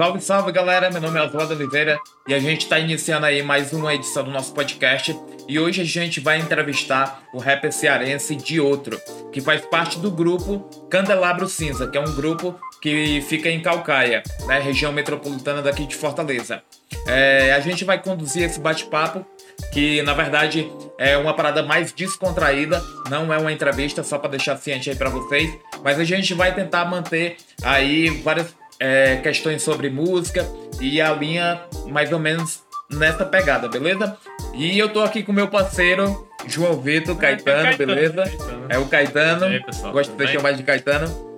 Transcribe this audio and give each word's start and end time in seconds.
Salve, 0.00 0.20
salve 0.22 0.50
galera, 0.50 0.90
meu 0.90 0.98
nome 0.98 1.18
é 1.18 1.22
Oswaldo 1.22 1.52
Oliveira 1.52 2.00
e 2.26 2.32
a 2.32 2.38
gente 2.38 2.62
está 2.62 2.78
iniciando 2.78 3.26
aí 3.26 3.42
mais 3.42 3.70
uma 3.74 3.94
edição 3.94 4.24
do 4.24 4.30
nosso 4.30 4.54
podcast. 4.54 5.14
E 5.46 5.60
hoje 5.60 5.82
a 5.82 5.84
gente 5.84 6.20
vai 6.20 6.38
entrevistar 6.38 7.22
o 7.34 7.38
rapper 7.38 7.70
cearense 7.70 8.34
de 8.34 8.58
outro, 8.58 8.98
que 9.30 9.42
faz 9.42 9.60
parte 9.60 9.98
do 9.98 10.10
grupo 10.10 10.60
Candelabro 10.88 11.46
Cinza, 11.46 11.86
que 11.86 11.98
é 11.98 12.00
um 12.00 12.14
grupo 12.14 12.58
que 12.80 13.20
fica 13.28 13.50
em 13.50 13.60
Calcaia, 13.60 14.22
né, 14.46 14.58
região 14.58 14.90
metropolitana 14.90 15.60
daqui 15.60 15.84
de 15.84 15.94
Fortaleza. 15.94 16.62
É, 17.06 17.52
a 17.52 17.60
gente 17.60 17.84
vai 17.84 18.02
conduzir 18.02 18.44
esse 18.44 18.58
bate-papo 18.58 19.22
que 19.70 20.00
na 20.00 20.14
verdade 20.14 20.72
é 20.96 21.18
uma 21.18 21.34
parada 21.34 21.62
mais 21.62 21.92
descontraída, 21.92 22.82
não 23.10 23.30
é 23.30 23.36
uma 23.36 23.52
entrevista 23.52 24.02
só 24.02 24.16
para 24.18 24.30
deixar 24.30 24.56
ciente 24.56 24.88
aí 24.88 24.96
para 24.96 25.10
vocês, 25.10 25.52
mas 25.84 26.00
a 26.00 26.04
gente 26.04 26.32
vai 26.32 26.54
tentar 26.54 26.86
manter 26.86 27.36
aí 27.62 28.08
várias 28.08 28.59
é, 28.80 29.16
questões 29.16 29.62
sobre 29.62 29.90
música 29.90 30.46
e 30.80 31.00
a 31.00 31.12
linha 31.12 31.60
mais 31.88 32.10
ou 32.10 32.18
menos 32.18 32.62
nessa 32.90 33.24
pegada, 33.24 33.68
beleza? 33.68 34.16
E 34.54 34.78
eu 34.78 34.88
tô 34.88 35.02
aqui 35.02 35.22
com 35.22 35.32
meu 35.32 35.46
parceiro 35.46 36.26
João 36.46 36.80
Vitor 36.80 37.16
Caetano, 37.16 37.62
Caetano, 37.62 37.94
beleza? 37.94 38.22
Caetano. 38.22 38.66
É 38.68 38.78
o 38.78 38.86
Caetano. 38.86 39.44
Aí, 39.44 39.62
pessoal, 39.62 39.92
Gosto 39.92 40.16
de 40.16 40.26
chamar 40.26 40.52
de 40.52 40.62
Caetano. 40.62 41.30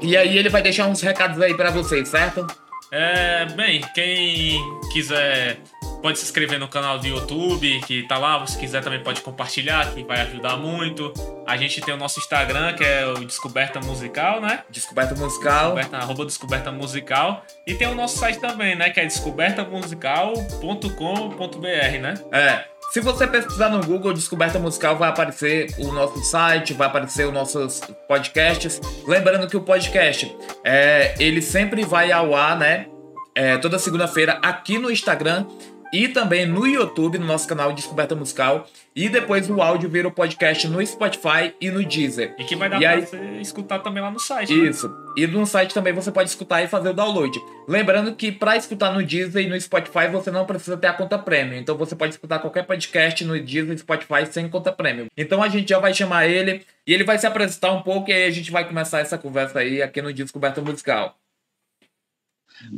E 0.00 0.16
aí 0.16 0.36
ele 0.36 0.48
vai 0.48 0.62
deixar 0.62 0.86
uns 0.86 1.00
recados 1.00 1.40
aí 1.40 1.54
para 1.54 1.70
vocês, 1.70 2.08
certo? 2.08 2.46
É, 2.90 3.46
bem, 3.54 3.80
quem 3.94 4.60
quiser 4.92 5.58
pode 6.00 6.18
se 6.18 6.24
inscrever 6.24 6.58
no 6.58 6.66
canal 6.68 6.98
do 6.98 7.06
YouTube, 7.06 7.80
que 7.86 8.02
tá 8.04 8.16
lá. 8.18 8.44
Se 8.46 8.58
quiser 8.58 8.82
também 8.82 9.02
pode 9.02 9.20
compartilhar, 9.20 9.92
que 9.92 10.02
vai 10.02 10.22
ajudar 10.22 10.56
muito. 10.56 11.12
A 11.46 11.56
gente 11.56 11.80
tem 11.80 11.94
o 11.94 11.96
nosso 11.96 12.18
Instagram, 12.18 12.72
que 12.74 12.82
é 12.84 13.06
o 13.06 13.24
Descoberta 13.24 13.80
Musical, 13.80 14.40
né? 14.40 14.64
Descoberta 14.70 15.14
Musical. 15.14 15.74
Descoberta, 15.74 15.98
arroba 15.98 16.24
Descoberta 16.24 16.72
Musical. 16.72 17.44
E 17.66 17.74
tem 17.74 17.88
o 17.88 17.94
nosso 17.94 18.18
site 18.18 18.40
também, 18.40 18.74
né? 18.74 18.88
Que 18.90 19.00
é 19.00 19.06
descobertamusical.com.br, 19.06 21.98
né? 22.00 22.14
É. 22.32 22.64
Se 22.92 23.00
você 23.00 23.26
pesquisar 23.26 23.68
no 23.68 23.84
Google 23.84 24.12
Descoberta 24.12 24.58
Musical, 24.58 24.96
vai 24.96 25.10
aparecer 25.10 25.68
o 25.78 25.92
nosso 25.92 26.24
site, 26.24 26.74
vai 26.74 26.88
aparecer 26.88 27.24
os 27.24 27.32
nossos 27.32 27.80
podcasts. 28.08 28.80
Lembrando 29.06 29.46
que 29.46 29.56
o 29.56 29.60
podcast, 29.60 30.36
é, 30.64 31.14
ele 31.20 31.40
sempre 31.40 31.84
vai 31.84 32.10
ao 32.10 32.34
ar, 32.34 32.58
né? 32.58 32.86
É, 33.32 33.56
toda 33.58 33.78
segunda-feira 33.78 34.40
aqui 34.42 34.76
no 34.76 34.90
Instagram 34.90 35.46
e 35.92 36.08
também 36.08 36.46
no 36.46 36.66
YouTube, 36.66 37.18
no 37.18 37.26
nosso 37.26 37.48
canal 37.48 37.72
Descoberta 37.72 38.14
Musical. 38.14 38.66
E 38.94 39.08
depois 39.08 39.48
o 39.48 39.62
áudio 39.62 39.88
vira 39.88 40.08
o 40.08 40.10
podcast 40.10 40.66
no 40.68 40.84
Spotify 40.84 41.54
e 41.60 41.70
no 41.70 41.84
Deezer. 41.84 42.34
E 42.38 42.44
que 42.44 42.56
vai 42.56 42.68
dar 42.68 42.76
e 42.78 42.80
pra 42.80 42.90
aí... 42.90 43.00
você 43.02 43.16
escutar 43.40 43.78
também 43.78 44.02
lá 44.02 44.10
no 44.10 44.18
site. 44.18 44.54
Né? 44.54 44.68
Isso. 44.68 44.88
Né? 44.88 44.94
E 45.16 45.26
no 45.26 45.46
site 45.46 45.72
também 45.72 45.92
você 45.92 46.10
pode 46.10 46.28
escutar 46.28 46.62
e 46.62 46.68
fazer 46.68 46.90
o 46.90 46.92
download. 46.92 47.40
Lembrando 47.68 48.14
que 48.14 48.32
para 48.32 48.56
escutar 48.56 48.92
no 48.92 49.04
Deezer 49.04 49.44
e 49.44 49.48
no 49.48 49.60
Spotify 49.60 50.08
você 50.10 50.30
não 50.30 50.44
precisa 50.44 50.76
ter 50.76 50.88
a 50.88 50.92
conta 50.92 51.18
premium. 51.18 51.58
Então 51.58 51.76
você 51.76 51.94
pode 51.94 52.14
escutar 52.14 52.40
qualquer 52.40 52.64
podcast 52.64 53.24
no 53.24 53.38
Deezer 53.40 53.74
e 53.74 53.78
Spotify 53.78 54.26
sem 54.30 54.48
conta 54.48 54.72
premium. 54.72 55.06
Então 55.16 55.42
a 55.42 55.48
gente 55.48 55.68
já 55.68 55.78
vai 55.78 55.94
chamar 55.94 56.26
ele 56.26 56.62
e 56.86 56.92
ele 56.92 57.04
vai 57.04 57.18
se 57.18 57.26
apresentar 57.26 57.72
um 57.72 57.82
pouco 57.82 58.10
e 58.10 58.12
aí 58.12 58.24
a 58.24 58.30
gente 58.30 58.50
vai 58.50 58.66
começar 58.66 59.00
essa 59.00 59.16
conversa 59.16 59.60
aí 59.60 59.82
aqui 59.82 60.02
no 60.02 60.12
Descoberta 60.12 60.60
Musical. 60.60 61.16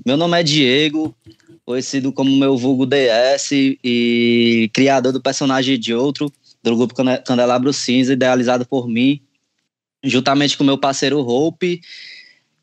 Meu 0.07 0.17
nome 0.17 0.39
é 0.39 0.43
Diego, 0.43 1.15
conhecido 1.65 2.13
como 2.13 2.31
meu 2.37 2.57
vulgo 2.57 2.87
DS 2.87 3.51
e 3.53 4.71
criador 4.73 5.13
do 5.13 5.21
personagem 5.21 5.79
de 5.79 5.93
outro, 5.93 6.33
do 6.63 6.77
grupo 6.77 6.95
Candelabro 6.95 7.73
Cinza, 7.73 8.13
idealizado 8.13 8.65
por 8.65 8.87
mim, 8.87 9.21
juntamente 10.05 10.57
com 10.57 10.63
meu 10.63 10.79
parceiro 10.79 11.19
Hope, 11.19 11.81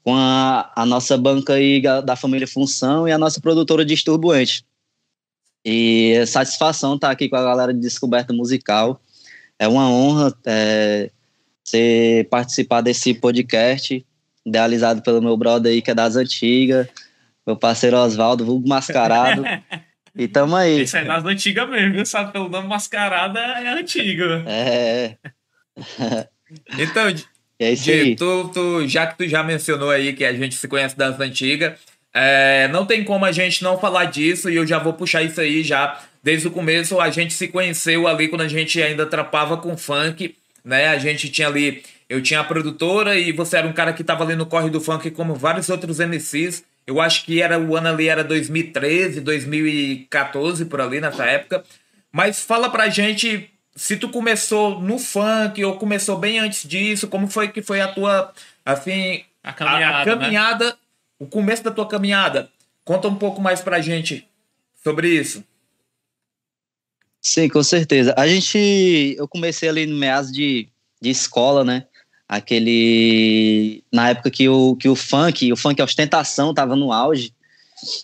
com 0.03 0.15
a, 0.15 0.71
a 0.75 0.85
nossa 0.85 1.17
banca 1.17 1.53
aí 1.53 1.81
da 1.81 2.15
família 2.15 2.47
Função 2.47 3.07
e 3.07 3.11
a 3.11 3.17
nossa 3.17 3.41
produtora 3.41 3.83
Disturbuente. 3.83 4.63
E 5.65 6.13
é 6.15 6.25
satisfação 6.25 6.95
estar 6.95 7.11
aqui 7.11 7.27
com 7.27 7.35
a 7.35 7.43
galera 7.43 7.73
de 7.73 7.81
Descoberta 7.81 8.31
Musical. 8.31 9.01
É 9.57 9.67
uma 9.67 9.89
honra 9.89 10.33
é, 10.45 11.11
ser 11.65 12.29
participar 12.29 12.79
desse 12.79 13.13
podcast, 13.13 14.05
idealizado 14.45 15.01
pelo 15.01 15.21
meu 15.21 15.35
brother 15.35 15.73
aí, 15.73 15.81
que 15.81 15.91
é 15.91 15.93
das 15.93 16.15
antigas 16.15 16.87
meu 17.49 17.57
parceiro 17.57 17.97
Oswaldo, 17.97 18.45
vulgo 18.45 18.67
mascarado. 18.67 19.43
e 20.15 20.27
tamo 20.27 20.55
aí. 20.55 20.83
Isso 20.83 20.97
é 20.97 21.03
das 21.03 21.25
antigas 21.25 21.67
mesmo, 21.67 21.93
viu? 21.93 22.05
Sabe, 22.05 22.31
pelo 22.31 22.47
nome 22.47 22.67
mascarada 22.67 23.39
é 23.39 23.67
antigo. 23.69 24.23
É. 24.45 25.17
então, 26.77 27.07
é 27.59 27.71
isso 27.71 27.89
aí. 27.89 28.15
Tu, 28.15 28.51
tu, 28.53 28.87
já 28.87 29.07
que 29.07 29.17
tu 29.17 29.27
já 29.27 29.43
mencionou 29.43 29.89
aí 29.89 30.13
que 30.13 30.23
a 30.23 30.33
gente 30.33 30.55
se 30.55 30.67
conhece 30.67 30.95
das 30.95 31.19
antigas, 31.19 31.73
é, 32.13 32.67
não 32.67 32.85
tem 32.85 33.03
como 33.03 33.25
a 33.25 33.31
gente 33.31 33.63
não 33.63 33.79
falar 33.79 34.05
disso 34.05 34.47
e 34.49 34.55
eu 34.55 34.67
já 34.67 34.77
vou 34.77 34.93
puxar 34.93 35.23
isso 35.23 35.41
aí 35.41 35.63
já. 35.63 35.99
Desde 36.21 36.47
o 36.47 36.51
começo 36.51 36.99
a 36.99 37.09
gente 37.09 37.33
se 37.33 37.47
conheceu 37.47 38.07
ali 38.07 38.27
quando 38.27 38.41
a 38.41 38.47
gente 38.47 38.79
ainda 38.81 39.07
trapava 39.07 39.57
com 39.57 39.75
funk, 39.75 40.35
né? 40.63 40.87
A 40.89 40.99
gente 40.99 41.29
tinha 41.29 41.47
ali, 41.47 41.81
eu 42.07 42.21
tinha 42.21 42.41
a 42.41 42.43
produtora 42.43 43.17
e 43.17 43.31
você 43.31 43.57
era 43.57 43.67
um 43.67 43.73
cara 43.73 43.91
que 43.93 44.03
tava 44.03 44.23
ali 44.23 44.35
no 44.35 44.45
corre 44.45 44.69
do 44.69 44.79
funk 44.79 45.09
como 45.11 45.33
vários 45.33 45.67
outros 45.69 45.99
MCs. 45.99 46.63
Eu 46.85 46.99
acho 46.99 47.25
que 47.25 47.41
era 47.41 47.59
o 47.59 47.75
ano 47.75 47.89
ali 47.89 48.07
era 48.07 48.23
2013, 48.23 49.21
2014 49.21 50.65
por 50.65 50.81
ali 50.81 50.99
nessa 50.99 51.25
época. 51.25 51.63
Mas 52.11 52.43
fala 52.43 52.69
pra 52.69 52.89
gente 52.89 53.49
se 53.75 53.95
tu 53.95 54.09
começou 54.09 54.81
no 54.81 54.99
funk 54.99 55.63
ou 55.63 55.77
começou 55.77 56.17
bem 56.17 56.39
antes 56.39 56.67
disso, 56.67 57.07
como 57.07 57.27
foi 57.27 57.47
que 57.47 57.61
foi 57.61 57.79
a 57.79 57.87
tua 57.87 58.33
assim 58.65 59.23
a 59.43 59.53
caminhada, 59.53 59.97
a, 59.97 60.01
a 60.01 60.05
caminhada 60.05 60.65
né? 60.65 60.73
o 61.19 61.27
começo 61.27 61.63
da 61.63 61.71
tua 61.71 61.87
caminhada. 61.87 62.49
Conta 62.83 63.07
um 63.07 63.15
pouco 63.15 63.39
mais 63.41 63.61
pra 63.61 63.81
gente 63.81 64.27
sobre 64.83 65.09
isso. 65.09 65.43
Sim, 67.21 67.47
com 67.49 67.61
certeza. 67.61 68.13
A 68.17 68.27
gente 68.27 69.15
eu 69.17 69.27
comecei 69.27 69.69
ali 69.69 69.85
no 69.85 69.95
meados 69.95 70.31
de, 70.31 70.67
de 71.01 71.09
escola, 71.09 71.63
né? 71.63 71.85
Aquele 72.29 73.83
na 73.91 74.09
época 74.09 74.29
que 74.29 74.47
o, 74.47 74.75
que 74.75 74.87
o 74.87 74.95
funk, 74.95 75.51
o 75.51 75.57
funk 75.57 75.81
ostentação 75.81 76.53
tava 76.53 76.75
no 76.75 76.93
auge, 76.93 77.33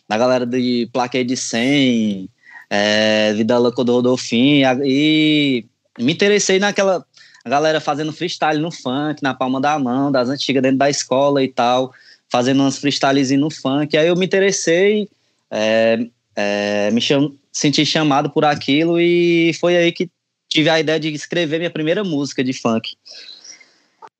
da 0.09 0.17
galera 0.17 0.47
de 0.47 0.89
Plaquê 0.91 1.23
de 1.23 1.37
100, 1.37 2.27
é, 2.67 3.33
Vida 3.33 3.59
Louca 3.59 3.83
do 3.83 3.91
Rodolfinho, 3.93 4.83
e 4.83 5.63
me 5.99 6.11
interessei 6.11 6.57
naquela 6.57 7.05
galera 7.45 7.79
fazendo 7.79 8.11
freestyle 8.11 8.59
no 8.59 8.71
funk, 8.71 9.21
na 9.21 9.35
palma 9.35 9.61
da 9.61 9.77
mão, 9.77 10.11
das 10.11 10.27
antigas 10.27 10.63
dentro 10.63 10.79
da 10.79 10.89
escola 10.89 11.43
e 11.43 11.47
tal, 11.47 11.93
fazendo 12.27 12.63
uns 12.63 12.79
freestyles 12.79 13.29
no 13.31 13.51
funk, 13.51 13.95
aí 13.95 14.07
eu 14.07 14.15
me 14.15 14.25
interessei, 14.25 15.07
é, 15.51 15.99
é, 16.35 16.89
me 16.89 16.99
cham, 16.99 17.31
senti 17.51 17.85
chamado 17.85 18.31
por 18.31 18.43
aquilo 18.43 18.99
e 18.99 19.53
foi 19.59 19.77
aí 19.77 19.91
que 19.91 20.09
tive 20.49 20.67
a 20.69 20.79
ideia 20.79 20.99
de 20.99 21.09
escrever 21.09 21.59
minha 21.59 21.69
primeira 21.69 22.03
música 22.03 22.43
de 22.43 22.53
funk 22.53 22.95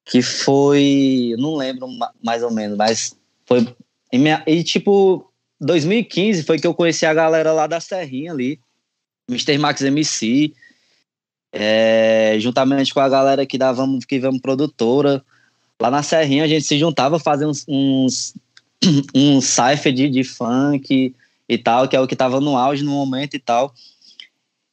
que 0.05 0.21
foi, 0.21 1.35
não 1.39 1.55
lembro 1.55 1.87
mais 2.23 2.43
ou 2.43 2.51
menos, 2.51 2.77
mas 2.77 3.17
foi 3.45 3.67
e, 4.11 4.19
minha, 4.19 4.43
e, 4.45 4.63
tipo 4.63 5.29
2015 5.59 6.43
foi 6.43 6.59
que 6.59 6.67
eu 6.67 6.75
conheci 6.75 7.05
a 7.05 7.13
galera 7.13 7.51
lá 7.51 7.65
da 7.65 7.79
Serrinha 7.79 8.31
ali, 8.31 8.59
Mr. 9.29 9.57
Max 9.57 9.81
MC, 9.81 10.53
é, 11.51 12.37
juntamente 12.39 12.93
com 12.93 12.99
a 12.99 13.09
galera 13.09 13.41
aqui 13.41 13.57
da 13.57 13.71
Vamos 13.71 14.05
que 14.05 14.19
Vamos 14.19 14.41
Produtora, 14.41 15.23
lá 15.81 15.89
na 15.89 16.03
Serrinha 16.03 16.43
a 16.43 16.47
gente 16.47 16.65
se 16.65 16.77
juntava 16.77 17.17
fazer 17.17 17.47
uns 17.47 17.65
uns, 17.67 18.35
uns 19.13 19.45
cypher 19.45 19.91
de, 19.91 20.07
de 20.07 20.23
funk 20.23 21.15
e 21.49 21.57
tal, 21.57 21.87
que 21.87 21.95
é 21.95 21.99
o 21.99 22.07
que 22.07 22.15
tava 22.15 22.39
no 22.39 22.55
auge 22.55 22.83
no 22.83 22.91
momento 22.91 23.33
e 23.33 23.39
tal. 23.39 23.73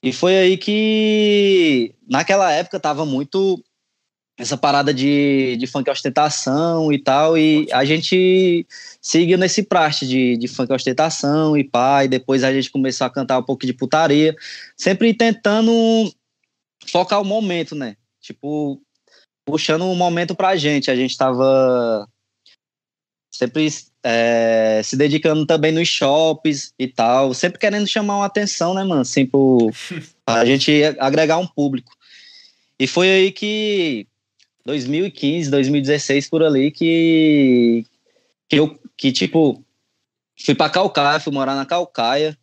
E 0.03 0.13
foi 0.13 0.37
aí 0.37 0.59
que 0.59 1.95
naquela 2.09 2.53
época 2.53 2.79
tava 2.81 3.07
muito 3.07 3.63
essa 4.43 4.57
parada 4.57 4.93
de, 4.93 5.57
de 5.57 5.67
funk 5.69 5.89
ostentação 5.89 6.93
e 6.93 6.99
tal, 6.99 7.39
e 7.39 7.69
a 7.73 7.85
gente 7.85 8.67
seguiu 9.01 9.39
nesse 9.39 9.63
praxe 9.63 10.05
de, 10.07 10.37
de 10.37 10.49
funk 10.49 10.73
ostentação 10.73 11.57
e 11.57 11.63
pá, 11.63 12.05
e 12.05 12.09
depois 12.09 12.43
a 12.43 12.53
gente 12.53 12.71
começou 12.71 13.07
a 13.07 13.11
cantar 13.11 13.39
um 13.39 13.43
pouco 13.43 13.65
de 13.65 13.73
putaria, 13.73 14.35
sempre 14.77 15.15
tentando 15.15 15.73
focar 16.89 17.21
o 17.21 17.25
momento, 17.25 17.77
né? 17.77 17.97
Tipo, 18.21 18.83
puxando 19.45 19.85
um 19.85 19.95
momento 19.95 20.35
pra 20.35 20.57
gente, 20.57 20.91
a 20.91 20.97
gente 20.97 21.17
tava 21.17 22.09
sempre 23.31 23.69
é, 24.03 24.81
se 24.83 24.97
dedicando 24.97 25.47
também 25.47 25.71
nos 25.71 25.87
shops 25.87 26.75
e 26.77 26.89
tal, 26.89 27.33
sempre 27.33 27.61
querendo 27.61 27.87
chamar 27.87 28.17
uma 28.17 28.27
atenção, 28.27 28.75
né, 28.75 28.83
mano? 28.83 29.03
Assim, 29.03 29.25
pro, 29.25 29.71
a 30.27 30.45
gente 30.45 30.83
agregar 30.99 31.39
um 31.39 31.47
público. 31.47 31.93
E 32.77 32.89
foi 32.89 33.09
aí 33.09 33.31
que 33.31 34.09
2015, 34.65 35.51
2016 35.51 36.29
por 36.29 36.43
ali 36.43 36.71
que 36.71 37.85
que 38.49 38.59
eu 38.59 38.79
que 38.97 39.13
tipo 39.13 39.65
fui 40.45 40.55
para 40.55 40.71
Calcaia, 40.71 41.21
fui 41.21 41.33
morar 41.33 41.55
na 41.55 41.67
Calcaia 41.67 42.37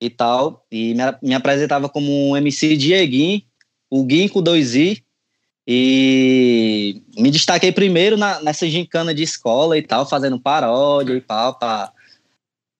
e 0.00 0.10
tal, 0.10 0.66
e 0.70 0.94
me, 0.94 1.02
me 1.22 1.34
apresentava 1.34 1.88
como 1.88 2.30
um 2.30 2.36
MC 2.36 2.76
Dieguinho, 2.76 3.42
o 3.90 4.04
Guim 4.04 4.28
com 4.28 4.42
dois 4.42 4.74
i 4.74 5.02
e 5.66 7.02
me 7.18 7.30
destaquei 7.30 7.72
primeiro 7.72 8.16
na, 8.16 8.40
nessa 8.40 8.68
gincana 8.68 9.12
de 9.14 9.22
escola 9.22 9.76
e 9.76 9.82
tal, 9.82 10.08
fazendo 10.08 10.38
paródia 10.38 11.14
e 11.14 11.20
pau 11.20 11.58
para 11.58 11.92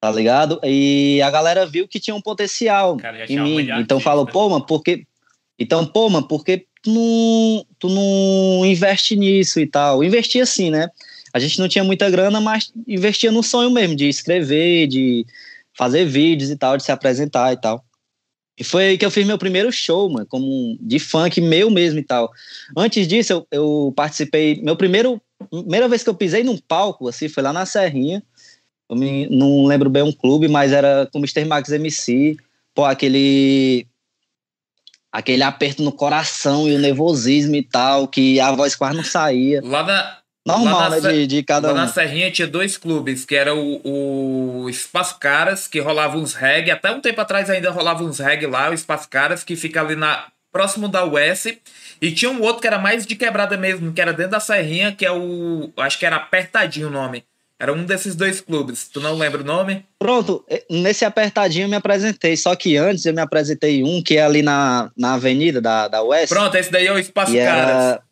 Tá 0.01 0.11
ligado? 0.13 0.61
E 0.63 1.21
a 1.23 1.31
galera 1.31 1.67
viu 1.67 1.89
que 1.89 1.99
tinha 1.99 2.15
um 2.15 2.21
potencial 2.21 2.97
Cara, 2.97 3.25
em 3.25 3.41
mim. 3.41 3.69
Então 3.81 3.99
falou, 3.99 4.27
pô, 4.27 4.49
mano, 4.49 4.65
porque. 4.65 5.07
Então, 5.59 5.87
pô, 5.87 6.09
mano, 6.11 6.29
porque 6.29 6.67
tu 6.87 6.91
não, 6.93 7.67
tu 7.81 7.89
não 7.89 8.65
investe 8.65 9.17
nisso 9.17 9.59
e 9.59 9.67
tal? 9.67 10.05
Investia 10.05 10.45
assim, 10.45 10.71
né? 10.71 10.89
A 11.33 11.39
gente 11.39 11.59
não 11.59 11.69
tinha 11.69 11.83
muita 11.83 12.09
grana, 12.09 12.41
mas 12.41 12.73
investia 12.87 13.33
no 13.33 13.43
sonho 13.43 13.71
mesmo, 13.71 13.97
de 13.97 14.09
escrever, 14.09 14.87
de 14.87 15.27
fazer 15.77 16.05
vídeos 16.07 16.49
e 16.49 16.57
tal, 16.57 16.77
de 16.77 16.85
se 16.85 16.93
apresentar 16.93 17.53
e 17.53 17.61
tal. 17.61 17.85
E 18.59 18.65
foi 18.65 18.85
aí 18.87 18.99
que 18.99 19.05
eu 19.05 19.11
fiz 19.11 19.27
meu 19.27 19.37
primeiro 19.37 19.71
show, 19.71 20.09
mano, 20.09 20.25
como 20.27 20.79
de 20.81 20.99
funk 20.99 21.41
meu 21.41 21.71
mesmo 21.71 21.99
e 21.99 22.03
tal. 22.05 22.31
Antes 22.77 23.07
disso, 23.07 23.33
eu, 23.33 23.47
eu 23.51 23.93
participei. 23.95 24.63
Meu 24.63 24.77
primeiro. 24.77 25.21
Primeira 25.51 25.87
vez 25.89 26.03
que 26.03 26.09
eu 26.09 26.15
pisei 26.15 26.43
num 26.43 26.57
palco, 26.57 27.09
assim, 27.09 27.29
foi 27.29 27.43
lá 27.43 27.53
na 27.53 27.67
Serrinha. 27.67 28.23
Eu 28.89 28.97
me- 28.97 29.29
não 29.29 29.67
lembro 29.67 29.91
bem 29.91 30.03
um 30.03 30.13
clube, 30.13 30.49
mas 30.49 30.73
era 30.73 31.07
com 31.13 31.19
o 31.19 31.21
Mr. 31.21 31.45
Max 31.45 31.71
MC. 31.71 32.37
Pô, 32.75 32.85
aquele. 32.85 33.87
Aquele 35.17 35.43
aperto 35.43 35.83
no 35.83 35.93
coração 35.93 36.69
e 36.69 36.75
o 36.75 36.79
nervosismo 36.79 37.55
e 37.55 37.63
tal, 37.63 38.07
que 38.07 38.39
a 38.39 38.53
voz 38.53 38.75
quase 38.77 38.97
não 38.97 39.05
saía. 39.05 39.63
Lá 39.65 39.83
na, 39.83 40.19
Normal, 40.47 40.91
Lá 40.91 40.91
na 40.91 41.01
né? 41.01 41.13
De, 41.13 41.27
de 41.27 41.43
cada 41.43 41.69
lá 41.69 41.75
um. 41.75 41.77
na 41.79 41.89
Serrinha 41.89 42.31
tinha 42.31 42.47
dois 42.47 42.77
clubes, 42.77 43.25
que 43.25 43.35
era 43.35 43.53
o, 43.53 44.63
o 44.63 44.71
Espaço 44.71 45.19
Caras, 45.19 45.67
que 45.67 45.81
rolava 45.81 46.19
uns 46.19 46.35
reggae. 46.35 46.71
Até 46.71 46.91
um 46.93 47.01
tempo 47.01 47.21
atrás 47.21 47.49
ainda 47.49 47.71
rolava 47.71 48.05
uns 48.05 48.19
reggae 48.19 48.47
lá, 48.47 48.71
o 48.71 48.75
Espaço 48.75 49.09
Caras, 49.09 49.43
que 49.43 49.57
fica 49.57 49.81
ali 49.81 49.97
na, 49.97 50.27
próximo 50.53 50.87
da 50.87 51.05
US. 51.05 51.47
E 52.01 52.13
tinha 52.13 52.31
um 52.31 52.41
outro 52.43 52.61
que 52.61 52.67
era 52.67 52.79
mais 52.79 53.05
de 53.05 53.17
quebrada 53.17 53.57
mesmo, 53.57 53.93
que 53.93 54.01
era 54.01 54.13
dentro 54.13 54.33
da 54.33 54.41
Serrinha, 54.41 54.93
que 54.93 55.05
é 55.05 55.11
o. 55.11 55.73
Acho 55.79 55.99
que 55.99 56.07
era 56.07 56.17
Apertadinho 56.17 56.89
o 56.89 56.91
nome. 56.91 57.25
Era 57.59 57.73
um 57.73 57.85
desses 57.85 58.15
dois 58.15 58.41
clubes. 58.41 58.89
Tu 58.89 59.01
não 59.01 59.15
lembra 59.15 59.41
o 59.41 59.45
nome? 59.45 59.85
Pronto, 59.99 60.45
eh, 60.49 60.65
nesse 60.71 61.05
apertadinho 61.07 61.65
eu 61.65 61.69
me 61.69 61.77
apresentei. 61.77 62.37
Só 62.37 62.55
que 62.55 62.77
antes 62.77 63.07
eu 63.07 63.15
me 63.15 63.21
apresentei 63.23 63.83
um 63.83 64.03
que 64.03 64.19
é 64.19 64.23
ali 64.23 64.43
na, 64.43 64.91
na 64.97 65.15
avenida 65.15 65.61
da, 65.61 65.89
da 65.89 66.03
West. 66.03 66.29
Pronto, 66.29 66.55
esse 66.57 66.71
daí 66.71 66.87
é 66.87 66.93
o 66.93 66.99
Espaço 66.99 67.35
e 67.35 67.39
Caras. 67.39 67.71
era, 67.71 68.03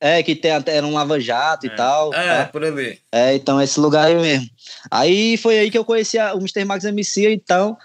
é, 0.00 0.22
que 0.22 0.36
tem 0.36 0.50
era 0.50 0.86
um 0.86 0.92
lava-jato 0.92 1.66
e 1.66 1.70
tal. 1.70 2.12
É, 2.12 2.44
tá? 2.44 2.44
por 2.46 2.62
ali. 2.62 2.98
É, 3.10 3.34
então 3.34 3.58
esse 3.60 3.80
lugar 3.80 4.06
aí 4.06 4.16
mesmo. 4.16 4.46
Aí 4.90 5.38
foi 5.38 5.58
aí 5.58 5.70
que 5.70 5.78
eu 5.78 5.84
conheci 5.84 6.18
a- 6.18 6.34
o 6.34 6.38
Mr. 6.38 6.64
Max 6.66 6.84
MC, 6.84 7.32
então 7.32 7.78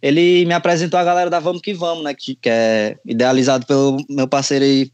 ele 0.00 0.44
me 0.46 0.54
apresentou 0.54 1.00
a 1.00 1.04
galera 1.04 1.28
da 1.30 1.40
Vamos 1.40 1.62
Que 1.62 1.74
Vamos, 1.74 2.04
né? 2.04 2.14
Que, 2.14 2.36
que 2.36 2.48
é 2.48 2.96
idealizado 3.04 3.66
pelo 3.66 3.96
meu 4.08 4.28
parceiro 4.28 4.64
aí, 4.64 4.90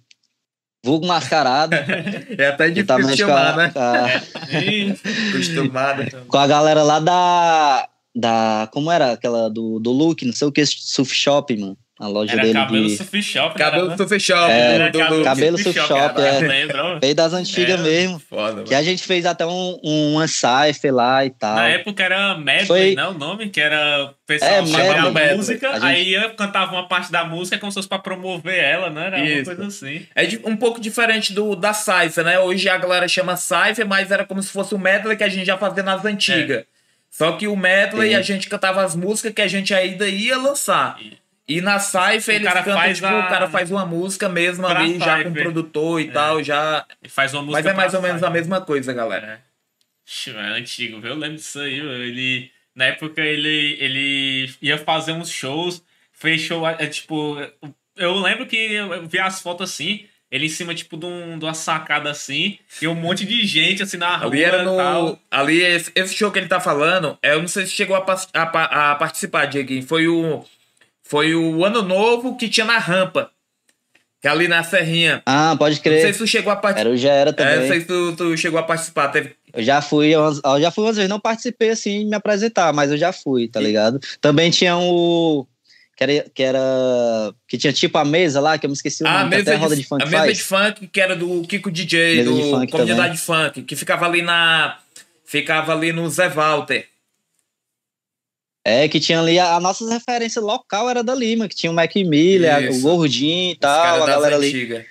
Vulgo 0.85 1.06
Mascarado. 1.06 1.75
É 1.75 2.47
até 2.49 2.71
tá 2.85 2.97
difícil 2.97 2.99
mais 3.06 3.11
com 3.11 3.17
chamar, 3.17 3.53
a, 3.53 3.56
né? 3.56 3.71
com 3.71 3.79
a- 3.81 4.61
Ih, 4.62 4.94
Acostumado. 5.35 6.27
com 6.27 6.38
a 6.38 6.47
galera 6.47 6.82
lá 6.82 6.99
da. 7.00 7.88
da 8.15 8.69
como 8.73 8.91
era 8.91 9.12
aquela 9.12 9.50
do, 9.50 9.79
do 9.79 9.91
Look, 9.93 10.25
não 10.25 10.32
sei 10.32 10.49
o 10.49 10.53
que, 10.53 10.65
Surf 10.65 11.15
Shop, 11.15 11.55
mano. 11.56 11.77
A 12.00 12.08
loja 12.08 12.32
Era 12.32 12.41
dele 12.43 12.55
cabelo 12.55 12.87
de. 12.87 12.97
surf 12.97 13.23
shop. 13.23 13.58
Cabelo 13.58 13.88
né? 13.88 13.97
Surf 13.99 14.19
Shop. 14.20 14.50
É, 14.50 14.75
Era 14.75 14.88
do- 14.91 14.99
cabelo, 14.99 15.23
cabelo 15.23 15.58
surf 15.58 15.79
shop, 15.79 16.20
é. 16.23 16.99
Veio 16.99 17.14
das 17.14 17.35
antigas 17.35 17.79
É. 17.79 17.82
mesmo. 17.82 18.19
Foda, 18.19 18.62
Que 18.62 18.75
a 18.75 18.82
gente 18.82 19.02
fez 19.02 19.26
até 19.26 19.44
um, 19.44 19.79
um, 19.85 20.14
uma 20.14 20.26
cypher 20.26 20.94
lá 20.94 21.26
e 21.26 21.29
tal. 21.31 21.55
Na 21.56 21.69
época 21.69 22.02
era 22.02 22.38
Medley, 22.38 22.67
Foi- 22.67 22.94
né? 22.94 23.06
O 23.06 23.12
nome, 23.12 23.50
que 23.50 23.61
era 23.61 24.06
o 24.06 24.14
pessoal 24.26 24.50
É, 24.50 24.67
chamava 24.67 25.11
Medley. 25.11 25.37
música, 25.37 25.69
A 25.69 25.75
gente- 25.75 25.85
aí 25.85 26.14
eu 26.14 26.31
cantava 26.31 26.73
uma 26.73 26.88
parte 26.88 27.12
da 27.12 27.23
música 27.25 27.58
como 27.58 27.70
se 27.70 27.76
fosse 27.76 27.88
pra 27.88 27.99
promover 27.99 28.58
ela, 28.58 28.88
né? 28.88 29.06
Era 29.08 29.17
uma 29.19 29.26
Isso. 29.26 29.44
coisa 29.44 29.67
assim. 29.67 30.06
É 30.14 30.25
de- 30.25 30.41
um 30.43 30.56
pouco 30.56 30.81
diferente 30.81 31.35
do 31.35 31.55
da 31.55 31.75
Cypher, 31.75 32.25
né? 32.25 32.38
Hoje 32.38 32.67
a 32.70 32.79
galera 32.79 33.06
chama 33.08 33.37
Cypher, 33.37 33.87
mas 33.87 34.11
era 34.11 34.25
como 34.25 34.43
se 34.43 34.50
fosse 34.50 34.75
o 34.75 34.79
medley 34.79 35.19
que 35.19 35.25
a 35.25 35.29
gente 35.29 35.44
já 35.44 35.58
fazia 35.58 35.82
nas 35.82 36.03
antigas. 36.03 36.64
Só 37.11 37.32
que 37.32 37.46
o 37.46 37.55
medley 37.56 38.11
Sim. 38.11 38.14
a 38.14 38.23
gente 38.23 38.49
cantava 38.49 38.82
as 38.82 38.94
músicas 38.96 39.35
que 39.35 39.43
a 39.43 39.49
gente 39.49 39.75
ainda 39.75 40.08
ia 40.08 40.38
lançar. 40.38 40.96
E- 40.99 41.20
E 41.50 41.61
na 41.61 41.76
O 41.76 41.79
eles 41.79 42.25
cara 42.49 42.62
cantam, 42.62 42.93
tipo, 42.94 43.06
a- 43.06 43.26
o 43.26 43.29
cara 43.29 43.49
faz 43.49 43.70
uma 43.70 43.85
música 43.85 44.29
mesmo 44.29 44.67
ali, 44.67 44.99
já 44.99 45.17
com 45.25 45.31
Cypher. 45.31 45.43
produtor 45.43 46.00
e 46.00 46.08
É. 46.08 46.11
tal, 46.12 46.43
já. 46.44 46.87
E 47.02 47.08
faz 47.08 47.35
uma 47.35 47.43
música 47.43 47.62
Mas 47.62 47.67
é 47.73 47.75
mais 47.76 47.93
ou 47.94 48.00
menos 48.02 48.23
a 48.23 48.31
mesma 48.31 48.61
coisa, 48.61 48.93
galera. 48.93 49.43
É. 49.47 49.50
É 50.31 50.58
antigo? 50.58 51.05
Eu 51.06 51.14
lembro 51.17 51.37
disso 51.37 51.61
aí. 51.61 51.79
Ele, 51.79 52.50
na 52.75 52.87
época 52.87 53.20
ele, 53.20 53.76
ele 53.81 54.52
ia 54.62 54.79
fazer 54.79 55.12
uns 55.12 55.31
shows, 55.31 55.82
fez 56.12 56.41
show, 56.41 56.69
é, 56.69 56.87
tipo, 56.87 57.37
eu 57.96 58.14
lembro 58.14 58.46
que 58.46 58.56
eu 58.56 59.06
vi 59.08 59.19
as 59.19 59.41
fotos 59.41 59.70
assim, 59.70 60.06
ele 60.31 60.46
em 60.46 60.49
cima, 60.49 60.75
tipo, 60.75 60.96
de, 60.96 61.06
um, 61.06 61.38
de 61.38 61.44
uma 61.44 61.55
sacada 61.55 62.11
assim, 62.11 62.58
e 62.81 62.87
um 62.87 62.94
monte 62.94 63.25
de 63.25 63.44
gente, 63.46 63.82
assim, 63.82 63.96
na 63.96 64.17
rua 64.17 64.26
Ali 64.31 64.43
era 64.44 64.62
no. 64.62 64.76
tal. 64.76 65.19
Ali, 65.31 65.61
esse, 65.62 65.91
esse 65.94 66.14
show 66.14 66.31
que 66.31 66.38
ele 66.38 66.49
tá 66.49 66.61
falando, 66.61 67.19
é, 67.23 67.32
eu 67.35 67.41
não 67.41 67.49
sei 67.49 67.67
se 67.67 67.73
chegou 67.73 67.96
a, 67.96 68.05
a 68.35 68.93
a 68.93 68.94
participar, 68.94 69.46
Dieguinho. 69.46 69.82
Foi 69.82 70.06
o. 70.06 70.44
Foi 71.10 71.34
o 71.34 71.64
ano 71.64 71.82
novo 71.82 72.36
que 72.36 72.48
tinha 72.48 72.64
na 72.64 72.78
rampa. 72.78 73.32
Que 74.22 74.28
é 74.28 74.30
ali 74.30 74.46
na 74.46 74.62
Serrinha. 74.62 75.22
Ah, 75.26 75.56
pode 75.58 75.74
Não 75.76 75.82
sei 75.82 76.00
crer. 76.02 76.12
se 76.12 76.18
tu 76.20 76.26
chegou 76.26 76.52
a 76.52 76.56
participar. 76.56 76.90
O 76.92 76.96
já 76.96 77.10
era 77.12 77.30
É, 77.30 77.32
também. 77.32 77.58
não 77.58 77.66
sei 77.66 77.80
se 77.80 77.86
tu, 77.86 78.14
tu 78.16 78.36
chegou 78.36 78.60
a 78.60 78.62
participar. 78.62 79.08
Teve... 79.08 79.32
Eu 79.52 79.62
já 79.64 79.82
fui, 79.82 80.08
eu, 80.14 80.22
eu 80.44 80.60
já 80.60 80.70
fui 80.70 80.84
umas 80.84 80.94
vezes, 80.94 81.08
não 81.08 81.18
participei 81.18 81.70
assim, 81.70 82.04
me 82.04 82.14
apresentar, 82.14 82.72
mas 82.72 82.92
eu 82.92 82.96
já 82.96 83.12
fui, 83.12 83.48
tá 83.48 83.58
ligado? 83.58 83.98
Também 84.20 84.50
tinha 84.52 84.76
um. 84.76 85.44
Que 85.96 86.04
era, 86.04 86.26
que 86.32 86.42
era. 86.44 86.60
Que 87.48 87.58
tinha 87.58 87.72
tipo 87.72 87.98
a 87.98 88.04
mesa 88.04 88.40
lá, 88.40 88.56
que 88.56 88.66
eu 88.66 88.70
me 88.70 88.76
esqueci 88.76 89.02
o 89.02 89.06
Ah, 89.08 89.10
a 89.10 89.18
nome, 89.24 89.30
que 89.30 89.36
mesa, 89.38 89.50
até 89.50 89.56
a 89.58 89.60
roda 89.62 89.74
de, 89.74 89.82
de 89.82 89.88
funk 89.88 90.02
a 90.02 90.06
mesa 90.06 90.18
faz. 90.18 90.38
de 90.38 90.44
funk, 90.44 90.86
que 90.86 91.00
era 91.00 91.16
do 91.16 91.42
Kiko 91.42 91.70
DJ, 91.70 92.16
Mesa 92.18 92.30
de 92.32 92.40
do 92.42 92.50
funk 92.50 92.72
Comunidade 92.72 93.18
Funk, 93.18 93.62
que 93.62 93.74
ficava 93.74 94.06
ali 94.06 94.22
na. 94.22 94.78
Ficava 95.24 95.72
ali 95.72 95.92
no 95.92 96.08
Zé 96.10 96.28
Walter. 96.28 96.86
É, 98.64 98.86
que 98.88 99.00
tinha 99.00 99.18
ali 99.20 99.38
a, 99.38 99.54
a 99.56 99.60
nossa 99.60 99.88
referência 99.90 100.40
local 100.40 100.88
era 100.90 101.02
da 101.02 101.14
Lima, 101.14 101.48
que 101.48 101.54
tinha 101.56 101.70
o 101.72 101.74
Mac 101.74 101.94
Miller, 101.96 102.70
o. 102.70 102.80
Gordinho 102.80 103.50
e 103.50 103.52
Os 103.52 103.58
tal, 103.58 104.02
a 104.02 104.06
galera 104.06 104.36
ali. 104.36 104.48
antigas. 104.48 104.84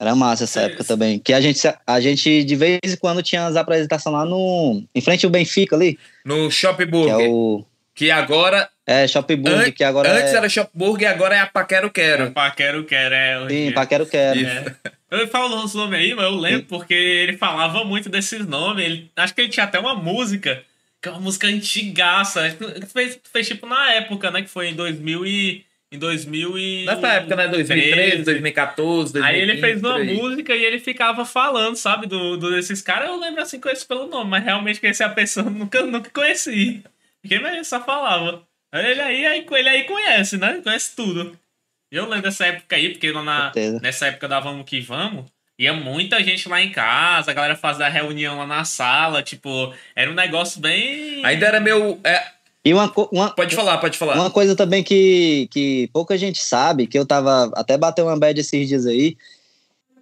Era 0.00 0.14
massa 0.16 0.44
essa 0.44 0.62
É 0.62 0.64
época 0.64 0.82
isso. 0.82 0.88
também. 0.88 1.18
Que 1.18 1.32
a 1.32 1.40
gente, 1.40 1.60
a 1.86 2.00
gente, 2.00 2.42
de 2.44 2.56
vez 2.56 2.80
em 2.84 2.96
quando, 2.96 3.22
tinha 3.22 3.46
as 3.46 3.56
apresentações 3.56 4.12
lá 4.12 4.24
no. 4.24 4.82
Em 4.94 5.00
frente 5.00 5.24
ao 5.24 5.30
Benfica 5.30 5.76
ali, 5.76 5.98
No 6.24 6.50
Shop 6.50 6.84
que 6.84 7.08
é 7.08 7.16
o. 7.28 7.64
Que 7.94 8.10
agora. 8.10 8.68
É, 8.86 9.06
Shop 9.06 9.34
Burger, 9.36 9.68
An- 9.68 9.70
que 9.70 9.84
agora 9.84 10.12
antes 10.12 10.34
é. 10.34 10.36
era 10.36 10.48
Shop 10.48 10.68
Burger, 10.74 11.08
agora 11.08 11.36
é 11.36 11.38
a 11.40 11.46
Paquero 11.46 11.90
Quero. 11.90 12.32
Pá, 12.32 12.50
quero, 12.50 12.84
quero, 12.84 13.14
é. 13.14 13.40
hoje 13.40 13.54
Sim, 13.54 13.68
é. 13.68 13.72
Paquero 13.72 14.04
Quero. 14.04 14.40
É. 14.40 14.74
Eu 15.10 15.28
falo 15.28 15.56
uns 15.64 15.72
nomes 15.74 15.98
aí, 16.00 16.12
mas 16.14 16.24
eu 16.24 16.34
lembro 16.34 16.66
porque 16.66 16.92
ele 16.92 17.36
falava 17.38 17.84
muito 17.84 18.08
desses 18.10 18.44
nomes. 18.46 18.84
Ele, 18.84 19.10
acho 19.16 19.32
que 19.34 19.40
ele 19.42 19.48
tinha 19.48 19.64
até 19.64 19.78
uma 19.78 19.94
música, 19.94 20.62
que 21.04 21.08
é 21.10 21.12
uma 21.12 21.20
música 21.20 21.46
antigaça. 21.46 22.40
Acho 22.40 22.56
que 22.56 22.86
Fez, 22.86 23.20
fez 23.30 23.46
tipo 23.46 23.66
na 23.66 23.92
época, 23.92 24.30
né? 24.30 24.40
Que 24.40 24.48
foi 24.48 24.68
em 24.68 24.74
2000 24.74 25.26
e... 25.26 25.64
Em 25.92 25.98
2000 25.98 26.58
e... 26.58 26.86
Nessa 26.86 27.08
época, 27.08 27.36
né? 27.36 27.48
2013, 27.48 28.24
2014, 28.24 29.12
2015. 29.12 29.22
Aí 29.22 29.40
ele 29.40 29.60
fez 29.60 29.80
uma 29.80 30.02
música 30.02 30.56
e 30.56 30.64
ele 30.64 30.80
ficava 30.80 31.26
falando, 31.26 31.76
sabe, 31.76 32.06
do, 32.06 32.38
do 32.38 32.50
desses 32.50 32.80
caras. 32.80 33.10
Eu 33.10 33.20
lembro 33.20 33.42
assim, 33.42 33.60
conheço 33.60 33.86
pelo 33.86 34.06
nome, 34.06 34.30
mas 34.30 34.42
realmente 34.42 34.80
conhecer 34.80 35.04
a 35.04 35.10
pessoa 35.10 35.46
eu 35.46 35.50
nunca, 35.52 35.82
nunca 35.82 36.10
conheci. 36.10 36.82
Porque 37.20 37.34
ele 37.34 37.64
só 37.64 37.84
falava. 37.84 38.42
Ele 38.72 39.00
aí, 39.00 39.26
aí, 39.26 39.46
ele 39.48 39.68
aí 39.68 39.84
conhece, 39.84 40.38
né? 40.38 40.60
Conhece 40.64 40.96
tudo. 40.96 41.38
Eu 41.92 42.04
lembro 42.06 42.22
dessa 42.22 42.46
época 42.46 42.74
aí, 42.74 42.90
porque 42.90 43.12
lá 43.12 43.22
na, 43.22 43.52
nessa 43.80 44.06
época 44.06 44.26
da 44.26 44.40
Vamos 44.40 44.64
Que 44.64 44.80
Vamos, 44.80 45.26
ia 45.58 45.72
muita 45.72 46.22
gente 46.22 46.48
lá 46.48 46.60
em 46.62 46.70
casa, 46.70 47.30
a 47.30 47.34
galera 47.34 47.56
fazia 47.56 47.88
reunião 47.88 48.38
lá 48.38 48.46
na 48.46 48.64
sala, 48.64 49.22
tipo, 49.22 49.72
era 49.94 50.10
um 50.10 50.14
negócio 50.14 50.60
bem. 50.60 51.24
Ainda 51.24 51.46
era 51.46 51.60
meu. 51.60 51.98
é, 52.04 52.22
E 52.64 52.72
uma, 52.74 52.92
uma, 53.12 53.30
pode 53.30 53.54
falar, 53.54 53.78
pode 53.78 53.96
falar. 53.96 54.14
Uma 54.16 54.30
coisa 54.30 54.56
também 54.56 54.82
que, 54.82 55.48
que 55.50 55.88
pouca 55.92 56.16
gente 56.18 56.42
sabe, 56.42 56.86
que 56.86 56.98
eu 56.98 57.06
tava 57.06 57.50
até 57.54 57.76
bateu 57.78 58.06
uma 58.06 58.18
bad 58.18 58.38
esses 58.40 58.66
dias 58.68 58.86
aí, 58.86 59.16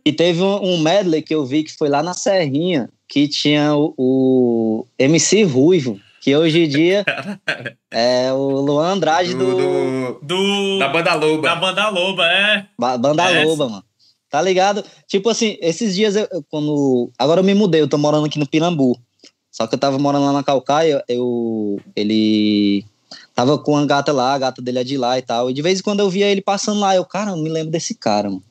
e 0.04 0.12
teve 0.12 0.42
um, 0.42 0.62
um 0.74 0.78
medley 0.78 1.22
que 1.22 1.34
eu 1.34 1.44
vi 1.44 1.62
que 1.64 1.76
foi 1.76 1.88
lá 1.88 2.02
na 2.02 2.14
Serrinha, 2.14 2.88
que 3.06 3.28
tinha 3.28 3.74
o, 3.76 3.94
o 3.96 4.86
MC 4.98 5.42
Ruivo, 5.44 6.00
que 6.20 6.34
hoje 6.34 6.64
em 6.64 6.68
dia 6.68 7.04
é 7.90 8.32
o 8.32 8.60
Luan 8.60 8.92
Andrade 8.94 9.34
do, 9.34 9.50
do, 9.50 9.56
do- 9.56 10.20
Do. 10.22 10.78
da 10.78 10.88
Banda 10.88 11.14
Loba. 11.14 11.42
da 11.48 11.54
Banda 11.56 11.88
Loba, 11.90 12.26
é. 12.26 12.66
Ba- 12.78 12.96
Banda 12.96 13.30
É. 13.30 13.44
Loba, 13.44 13.68
mano. 13.68 13.84
Tá 14.32 14.40
ligado? 14.40 14.82
Tipo 15.06 15.28
assim, 15.28 15.58
esses 15.60 15.94
dias 15.94 16.16
eu, 16.16 16.26
quando. 16.50 17.10
Agora 17.18 17.40
eu 17.40 17.44
me 17.44 17.52
mudei, 17.52 17.82
eu 17.82 17.86
tô 17.86 17.98
morando 17.98 18.24
aqui 18.24 18.38
no 18.38 18.48
Pirambu. 18.48 18.98
Só 19.50 19.66
que 19.66 19.74
eu 19.74 19.78
tava 19.78 19.98
morando 19.98 20.24
lá 20.24 20.32
na 20.32 20.42
Calcaia, 20.42 21.04
eu. 21.06 21.78
Ele. 21.94 22.82
Tava 23.34 23.58
com 23.58 23.72
uma 23.72 23.84
gata 23.84 24.10
lá, 24.10 24.32
a 24.32 24.38
gata 24.38 24.62
dele 24.62 24.78
é 24.78 24.84
de 24.84 24.96
lá 24.96 25.18
e 25.18 25.22
tal. 25.22 25.50
E 25.50 25.52
de 25.52 25.60
vez 25.60 25.80
em 25.80 25.82
quando 25.82 26.00
eu 26.00 26.08
via 26.08 26.30
ele 26.30 26.40
passando 26.40 26.80
lá, 26.80 26.96
eu, 26.96 27.04
cara, 27.04 27.32
eu 27.32 27.36
me 27.36 27.50
lembro 27.50 27.70
desse 27.70 27.94
cara, 27.94 28.30
mano. 28.30 28.42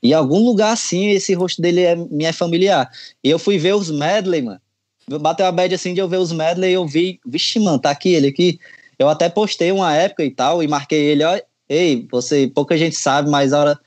Em 0.00 0.12
algum 0.12 0.38
lugar 0.38 0.72
assim, 0.72 1.08
esse 1.08 1.34
rosto 1.34 1.60
dele 1.60 1.80
é, 1.80 1.96
me 1.96 2.24
é 2.26 2.32
familiar. 2.32 2.88
E 3.22 3.28
eu 3.28 3.38
fui 3.38 3.58
ver 3.58 3.74
os 3.74 3.90
medley, 3.90 4.40
mano. 4.40 4.60
Bateu 5.20 5.46
a 5.46 5.50
bad 5.50 5.74
assim 5.74 5.94
de 5.94 6.00
eu 6.00 6.08
ver 6.08 6.18
os 6.18 6.30
medley 6.30 6.70
e 6.70 6.74
eu 6.74 6.86
vi, 6.86 7.18
vixe, 7.26 7.58
mano, 7.58 7.80
tá 7.80 7.90
aqui 7.90 8.10
ele 8.10 8.28
aqui. 8.28 8.60
Eu 8.96 9.08
até 9.08 9.28
postei 9.28 9.72
uma 9.72 9.92
época 9.96 10.24
e 10.24 10.30
tal, 10.30 10.62
e 10.62 10.68
marquei 10.68 11.06
ele, 11.06 11.24
ó. 11.24 11.36
Ei, 11.68 12.06
você, 12.08 12.46
pouca 12.46 12.78
gente 12.78 12.94
sabe, 12.94 13.28
mas 13.28 13.52
a 13.52 13.58
hora 13.58 13.80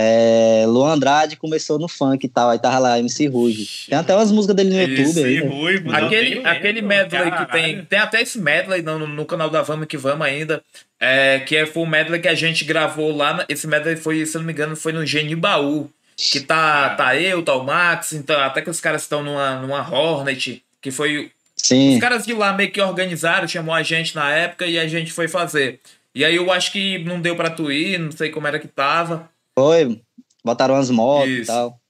é, 0.00 0.64
Luan 0.64 0.92
Andrade 0.92 1.34
começou 1.34 1.76
no 1.76 1.88
funk 1.88 2.24
e 2.24 2.28
tal, 2.28 2.50
aí 2.50 2.58
tava 2.60 2.78
lá 2.78 3.00
MC 3.00 3.26
Ruge. 3.26 3.68
Tem 3.88 3.98
até 3.98 4.14
umas 4.14 4.30
músicas 4.30 4.54
dele 4.54 4.70
no 4.70 4.80
YouTube 4.80 5.24
aí. 5.24 5.40
Né? 5.40 5.48
Ruivo, 5.48 5.92
aquele 5.92 6.46
aquele 6.46 6.82
medley 6.82 7.32
que 7.32 7.50
tem, 7.50 7.84
tem 7.84 7.98
até 7.98 8.22
esse 8.22 8.38
medley 8.38 8.80
no, 8.80 9.08
no 9.08 9.26
canal 9.26 9.50
da 9.50 9.60
Vamos 9.62 9.88
que 9.88 9.96
Vamos 9.96 10.24
ainda, 10.24 10.62
é, 11.00 11.40
que 11.40 11.56
é, 11.56 11.66
foi 11.66 11.82
o 11.82 11.86
medley 11.86 12.20
que 12.20 12.28
a 12.28 12.34
gente 12.34 12.64
gravou 12.64 13.16
lá, 13.16 13.44
esse 13.48 13.66
medley 13.66 13.96
foi, 13.96 14.24
se 14.24 14.36
eu 14.36 14.40
não 14.40 14.46
me 14.46 14.52
engano, 14.52 14.76
foi 14.76 14.92
no 14.92 15.04
Genibaú, 15.04 15.90
que 16.16 16.38
tá, 16.38 16.90
tá 16.90 17.16
eu, 17.16 17.42
tá 17.42 17.56
o 17.56 17.64
Max, 17.64 18.12
então, 18.12 18.40
até 18.40 18.62
que 18.62 18.70
os 18.70 18.80
caras 18.80 19.02
estão 19.02 19.24
numa, 19.24 19.56
numa 19.56 19.80
Hornet, 19.80 20.62
que 20.80 20.92
foi... 20.92 21.32
Sim. 21.56 21.94
Os 21.94 22.00
caras 22.00 22.24
de 22.24 22.32
lá 22.32 22.52
meio 22.52 22.70
que 22.70 22.80
organizaram, 22.80 23.48
chamou 23.48 23.74
a 23.74 23.82
gente 23.82 24.14
na 24.14 24.30
época 24.30 24.64
e 24.64 24.78
a 24.78 24.86
gente 24.86 25.12
foi 25.12 25.26
fazer. 25.26 25.80
E 26.14 26.24
aí 26.24 26.36
eu 26.36 26.52
acho 26.52 26.70
que 26.70 26.98
não 26.98 27.20
deu 27.20 27.34
pra 27.34 27.50
tu 27.50 27.72
ir, 27.72 27.98
não 27.98 28.12
sei 28.12 28.30
como 28.30 28.46
era 28.46 28.60
que 28.60 28.68
tava. 28.68 29.28
Foi, 29.60 30.02
botaram 30.44 30.74
umas 30.74 30.90
motos 30.90 31.30
e 31.30 31.44
tal. 31.44 31.80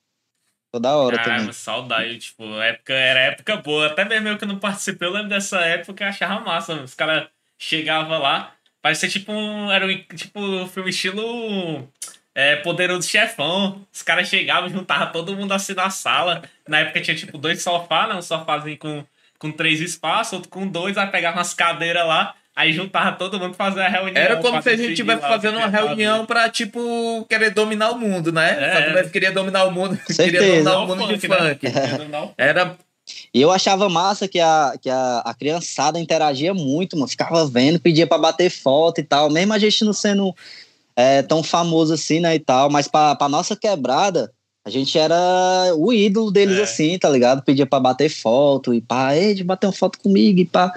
Toda 0.71 0.97
hora 0.97 1.17
Caramba, 1.17 1.39
também. 1.39 1.53
saudade, 1.53 2.19
tipo, 2.19 2.45
época, 2.61 2.93
era 2.93 3.21
época 3.21 3.57
boa. 3.57 3.87
Até 3.87 4.05
mesmo 4.05 4.29
eu 4.29 4.39
que 4.39 4.45
não 4.45 4.59
participei, 4.59 5.09
eu 5.09 5.13
lembro 5.13 5.29
dessa 5.29 5.61
época 5.61 6.05
e 6.05 6.07
achava 6.07 6.41
massa. 6.41 6.75
Os 6.75 6.95
caras 6.95 7.29
chegavam 7.59 8.19
lá, 8.19 8.55
parecia 8.83 9.09
tipo 9.09 9.33
um. 9.33 9.71
Era 9.71 9.87
um 9.87 10.03
tipo 10.15 10.41
um 10.41 10.67
filme 10.69 10.91
estilo 10.91 11.89
é, 12.35 12.57
Poderoso 12.57 13.09
Chefão. 13.09 13.87
Os 13.93 14.03
caras 14.03 14.29
chegavam, 14.29 14.69
juntavam 14.69 15.11
todo 15.11 15.35
mundo 15.35 15.53
assim 15.53 15.75
na 15.75 15.91
sala. 15.91 16.43
Na 16.69 16.81
época 16.81 17.01
tinha 17.01 17.17
tipo 17.17 17.39
dois 17.39 17.63
sofás, 17.63 18.09
né? 18.09 18.15
Um 18.15 18.23
sofázinho 18.23 18.79
com, 18.79 19.05
com 19.39 19.51
três 19.51 19.81
espaços, 19.81 20.35
outro 20.35 20.49
com 20.51 20.67
dois, 20.67 20.99
aí 20.99 21.07
pegava 21.07 21.39
umas 21.39 21.55
cadeiras 21.55 22.07
lá. 22.07 22.35
Aí 22.59 22.73
juntava 22.73 23.13
todo 23.13 23.39
mundo 23.39 23.55
pra 23.55 23.67
fazer 23.67 23.83
a 23.83 23.89
reunião. 23.89 24.21
Era 24.21 24.39
como 24.39 24.61
se 24.61 24.69
a 24.69 24.77
gente 24.77 24.91
estivesse 24.91 25.21
fazendo 25.21 25.59
uma 25.59 25.69
reunião 25.69 26.27
pra, 26.27 26.49
tipo, 26.49 27.25
querer 27.29 27.51
dominar 27.51 27.93
o 27.93 27.99
mundo, 28.01 28.33
né? 28.33 28.97
É. 28.99 29.05
Só 29.05 29.11
queria 29.11 29.31
dominar 29.31 29.63
o 29.67 29.71
mundo, 29.71 29.97
queria 30.05 30.41
dominar 30.41 30.79
o 30.81 30.87
mundo 30.89 31.07
de 31.07 31.21
funk. 31.21 31.69
Né? 31.69 32.31
Era. 32.37 32.77
E 33.33 33.41
eu 33.41 33.53
achava 33.53 33.89
massa 33.89 34.27
que 34.27 34.41
a, 34.41 34.75
que 34.83 34.91
a, 34.91 35.19
a 35.25 35.33
criançada 35.35 36.01
interagia 36.01 36.53
muito, 36.53 36.97
mano. 36.97 37.07
Ficava 37.07 37.47
vendo, 37.47 37.79
pedia 37.79 38.09
pra 38.09 38.19
bater 38.19 38.51
foto 38.51 39.01
e 39.01 39.05
tal. 39.05 39.31
Mesmo 39.31 39.53
a 39.53 39.59
gente 39.61 39.85
não 39.85 39.93
sendo 39.93 40.35
é, 40.97 41.23
tão 41.23 41.45
famoso 41.45 41.95
assim, 41.95 42.19
né, 42.19 42.35
e 42.35 42.41
tal. 42.41 42.69
Mas 42.69 42.89
pra, 42.89 43.15
pra 43.15 43.29
nossa 43.29 43.55
quebrada, 43.55 44.33
a 44.65 44.71
gente 44.71 44.99
era 44.99 45.17
o 45.77 45.93
ídolo 45.93 46.33
deles, 46.33 46.59
é. 46.59 46.63
assim, 46.63 46.99
tá 46.99 47.09
ligado? 47.09 47.41
Pedia 47.41 47.67
pra 47.67 47.79
bater 47.79 48.09
foto 48.09 48.75
e 48.75 48.81
pá, 48.81 49.15
ei, 49.15 49.33
de 49.33 49.45
bater 49.45 49.69
uma 49.69 49.73
foto 49.73 50.01
comigo 50.01 50.41
e 50.41 50.45
pá. 50.45 50.73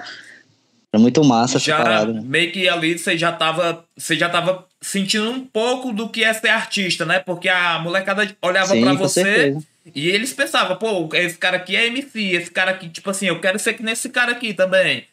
Era 0.92 1.00
muito 1.00 1.24
massa 1.24 1.58
já, 1.58 1.74
essa 1.74 1.82
parada. 1.82 2.12
Né? 2.12 2.20
Meio 2.22 2.52
que 2.52 2.68
ali 2.68 2.98
você 2.98 3.16
já 3.16 3.32
tava. 3.32 3.84
Você 3.96 4.14
já 4.14 4.28
tava 4.28 4.66
sentindo 4.80 5.30
um 5.30 5.40
pouco 5.44 5.92
do 5.92 6.08
que 6.08 6.22
é 6.22 6.32
ser 6.34 6.48
artista, 6.48 7.06
né? 7.06 7.20
Porque 7.20 7.48
a 7.48 7.78
molecada 7.78 8.28
olhava 8.42 8.76
para 8.76 8.92
você 8.94 9.22
certeza. 9.22 9.66
e 9.94 10.08
eles 10.08 10.32
pensavam, 10.32 10.76
pô, 10.76 11.08
esse 11.14 11.38
cara 11.38 11.56
aqui 11.56 11.76
é 11.76 11.86
MC, 11.86 12.20
esse 12.32 12.50
cara 12.50 12.72
aqui, 12.72 12.88
tipo 12.88 13.08
assim, 13.08 13.26
eu 13.26 13.40
quero 13.40 13.58
ser 13.58 13.74
que 13.74 13.82
nesse 13.82 14.08
cara 14.10 14.32
aqui 14.32 14.52
também. 14.52 15.04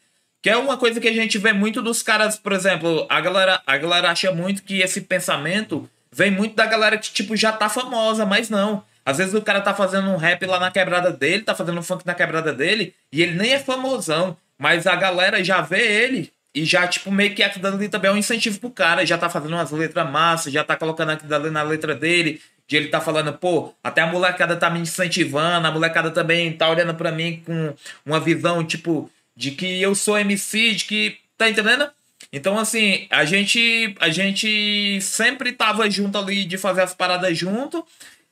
Que 0.42 0.50
é 0.50 0.56
uma 0.56 0.76
coisa 0.76 1.00
que 1.00 1.08
a 1.08 1.12
gente 1.12 1.38
vê 1.38 1.52
muito 1.52 1.80
dos 1.80 2.02
caras, 2.02 2.36
por 2.36 2.52
exemplo, 2.52 3.06
a 3.08 3.20
galera, 3.20 3.62
a 3.66 3.76
galera 3.76 4.10
acha 4.10 4.32
muito 4.32 4.62
que 4.62 4.80
esse 4.80 5.02
pensamento 5.02 5.88
vem 6.10 6.30
muito 6.30 6.56
da 6.56 6.66
galera 6.66 6.98
que, 6.98 7.12
tipo, 7.12 7.36
já 7.36 7.52
tá 7.52 7.68
famosa, 7.68 8.26
mas 8.26 8.50
não. 8.50 8.82
Às 9.04 9.18
vezes 9.18 9.34
o 9.34 9.42
cara 9.42 9.60
tá 9.60 9.74
fazendo 9.74 10.10
um 10.10 10.16
rap 10.16 10.44
lá 10.46 10.58
na 10.58 10.70
quebrada 10.70 11.12
dele, 11.12 11.42
tá 11.42 11.54
fazendo 11.54 11.78
um 11.78 11.82
funk 11.82 12.06
na 12.06 12.14
quebrada 12.14 12.52
dele, 12.52 12.94
e 13.12 13.22
ele 13.22 13.34
nem 13.34 13.52
é 13.52 13.58
famosão. 13.58 14.36
Mas 14.60 14.86
a 14.86 14.94
galera 14.94 15.42
já 15.42 15.62
vê 15.62 15.80
ele 15.80 16.30
e 16.54 16.66
já, 16.66 16.86
tipo, 16.86 17.10
meio 17.10 17.34
que 17.34 17.42
aquilo 17.42 17.66
ali 17.66 17.88
também 17.88 18.10
é 18.10 18.12
um 18.12 18.18
incentivo 18.18 18.60
pro 18.60 18.70
cara. 18.70 19.06
Já 19.06 19.16
tá 19.16 19.30
fazendo 19.30 19.54
umas 19.54 19.70
letras 19.70 20.10
massas, 20.10 20.52
já 20.52 20.62
tá 20.62 20.76
colocando 20.76 21.10
ali 21.10 21.50
na 21.50 21.62
letra 21.62 21.94
dele. 21.94 22.42
De 22.68 22.76
ele 22.76 22.88
tá 22.88 23.00
falando, 23.00 23.32
pô, 23.32 23.74
até 23.82 24.02
a 24.02 24.06
molecada 24.06 24.54
tá 24.56 24.68
me 24.68 24.78
incentivando, 24.78 25.66
a 25.66 25.70
molecada 25.70 26.10
também 26.10 26.52
tá 26.52 26.68
olhando 26.68 26.94
para 26.94 27.10
mim 27.10 27.42
com 27.44 27.74
uma 28.04 28.20
visão, 28.20 28.62
tipo, 28.62 29.10
de 29.34 29.52
que 29.52 29.80
eu 29.80 29.94
sou 29.94 30.18
MC, 30.18 30.74
de 30.74 30.84
que. 30.84 31.16
Tá 31.38 31.48
entendendo? 31.48 31.90
Então, 32.30 32.58
assim, 32.58 33.06
a 33.08 33.24
gente, 33.24 33.96
a 33.98 34.10
gente 34.10 35.00
sempre 35.00 35.52
tava 35.52 35.90
junto 35.90 36.18
ali 36.18 36.44
de 36.44 36.58
fazer 36.58 36.82
as 36.82 36.92
paradas 36.92 37.36
junto 37.36 37.84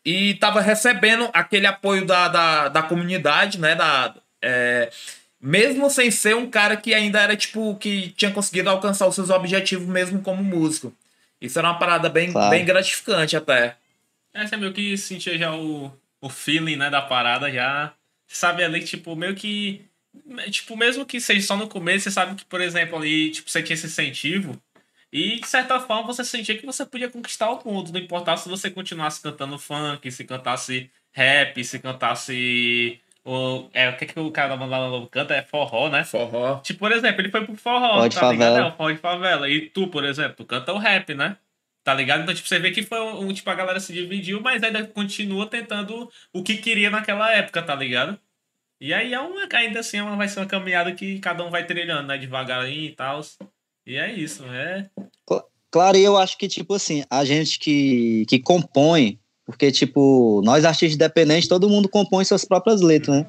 e 0.04 0.34
tava 0.34 0.60
recebendo 0.60 1.30
aquele 1.32 1.66
apoio 1.66 2.04
da, 2.04 2.28
da, 2.28 2.68
da 2.68 2.82
comunidade, 2.82 3.58
né? 3.58 3.74
Da, 3.74 4.14
é, 4.42 4.90
mesmo 5.40 5.88
sem 5.90 6.10
ser 6.10 6.34
um 6.34 6.50
cara 6.50 6.76
que 6.76 6.92
ainda 6.92 7.20
era, 7.20 7.36
tipo, 7.36 7.76
que 7.76 8.10
tinha 8.10 8.30
conseguido 8.30 8.68
alcançar 8.68 9.06
os 9.06 9.14
seus 9.14 9.30
objetivos 9.30 9.86
mesmo 9.86 10.20
como 10.20 10.42
músico. 10.42 10.92
Isso 11.40 11.58
era 11.58 11.68
uma 11.68 11.78
parada 11.78 12.08
bem, 12.08 12.32
claro. 12.32 12.50
bem 12.50 12.64
gratificante 12.64 13.36
até. 13.36 13.76
É, 14.34 14.46
você 14.46 14.56
meio 14.56 14.72
que 14.72 14.96
sentia 14.96 15.38
já 15.38 15.54
o, 15.54 15.92
o 16.20 16.28
feeling, 16.28 16.76
né, 16.76 16.90
da 16.90 17.00
parada 17.00 17.50
já. 17.50 17.92
Sabe 18.26 18.64
ali, 18.64 18.82
tipo, 18.84 19.14
meio 19.14 19.34
que. 19.34 19.82
Tipo, 20.50 20.76
mesmo 20.76 21.06
que 21.06 21.20
seja 21.20 21.46
só 21.46 21.56
no 21.56 21.68
começo, 21.68 22.04
você 22.04 22.10
sabe 22.10 22.34
que, 22.34 22.44
por 22.44 22.60
exemplo, 22.60 22.98
ali, 22.98 23.30
tipo, 23.30 23.48
você 23.48 23.62
tinha 23.62 23.74
esse 23.74 23.86
incentivo. 23.86 24.60
E, 25.12 25.40
de 25.40 25.46
certa 25.46 25.80
forma, 25.80 26.02
você 26.02 26.24
sentia 26.24 26.58
que 26.58 26.66
você 26.66 26.84
podia 26.84 27.08
conquistar 27.08 27.50
o 27.50 27.62
mundo. 27.64 27.92
Não 27.92 28.00
importava 28.00 28.36
se 28.36 28.48
você 28.48 28.70
continuasse 28.70 29.22
cantando 29.22 29.58
funk, 29.58 30.10
se 30.10 30.24
cantasse 30.24 30.90
rap, 31.12 31.64
se 31.64 31.78
cantasse 31.78 33.00
o, 33.28 33.68
é, 33.74 33.90
o 33.90 33.96
que, 33.98 34.06
que 34.06 34.18
o 34.18 34.30
cara 34.30 34.48
da 34.48 34.56
banda 34.56 34.86
Lobo 34.86 35.06
canta 35.06 35.34
é 35.34 35.42
forró, 35.42 35.90
né? 35.90 36.02
Forró. 36.02 36.60
Tipo, 36.60 36.78
por 36.78 36.92
exemplo, 36.92 37.20
ele 37.20 37.30
foi 37.30 37.44
pro 37.44 37.54
forró, 37.56 37.88
forró 37.88 38.08
tá 38.08 38.20
favela. 38.20 38.32
ligado? 38.32 38.58
É, 38.58 38.72
o 38.72 38.76
forró 38.76 38.90
de 38.90 38.98
favela. 38.98 39.50
E 39.50 39.68
tu, 39.68 39.88
por 39.88 40.02
exemplo, 40.02 40.34
tu 40.34 40.46
canta 40.46 40.72
o 40.72 40.78
rap, 40.78 41.12
né? 41.12 41.36
Tá 41.84 41.92
ligado? 41.92 42.22
Então, 42.22 42.34
tipo, 42.34 42.48
você 42.48 42.58
vê 42.58 42.70
que 42.70 42.82
foi 42.82 42.98
um, 43.00 43.30
tipo, 43.30 43.50
a 43.50 43.54
galera 43.54 43.80
se 43.80 43.92
dividiu, 43.92 44.40
mas 44.40 44.62
ainda 44.62 44.82
continua 44.86 45.46
tentando 45.46 46.10
o 46.32 46.42
que 46.42 46.56
queria 46.56 46.88
naquela 46.88 47.30
época, 47.30 47.62
tá 47.62 47.74
ligado? 47.74 48.18
E 48.80 48.94
aí 48.94 49.12
é 49.12 49.20
uma, 49.20 49.46
ainda 49.52 49.80
assim, 49.80 49.98
é 49.98 50.02
uma, 50.02 50.16
vai 50.16 50.28
ser 50.28 50.40
uma 50.40 50.46
caminhada 50.46 50.94
que 50.94 51.18
cada 51.18 51.44
um 51.44 51.50
vai 51.50 51.66
trilhando, 51.66 52.08
né? 52.08 52.16
Devagarinho 52.16 52.88
e 52.88 52.94
tal. 52.94 53.20
E 53.86 53.96
é 53.96 54.10
isso, 54.10 54.42
é. 54.46 54.88
Claro, 55.70 55.98
e 55.98 56.04
eu 56.04 56.16
acho 56.16 56.38
que, 56.38 56.48
tipo 56.48 56.72
assim, 56.72 57.04
a 57.10 57.26
gente 57.26 57.58
que, 57.58 58.24
que 58.26 58.38
compõe 58.38 59.20
porque, 59.48 59.72
tipo, 59.72 60.42
nós 60.44 60.62
artistas 60.66 60.94
independentes, 60.94 61.48
todo 61.48 61.70
mundo 61.70 61.88
compõe 61.88 62.22
suas 62.22 62.44
próprias 62.44 62.82
letras, 62.82 63.16
né? 63.16 63.26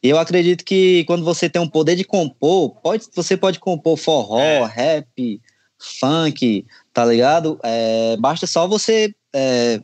E 0.00 0.08
eu 0.08 0.16
acredito 0.16 0.64
que 0.64 1.02
quando 1.06 1.24
você 1.24 1.50
tem 1.50 1.60
um 1.60 1.68
poder 1.68 1.96
de 1.96 2.04
compor, 2.04 2.76
pode, 2.80 3.06
você 3.12 3.36
pode 3.36 3.58
compor 3.58 3.96
forró, 3.96 4.38
é. 4.38 4.64
rap, 4.64 5.40
funk, 5.76 6.64
tá 6.94 7.04
ligado? 7.04 7.58
É, 7.64 8.16
basta 8.16 8.46
só 8.46 8.68
você 8.68 9.12
é, 9.34 9.80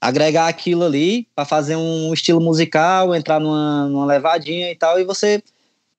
agregar 0.00 0.48
aquilo 0.48 0.84
ali 0.84 1.28
para 1.36 1.44
fazer 1.44 1.76
um 1.76 2.14
estilo 2.14 2.40
musical, 2.40 3.14
entrar 3.14 3.38
numa, 3.38 3.90
numa 3.90 4.06
levadinha 4.06 4.70
e 4.70 4.74
tal, 4.74 4.98
e 4.98 5.04
você 5.04 5.42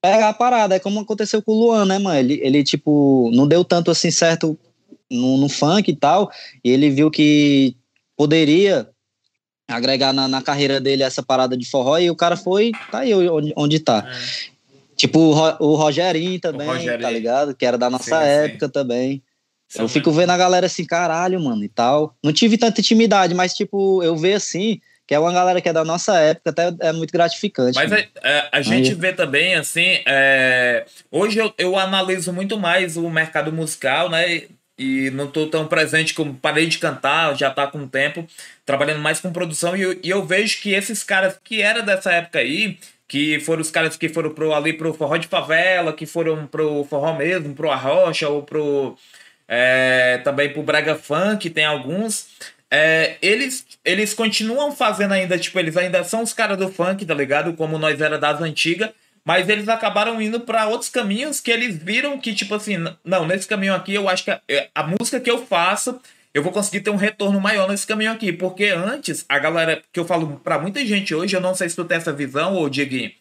pega 0.02 0.30
a 0.30 0.34
parada. 0.34 0.74
É 0.74 0.80
como 0.80 1.00
aconteceu 1.00 1.44
com 1.44 1.52
o 1.52 1.60
Luan, 1.60 1.86
né, 1.86 2.00
mano? 2.00 2.18
Ele, 2.18 2.40
ele 2.42 2.64
tipo, 2.64 3.30
não 3.36 3.48
deu 3.48 3.64
tanto 3.64 3.92
assim 3.92 4.10
certo 4.10 4.58
no, 5.12 5.38
no 5.38 5.48
funk 5.48 5.92
e 5.92 5.96
tal, 5.96 6.32
e 6.64 6.72
ele 6.72 6.90
viu 6.90 7.12
que 7.12 7.76
poderia 8.18 8.91
agregar 9.72 10.14
na, 10.14 10.28
na, 10.28 10.42
carreira 10.42 10.80
dele 10.80 11.04
essa 11.04 11.24
parada 11.24 11.56
de 11.58 11.70
forró 11.70 11.98
e 11.98 12.10
o 12.10 12.16
cara 12.16 12.36
foi, 12.36 12.72
tá 12.92 13.00
aí 13.00 13.14
onde, 13.14 13.54
onde 13.56 13.80
tá. 13.80 14.06
É. 14.08 14.52
Tipo 14.96 15.20
o, 15.20 15.72
o 15.72 15.76
Rogerinho 15.76 16.40
também, 16.40 16.68
o 16.68 16.74
Rogerinho. 16.74 17.02
tá 17.02 17.10
ligado? 17.10 17.56
Que 17.56 17.66
era 17.66 17.78
da 17.78 17.90
nossa 17.90 18.20
sim, 18.20 18.28
época 18.28 18.68
sim. 18.68 18.72
também. 18.72 19.24
eu 19.76 19.88
fico 19.88 20.12
vendo 20.12 20.30
a 20.30 20.38
galera 20.38 20.68
assim, 20.68 20.86
caralho, 20.86 21.40
mano, 21.42 21.64
e 21.64 21.70
tal. 21.70 22.16
Não 22.24 22.32
tive 22.32 22.58
tanta 22.58 22.82
intimidade, 22.82 23.34
mas, 23.34 23.54
tipo, 23.54 24.04
eu 24.04 24.16
vejo 24.16 24.38
assim, 24.38 24.80
que 25.08 25.16
é 25.16 25.20
uma 25.20 25.34
galera 25.34 25.60
que 25.60 25.68
é 25.68 25.74
da 25.74 25.84
nossa 25.84 26.18
época, 26.20 26.52
até 26.52 26.74
é 26.82 26.94
muito 26.94 27.12
gratificante. 27.12 27.76
Mas 27.76 27.92
a, 27.92 27.96
a, 27.96 28.00
é, 28.24 28.50
a 28.52 28.62
gente 28.62 28.94
vê 28.94 29.12
também, 29.12 29.56
assim, 29.56 30.00
é... 30.06 30.86
hoje 31.12 31.40
eu, 31.40 31.54
eu 31.58 31.78
analiso 31.78 32.32
muito 32.32 32.60
mais 32.60 32.96
o 32.96 33.10
mercado 33.10 33.52
musical, 33.52 34.10
né? 34.10 34.44
E 34.82 35.12
não 35.12 35.26
estou 35.26 35.48
tão 35.48 35.68
presente 35.68 36.14
como 36.14 36.34
parei 36.34 36.66
de 36.66 36.80
cantar, 36.80 37.38
já 37.38 37.50
está 37.50 37.68
com 37.68 37.88
tempo, 37.88 38.26
trabalhando 38.66 39.00
mais 39.00 39.20
com 39.20 39.32
produção, 39.32 39.78
e 39.78 39.82
eu, 39.82 40.00
e 40.04 40.10
eu 40.10 40.26
vejo 40.26 40.60
que 40.60 40.74
esses 40.74 41.04
caras 41.04 41.40
que 41.44 41.62
era 41.62 41.84
dessa 41.84 42.12
época 42.12 42.40
aí, 42.40 42.80
que 43.08 43.40
foram 43.42 43.62
os 43.62 43.70
caras 43.70 43.96
que 43.96 44.10
foram 44.10 44.34
pro, 44.34 44.54
ali 44.54 44.74
pro 44.74 44.94
forró 44.94 45.18
de 45.18 45.28
favela, 45.28 45.94
que 45.94 46.06
foram 46.08 46.48
pro 46.48 46.84
forró 46.86 47.14
mesmo, 47.16 47.54
pro 47.54 47.70
arrocha, 47.70 48.28
ou 48.28 48.42
pro 48.42 48.98
é, 49.48 50.18
também 50.24 50.52
pro 50.52 50.64
brega 50.64 50.96
funk, 50.96 51.50
tem 51.50 51.66
alguns, 51.66 52.30
é, 52.72 53.18
eles, 53.22 53.68
eles 53.86 54.14
continuam 54.14 54.72
fazendo 54.72 55.14
ainda, 55.14 55.38
tipo, 55.38 55.60
eles 55.60 55.78
ainda 55.78 56.04
são 56.04 56.24
os 56.24 56.34
caras 56.34 56.58
do 56.58 56.72
funk, 56.72 57.06
tá 57.06 57.14
ligado? 57.14 57.54
Como 57.54 57.78
nós 57.78 58.02
era 58.02 58.18
das 58.18 58.42
antigas, 58.42 58.90
mas 59.24 59.48
eles 59.48 59.70
acabaram 59.70 60.22
indo 60.22 60.40
para 60.40 60.68
outros 60.68 60.90
caminhos 60.90 61.40
que 61.40 61.52
eles 61.52 61.78
viram 61.78 62.20
que, 62.20 62.34
tipo 62.34 62.56
assim, 62.56 62.78
não, 63.04 63.26
nesse 63.26 63.48
caminho 63.48 63.74
aqui 63.76 63.94
eu 63.94 64.10
acho 64.10 64.24
que 64.24 64.32
a, 64.32 64.42
é, 64.50 64.70
a, 64.74 64.84
música 64.84 65.20
que 65.20 65.30
eu 65.30 65.46
faço, 65.46 66.00
eu 66.34 66.42
vou 66.42 66.52
conseguir 66.52 66.82
ter 66.82 66.90
um 66.90 66.96
retorno 66.96 67.40
maior 67.40 67.70
nesse 67.70 67.86
caminho 67.86 68.12
aqui. 68.12 68.34
Porque 68.34 68.66
antes, 68.66 69.24
a 69.30 69.38
galera, 69.38 69.82
que 69.94 70.00
eu 70.00 70.06
falo 70.06 70.40
para 70.44 70.58
muita 70.58 70.84
gente 70.86 71.14
hoje, 71.14 71.36
eu 71.36 71.42
não 71.42 71.54
sei 71.54 71.70
se 71.70 71.76
tu 71.76 71.86
tem 71.86 71.98
essa 71.98 72.12
visão, 72.12 72.56
ou 72.56 72.70
Dieguinho, 72.70 73.12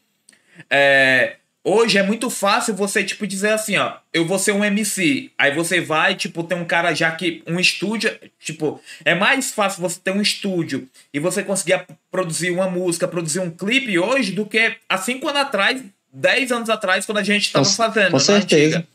é, 0.70 1.36
Hoje 1.62 1.98
é 1.98 2.02
muito 2.02 2.30
fácil 2.30 2.74
você, 2.74 3.04
tipo, 3.04 3.26
dizer 3.26 3.50
assim, 3.52 3.76
ó, 3.76 3.94
eu 4.14 4.24
vou 4.26 4.38
ser 4.38 4.52
um 4.52 4.64
MC. 4.64 5.30
Aí 5.36 5.54
você 5.54 5.78
vai, 5.80 6.14
tipo, 6.14 6.42
tem 6.42 6.56
um 6.56 6.64
cara 6.64 6.94
já 6.94 7.10
que. 7.12 7.42
Um 7.46 7.60
estúdio. 7.60 8.10
Tipo, 8.38 8.80
é 9.04 9.14
mais 9.14 9.52
fácil 9.52 9.82
você 9.82 10.00
ter 10.02 10.10
um 10.10 10.22
estúdio 10.22 10.88
e 11.12 11.20
você 11.20 11.42
conseguir 11.42 11.84
produzir 12.10 12.50
uma 12.50 12.68
música, 12.70 13.06
produzir 13.06 13.40
um 13.40 13.50
clipe 13.50 13.98
hoje 13.98 14.32
do 14.32 14.46
que 14.46 14.74
há 14.88 14.96
cinco 14.96 15.28
anos 15.28 15.42
atrás, 15.42 15.82
dez 16.10 16.50
anos 16.50 16.70
atrás, 16.70 17.04
quando 17.04 17.18
a 17.18 17.22
gente 17.22 17.52
tava 17.52 17.64
Com- 17.66 17.70
fazendo. 17.72 18.10
com 18.12 18.16
na 18.16 18.20
certeza. 18.20 18.76
antiga. 18.78 18.88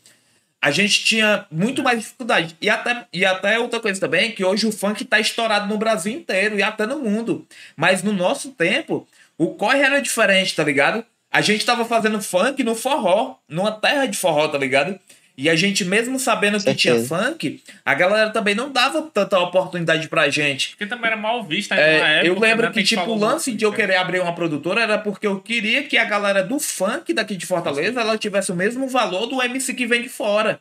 A 0.60 0.70
gente 0.72 1.04
tinha 1.04 1.46
muito 1.52 1.84
mais 1.84 2.00
dificuldade. 2.00 2.56
E 2.60 2.68
até, 2.68 3.06
e 3.12 3.24
até 3.24 3.60
outra 3.60 3.78
coisa 3.78 4.00
também, 4.00 4.32
que 4.32 4.44
hoje 4.44 4.66
o 4.66 4.72
funk 4.72 5.04
tá 5.04 5.20
estourado 5.20 5.68
no 5.68 5.78
Brasil 5.78 6.12
inteiro 6.12 6.58
e 6.58 6.62
até 6.64 6.84
no 6.84 6.98
mundo. 6.98 7.46
Mas 7.76 8.02
no 8.02 8.12
nosso 8.12 8.50
tempo, 8.50 9.06
o 9.38 9.54
corre 9.54 9.78
era 9.82 10.00
diferente, 10.00 10.56
tá 10.56 10.64
ligado? 10.64 11.04
A 11.36 11.42
gente 11.42 11.66
tava 11.66 11.84
fazendo 11.84 12.18
funk 12.22 12.64
no 12.64 12.74
forró, 12.74 13.34
numa 13.46 13.70
terra 13.70 14.06
de 14.06 14.16
forró, 14.16 14.48
tá 14.48 14.56
ligado? 14.56 14.98
E 15.36 15.50
a 15.50 15.54
gente, 15.54 15.84
mesmo 15.84 16.18
sabendo 16.18 16.58
que 16.58 16.74
tinha 16.74 16.98
funk, 17.04 17.62
a 17.84 17.92
galera 17.92 18.30
também 18.30 18.54
não 18.54 18.72
dava 18.72 19.02
tanta 19.02 19.38
oportunidade 19.38 20.08
pra 20.08 20.30
gente. 20.30 20.70
Porque 20.70 20.86
também 20.86 21.08
era 21.08 21.16
mal 21.18 21.44
visto 21.44 21.72
ainda 21.72 21.84
É, 21.84 22.00
na 22.00 22.08
época. 22.08 22.26
eu 22.26 22.40
lembro 22.40 22.66
né, 22.68 22.72
que, 22.72 22.82
tipo, 22.82 23.02
o 23.10 23.18
lance 23.18 23.50
muito, 23.50 23.58
de 23.58 23.64
eu 23.66 23.70
né? 23.70 23.76
querer 23.76 23.96
abrir 23.96 24.20
uma 24.20 24.34
produtora 24.34 24.80
era 24.80 24.96
porque 24.96 25.26
eu 25.26 25.38
queria 25.38 25.82
que 25.82 25.98
a 25.98 26.06
galera 26.06 26.42
do 26.42 26.58
funk 26.58 27.12
daqui 27.12 27.36
de 27.36 27.44
Fortaleza 27.44 28.00
ela 28.00 28.16
tivesse 28.16 28.50
o 28.50 28.56
mesmo 28.56 28.88
valor 28.88 29.26
do 29.26 29.42
MC 29.42 29.74
que 29.74 29.86
vem 29.86 30.00
de 30.00 30.08
fora. 30.08 30.58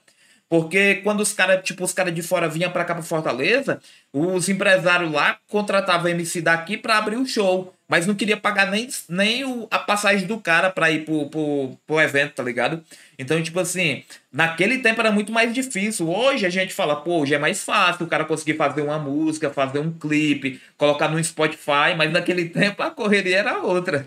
Porque 0.50 0.96
quando 0.96 1.22
os 1.22 1.32
caras, 1.32 1.64
tipo, 1.64 1.84
os 1.86 1.94
caras 1.94 2.14
de 2.14 2.22
fora 2.22 2.50
vinham 2.50 2.70
pra 2.70 2.84
cá 2.84 2.94
pra 2.94 3.02
Fortaleza, 3.02 3.80
os 4.12 4.50
empresários 4.50 5.10
lá 5.12 5.38
contratavam 5.48 6.10
MC 6.10 6.42
daqui 6.42 6.76
pra 6.76 6.98
abrir 6.98 7.16
o 7.16 7.26
show. 7.26 7.74
Mas 7.88 8.08
não 8.08 8.16
queria 8.16 8.36
pagar 8.36 8.72
nem, 8.72 8.90
nem 9.08 9.44
o- 9.46 9.68
a 9.70 9.78
passagem 9.78 10.26
do 10.26 10.40
cara 10.40 10.72
pra 10.72 10.90
ir 10.90 11.06
pro, 11.06 11.30
pro, 11.30 11.78
pro 11.86 12.00
evento, 12.02 12.34
tá 12.34 12.42
ligado? 12.44 12.84
Então, 13.18 13.42
tipo 13.44 13.60
assim, 13.60 14.04
naquele 14.34 14.80
tempo 14.80 15.00
era 15.02 15.12
muito 15.12 15.32
mais 15.32 15.54
difícil. 15.54 16.10
Hoje 16.10 16.46
a 16.46 16.50
gente 16.50 16.74
fala, 16.74 16.96
pô, 16.96 17.20
hoje 17.22 17.36
é 17.36 17.38
mais 17.38 17.64
fácil 17.64 18.06
o 18.06 18.10
cara 18.10 18.26
conseguir 18.26 18.56
fazer 18.56 18.82
uma 18.82 18.98
música, 18.98 19.52
fazer 19.52 19.80
um 19.80 19.92
clipe, 19.92 20.60
colocar 20.78 21.08
no 21.10 21.24
Spotify, 21.24 21.94
mas 21.96 22.12
naquele 22.12 22.50
tempo 22.50 22.82
a 22.82 22.90
correria 22.90 23.38
era 23.38 23.60
outra. 23.60 24.06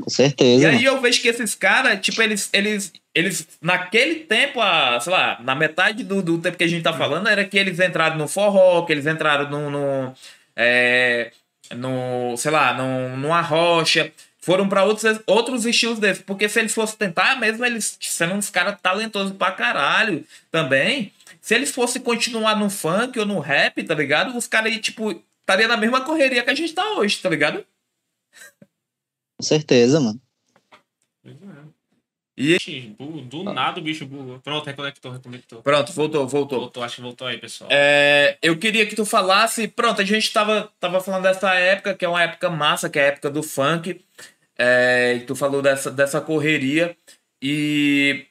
Com 0.00 0.10
certeza. 0.10 0.62
E 0.62 0.66
aí 0.66 0.84
eu 0.84 1.00
vejo 1.00 1.20
que 1.20 1.28
esses 1.28 1.54
caras, 1.54 2.00
tipo, 2.00 2.22
eles, 2.22 2.48
eles, 2.54 2.90
eles, 3.14 3.46
naquele 3.60 4.16
tempo, 4.20 4.60
a, 4.62 4.98
sei 4.98 5.12
lá, 5.12 5.38
na 5.42 5.54
metade 5.54 6.02
do, 6.02 6.22
do 6.22 6.38
tempo 6.38 6.56
que 6.56 6.64
a 6.64 6.68
gente 6.68 6.82
tá 6.82 6.92
falando, 6.94 7.28
era 7.28 7.44
que 7.44 7.58
eles 7.58 7.78
entraram 7.80 8.16
no 8.16 8.26
forró, 8.26 8.82
que 8.86 8.92
eles 8.92 9.06
entraram 9.06 9.48
no, 9.50 9.70
no, 9.70 10.14
é, 10.56 11.30
no 11.74 12.36
sei 12.36 12.50
lá, 12.50 12.74
no, 12.74 13.16
numa 13.16 13.40
rocha, 13.40 14.12
foram 14.38 14.68
pra 14.68 14.84
outros, 14.84 15.20
outros 15.26 15.66
estilos 15.66 15.98
desses, 15.98 16.22
porque 16.22 16.48
se 16.48 16.60
eles 16.60 16.72
fossem 16.72 16.96
tentar, 16.96 17.36
mesmo 17.40 17.64
eles 17.64 17.98
sendo 18.00 18.34
uns 18.34 18.48
caras 18.48 18.80
talentosos 18.80 19.36
pra 19.36 19.50
caralho 19.52 20.24
também, 20.50 21.12
se 21.40 21.54
eles 21.54 21.70
fossem 21.70 22.02
continuar 22.02 22.56
no 22.56 22.70
funk 22.70 23.18
ou 23.18 23.26
no 23.26 23.40
rap, 23.40 23.82
tá 23.82 23.94
ligado? 23.94 24.36
Os 24.36 24.46
caras 24.46 24.72
aí, 24.72 24.78
tipo, 24.80 25.22
estaria 25.40 25.68
na 25.68 25.76
mesma 25.76 26.00
correria 26.00 26.42
que 26.42 26.50
a 26.50 26.54
gente 26.54 26.72
tá 26.72 26.94
hoje, 26.94 27.18
tá 27.18 27.28
ligado? 27.28 27.64
Com 29.38 29.42
certeza, 29.42 30.00
mano. 30.00 30.20
E 32.38 32.58
bu- 32.98 33.22
Do 33.22 33.44
nada 33.44 33.80
o 33.80 33.82
bicho 33.82 34.04
bugou. 34.04 34.38
Pronto, 34.40 34.66
reconectou, 34.66 35.10
reconectou. 35.10 35.62
pronto, 35.62 35.92
voltou, 35.92 36.28
voltou. 36.28 36.60
Voltou, 36.60 36.82
acho 36.82 36.96
que 36.96 37.02
voltou 37.02 37.26
aí, 37.26 37.38
pessoal. 37.38 37.70
É, 37.72 38.36
eu 38.42 38.58
queria 38.58 38.84
que 38.86 38.94
tu 38.94 39.06
falasse. 39.06 39.66
Pronto, 39.68 40.02
a 40.02 40.04
gente 40.04 40.30
tava, 40.32 40.70
tava 40.78 41.00
falando 41.00 41.22
dessa 41.22 41.54
época, 41.54 41.94
que 41.94 42.04
é 42.04 42.08
uma 42.08 42.22
época 42.22 42.50
massa, 42.50 42.90
que 42.90 42.98
é 42.98 43.04
a 43.04 43.06
época 43.06 43.30
do 43.30 43.42
funk. 43.42 44.00
É, 44.58 45.14
e 45.16 45.20
tu 45.20 45.34
falou 45.34 45.62
dessa, 45.62 45.90
dessa 45.90 46.20
correria. 46.20 46.94
E 47.42 48.26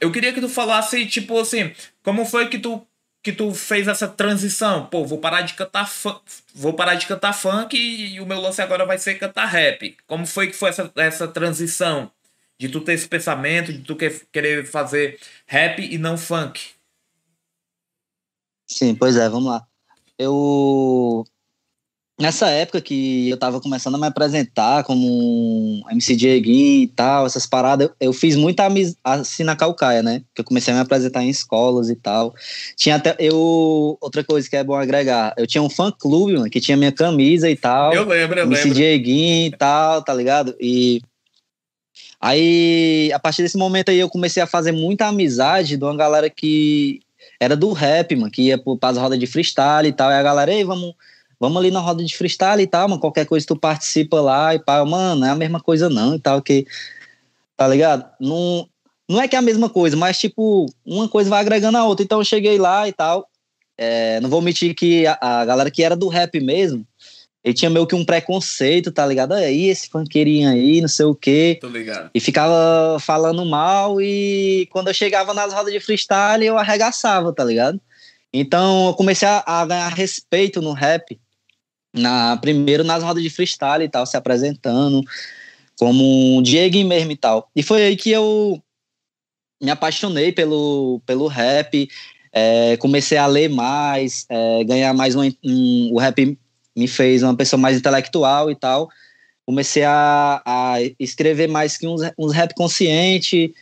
eu 0.00 0.12
queria 0.12 0.32
que 0.32 0.40
tu 0.40 0.48
falasse, 0.48 1.06
tipo 1.06 1.38
assim, 1.38 1.72
como 2.02 2.24
foi 2.26 2.48
que 2.48 2.58
tu, 2.58 2.86
que 3.22 3.32
tu 3.32 3.54
fez 3.54 3.88
essa 3.88 4.06
transição? 4.06 4.86
Pô, 4.86 5.04
vou 5.04 5.18
parar 5.18 5.40
de 5.42 5.54
cantar 5.54 5.88
funk, 5.88 6.20
vou 6.54 6.74
parar 6.74 6.94
de 6.94 7.06
cantar 7.06 7.32
funk 7.32 7.76
e, 7.76 8.20
o 8.20 8.26
meu 8.26 8.40
lance 8.40 8.60
agora 8.60 8.84
vai 8.84 8.98
ser 8.98 9.14
cantar 9.14 9.46
rap. 9.46 9.96
Como 10.06 10.26
foi 10.26 10.48
que 10.48 10.52
foi 10.52 10.68
essa, 10.70 10.92
essa 10.96 11.26
transição? 11.28 12.10
De 12.58 12.68
tu 12.68 12.80
ter 12.80 12.94
esse 12.94 13.06
pensamento, 13.08 13.72
de 13.72 13.80
tu 13.80 13.94
que- 13.96 14.22
querer 14.32 14.66
fazer 14.66 15.18
rap 15.46 15.80
e 15.80 15.98
não 15.98 16.16
funk. 16.16 16.60
Sim, 18.66 18.94
pois 18.94 19.16
é, 19.16 19.28
vamos 19.28 19.48
lá. 19.48 19.66
Eu. 20.18 21.24
Nessa 22.18 22.48
época 22.48 22.80
que 22.80 23.28
eu 23.28 23.36
tava 23.36 23.60
começando 23.60 23.96
a 23.96 23.98
me 23.98 24.06
apresentar 24.06 24.82
como 24.84 25.84
MC 25.90 26.16
Dieguinho 26.16 26.84
e 26.84 26.86
tal, 26.86 27.26
essas 27.26 27.46
paradas, 27.46 27.88
eu, 27.88 27.94
eu 28.08 28.12
fiz 28.14 28.34
muita 28.36 28.64
amizade 28.64 28.96
assim 29.04 29.44
na 29.44 29.54
Calcaia, 29.54 30.02
né? 30.02 30.22
Que 30.34 30.40
eu 30.40 30.44
comecei 30.44 30.72
a 30.72 30.76
me 30.78 30.82
apresentar 30.82 31.22
em 31.22 31.28
escolas 31.28 31.90
e 31.90 31.94
tal. 31.94 32.34
Tinha 32.74 32.96
até. 32.96 33.14
Eu. 33.18 33.98
Outra 34.00 34.24
coisa 34.24 34.48
que 34.48 34.56
é 34.56 34.64
bom 34.64 34.74
agregar, 34.74 35.34
eu 35.36 35.46
tinha 35.46 35.62
um 35.62 35.68
fã 35.68 35.92
clube, 35.92 36.32
mano, 36.32 36.48
que 36.48 36.58
tinha 36.58 36.76
minha 36.76 36.90
camisa 36.90 37.50
e 37.50 37.56
tal. 37.56 37.92
Eu 37.92 38.08
lembro, 38.08 38.40
eu 38.40 38.46
MC 38.46 38.62
lembro. 38.62 38.78
Dieguinho 38.78 39.48
e 39.48 39.50
tal, 39.50 40.02
tá 40.02 40.14
ligado? 40.14 40.56
E 40.58 41.02
aí, 42.28 43.12
a 43.12 43.18
partir 43.18 43.42
desse 43.42 43.56
momento 43.56 43.90
aí, 43.90 43.98
eu 43.98 44.08
comecei 44.08 44.42
a 44.42 44.46
fazer 44.46 44.72
muita 44.72 45.06
amizade 45.06 45.76
de 45.76 45.84
uma 45.84 45.96
galera 45.96 46.28
que 46.30 47.00
era 47.40 47.56
do 47.56 47.72
rap, 47.72 48.14
mano, 48.16 48.30
que 48.30 48.42
ia 48.42 48.58
pro- 48.58 48.76
pras 48.76 48.96
rodas 48.96 49.18
de 49.18 49.26
freestyle 49.26 49.88
e 49.88 49.92
tal. 49.92 50.10
E 50.10 50.14
a 50.14 50.22
galera, 50.22 50.52
ei, 50.52 50.64
vamos, 50.64 50.94
vamos 51.38 51.58
ali 51.58 51.70
na 51.70 51.80
roda 51.80 52.04
de 52.04 52.16
freestyle 52.16 52.62
e 52.62 52.66
tal, 52.66 52.88
mano. 52.88 53.00
Qualquer 53.00 53.26
coisa 53.26 53.46
tu 53.46 53.56
participa 53.56 54.20
lá 54.20 54.54
e 54.54 54.58
pá, 54.58 54.84
mano, 54.84 55.20
não 55.20 55.26
é 55.26 55.30
a 55.30 55.36
mesma 55.36 55.60
coisa 55.60 55.88
não 55.88 56.14
e 56.14 56.18
tal, 56.20 56.40
que. 56.42 56.66
Tá 57.56 57.66
ligado? 57.68 58.06
Não, 58.20 58.68
não 59.08 59.20
é 59.20 59.28
que 59.28 59.36
é 59.36 59.38
a 59.38 59.42
mesma 59.42 59.70
coisa, 59.70 59.96
mas 59.96 60.18
tipo, 60.18 60.66
uma 60.84 61.08
coisa 61.08 61.30
vai 61.30 61.40
agregando 61.40 61.78
a 61.78 61.84
outra. 61.84 62.04
Então 62.04 62.18
eu 62.18 62.24
cheguei 62.24 62.58
lá 62.58 62.88
e 62.88 62.92
tal. 62.92 63.28
É, 63.78 64.20
não 64.20 64.30
vou 64.30 64.40
mentir 64.40 64.74
que 64.74 65.06
a, 65.06 65.18
a 65.20 65.44
galera 65.44 65.70
que 65.70 65.82
era 65.82 65.94
do 65.94 66.08
rap 66.08 66.40
mesmo, 66.40 66.86
ele 67.46 67.54
tinha 67.54 67.70
meio 67.70 67.86
que 67.86 67.94
um 67.94 68.04
preconceito, 68.04 68.90
tá 68.90 69.06
ligado? 69.06 69.32
Aí, 69.32 69.66
esse 69.68 69.88
funkeirinho 69.88 70.50
aí, 70.50 70.80
não 70.80 70.88
sei 70.88 71.06
o 71.06 71.14
quê. 71.14 71.56
Tô 71.60 71.68
ligado. 71.68 72.10
E 72.12 72.18
ficava 72.18 72.98
falando 72.98 73.46
mal 73.46 74.00
e 74.00 74.66
quando 74.72 74.88
eu 74.88 74.94
chegava 74.94 75.32
nas 75.32 75.52
rodas 75.54 75.72
de 75.72 75.78
freestyle 75.78 76.44
eu 76.44 76.58
arregaçava, 76.58 77.32
tá 77.32 77.44
ligado? 77.44 77.80
Então 78.32 78.88
eu 78.88 78.94
comecei 78.94 79.28
a, 79.28 79.44
a 79.46 79.64
ganhar 79.64 79.86
respeito 79.94 80.60
no 80.60 80.72
rap, 80.72 81.16
na, 81.94 82.36
primeiro 82.36 82.82
nas 82.82 83.04
rodas 83.04 83.22
de 83.22 83.30
freestyle 83.30 83.84
e 83.84 83.88
tal, 83.88 84.04
se 84.06 84.16
apresentando 84.16 85.04
como 85.78 86.38
um 86.38 86.42
Diego 86.42 86.84
mesmo 86.84 87.12
e 87.12 87.16
tal. 87.16 87.48
E 87.54 87.62
foi 87.62 87.80
aí 87.84 87.96
que 87.96 88.10
eu 88.10 88.60
me 89.62 89.70
apaixonei 89.70 90.32
pelo, 90.32 91.00
pelo 91.06 91.28
rap, 91.28 91.88
é, 92.32 92.76
comecei 92.78 93.16
a 93.16 93.26
ler 93.26 93.48
mais, 93.48 94.26
é, 94.28 94.64
ganhar 94.64 94.92
mais 94.92 95.14
um, 95.14 95.22
um- 95.44 95.90
O 95.92 95.98
rap 96.00 96.36
me 96.76 96.86
fez 96.86 97.22
uma 97.22 97.34
pessoa 97.34 97.58
mais 97.58 97.76
intelectual 97.76 98.50
e 98.50 98.54
tal 98.54 98.88
comecei 99.46 99.84
a, 99.84 100.42
a 100.44 100.76
escrever 100.98 101.48
mais 101.48 101.78
que 101.78 101.86
uns, 101.86 102.02
uns 102.18 102.32
rap 102.32 102.52
consciente 102.54 103.54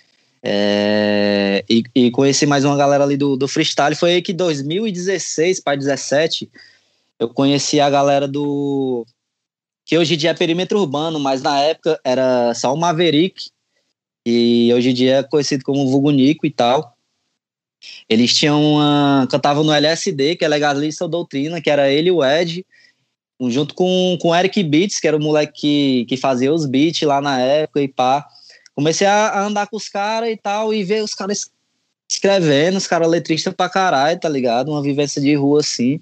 é, 0.42 1.62
e, 1.68 1.84
e 1.94 2.10
conheci 2.10 2.46
mais 2.46 2.64
uma 2.64 2.76
galera 2.76 3.04
ali 3.04 3.18
do, 3.18 3.36
do 3.36 3.46
freestyle. 3.46 3.94
Foi 3.94 4.14
aí 4.14 4.22
que 4.22 4.32
2016 4.32 5.60
para 5.60 5.76
17 5.76 6.50
eu 7.20 7.28
conheci 7.28 7.78
a 7.78 7.90
galera 7.90 8.26
do 8.26 9.06
que 9.84 9.98
hoje 9.98 10.14
em 10.14 10.16
dia 10.16 10.30
é 10.30 10.34
perímetro 10.34 10.80
urbano, 10.80 11.20
mas 11.20 11.42
na 11.42 11.60
época 11.60 12.00
era 12.02 12.54
só 12.54 12.72
o 12.72 12.76
Maverick 12.76 13.50
e 14.26 14.72
hoje 14.72 14.90
em 14.90 14.94
dia 14.94 15.16
é 15.16 15.22
conhecido 15.22 15.62
como 15.62 15.86
Vulgo 15.86 16.10
Nico 16.10 16.46
e 16.46 16.50
tal. 16.50 16.94
Eles 18.08 18.34
tinham 18.34 18.62
uma, 18.62 19.28
cantavam 19.30 19.62
no 19.62 19.72
LSD, 19.72 20.36
que 20.36 20.44
é 20.46 20.48
Legalista 20.48 21.04
ou 21.04 21.10
Doutrina, 21.10 21.60
que 21.60 21.68
era 21.68 21.90
ele 21.90 22.08
e 22.08 22.12
o 22.12 22.24
Ed, 22.24 22.64
junto 23.50 23.74
com, 23.74 24.16
com 24.20 24.28
o 24.28 24.34
Eric 24.34 24.62
Beats, 24.62 25.00
que 25.00 25.08
era 25.08 25.16
o 25.16 25.22
moleque 25.22 25.52
que, 25.60 26.06
que 26.06 26.16
fazia 26.16 26.52
os 26.52 26.66
beats 26.66 27.02
lá 27.02 27.20
na 27.20 27.40
época 27.40 27.80
e 27.80 27.88
pá. 27.88 28.26
Comecei 28.74 29.06
a, 29.06 29.28
a 29.28 29.44
andar 29.46 29.68
com 29.68 29.76
os 29.76 29.88
caras 29.88 30.30
e 30.30 30.36
tal, 30.36 30.74
e 30.74 30.82
ver 30.82 31.02
os 31.02 31.14
caras 31.14 31.50
escrevendo, 32.08 32.76
os 32.76 32.86
caras 32.86 33.08
letristas 33.08 33.54
pra 33.54 33.68
caralho, 33.68 34.18
tá 34.18 34.28
ligado? 34.28 34.70
Uma 34.70 34.82
vivência 34.82 35.20
de 35.20 35.34
rua 35.34 35.60
assim, 35.60 36.00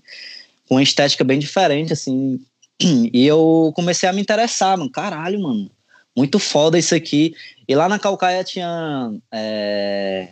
com 0.68 0.76
uma 0.76 0.82
estética 0.82 1.24
bem 1.24 1.38
diferente, 1.38 1.92
assim. 1.92 2.40
E 3.12 3.26
eu 3.26 3.72
comecei 3.76 4.08
a 4.08 4.12
me 4.12 4.20
interessar, 4.20 4.76
mano. 4.76 4.90
Caralho, 4.90 5.40
mano. 5.40 5.70
Muito 6.16 6.38
foda 6.38 6.78
isso 6.78 6.94
aqui. 6.94 7.34
E 7.68 7.74
lá 7.74 7.88
na 7.88 7.98
Calcaia 7.98 8.42
tinha. 8.42 9.12
é, 9.32 10.30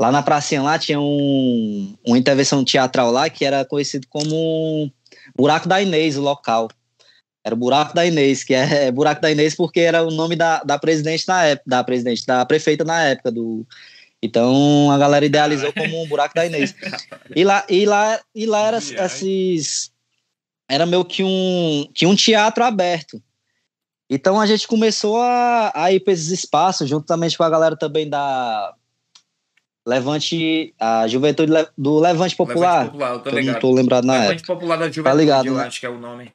Lá 0.00 0.12
na 0.12 0.22
pracinha 0.22 0.62
lá 0.62 0.78
tinha 0.78 1.00
um, 1.00 1.96
uma 2.06 2.16
intervenção 2.16 2.64
teatral 2.64 3.10
lá 3.10 3.28
que 3.28 3.44
era 3.44 3.64
conhecido 3.64 4.06
como 4.08 4.92
Buraco 5.38 5.68
da 5.68 5.80
Inês, 5.80 6.16
o 6.16 6.20
local. 6.20 6.68
Era 7.44 7.54
o 7.54 7.58
Buraco 7.58 7.94
da 7.94 8.04
Inês, 8.04 8.42
que 8.42 8.52
é 8.52 8.90
Buraco 8.92 9.22
da 9.22 9.30
Inês 9.30 9.54
porque 9.54 9.80
era 9.80 10.02
o 10.02 10.10
nome 10.10 10.34
da, 10.34 10.62
da 10.64 10.78
presidente 10.78 11.26
na 11.28 11.44
época, 11.44 11.70
da 11.70 11.84
presidente, 11.84 12.26
da 12.26 12.44
prefeita 12.44 12.84
na 12.84 13.02
época 13.04 13.30
do. 13.30 13.66
Então 14.20 14.90
a 14.90 14.98
galera 14.98 15.24
idealizou 15.24 15.72
como 15.72 16.02
um 16.02 16.08
Buraco 16.08 16.34
da 16.34 16.44
Inês. 16.44 16.74
E 17.34 17.44
lá, 17.44 17.64
e 17.68 17.86
lá, 17.86 18.20
e 18.34 18.46
lá 18.46 18.66
era 18.66 18.78
esses. 18.78 19.92
Era 20.68 20.84
meio 20.84 21.04
que 21.04 21.22
um, 21.22 21.88
que 21.94 22.04
um 22.04 22.16
teatro 22.16 22.64
aberto. 22.64 23.22
Então 24.10 24.40
a 24.40 24.46
gente 24.46 24.66
começou 24.66 25.18
a, 25.18 25.70
a 25.74 25.92
ir 25.92 26.00
para 26.00 26.12
esses 26.12 26.28
espaços, 26.28 26.88
juntamente 26.88 27.38
com 27.38 27.44
a 27.44 27.50
galera 27.50 27.76
também 27.76 28.08
da 28.08 28.74
Levante, 29.88 30.74
a 30.78 31.08
Juventude 31.08 31.50
do 31.76 31.98
Levante 31.98 32.36
Popular. 32.36 32.80
Levante 32.80 32.90
Popular, 32.90 33.12
eu 33.14 33.20
tô 33.20 33.30
ligado. 33.30 33.54
não 33.54 33.60
tô 33.60 33.72
lembrado 33.72 34.04
na 34.04 34.12
Levante 34.12 34.32
época. 34.32 34.54
Popular 34.54 34.76
da 34.76 34.84
tá 34.84 34.90
Juventude, 34.90 35.04
tá 35.04 35.14
ligado, 35.14 35.46
eu 35.46 35.54
né? 35.54 35.64
acho 35.64 35.80
que 35.80 35.86
é 35.86 35.88
o 35.88 35.98
nome. 35.98 36.30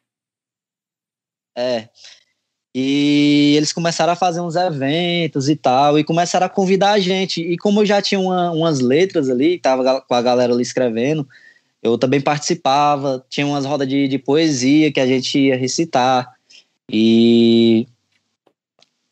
É. 1.56 1.88
E 2.74 3.54
eles 3.56 3.72
começaram 3.72 4.12
a 4.12 4.16
fazer 4.16 4.42
uns 4.42 4.56
eventos 4.56 5.50
e 5.50 5.56
tal, 5.56 6.00
e 6.00 6.04
começaram 6.04 6.48
a 6.48 6.50
convidar 6.50 6.94
a 6.94 7.00
gente. 7.00 7.42
E 7.42 7.56
como 7.56 7.82
eu 7.82 7.86
já 7.86 8.02
tinha 8.02 8.20
uma, 8.20 8.50
umas 8.50 8.80
letras 8.80 9.30
ali, 9.30 9.60
tava 9.60 10.02
com 10.02 10.16
a 10.16 10.22
galera 10.24 10.52
ali 10.52 10.64
escrevendo, 10.64 11.28
eu 11.84 11.96
também 11.96 12.20
participava, 12.20 13.24
tinha 13.30 13.46
umas 13.46 13.66
rodas 13.66 13.88
de, 13.88 14.08
de 14.08 14.18
poesia 14.18 14.92
que 14.92 15.00
a 15.00 15.06
gente 15.06 15.38
ia 15.38 15.56
recitar. 15.56 16.34
E 16.92 17.86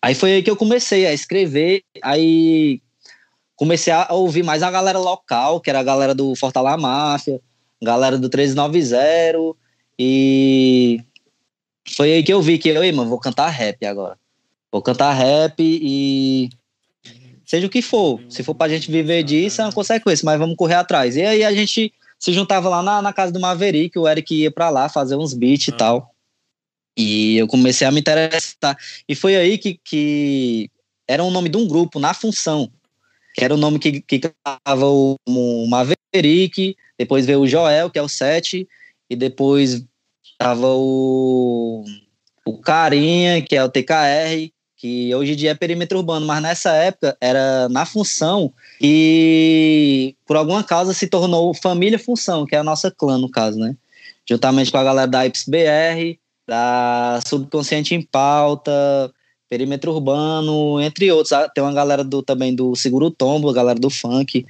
aí 0.01 0.15
foi 0.15 0.33
aí 0.33 0.41
que 0.41 0.49
eu 0.49 0.57
comecei 0.57 1.05
a 1.05 1.13
escrever, 1.13 1.83
aí 2.01 2.81
comecei 3.61 3.93
a 3.93 4.07
ouvir 4.09 4.41
mais 4.41 4.63
a 4.63 4.71
galera 4.71 4.97
local, 4.97 5.61
que 5.61 5.69
era 5.69 5.79
a 5.79 5.83
galera 5.83 6.15
do 6.15 6.35
Fortaleza 6.35 6.77
Máfia, 6.77 7.39
galera 7.79 8.17
do 8.17 8.23
1390, 8.23 9.55
e 9.99 10.99
foi 11.87 12.11
aí 12.11 12.23
que 12.23 12.33
eu 12.33 12.41
vi 12.41 12.57
que 12.57 12.69
eu, 12.69 12.81
mano, 12.95 13.07
vou 13.07 13.19
cantar 13.19 13.49
rap 13.49 13.85
agora. 13.85 14.17
Vou 14.71 14.81
cantar 14.81 15.13
rap 15.13 15.59
e 15.59 16.49
seja 17.45 17.67
o 17.67 17.69
que 17.69 17.83
for. 17.83 18.19
Se 18.29 18.41
for 18.41 18.55
pra 18.55 18.67
gente 18.67 18.89
viver 18.89 19.21
disso, 19.21 19.61
é 19.61 19.65
uma 19.65 19.71
consequência, 19.71 20.25
mas 20.25 20.39
vamos 20.39 20.55
correr 20.55 20.73
atrás. 20.73 21.15
E 21.15 21.21
aí 21.21 21.43
a 21.43 21.53
gente 21.53 21.93
se 22.17 22.33
juntava 22.33 22.67
lá 22.67 22.81
na, 22.81 22.99
na 22.99 23.13
casa 23.13 23.31
do 23.31 23.39
Maverick, 23.39 23.99
o 23.99 24.07
Eric 24.09 24.33
ia 24.33 24.49
pra 24.49 24.71
lá 24.71 24.89
fazer 24.89 25.15
uns 25.15 25.35
beats 25.35 25.67
e 25.67 25.71
ah. 25.71 25.77
tal. 25.77 26.15
E 26.97 27.37
eu 27.37 27.45
comecei 27.45 27.85
a 27.85 27.91
me 27.91 27.99
interessar. 27.99 28.75
E 29.07 29.13
foi 29.13 29.35
aí 29.35 29.59
que, 29.59 29.79
que 29.83 30.67
era 31.07 31.23
o 31.23 31.29
nome 31.29 31.47
de 31.47 31.57
um 31.57 31.67
grupo, 31.67 31.99
Na 31.99 32.15
Função, 32.15 32.67
que 33.33 33.43
era 33.43 33.53
o 33.53 33.57
nome 33.57 33.79
que, 33.79 34.01
que 34.01 34.19
cantava 34.19 34.85
o, 34.85 35.15
o 35.27 35.67
Maverick, 35.67 36.75
depois 36.97 37.25
veio 37.25 37.41
o 37.41 37.47
Joel, 37.47 37.89
que 37.89 37.99
é 37.99 38.01
o 38.01 38.09
7, 38.09 38.67
e 39.09 39.15
depois 39.15 39.83
tava 40.37 40.67
o, 40.67 41.83
o 42.45 42.57
Carinha, 42.59 43.41
que 43.41 43.55
é 43.55 43.63
o 43.63 43.69
TKR, 43.69 44.51
que 44.81 45.13
hoje 45.13 45.33
em 45.33 45.35
dia 45.35 45.51
é 45.51 45.55
perímetro 45.55 45.99
urbano, 45.99 46.25
mas 46.25 46.41
nessa 46.41 46.71
época 46.71 47.15
era 47.21 47.69
na 47.69 47.85
função 47.85 48.51
e 48.81 50.15
por 50.25 50.35
alguma 50.35 50.63
causa 50.63 50.91
se 50.91 51.05
tornou 51.07 51.53
família 51.53 51.99
função, 51.99 52.47
que 52.47 52.55
é 52.55 52.59
a 52.59 52.63
nossa 52.63 52.89
clã 52.89 53.17
no 53.19 53.29
caso, 53.29 53.59
né? 53.59 53.75
Juntamente 54.27 54.71
com 54.71 54.77
a 54.77 54.83
galera 54.83 55.07
da 55.07 55.25
IPSBR, 55.27 56.19
da 56.47 57.19
Subconsciente 57.27 57.93
em 57.93 58.01
Pauta, 58.01 59.13
Perímetro 59.51 59.91
Urbano, 59.91 60.79
entre 60.79 61.11
outros. 61.11 61.33
Ah, 61.33 61.49
tem 61.49 61.61
uma 61.61 61.73
galera 61.73 62.05
do, 62.05 62.23
também 62.23 62.55
do 62.55 62.73
Seguro 62.73 63.11
Tombo, 63.11 63.49
a 63.49 63.53
galera 63.53 63.77
do 63.77 63.89
funk. 63.89 64.45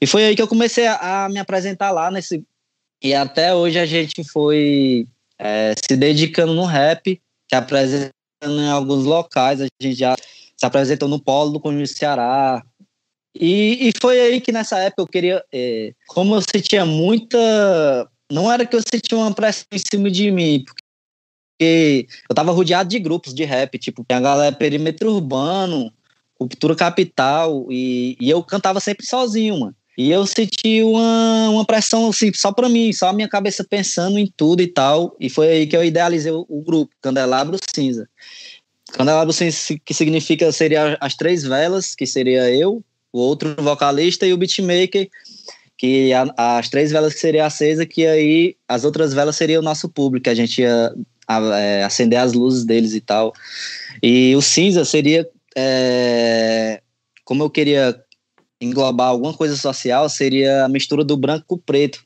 E 0.00 0.06
foi 0.06 0.24
aí 0.24 0.36
que 0.36 0.40
eu 0.40 0.46
comecei 0.46 0.86
a, 0.86 1.24
a 1.24 1.28
me 1.28 1.40
apresentar 1.40 1.90
lá 1.90 2.12
nesse. 2.12 2.44
E 3.02 3.12
até 3.12 3.52
hoje 3.52 3.76
a 3.76 3.84
gente 3.84 4.22
foi 4.22 5.04
é, 5.36 5.74
se 5.74 5.96
dedicando 5.96 6.54
no 6.54 6.64
rap, 6.64 7.20
se 7.50 7.56
apresentando 7.56 8.12
em 8.44 8.68
alguns 8.68 9.04
locais, 9.04 9.60
a 9.60 9.66
gente 9.82 9.98
já 9.98 10.14
se 10.14 10.64
apresentou 10.64 11.08
no 11.08 11.18
Polo 11.18 11.50
do 11.50 11.60
Conjunto 11.60 11.88
Ceará. 11.88 12.62
E, 13.34 13.88
e 13.88 13.92
foi 14.00 14.20
aí 14.20 14.40
que 14.40 14.52
nessa 14.52 14.78
época 14.78 15.02
eu 15.02 15.08
queria, 15.08 15.44
é, 15.52 15.92
como 16.06 16.36
eu 16.36 16.40
sentia 16.40 16.86
muita. 16.86 18.08
Não 18.30 18.50
era 18.50 18.64
que 18.64 18.76
eu 18.76 18.80
sentia 18.80 19.18
uma 19.18 19.34
pressão 19.34 19.66
em 19.72 19.78
cima 19.78 20.08
de 20.08 20.30
mim, 20.30 20.62
porque 20.64 20.85
eu 21.58 22.34
tava 22.34 22.52
rodeado 22.52 22.88
de 22.88 22.98
grupos 22.98 23.34
de 23.34 23.44
rap, 23.44 23.78
tipo, 23.78 24.04
a 24.08 24.20
galera 24.20 24.54
Perímetro 24.54 25.12
Urbano, 25.12 25.92
Cultura 26.38 26.74
Capital, 26.74 27.66
e, 27.70 28.16
e 28.20 28.28
eu 28.28 28.42
cantava 28.42 28.80
sempre 28.80 29.06
sozinho, 29.06 29.60
mano. 29.60 29.74
E 29.96 30.10
eu 30.10 30.26
senti 30.26 30.82
uma, 30.82 31.48
uma 31.48 31.64
pressão, 31.64 32.10
assim, 32.10 32.30
só 32.34 32.52
para 32.52 32.68
mim, 32.68 32.92
só 32.92 33.08
a 33.08 33.12
minha 33.14 33.28
cabeça 33.28 33.64
pensando 33.64 34.18
em 34.18 34.30
tudo 34.36 34.60
e 34.60 34.66
tal. 34.66 35.16
E 35.18 35.30
foi 35.30 35.48
aí 35.48 35.66
que 35.66 35.74
eu 35.74 35.82
idealizei 35.82 36.30
o, 36.30 36.44
o 36.48 36.60
grupo, 36.60 36.94
Candelabro 37.00 37.56
Cinza. 37.74 38.06
Candelabro 38.92 39.32
Cinza, 39.32 39.56
que 39.82 39.94
significa, 39.94 40.52
seria 40.52 40.98
as 41.00 41.14
três 41.14 41.44
velas, 41.44 41.94
que 41.94 42.06
seria 42.06 42.50
eu, 42.50 42.84
o 43.10 43.18
outro 43.18 43.56
vocalista 43.58 44.26
e 44.26 44.34
o 44.34 44.36
beatmaker, 44.36 45.08
que 45.78 46.12
a, 46.12 46.58
as 46.58 46.68
três 46.68 46.92
velas 46.92 47.14
que 47.14 47.20
seria 47.20 47.46
acesa, 47.46 47.86
que 47.86 48.06
aí 48.06 48.54
as 48.68 48.84
outras 48.84 49.14
velas 49.14 49.36
seria 49.36 49.58
o 49.58 49.62
nosso 49.62 49.88
público, 49.88 50.24
que 50.24 50.30
a 50.30 50.34
gente 50.34 50.60
ia 50.60 50.92
a, 51.26 51.58
é, 51.58 51.84
acender 51.84 52.18
as 52.18 52.32
luzes 52.32 52.64
deles 52.64 52.94
e 52.94 53.00
tal. 53.00 53.32
E 54.02 54.34
o 54.36 54.42
cinza 54.42 54.84
seria, 54.84 55.28
é, 55.56 56.80
como 57.24 57.42
eu 57.42 57.50
queria 57.50 58.00
englobar 58.60 59.08
alguma 59.08 59.34
coisa 59.34 59.56
social, 59.56 60.08
seria 60.08 60.64
a 60.64 60.68
mistura 60.68 61.04
do 61.04 61.16
branco 61.16 61.44
com 61.46 61.54
o 61.56 61.58
preto. 61.58 62.04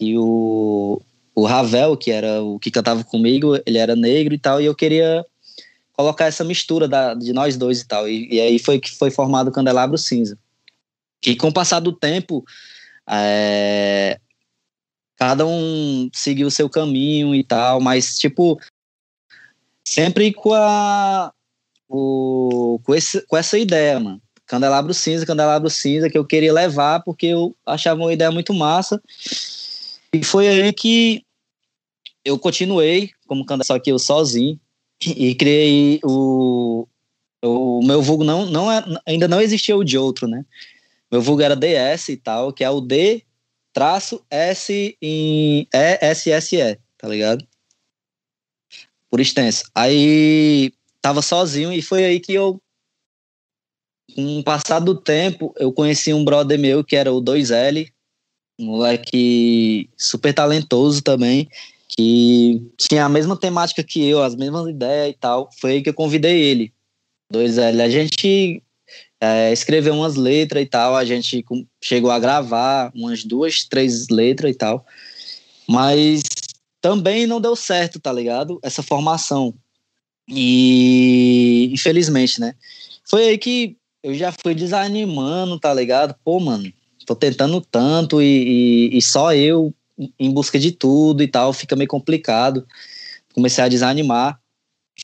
E 0.00 0.16
o, 0.16 1.00
o 1.34 1.44
Ravel, 1.44 1.96
que 1.96 2.10
era 2.10 2.42
o 2.42 2.58
que 2.58 2.70
cantava 2.70 3.02
comigo, 3.04 3.58
ele 3.66 3.78
era 3.78 3.96
negro 3.96 4.34
e 4.34 4.38
tal, 4.38 4.60
e 4.60 4.66
eu 4.66 4.74
queria 4.74 5.24
colocar 5.92 6.26
essa 6.26 6.44
mistura 6.44 6.86
da, 6.86 7.14
de 7.14 7.32
nós 7.32 7.56
dois 7.56 7.80
e 7.80 7.86
tal. 7.86 8.08
E, 8.08 8.28
e 8.32 8.40
aí 8.40 8.58
foi 8.58 8.78
que 8.78 8.90
foi 8.96 9.10
formado 9.10 9.48
o 9.48 9.52
Candelabro 9.52 9.98
Cinza. 9.98 10.38
E 11.26 11.34
com 11.34 11.48
o 11.48 11.52
passar 11.52 11.80
do 11.80 11.92
tempo, 11.92 12.44
é, 13.10 14.20
cada 15.18 15.44
um 15.46 16.08
seguiu 16.14 16.46
o 16.46 16.50
seu 16.50 16.70
caminho 16.70 17.34
e 17.34 17.42
tal, 17.42 17.80
mas, 17.80 18.16
tipo, 18.18 18.58
sempre 19.86 20.32
com 20.32 20.54
a. 20.54 21.32
O, 21.90 22.78
com, 22.84 22.94
esse, 22.94 23.26
com 23.26 23.36
essa 23.36 23.58
ideia, 23.58 23.98
mano 23.98 24.20
Candelabro 24.48 24.94
Cinza, 24.94 25.26
Candelabro 25.26 25.70
Cinza, 25.70 26.08
que 26.08 26.16
eu 26.16 26.24
queria 26.24 26.52
levar 26.52 27.02
porque 27.02 27.26
eu 27.26 27.54
achava 27.66 28.00
uma 28.00 28.12
ideia 28.12 28.30
muito 28.30 28.52
massa. 28.54 29.00
E 30.12 30.24
foi 30.24 30.48
aí 30.48 30.72
que 30.72 31.22
eu 32.24 32.38
continuei 32.38 33.10
como 33.26 33.44
candelabro, 33.44 33.66
só 33.66 33.78
que 33.78 33.92
eu 33.92 33.98
sozinho, 33.98 34.58
e 35.04 35.34
criei 35.34 36.00
o, 36.02 36.88
o 37.44 37.82
meu 37.84 38.00
vulgo 38.00 38.24
não, 38.24 38.46
não 38.46 38.72
é, 38.72 38.82
ainda 39.06 39.28
não 39.28 39.40
existia 39.40 39.76
o 39.76 39.84
de 39.84 39.98
outro, 39.98 40.26
né? 40.26 40.44
Meu 41.12 41.20
vulgo 41.20 41.42
era 41.42 41.54
DS 41.54 42.08
e 42.08 42.16
tal, 42.16 42.52
que 42.52 42.64
é 42.64 42.70
o 42.70 42.80
D 42.80 43.22
traço 43.78 44.20
S 44.28 44.98
em 45.00 45.68
E 45.72 46.78
tá 46.98 47.06
ligado? 47.06 47.46
Por 49.08 49.20
extenso. 49.20 49.70
Aí 49.72 50.72
tava 51.00 51.22
sozinho 51.22 51.72
e 51.72 51.80
foi 51.80 52.04
aí 52.04 52.18
que 52.18 52.34
eu 52.34 52.60
com 54.16 54.40
o 54.40 54.42
passar 54.42 54.80
do 54.80 55.00
tempo, 55.00 55.54
eu 55.56 55.72
conheci 55.72 56.12
um 56.12 56.24
brother 56.24 56.58
meu 56.58 56.82
que 56.82 56.96
era 56.96 57.12
o 57.12 57.22
2L, 57.22 57.88
um 58.58 58.64
moleque 58.64 59.88
super 59.96 60.34
talentoso 60.34 61.00
também, 61.00 61.48
que 61.88 62.60
tinha 62.76 63.04
a 63.04 63.08
mesma 63.08 63.36
temática 63.36 63.84
que 63.84 64.04
eu, 64.04 64.20
as 64.20 64.34
mesmas 64.34 64.66
ideias 64.66 65.14
e 65.14 65.18
tal. 65.20 65.50
Foi 65.60 65.72
aí 65.72 65.82
que 65.82 65.90
eu 65.90 65.94
convidei 65.94 66.40
ele. 66.40 66.72
2L. 67.32 67.80
A 67.80 67.88
gente 67.88 68.60
é, 69.20 69.52
escreveu 69.52 69.94
umas 69.94 70.14
letras 70.14 70.62
e 70.62 70.66
tal, 70.66 70.96
a 70.96 71.04
gente 71.04 71.44
chegou 71.82 72.10
a 72.10 72.18
gravar 72.18 72.92
umas 72.94 73.24
duas, 73.24 73.64
três 73.64 74.08
letras 74.08 74.52
e 74.52 74.54
tal. 74.54 74.86
Mas 75.68 76.22
também 76.80 77.26
não 77.26 77.40
deu 77.40 77.56
certo, 77.56 77.98
tá 77.98 78.12
ligado? 78.12 78.58
Essa 78.62 78.82
formação. 78.82 79.54
E 80.28 81.70
infelizmente, 81.72 82.40
né? 82.40 82.54
Foi 83.04 83.28
aí 83.28 83.38
que 83.38 83.76
eu 84.02 84.14
já 84.14 84.32
fui 84.32 84.54
desanimando, 84.54 85.58
tá 85.58 85.72
ligado? 85.74 86.14
Pô, 86.24 86.38
mano, 86.38 86.72
tô 87.04 87.16
tentando 87.16 87.60
tanto 87.60 88.22
e, 88.22 88.90
e, 88.92 88.98
e, 88.98 89.02
só 89.02 89.34
eu 89.34 89.74
em 90.18 90.30
busca 90.30 90.58
de 90.58 90.70
tudo 90.70 91.22
e 91.22 91.28
tal, 91.28 91.52
fica 91.52 91.74
meio 91.74 91.88
complicado. 91.88 92.66
Comecei 93.34 93.64
a 93.64 93.68
desanimar. 93.68 94.40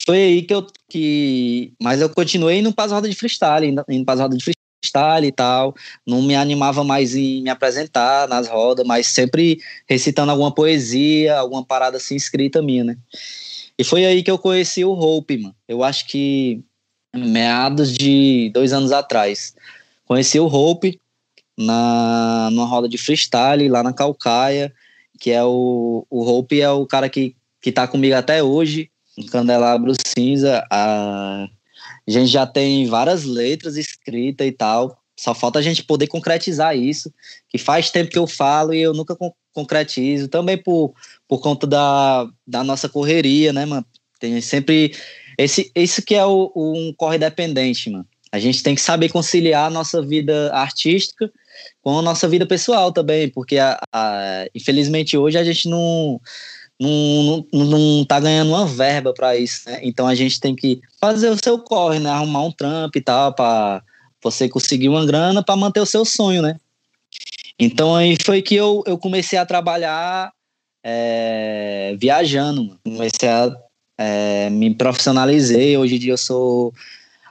Foi 0.04 0.16
aí 0.18 0.42
que 0.42 0.54
eu. 0.54 0.66
Que... 0.88 1.72
Mas 1.80 2.00
eu 2.00 2.08
continuei 2.10 2.58
indo 2.58 2.72
para 2.72 2.84
as 2.84 2.92
rodas 2.92 3.10
de 3.10 3.16
freestyle, 3.16 3.66
indo 3.88 4.04
para 4.04 4.14
as 4.14 4.20
rodas 4.20 4.38
de 4.38 4.44
freestyle 4.44 5.26
e 5.26 5.32
tal. 5.32 5.74
Não 6.06 6.22
me 6.22 6.34
animava 6.34 6.84
mais 6.84 7.14
em 7.14 7.42
me 7.42 7.50
apresentar 7.50 8.28
nas 8.28 8.48
rodas, 8.48 8.86
mas 8.86 9.06
sempre 9.08 9.58
recitando 9.88 10.32
alguma 10.32 10.52
poesia, 10.54 11.38
alguma 11.38 11.64
parada 11.64 11.96
assim 11.96 12.16
escrita 12.16 12.62
minha, 12.62 12.84
né? 12.84 12.98
E 13.78 13.82
foi 13.82 14.04
aí 14.04 14.22
que 14.22 14.30
eu 14.30 14.38
conheci 14.38 14.84
o 14.84 14.92
Hope, 14.92 15.38
mano. 15.38 15.54
Eu 15.66 15.82
acho 15.82 16.06
que 16.06 16.62
meados 17.14 17.92
de 17.92 18.50
dois 18.52 18.72
anos 18.72 18.92
atrás. 18.92 19.54
Conheci 20.04 20.38
o 20.38 20.46
Hope 20.46 21.00
na 21.56 22.48
numa 22.50 22.66
roda 22.66 22.88
de 22.88 22.98
freestyle 22.98 23.68
lá 23.68 23.82
na 23.82 23.92
Calcaia, 23.92 24.72
que 25.20 25.30
é 25.30 25.42
o, 25.42 26.06
o 26.10 26.24
Hope 26.24 26.60
é 26.60 26.70
o 26.70 26.86
cara 26.86 27.08
que, 27.08 27.34
que 27.60 27.72
tá 27.72 27.86
comigo 27.86 28.14
até 28.14 28.42
hoje, 28.42 28.90
em 29.16 29.26
Candelabro 29.26 29.92
Cinza. 30.06 30.64
A 30.70 31.48
gente 32.06 32.28
já 32.28 32.46
tem 32.46 32.86
várias 32.86 33.24
letras 33.24 33.76
escritas 33.76 34.46
e 34.46 34.52
tal. 34.52 34.98
Só 35.16 35.34
falta 35.34 35.58
a 35.58 35.62
gente 35.62 35.84
poder 35.84 36.08
concretizar 36.08 36.76
isso, 36.76 37.12
que 37.48 37.56
faz 37.56 37.90
tempo 37.90 38.10
que 38.10 38.18
eu 38.18 38.26
falo 38.26 38.74
e 38.74 38.82
eu 38.82 38.92
nunca 38.92 39.14
con 39.14 39.32
concretizo. 39.52 40.26
Também 40.26 40.58
por, 40.58 40.92
por 41.28 41.38
conta 41.40 41.64
da, 41.64 42.26
da 42.44 42.64
nossa 42.64 42.88
correria, 42.88 43.52
né, 43.52 43.64
mano? 43.64 43.86
Tem 44.18 44.40
sempre 44.40 44.92
esse, 45.38 45.70
esse 45.74 46.02
que 46.02 46.16
é 46.16 46.26
o, 46.26 46.50
um 46.56 46.92
corre 46.96 47.18
dependente, 47.18 47.88
mano. 47.88 48.06
A 48.32 48.40
gente 48.40 48.64
tem 48.64 48.74
que 48.74 48.80
saber 48.80 49.10
conciliar 49.10 49.68
a 49.68 49.70
nossa 49.70 50.02
vida 50.02 50.52
artística 50.52 51.30
com 51.80 51.98
a 51.98 52.02
nossa 52.02 52.26
vida 52.26 52.44
pessoal 52.44 52.90
também, 52.90 53.28
porque 53.28 53.58
a, 53.58 53.78
a, 53.92 54.46
infelizmente 54.52 55.16
hoje 55.16 55.38
a 55.38 55.44
gente 55.44 55.68
não 55.68 56.20
não, 56.80 57.46
não, 57.52 57.64
não 57.64 58.04
tá 58.04 58.18
ganhando 58.18 58.48
uma 58.48 58.66
verba 58.66 59.12
para 59.12 59.36
isso, 59.36 59.68
né? 59.68 59.80
Então 59.82 60.06
a 60.06 60.14
gente 60.14 60.40
tem 60.40 60.54
que 60.54 60.80
fazer 61.00 61.30
o 61.30 61.38
seu 61.42 61.58
corre, 61.58 61.98
né? 61.98 62.10
Arrumar 62.10 62.44
um 62.44 62.52
trampo 62.52 62.98
e 62.98 63.00
tal, 63.00 63.32
para 63.32 63.82
você 64.22 64.48
conseguir 64.48 64.88
uma 64.88 65.06
grana 65.06 65.42
para 65.42 65.56
manter 65.56 65.80
o 65.80 65.86
seu 65.86 66.04
sonho, 66.04 66.42
né? 66.42 66.56
Então 67.58 67.94
aí 67.94 68.16
foi 68.24 68.42
que 68.42 68.54
eu, 68.54 68.82
eu 68.86 68.98
comecei 68.98 69.38
a 69.38 69.46
trabalhar 69.46 70.32
é, 70.82 71.96
viajando, 71.98 72.64
mano. 72.64 72.80
comecei 72.84 73.28
a 73.28 73.54
é, 73.96 74.50
me 74.50 74.74
profissionalizei. 74.74 75.76
Hoje 75.76 75.96
em 75.96 75.98
dia 75.98 76.12
eu 76.12 76.18
sou 76.18 76.72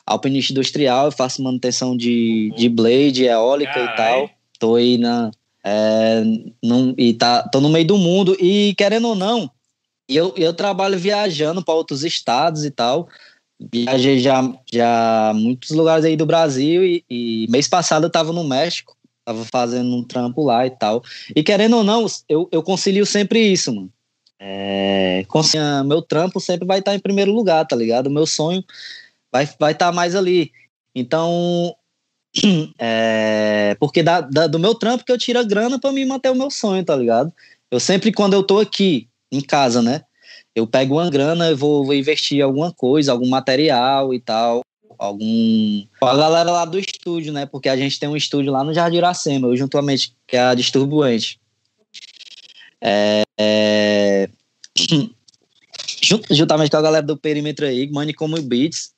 alpinista 0.05 0.53
industrial, 0.53 1.05
eu 1.05 1.11
faço 1.11 1.43
manutenção 1.43 1.95
de, 1.95 2.53
de 2.55 2.69
blade, 2.69 3.25
eólica 3.25 3.79
e 3.79 3.95
tal. 3.95 4.29
Tô 4.59 4.75
aí 4.75 4.97
na, 4.97 5.31
é, 5.65 6.23
num, 6.61 6.93
e 6.97 7.13
tá, 7.13 7.47
tô 7.47 7.61
no 7.61 7.69
meio 7.69 7.87
do 7.87 7.97
mundo 7.97 8.35
e 8.39 8.75
querendo 8.75 9.07
ou 9.07 9.15
não, 9.15 9.49
eu, 10.07 10.33
eu 10.35 10.53
trabalho 10.53 10.97
viajando 10.97 11.63
para 11.63 11.73
outros 11.73 12.03
estados 12.03 12.65
e 12.65 12.71
tal. 12.71 13.07
Viajei 13.71 14.19
já, 14.19 14.41
já 14.71 15.31
muitos 15.33 15.69
lugares 15.71 16.03
aí 16.03 16.17
do 16.17 16.25
Brasil 16.25 16.83
e, 16.83 17.05
e 17.09 17.47
mês 17.49 17.67
passado 17.67 18.05
eu 18.05 18.09
tava 18.09 18.33
no 18.33 18.43
México, 18.43 18.97
tava 19.23 19.45
fazendo 19.45 19.95
um 19.95 20.03
trampo 20.03 20.43
lá 20.43 20.65
e 20.65 20.71
tal. 20.71 21.01
E 21.33 21.41
querendo 21.41 21.77
ou 21.77 21.83
não, 21.83 22.05
eu, 22.27 22.49
eu 22.51 22.61
concilio 22.61 23.05
sempre 23.05 23.39
isso, 23.39 23.73
mano. 23.73 23.91
É, 24.39 25.25
meu 25.85 26.01
trampo 26.01 26.41
sempre 26.41 26.67
vai 26.67 26.79
estar 26.79 26.93
em 26.93 26.99
primeiro 26.99 27.31
lugar, 27.31 27.65
tá 27.65 27.77
ligado? 27.77 28.09
Meu 28.09 28.25
sonho 28.25 28.61
vai 29.31 29.45
estar 29.45 29.57
vai 29.57 29.73
tá 29.73 29.91
mais 29.91 30.15
ali. 30.15 30.51
Então, 30.93 31.73
É, 32.79 33.75
porque 33.79 34.01
da, 34.03 34.21
da, 34.21 34.47
do 34.47 34.59
meu 34.59 34.75
trampo 34.75 35.05
que 35.05 35.11
eu 35.11 35.17
tiro 35.17 35.39
a 35.39 35.43
grana 35.43 35.79
para 35.79 35.91
me 35.91 36.03
manter 36.05 36.29
o 36.29 36.35
meu 36.35 36.49
sonho, 36.49 36.83
tá 36.83 36.95
ligado? 36.95 37.31
Eu 37.71 37.79
sempre, 37.79 38.11
quando 38.11 38.33
eu 38.33 38.43
tô 38.43 38.59
aqui, 38.59 39.07
em 39.31 39.41
casa, 39.41 39.81
né? 39.81 40.01
Eu 40.55 40.67
pego 40.67 40.95
uma 40.95 41.09
grana 41.09 41.49
e 41.49 41.55
vou, 41.55 41.83
vou 41.83 41.95
investir 41.95 42.37
em 42.37 42.41
alguma 42.41 42.71
coisa, 42.71 43.11
algum 43.11 43.27
material 43.27 44.13
e 44.13 44.19
tal, 44.19 44.61
algum. 44.97 45.83
A 46.01 46.15
galera 46.15 46.51
lá 46.51 46.65
do 46.65 46.77
estúdio, 46.77 47.33
né? 47.33 47.45
Porque 47.45 47.67
a 47.67 47.75
gente 47.75 47.99
tem 47.99 48.07
um 48.07 48.15
estúdio 48.15 48.51
lá 48.51 48.63
no 48.63 48.73
Jardim 48.73 48.97
Iracema, 48.97 49.47
eu 49.47 49.57
juntamente, 49.57 50.15
que 50.27 50.37
é 50.37 50.41
a 50.41 50.53
Disturbuante. 50.53 51.39
É, 52.79 53.23
é... 53.39 54.29
Juntamente 56.29 56.69
com 56.69 56.77
a 56.77 56.81
galera 56.81 57.05
do 57.05 57.17
Perímetro 57.17 57.65
aí, 57.65 57.89
Money 57.89 58.13
Como 58.13 58.39
Beats. 58.41 58.91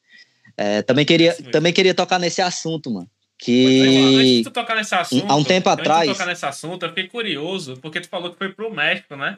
É, 0.58 0.82
também, 0.82 1.06
queria, 1.06 1.36
também 1.52 1.72
queria 1.72 1.94
tocar 1.94 2.18
nesse 2.18 2.42
assunto, 2.42 2.90
mano. 2.90 3.08
Que. 3.38 4.16
Antes 4.16 4.38
de 4.38 4.44
tu 4.44 4.52
tocar 4.52 4.76
nesse 4.76 4.96
assunto. 4.96 5.32
Há 5.32 5.36
um 5.36 5.44
tempo 5.44 5.70
atrás. 5.70 6.08
De 6.08 6.14
tocar 6.14 6.26
nesse 6.26 6.46
assunto, 6.46 6.84
eu 6.84 6.90
fiquei 6.90 7.08
curioso, 7.08 7.78
porque 7.82 8.00
tu 8.00 8.08
falou 8.08 8.32
que 8.32 8.38
foi 8.38 8.52
pro 8.54 8.74
México, 8.74 9.16
né? 9.16 9.38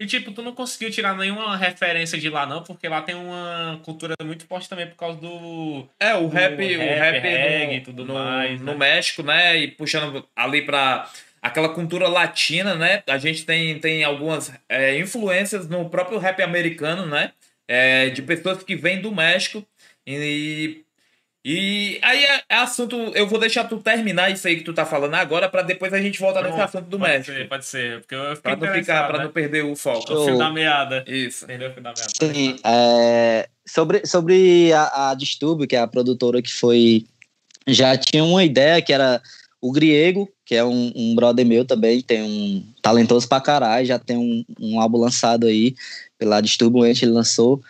E, 0.00 0.06
tipo, 0.06 0.30
tu 0.30 0.42
não 0.42 0.54
conseguiu 0.54 0.92
tirar 0.92 1.16
nenhuma 1.16 1.56
referência 1.56 2.16
de 2.16 2.30
lá, 2.30 2.46
não, 2.46 2.62
porque 2.62 2.88
lá 2.88 3.02
tem 3.02 3.16
uma 3.16 3.80
cultura 3.84 4.14
muito 4.22 4.46
forte 4.46 4.68
também 4.68 4.86
por 4.86 4.96
causa 4.96 5.18
do. 5.18 5.88
É, 5.98 6.14
o 6.14 6.28
rap, 6.28 6.54
o 6.54 6.78
rap, 6.78 7.18
reggae 7.18 7.76
e 7.76 7.80
tudo 7.80 8.04
no, 8.04 8.14
mais. 8.14 8.60
No 8.60 8.72
né? 8.72 8.78
México, 8.78 9.24
né? 9.24 9.56
E 9.56 9.68
puxando 9.68 10.24
ali 10.36 10.62
pra 10.62 11.10
aquela 11.42 11.70
cultura 11.70 12.06
latina, 12.06 12.76
né? 12.76 13.02
A 13.08 13.18
gente 13.18 13.44
tem, 13.44 13.80
tem 13.80 14.04
algumas 14.04 14.52
é, 14.68 14.96
influências 14.98 15.68
no 15.68 15.90
próprio 15.90 16.18
rap 16.18 16.40
americano, 16.42 17.04
né? 17.04 17.32
É, 17.66 18.08
de 18.10 18.22
pessoas 18.22 18.62
que 18.62 18.76
vêm 18.76 19.00
do 19.00 19.12
México 19.12 19.66
e 20.06 20.84
e 21.50 21.98
aí 22.02 22.24
é, 22.24 22.42
é, 22.46 22.56
assunto. 22.56 22.94
Eu 23.14 23.26
vou 23.26 23.38
deixar 23.38 23.64
tu 23.64 23.78
terminar 23.78 24.30
isso 24.30 24.46
aí 24.46 24.56
que 24.56 24.64
tu 24.64 24.74
tá 24.74 24.84
falando 24.84 25.14
agora, 25.14 25.48
para 25.48 25.62
depois 25.62 25.94
a 25.94 25.98
gente 25.98 26.20
voltar 26.20 26.42
nesse 26.42 26.60
assunto 26.60 26.84
do 26.84 26.98
pode 26.98 27.10
México. 27.10 27.34
Ser, 27.34 27.48
pode 27.48 27.64
ser, 27.64 28.00
porque 28.00 28.14
eu 28.14 28.36
pra 28.36 28.54
não 28.54 28.74
ficar, 28.74 29.08
pra 29.08 29.16
né? 29.16 29.24
não 29.24 29.32
perder 29.32 29.64
o 29.64 29.74
foco. 29.74 30.12
O 30.12 30.26
fio 30.26 30.36
da 30.36 30.50
meada. 30.50 31.02
Isso. 31.06 31.46
Entendeu 31.46 31.70
o 31.70 31.72
fio 31.72 31.82
da 31.82 31.94
meada. 31.94 32.10
Sim, 32.20 32.58
é, 32.62 33.48
sobre, 33.66 34.04
sobre 34.04 34.74
a, 34.74 35.08
a 35.08 35.14
Distúrbio, 35.14 35.66
que 35.66 35.74
é 35.74 35.80
a 35.80 35.86
produtora 35.86 36.42
que 36.42 36.52
foi. 36.52 37.06
Já 37.66 37.96
tinha 37.96 38.22
uma 38.22 38.44
ideia 38.44 38.82
que 38.82 38.92
era 38.92 39.18
o 39.58 39.72
Griego, 39.72 40.28
que 40.44 40.54
é 40.54 40.62
um, 40.62 40.92
um 40.94 41.14
brother 41.14 41.46
meu 41.46 41.64
também, 41.64 42.02
tem 42.02 42.22
um 42.22 42.62
talentoso 42.82 43.26
pra 43.26 43.40
caralho, 43.40 43.86
já 43.86 43.98
tem 43.98 44.18
um, 44.18 44.44
um 44.60 44.78
álbum 44.78 44.98
lançado 44.98 45.46
aí 45.46 45.74
pela 46.18 46.42
Disturbuente, 46.42 47.06
ele 47.06 47.12
lançou 47.12 47.62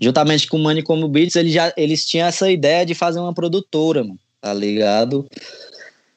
juntamente 0.00 0.46
com 0.46 0.56
o 0.56 0.60
Money 0.60 0.82
Como 0.82 1.08
Beats, 1.08 1.36
eles, 1.36 1.52
já, 1.52 1.72
eles 1.76 2.04
tinham 2.06 2.26
essa 2.26 2.50
ideia 2.50 2.84
de 2.84 2.94
fazer 2.94 3.20
uma 3.20 3.34
produtora, 3.34 4.02
mano, 4.02 4.18
tá 4.40 4.52
ligado? 4.52 5.26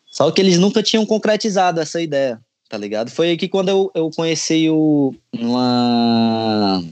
Só 0.10 0.32
que 0.32 0.42
eles 0.42 0.58
nunca 0.58 0.82
tinham 0.82 1.06
concretizado 1.06 1.82
essa 1.82 2.02
ideia, 2.02 2.40
tá 2.70 2.78
ligado? 2.78 3.12
Foi 3.12 3.30
aí 3.30 3.38
que 3.38 3.50
quando 3.50 3.70
eu, 3.70 3.92
eu 3.94 4.10
conheci 4.16 4.70
o. 4.70 5.14
Uma. 5.34 6.84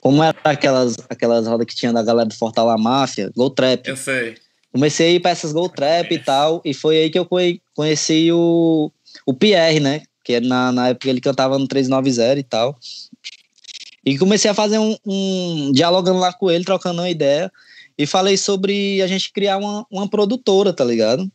Como 0.00 0.22
era 0.22 0.36
aquelas, 0.42 0.96
aquelas 1.08 1.46
rodas 1.46 1.66
que 1.66 1.76
tinha 1.76 1.92
da 1.92 2.02
galera 2.02 2.28
do 2.28 2.34
Fortala 2.34 2.76
Máfia? 2.78 3.30
Go 3.36 3.50
Trap. 3.50 3.86
Eu 3.86 3.96
sei. 3.96 4.36
Comecei 4.72 5.08
a 5.08 5.10
ir 5.10 5.20
pra 5.20 5.32
essas 5.32 5.52
Go 5.52 5.68
Trap 5.68 6.10
e 6.12 6.18
tal, 6.18 6.62
e 6.64 6.72
foi 6.72 6.96
aí 6.96 7.10
que 7.10 7.18
eu 7.18 7.28
conheci 7.74 8.32
o, 8.32 8.90
o 9.26 9.34
Pierre, 9.34 9.78
né? 9.78 10.02
Que 10.24 10.40
na, 10.40 10.72
na 10.72 10.88
época 10.88 11.10
ele 11.10 11.20
cantava 11.20 11.58
no 11.58 11.68
390 11.68 12.40
e 12.40 12.42
tal. 12.42 12.78
E 14.04 14.18
comecei 14.18 14.50
a 14.50 14.54
fazer 14.54 14.78
um, 14.78 14.96
um, 15.06 15.72
dialogando 15.72 16.18
lá 16.18 16.32
com 16.32 16.50
ele, 16.50 16.64
trocando 16.64 17.00
uma 17.00 17.10
ideia. 17.10 17.50
E 17.96 18.06
falei 18.06 18.36
sobre 18.36 19.00
a 19.02 19.06
gente 19.06 19.32
criar 19.32 19.58
uma, 19.58 19.86
uma 19.90 20.08
produtora, 20.08 20.72
tá 20.72 20.84
ligado? 20.84 21.30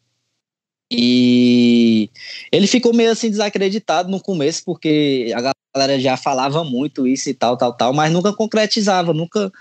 E 0.92 2.10
ele 2.52 2.68
ficou 2.68 2.94
meio 2.94 3.12
assim 3.12 3.30
desacreditado 3.30 4.10
no 4.10 4.22
começo, 4.22 4.64
porque 4.66 5.34
a 5.36 5.54
galera 5.76 6.00
já 6.00 6.16
falava 6.16 6.64
muito 6.64 7.06
isso 7.06 7.30
e 7.30 7.34
tal, 7.34 7.58
tal, 7.58 7.74
tal, 7.74 7.94
mas 7.94 8.12
nunca 8.12 8.34
concretizava, 8.34 9.14
nunca 9.14 9.52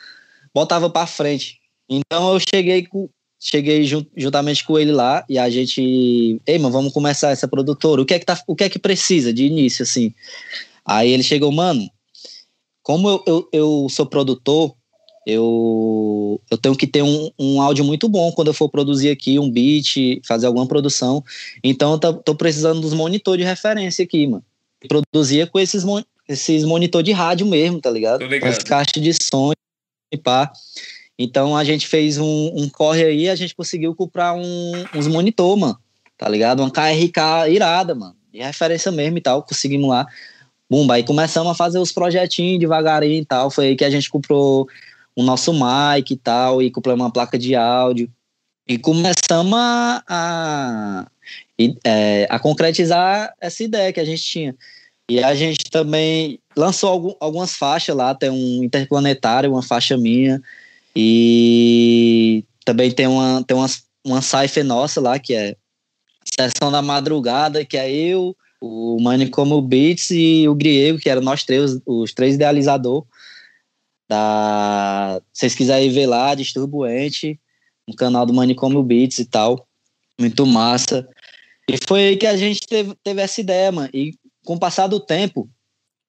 botava 0.55 0.89
para 0.89 1.07
frente. 1.07 1.59
Então 1.89 2.33
eu 2.33 2.41
cheguei 2.41 2.87
com, 2.87 3.09
cheguei 3.41 3.85
juntamente 4.17 4.65
com 4.65 4.79
ele 4.79 4.93
lá 4.93 5.25
e 5.29 5.39
a 5.39 5.51
gente, 5.51 6.41
ei, 6.47 6.59
mano, 6.59 6.73
vamos 6.73 6.93
começar 6.93 7.31
essa 7.31 7.49
produtora. 7.49 8.03
O 8.03 8.07
que 8.07 8.15
é 8.15 8.19
que 8.19 8.27
tá, 8.27 8.41
o 8.47 8.55
que 8.55 8.65
é 8.65 8.69
que 8.69 8.79
precisa 8.79 9.33
de 9.33 9.45
início 9.45 9.83
assim? 9.83 10.15
Aí 10.85 11.11
ele 11.11 11.25
chegou, 11.25 11.51
mano, 11.51 11.91
como 12.87 13.11
eu, 13.11 13.25
eu, 13.27 13.49
eu 13.53 13.87
sou 13.91 14.07
produtor, 14.07 14.73
eu, 15.27 16.41
eu 16.49 16.57
tenho 16.57 16.77
que 16.77 16.87
ter 16.87 17.03
um, 17.03 17.33
um 17.37 17.61
áudio 17.61 17.85
muito 17.85 18.09
bom 18.09 18.31
quando 18.31 18.47
eu 18.47 18.55
for 18.55 18.69
produzir 18.69 19.11
aqui 19.11 19.41
um 19.41 19.51
beat, 19.51 20.21
fazer 20.25 20.47
alguma 20.47 20.69
produção. 20.69 21.21
Então 21.65 21.95
eu 21.95 21.99
tô, 21.99 22.15
tô 22.15 22.35
precisando 22.37 22.81
dos 22.81 22.95
monitores 22.95 23.45
de 23.45 23.49
referência 23.51 24.05
aqui, 24.05 24.25
mano. 24.29 24.45
Produzia 24.87 25.49
com 25.49 25.59
esses, 25.59 25.85
esses 26.29 26.63
monitor 26.63 27.03
de 27.03 27.11
rádio 27.11 27.45
mesmo, 27.45 27.81
tá 27.81 27.91
ligado? 27.91 28.23
As 28.45 28.59
caixas 28.63 29.03
de 29.03 29.13
som 29.21 29.51
e 30.13 30.17
pá. 30.17 30.53
Então 31.19 31.57
a 31.57 31.65
gente 31.65 31.89
fez 31.89 32.19
um, 32.19 32.53
um 32.55 32.69
corre 32.69 33.03
aí, 33.03 33.29
a 33.29 33.35
gente 33.35 33.53
conseguiu 33.53 33.97
comprar 33.97 34.33
um, 34.33 34.73
uns 34.95 35.09
monitor, 35.09 35.57
mano. 35.57 35.77
Tá 36.17 36.29
ligado? 36.29 36.61
Uma 36.61 36.71
KRK 36.71 37.51
irada, 37.51 37.97
mano. 37.97 38.15
De 38.33 38.39
referência 38.39 38.93
mesmo 38.93 39.19
e 39.19 39.21
tal. 39.21 39.43
Conseguimos 39.43 39.91
lá. 39.91 40.07
Bumba, 40.69 40.95
aí 40.95 41.05
começamos 41.05 41.51
a 41.53 41.55
fazer 41.55 41.79
os 41.79 41.93
projetinhos 41.93 42.59
devagarinho 42.59 43.23
e 43.23 43.25
tal. 43.25 43.51
Foi 43.51 43.69
aí 43.69 43.77
que 43.77 43.85
a 43.85 43.91
gente 43.91 44.11
comprou 44.11 44.69
o 45.15 45.23
nosso 45.23 45.53
mic 45.53 46.11
e 46.11 46.17
tal, 46.17 46.61
e 46.61 46.71
comprou 46.71 46.95
uma 46.95 47.11
placa 47.11 47.39
de 47.39 47.55
áudio. 47.55 48.11
E 48.69 48.77
começamos 48.77 49.55
a, 49.57 50.03
a, 50.09 51.07
é, 51.85 52.27
a 52.29 52.39
concretizar 52.39 53.33
essa 53.41 53.63
ideia 53.63 53.93
que 53.93 54.01
a 54.01 54.05
gente 54.05 54.23
tinha. 54.23 54.55
E 55.09 55.23
a 55.23 55.35
gente 55.37 55.71
também 55.71 56.41
lançou 56.57 56.91
algum, 56.91 57.15
algumas 57.21 57.55
faixas 57.55 57.95
lá, 57.95 58.15
tem 58.15 58.29
um 58.29 58.65
interplanetário, 58.65 59.53
uma 59.53 59.63
faixa 59.63 59.97
minha, 59.97 60.43
e 60.95 62.45
também 62.65 62.91
tem 62.91 63.07
uma, 63.07 63.45
tem 63.45 63.57
uma, 63.57 63.69
uma 64.05 64.21
cipher 64.21 64.65
nossa 64.65 65.01
lá, 65.01 65.19
que 65.19 65.33
é 65.33 65.55
Sessão 66.25 66.73
da 66.73 66.83
Madrugada, 66.83 67.65
que 67.65 67.77
é 67.77 67.89
eu, 67.89 68.37
o 68.61 68.99
Mani 69.01 69.29
como 69.29 69.61
Beats 69.61 70.11
e 70.11 70.49
o 70.49 70.55
Griego, 70.55 70.99
que 70.99 71.11
eram 71.11 71.23
nós 71.23 71.45
três, 71.45 71.79
os 71.87 72.13
três 72.13 72.35
idealizadores 72.35 73.07
da. 74.09 75.21
Se 75.33 75.41
vocês 75.41 75.55
quiserem 75.55 75.91
ver 75.91 76.07
lá, 76.07 76.35
Disturbuente, 76.35 77.39
no 77.87 77.95
canal 77.95 78.25
do 78.25 78.33
Mani 78.33 78.55
como 78.55 78.83
Beats 78.83 79.19
e 79.19 79.25
tal. 79.25 79.67
Muito 80.19 80.47
massa. 80.47 81.09
E 81.69 81.77
foi 81.87 82.09
aí 82.09 82.17
que 82.17 82.27
a 82.27 82.37
gente 82.37 82.61
teve, 82.67 82.95
teve 83.03 83.21
essa 83.21 83.41
ideia, 83.41 83.73
mano. 83.73 83.91
E 83.93 84.15
com 84.45 84.55
o 84.55 84.59
passar 84.59 84.87
do 84.87 85.01
tempo, 85.01 85.49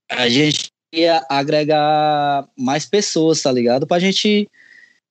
a 0.09 0.29
gente 0.29 0.71
ia 0.93 1.25
agregar 1.29 2.47
mais 2.57 2.85
pessoas, 2.85 3.41
tá 3.41 3.51
ligado? 3.51 3.85
Pra 3.85 3.99
gente 3.99 4.47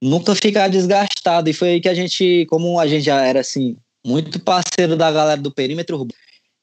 nunca 0.00 0.34
ficar 0.34 0.68
desgastado. 0.68 1.50
E 1.50 1.52
foi 1.52 1.70
aí 1.70 1.80
que 1.80 1.88
a 1.88 1.94
gente, 1.94 2.46
como 2.48 2.78
a 2.78 2.86
gente 2.86 3.04
já 3.04 3.20
era 3.24 3.40
assim, 3.40 3.76
muito 4.06 4.40
parceiro 4.40 4.96
da 4.96 5.10
galera 5.10 5.40
do 5.40 5.50
perímetro 5.50 6.06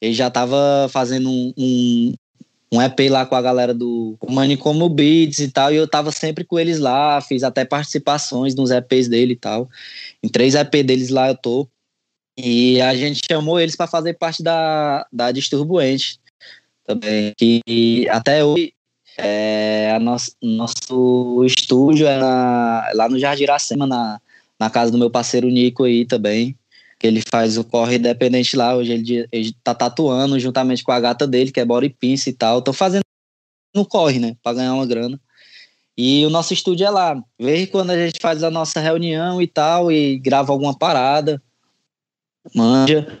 ele 0.04 0.14
já 0.14 0.28
estava 0.28 0.86
fazendo 0.90 1.30
um, 1.30 1.52
um, 1.56 2.14
um 2.74 2.82
EP 2.82 3.08
lá 3.10 3.24
com 3.24 3.34
a 3.34 3.40
galera 3.40 3.72
do 3.72 4.18
Manicomo 4.28 4.86
Beats 4.88 5.38
e 5.38 5.50
tal, 5.50 5.72
e 5.72 5.76
eu 5.76 5.88
tava 5.88 6.12
sempre 6.12 6.44
com 6.44 6.58
eles 6.58 6.78
lá, 6.78 7.20
fiz 7.22 7.42
até 7.42 7.64
participações 7.64 8.54
nos 8.54 8.70
EPs 8.70 9.08
dele 9.08 9.32
e 9.32 9.36
tal. 9.36 9.68
Em 10.22 10.28
três 10.28 10.54
EP 10.54 10.70
deles 10.84 11.08
lá 11.08 11.28
eu 11.28 11.36
tô. 11.36 11.66
E 12.36 12.80
a 12.82 12.94
gente 12.94 13.22
chamou 13.26 13.58
eles 13.58 13.76
para 13.76 13.86
fazer 13.86 14.14
parte 14.14 14.42
da, 14.42 15.06
da 15.10 15.32
Disturbuente 15.32 16.18
também. 16.84 17.32
Que 17.38 18.06
até 18.10 18.44
hoje 18.44 18.74
é, 19.16 19.92
a 19.94 19.98
nosso, 19.98 20.32
nosso 20.42 21.44
estúdio 21.46 22.06
é 22.06 22.18
na, 22.18 22.90
lá 22.94 23.08
no 23.08 23.18
Jardim 23.18 23.44
Iracema, 23.44 23.86
na, 23.86 24.20
na 24.60 24.68
casa 24.68 24.90
do 24.92 24.98
meu 24.98 25.08
parceiro 25.08 25.48
Nico 25.48 25.84
aí 25.84 26.04
também. 26.04 26.54
Que 27.04 27.08
ele 27.08 27.20
faz 27.30 27.58
o 27.58 27.64
corre 27.64 27.96
independente 27.96 28.56
lá. 28.56 28.74
Hoje 28.74 28.92
ele, 28.94 29.28
ele 29.30 29.54
tá 29.62 29.74
tatuando 29.74 30.40
juntamente 30.40 30.82
com 30.82 30.90
a 30.90 30.98
gata 30.98 31.26
dele, 31.26 31.52
que 31.52 31.60
é 31.60 31.64
body 31.64 31.90
pince 31.90 32.30
e 32.30 32.32
tal. 32.32 32.62
Tô 32.62 32.72
fazendo 32.72 33.02
no 33.76 33.84
corre, 33.84 34.18
né? 34.18 34.34
Pra 34.42 34.54
ganhar 34.54 34.72
uma 34.72 34.86
grana. 34.86 35.20
E 35.98 36.24
o 36.24 36.30
nosso 36.30 36.54
estúdio 36.54 36.86
é 36.86 36.88
lá. 36.88 37.22
Veja 37.38 37.66
quando 37.66 37.90
a 37.90 38.06
gente 38.06 38.18
faz 38.22 38.42
a 38.42 38.50
nossa 38.50 38.80
reunião 38.80 39.42
e 39.42 39.46
tal, 39.46 39.92
e 39.92 40.18
grava 40.18 40.50
alguma 40.50 40.74
parada, 40.74 41.42
manja. 42.54 43.18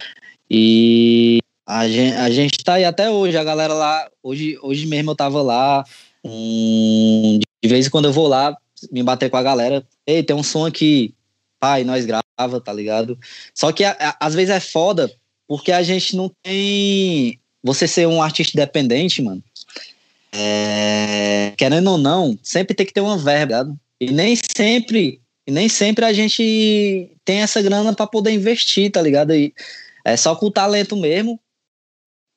E 0.50 1.40
a 1.66 1.86
gente, 1.86 2.16
a 2.16 2.30
gente 2.30 2.64
tá 2.64 2.74
aí 2.74 2.86
até 2.86 3.10
hoje, 3.10 3.36
a 3.36 3.44
galera 3.44 3.74
lá, 3.74 4.10
hoje, 4.22 4.58
hoje 4.62 4.86
mesmo 4.86 5.10
eu 5.10 5.14
tava 5.14 5.42
lá, 5.42 5.84
de 6.24 7.68
vez 7.68 7.86
em 7.86 7.90
quando 7.90 8.06
eu 8.06 8.12
vou 8.14 8.28
lá, 8.28 8.56
me 8.90 9.02
bater 9.02 9.28
com 9.28 9.36
a 9.36 9.42
galera, 9.42 9.86
ei, 10.06 10.22
tem 10.22 10.34
um 10.34 10.42
som 10.42 10.64
aqui, 10.64 11.14
pai, 11.60 11.84
nós 11.84 12.06
grava, 12.36 12.60
tá 12.60 12.72
ligado? 12.72 13.18
Só 13.54 13.72
que 13.72 13.84
a, 13.84 13.96
a, 13.98 14.26
às 14.26 14.34
vezes 14.34 14.50
é 14.50 14.60
foda, 14.60 15.10
porque 15.46 15.72
a 15.72 15.82
gente 15.82 16.16
não 16.16 16.30
tem, 16.42 17.38
você 17.62 17.86
ser 17.86 18.06
um 18.06 18.22
artista 18.22 18.56
independente, 18.56 19.22
mano, 19.22 19.42
é, 20.32 21.52
querendo 21.56 21.92
ou 21.92 21.98
não, 21.98 22.38
sempre 22.42 22.74
tem 22.74 22.86
que 22.86 22.92
ter 22.92 23.00
uma 23.00 23.16
verba, 23.16 23.64
tá 23.64 23.72
e 24.00 24.10
nem 24.10 24.36
sempre, 24.36 25.20
e 25.46 25.52
nem 25.52 25.68
sempre 25.68 26.04
a 26.04 26.12
gente 26.12 27.10
tem 27.24 27.42
essa 27.42 27.62
grana 27.62 27.94
para 27.94 28.06
poder 28.06 28.32
investir, 28.32 28.90
tá 28.90 29.00
ligado? 29.00 29.34
E 29.34 29.54
é 30.04 30.16
só 30.16 30.34
com 30.34 30.46
o 30.46 30.50
talento 30.50 30.96
mesmo, 30.96 31.40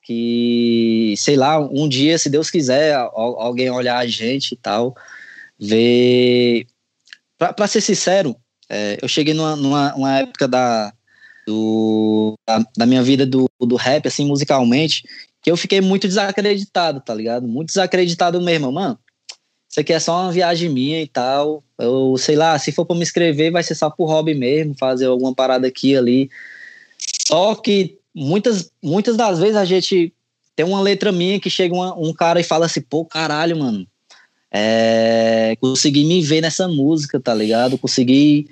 que, 0.04 1.16
sei 1.18 1.36
lá, 1.36 1.60
um 1.60 1.90
dia, 1.90 2.18
se 2.18 2.30
Deus 2.30 2.50
quiser, 2.50 2.96
alguém 2.96 3.70
olhar 3.70 3.98
a 3.98 4.08
gente 4.08 4.54
e 4.54 4.56
tal, 4.56 4.96
ver. 5.60 6.66
Para 7.38 7.68
ser 7.68 7.82
sincero, 7.82 8.36
é, 8.70 8.98
eu 9.02 9.08
cheguei 9.08 9.34
numa, 9.34 9.56
numa 9.56 10.20
época 10.20 10.48
da, 10.48 10.94
do, 11.46 12.38
da, 12.46 12.66
da, 12.78 12.86
minha 12.86 13.02
vida 13.02 13.26
do, 13.26 13.50
do 13.60 13.76
rap, 13.76 14.08
assim, 14.08 14.26
musicalmente, 14.26 15.04
que 15.42 15.50
eu 15.50 15.58
fiquei 15.58 15.80
muito 15.80 16.08
desacreditado, 16.08 17.00
tá 17.00 17.14
ligado? 17.14 17.48
Muito 17.48 17.68
desacreditado 17.68 18.42
mesmo, 18.42 18.72
mano. 18.72 19.00
Isso 19.70 19.80
aqui 19.80 19.94
é 19.94 20.00
só 20.00 20.24
uma 20.24 20.32
viagem 20.32 20.70
minha 20.70 21.02
e 21.02 21.08
tal. 21.08 21.64
Eu, 21.78 22.18
sei 22.18 22.36
lá, 22.36 22.58
se 22.58 22.72
for 22.72 22.86
pra 22.86 22.96
me 22.96 23.04
inscrever, 23.04 23.52
vai 23.52 23.64
ser 23.64 23.76
só 23.76 23.90
por 23.90 24.08
hobby 24.08 24.34
mesmo, 24.34 24.76
fazer 24.78 25.06
alguma 25.06 25.34
parada 25.34 25.68
aqui 25.68 25.96
ali. 25.96 26.30
Só 27.28 27.56
que 27.56 27.98
muitas, 28.14 28.72
muitas 28.84 29.16
das 29.16 29.40
vezes 29.40 29.56
a 29.56 29.66
gente 29.66 30.14
tem 30.56 30.66
uma 30.66 30.82
letra 30.82 31.12
minha 31.12 31.40
que 31.40 31.50
chega 31.50 31.76
uma, 31.76 31.96
um 31.98 32.12
cara 32.14 32.40
e 32.40 32.44
fala 32.44 32.66
assim, 32.66 32.82
pô, 32.82 33.06
caralho, 33.06 33.58
mano, 33.58 33.88
é, 34.52 35.56
consegui 35.60 36.06
me 36.06 36.22
ver 36.22 36.42
nessa 36.42 36.68
música, 36.68 37.20
tá 37.20 37.34
ligado? 37.34 37.78
Consegui 37.78 38.48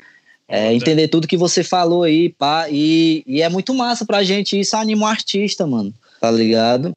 é, 0.47 0.73
entender 0.73 1.08
tudo 1.08 1.27
que 1.27 1.38
você 1.38 1.63
falou 1.63 2.03
aí, 2.03 2.29
pá, 2.29 2.67
e, 2.69 3.23
e 3.25 3.41
é 3.41 3.49
muito 3.49 3.73
massa 3.73 4.05
pra 4.05 4.23
gente, 4.23 4.60
isso 4.60 4.75
anima 4.75 5.05
o 5.05 5.10
artista, 5.10 5.65
mano, 5.65 5.93
tá 6.19 6.29
ligado? 6.29 6.95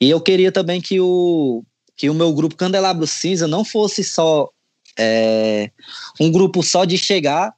E 0.00 0.10
eu 0.10 0.20
queria 0.20 0.52
também 0.52 0.80
que 0.80 1.00
o, 1.00 1.62
que 1.96 2.10
o 2.10 2.14
meu 2.14 2.32
grupo 2.32 2.56
Candelabro 2.56 3.06
Cinza 3.06 3.46
não 3.46 3.64
fosse 3.64 4.04
só 4.04 4.50
é, 4.98 5.70
um 6.20 6.30
grupo 6.30 6.62
só 6.62 6.84
de 6.84 6.98
chegar 6.98 7.54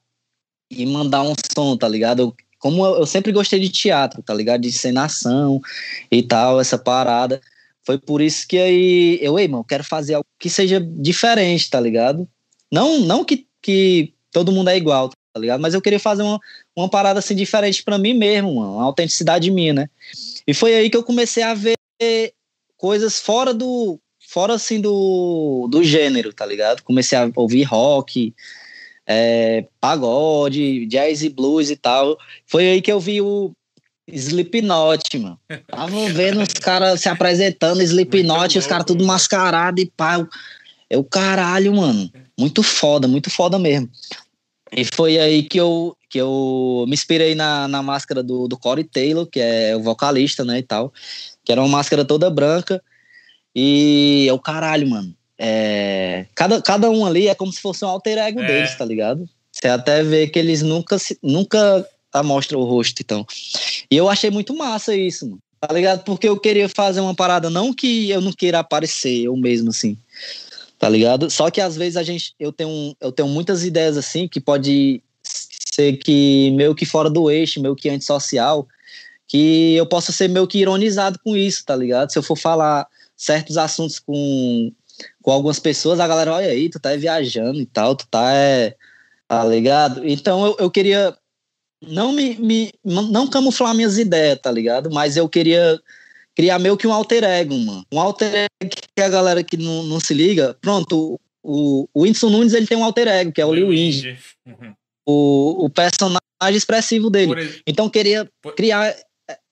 e 0.70 0.86
mandar 0.86 1.22
um 1.22 1.34
som, 1.54 1.76
tá 1.76 1.88
ligado? 1.88 2.20
Eu, 2.20 2.34
como 2.58 2.84
eu, 2.84 2.98
eu 2.98 3.06
sempre 3.06 3.32
gostei 3.32 3.58
de 3.58 3.68
teatro, 3.68 4.22
tá 4.22 4.32
ligado? 4.32 4.62
De 4.62 4.68
encenação 4.68 5.60
e 6.10 6.22
tal, 6.22 6.60
essa 6.60 6.78
parada. 6.78 7.40
Foi 7.84 7.98
por 7.98 8.20
isso 8.20 8.46
que 8.48 8.58
aí 8.58 9.18
eu, 9.20 9.38
ei, 9.38 9.46
mano, 9.46 9.64
quero 9.64 9.84
fazer 9.84 10.14
algo 10.14 10.26
que 10.38 10.48
seja 10.48 10.80
diferente, 10.80 11.68
tá 11.68 11.78
ligado? 11.80 12.28
Não, 12.72 13.00
não 13.00 13.24
que, 13.24 13.46
que 13.60 14.14
todo 14.32 14.52
mundo 14.52 14.70
é 14.70 14.76
igual, 14.76 15.10
tá 15.10 15.40
ligado? 15.40 15.60
Mas 15.60 15.74
eu 15.74 15.82
queria 15.82 16.00
fazer 16.00 16.22
uma, 16.22 16.40
uma 16.74 16.88
parada 16.88 17.18
assim 17.18 17.34
diferente 17.34 17.82
para 17.82 17.98
mim 17.98 18.14
mesmo, 18.14 18.54
mano, 18.54 18.74
uma 18.74 18.84
autenticidade 18.84 19.50
minha, 19.50 19.74
né? 19.74 19.90
E 20.46 20.54
foi 20.54 20.74
aí 20.74 20.88
que 20.88 20.96
eu 20.96 21.04
comecei 21.04 21.42
a 21.42 21.54
ver 21.54 21.74
coisas 22.76 23.20
fora 23.20 23.54
do 23.54 23.98
fora 24.26 24.54
assim 24.54 24.80
do, 24.80 25.68
do 25.70 25.84
gênero, 25.84 26.32
tá 26.32 26.44
ligado? 26.44 26.82
Comecei 26.82 27.16
a 27.16 27.30
ouvir 27.36 27.62
rock, 27.64 28.34
é, 29.06 29.66
pagode, 29.80 30.86
jazz 30.86 31.22
e 31.22 31.28
blues 31.28 31.70
e 31.70 31.76
tal. 31.76 32.18
Foi 32.46 32.66
aí 32.66 32.82
que 32.82 32.90
eu 32.90 32.98
vi 32.98 33.20
o 33.20 33.52
Slipknot, 34.06 35.18
mano. 35.18 35.38
Tava 35.66 36.08
vendo 36.10 36.42
os 36.42 36.52
caras 36.54 37.00
se 37.00 37.08
apresentando, 37.08 37.82
Slipknot, 37.82 38.58
os 38.58 38.66
caras 38.66 38.84
tudo 38.86 39.04
mascarado 39.04 39.80
e 39.80 39.86
pá. 39.86 40.26
Eu, 40.90 41.02
caralho, 41.02 41.74
mano. 41.74 42.10
Muito 42.38 42.62
foda, 42.62 43.08
muito 43.08 43.30
foda 43.30 43.58
mesmo. 43.58 43.88
E 44.76 44.84
foi 44.84 45.18
aí 45.18 45.42
que 45.42 45.58
eu, 45.58 45.96
que 46.10 46.20
eu 46.20 46.84
me 46.86 46.94
inspirei 46.94 47.34
na, 47.34 47.68
na 47.68 47.82
máscara 47.82 48.22
do, 48.22 48.48
do 48.48 48.58
Corey 48.58 48.84
Taylor, 48.84 49.26
que 49.26 49.40
é 49.40 49.74
o 49.76 49.82
vocalista, 49.82 50.44
né, 50.44 50.58
e 50.58 50.62
tal. 50.62 50.92
Que 51.44 51.52
era 51.52 51.60
uma 51.60 51.68
máscara 51.68 52.04
toda 52.04 52.28
branca. 52.28 52.82
E 53.54 54.26
eu, 54.26 54.38
caralho, 54.38 54.88
mano. 54.88 55.14
É, 55.38 56.26
cada, 56.34 56.60
cada 56.60 56.90
um 56.90 57.06
ali 57.06 57.28
é 57.28 57.34
como 57.34 57.52
se 57.52 57.60
fosse 57.60 57.84
um 57.84 57.88
alter 57.88 58.18
ego 58.18 58.40
é. 58.40 58.46
deles, 58.46 58.74
tá 58.76 58.84
ligado? 58.84 59.28
Você 59.50 59.68
até 59.68 60.02
vê 60.02 60.26
que 60.26 60.38
eles 60.38 60.62
nunca, 60.62 60.96
nunca 61.22 61.86
mostram 62.22 62.60
o 62.60 62.64
rosto, 62.64 63.00
então. 63.00 63.26
E 63.90 63.96
eu 63.96 64.08
achei 64.08 64.30
muito 64.30 64.54
massa 64.54 64.94
isso, 64.94 65.26
mano. 65.26 65.38
Tá 65.60 65.72
ligado? 65.72 66.04
Porque 66.04 66.28
eu 66.28 66.38
queria 66.38 66.68
fazer 66.68 67.00
uma 67.00 67.14
parada, 67.14 67.48
não 67.48 67.72
que 67.72 68.10
eu 68.10 68.20
não 68.20 68.32
queira 68.32 68.58
aparecer, 68.58 69.24
eu 69.24 69.36
mesmo, 69.36 69.70
assim. 69.70 69.96
Tá 70.78 70.88
ligado? 70.88 71.30
Só 71.30 71.50
que 71.50 71.60
às 71.60 71.74
vezes 71.76 71.96
a 71.96 72.02
gente, 72.02 72.34
eu 72.38 72.52
tenho, 72.52 72.94
eu 73.00 73.10
tenho 73.10 73.28
muitas 73.28 73.64
ideias 73.64 73.96
assim 73.96 74.28
que 74.28 74.40
pode 74.40 75.02
ser 75.22 75.96
que 75.96 76.50
meio 76.50 76.74
que 76.74 76.84
fora 76.84 77.08
do 77.08 77.30
eixo, 77.30 77.62
meio 77.62 77.74
que 77.74 77.88
antissocial, 77.88 78.68
que 79.26 79.74
eu 79.74 79.86
possa 79.86 80.12
ser 80.12 80.28
meio 80.28 80.46
que 80.46 80.58
ironizado 80.58 81.18
com 81.24 81.34
isso, 81.34 81.64
tá 81.64 81.74
ligado? 81.74 82.12
Se 82.12 82.18
eu 82.18 82.22
for 82.22 82.36
falar 82.36 82.86
certos 83.16 83.56
assuntos 83.56 83.98
com 83.98 84.70
com 85.22 85.30
algumas 85.32 85.58
pessoas, 85.58 85.98
a 85.98 86.06
galera, 86.06 86.34
olha 86.34 86.48
aí, 86.48 86.68
tu 86.68 86.78
tá 86.78 86.94
viajando 86.94 87.60
e 87.60 87.66
tal, 87.66 87.96
tu 87.96 88.06
tá, 88.06 88.32
é, 88.32 88.76
tá 89.26 89.44
ligado? 89.44 90.06
Então 90.06 90.46
eu, 90.46 90.56
eu 90.60 90.70
queria 90.70 91.16
não 91.88 92.12
me, 92.12 92.36
me 92.36 92.72
não 92.84 93.26
camuflar 93.26 93.74
minhas 93.74 93.98
ideias, 93.98 94.38
tá 94.40 94.50
ligado? 94.50 94.90
Mas 94.90 95.16
eu 95.16 95.28
queria 95.28 95.80
criar 96.34 96.58
meio 96.58 96.76
que 96.76 96.86
um 96.86 96.92
alter 96.92 97.24
ego, 97.24 97.56
mano. 97.56 97.84
Um 97.92 98.00
alter 98.00 98.48
ego 98.62 98.70
que 98.96 99.02
a 99.02 99.08
galera 99.08 99.42
que 99.42 99.56
não, 99.56 99.82
não 99.84 100.00
se 100.00 100.12
liga, 100.12 100.56
pronto, 100.60 101.18
o, 101.42 101.88
o 101.92 102.02
Whindersson 102.02 102.30
Nunes 102.30 102.54
ele 102.54 102.66
tem 102.66 102.76
um 102.78 102.84
alter 102.84 103.06
ego, 103.06 103.32
que 103.32 103.40
é 103.40 103.46
o 103.46 103.54
Lil 103.54 103.72
Inge. 103.72 104.18
Uhum. 104.46 104.74
O, 105.06 105.66
o 105.66 105.70
personagem 105.70 106.20
expressivo 106.50 107.10
dele. 107.10 107.62
Então 107.66 107.90
queria 107.90 108.28
criar 108.56 108.94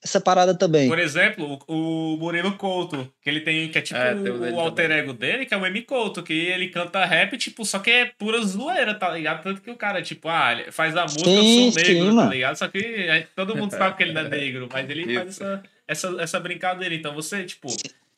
essa 0.02 0.20
parada 0.20 0.52
também. 0.52 0.88
Por 0.88 0.98
exemplo, 0.98 1.60
o, 1.68 2.14
o 2.14 2.16
Murilo 2.16 2.56
Couto, 2.56 3.08
que 3.22 3.30
ele 3.30 3.40
tem, 3.40 3.68
que 3.68 3.78
é 3.78 3.80
tipo 3.80 3.98
é, 3.98 4.14
o, 4.14 4.54
o 4.54 4.60
alter 4.60 4.90
ego 4.90 5.12
dele, 5.12 5.46
que 5.46 5.54
é 5.54 5.56
o 5.56 5.64
M 5.64 5.80
Couto, 5.82 6.22
que 6.24 6.32
ele 6.32 6.68
canta 6.68 7.04
rap, 7.04 7.38
tipo, 7.38 7.64
só 7.64 7.78
que 7.78 7.90
é 7.90 8.06
pura 8.06 8.42
zoeira, 8.42 8.94
tá 8.94 9.10
ligado? 9.10 9.44
Tanto 9.44 9.60
que 9.60 9.70
o 9.70 9.76
cara, 9.76 10.02
tipo, 10.02 10.28
ah, 10.28 10.56
faz 10.72 10.96
a 10.96 11.04
música, 11.04 11.24
sim, 11.24 11.66
eu 11.66 11.72
sou 11.72 11.82
negro, 11.82 12.10
sim, 12.10 12.16
tá 12.16 12.28
ligado? 12.28 12.56
Só 12.56 12.68
que 12.68 13.26
todo 13.36 13.56
mundo 13.56 13.70
sabe 13.70 13.96
que 13.96 14.02
ele 14.02 14.12
não 14.12 14.22
é 14.22 14.28
negro, 14.28 14.68
mas 14.72 14.90
ele 14.90 15.14
faz 15.14 15.28
essa, 15.28 15.62
essa, 15.86 16.16
essa 16.20 16.40
brincadeira. 16.40 16.94
Então 16.94 17.14
você, 17.14 17.44
tipo, 17.44 17.68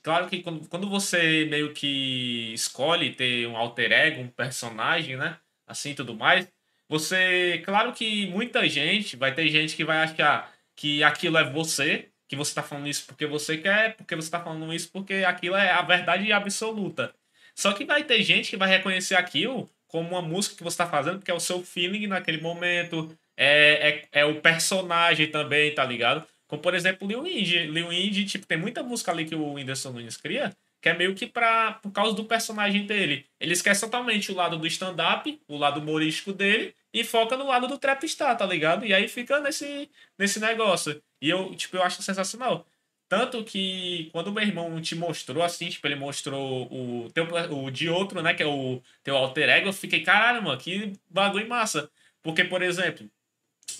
claro 0.02 0.26
que 0.26 0.42
quando, 0.42 0.66
quando 0.68 0.88
você 0.88 1.46
meio 1.50 1.74
que 1.74 2.52
escolhe 2.54 3.10
ter 3.10 3.46
um 3.46 3.58
alter 3.58 3.92
ego, 3.92 4.22
um 4.22 4.28
personagem, 4.28 5.16
né? 5.16 5.36
Assim 5.66 5.94
tudo 5.94 6.14
mais, 6.14 6.48
você, 6.88 7.62
claro 7.64 7.92
que 7.92 8.26
muita 8.28 8.66
gente, 8.68 9.16
vai 9.16 9.34
ter 9.34 9.48
gente 9.48 9.76
que 9.76 9.84
vai 9.84 9.98
achar 9.98 10.53
que 10.76 11.02
aquilo 11.02 11.38
é 11.38 11.50
você, 11.50 12.08
que 12.28 12.36
você 12.36 12.50
está 12.50 12.62
falando 12.62 12.88
isso 12.88 13.06
porque 13.06 13.26
você 13.26 13.58
quer, 13.58 13.96
porque 13.96 14.14
você 14.14 14.26
está 14.26 14.40
falando 14.40 14.72
isso 14.72 14.90
porque 14.90 15.24
aquilo 15.26 15.56
é 15.56 15.70
a 15.70 15.82
verdade 15.82 16.32
absoluta. 16.32 17.14
Só 17.54 17.72
que 17.72 17.84
vai 17.84 18.02
ter 18.02 18.22
gente 18.22 18.50
que 18.50 18.56
vai 18.56 18.68
reconhecer 18.68 19.14
aquilo 19.14 19.70
como 19.86 20.10
uma 20.10 20.22
música 20.22 20.56
que 20.56 20.62
você 20.62 20.74
está 20.74 20.86
fazendo, 20.86 21.18
porque 21.18 21.30
é 21.30 21.34
o 21.34 21.40
seu 21.40 21.62
feeling 21.62 22.08
naquele 22.08 22.40
momento, 22.40 23.16
é, 23.36 24.02
é, 24.12 24.20
é 24.20 24.24
o 24.24 24.40
personagem 24.40 25.30
também, 25.30 25.72
tá 25.72 25.84
ligado? 25.84 26.26
Como, 26.48 26.60
por 26.60 26.74
exemplo, 26.74 27.06
Lil 27.06 27.26
Indy. 27.26 27.66
Lil 27.66 27.92
Indy, 27.92 28.24
tipo, 28.24 28.46
tem 28.46 28.58
muita 28.58 28.82
música 28.82 29.12
ali 29.12 29.24
que 29.24 29.34
o 29.34 29.52
Whindersson 29.52 29.92
Nunes 29.92 30.16
cria, 30.16 30.54
que 30.82 30.88
é 30.88 30.94
meio 30.94 31.14
que 31.14 31.26
pra, 31.26 31.74
por 31.74 31.92
causa 31.92 32.14
do 32.14 32.24
personagem 32.24 32.86
dele. 32.86 33.24
Ele 33.40 33.52
esquece 33.52 33.80
totalmente 33.80 34.32
o 34.32 34.34
lado 34.34 34.58
do 34.58 34.66
stand-up, 34.66 35.40
o 35.48 35.56
lado 35.56 35.80
humorístico 35.80 36.32
dele, 36.32 36.74
e 36.94 37.02
foca 37.02 37.36
no 37.36 37.48
lado 37.48 37.66
do 37.66 37.76
trapstar, 37.76 38.36
tá 38.36 38.46
ligado? 38.46 38.86
E 38.86 38.94
aí 38.94 39.08
fica 39.08 39.40
nesse, 39.40 39.90
nesse 40.16 40.38
negócio. 40.38 41.02
E 41.20 41.28
eu, 41.28 41.52
tipo, 41.56 41.76
eu 41.76 41.82
acho 41.82 42.00
sensacional. 42.00 42.64
Tanto 43.08 43.42
que 43.44 44.08
quando 44.12 44.28
o 44.28 44.32
meu 44.32 44.44
irmão 44.44 44.80
te 44.80 44.94
mostrou 44.94 45.42
assim, 45.42 45.68
tipo, 45.68 45.84
ele 45.86 45.96
mostrou 45.96 46.66
o 46.72 47.10
teu, 47.12 47.26
o 47.50 47.70
de 47.70 47.88
outro, 47.88 48.22
né, 48.22 48.32
que 48.32 48.44
é 48.44 48.46
o 48.46 48.80
teu 49.02 49.16
alter 49.16 49.48
ego, 49.48 49.68
eu 49.68 49.72
fiquei, 49.72 50.02
caralho, 50.02 50.42
mano, 50.42 50.58
que 50.58 50.92
bagulho 51.10 51.48
massa. 51.48 51.90
Porque, 52.22 52.44
por 52.44 52.62
exemplo, 52.62 53.10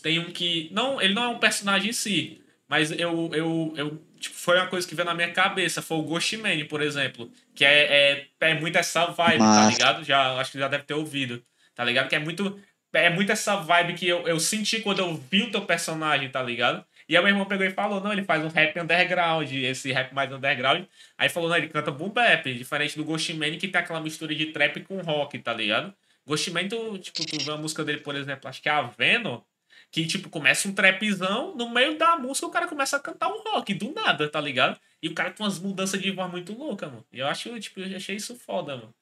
tem 0.02 0.18
um 0.18 0.32
que. 0.32 0.68
Não, 0.72 1.00
ele 1.00 1.14
não 1.14 1.24
é 1.24 1.28
um 1.28 1.38
personagem 1.38 1.90
em 1.90 1.92
si, 1.92 2.42
mas 2.68 2.90
eu, 2.90 3.30
eu, 3.32 3.72
eu 3.76 4.02
tipo, 4.18 4.34
foi 4.34 4.56
uma 4.58 4.66
coisa 4.66 4.86
que 4.86 4.94
veio 4.94 5.06
na 5.06 5.14
minha 5.14 5.30
cabeça. 5.30 5.80
Foi 5.80 5.98
o 5.98 6.02
Ghost 6.02 6.36
Man, 6.36 6.66
por 6.68 6.82
exemplo. 6.82 7.30
Que 7.54 7.64
é, 7.64 8.26
é, 8.40 8.48
é 8.50 8.54
muito 8.54 8.76
essa 8.76 9.06
vibe, 9.06 9.38
Mas... 9.38 9.56
tá 9.56 9.70
ligado? 9.70 10.04
Já, 10.04 10.34
acho 10.40 10.52
que 10.52 10.58
já 10.58 10.68
deve 10.68 10.84
ter 10.84 10.94
ouvido. 10.94 11.42
Tá 11.74 11.84
ligado? 11.84 12.08
Que 12.08 12.16
é 12.16 12.18
muito. 12.18 12.60
É 12.94 13.10
muito 13.10 13.32
essa 13.32 13.56
vibe 13.56 13.94
que 13.94 14.08
eu, 14.08 14.26
eu 14.26 14.38
senti 14.40 14.80
quando 14.80 15.00
eu 15.00 15.14
vi 15.14 15.42
o 15.42 15.50
teu 15.50 15.62
personagem, 15.66 16.28
tá 16.30 16.42
ligado? 16.42 16.84
E 17.08 17.16
aí 17.16 17.22
meu 17.22 17.32
irmão 17.32 17.44
pegou 17.44 17.66
e 17.66 17.70
falou, 17.70 18.00
não, 18.00 18.12
ele 18.12 18.24
faz 18.24 18.42
um 18.42 18.48
rap 18.48 18.78
underground, 18.80 19.50
esse 19.52 19.92
rap 19.92 20.14
mais 20.14 20.32
underground. 20.32 20.84
Aí 21.18 21.28
falou, 21.28 21.50
não, 21.50 21.56
ele 21.56 21.68
canta 21.68 21.90
boom 21.90 22.08
bap, 22.08 22.52
diferente 22.54 22.96
do 22.96 23.04
Ghost 23.04 23.32
Man, 23.34 23.56
que 23.58 23.68
tem 23.68 23.80
aquela 23.80 24.00
mistura 24.00 24.34
de 24.34 24.46
trap 24.46 24.80
com 24.82 25.00
rock, 25.02 25.38
tá 25.38 25.52
ligado? 25.52 25.94
Ghost 26.26 26.50
Man, 26.50 26.68
tu, 26.68 26.98
tipo, 26.98 27.26
tu 27.26 27.44
vê 27.44 27.52
a 27.52 27.56
música 27.56 27.84
dele, 27.84 28.00
por 28.00 28.14
exemplo, 28.14 28.48
acho 28.48 28.62
que 28.62 28.68
é 28.68 28.72
a 28.72 28.82
Veno, 28.82 29.44
que, 29.90 30.06
tipo, 30.06 30.30
começa 30.30 30.66
um 30.66 30.74
trapzão, 30.74 31.54
no 31.54 31.68
meio 31.70 31.98
da 31.98 32.16
música 32.16 32.46
o 32.46 32.50
cara 32.50 32.66
começa 32.66 32.96
a 32.96 33.00
cantar 33.00 33.28
um 33.28 33.42
rock, 33.42 33.74
do 33.74 33.92
nada, 33.92 34.28
tá 34.28 34.40
ligado? 34.40 34.78
E 35.02 35.08
o 35.08 35.14
cara 35.14 35.30
com 35.32 35.44
umas 35.44 35.58
mudanças 35.58 36.00
de 36.00 36.10
voz 36.10 36.30
muito 36.30 36.52
louca, 36.56 36.86
mano. 36.86 37.04
E 37.12 37.18
eu 37.18 37.26
acho, 37.26 37.58
tipo, 37.60 37.80
eu 37.80 37.96
achei 37.96 38.16
isso 38.16 38.34
foda, 38.36 38.76
mano. 38.76 38.94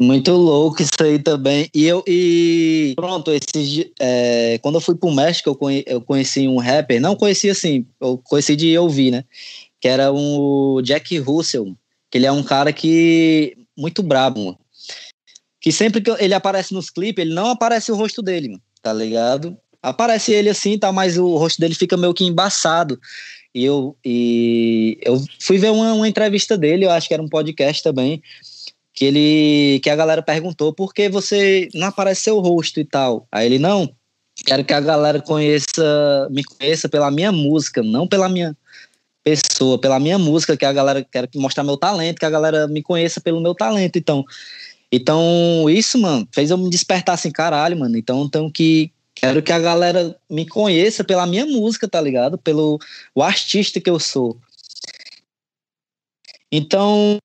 Muito 0.00 0.32
louco 0.32 0.80
isso 0.80 0.90
aí 1.00 1.18
também. 1.18 1.68
E 1.74 1.84
eu, 1.84 2.02
e 2.06 2.94
pronto, 2.96 3.30
esse, 3.30 3.92
é, 4.00 4.58
quando 4.62 4.76
eu 4.76 4.80
fui 4.80 4.94
pro 4.94 5.10
México, 5.10 5.50
eu, 5.50 5.82
eu 5.86 6.00
conheci 6.00 6.48
um 6.48 6.56
rapper, 6.56 6.98
não 7.00 7.14
conheci 7.14 7.50
assim, 7.50 7.86
eu 8.00 8.16
conheci 8.16 8.56
de 8.56 8.78
ouvir, 8.78 9.10
né? 9.10 9.24
Que 9.78 9.88
era 9.88 10.10
um 10.10 10.80
Jack 10.82 11.18
Russell, 11.18 11.76
que 12.10 12.16
ele 12.16 12.24
é 12.24 12.32
um 12.32 12.42
cara 12.42 12.72
que, 12.72 13.58
muito 13.76 14.02
brabo, 14.02 14.40
mano. 14.42 14.58
Que 15.60 15.70
sempre 15.70 16.00
que 16.00 16.10
ele 16.18 16.32
aparece 16.32 16.72
nos 16.72 16.88
clipes, 16.88 17.22
ele 17.22 17.34
não 17.34 17.48
aparece 17.48 17.92
o 17.92 17.96
rosto 17.96 18.22
dele, 18.22 18.58
tá 18.82 18.94
ligado? 18.94 19.54
aparece 19.82 20.32
ele 20.32 20.50
assim, 20.50 20.78
tá, 20.78 20.92
mas 20.92 21.16
o 21.16 21.36
rosto 21.36 21.60
dele 21.60 21.74
fica 21.74 21.96
meio 21.96 22.14
que 22.14 22.24
embaçado. 22.24 23.00
E 23.54 23.64
eu, 23.64 23.96
e 24.04 24.98
eu 25.02 25.20
fui 25.40 25.58
ver 25.58 25.70
uma, 25.70 25.92
uma 25.94 26.08
entrevista 26.08 26.56
dele, 26.56 26.84
eu 26.84 26.90
acho 26.90 27.08
que 27.08 27.14
era 27.14 27.22
um 27.22 27.28
podcast 27.28 27.82
também, 27.82 28.22
que 29.00 29.06
ele 29.06 29.80
que 29.80 29.88
a 29.88 29.96
galera 29.96 30.20
perguntou 30.20 30.74
por 30.74 30.92
que 30.92 31.08
você 31.08 31.70
não 31.72 31.86
aparece 31.86 32.24
seu 32.24 32.38
rosto 32.38 32.78
e 32.78 32.84
tal. 32.84 33.26
Aí 33.32 33.46
ele 33.46 33.58
não, 33.58 33.90
quero 34.44 34.62
que 34.62 34.74
a 34.74 34.80
galera 34.80 35.22
conheça, 35.22 36.28
me 36.30 36.44
conheça 36.44 36.86
pela 36.86 37.10
minha 37.10 37.32
música, 37.32 37.82
não 37.82 38.06
pela 38.06 38.28
minha 38.28 38.54
pessoa, 39.24 39.80
pela 39.80 39.98
minha 39.98 40.18
música, 40.18 40.54
que 40.54 40.66
a 40.66 40.72
galera 40.72 41.02
quero 41.10 41.26
mostrar 41.36 41.64
meu 41.64 41.78
talento, 41.78 42.18
que 42.18 42.26
a 42.26 42.30
galera 42.30 42.68
me 42.68 42.82
conheça 42.82 43.22
pelo 43.22 43.40
meu 43.40 43.54
talento. 43.54 43.96
Então, 43.96 44.22
então 44.92 45.64
isso, 45.70 45.98
mano, 45.98 46.28
fez 46.30 46.50
eu 46.50 46.58
me 46.58 46.68
despertar 46.68 47.14
assim, 47.14 47.30
caralho, 47.30 47.78
mano. 47.78 47.96
Então, 47.96 48.28
tenho 48.28 48.52
que 48.52 48.92
Quero 49.14 49.42
que 49.42 49.52
a 49.52 49.58
galera 49.58 50.18
me 50.30 50.46
conheça 50.46 51.04
pela 51.04 51.26
minha 51.26 51.44
música, 51.44 51.86
tá 51.86 52.00
ligado? 52.00 52.38
Pelo 52.38 52.78
o 53.14 53.22
artista 53.22 53.78
que 53.78 53.90
eu 53.90 53.98
sou. 53.98 54.40
Então, 56.50 57.18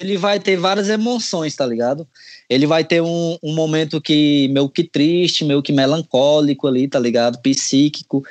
ele 0.00 0.16
vai 0.16 0.40
ter 0.40 0.56
várias 0.56 0.88
emoções, 0.88 1.54
tá 1.54 1.64
ligado? 1.66 2.06
Ele 2.48 2.66
vai 2.66 2.84
ter 2.84 3.00
um, 3.00 3.38
um 3.42 3.54
momento 3.54 4.00
que 4.00 4.48
meio 4.48 4.68
que 4.68 4.84
triste, 4.84 5.44
meio 5.44 5.62
que 5.62 5.72
melancólico 5.72 6.66
ali, 6.66 6.88
tá 6.88 6.98
ligado? 6.98 7.40
Psíquico. 7.40 8.24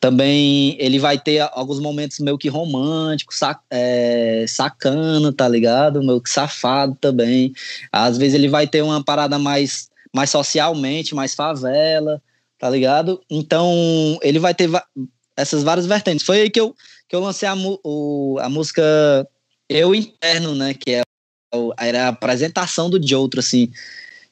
Também 0.00 0.76
ele 0.80 0.98
vai 0.98 1.18
ter 1.18 1.40
alguns 1.52 1.78
momentos 1.78 2.18
meio 2.20 2.38
que 2.38 2.48
românticos, 2.48 3.36
sac, 3.36 3.60
é, 3.70 4.46
sacana, 4.48 5.32
tá 5.32 5.46
ligado? 5.46 6.02
Meio 6.02 6.20
que 6.20 6.30
safado 6.30 6.96
também. 6.98 7.52
Às 7.92 8.16
vezes 8.16 8.34
ele 8.34 8.48
vai 8.48 8.66
ter 8.66 8.82
uma 8.82 9.04
parada 9.04 9.38
mais 9.38 9.90
mais 10.12 10.30
socialmente, 10.30 11.14
mais 11.14 11.34
favela, 11.34 12.20
tá 12.58 12.68
ligado? 12.68 13.22
Então, 13.30 14.18
ele 14.22 14.38
vai 14.38 14.54
ter 14.54 14.68
essas 15.36 15.62
várias 15.62 15.86
vertentes. 15.86 16.26
Foi 16.26 16.40
aí 16.40 16.50
que 16.50 16.60
eu, 16.60 16.74
que 17.08 17.14
eu 17.14 17.20
lancei 17.20 17.48
a, 17.48 17.54
o, 17.84 18.36
a 18.40 18.48
música 18.48 18.82
Eu 19.70 19.94
Interno, 19.94 20.56
né? 20.56 20.74
Que 20.74 20.96
é, 20.96 21.02
era 21.78 22.06
a 22.06 22.08
apresentação 22.08 22.90
do 22.90 23.00
Joutro, 23.00 23.38
assim, 23.38 23.70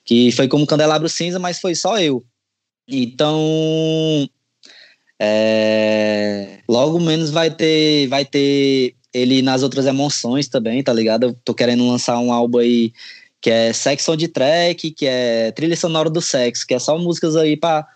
que 0.04 0.32
foi 0.32 0.48
como 0.48 0.66
Candelabro 0.66 1.08
Cinza, 1.08 1.38
mas 1.38 1.60
foi 1.60 1.76
só 1.76 1.96
eu. 2.00 2.24
Então, 2.88 4.28
é, 5.20 6.58
logo 6.68 6.98
menos 6.98 7.30
vai 7.30 7.54
ter, 7.54 8.08
vai 8.08 8.24
ter 8.24 8.96
ele 9.14 9.40
nas 9.40 9.62
outras 9.62 9.86
emoções 9.86 10.48
também, 10.48 10.82
tá 10.82 10.92
ligado? 10.92 11.24
Eu 11.26 11.34
tô 11.44 11.54
querendo 11.54 11.86
lançar 11.86 12.18
um 12.18 12.32
álbum 12.32 12.58
aí 12.58 12.92
que 13.40 13.50
é 13.50 13.72
Sex 13.72 14.08
on 14.08 14.16
the 14.16 14.26
Track, 14.26 14.90
que 14.90 15.06
é 15.06 15.52
trilha 15.52 15.76
sonora 15.76 16.10
do 16.10 16.20
sexo, 16.20 16.66
que 16.66 16.74
é 16.74 16.78
só 16.80 16.98
músicas 16.98 17.36
aí 17.36 17.56
pra, 17.56 17.86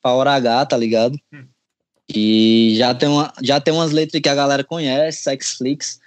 pra 0.00 0.14
hora 0.14 0.32
H, 0.32 0.64
tá 0.64 0.76
ligado? 0.78 1.18
Hum. 1.30 1.44
E 2.08 2.74
já 2.78 2.94
tem, 2.94 3.08
uma, 3.08 3.32
já 3.42 3.60
tem 3.60 3.74
umas 3.74 3.92
letras 3.92 4.22
que 4.22 4.28
a 4.28 4.34
galera 4.34 4.64
conhece, 4.64 5.24
Sexflix. 5.24 6.00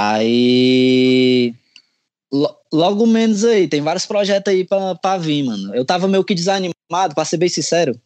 Aí. 0.00 1.54
Logo 2.72 3.06
menos 3.06 3.44
aí, 3.44 3.66
tem 3.66 3.80
vários 3.80 4.04
projetos 4.04 4.52
aí 4.52 4.64
pra, 4.64 4.94
pra 4.94 5.16
vir, 5.16 5.42
mano. 5.44 5.74
Eu 5.74 5.84
tava 5.84 6.06
meio 6.06 6.24
que 6.24 6.34
desanimado, 6.34 7.14
pra 7.14 7.24
ser 7.24 7.38
bem 7.38 7.48
sincero. 7.48 7.98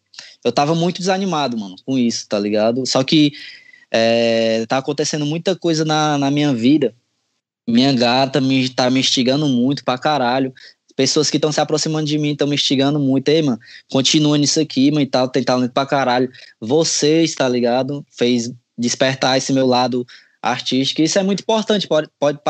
Eu 0.44 0.52
tava 0.52 0.74
muito 0.74 0.98
desanimado, 0.98 1.58
mano, 1.58 1.74
com 1.84 1.98
isso, 1.98 2.28
tá 2.28 2.38
ligado? 2.38 2.86
Só 2.86 3.02
que 3.02 3.32
é, 3.90 4.64
tá 4.66 4.78
acontecendo 4.78 5.26
muita 5.26 5.56
coisa 5.56 5.84
na, 5.84 6.16
na 6.16 6.30
minha 6.30 6.54
vida 6.54 6.94
minha 7.66 7.92
gata 7.92 8.40
me 8.40 8.68
tá 8.68 8.90
me 8.90 9.00
instigando 9.00 9.46
muito 9.46 9.84
pra 9.84 9.98
caralho. 9.98 10.52
Pessoas 10.94 11.30
que 11.30 11.38
estão 11.38 11.50
se 11.50 11.60
aproximando 11.60 12.06
de 12.06 12.18
mim 12.18 12.32
estão 12.32 12.46
me 12.46 12.54
instigando 12.54 12.98
muito. 12.98 13.28
Ei, 13.28 13.42
mano, 13.42 13.58
continua 13.90 14.36
nisso 14.36 14.60
aqui, 14.60 14.90
mano, 14.90 15.02
e 15.02 15.06
tal, 15.06 15.28
tem 15.28 15.42
talento 15.42 15.72
pra 15.72 15.86
caralho. 15.86 16.30
Vocês, 16.60 17.34
tá 17.34 17.48
ligado? 17.48 18.04
Fez 18.10 18.52
despertar 18.76 19.38
esse 19.38 19.52
meu 19.52 19.66
lado 19.66 20.06
artístico. 20.42 21.00
Isso 21.00 21.18
é 21.18 21.22
muito 21.22 21.40
importante. 21.40 21.86
Pode, 21.86 22.08
pode, 22.18 22.40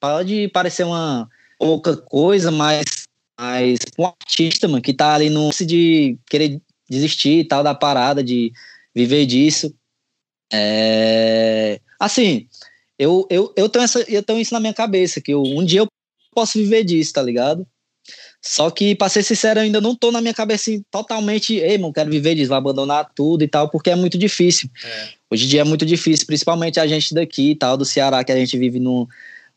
pode 0.00 0.48
parecer 0.48 0.84
uma 0.84 1.28
pouca 1.58 1.96
coisa, 1.96 2.50
mas, 2.50 3.06
mas 3.38 3.78
um 3.98 4.06
artista, 4.06 4.66
mano, 4.66 4.82
que 4.82 4.94
tá 4.94 5.14
ali 5.14 5.28
no 5.28 5.50
de 5.50 6.18
querer 6.28 6.60
desistir 6.88 7.40
e 7.40 7.44
tal 7.44 7.62
da 7.62 7.74
parada, 7.74 8.24
de 8.24 8.52
viver 8.94 9.26
disso. 9.26 9.72
É... 10.52 11.80
Assim, 12.00 12.48
eu, 12.98 13.26
eu, 13.30 13.52
eu, 13.56 13.68
tenho 13.68 13.84
essa, 13.84 14.00
eu 14.08 14.22
tenho 14.22 14.40
isso 14.40 14.54
na 14.54 14.60
minha 14.60 14.74
cabeça, 14.74 15.20
que 15.20 15.32
eu, 15.32 15.42
um 15.42 15.64
dia 15.64 15.80
eu 15.80 15.86
posso 16.34 16.58
viver 16.58 16.84
disso, 16.84 17.12
tá 17.12 17.22
ligado? 17.22 17.66
Só 18.44 18.70
que, 18.70 18.96
pra 18.96 19.08
ser 19.08 19.22
sincero, 19.22 19.60
eu 19.60 19.64
ainda 19.64 19.80
não 19.80 19.94
tô 19.94 20.10
na 20.10 20.20
minha 20.20 20.34
cabeça 20.34 20.62
assim, 20.68 20.84
totalmente, 20.90 21.54
ei, 21.54 21.78
mano, 21.78 21.92
quero 21.92 22.10
viver 22.10 22.34
disso, 22.34 22.48
vou 22.48 22.58
abandonar 22.58 23.08
tudo 23.14 23.44
e 23.44 23.48
tal, 23.48 23.70
porque 23.70 23.90
é 23.90 23.94
muito 23.94 24.18
difícil. 24.18 24.68
É. 24.84 25.08
Hoje 25.32 25.46
em 25.46 25.48
dia 25.48 25.62
é 25.62 25.64
muito 25.64 25.86
difícil, 25.86 26.26
principalmente 26.26 26.78
a 26.78 26.86
gente 26.86 27.14
daqui 27.14 27.52
e 27.52 27.54
tal, 27.54 27.74
do 27.74 27.86
Ceará, 27.86 28.22
que 28.22 28.30
a 28.30 28.36
gente 28.36 28.58
vive 28.58 28.78
no, 28.78 29.08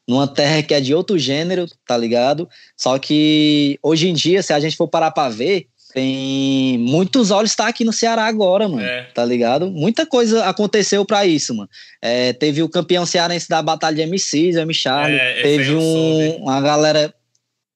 numa 0.07 0.25
terra 0.25 0.63
que 0.63 0.73
é 0.73 0.79
de 0.79 0.95
outro 0.95 1.19
gênero, 1.19 1.65
tá 1.85 1.97
ligado? 1.97 2.47
Só 2.77 2.97
que 2.97 3.77
hoje 3.83 4.07
em 4.07 4.13
dia, 4.13 4.41
se 4.41 4.53
a 4.53 4.59
gente 4.61 4.77
for 4.77 4.87
parar 4.87 5.11
pra 5.11 5.27
ver, 5.27 5.67
tem 5.93 6.77
muitos 6.77 7.29
olhos 7.29 7.53
tá 7.53 7.67
aqui 7.67 7.83
no 7.83 7.91
Ceará 7.91 8.25
agora, 8.25 8.69
mano. 8.69 8.81
É. 8.81 9.09
Tá 9.13 9.25
ligado? 9.25 9.69
Muita 9.69 10.05
coisa 10.05 10.45
aconteceu 10.45 11.03
para 11.03 11.25
isso, 11.25 11.53
mano. 11.53 11.69
É, 12.01 12.31
teve 12.31 12.63
o 12.63 12.69
campeão 12.69 13.05
cearense 13.05 13.49
da 13.49 13.61
batalha 13.61 13.97
de 13.97 14.05
MCs, 14.05 14.55
M. 14.55 14.73
Charlie. 14.73 15.19
É, 15.19 15.41
teve 15.41 15.75
um, 15.75 16.37
uma 16.43 16.61
galera. 16.61 17.13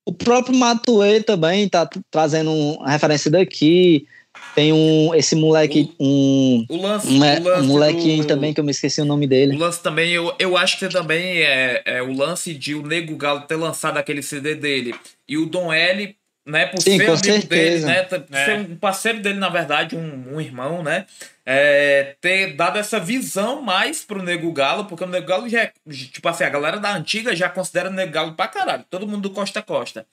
O 0.06 0.14
próprio 0.14 0.58
Matuê 0.58 1.22
também 1.22 1.68
tá 1.68 1.86
trazendo 2.10 2.50
uma 2.50 2.90
referência 2.90 3.30
daqui. 3.30 4.08
Tem 4.56 4.74
um 4.74 5.14
esse 5.16 5.36
moleque, 5.36 5.94
o, 5.98 6.06
um, 6.06 6.66
o 6.70 6.82
lance, 6.82 7.08
um, 7.08 7.18
o 7.18 7.44
lance 7.44 7.62
um 7.62 7.68
moleque 7.68 8.18
do, 8.18 8.28
também 8.28 8.54
que 8.54 8.60
eu 8.60 8.64
me 8.64 8.72
esqueci 8.72 9.02
o 9.02 9.06
nome 9.06 9.28
dele. 9.28 9.56
O 9.56 9.60
lance 9.60 9.82
também, 9.82 10.12
eu, 10.12 10.34
eu 10.40 10.58
acho 10.58 10.78
que 10.78 10.88
também 10.88 11.42
é, 11.42 11.82
é 11.86 12.02
o 12.02 12.12
lance 12.12 12.54
de 12.54 12.76
o 12.76 12.82
Nego 12.82 13.16
Galo 13.16 13.42
ter 13.42 13.56
lançado 13.56 13.98
aquele 13.98 14.22
CD 14.22 14.56
dele 14.56 14.94
e 15.28 15.38
o 15.38 15.46
Dom 15.46 15.72
L 15.72 16.16
né? 16.50 16.66
Por 16.66 16.82
Sim, 16.82 16.98
ser 16.98 17.04
amigo 17.04 17.18
certeza. 17.18 17.88
dele, 17.88 18.00
né? 18.00 18.04
Por 18.04 18.36
é. 18.36 18.46
ser 18.46 18.60
um 18.60 18.76
parceiro 18.76 19.22
dele, 19.22 19.40
na 19.40 19.50
verdade, 19.50 19.96
um, 19.96 20.36
um 20.36 20.42
irmão, 20.42 20.84
né? 20.84 21.06
É, 21.46 22.16
ter 22.20 22.56
dado 22.56 22.78
essa 22.78 23.00
visão 23.00 23.62
mais 23.62 24.04
pro 24.04 24.22
Nego 24.22 24.52
Galo, 24.52 24.86
porque 24.86 25.04
o 25.04 25.08
Nego 25.08 25.28
Galo 25.28 25.48
já 25.48 25.62
é, 25.62 25.74
tipo 26.12 26.28
assim, 26.28 26.44
a 26.44 26.50
galera 26.50 26.78
da 26.78 26.94
antiga 26.96 27.36
já 27.36 27.50
considera 27.50 27.90
o 27.90 27.94
Nego 27.94 28.12
Galo 28.12 28.34
pra 28.34 28.48
caralho, 28.48 28.86
todo 28.90 29.08
mundo 29.08 29.30
do 29.30 29.32
Costa 29.32 29.60
a 29.60 29.64
Costa. 29.64 30.06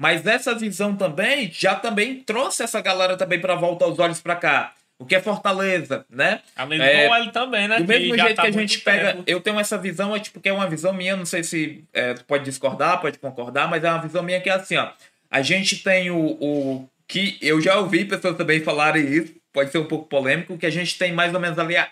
Mas 0.00 0.26
essa 0.26 0.54
visão 0.54 0.96
também 0.96 1.50
já 1.52 1.74
também 1.74 2.22
trouxe 2.22 2.62
essa 2.62 2.80
galera 2.80 3.18
também 3.18 3.38
para 3.38 3.54
voltar 3.54 3.86
os 3.86 3.98
olhos 3.98 4.18
para 4.18 4.34
cá. 4.34 4.72
O 4.98 5.04
que 5.04 5.14
é 5.14 5.20
Fortaleza, 5.20 6.06
né? 6.08 6.40
Além 6.56 6.78
do 6.78 6.84
é, 6.84 7.20
ele 7.20 7.30
também, 7.30 7.68
né? 7.68 7.76
Do 7.76 7.86
mesmo 7.86 8.16
jeito 8.16 8.34
tá 8.34 8.42
que 8.42 8.48
a 8.48 8.50
gente 8.50 8.78
pega. 8.78 9.12
Tempo. 9.12 9.24
Eu 9.26 9.42
tenho 9.42 9.60
essa 9.60 9.76
visão, 9.76 10.16
é 10.16 10.18
tipo, 10.18 10.40
que 10.40 10.48
é 10.48 10.52
uma 10.54 10.66
visão 10.66 10.94
minha, 10.94 11.14
não 11.16 11.26
sei 11.26 11.44
se 11.44 11.84
é, 11.92 12.14
tu 12.14 12.24
pode 12.24 12.44
discordar, 12.44 12.98
pode 12.98 13.18
concordar, 13.18 13.68
mas 13.68 13.84
é 13.84 13.90
uma 13.90 14.00
visão 14.00 14.22
minha 14.22 14.40
que 14.40 14.48
é 14.48 14.54
assim, 14.54 14.76
ó. 14.78 14.88
A 15.30 15.42
gente 15.42 15.82
tem 15.82 16.10
o, 16.10 16.18
o 16.18 16.88
que 17.06 17.36
eu 17.42 17.60
já 17.60 17.76
ouvi 17.76 18.06
pessoas 18.06 18.38
também 18.38 18.60
falarem 18.60 19.04
isso, 19.04 19.34
pode 19.52 19.70
ser 19.70 19.78
um 19.78 19.86
pouco 19.86 20.08
polêmico, 20.08 20.56
que 20.56 20.66
a 20.66 20.70
gente 20.70 20.96
tem 20.96 21.12
mais 21.12 21.34
ou 21.34 21.40
menos 21.40 21.58
ali 21.58 21.76
a, 21.76 21.86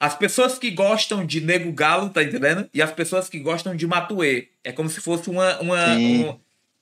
as 0.00 0.14
pessoas 0.14 0.58
que 0.58 0.70
gostam 0.70 1.26
de 1.26 1.42
Nego 1.42 1.70
Galo, 1.70 2.08
tá 2.08 2.22
entendendo? 2.22 2.66
E 2.72 2.80
as 2.80 2.92
pessoas 2.92 3.28
que 3.28 3.38
gostam 3.38 3.76
de 3.76 3.86
Matuê. 3.86 4.48
É 4.64 4.72
como 4.72 4.88
se 4.88 5.02
fosse 5.02 5.28
uma. 5.28 5.60
Uma, 5.60 5.96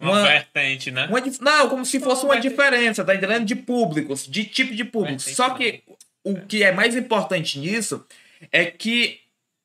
uma, 0.00 0.12
uma, 0.12 0.22
vertente, 0.22 0.90
né? 0.90 1.06
Uma, 1.06 1.20
não, 1.40 1.68
como 1.68 1.84
se 1.84 2.00
fosse 2.00 2.24
uma, 2.24 2.34
uma 2.34 2.40
diferença, 2.40 3.04
tá 3.04 3.14
entendendo? 3.14 3.44
De 3.44 3.54
públicos, 3.54 4.26
de 4.26 4.44
tipo 4.44 4.74
de 4.74 4.84
público. 4.84 5.20
Só 5.20 5.50
que 5.50 5.82
o 6.24 6.40
que 6.40 6.62
é 6.62 6.72
mais 6.72 6.96
importante 6.96 7.58
nisso 7.58 8.04
é 8.50 8.64
que 8.64 9.20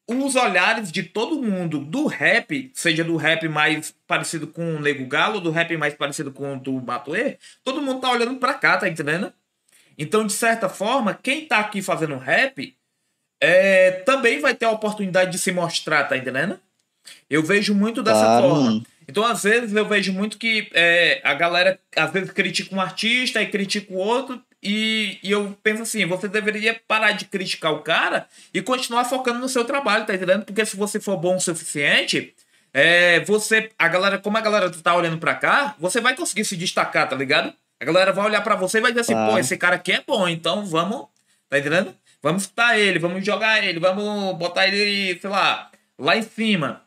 os 0.07 0.36
olhares 0.36 0.91
de 0.91 1.03
todo 1.03 1.41
mundo 1.41 1.79
do 1.79 2.05
rap, 2.05 2.71
seja 2.73 3.03
do 3.03 3.15
rap 3.15 3.47
mais 3.47 3.95
parecido 4.05 4.45
com 4.45 4.75
o 4.75 4.79
Nego 4.79 5.05
Galo, 5.07 5.39
do 5.39 5.51
rap 5.51 5.75
mais 5.77 5.95
parecido 5.95 6.31
com 6.31 6.55
o 6.55 6.59
do 6.59 6.79
Batuê, 6.79 7.38
todo 7.63 7.81
mundo 7.81 8.01
tá 8.01 8.11
olhando 8.11 8.36
pra 8.36 8.53
cá, 8.53 8.77
tá 8.77 8.88
entendendo? 8.88 9.33
Então, 9.97 10.25
de 10.25 10.33
certa 10.33 10.69
forma, 10.69 11.13
quem 11.13 11.45
tá 11.45 11.59
aqui 11.59 11.81
fazendo 11.81 12.17
rap 12.17 12.75
é, 13.41 13.91
também 14.05 14.39
vai 14.39 14.53
ter 14.53 14.65
a 14.65 14.71
oportunidade 14.71 15.31
de 15.31 15.39
se 15.39 15.51
mostrar, 15.51 16.03
tá 16.03 16.17
entendendo? 16.17 16.59
Eu 17.29 17.43
vejo 17.43 17.73
muito 17.73 18.03
dessa 18.03 18.19
claro. 18.19 18.49
forma. 18.49 18.83
Então, 19.08 19.26
às 19.26 19.43
vezes, 19.43 19.74
eu 19.74 19.86
vejo 19.86 20.12
muito 20.12 20.38
que 20.38 20.70
é, 20.74 21.22
a 21.24 21.34
galera, 21.34 21.80
às 21.95 22.12
vezes, 22.12 22.32
critica 22.32 22.76
um 22.76 22.82
artista 22.82 23.41
e 23.41 23.47
critica 23.47 23.93
o 23.93 23.97
outro, 23.97 24.41
e, 24.62 25.20
e, 25.22 25.32
eu 25.32 25.56
penso 25.62 25.84
assim, 25.84 26.06
você 26.08 26.28
deveria 26.28 26.80
parar 26.88 27.12
de 27.12 27.26
criticar 27.26 27.72
o 27.72 27.82
cara 27.82 28.28
e 28.51 28.64
continuar 28.64 29.06
focando 29.06 29.38
no 29.38 29.47
seu 29.47 29.64
trabalho, 29.64 30.06
tá 30.06 30.16
entendendo? 30.16 30.43
Porque 30.43 30.66
se 30.66 30.76
você 30.76 30.99
for 30.99 31.18
bom 31.18 31.36
o 31.36 31.39
suficiente, 31.39 32.34
é, 32.74 33.20
você, 33.22 33.70
a 33.78 33.88
galera, 33.88 34.18
como 34.18 34.38
a 34.38 34.41
galera 34.41 34.70
tá 34.72 34.95
olhando 34.95 35.20
pra 35.20 35.36
cá, 35.36 35.76
você 35.80 36.01
vai 36.01 36.16
conseguir 36.16 36.45
se 36.45 36.58
destacar, 36.58 37.08
tá 37.08 37.16
ligado? 37.16 37.53
A 37.80 37.86
galera 37.86 38.12
vai 38.12 38.26
olhar 38.26 38.41
para 38.41 38.56
você 38.56 38.80
e 38.80 38.82
vai 38.82 38.91
dizer 38.91 39.01
assim, 39.01 39.14
ah. 39.14 39.28
pô, 39.30 39.38
esse 39.38 39.56
cara 39.56 39.76
aqui 39.76 39.91
é 39.91 40.03
bom, 40.06 40.28
então 40.28 40.66
vamos, 40.66 41.06
tá 41.47 41.60
entendendo? 41.60 41.93
Vamos 42.24 42.43
escutar 42.43 42.80
ele, 42.80 42.97
vamos 42.97 43.24
jogar 43.24 43.64
ele, 43.64 43.80
vamos 43.80 44.36
botar 44.36 44.68
ele, 44.68 45.20
sei 45.20 45.30
lá, 45.30 45.70
lá 45.97 46.18
em 46.18 46.24
cima. 46.24 46.82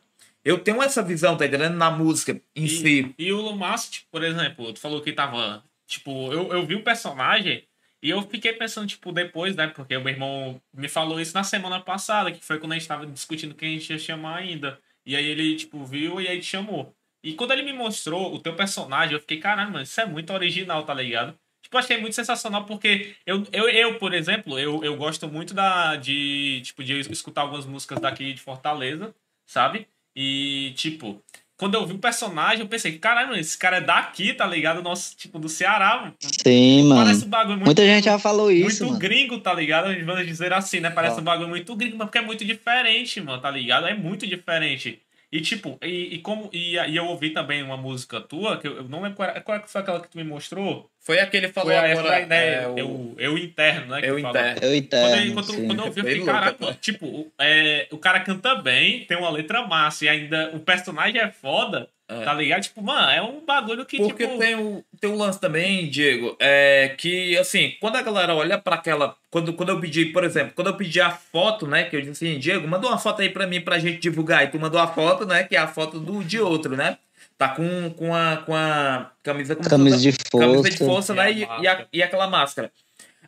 Eu 0.49 0.57
tenho 0.57 0.81
essa 0.81 1.03
visão, 1.03 1.37
tá 1.37 1.45
entendendo? 1.45 1.75
Na 1.75 1.91
música 1.91 2.41
em 2.55 2.65
e, 2.65 2.69
si. 2.69 3.15
E 3.19 3.31
o 3.31 3.39
Lumast, 3.39 4.07
por 4.11 4.23
exemplo, 4.23 4.73
tu 4.73 4.79
falou 4.79 4.99
que 4.99 5.13
tava. 5.13 5.63
Tipo, 5.85 6.33
eu, 6.33 6.51
eu 6.51 6.65
vi 6.65 6.73
o 6.73 6.83
personagem 6.83 7.67
e 8.01 8.09
eu 8.09 8.19
fiquei 8.23 8.53
pensando, 8.53 8.87
tipo, 8.87 9.11
depois, 9.11 9.55
né? 9.55 9.67
Porque 9.67 9.95
o 9.95 10.03
meu 10.03 10.11
irmão 10.11 10.59
me 10.73 10.87
falou 10.87 11.21
isso 11.21 11.35
na 11.35 11.43
semana 11.43 11.79
passada, 11.79 12.31
que 12.31 12.43
foi 12.43 12.57
quando 12.57 12.71
a 12.71 12.79
gente 12.79 12.87
tava 12.87 13.05
discutindo 13.05 13.53
quem 13.53 13.69
a 13.69 13.79
gente 13.79 13.91
ia 13.91 13.99
chamar 13.99 14.37
ainda. 14.37 14.79
E 15.05 15.15
aí 15.15 15.23
ele, 15.23 15.55
tipo, 15.55 15.85
viu 15.85 16.19
e 16.19 16.27
aí 16.27 16.39
te 16.39 16.47
chamou. 16.47 16.95
E 17.23 17.35
quando 17.35 17.51
ele 17.51 17.61
me 17.61 17.73
mostrou 17.73 18.33
o 18.33 18.39
teu 18.39 18.55
personagem, 18.55 19.13
eu 19.13 19.19
fiquei, 19.19 19.37
caralho, 19.37 19.71
mano, 19.71 19.83
isso 19.83 20.01
é 20.01 20.05
muito 20.07 20.33
original, 20.33 20.83
tá 20.83 20.95
ligado? 20.95 21.37
Tipo, 21.61 21.77
achei 21.77 21.97
muito 21.97 22.15
sensacional, 22.15 22.65
porque 22.65 23.15
eu, 23.23 23.45
eu, 23.51 23.69
eu 23.69 23.99
por 23.99 24.15
exemplo, 24.15 24.57
eu, 24.57 24.83
eu 24.83 24.97
gosto 24.97 25.27
muito 25.27 25.53
da, 25.53 25.95
de, 25.95 26.61
tipo, 26.63 26.83
de 26.83 26.99
escutar 27.01 27.41
algumas 27.41 27.67
músicas 27.67 27.99
daqui 27.99 28.33
de 28.33 28.41
Fortaleza, 28.41 29.13
sabe? 29.45 29.87
E, 30.15 30.73
tipo, 30.75 31.21
quando 31.59 31.75
eu 31.75 31.85
vi 31.85 31.93
o 31.93 31.99
personagem, 31.99 32.61
eu 32.61 32.67
pensei, 32.67 32.97
caralho, 32.97 33.35
esse 33.35 33.57
cara 33.57 33.77
é 33.77 33.81
daqui, 33.81 34.33
tá 34.33 34.47
ligado? 34.47 34.81
Nosso, 34.81 35.13
tipo, 35.17 35.37
do 35.37 35.49
Ceará. 35.49 35.99
Mano. 36.01 36.15
Sim, 36.19 36.83
mano. 36.83 37.03
Parece 37.03 37.25
um 37.25 37.29
bagulho 37.29 37.57
muito. 37.57 37.65
Muita 37.65 37.85
gente 37.85 38.05
já 38.05 38.17
falou 38.17 38.49
isso. 38.49 38.85
Muito 38.85 38.93
mano. 38.93 38.99
gringo, 38.99 39.39
tá 39.39 39.53
ligado? 39.53 39.93
Vamos 40.05 40.25
dizer 40.25 40.53
assim, 40.53 40.79
né? 40.79 40.89
Parece 40.89 41.19
um 41.19 41.23
bagulho 41.23 41.49
muito 41.49 41.75
gringo, 41.75 41.97
mas 41.97 42.05
porque 42.05 42.17
é 42.17 42.21
muito 42.21 42.45
diferente, 42.45 43.19
mano, 43.19 43.41
tá 43.41 43.51
ligado? 43.51 43.87
É 43.87 43.93
muito 43.93 44.25
diferente. 44.25 45.01
E 45.31 45.41
tipo, 45.41 45.77
e, 45.83 46.15
e 46.15 46.17
como. 46.19 46.49
E, 46.51 46.75
e, 46.75 46.95
eu 46.95 47.05
ouvi 47.05 47.29
também 47.29 47.61
uma 47.61 47.77
música 47.77 48.19
tua, 48.19 48.57
que 48.57 48.67
eu, 48.67 48.77
eu 48.77 48.83
não 48.83 49.01
lembro 49.01 49.15
qual, 49.15 49.29
era, 49.29 49.41
qual 49.41 49.61
foi 49.67 49.81
aquela 49.81 50.01
que 50.01 50.09
tu 50.09 50.17
me 50.17 50.23
mostrou. 50.23 50.89
Foi 50.99 51.19
aquele 51.19 51.47
que 51.47 51.53
falou 51.53 51.71
foi 51.71 51.91
agora. 51.91 52.25
né, 52.25 52.63
é, 52.63 52.67
o... 52.67 52.77
eu, 52.77 53.15
eu 53.19 53.37
interno, 53.37 53.93
né? 53.93 54.01
Eu 54.03 54.17
interno. 54.17 54.59
Eu 54.63 54.75
interno. 54.75 55.33
Quando, 55.33 55.47
quando, 55.47 55.67
quando 55.67 55.79
eu 55.79 55.85
ouvi, 55.85 55.99
eu 55.99 56.05
fiquei, 56.05 56.25
caraca, 56.25 56.73
tipo, 56.81 57.31
é, 57.39 57.87
o 57.91 57.97
cara 57.97 58.21
canta 58.21 58.55
bem, 58.55 59.05
tem 59.05 59.17
uma 59.17 59.29
letra 59.29 59.67
massa, 59.67 60.05
e 60.05 60.09
ainda 60.09 60.49
o 60.55 60.59
personagem 60.59 61.21
é 61.21 61.31
foda. 61.31 61.87
É. 62.09 62.23
Tá 62.23 62.33
ligado? 62.33 62.63
Tipo, 62.63 62.81
mano, 62.81 63.11
é 63.11 63.21
um 63.21 63.45
bagulho 63.45 63.85
que. 63.85 63.97
Porque 63.97 64.25
tipo... 64.25 64.39
tem, 64.39 64.55
o, 64.55 64.83
tem 64.99 65.11
um 65.11 65.15
lance 65.15 65.39
também, 65.39 65.87
Diego, 65.87 66.35
é 66.39 66.95
que, 66.97 67.37
assim, 67.37 67.75
quando 67.79 67.97
a 67.97 68.01
galera 68.01 68.33
olha 68.33 68.57
para 68.57 68.77
aquela. 68.77 69.15
Quando, 69.29 69.53
quando 69.53 69.69
eu 69.69 69.79
pedi, 69.79 70.05
por 70.07 70.23
exemplo, 70.23 70.53
quando 70.55 70.67
eu 70.67 70.75
pedi 70.75 70.99
a 70.99 71.11
foto, 71.11 71.67
né? 71.67 71.83
Que 71.83 71.95
eu 71.95 72.01
disse 72.01 72.25
assim, 72.25 72.39
Diego, 72.39 72.67
manda 72.67 72.87
uma 72.87 72.97
foto 72.97 73.21
aí 73.21 73.29
pra 73.29 73.45
mim 73.45 73.61
pra 73.61 73.77
gente 73.77 73.99
divulgar. 73.99 74.43
E 74.43 74.47
tu 74.47 74.59
mandou 74.59 74.79
a 74.79 74.87
foto, 74.87 75.23
né? 75.23 75.43
Que 75.43 75.55
é 75.55 75.59
a 75.59 75.67
foto 75.67 75.99
do, 75.99 76.23
de 76.23 76.39
outro, 76.39 76.75
né? 76.75 76.97
Tá 77.37 77.49
com, 77.49 77.91
com, 77.91 78.15
a, 78.15 78.37
com 78.37 78.55
a 78.55 79.11
camisa. 79.21 79.55
Camisa 79.55 79.97
de 79.97 80.11
força. 80.11 80.47
Camisa 80.47 80.69
de 80.71 80.77
força, 80.77 81.13
né? 81.13 81.31
E, 81.31 81.47
e, 81.61 81.67
a, 81.67 81.85
e 81.93 82.01
aquela 82.01 82.27
máscara. 82.27 82.71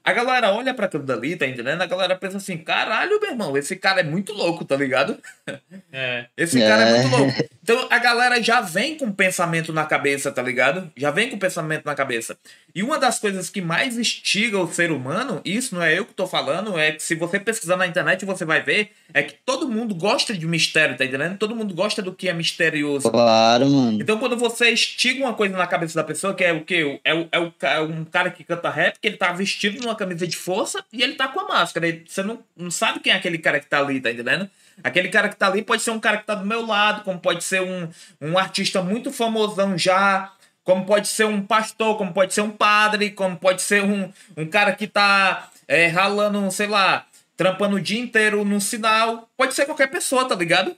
A 0.04 0.14
galera 0.14 0.52
olha 0.52 0.74
para 0.74 0.88
aquilo 0.88 1.04
dali, 1.04 1.36
tá 1.36 1.46
entendendo? 1.46 1.82
A 1.82 1.86
galera 1.86 2.16
pensa 2.16 2.38
assim: 2.38 2.58
caralho, 2.58 3.20
meu 3.20 3.32
irmão, 3.32 3.56
esse 3.56 3.76
cara 3.76 4.02
é 4.02 4.04
muito 4.04 4.34
louco, 4.34 4.66
tá 4.66 4.76
ligado? 4.76 5.18
É. 5.94 6.28
Esse 6.38 6.58
cara 6.60 6.88
é. 6.88 6.90
é 6.90 7.02
muito 7.02 7.18
louco. 7.18 7.50
Então 7.64 7.88
a 7.90 8.00
galera 8.00 8.42
já 8.42 8.62
vem 8.62 8.98
com 8.98 9.12
pensamento 9.12 9.72
na 9.72 9.86
cabeça, 9.86 10.32
tá 10.32 10.42
ligado? 10.42 10.90
Já 10.96 11.12
vem 11.12 11.30
com 11.30 11.38
pensamento 11.38 11.86
na 11.86 11.94
cabeça. 11.94 12.38
E 12.74 12.82
uma 12.82 12.98
das 12.98 13.20
coisas 13.20 13.50
que 13.50 13.62
mais 13.62 13.98
instiga 13.98 14.58
o 14.58 14.72
ser 14.72 14.92
humano, 14.92 15.42
isso 15.44 15.76
não 15.76 15.84
é 15.84 15.98
eu 15.98 16.06
que 16.06 16.14
tô 16.14 16.26
falando, 16.26 16.78
é 16.80 16.94
que 16.94 17.04
se 17.04 17.14
você 17.16 17.40
pesquisar 17.40 17.76
na 17.76 17.86
internet 17.86 18.26
você 18.26 18.46
vai 18.46 18.62
ver, 18.62 18.92
é 19.14 19.22
que 19.22 19.36
todo 19.46 19.70
mundo 19.70 19.94
gosta 19.94 20.34
de 20.34 20.48
mistério, 20.48 20.98
tá 20.98 21.06
entendendo? 21.06 21.38
Todo 21.38 21.56
mundo 21.56 21.74
gosta 21.74 22.02
do 22.02 22.14
que 22.14 22.30
é 22.30 22.34
misterioso. 22.34 23.12
Claro, 23.12 23.70
mano. 23.70 24.02
Então 24.02 24.18
quando 24.18 24.38
você 24.38 24.70
estiga 24.70 25.24
uma 25.24 25.34
coisa 25.34 25.56
na 25.56 25.68
cabeça 25.68 25.96
da 25.96 26.04
pessoa, 26.04 26.34
que 26.34 26.44
é 26.44 26.54
o 26.54 26.64
quê? 26.64 27.00
É, 27.04 27.14
o, 27.14 27.28
é, 27.32 27.40
o, 27.40 27.54
é 27.62 27.82
um 27.82 28.06
cara 28.06 28.32
que 28.32 28.44
canta 28.44 28.70
rap, 28.70 28.98
que 29.00 29.08
ele 29.08 29.18
tá 29.18 29.32
vestido 29.34 29.82
numa 29.82 29.91
camisa 29.96 30.28
de 30.28 30.36
força 30.38 30.84
e 30.92 31.02
ele 31.02 31.16
tá 31.16 31.28
com 31.28 31.40
a 31.40 31.48
máscara. 31.48 32.02
Você 32.08 32.24
não, 32.24 32.40
não 32.56 32.72
sabe 32.72 33.00
quem 33.00 33.12
é 33.12 33.16
aquele 33.16 33.38
cara 33.38 33.60
que 33.60 33.68
tá 33.68 33.80
ali, 33.80 34.00
tá 34.00 34.12
entendendo? 34.12 34.50
Aquele 34.84 35.10
cara 35.10 35.30
que 35.30 35.36
tá 35.36 35.48
ali 35.48 35.62
pode 35.62 35.82
ser 35.82 35.92
um 35.92 36.00
cara 36.00 36.18
que 36.18 36.26
tá 36.26 36.36
do 36.36 36.46
meu 36.46 36.66
lado, 36.66 37.04
como 37.04 37.20
pode 37.20 37.44
ser 37.44 37.62
um, 37.62 37.90
um 38.20 38.38
artista 38.38 38.82
muito 38.82 39.12
famosão 39.12 39.78
já, 39.78 40.32
como 40.64 40.86
pode 40.86 41.08
ser 41.08 41.26
um 41.26 41.42
pastor, 41.42 41.98
como 41.98 42.14
pode 42.14 42.34
ser 42.34 42.42
um 42.42 42.52
padre, 42.52 43.12
como 43.12 43.38
pode 43.38 43.62
ser 43.62 43.84
um, 43.84 44.12
um 44.38 44.46
cara 44.46 44.74
que 44.74 44.88
tá 44.88 45.50
é, 45.68 45.88
ralando, 45.88 46.50
sei 46.52 46.68
lá, 46.68 47.06
trampando 47.36 47.76
o 47.76 47.82
dia 47.82 48.00
inteiro 48.00 48.44
no 48.46 48.60
sinal. 48.62 49.30
Pode 49.38 49.54
ser 49.54 49.66
qualquer 49.66 49.88
pessoa, 49.88 50.28
tá 50.28 50.36
ligado? 50.36 50.76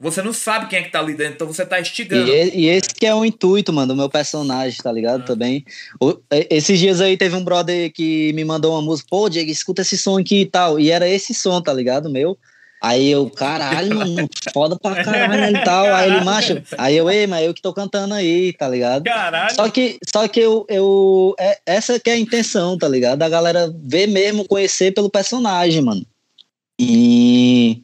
Você 0.00 0.22
não 0.22 0.32
sabe 0.32 0.66
quem 0.66 0.78
é 0.78 0.82
que 0.82 0.90
tá 0.90 0.98
ali 0.98 1.12
dentro, 1.12 1.34
então 1.34 1.46
você 1.46 1.64
tá 1.66 1.78
estigando. 1.78 2.26
E, 2.26 2.60
e 2.60 2.68
esse 2.68 2.88
que 2.94 3.04
é 3.04 3.14
o 3.14 3.22
intuito, 3.22 3.70
mano, 3.70 3.88
do 3.88 3.96
meu 3.96 4.08
personagem, 4.08 4.78
tá 4.82 4.90
ligado? 4.90 5.20
Ah. 5.20 5.26
Também. 5.26 5.62
O, 6.00 6.16
esses 6.48 6.78
dias 6.78 7.02
aí 7.02 7.18
teve 7.18 7.36
um 7.36 7.44
brother 7.44 7.92
que 7.92 8.32
me 8.32 8.42
mandou 8.42 8.72
uma 8.72 8.80
música, 8.80 9.08
pô, 9.10 9.28
Diego, 9.28 9.50
escuta 9.50 9.82
esse 9.82 9.98
som 9.98 10.18
aqui 10.18 10.40
e 10.40 10.46
tal. 10.46 10.80
E 10.80 10.90
era 10.90 11.06
esse 11.06 11.34
som, 11.34 11.60
tá 11.60 11.70
ligado? 11.74 12.08
Meu. 12.08 12.38
Aí 12.82 13.10
eu, 13.10 13.28
caralho, 13.36 13.94
mano, 13.94 14.26
foda 14.54 14.74
pra 14.78 15.04
caralho 15.04 15.54
e 15.54 15.64
tal. 15.64 15.84
Aí 15.94 16.10
ele, 16.10 16.24
macho, 16.24 16.62
aí 16.78 16.96
eu, 16.96 17.10
ei, 17.10 17.26
mas 17.26 17.44
eu 17.44 17.52
que 17.52 17.60
tô 17.60 17.74
cantando 17.74 18.14
aí, 18.14 18.54
tá 18.54 18.66
ligado? 18.66 19.04
Caralho. 19.04 19.54
Só 19.54 19.68
que, 19.68 19.98
só 20.10 20.26
que 20.26 20.40
eu, 20.40 20.64
eu 20.70 21.34
é, 21.38 21.58
essa 21.66 22.00
que 22.00 22.08
é 22.08 22.14
a 22.14 22.18
intenção, 22.18 22.78
tá 22.78 22.88
ligado? 22.88 23.18
Da 23.18 23.28
galera 23.28 23.70
ver 23.84 24.06
mesmo, 24.06 24.48
conhecer 24.48 24.94
pelo 24.94 25.10
personagem, 25.10 25.82
mano. 25.82 26.06
E 26.78 27.82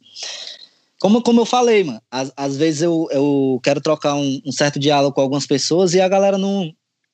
como, 0.99 1.21
como 1.21 1.41
eu 1.41 1.45
falei, 1.45 1.83
mano, 1.83 2.01
às, 2.09 2.31
às 2.35 2.57
vezes 2.57 2.81
eu, 2.81 3.07
eu 3.11 3.59
quero 3.63 3.81
trocar 3.81 4.15
um, 4.15 4.41
um 4.45 4.51
certo 4.51 4.79
diálogo 4.79 5.13
com 5.13 5.21
algumas 5.21 5.45
pessoas 5.45 5.93
e 5.93 6.01
a 6.01 6.07
galera 6.07 6.37
não, 6.37 6.71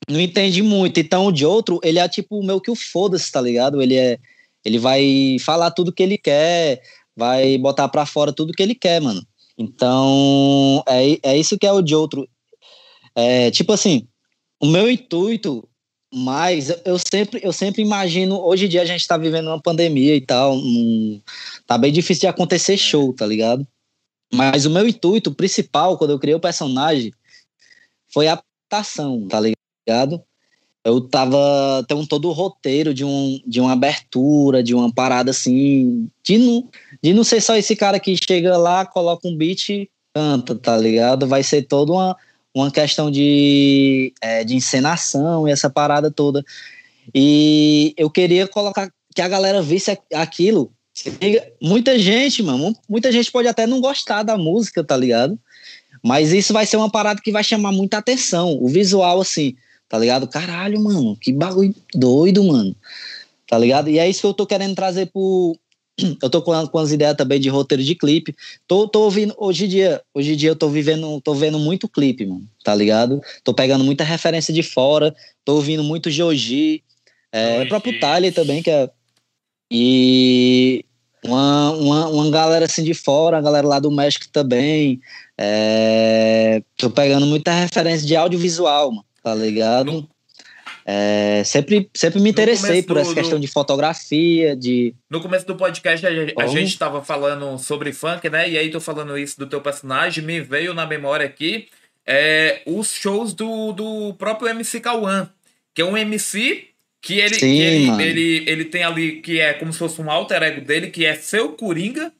não 0.10 0.20
entende 0.20 0.62
muito. 0.62 1.00
Então, 1.00 1.28
o 1.28 1.32
de 1.32 1.46
outro, 1.46 1.80
ele 1.84 2.00
é 2.00 2.08
tipo 2.08 2.42
meio 2.44 2.62
que 2.62 2.72
o 2.72 2.76
foda-se, 2.76 3.32
tá 3.32 3.42
ligado? 3.42 3.82
Ele 3.82 3.96
é. 3.96 4.18
Ele 4.66 4.80
vai 4.80 5.38
falar 5.42 5.72
tudo 5.72 5.92
que 5.92 6.02
ele 6.02 6.18
quer, 6.18 6.82
vai 7.16 7.58
botar 7.58 7.90
para 7.90 8.06
fora 8.06 8.32
tudo 8.32 8.54
que 8.54 8.64
ele 8.64 8.74
quer, 8.74 9.02
mano. 9.02 9.22
Então, 9.58 10.82
é, 10.88 11.20
é 11.22 11.38
isso 11.38 11.58
que 11.58 11.68
é 11.68 11.72
o 11.72 11.82
de 11.82 11.94
outro. 11.94 12.26
É, 13.14 13.52
tipo 13.52 13.74
assim, 13.74 14.08
o 14.62 14.66
meu 14.66 14.90
intuito, 14.90 15.68
mas 16.14 16.70
eu 16.86 16.98
sempre, 16.98 17.42
eu 17.44 17.52
sempre 17.52 17.82
imagino, 17.82 18.40
hoje 18.40 18.66
em 18.66 18.70
dia 18.70 18.82
a 18.82 18.86
gente 18.86 19.06
tá 19.06 19.18
vivendo 19.18 19.48
uma 19.48 19.62
pandemia 19.62 20.16
e 20.16 20.22
tal, 20.22 20.56
um, 20.56 21.22
tá 21.68 21.78
bem 21.78 21.92
difícil 21.92 22.22
de 22.22 22.28
acontecer 22.28 22.78
show, 22.78 23.14
tá 23.14 23.26
ligado? 23.26 23.68
Mas 24.34 24.66
o 24.66 24.70
meu 24.70 24.88
intuito 24.88 25.34
principal, 25.34 25.98
quando 25.98 26.12
eu 26.12 26.20
criei 26.20 26.36
o 26.36 26.40
personagem, 26.40 27.14
foi 28.12 28.28
a 28.28 28.34
adaptação, 28.34 29.28
tá 29.28 29.40
ligado? 29.40 30.24
eu 30.86 31.00
tava 31.00 31.84
tem 31.88 31.96
um 31.96 32.06
todo 32.06 32.28
o 32.28 32.34
roteiro 32.34 32.94
de, 32.94 33.06
um, 33.06 33.40
de 33.48 33.62
uma 33.62 33.72
abertura, 33.72 34.62
de 34.62 34.76
uma 34.76 34.92
parada 34.94 35.32
assim, 35.32 36.10
de 36.22 36.38
não, 36.38 36.70
de 37.02 37.14
não 37.14 37.24
ser 37.24 37.42
só 37.42 37.56
esse 37.56 37.76
cara 37.76 38.00
que 38.00 38.16
chega 38.18 38.58
lá, 38.58 38.86
coloca 38.86 39.28
um 39.28 39.36
beat 39.36 39.90
canta, 40.14 40.56
tá 40.56 40.78
ligado? 40.78 41.26
Vai 41.26 41.42
ser 41.42 41.64
toda 41.64 41.94
uma, 41.94 42.18
uma 42.54 42.70
questão 42.70 43.10
de, 43.10 44.14
é, 44.22 44.44
de 44.44 44.56
encenação 44.56 45.48
e 45.48 45.52
essa 45.52 45.70
parada 45.70 46.12
toda. 46.12 46.44
E 47.16 47.94
eu 47.98 48.10
queria 48.10 48.48
colocar 48.48 48.92
que 49.16 49.22
a 49.22 49.28
galera 49.28 49.62
visse 49.62 49.98
aquilo. 50.14 50.72
Muita 51.62 51.98
gente, 51.98 52.42
mano, 52.44 52.76
muita 52.88 53.12
gente 53.12 53.32
pode 53.32 53.48
até 53.48 53.68
não 53.68 53.82
gostar 53.82 54.24
da 54.24 54.38
música, 54.38 54.84
tá 54.84 54.96
ligado? 54.96 55.38
Mas 56.02 56.32
isso 56.32 56.54
vai 56.54 56.66
ser 56.66 56.78
uma 56.78 56.90
parada 56.90 57.22
que 57.22 57.32
vai 57.32 57.44
chamar 57.44 57.72
muita 57.72 57.98
atenção. 57.98 58.58
O 58.62 58.68
visual, 58.68 59.22
assim, 59.22 59.56
Tá 59.94 60.00
ligado? 60.00 60.28
Caralho, 60.28 60.82
mano, 60.82 61.16
que 61.16 61.32
bagulho 61.32 61.72
doido, 61.94 62.44
mano. 62.44 62.76
Tá 63.48 63.60
ligado? 63.60 63.92
E 63.92 64.00
é 64.00 64.10
isso 64.10 64.22
que 64.22 64.26
eu 64.26 64.34
tô 64.34 64.44
querendo 64.44 64.74
trazer 64.74 65.06
pro, 65.06 65.56
eu 66.20 66.32
tô 66.32 66.42
com, 66.42 66.66
com 66.66 66.80
as 66.80 66.92
ideias 66.92 67.16
também 67.16 67.40
de 67.40 67.48
roteiro 67.48 67.84
de 67.84 67.94
clipe. 67.94 68.36
Tô, 68.68 68.88
tô 68.88 69.02
ouvindo, 69.02 69.36
hoje 69.38 69.66
em 69.66 69.68
dia, 69.68 70.02
hoje 70.12 70.34
em 70.34 70.36
dia 70.36 70.50
eu 70.50 70.56
tô 70.56 70.68
vivendo, 70.68 71.22
tô 71.22 71.36
vendo 71.36 71.60
muito 71.60 71.88
clipe, 71.88 72.26
mano, 72.26 72.50
tá 72.64 72.74
ligado? 72.74 73.22
Tô 73.44 73.54
pegando 73.54 73.84
muita 73.84 74.04
referência 74.04 74.52
de 74.52 74.64
fora, 74.64 75.16
tô 75.46 75.58
ouvindo 75.58 75.84
muito 75.84 76.10
Joji, 76.10 76.84
é, 77.32 77.62
o 77.62 77.68
próprio 77.68 78.00
Tyler 78.00 78.34
também, 78.34 78.64
que 78.64 78.72
é. 78.72 78.90
E 79.70 80.84
uma, 81.24 81.72
uma, 81.72 82.08
uma 82.08 82.32
galera 82.32 82.66
assim 82.66 82.84
de 82.84 82.94
fora, 82.94 83.38
a 83.38 83.42
galera 83.42 83.68
lá 83.68 83.80
do 83.80 83.92
México 83.92 84.28
também. 84.32 85.02
É, 85.38 86.62
tô 86.78 86.90
pegando 86.90 87.26
muita 87.26 87.52
referência 87.52 88.06
de 88.06 88.16
audiovisual, 88.16 88.92
mano, 88.92 89.06
tá 89.24 89.34
ligado? 89.34 89.92
No, 89.92 90.10
é, 90.86 91.44
sempre, 91.46 91.90
sempre 91.94 92.20
me 92.20 92.30
interessei 92.30 92.84
por 92.84 92.96
do, 92.96 93.00
essa 93.00 93.14
questão 93.14 93.40
do... 93.40 93.42
de 93.42 93.48
fotografia, 93.48 94.56
de... 94.56 94.94
No 95.10 95.22
começo 95.22 95.46
do 95.48 95.56
podcast 95.56 96.06
a, 96.06 96.10
a 96.10 96.48
gente 96.48 96.70
estava 96.70 97.02
falando 97.02 97.58
sobre 97.58 97.94
funk, 97.94 98.30
né? 98.30 98.50
E 98.50 98.58
aí 98.58 98.70
tô 98.70 98.82
falando 98.82 99.18
isso 99.18 99.40
do 99.40 99.48
teu 99.48 99.62
personagem, 99.62 100.24
me 100.24 100.42
veio 100.42 100.74
na 100.74 100.86
memória 100.86 101.26
aqui 101.26 101.70
é, 102.06 102.62
os 102.66 102.92
shows 102.92 103.34
do, 103.34 103.72
do 103.72 104.14
próprio 104.16 104.50
MC 104.50 104.80
Kawan, 104.80 105.30
que 105.74 105.82
é 105.82 105.86
um 105.86 105.98
MC 105.98 106.68
que 107.04 107.20
ele, 107.20 107.36
Sim, 107.36 107.40
que 107.40 107.62
ele, 107.62 108.02
ele, 108.02 108.50
ele 108.50 108.66
tem 108.66 108.82
ali, 108.82 109.22
que 109.22 109.38
é 109.38 109.54
como 109.54 109.74
se 109.74 109.78
fosse 109.78 110.02
um 110.02 110.10
alter 110.10 110.42
ego 110.42 110.62
dele, 110.62 110.90
que 110.90 111.06
é 111.06 111.14
seu 111.14 111.50
Coringa, 111.50 112.14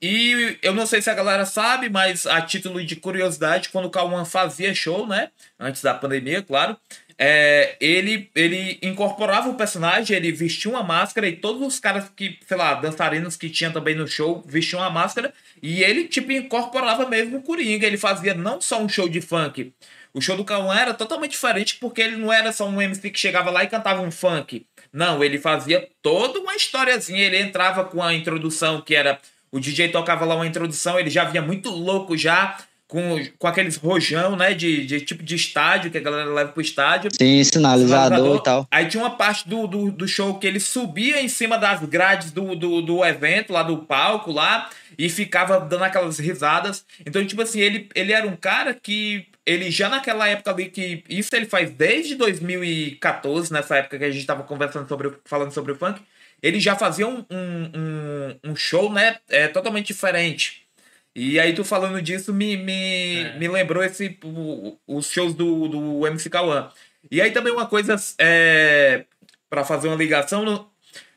e 0.00 0.56
eu 0.62 0.72
não 0.72 0.86
sei 0.86 1.02
se 1.02 1.10
a 1.10 1.14
galera 1.14 1.44
sabe, 1.44 1.88
mas 1.88 2.24
a 2.24 2.40
título 2.40 2.84
de 2.84 2.94
curiosidade, 2.94 3.68
quando 3.68 3.86
o 3.86 3.90
Kawan 3.90 4.24
fazia 4.24 4.72
show, 4.72 5.06
né? 5.08 5.30
Antes 5.58 5.82
da 5.82 5.92
pandemia, 5.92 6.40
claro. 6.40 6.76
É, 7.18 7.76
ele, 7.80 8.30
ele 8.34 8.78
incorporava 8.80 9.48
o 9.48 9.54
personagem, 9.54 10.16
ele 10.16 10.32
vestia 10.32 10.70
uma 10.70 10.82
máscara 10.82 11.28
e 11.28 11.36
todos 11.36 11.62
os 11.64 11.78
caras 11.78 12.10
que, 12.16 12.38
sei 12.46 12.56
lá, 12.56 12.74
dançarinos 12.74 13.36
que 13.36 13.50
tinha 13.50 13.70
também 13.70 13.94
no 13.94 14.08
show 14.08 14.42
vestiam 14.46 14.80
uma 14.80 14.90
máscara 14.90 15.32
e 15.62 15.82
ele, 15.82 16.04
tipo, 16.08 16.32
incorporava 16.32 17.08
mesmo 17.08 17.38
o 17.38 17.42
Coringa. 17.42 17.86
Ele 17.86 17.96
fazia 17.96 18.34
não 18.34 18.60
só 18.60 18.80
um 18.82 18.88
show 18.88 19.08
de 19.08 19.20
funk. 19.20 19.72
O 20.14 20.20
show 20.20 20.36
do 20.36 20.44
Cauã 20.44 20.74
era 20.74 20.92
totalmente 20.92 21.32
diferente 21.32 21.76
porque 21.80 22.02
ele 22.02 22.16
não 22.16 22.32
era 22.32 22.52
só 22.52 22.68
um 22.68 22.80
MC 22.80 23.10
que 23.10 23.18
chegava 23.18 23.50
lá 23.50 23.64
e 23.64 23.68
cantava 23.68 24.02
um 24.02 24.10
funk. 24.10 24.66
Não, 24.92 25.24
ele 25.24 25.38
fazia 25.38 25.88
toda 26.02 26.38
uma 26.38 26.54
historiazinha. 26.54 27.24
Ele 27.24 27.38
entrava 27.38 27.84
com 27.84 28.02
a 28.02 28.12
introdução 28.12 28.80
que 28.82 28.94
era 28.94 29.18
o 29.52 29.60
DJ 29.60 29.90
tocava 29.90 30.24
lá 30.24 30.34
uma 30.34 30.46
introdução, 30.46 30.98
ele 30.98 31.10
já 31.10 31.24
vinha 31.24 31.42
muito 31.42 31.68
louco 31.68 32.16
já, 32.16 32.56
com, 32.88 33.22
com 33.38 33.46
aqueles 33.46 33.76
rojão, 33.76 34.34
né, 34.34 34.54
de, 34.54 34.86
de 34.86 35.00
tipo 35.02 35.22
de 35.22 35.34
estádio, 35.34 35.90
que 35.90 35.98
a 35.98 36.00
galera 36.00 36.30
leva 36.30 36.52
pro 36.52 36.62
estádio. 36.62 37.10
Sim, 37.12 37.44
sinalizador, 37.44 38.04
sinalizador. 38.04 38.36
e 38.36 38.42
tal. 38.42 38.68
Aí 38.70 38.86
tinha 38.86 39.02
uma 39.02 39.14
parte 39.14 39.46
do, 39.46 39.66
do, 39.66 39.92
do, 39.92 40.08
show 40.08 40.38
que 40.38 40.46
ele 40.46 40.58
subia 40.58 41.20
em 41.20 41.28
cima 41.28 41.58
das 41.58 41.80
grades 41.84 42.30
do, 42.30 42.56
do, 42.56 42.80
do 42.80 43.04
evento, 43.04 43.52
lá 43.52 43.62
do 43.62 43.78
palco, 43.78 44.32
lá, 44.32 44.70
e 44.98 45.10
ficava 45.10 45.60
dando 45.60 45.84
aquelas 45.84 46.18
risadas. 46.18 46.84
Então, 47.04 47.24
tipo 47.26 47.42
assim, 47.42 47.60
ele, 47.60 47.88
ele 47.94 48.12
era 48.12 48.26
um 48.26 48.36
cara 48.36 48.72
que 48.72 49.26
ele 49.44 49.70
já 49.70 49.88
naquela 49.88 50.28
época 50.28 50.50
ali 50.50 50.70
que 50.70 51.04
isso 51.08 51.34
ele 51.34 51.46
faz 51.46 51.70
desde 51.70 52.14
2014, 52.14 53.52
nessa 53.52 53.76
época 53.76 53.98
que 53.98 54.04
a 54.04 54.10
gente 54.10 54.26
tava 54.26 54.42
conversando 54.42 54.88
sobre 54.88 55.12
falando 55.24 55.52
sobre 55.52 55.72
o 55.72 55.76
funk, 55.76 56.00
ele 56.42 56.60
já 56.60 56.76
fazia 56.76 57.06
um, 57.06 57.24
um, 57.30 58.50
um, 58.50 58.56
show, 58.56 58.92
né, 58.92 59.18
é, 59.28 59.48
totalmente 59.48 59.88
diferente. 59.88 60.62
E 61.14 61.38
aí 61.38 61.54
tu 61.54 61.64
falando 61.64 62.00
disso 62.00 62.32
me, 62.32 62.56
me, 62.56 63.20
é. 63.20 63.38
me 63.38 63.48
lembrou 63.48 63.84
esse, 63.84 64.18
o, 64.24 64.78
os 64.86 65.10
shows 65.10 65.34
do, 65.34 65.68
do 65.68 66.06
MC 66.06 66.30
Kawan. 66.30 66.70
E 67.10 67.20
aí 67.20 67.30
também 67.30 67.52
uma 67.52 67.66
coisa, 67.66 67.96
é, 68.18 69.04
para 69.50 69.64
fazer 69.64 69.88
uma 69.88 69.96
ligação, 69.96 70.44
no, 70.44 70.72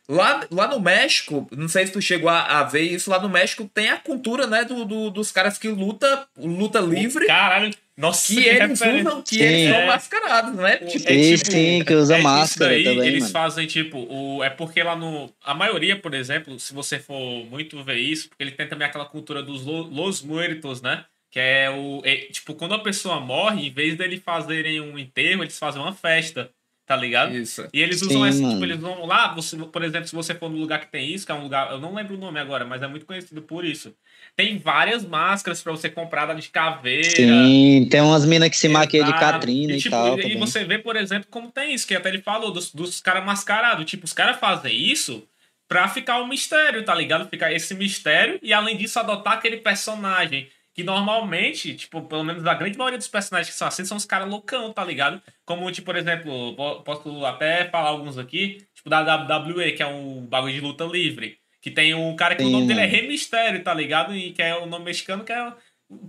Lá, 0.08 0.46
lá 0.52 0.68
no 0.68 0.80
México, 0.80 1.48
não 1.52 1.68
sei 1.68 1.88
se 1.88 1.92
tu 1.92 2.00
chegou 2.00 2.30
a, 2.30 2.60
a, 2.60 2.64
ver 2.64 2.82
isso, 2.82 3.10
lá 3.10 3.20
no 3.20 3.28
México 3.28 3.68
tem 3.74 3.90
a 3.90 3.98
cultura, 3.98 4.46
né, 4.46 4.64
do, 4.64 4.86
do 4.86 5.10
dos 5.10 5.32
caras 5.32 5.58
que 5.58 5.68
luta, 5.68 6.28
luta 6.38 6.80
livre. 6.80 7.26
Caralho, 7.26 7.74
nossa, 7.98 8.34
que, 8.34 8.44
que 8.44 8.50
eles 8.50 8.82
usam, 8.82 9.22
que 9.22 9.36
sim. 9.36 9.42
eles 9.42 9.74
são 9.74 9.86
mascarados, 9.88 10.56
né? 10.56 10.78
Tipo, 10.78 11.10
é, 11.10 11.38
tipo, 11.38 11.52
sim, 11.52 11.84
que 11.86 11.94
usa 11.94 12.18
é, 12.18 12.22
máscara 12.22 12.72
daí, 12.72 12.84
também, 12.84 13.08
Eles 13.08 13.22
mano. 13.24 13.32
fazem, 13.32 13.68
tipo, 13.68 13.98
o, 13.98 14.44
é 14.44 14.50
porque 14.50 14.84
lá 14.84 14.96
no... 14.98 15.34
A 15.44 15.54
maioria, 15.54 15.98
por 15.98 16.14
exemplo, 16.14 16.60
se 16.60 16.74
você 16.74 17.00
for 17.00 17.46
muito 17.46 17.82
ver 17.84 17.98
isso, 17.98 18.28
porque 18.28 18.44
ele 18.44 18.52
tem 18.52 18.68
também 18.68 18.86
aquela 18.86 19.06
cultura 19.06 19.42
dos 19.42 19.64
Los 19.64 20.22
Muertos, 20.22 20.82
né? 20.82 21.06
Que 21.32 21.40
é 21.40 21.70
o... 21.70 22.02
É, 22.04 22.16
tipo, 22.32 22.54
quando 22.56 22.74
a 22.74 22.80
pessoa 22.80 23.22
morre, 23.22 23.68
em 23.68 23.72
vez 23.72 23.98
deles 23.98 24.22
fazerem 24.22 24.82
um 24.82 25.00
enterro, 25.00 25.44
eles 25.44 25.58
fazem 25.58 25.82
uma 25.82 25.94
festa 25.94 26.52
tá 26.86 26.96
ligado? 26.96 27.36
Isso. 27.36 27.68
E 27.74 27.82
eles 27.82 28.02
usam 28.02 28.22
Sim, 28.22 28.28
essa, 28.28 28.54
tipo, 28.54 28.64
eles 28.64 28.80
vão 28.80 29.06
lá, 29.06 29.34
você, 29.34 29.58
por 29.58 29.84
exemplo, 29.84 30.08
se 30.08 30.16
você 30.16 30.36
for 30.36 30.50
no 30.50 30.58
lugar 30.58 30.80
que 30.80 30.92
tem 30.92 31.12
isso, 31.12 31.26
que 31.26 31.32
é 31.32 31.36
um 31.36 31.42
lugar, 31.42 31.72
eu 31.72 31.80
não 31.80 31.96
lembro 31.96 32.16
o 32.16 32.18
nome 32.20 32.40
agora, 32.40 32.64
mas 32.64 32.82
é 32.82 32.88
muito 32.88 33.06
conhecido 33.06 33.42
por 33.42 33.66
isso. 33.66 33.96
Tem 34.36 34.58
várias 34.58 35.06
máscaras 35.06 35.64
para 35.64 35.72
você 35.72 35.90
comprar 35.90 36.34
de 36.36 36.50
caveira. 36.50 37.10
Sim, 37.10 37.88
tem 37.90 38.02
umas 38.02 38.26
minas 38.26 38.50
que 38.50 38.58
se 38.58 38.68
maquiam 38.68 39.06
de 39.06 39.14
Catrina 39.14 39.74
e, 39.74 39.78
e, 39.78 39.80
tipo, 39.80 39.96
tal. 39.96 40.20
E 40.20 40.22
também. 40.22 40.38
você 40.38 40.66
vê, 40.66 40.78
por 40.78 40.96
exemplo, 40.98 41.28
como 41.32 41.50
tem 41.50 41.74
isso, 41.74 41.88
que 41.88 41.96
até 41.96 42.10
ele 42.10 42.22
falou, 42.22 42.52
dos, 42.52 42.74
dos 42.74 43.00
caras 43.00 43.24
mascarados. 43.24 43.86
Tipo, 43.86 44.04
os 44.04 44.12
caras 44.12 44.38
fazem 44.38 44.76
isso 44.76 45.26
pra 45.68 45.88
ficar 45.88 46.22
um 46.22 46.28
mistério, 46.28 46.84
tá 46.84 46.94
ligado? 46.94 47.30
Ficar 47.30 47.54
esse 47.54 47.74
mistério 47.74 48.38
e, 48.44 48.52
além 48.54 48.76
disso, 48.76 49.00
adotar 49.00 49.34
aquele 49.34 49.58
personagem 49.58 50.50
que 50.76 50.84
normalmente, 50.84 51.74
tipo, 51.74 52.02
pelo 52.02 52.26
menos 52.26 52.46
a 52.46 52.54
grande 52.54 52.78
maioria 52.78 52.98
dos 52.98 53.08
personagens 53.08 53.50
que 53.50 53.58
são 53.58 53.66
assim 53.66 53.86
são 53.86 53.96
os 53.96 54.04
caras 54.04 54.30
loucão, 54.30 54.74
tá 54.74 54.84
ligado? 54.84 55.22
Como, 55.46 55.72
tipo, 55.72 55.86
por 55.86 55.96
exemplo, 55.96 56.54
posso 56.84 57.26
até 57.26 57.70
falar 57.70 57.90
alguns 57.90 58.18
aqui, 58.18 58.58
tipo, 58.76 58.90
da 58.90 59.00
WWE, 59.02 59.72
que 59.72 59.82
é 59.82 59.88
um 59.88 60.26
bagulho 60.26 60.54
de 60.54 60.60
luta 60.60 60.84
livre. 60.84 61.38
Que 61.66 61.72
tem 61.72 61.96
um 61.96 62.16
cara 62.16 62.36
que 62.36 62.44
Sim. 62.44 62.50
o 62.50 62.52
nome 62.52 62.68
dele 62.68 62.82
é 62.82 62.86
Rei 62.86 63.08
Mistério, 63.08 63.64
tá 63.64 63.74
ligado? 63.74 64.16
E 64.16 64.32
que 64.34 64.40
é 64.44 64.56
o 64.56 64.68
nome 64.68 64.86
mexicano, 64.86 65.24
que 65.24 65.34
é. 65.34 65.52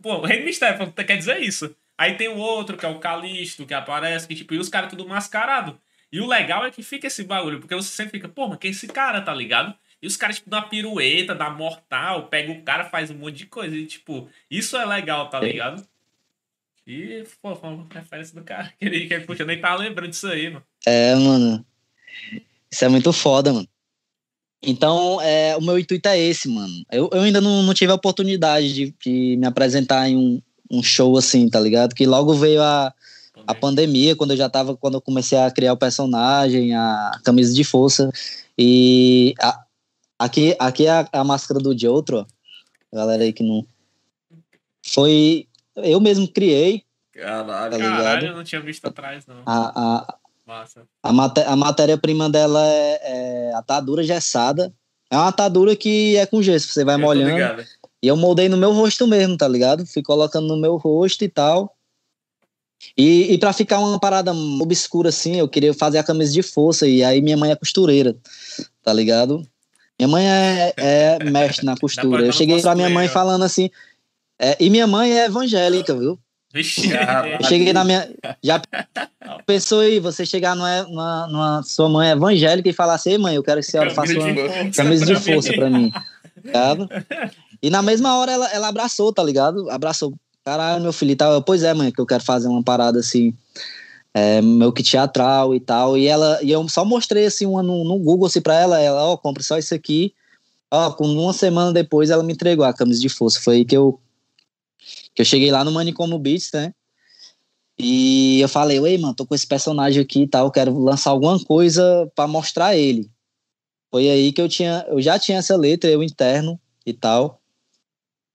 Pô, 0.02 0.20
Rei 0.20 0.44
Mistério, 0.44 0.92
quer 0.92 1.16
dizer 1.16 1.40
isso. 1.40 1.74
Aí 1.96 2.14
tem 2.14 2.28
o 2.28 2.36
outro, 2.36 2.76
que 2.76 2.84
é 2.84 2.88
o 2.90 2.98
Calisto, 2.98 3.64
que 3.64 3.72
aparece, 3.72 4.28
que, 4.28 4.34
tipo, 4.34 4.52
e 4.52 4.58
os 4.58 4.68
caras 4.68 4.90
tudo 4.90 5.08
mascarado. 5.08 5.80
E 6.12 6.20
o 6.20 6.26
legal 6.26 6.66
é 6.66 6.70
que 6.70 6.82
fica 6.82 7.06
esse 7.06 7.24
bagulho, 7.24 7.58
porque 7.58 7.74
você 7.74 7.88
sempre 7.88 8.18
fica, 8.18 8.28
pô, 8.28 8.48
mas 8.48 8.58
quem 8.58 8.68
é 8.68 8.72
esse 8.72 8.86
cara, 8.86 9.22
tá 9.22 9.34
ligado? 9.34 9.74
E 10.02 10.06
os 10.06 10.14
caras, 10.14 10.36
tipo, 10.36 10.50
dão 10.50 10.58
uma 10.58 10.68
pirueta, 10.68 11.34
dá 11.34 11.48
mortal, 11.48 12.26
pega 12.26 12.52
o 12.52 12.60
cara, 12.60 12.84
faz 12.84 13.10
um 13.10 13.14
monte 13.14 13.36
de 13.36 13.46
coisa. 13.46 13.74
E, 13.74 13.86
tipo, 13.86 14.28
isso 14.50 14.76
é 14.76 14.84
legal, 14.84 15.30
tá 15.30 15.40
ligado? 15.40 15.82
E, 16.86 17.24
pô, 17.40 17.56
foi 17.56 17.70
uma 17.70 17.86
referência 17.90 18.38
do 18.38 18.44
cara. 18.44 18.70
Que 18.78 18.84
ele, 18.84 19.06
que 19.06 19.14
ele, 19.14 19.24
puxa, 19.24 19.46
nem 19.46 19.58
tava 19.58 19.76
lembrando 19.76 20.10
disso 20.10 20.26
aí, 20.26 20.50
mano. 20.50 20.66
É, 20.86 21.14
mano. 21.14 21.64
Isso 22.70 22.84
é 22.84 22.88
muito 22.90 23.10
foda, 23.10 23.54
mano. 23.54 23.66
Então, 24.66 25.20
é, 25.20 25.56
o 25.56 25.60
meu 25.60 25.78
intuito 25.78 26.08
é 26.08 26.18
esse, 26.18 26.48
mano. 26.48 26.84
Eu, 26.90 27.08
eu 27.12 27.20
ainda 27.20 27.40
não, 27.40 27.62
não 27.62 27.72
tive 27.72 27.92
a 27.92 27.94
oportunidade 27.94 28.74
de, 28.74 28.94
de 29.00 29.36
me 29.36 29.46
apresentar 29.46 30.08
em 30.08 30.16
um, 30.16 30.42
um 30.68 30.82
show 30.82 31.16
assim, 31.16 31.48
tá 31.48 31.60
ligado? 31.60 31.94
Que 31.94 32.04
logo 32.04 32.34
veio 32.34 32.60
a, 32.60 32.92
a 33.46 33.54
pandemia, 33.54 34.16
quando 34.16 34.32
eu 34.32 34.36
já 34.36 34.48
tava, 34.48 34.76
quando 34.76 34.94
eu 34.94 35.00
comecei 35.00 35.38
a 35.38 35.50
criar 35.52 35.72
o 35.72 35.76
personagem, 35.76 36.74
a 36.74 37.12
camisa 37.24 37.54
de 37.54 37.62
força. 37.62 38.10
E 38.58 39.34
a, 39.40 39.64
aqui, 40.18 40.56
aqui 40.58 40.86
é 40.86 40.90
a, 40.90 41.08
a 41.12 41.24
máscara 41.24 41.60
do 41.60 41.78
Jotro, 41.78 42.18
ó. 42.18 42.26
Galera 42.92 43.22
aí 43.22 43.32
que 43.32 43.44
não. 43.44 43.64
Foi. 44.84 45.46
Eu 45.76 46.00
mesmo 46.00 46.26
criei. 46.26 46.82
Caralho, 47.12 47.70
tá 47.70 47.78
Caralho, 47.78 48.28
eu 48.28 48.36
não 48.36 48.44
tinha 48.44 48.60
visto 48.60 48.84
atrás, 48.86 49.26
não. 49.26 49.42
A, 49.46 50.00
a, 50.00 50.14
Massa. 50.46 50.86
A, 51.02 51.12
maté 51.12 51.44
a 51.44 51.56
matéria-prima 51.56 52.30
dela 52.30 52.64
é, 52.64 53.00
é 53.02 53.54
atadura 53.54 54.02
gessada. 54.02 54.72
É 55.10 55.16
uma 55.16 55.28
atadura 55.28 55.74
que 55.74 56.16
é 56.16 56.24
com 56.24 56.42
gesso, 56.42 56.68
você 56.68 56.84
vai 56.84 56.94
eu 56.94 57.00
molhando. 57.00 57.64
E 58.02 58.06
eu 58.06 58.16
moldei 58.16 58.48
no 58.48 58.56
meu 58.56 58.72
rosto 58.72 59.06
mesmo, 59.06 59.36
tá 59.36 59.48
ligado? 59.48 59.84
Fui 59.86 60.02
colocando 60.02 60.46
no 60.46 60.56
meu 60.56 60.76
rosto 60.76 61.24
e 61.24 61.28
tal. 61.28 61.74
E, 62.96 63.32
e 63.32 63.38
para 63.38 63.52
ficar 63.52 63.78
uma 63.80 63.98
parada 63.98 64.32
obscura 64.32 65.08
assim, 65.08 65.36
eu 65.36 65.48
queria 65.48 65.74
fazer 65.74 65.98
a 65.98 66.04
camisa 66.04 66.32
de 66.32 66.42
força. 66.42 66.86
E 66.86 67.02
aí 67.02 67.20
minha 67.20 67.36
mãe 67.36 67.50
é 67.50 67.56
costureira, 67.56 68.16
tá 68.82 68.92
ligado? 68.92 69.46
Minha 69.98 70.08
mãe 70.08 70.26
é, 70.28 70.74
é 70.76 71.24
mestre 71.24 71.64
na 71.64 71.74
costura. 71.78 72.26
Eu 72.26 72.32
cheguei 72.32 72.60
pra 72.60 72.74
minha 72.74 72.90
mãe 72.90 73.08
falando 73.08 73.44
assim. 73.44 73.70
É, 74.38 74.56
e 74.60 74.68
minha 74.68 74.86
mãe 74.86 75.18
é 75.18 75.24
evangélica, 75.24 75.94
viu? 75.94 76.18
Vixe, 76.56 76.88
cheguei 77.46 77.74
na 77.74 77.84
minha. 77.84 78.08
Já 78.42 78.62
pensou 79.44 79.80
aí, 79.80 80.00
você 80.00 80.24
chegar 80.24 80.56
numa, 80.56 80.82
numa, 80.84 81.26
numa 81.26 81.62
sua 81.62 81.86
mãe 81.86 82.10
evangélica 82.10 82.66
e 82.70 82.72
falar 82.72 82.94
assim, 82.94 83.18
mãe, 83.18 83.36
eu 83.36 83.42
quero 83.42 83.60
que 83.60 83.66
a 83.66 83.70
senhora 83.70 83.90
faça 83.90 84.14
uma 84.14 84.70
camisa 84.74 85.04
de 85.04 85.16
força 85.16 85.52
pra 85.52 85.68
mim. 85.68 85.92
Ligado? 86.42 86.88
E 87.62 87.68
na 87.68 87.82
mesma 87.82 88.16
hora 88.16 88.32
ela, 88.32 88.48
ela 88.52 88.68
abraçou, 88.68 89.12
tá 89.12 89.22
ligado? 89.22 89.68
Abraçou. 89.70 90.14
Caralho, 90.42 90.82
meu 90.82 90.94
filho 90.94 91.10
e 91.10 91.16
tal. 91.16 91.42
Pois 91.42 91.62
é, 91.62 91.74
mãe, 91.74 91.92
que 91.92 92.00
eu 92.00 92.06
quero 92.06 92.24
fazer 92.24 92.48
uma 92.48 92.62
parada 92.62 93.00
assim. 93.00 93.34
É, 94.14 94.40
meu 94.40 94.72
que 94.72 94.82
teatral 94.82 95.54
e 95.54 95.60
tal. 95.60 95.98
E 95.98 96.06
ela 96.06 96.38
e 96.42 96.50
eu 96.50 96.66
só 96.70 96.86
mostrei 96.86 97.26
assim 97.26 97.44
uma 97.44 97.62
no, 97.62 97.84
no 97.84 97.98
Google 97.98 98.28
assim, 98.28 98.40
pra 98.40 98.54
ela. 98.54 98.80
Ela, 98.80 99.04
ó, 99.04 99.12
oh, 99.12 99.18
compre 99.18 99.42
só 99.42 99.58
isso 99.58 99.74
aqui. 99.74 100.14
Ó, 100.70 100.90
com 100.92 101.06
uma 101.06 101.34
semana 101.34 101.70
depois 101.70 102.08
ela 102.08 102.22
me 102.22 102.32
entregou 102.32 102.64
a 102.64 102.72
camisa 102.72 103.00
de 103.00 103.10
força. 103.10 103.40
Foi 103.42 103.56
aí 103.56 103.64
que 103.64 103.76
eu 103.76 104.00
que 105.14 105.22
eu 105.22 105.26
cheguei 105.26 105.50
lá 105.50 105.64
no 105.64 105.72
Manicômio 105.72 106.18
Beats, 106.18 106.50
né? 106.52 106.72
E 107.78 108.40
eu 108.40 108.48
falei, 108.48 108.78
ei, 108.78 108.98
mano, 108.98 109.14
tô 109.14 109.26
com 109.26 109.34
esse 109.34 109.46
personagem 109.46 110.02
aqui 110.02 110.22
e 110.22 110.26
tal, 110.26 110.50
quero 110.50 110.78
lançar 110.78 111.10
alguma 111.10 111.38
coisa 111.44 112.10
para 112.14 112.26
mostrar 112.26 112.76
ele. 112.76 113.10
Foi 113.90 114.08
aí 114.08 114.32
que 114.32 114.40
eu 114.40 114.48
tinha, 114.48 114.84
eu 114.88 115.00
já 115.00 115.18
tinha 115.18 115.38
essa 115.38 115.56
letra, 115.56 115.90
eu 115.90 116.02
interno 116.02 116.58
e 116.84 116.92
tal, 116.92 117.40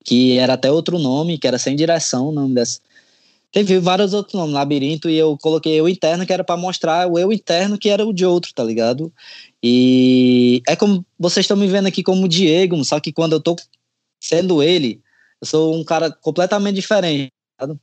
que 0.04 0.38
era 0.38 0.54
até 0.54 0.72
outro 0.72 1.00
nome, 1.00 1.38
que 1.38 1.48
era 1.48 1.58
sem 1.58 1.76
direção, 1.76 2.28
o 2.28 2.32
nome 2.32 2.54
dessa. 2.54 2.80
Teve 3.52 3.80
vários 3.80 4.14
outros 4.14 4.36
nomes, 4.36 4.54
labirinto, 4.54 5.10
e 5.10 5.18
eu 5.18 5.38
coloquei 5.38 5.74
eu 5.74 5.90
interno, 5.90 6.26
que 6.26 6.32
era 6.32 6.44
para 6.44 6.56
mostrar 6.56 7.08
o 7.12 7.20
eu 7.20 7.34
interno, 7.34 7.78
que 7.78 7.90
era 7.90 8.06
o 8.06 8.14
de 8.14 8.26
outro, 8.26 8.54
tá 8.54 8.64
ligado? 8.64 9.12
E 9.62 10.62
é 10.68 10.76
como 10.76 11.06
vocês 11.20 11.44
estão 11.44 11.58
me 11.58 11.68
vendo 11.68 11.88
aqui 11.88 12.02
como 12.02 12.30
Diego, 12.30 12.82
só 12.86 13.00
que 13.00 13.12
quando 13.12 13.34
eu 13.34 13.42
tô 13.42 13.56
sendo 14.22 14.64
ele, 14.64 15.02
eu 15.42 15.48
sou 15.48 15.76
um 15.76 15.84
cara 15.84 16.12
completamente 16.12 16.76
diferente, 16.76 17.32
tá 17.58 17.66
ligado? 17.66 17.82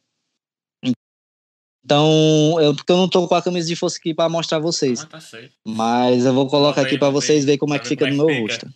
Então, 1.85 2.61
eu, 2.61 2.75
porque 2.75 2.93
eu 2.93 2.97
não 2.97 3.09
tô 3.09 3.27
com 3.27 3.35
a 3.35 3.43
camisa 3.43 3.67
de 3.67 3.75
força 3.75 3.99
aqui 3.99 4.13
para 4.13 4.29
mostrar 4.29 4.59
vocês. 4.59 5.01
Ah, 5.03 5.07
tá 5.07 5.21
certo. 5.21 5.55
Mas 5.67 6.27
eu 6.27 6.35
vou 6.35 6.47
colocar 6.47 6.83
aqui 6.83 6.99
para 6.99 7.09
vocês 7.09 7.45
verem 7.45 7.59
como 7.59 7.75
é 7.75 7.79
que 7.79 7.85
ver 7.85 7.89
fica 7.89 8.07
no 8.07 8.13
é 8.13 8.17
meu 8.17 8.27
que 8.27 8.35
fica. 8.35 8.67
rosto. 8.67 8.75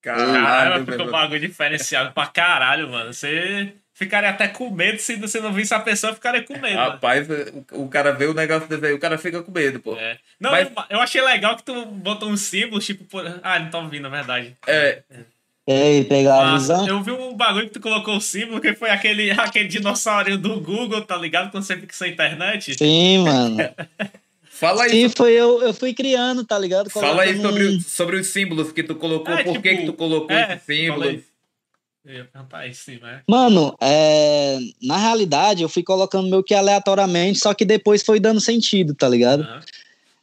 Caralho, 0.00 0.84
ficou 0.84 1.06
um 1.06 1.10
bagulho 1.10 1.40
diferenciado 1.40 2.12
pra 2.12 2.26
caralho, 2.26 2.90
mano. 2.90 3.12
Você 3.12 3.74
ficaria 4.04 4.30
até 4.30 4.48
com 4.48 4.70
medo 4.70 4.98
se 4.98 5.16
você 5.16 5.40
não 5.40 5.52
visse 5.52 5.72
a 5.74 5.80
pessoa, 5.80 6.14
ficaria 6.14 6.42
com 6.42 6.54
medo. 6.54 6.76
mano. 6.76 6.90
Rapaz, 6.92 7.26
o, 7.72 7.82
o 7.82 7.88
cara 7.88 8.12
vê 8.12 8.26
o 8.26 8.34
negócio 8.34 8.68
desse 8.68 8.84
aí, 8.86 8.92
o 8.92 8.98
cara 8.98 9.16
fica 9.18 9.42
com 9.42 9.50
medo, 9.52 9.80
pô. 9.80 9.96
É. 9.96 10.16
Não, 10.40 10.50
Mas- 10.50 10.68
eu, 10.68 10.84
eu 10.90 11.00
achei 11.00 11.20
legal 11.22 11.56
que 11.56 11.62
tu 11.64 11.84
botou 11.86 12.28
uns 12.28 12.40
símbolos, 12.42 12.84
tipo. 12.86 13.04
Por... 13.04 13.24
Ah, 13.42 13.58
não 13.58 13.70
tô 13.70 13.78
ouvindo, 13.80 14.02
na 14.02 14.08
verdade. 14.08 14.54
É, 14.66 15.02
Ei, 15.66 16.02
pegar 16.04 16.34
a 16.34 16.50
Ah, 16.50 16.54
visão? 16.58 16.88
eu 16.88 17.00
vi 17.04 17.12
um 17.12 17.34
bagulho 17.36 17.68
que 17.68 17.74
tu 17.74 17.80
colocou 17.80 18.16
o 18.16 18.20
símbolo, 18.20 18.60
que 18.60 18.74
foi 18.74 18.90
aquele, 18.90 19.30
aquele 19.38 19.68
dinossaurinho 19.68 20.36
do 20.38 20.60
Google, 20.60 21.02
tá 21.02 21.16
ligado? 21.16 21.50
Quando 21.52 21.62
você 21.62 21.76
fica 21.76 21.94
sem 21.94 22.10
internet. 22.12 22.74
Sim, 22.76 23.18
mano. 23.18 23.56
fala 24.50 24.82
aí, 24.84 24.90
Sim, 24.90 25.08
foi 25.08 25.32
eu, 25.32 25.62
eu 25.62 25.72
fui 25.72 25.94
criando, 25.94 26.44
tá 26.44 26.58
ligado? 26.58 26.90
fala 26.90 27.22
aí 27.22 27.36
Colocando 27.36 27.42
sobre, 27.52 27.76
um- 27.76 27.80
sobre 27.80 28.16
os 28.16 28.26
símbolos 28.26 28.72
que 28.72 28.82
tu 28.82 28.96
colocou, 28.96 29.32
É, 29.34 29.44
por 29.44 29.60
que 29.62 29.68
tipo, 29.70 29.80
que 29.82 29.86
tu 29.86 29.92
colocou 29.92 30.36
é, 30.36 30.54
esses 30.54 30.66
símbolos. 30.66 31.20
Fala 32.02 32.14
aí. 32.14 32.14
Eu 32.14 32.14
ia 32.14 32.24
perguntar 32.24 32.66
isso, 32.66 32.84
sim, 32.84 32.98
né? 32.98 33.22
Mano, 33.28 33.74
é, 33.80 34.58
na 34.82 34.96
realidade 34.96 35.62
eu 35.62 35.68
fui 35.68 35.82
colocando 35.82 36.28
meio 36.28 36.42
que 36.42 36.54
aleatoriamente, 36.54 37.38
só 37.38 37.54
que 37.54 37.64
depois 37.64 38.02
foi 38.02 38.18
dando 38.18 38.40
sentido, 38.40 38.94
tá 38.94 39.08
ligado? 39.08 39.42
Aham. 39.42 39.60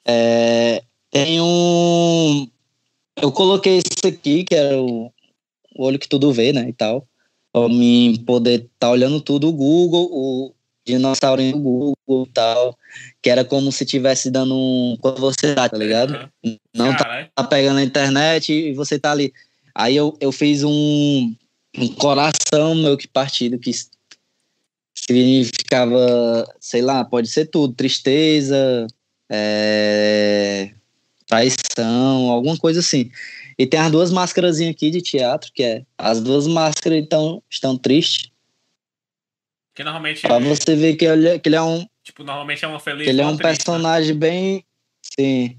É, 0.05 0.83
tem 1.11 1.41
um. 1.41 2.47
Eu 3.21 3.31
coloquei 3.31 3.77
esse 3.77 4.07
aqui, 4.07 4.43
que 4.43 4.55
era 4.55 4.81
o, 4.81 5.11
o 5.75 5.85
olho 5.85 5.99
que 5.99 6.07
tudo 6.07 6.31
vê, 6.31 6.53
né? 6.53 6.67
E 6.69 6.73
tal. 6.73 7.05
Pra 7.51 7.67
mim 7.67 8.23
poder 8.25 8.67
tá 8.77 8.89
olhando 8.89 9.19
tudo 9.19 9.49
o 9.49 9.53
Google, 9.53 10.07
o 10.11 10.53
dinossaurinho 10.85 11.53
do 11.53 11.59
Google 11.59 12.27
e 12.27 12.33
tal. 12.33 12.77
Que 13.21 13.29
era 13.29 13.43
como 13.43 13.71
se 13.71 13.85
tivesse 13.85 14.31
dando 14.31 14.55
um. 14.55 14.97
Quando 14.99 15.19
você 15.19 15.53
tá, 15.53 15.67
tá 15.67 15.77
ligado? 15.77 16.15
Aham. 16.15 16.57
Não 16.73 16.91
tá, 16.91 17.03
Caralho. 17.03 17.29
tá 17.35 17.43
pegando 17.43 17.79
a 17.79 17.83
internet 17.83 18.53
e 18.53 18.73
você 18.73 18.97
tá 18.97 19.11
ali. 19.11 19.33
Aí 19.75 19.95
eu, 19.95 20.17
eu 20.19 20.31
fiz 20.31 20.63
um, 20.63 21.35
um 21.77 21.87
coração 21.89 22.75
meu 22.75 22.97
que 22.97 23.07
partido, 23.07 23.59
que 23.59 23.71
significava, 24.95 26.45
sei 26.59 26.81
lá, 26.81 27.03
pode 27.05 27.27
ser 27.27 27.45
tudo, 27.45 27.73
tristeza, 27.73 28.87
é, 29.29 30.71
traição, 31.25 32.29
alguma 32.29 32.57
coisa 32.57 32.79
assim. 32.79 33.11
E 33.57 33.65
tem 33.67 33.79
as 33.79 33.91
duas 33.91 34.11
máscaras 34.11 34.59
aqui 34.61 34.89
de 34.89 35.01
teatro, 35.01 35.51
que 35.53 35.63
é 35.63 35.83
as 35.97 36.21
duas 36.21 36.47
máscaras 36.47 36.97
então, 36.97 37.43
estão 37.49 37.77
tristes, 37.77 38.31
Que 39.75 39.83
normalmente. 39.83 40.21
pra 40.21 40.39
você 40.39 40.75
ver 40.75 40.95
que 40.95 41.05
ele, 41.05 41.39
que 41.39 41.49
ele 41.49 41.55
é 41.55 41.61
um, 41.61 41.85
Tipo, 42.03 42.23
normalmente 42.23 42.65
é 42.65 42.67
uma 42.67 42.79
feliz. 42.79 43.03
que 43.03 43.09
ele 43.09 43.21
é 43.21 43.25
um 43.25 43.37
triste, 43.37 43.43
né? 43.43 43.49
personagem 43.49 44.15
bem. 44.15 44.65
Sim. 45.01 45.55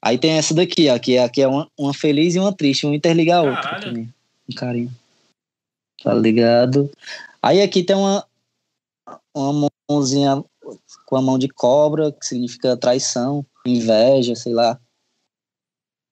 Aí 0.00 0.18
tem 0.18 0.32
essa 0.32 0.52
daqui, 0.52 0.88
ó, 0.88 0.98
que 0.98 1.16
aqui 1.16 1.42
é 1.42 1.46
uma, 1.46 1.70
uma 1.78 1.94
feliz 1.94 2.34
e 2.34 2.38
uma 2.40 2.52
triste, 2.52 2.86
um 2.86 2.92
interliga 2.92 3.36
a 3.36 3.42
outra 3.42 3.80
também. 3.80 4.12
Um 4.50 4.54
carinho. 4.54 4.90
Tá 6.02 6.14
ligado? 6.14 6.90
Aí 7.40 7.60
aqui 7.60 7.82
tem 7.82 7.96
uma, 7.96 8.26
uma 9.34 9.68
mãozinha 9.90 10.42
com 11.06 11.16
a 11.16 11.22
mão 11.22 11.38
de 11.38 11.48
cobra, 11.48 12.12
que 12.12 12.24
significa 12.24 12.76
traição, 12.76 13.44
inveja, 13.66 14.34
sei 14.34 14.52
lá. 14.52 14.80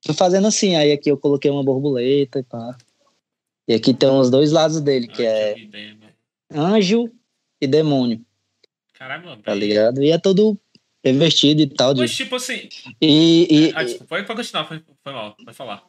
Fui 0.05 0.15
fazendo 0.15 0.47
assim, 0.47 0.77
aí 0.77 0.93
aqui 0.93 1.11
eu 1.11 1.19
coloquei 1.19 1.51
uma 1.51 1.65
borboleta 1.65 2.39
e 2.39 2.43
pá. 2.43 2.77
E 3.69 3.75
aqui 3.75 3.95
tem 3.95 4.09
os 4.09 4.31
dois 4.31 4.51
lados 4.51 4.81
dele, 4.81 5.07
que 5.07 5.25
é 5.25 5.55
mano. 5.57 6.13
anjo 6.75 7.11
e 7.61 7.67
demônio, 7.67 8.25
Caralho, 8.95 9.27
mano. 9.27 9.43
tá 9.43 9.55
ligado? 9.55 10.03
E 10.03 10.11
é 10.11 10.19
todo 10.19 10.59
revestido 11.05 11.61
e 11.61 11.67
tal. 11.69 11.95
De... 11.95 12.01
Mas, 12.01 12.15
tipo 12.15 12.35
assim. 12.37 12.69
E, 13.01 13.47
e, 13.69 13.73
Ah, 13.75 13.85
desculpa, 13.85 14.07
pode, 14.07 14.27
continuar, 14.27 14.65
foi, 14.67 14.83
foi 15.03 15.13
mal, 15.13 15.37
pode 15.37 15.57
falar. 15.57 15.85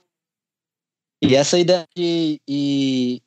E 1.21 1.35
essa 1.35 1.57
ideia 1.57 1.87
de. 1.95 2.39
E 2.47 3.21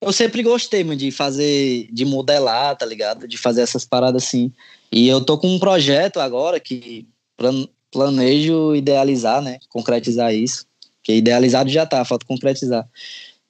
eu 0.00 0.12
sempre 0.12 0.42
gostei, 0.42 0.82
mano, 0.82 0.96
de 0.96 1.10
fazer, 1.10 1.88
de 1.92 2.04
modelar, 2.04 2.76
tá 2.76 2.86
ligado? 2.86 3.28
De 3.28 3.36
fazer 3.36 3.60
essas 3.60 3.84
paradas 3.84 4.24
assim. 4.24 4.52
E 4.90 5.06
eu 5.06 5.24
tô 5.24 5.38
com 5.38 5.48
um 5.48 5.58
projeto 5.58 6.18
agora 6.18 6.58
que 6.58 7.06
plan- 7.36 7.68
planejo 7.90 8.74
idealizar, 8.74 9.42
né? 9.42 9.58
Concretizar 9.68 10.34
isso. 10.34 10.66
Que 11.02 11.14
idealizado 11.14 11.68
já 11.68 11.84
tá, 11.84 12.04
falta 12.04 12.26
concretizar. 12.26 12.88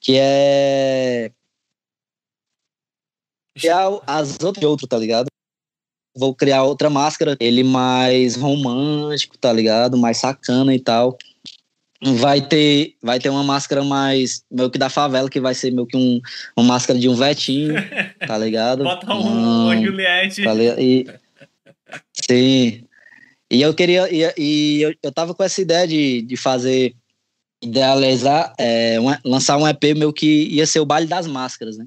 Que 0.01 0.17
é. 0.19 1.33
Criar 3.57 4.01
as 4.07 4.39
outras 4.43 4.61
de 4.61 4.67
outro, 4.67 4.87
tá 4.87 4.99
ligado? 4.99 5.27
Vou 6.17 6.35
criar 6.35 6.65
outra 6.65 6.91
máscara, 6.91 7.37
ele 7.39 7.63
mais 7.63 8.35
romântico, 8.35 9.39
tá 9.39 9.53
ligado? 9.53 9.97
Mais 9.97 10.19
sacana 10.19 10.75
e 10.75 10.81
tal 10.81 11.17
vai 12.03 12.41
ter 12.41 12.95
vai 13.03 13.19
ter 13.19 13.29
uma 13.29 13.45
máscara 13.45 13.85
mais 13.85 14.43
meio 14.51 14.71
que 14.71 14.79
da 14.79 14.89
favela 14.89 15.29
que 15.29 15.41
vai 15.41 15.55
ser 15.55 15.71
meio 15.71 15.87
que 15.87 15.97
um 15.97 16.21
uma 16.57 16.67
máscara 16.67 16.99
de 16.99 17.09
um 17.09 17.15
vetinho 17.15 17.75
tá 18.27 18.39
ligado? 18.39 18.85
Bota 18.85 19.13
um, 19.13 19.25
Não, 19.25 19.65
uma 19.67 19.77
Juliette. 19.77 20.43
tá 20.43 20.55
e 20.79 21.07
sim. 22.13 22.85
E 23.51 23.61
eu 23.63 23.75
queria 23.75 24.09
e, 24.11 24.33
e 24.39 24.83
eu, 24.83 24.95
eu 25.03 25.13
tava 25.13 25.35
com 25.35 25.43
essa 25.43 25.61
ideia 25.61 25.87
de, 25.87 26.23
de 26.23 26.37
fazer 26.37 26.95
idealizar 27.63 28.55
é, 28.59 28.99
um- 29.01 29.29
lançar 29.31 29.59
um 29.59 29.69
EP 29.69 29.95
meu 29.97 30.13
que 30.13 30.45
ia 30.45 30.67
ser 30.67 30.81
o 30.81 30.87
baile 30.87 31.07
das 31.07 31.27
máscaras 31.27 31.77
né? 31.77 31.87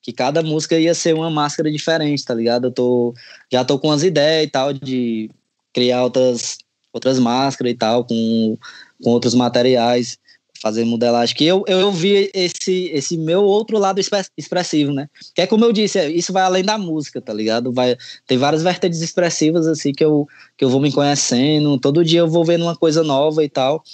Que 0.00 0.12
cada 0.12 0.42
música 0.42 0.78
ia 0.78 0.94
ser 0.94 1.14
uma 1.14 1.28
máscara 1.30 1.70
diferente 1.70 2.24
tá 2.24 2.32
ligado? 2.32 2.68
Eu 2.68 2.72
tô 2.72 3.14
já 3.52 3.62
tô 3.64 3.78
com 3.78 3.90
as 3.90 4.02
ideias 4.02 4.46
e 4.46 4.50
tal 4.50 4.72
de 4.72 5.30
criar 5.74 6.02
outras 6.04 6.56
outras 6.94 7.18
máscaras 7.18 7.72
e 7.72 7.76
tal 7.76 8.04
com 8.04 8.56
com 9.02 9.10
outros 9.10 9.34
materiais, 9.34 10.18
fazer 10.64 10.84
modelagem. 10.86 11.36
Que 11.36 11.44
eu, 11.44 11.62
eu 11.66 11.92
vi 11.92 12.30
esse, 12.32 12.90
esse 12.92 13.18
meu 13.18 13.42
outro 13.42 13.78
lado 13.78 14.00
expre- 14.00 14.24
expressivo, 14.36 14.92
né? 14.92 15.10
Que 15.34 15.42
é 15.42 15.46
como 15.46 15.62
eu 15.62 15.72
disse, 15.72 15.98
é, 15.98 16.10
isso 16.10 16.32
vai 16.32 16.42
além 16.42 16.64
da 16.64 16.78
música, 16.78 17.20
tá 17.20 17.34
ligado? 17.34 17.70
Vai, 17.70 17.96
tem 18.26 18.38
várias 18.38 18.62
vertentes 18.62 19.02
expressivas, 19.02 19.66
assim, 19.66 19.92
que 19.92 20.02
eu, 20.02 20.26
que 20.56 20.64
eu 20.64 20.70
vou 20.70 20.80
me 20.80 20.90
conhecendo. 20.90 21.78
Todo 21.78 22.02
dia 22.02 22.20
eu 22.20 22.28
vou 22.28 22.46
vendo 22.46 22.62
uma 22.62 22.74
coisa 22.74 23.02
nova 23.02 23.44
e 23.44 23.48
tal. 23.48 23.84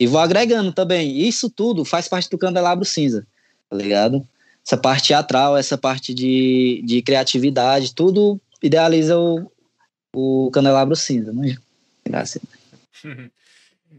E 0.00 0.06
vou 0.06 0.20
agregando 0.20 0.72
também. 0.72 1.16
Isso 1.16 1.48
tudo 1.48 1.84
faz 1.84 2.08
parte 2.08 2.28
do 2.28 2.38
Candelabro 2.38 2.84
Cinza, 2.84 3.24
tá 3.70 3.76
ligado? 3.76 4.26
Essa 4.66 4.76
parte 4.76 5.08
teatral, 5.08 5.56
essa 5.56 5.78
parte 5.78 6.12
de, 6.12 6.82
de 6.84 7.02
criatividade, 7.02 7.94
tudo 7.94 8.40
idealiza 8.60 9.16
o, 9.16 9.48
o 10.12 10.50
Candelabro 10.50 10.96
Cinza, 10.96 11.32
né? 11.32 11.56
Graças. 12.04 12.42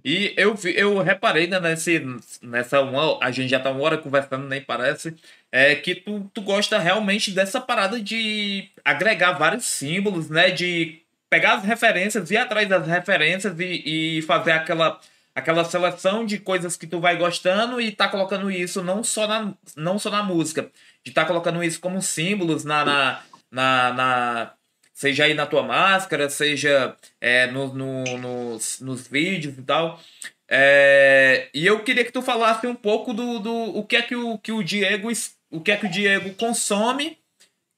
E 0.09 0.33
eu, 0.37 0.55
eu 0.73 0.99
reparei 1.01 1.47
né, 1.47 1.59
nesse, 1.59 2.01
nessa 2.41 2.79
uma, 2.79 3.19
a 3.21 3.29
gente 3.29 3.49
já 3.49 3.59
tá 3.59 3.69
uma 3.69 3.81
hora 3.83 3.97
conversando, 3.97 4.47
nem 4.47 4.61
parece, 4.61 5.13
é 5.51 5.75
que 5.75 5.93
tu, 5.95 6.31
tu 6.33 6.41
gosta 6.41 6.79
realmente 6.79 7.29
dessa 7.31 7.59
parada 7.59 7.99
de 7.99 8.69
agregar 8.85 9.33
vários 9.33 9.65
símbolos, 9.65 10.29
né? 10.29 10.49
De 10.49 11.01
pegar 11.29 11.55
as 11.55 11.65
referências, 11.65 12.31
ir 12.31 12.37
atrás 12.37 12.69
das 12.69 12.87
referências 12.87 13.59
e, 13.59 14.17
e 14.19 14.21
fazer 14.21 14.51
aquela, 14.53 14.97
aquela 15.35 15.65
seleção 15.65 16.25
de 16.25 16.37
coisas 16.39 16.77
que 16.77 16.87
tu 16.87 17.01
vai 17.01 17.17
gostando 17.17 17.81
e 17.81 17.91
tá 17.91 18.07
colocando 18.07 18.49
isso 18.49 18.81
não 18.81 19.03
só 19.03 19.27
na, 19.27 19.53
não 19.75 19.99
só 19.99 20.09
na 20.09 20.23
música, 20.23 20.71
de 21.03 21.11
tá 21.11 21.25
colocando 21.25 21.61
isso 21.61 21.81
como 21.81 22.01
símbolos 22.01 22.63
na, 22.63 22.85
na, 22.85 23.23
na, 23.51 23.93
na- 23.93 24.53
seja 24.97 25.25
aí 25.25 25.35
na 25.35 25.45
tua 25.45 25.61
máscara, 25.61 26.27
seja 26.27 26.95
é, 27.21 27.45
no, 27.47 27.71
no- 27.71 28.17
nos, 28.17 28.79
nos 28.79 29.07
vídeos 29.07 29.55
e 29.55 29.61
tal. 29.61 30.01
É, 30.49 31.49
e 31.53 31.67
eu 31.67 31.83
queria 31.83 32.03
que 32.03 32.11
tu 32.11 32.23
falasse 32.23 32.65
um 32.65 32.73
pouco 32.73 33.13
do, 33.13 33.37
do 33.37 33.53
o 33.77 33.85
que 33.85 33.95
é 33.95 34.01
que 34.01 34.15
o, 34.15 34.39
que 34.39 34.51
o 34.51 34.63
Diego 34.63 35.11
o 35.51 35.61
que 35.61 35.71
é 35.71 35.77
que 35.77 35.85
o 35.85 35.91
Diego 35.91 36.33
consome 36.33 37.19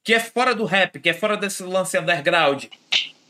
que 0.01 0.13
é 0.13 0.20
fora 0.20 0.55
do 0.55 0.63
rap, 0.63 0.97
que 0.97 1.09
é 1.09 1.13
fora 1.13 1.36
desse 1.36 1.61
lance 1.61 1.97
underground. 1.99 2.63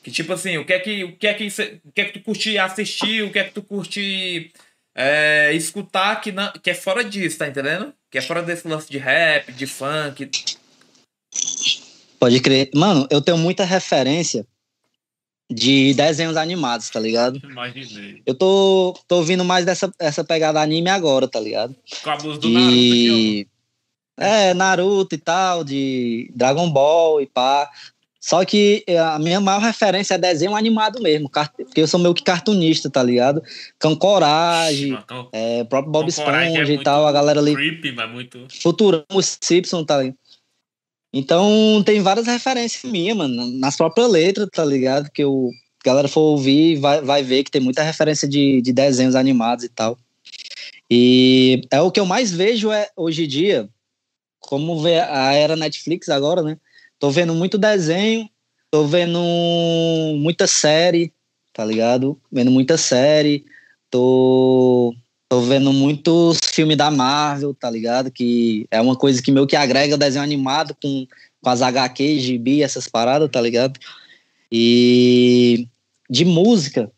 Que 0.04 0.12
tipo 0.12 0.32
assim, 0.34 0.58
o 0.60 0.66
que 0.66 0.74
é 0.74 0.80
que 0.80 1.04
o 1.04 1.18
que 1.18 1.28
é 1.28 1.34
que, 1.34 1.48
o 1.48 1.92
que, 1.92 2.02
é 2.02 2.06
que 2.06 2.20
tu 2.20 2.22
curte 2.24 2.58
assistir, 2.60 3.24
o 3.24 3.32
que 3.32 3.40
é 3.40 3.44
que 3.46 3.54
tu 3.54 3.64
curte 3.64 4.52
é, 4.96 5.52
escutar 5.54 6.22
que, 6.22 6.32
não, 6.32 6.52
que 6.52 6.70
é 6.70 6.76
fora 6.76 7.04
disso, 7.04 7.40
tá 7.40 7.48
entendendo? 7.48 7.92
Que 8.12 8.20
é 8.20 8.22
fora 8.22 8.44
desse 8.44 8.68
lance 8.68 8.88
de 8.90 9.00
rap, 9.00 9.52
de 9.52 9.66
funk. 9.66 10.30
Pode 12.20 12.40
crer. 12.42 12.70
Mano, 12.76 13.08
eu 13.10 13.22
tenho 13.22 13.38
muita 13.38 13.64
referência 13.64 14.46
de 15.52 15.94
desenhos 15.94 16.38
animados, 16.38 16.90
tá 16.90 17.00
ligado? 17.00 17.42
Imaginei. 17.44 18.22
Eu 18.26 18.36
tô, 18.36 18.94
tô 19.08 19.18
ouvindo 19.18 19.44
mais 19.44 19.66
dessa 19.66 19.92
essa 19.98 20.24
pegada 20.24 20.62
anime 20.62 20.90
agora, 20.90 21.28
tá 21.28 21.40
ligado? 21.40 21.76
Com 22.04 22.10
a 22.10 22.18
blusa 22.18 22.40
do 22.40 22.50
Naruto 22.50 22.72
de... 22.72 23.48
É, 24.18 24.54
Naruto 24.54 25.16
e 25.16 25.18
tal, 25.18 25.64
de 25.64 26.30
Dragon 26.36 26.70
Ball 26.70 27.22
e 27.22 27.26
pá. 27.26 27.70
Só 28.20 28.44
que 28.44 28.84
é, 28.86 29.00
a 29.00 29.18
minha 29.18 29.40
maior 29.40 29.62
referência 29.62 30.16
é 30.16 30.18
desenho 30.18 30.54
animado 30.56 31.02
mesmo, 31.02 31.30
porque 31.30 31.82
eu 31.82 31.88
sou 31.88 32.00
meio 32.00 32.14
que 32.14 32.22
cartunista, 32.22 32.90
tá 32.90 33.02
ligado? 33.02 33.42
Cão 33.80 33.96
Coragem. 33.96 35.02
Cão- 35.08 35.30
é, 35.32 35.64
próprio 35.64 35.92
Bob 35.92 36.06
é 36.06 36.10
Esponja 36.10 36.64
e 36.64 36.68
muito 36.68 36.84
tal, 36.84 37.08
a 37.08 37.12
galera 37.14 37.40
ali 37.40 37.56
Creepy, 37.56 37.94
mas 37.94 38.12
muito. 38.12 38.46
Futurama, 38.62 39.06
Simpson, 39.22 39.86
tá 39.86 40.00
ligado? 40.00 40.18
Então 41.12 41.82
tem 41.84 42.01
várias 42.01 42.28
referências 42.28 42.84
minhas, 42.89 43.18
mano, 43.18 43.47
nas 43.57 43.76
próprias 43.76 44.10
letras, 44.10 44.47
tá 44.51 44.64
ligado? 44.64 45.10
Que 45.12 45.26
o 45.26 45.51
galera 45.84 46.07
for 46.07 46.22
ouvir 46.22 46.76
vai, 46.78 47.01
vai 47.01 47.24
ver 47.24 47.43
que 47.43 47.51
tem 47.51 47.62
muita 47.62 47.84
referência 47.84 48.28
de, 48.28 48.62
de 48.62 48.74
desenhos 48.74 49.16
animados 49.16 49.64
e 49.64 49.70
tal. 49.70 49.97
E 50.89 51.62
é 51.72 51.82
o 51.82 51.91
que 51.91 51.99
eu 51.99 52.05
mais 52.05 52.32
vejo 52.32 52.72
é 52.72 52.89
hoje 52.95 53.26
em 53.26 53.28
dia, 53.28 53.70
como 54.39 54.82
vê 54.82 54.99
a 54.99 55.34
era 55.34 55.55
Netflix 55.55 56.10
agora, 56.10 56.41
né? 56.41 56.57
Tô 56.97 57.10
vendo 57.10 57.34
muito 57.34 57.57
desenho, 57.57 58.30
tô 58.72 58.86
vendo 58.86 59.20
muita 60.18 60.47
série, 60.47 61.14
tá 61.53 61.64
ligado? 61.64 62.20
Vendo 62.32 62.51
muita 62.51 62.78
série, 62.78 63.45
tô 63.89 64.93
Tô 65.30 65.42
vendo 65.42 65.72
muitos 65.72 66.40
filmes 66.44 66.76
da 66.76 66.90
Marvel, 66.90 67.54
tá 67.54 67.70
ligado? 67.70 68.10
Que 68.10 68.68
é 68.72 68.82
uma 68.82 68.96
coisa 68.96 69.22
que 69.22 69.32
meio 69.32 69.46
que 69.46 69.56
agrega 69.56 69.94
o 69.94 69.98
desenho 69.98 70.24
animado 70.24 70.76
com, 70.82 71.06
com 71.40 71.50
as 71.50 71.62
HQ, 71.62 72.20
gibi, 72.20 72.64
essas 72.64 72.88
paradas, 72.88 73.30
tá 73.30 73.40
ligado? 73.40 73.80
E 74.52 75.68
de 76.10 76.26
música, 76.26 76.92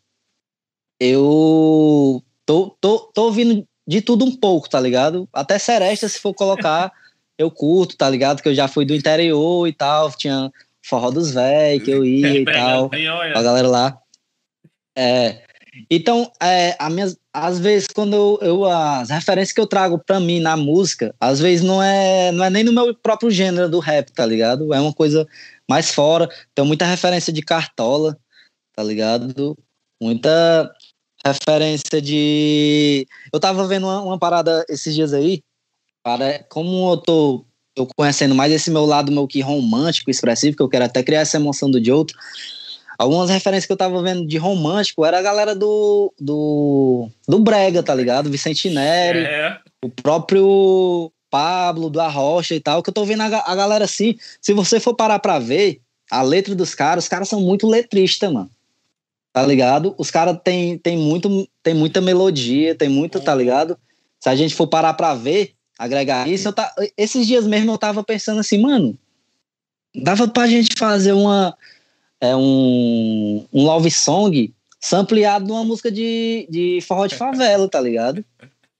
eu 0.98 2.24
tô, 2.46 2.74
tô, 2.80 2.98
tô 3.00 3.24
ouvindo 3.24 3.68
de 3.86 4.00
tudo 4.00 4.24
um 4.24 4.34
pouco, 4.34 4.68
tá 4.68 4.80
ligado? 4.80 5.28
Até 5.30 5.58
Seresta, 5.58 6.08
se 6.08 6.18
for 6.18 6.32
colocar, 6.32 6.90
eu 7.36 7.50
curto, 7.50 7.96
tá 7.98 8.08
ligado? 8.08 8.42
Que 8.42 8.48
eu 8.48 8.54
já 8.54 8.66
fui 8.66 8.86
do 8.86 8.94
interior 8.94 9.68
e 9.68 9.72
tal, 9.74 10.10
tinha 10.12 10.50
forró 10.80 11.10
dos 11.10 11.32
véi 11.32 11.80
que 11.80 11.90
eu 11.90 12.04
ia 12.04 12.40
e 12.40 12.44
tal 12.48 12.90
a 13.34 13.42
galera 13.42 13.68
lá. 13.68 13.98
É. 14.96 15.42
Então, 15.90 16.30
é, 16.40 16.76
a 16.78 16.88
minhas, 16.88 17.18
às 17.32 17.58
vezes, 17.58 17.88
quando 17.88 18.14
eu, 18.14 18.38
eu- 18.42 18.64
As 18.64 19.10
referências 19.10 19.52
que 19.52 19.60
eu 19.60 19.66
trago 19.66 19.98
pra 19.98 20.20
mim 20.20 20.40
na 20.40 20.56
música, 20.56 21.14
às 21.20 21.40
vezes 21.40 21.64
não 21.64 21.82
é, 21.82 22.30
não 22.32 22.44
é 22.44 22.50
nem 22.50 22.62
no 22.64 22.72
meu 22.72 22.94
próprio 22.94 23.30
gênero 23.30 23.68
do 23.70 23.78
rap, 23.78 24.10
tá 24.12 24.26
ligado? 24.26 24.72
É 24.74 24.80
uma 24.80 24.92
coisa 24.92 25.26
mais 25.68 25.90
fora. 25.90 26.28
Tem 26.54 26.64
muita 26.64 26.84
referência 26.84 27.32
de 27.32 27.42
cartola, 27.42 28.16
tá 28.74 28.82
ligado? 28.82 29.56
Muita 30.00 30.70
referência 31.24 32.02
de. 32.02 33.06
Eu 33.32 33.40
tava 33.40 33.66
vendo 33.66 33.86
uma, 33.86 34.02
uma 34.02 34.18
parada 34.18 34.64
esses 34.68 34.94
dias 34.94 35.12
aí. 35.12 35.42
Para, 36.04 36.42
como 36.44 36.92
eu 36.92 36.96
tô 36.96 37.44
eu 37.76 37.88
conhecendo 37.96 38.34
mais 38.34 38.52
esse 38.52 38.70
meu 38.70 38.84
lado 38.84 39.10
meu 39.10 39.26
que 39.26 39.40
romântico, 39.40 40.10
expressivo, 40.10 40.56
que 40.56 40.62
eu 40.62 40.68
quero 40.68 40.84
até 40.84 41.02
criar 41.02 41.20
essa 41.20 41.38
emoção 41.38 41.70
do 41.70 41.80
de 41.80 41.90
outro. 41.90 42.18
Algumas 42.98 43.30
referências 43.30 43.66
que 43.66 43.72
eu 43.72 43.76
tava 43.76 44.02
vendo 44.02 44.26
de 44.26 44.36
romântico 44.36 45.04
era 45.04 45.18
a 45.18 45.22
galera 45.22 45.54
do, 45.54 46.12
do, 46.20 47.08
do 47.26 47.38
Brega, 47.40 47.82
tá 47.82 47.94
ligado? 47.94 48.30
Vicente 48.30 48.68
Neri, 48.70 49.24
É, 49.24 49.58
o 49.82 49.88
próprio 49.88 51.10
Pablo, 51.30 51.88
do 51.88 52.00
Arrocha 52.00 52.54
e 52.54 52.60
tal, 52.60 52.82
que 52.82 52.90
eu 52.90 52.94
tô 52.94 53.04
vendo 53.04 53.22
a, 53.22 53.26
a 53.46 53.54
galera 53.54 53.84
assim. 53.84 54.16
Se 54.40 54.52
você 54.52 54.78
for 54.78 54.94
parar 54.94 55.18
pra 55.18 55.38
ver 55.38 55.80
a 56.10 56.22
letra 56.22 56.54
dos 56.54 56.74
caras, 56.74 57.04
os 57.04 57.08
caras 57.08 57.28
são 57.28 57.40
muito 57.40 57.66
letristas, 57.66 58.30
mano. 58.30 58.50
Tá 59.32 59.46
ligado? 59.46 59.94
Os 59.96 60.10
caras 60.10 60.38
tem, 60.44 60.76
tem, 60.76 60.98
muito, 60.98 61.48
tem 61.62 61.72
muita 61.72 62.02
melodia, 62.02 62.74
tem 62.74 62.90
muito, 62.90 63.18
tá 63.18 63.34
ligado? 63.34 63.78
Se 64.20 64.28
a 64.28 64.36
gente 64.36 64.54
for 64.54 64.66
parar 64.66 64.92
pra 64.92 65.14
ver, 65.14 65.54
agregar 65.78 66.28
isso, 66.28 66.52
tá, 66.52 66.70
esses 66.98 67.26
dias 67.26 67.46
mesmo 67.46 67.72
eu 67.72 67.78
tava 67.78 68.04
pensando 68.04 68.40
assim, 68.40 68.60
mano, 68.60 68.96
dava 69.94 70.28
pra 70.28 70.46
gente 70.46 70.78
fazer 70.78 71.12
uma 71.12 71.56
é 72.22 72.36
um, 72.36 73.44
um 73.52 73.64
love 73.64 73.90
song 73.90 74.54
sampleado 74.80 75.44
de 75.44 75.50
uma 75.52 75.64
música 75.64 75.90
de, 75.90 76.46
de 76.48 76.78
forró 76.86 77.06
de 77.06 77.16
favela, 77.16 77.68
tá 77.68 77.80
ligado? 77.80 78.24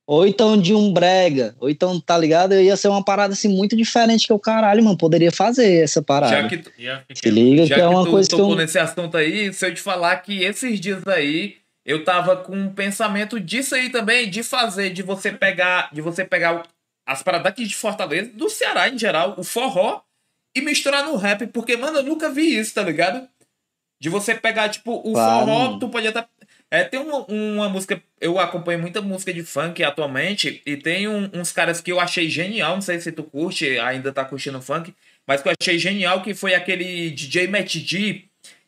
Ou 0.06 0.26
então 0.26 0.56
de 0.60 0.74
um 0.74 0.92
brega, 0.92 1.54
ou 1.60 1.68
então, 1.70 1.98
tá 2.00 2.16
ligado? 2.18 2.54
Ia 2.54 2.76
ser 2.76 2.88
uma 2.88 3.04
parada 3.04 3.32
assim 3.34 3.48
muito 3.48 3.76
diferente 3.76 4.26
que 4.26 4.32
o 4.32 4.38
caralho, 4.38 4.82
mano, 4.84 4.96
poderia 4.96 5.30
fazer 5.32 5.82
essa 5.82 6.00
parada. 6.02 6.42
Já 6.42 6.48
que, 6.48 6.56
tu- 6.58 6.70
ficar- 6.70 7.04
Se 7.14 7.30
liga 7.30 7.66
já 7.66 7.74
que 7.76 7.80
é 7.80 7.84
que 7.88 7.90
uma 7.94 8.04
tu 8.04 8.10
coisa 8.10 8.28
que 8.28 8.34
eu... 8.40 8.54
nesse 8.54 8.78
assunto 8.78 9.16
aí, 9.16 9.52
se 9.52 9.66
eu 9.66 9.74
te 9.74 9.80
falar 9.80 10.16
que 10.16 10.42
esses 10.42 10.78
dias 10.80 11.06
aí 11.06 11.56
eu 11.84 12.04
tava 12.04 12.36
com 12.36 12.54
um 12.56 12.68
pensamento 12.72 13.40
disso 13.40 13.74
aí 13.74 13.90
também, 13.90 14.30
de 14.30 14.42
fazer, 14.44 14.90
de 14.90 15.02
você 15.02 15.32
pegar, 15.32 15.88
de 15.92 16.00
você 16.00 16.24
pegar 16.24 16.62
as 17.06 17.22
paradas 17.22 17.48
aqui 17.48 17.64
de 17.66 17.74
Fortaleza, 17.74 18.30
do 18.34 18.48
Ceará 18.48 18.88
em 18.88 18.96
geral, 18.98 19.34
o 19.36 19.42
forró, 19.42 20.00
e 20.54 20.60
misturar 20.60 21.04
no 21.06 21.16
rap, 21.16 21.46
porque, 21.46 21.76
mano, 21.76 21.98
eu 21.98 22.02
nunca 22.02 22.28
vi 22.28 22.58
isso, 22.58 22.74
tá 22.74 22.82
ligado? 22.82 23.26
De 24.02 24.08
você 24.08 24.34
pegar, 24.34 24.68
tipo, 24.68 24.94
o 25.08 25.12
Claro, 25.12 25.46
forró, 25.46 25.78
tu 25.78 25.88
pode 25.88 26.08
até. 26.08 26.24
É, 26.68 26.82
tem 26.82 26.98
uma, 26.98 27.24
uma 27.28 27.68
música. 27.68 28.02
Eu 28.20 28.36
acompanho 28.40 28.80
muita 28.80 29.00
música 29.00 29.32
de 29.32 29.44
funk 29.44 29.80
atualmente. 29.84 30.60
E 30.66 30.76
tem 30.76 31.06
um- 31.06 31.30
uns 31.32 31.52
caras 31.52 31.80
que 31.80 31.92
eu 31.92 32.00
achei 32.00 32.28
genial. 32.28 32.74
Não 32.74 32.82
sei 32.82 32.98
se 32.98 33.12
tu 33.12 33.22
curte, 33.22 33.78
ainda 33.78 34.10
tá 34.10 34.24
curtindo 34.24 34.60
funk. 34.60 34.92
Mas 35.24 35.40
que 35.40 35.48
eu 35.48 35.54
achei 35.60 35.78
genial, 35.78 36.20
que 36.20 36.34
foi 36.34 36.52
aquele 36.52 37.10
DJ 37.12 37.46
Matt 37.46 37.76
G. 37.76 38.24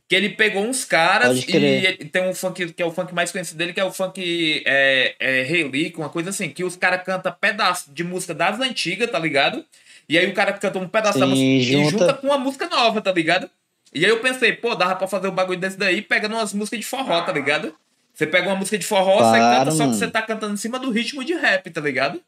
Que 0.08 0.14
ele 0.14 0.28
pegou 0.28 0.64
uns 0.64 0.84
caras 0.84 1.42
e 1.48 1.56
ele- 1.56 1.96
tem 2.04 2.22
um 2.22 2.32
funk 2.32 2.72
que 2.72 2.80
é 2.82 2.86
o 2.86 2.92
funk 2.92 3.12
mais 3.12 3.32
conhecido 3.32 3.58
dele, 3.58 3.72
que 3.72 3.80
é 3.80 3.84
o 3.84 3.90
funk 3.90 4.62
é, 4.64 5.16
é, 5.18 5.42
Relic, 5.42 5.98
uma 5.98 6.10
coisa 6.10 6.30
assim, 6.30 6.48
que 6.48 6.62
os 6.62 6.76
caras 6.76 7.02
cantam 7.02 7.34
pedaço 7.40 7.90
de 7.92 8.04
música 8.04 8.32
das 8.32 8.60
antigas, 8.60 9.10
tá 9.10 9.18
ligado? 9.18 9.64
E 10.08 10.16
aí 10.16 10.28
o 10.28 10.34
cara 10.34 10.52
canta 10.52 10.78
um 10.78 10.86
pedaço 10.86 11.18
da 11.18 11.24
Sim, 11.26 11.30
música 11.32 11.48
e 11.50 11.62
junta. 11.84 11.90
junta 11.90 12.14
com 12.14 12.26
uma 12.28 12.38
música 12.38 12.68
nova, 12.68 13.00
tá 13.00 13.10
ligado? 13.10 13.50
E 13.94 14.04
aí 14.04 14.10
eu 14.10 14.20
pensei, 14.20 14.52
pô, 14.52 14.74
dava 14.74 14.96
pra 14.96 15.06
fazer 15.06 15.28
um 15.28 15.34
bagulho 15.34 15.58
desse 15.58 15.78
daí 15.78 16.02
pegando 16.02 16.34
umas 16.34 16.52
músicas 16.52 16.80
de 16.80 16.86
forró, 16.86 17.22
tá 17.22 17.32
ligado? 17.32 17.74
Você 18.12 18.26
pega 18.26 18.48
uma 18.48 18.56
música 18.56 18.76
de 18.76 18.84
forró, 18.84 19.18
você 19.18 19.38
canta, 19.38 19.70
só 19.70 19.78
que 19.78 19.84
mano. 19.84 19.94
você 19.94 20.08
tá 20.08 20.22
cantando 20.22 20.54
em 20.54 20.56
cima 20.56 20.78
do 20.78 20.90
ritmo 20.90 21.24
de 21.24 21.34
rap, 21.34 21.70
tá 21.70 21.80
ligado? 21.80 22.20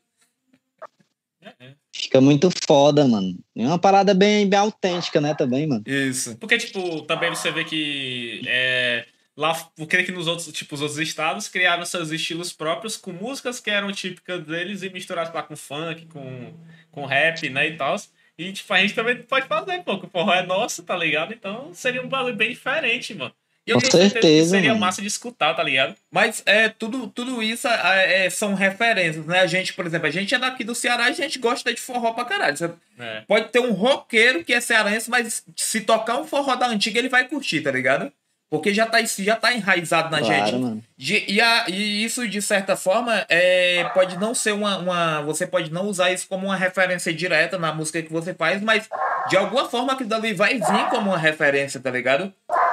Fica 1.93 2.21
muito 2.21 2.51
foda, 2.67 3.07
mano. 3.07 3.37
É 3.57 3.67
uma 3.67 3.79
parada 3.79 4.15
bem, 4.15 4.49
bem 4.49 4.59
autêntica, 4.59 5.21
né, 5.21 5.35
também, 5.35 5.67
mano. 5.67 5.83
Isso. 5.87 6.37
Porque, 6.37 6.59
tipo, 6.59 7.03
também 7.03 7.31
você 7.31 7.51
vê 7.51 7.65
que 7.65 8.43
é, 8.47 9.07
lá, 9.37 9.55
porque 9.77 10.03
que 10.03 10.13
nos 10.13 10.27
outros, 10.27 10.53
tipo, 10.53 10.75
os 10.75 10.81
outros 10.81 10.99
estados 10.99 11.49
criaram 11.49 11.85
seus 11.85 12.11
estilos 12.11 12.53
próprios 12.53 12.97
com 12.97 13.13
músicas 13.13 13.61
que 13.61 13.71
eram 13.71 13.93
típicas 13.93 14.45
deles 14.45 14.83
e 14.83 14.91
misturadas 14.91 15.33
lá 15.33 15.43
com 15.43 15.57
funk, 15.57 16.07
com, 16.07 16.53
com 16.91 17.07
rap, 17.07 17.49
né, 17.49 17.69
e 17.69 17.77
tal. 17.77 17.97
E, 18.39 18.53
tipo, 18.53 18.73
a 18.75 18.79
gente 18.81 18.95
também 18.95 19.17
pode 19.17 19.47
fazer, 19.47 19.83
pô, 19.83 19.99
que 19.99 20.07
o 20.07 20.11
forró 20.11 20.33
é 20.35 20.45
nosso, 20.45 20.83
tá 20.83 20.97
ligado? 20.97 21.33
Então 21.33 21.71
seria 21.73 22.03
um 22.03 22.09
bagulho 22.09 22.37
bem 22.37 22.51
diferente, 22.51 23.15
mano. 23.15 23.33
E 23.67 23.71
eu 23.73 23.81
Com 23.81 23.89
tenho 23.89 24.09
certeza 24.11 24.51
seria 24.51 24.69
mano. 24.71 24.81
massa 24.81 25.01
de 25.03 25.09
escutar, 25.09 25.53
tá 25.55 25.63
ligado? 25.63 25.97
Mas 26.09 26.41
é, 26.47 26.69
tudo, 26.69 27.09
tudo 27.09 27.43
isso 27.43 27.67
é, 27.67 28.27
é, 28.27 28.31
são 28.31 28.55
referências, 28.55 29.27
né? 29.27 29.41
A 29.41 29.47
gente, 29.47 29.73
por 29.73 29.85
exemplo, 29.85 30.07
a 30.07 30.11
gente 30.11 30.33
é 30.35 30.39
daqui 30.39 30.63
do 30.63 30.73
Ceará 30.75 31.09
e 31.09 31.11
a 31.11 31.13
gente 31.13 31.39
gosta 31.41 31.75
de 31.75 31.81
forró 31.81 32.13
pra 32.13 32.25
caralho. 32.25 32.57
Você 32.57 32.71
É. 32.99 33.23
pode 33.27 33.49
ter 33.49 33.59
um 33.59 33.73
roqueiro 33.73 34.45
que 34.45 34.53
é 34.55 34.61
cearense, 34.61 35.11
mas 35.11 35.43
se 35.57 35.81
tocar 35.81 36.17
um 36.21 36.25
forró 36.25 36.55
da 36.55 36.69
antiga, 36.69 36.99
ele 37.01 37.09
vai 37.09 37.27
curtir, 37.27 37.61
tá 37.63 37.73
ligado? 37.73 38.13
Porque 38.49 38.73
já 38.73 38.87
tá, 38.87 39.01
isso 39.01 39.23
já 39.25 39.35
tá 39.35 39.53
enraizado 39.53 40.09
na 40.11 40.21
Claro, 40.21 40.47
gente. 40.47 40.53
mano. 40.61 40.85
De- 40.97 41.25
e, 41.27 41.41
a- 41.41 41.65
e 41.69 42.05
isso, 42.05 42.27
de 42.29 42.41
certa 42.41 42.77
forma, 42.77 43.27
é, 43.29 43.85
pode 43.93 44.17
não 44.19 44.35
ser 44.35 44.53
uma, 44.53 44.79
uma. 44.79 45.21
Você 45.23 45.47
pode 45.47 45.73
não 45.73 45.87
usar 45.87 46.13
isso 46.13 46.29
como 46.29 46.47
uma 46.47 46.57
referência 46.57 47.13
direta 47.13 47.59
na 47.59 47.73
música 47.75 48.01
que 48.03 48.13
você 48.13 48.33
faz, 48.33 48.63
mas 48.63 48.89
de 49.29 49.37
alguma 49.37 49.69
forma 49.69 49.93
aquilo 49.95 50.09
dali 50.09 50.33
vai 50.33 50.55
vir 50.55 50.89
como 50.91 51.11
uma 51.11 51.19
referência, 51.19 51.81
tá 51.81 51.91
ligado? 51.91 52.33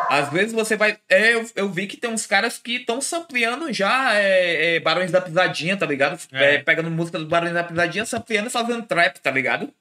Às 0.09 0.29
vezes 0.31 0.53
você 0.53 0.75
vai. 0.77 0.95
É, 1.09 1.33
eu, 1.33 1.49
eu 1.55 1.69
vi 1.69 1.87
que 1.87 1.97
tem 1.97 2.09
uns 2.11 2.27
caras 2.27 2.59
que 2.59 2.75
estão 2.75 3.01
sampleando 3.01 3.73
já 3.73 4.13
é, 4.13 4.75
é, 4.75 4.79
Barões 4.79 5.09
da 5.11 5.19
Pisadinha, 5.21 5.75
tá 5.75 5.87
ligado? 5.87 6.19
É. 6.31 6.55
É, 6.55 6.57
pegando 6.59 6.91
música 6.91 7.17
do 7.17 7.25
Barões 7.25 7.53
da 7.53 7.63
Pisadinha, 7.63 8.05
sampleando 8.05 8.47
e 8.47 8.51
fazendo 8.51 8.83
trap, 8.85 9.17
tá 9.19 9.31
ligado? 9.31 9.73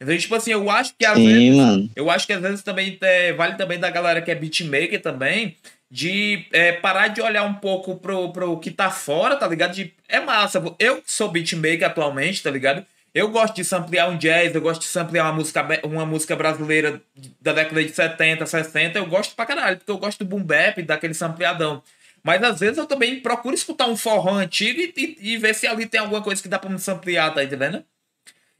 Então, 0.00 0.16
tipo 0.16 0.34
assim, 0.34 0.52
eu 0.52 0.70
acho 0.70 0.94
que 0.98 1.04
às 1.04 1.18
vezes. 1.18 1.32
Sim, 1.32 1.56
mano. 1.56 1.90
Eu 1.94 2.10
acho 2.10 2.26
que 2.26 2.32
às 2.32 2.40
vezes 2.40 2.62
também 2.62 2.96
é, 3.02 3.32
vale 3.34 3.56
também 3.56 3.78
da 3.78 3.90
galera 3.90 4.22
que 4.22 4.30
é 4.30 4.34
beatmaker 4.34 5.02
também, 5.02 5.56
de 5.90 6.46
é, 6.52 6.72
parar 6.72 7.08
de 7.08 7.20
olhar 7.20 7.42
um 7.44 7.54
pouco 7.54 7.96
pro, 7.96 8.32
pro 8.32 8.58
que 8.58 8.70
tá 8.70 8.90
fora, 8.90 9.36
tá 9.36 9.46
ligado? 9.46 9.74
De, 9.74 9.92
é 10.08 10.18
massa. 10.18 10.62
Eu 10.78 11.02
sou 11.04 11.30
beatmaker 11.30 11.86
atualmente, 11.86 12.42
tá 12.42 12.50
ligado? 12.50 12.84
Eu 13.12 13.28
gosto 13.28 13.56
de 13.56 13.64
samplear 13.64 14.08
um 14.08 14.16
jazz, 14.16 14.54
eu 14.54 14.60
gosto 14.60 14.82
de 14.82 14.86
samplear 14.86 15.26
uma 15.26 15.32
música, 15.32 15.66
uma 15.82 16.06
música 16.06 16.36
brasileira 16.36 17.02
da 17.40 17.52
década 17.52 17.82
de 17.82 17.90
70, 17.90 18.46
60. 18.46 18.98
Eu 18.98 19.06
gosto 19.06 19.34
pra 19.34 19.44
caralho, 19.44 19.76
porque 19.78 19.90
eu 19.90 19.98
gosto 19.98 20.20
do 20.20 20.24
boom 20.24 20.42
bap, 20.42 20.80
daquele 20.82 21.12
sampleadão. 21.12 21.82
Mas 22.22 22.42
às 22.42 22.60
vezes 22.60 22.78
eu 22.78 22.86
também 22.86 23.20
procuro 23.20 23.54
escutar 23.54 23.86
um 23.86 23.96
forró 23.96 24.34
antigo 24.34 24.80
e, 24.80 24.92
e, 24.96 25.32
e 25.32 25.36
ver 25.38 25.54
se 25.54 25.66
ali 25.66 25.86
tem 25.86 26.00
alguma 26.00 26.22
coisa 26.22 26.40
que 26.40 26.48
dá 26.48 26.58
pra 26.58 26.70
me 26.70 26.78
samplear, 26.78 27.34
tá 27.34 27.42
entendendo? 27.42 27.84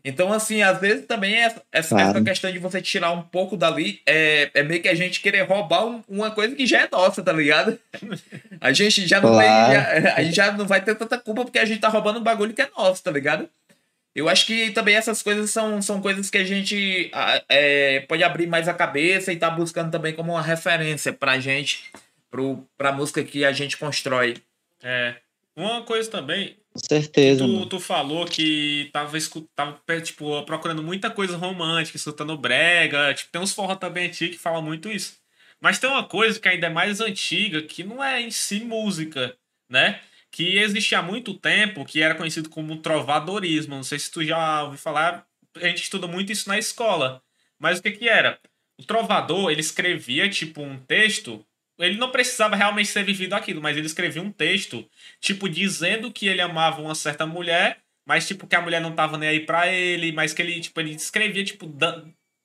Então, 0.04 0.32
assim, 0.32 0.62
às 0.62 0.80
vezes 0.80 1.06
também 1.06 1.34
é 1.34 1.54
essa, 1.70 1.94
claro. 1.94 2.10
essa 2.10 2.24
questão 2.24 2.50
de 2.50 2.58
você 2.58 2.80
tirar 2.80 3.12
um 3.12 3.22
pouco 3.22 3.56
dali 3.56 4.00
é, 4.06 4.50
é 4.54 4.62
meio 4.62 4.80
que 4.80 4.88
a 4.88 4.94
gente 4.94 5.20
querer 5.20 5.42
roubar 5.42 5.86
um, 5.86 6.02
uma 6.08 6.30
coisa 6.30 6.54
que 6.54 6.66
já 6.66 6.82
é 6.82 6.88
nossa, 6.90 7.22
tá 7.22 7.32
ligado? 7.32 7.78
A 8.60 8.72
gente 8.72 9.06
já 9.06 9.20
não, 9.20 9.30
claro. 9.30 9.72
vai, 9.72 10.02
já, 10.02 10.14
a 10.16 10.22
gente 10.22 10.36
já 10.36 10.52
não 10.52 10.66
vai 10.66 10.82
ter 10.82 10.94
tanta 10.94 11.16
culpa 11.16 11.44
porque 11.44 11.58
a 11.58 11.64
gente 11.64 11.80
tá 11.80 11.88
roubando 11.88 12.20
um 12.20 12.22
bagulho 12.22 12.52
que 12.52 12.60
é 12.60 12.68
nosso, 12.76 13.02
tá 13.02 13.10
ligado? 13.10 13.48
Eu 14.14 14.28
acho 14.28 14.44
que 14.44 14.70
também 14.70 14.96
essas 14.96 15.22
coisas 15.22 15.50
são, 15.50 15.80
são 15.80 16.00
coisas 16.00 16.28
que 16.28 16.36
a 16.36 16.44
gente 16.44 17.10
é, 17.48 18.00
pode 18.00 18.22
abrir 18.22 18.46
mais 18.46 18.68
a 18.68 18.74
cabeça 18.74 19.32
e 19.32 19.36
tá 19.36 19.48
buscando 19.48 19.90
também 19.90 20.12
como 20.12 20.32
uma 20.32 20.42
referência 20.42 21.10
pra 21.12 21.38
gente, 21.38 21.90
pro, 22.30 22.66
pra 22.76 22.92
música 22.92 23.24
que 23.24 23.44
a 23.44 23.52
gente 23.52 23.78
constrói. 23.78 24.36
É. 24.82 25.14
Uma 25.56 25.82
coisa 25.82 26.10
também. 26.10 26.56
Com 26.72 26.78
certeza. 26.78 27.44
Tu, 27.44 27.66
tu, 27.66 27.80
falou 27.80 28.24
que 28.26 28.90
tava, 28.92 29.18
tava 29.56 30.00
tipo, 30.02 30.42
procurando 30.44 30.82
muita 30.82 31.10
coisa 31.10 31.36
romântica, 31.36 31.96
escutando 31.96 32.36
brega. 32.38 33.12
Tipo, 33.12 33.32
tem 33.32 33.40
uns 33.40 33.52
forró 33.52 33.74
também 33.74 34.06
antigos 34.06 34.36
que 34.36 34.42
falam 34.42 34.62
muito 34.62 34.88
isso. 34.88 35.18
Mas 35.60 35.78
tem 35.78 35.90
uma 35.90 36.04
coisa 36.04 36.38
que 36.38 36.48
ainda 36.48 36.68
é 36.68 36.70
mais 36.70 37.00
antiga, 37.00 37.62
que 37.62 37.82
não 37.84 38.02
é 38.02 38.20
em 38.20 38.30
si 38.30 38.60
música, 38.60 39.36
né? 39.68 40.00
Que 40.30 40.58
existia 40.58 41.00
há 41.00 41.02
muito 41.02 41.34
tempo, 41.34 41.84
que 41.84 42.00
era 42.00 42.14
conhecido 42.14 42.48
como 42.48 42.78
trovadorismo. 42.78 43.74
Não 43.74 43.82
sei 43.82 43.98
se 43.98 44.10
tu 44.10 44.24
já 44.24 44.62
ouviu 44.62 44.78
falar, 44.78 45.26
a 45.56 45.66
gente 45.66 45.82
estuda 45.82 46.06
muito 46.06 46.30
isso 46.32 46.48
na 46.48 46.58
escola. 46.58 47.20
Mas 47.58 47.78
o 47.78 47.82
que 47.82 47.90
que 47.90 48.08
era? 48.08 48.38
O 48.78 48.84
trovador, 48.84 49.50
ele 49.50 49.60
escrevia, 49.60 50.30
tipo, 50.30 50.62
um 50.62 50.78
texto 50.78 51.44
ele 51.80 51.96
não 51.96 52.10
precisava 52.10 52.56
realmente 52.56 52.88
ser 52.88 53.04
vivido 53.04 53.34
aquilo, 53.34 53.60
mas 53.60 53.76
ele 53.76 53.86
escrevia 53.86 54.22
um 54.22 54.30
texto, 54.30 54.88
tipo, 55.20 55.48
dizendo 55.48 56.12
que 56.12 56.28
ele 56.28 56.40
amava 56.40 56.80
uma 56.80 56.94
certa 56.94 57.26
mulher, 57.26 57.78
mas, 58.06 58.26
tipo, 58.26 58.46
que 58.46 58.56
a 58.56 58.60
mulher 58.60 58.80
não 58.80 58.92
tava 58.92 59.16
nem 59.16 59.28
aí 59.28 59.40
pra 59.40 59.68
ele, 59.68 60.12
mas 60.12 60.32
que 60.32 60.42
ele, 60.42 60.60
tipo, 60.60 60.80
ele 60.80 60.92
escrevia, 60.92 61.44
tipo, 61.44 61.66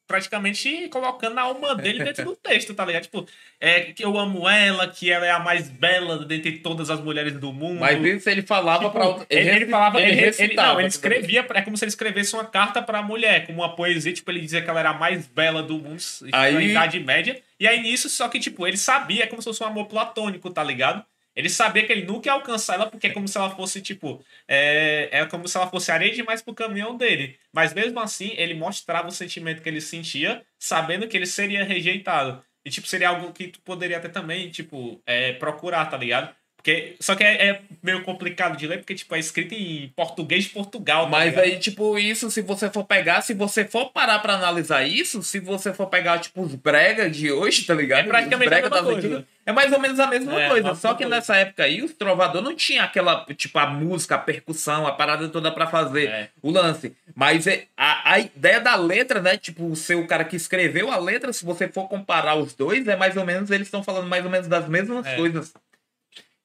praticamente 0.07 0.87
colocando 0.89 1.39
a 1.39 1.43
alma 1.43 1.75
dele 1.75 2.03
dentro 2.03 2.25
do 2.25 2.35
texto, 2.37 2.73
tá 2.73 2.85
ligado? 2.85 3.03
Tipo, 3.03 3.25
é 3.59 3.81
que 3.81 4.05
eu 4.05 4.17
amo 4.17 4.47
ela, 4.47 4.87
que 4.87 5.11
ela 5.11 5.25
é 5.25 5.31
a 5.31 5.39
mais 5.39 5.69
bela 5.69 6.23
dentre 6.23 6.59
todas 6.59 6.89
as 6.89 6.99
mulheres 7.01 7.33
do 7.33 7.51
mundo. 7.51 7.79
Mas 7.79 8.03
isso 8.03 8.29
ele 8.29 8.43
falava 8.43 8.85
tipo, 8.85 8.91
pra 8.91 9.07
outra. 9.07 9.25
Ele, 9.29 9.49
ele, 9.49 9.65
falava, 9.67 9.99
ele, 9.99 10.21
ele, 10.21 10.35
ele, 10.37 10.53
não, 10.53 10.79
ele 10.79 10.87
escrevia, 10.87 11.45
é 11.49 11.61
como 11.61 11.75
se 11.77 11.83
ele 11.83 11.89
escrevesse 11.89 12.33
uma 12.35 12.45
carta 12.45 12.81
pra 12.81 13.01
mulher, 13.01 13.45
como 13.47 13.61
uma 13.61 13.75
poesia, 13.75 14.13
tipo, 14.13 14.29
ele 14.29 14.41
dizia 14.41 14.61
que 14.61 14.69
ela 14.69 14.79
era 14.79 14.89
a 14.91 14.97
mais 14.97 15.27
bela 15.27 15.63
do 15.63 15.77
mundo, 15.77 16.01
aí... 16.31 16.53
na 16.53 16.63
Idade 16.63 16.99
Média. 16.99 17.41
E 17.59 17.67
aí 17.67 17.81
nisso, 17.81 18.09
só 18.09 18.27
que, 18.29 18.39
tipo, 18.39 18.67
ele 18.67 18.77
sabia, 18.77 19.23
é 19.23 19.27
como 19.27 19.41
se 19.41 19.47
fosse 19.47 19.63
um 19.63 19.67
amor 19.67 19.87
platônico, 19.87 20.49
tá 20.49 20.63
ligado? 20.63 21.05
Ele 21.35 21.49
sabia 21.49 21.85
que 21.85 21.91
ele 21.91 22.05
nunca 22.05 22.29
ia 22.29 22.33
alcançar 22.33 22.75
ela, 22.75 22.89
porque 22.89 23.07
é 23.07 23.09
como 23.13 23.27
se 23.27 23.37
ela 23.37 23.53
fosse, 23.55 23.81
tipo. 23.81 24.23
É, 24.47 25.09
é 25.11 25.25
como 25.25 25.47
se 25.47 25.57
ela 25.57 25.67
fosse 25.67 25.91
areia 25.91 26.13
demais 26.13 26.41
pro 26.41 26.53
caminhão 26.53 26.95
dele. 26.95 27.37
Mas 27.51 27.73
mesmo 27.73 27.99
assim, 27.99 28.33
ele 28.37 28.53
mostrava 28.53 29.09
o 29.09 29.11
sentimento 29.11 29.61
que 29.61 29.67
ele 29.67 29.81
sentia, 29.81 30.45
sabendo 30.57 31.07
que 31.07 31.17
ele 31.17 31.25
seria 31.25 31.63
rejeitado. 31.65 32.43
E, 32.63 32.69
tipo, 32.69 32.87
seria 32.87 33.09
algo 33.09 33.33
que 33.33 33.49
tu 33.49 33.59
poderia 33.61 33.97
até 33.97 34.07
também, 34.09 34.49
tipo, 34.49 35.01
é, 35.05 35.33
procurar, 35.33 35.85
tá 35.87 35.97
ligado? 35.97 36.33
Porque, 36.65 36.95
só 36.99 37.13
que 37.13 37.23
é, 37.23 37.49
é, 37.49 37.61
meio 37.83 38.01
complicado 38.01 38.57
de 38.57 38.65
ler, 38.65 38.79
porque, 38.79 38.95
tipo, 38.95 39.13
é 39.13 39.19
escrito 39.19 39.53
em 39.53 39.93
português 39.95 40.45
de 40.45 40.49
Portugal. 40.49 41.03
Tá 41.03 41.11
Mas 41.11 41.37
aí, 41.37 41.59
tipo, 41.59 41.95
isso, 41.99 42.31
se 42.31 42.41
você 42.41 42.71
for 42.71 42.83
pegar, 42.83 43.21
se 43.21 43.35
você 43.35 43.65
for 43.65 43.91
parar 43.91 44.17
pra 44.17 44.33
analisar 44.33 44.83
isso, 44.83 45.21
se 45.21 45.39
você 45.39 45.71
for 45.71 45.85
pegar, 45.85 46.17
tipo, 46.17 46.41
os 46.41 46.55
brega 46.55 47.07
de 47.07 47.31
hoje, 47.31 47.65
tá 47.67 47.75
ligado? 47.75 47.99
É 47.99 48.07
praticamente 48.07 48.51
a 48.51 48.61
mesma 48.61 48.83
coisa. 48.83 49.27
É 49.45 49.51
mais 49.51 49.71
ou 49.71 49.79
menos 49.79 49.99
a 49.99 50.07
mesma 50.07 50.41
é, 50.41 50.49
coisa. 50.49 50.73
Só 50.73 50.95
que 50.95 51.03
coisa. 51.03 51.15
nessa 51.15 51.35
época 51.35 51.63
aí, 51.63 51.83
os 51.83 51.93
trovador 51.93 52.41
não 52.41 52.55
tinha 52.55 52.83
aquela, 52.83 53.23
tipo, 53.35 53.59
a 53.59 53.67
música, 53.67 54.15
a 54.15 54.17
percussão, 54.17 54.87
a 54.87 54.91
parada 54.91 55.29
toda 55.29 55.51
para 55.51 55.67
fazer 55.67 56.07
é. 56.07 56.29
o 56.41 56.49
lance. 56.49 56.95
Mas 57.13 57.45
é, 57.45 57.65
a, 57.77 58.13
a 58.13 58.19
ideia 58.19 58.59
da 58.59 58.75
letra, 58.75 59.21
né? 59.21 59.37
Tipo, 59.37 59.75
ser 59.75 59.95
o 59.95 60.07
cara 60.07 60.25
que 60.25 60.35
escreveu 60.35 60.91
a 60.91 60.97
letra, 60.97 61.31
se 61.31 61.45
você 61.45 61.67
for 61.67 61.87
comparar 61.87 62.33
os 62.33 62.55
dois, 62.55 62.87
é 62.87 62.95
mais 62.95 63.15
ou 63.15 63.23
menos, 63.23 63.51
eles 63.51 63.67
estão 63.67 63.83
falando 63.83 64.07
mais 64.07 64.25
ou 64.25 64.31
menos 64.31 64.47
das 64.47 64.67
mesmas 64.67 65.05
é. 65.05 65.15
coisas. 65.15 65.53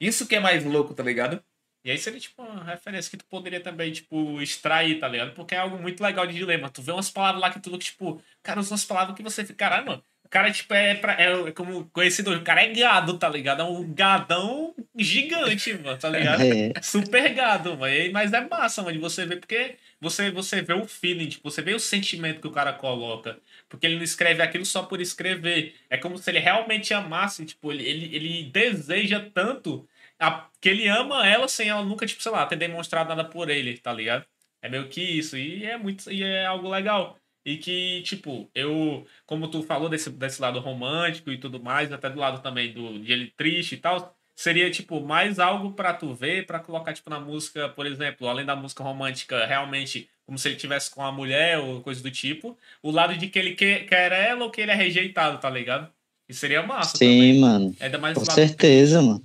Isso 0.00 0.26
que 0.26 0.36
é 0.36 0.40
mais 0.40 0.64
louco, 0.64 0.94
tá 0.94 1.02
ligado? 1.02 1.42
E 1.84 1.90
aí 1.90 1.98
seria, 1.98 2.20
tipo, 2.20 2.42
uma 2.42 2.64
referência 2.64 3.10
que 3.10 3.16
tu 3.16 3.24
poderia 3.24 3.60
também, 3.60 3.90
tipo, 3.92 4.40
extrair, 4.42 4.98
tá 4.98 5.08
ligado? 5.08 5.32
Porque 5.34 5.54
é 5.54 5.58
algo 5.58 5.78
muito 5.78 6.02
legal 6.02 6.26
de 6.26 6.34
dilema. 6.34 6.68
Tu 6.68 6.82
vê 6.82 6.92
umas 6.92 7.10
palavras 7.10 7.40
lá 7.40 7.50
que 7.50 7.60
tu, 7.60 7.76
tipo, 7.78 8.22
cara, 8.42 8.60
usa 8.60 8.72
umas 8.72 8.84
palavras 8.84 9.16
que 9.16 9.22
você 9.22 9.44
fica, 9.44 9.56
caralho, 9.56 9.86
mano. 9.86 10.04
O 10.24 10.28
cara, 10.28 10.50
tipo, 10.52 10.72
é, 10.74 10.94
pra, 10.94 11.14
é 11.14 11.50
como 11.52 11.88
conhecido, 11.90 12.32
o 12.32 12.44
cara 12.44 12.62
é 12.62 12.72
gado, 12.72 13.18
tá 13.18 13.28
ligado? 13.28 13.62
É 13.62 13.64
um 13.64 13.92
gadão 13.94 14.74
gigante, 14.96 15.72
mano, 15.74 15.98
tá 15.98 16.08
ligado? 16.08 16.40
É. 16.76 16.82
Super 16.82 17.32
gado, 17.34 17.76
mano. 17.76 18.12
Mas 18.12 18.32
é 18.32 18.40
massa, 18.46 18.82
mano, 18.82 18.92
de 18.94 19.00
você 19.00 19.24
ver, 19.26 19.40
porque 19.40 19.76
você, 20.00 20.30
você 20.30 20.60
vê 20.62 20.74
o 20.74 20.86
feeling, 20.86 21.28
tipo, 21.28 21.50
você 21.50 21.62
vê 21.62 21.74
o 21.74 21.80
sentimento 21.80 22.40
que 22.40 22.46
o 22.46 22.52
cara 22.52 22.72
coloca. 22.74 23.38
Porque 23.70 23.86
ele 23.86 23.96
não 23.96 24.02
escreve 24.02 24.42
aquilo 24.42 24.66
só 24.66 24.82
por 24.82 25.00
escrever. 25.00 25.76
É 25.88 25.96
como 25.96 26.18
se 26.18 26.30
ele 26.30 26.40
realmente 26.40 26.92
amasse, 26.92 27.46
tipo, 27.46 27.72
ele, 27.72 27.84
ele, 27.84 28.14
ele 28.16 28.50
deseja 28.50 29.20
tanto 29.32 29.88
a, 30.18 30.48
que 30.60 30.68
ele 30.68 30.88
ama 30.88 31.26
ela 31.26 31.48
sem 31.48 31.68
ela 31.68 31.84
nunca, 31.84 32.06
tipo, 32.06 32.22
sei 32.22 32.32
lá, 32.32 32.44
ter 32.46 32.56
demonstrado 32.56 33.08
nada 33.08 33.24
por 33.24 33.48
ele, 33.48 33.78
tá 33.78 33.92
ligado? 33.92 34.26
É 34.62 34.68
meio 34.68 34.88
que 34.88 35.00
isso. 35.00 35.36
E 35.36 35.64
é 35.64 35.76
muito. 35.78 36.10
E 36.10 36.22
é 36.22 36.46
algo 36.46 36.68
legal. 36.68 37.18
E 37.44 37.56
que, 37.56 38.02
tipo, 38.02 38.50
eu, 38.54 39.06
como 39.24 39.48
tu 39.50 39.62
falou 39.62 39.88
desse, 39.88 40.10
desse 40.10 40.42
lado 40.42 40.60
romântico 40.60 41.30
e 41.30 41.38
tudo 41.38 41.62
mais, 41.62 41.90
até 41.92 42.10
do 42.10 42.18
lado 42.18 42.42
também 42.42 42.72
do, 42.72 42.98
de 43.00 43.12
ele 43.12 43.30
triste 43.30 43.76
e 43.76 43.78
tal, 43.78 44.14
seria, 44.40 44.70
tipo, 44.70 45.02
mais 45.02 45.38
algo 45.38 45.72
para 45.72 45.92
tu 45.92 46.14
ver, 46.14 46.46
para 46.46 46.58
colocar, 46.58 46.94
tipo, 46.94 47.10
na 47.10 47.20
música, 47.20 47.68
por 47.68 47.86
exemplo, 47.86 48.26
além 48.26 48.46
da 48.46 48.56
música 48.56 48.82
romântica, 48.82 49.44
realmente, 49.44 50.08
como 50.24 50.38
se 50.38 50.48
ele 50.48 50.56
tivesse 50.56 50.90
com 50.90 51.04
a 51.04 51.12
mulher 51.12 51.58
ou 51.58 51.82
coisa 51.82 52.02
do 52.02 52.10
tipo, 52.10 52.56
o 52.82 52.90
lado 52.90 53.14
de 53.18 53.28
que 53.28 53.38
ele 53.38 53.54
quer, 53.54 53.84
quer 53.84 54.10
ela 54.12 54.46
ou 54.46 54.50
que 54.50 54.62
ele 54.62 54.70
é 54.70 54.74
rejeitado, 54.74 55.38
tá 55.38 55.50
ligado? 55.50 55.90
E 56.26 56.32
seria 56.32 56.62
massa 56.62 56.96
Sim, 56.96 57.18
também. 57.18 57.38
mano. 57.38 57.76
Ainda 57.78 57.98
mais 57.98 58.16
com 58.16 58.24
certeza, 58.24 59.02
mano. 59.02 59.22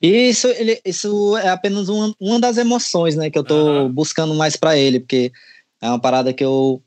Isso, 0.00 0.46
ele, 0.46 0.80
isso 0.84 1.36
é 1.38 1.48
apenas 1.48 1.88
uma, 1.88 2.14
uma 2.20 2.38
das 2.38 2.56
emoções, 2.56 3.16
né, 3.16 3.30
que 3.30 3.38
eu 3.38 3.44
tô 3.44 3.82
uhum. 3.82 3.92
buscando 3.92 4.32
mais 4.32 4.54
para 4.54 4.76
ele, 4.76 5.00
porque 5.00 5.32
é 5.82 5.88
uma 5.88 6.00
parada 6.00 6.32
que 6.32 6.44
eu 6.44 6.80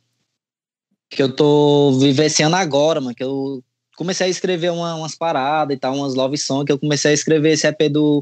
que 1.09 1.21
eu 1.21 1.35
tô 1.35 1.99
vivenciando 1.99 2.55
agora, 2.55 3.01
mano, 3.01 3.13
que 3.13 3.23
eu 3.23 3.61
comecei 3.95 4.27
a 4.27 4.29
escrever 4.29 4.71
uma, 4.71 4.95
umas 4.95 5.15
paradas 5.15 5.75
e 5.75 5.79
tal, 5.79 5.95
umas 5.95 6.15
love 6.15 6.37
songs, 6.37 6.65
que 6.65 6.71
eu 6.71 6.79
comecei 6.79 7.11
a 7.11 7.13
escrever 7.13 7.51
esse 7.51 7.67
EP 7.67 7.89
do 7.89 8.21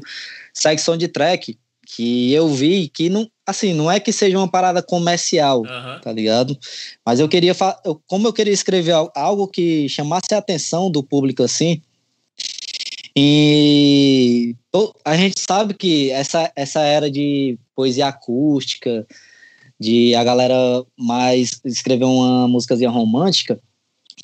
Section 0.52 0.96
de 0.96 1.08
Track, 1.08 1.58
que 1.86 2.32
eu 2.32 2.48
vi 2.48 2.88
que 2.88 3.08
não, 3.08 3.28
assim, 3.46 3.74
não 3.74 3.90
é 3.90 4.00
que 4.00 4.12
seja 4.12 4.38
uma 4.38 4.50
parada 4.50 4.82
comercial, 4.82 5.60
uhum. 5.60 6.00
tá 6.00 6.12
ligado? 6.12 6.56
Mas 7.04 7.20
eu 7.20 7.28
queria, 7.28 7.54
eu, 7.84 8.00
como 8.06 8.28
eu 8.28 8.32
queria 8.32 8.52
escrever 8.52 8.94
algo 9.14 9.48
que 9.48 9.88
chamasse 9.88 10.34
a 10.34 10.38
atenção 10.38 10.90
do 10.90 11.02
público 11.02 11.42
assim, 11.42 11.82
e 13.14 14.56
a 15.04 15.16
gente 15.16 15.38
sabe 15.38 15.74
que 15.74 16.10
essa, 16.10 16.50
essa 16.56 16.80
era 16.80 17.10
de 17.10 17.58
poesia 17.76 18.08
acústica, 18.08 19.06
de 19.78 20.14
a 20.14 20.24
galera 20.24 20.54
mais 20.96 21.60
escrever 21.64 22.04
uma 22.04 22.48
músicazinha 22.48 22.88
romântica, 22.88 23.60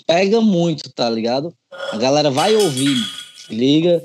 pega 0.06 0.40
muito, 0.40 0.90
tá 0.90 1.08
ligado? 1.08 1.54
A 1.92 1.96
galera 1.96 2.30
vai 2.30 2.54
ouvir, 2.54 2.96
se 3.36 3.54
liga. 3.54 4.04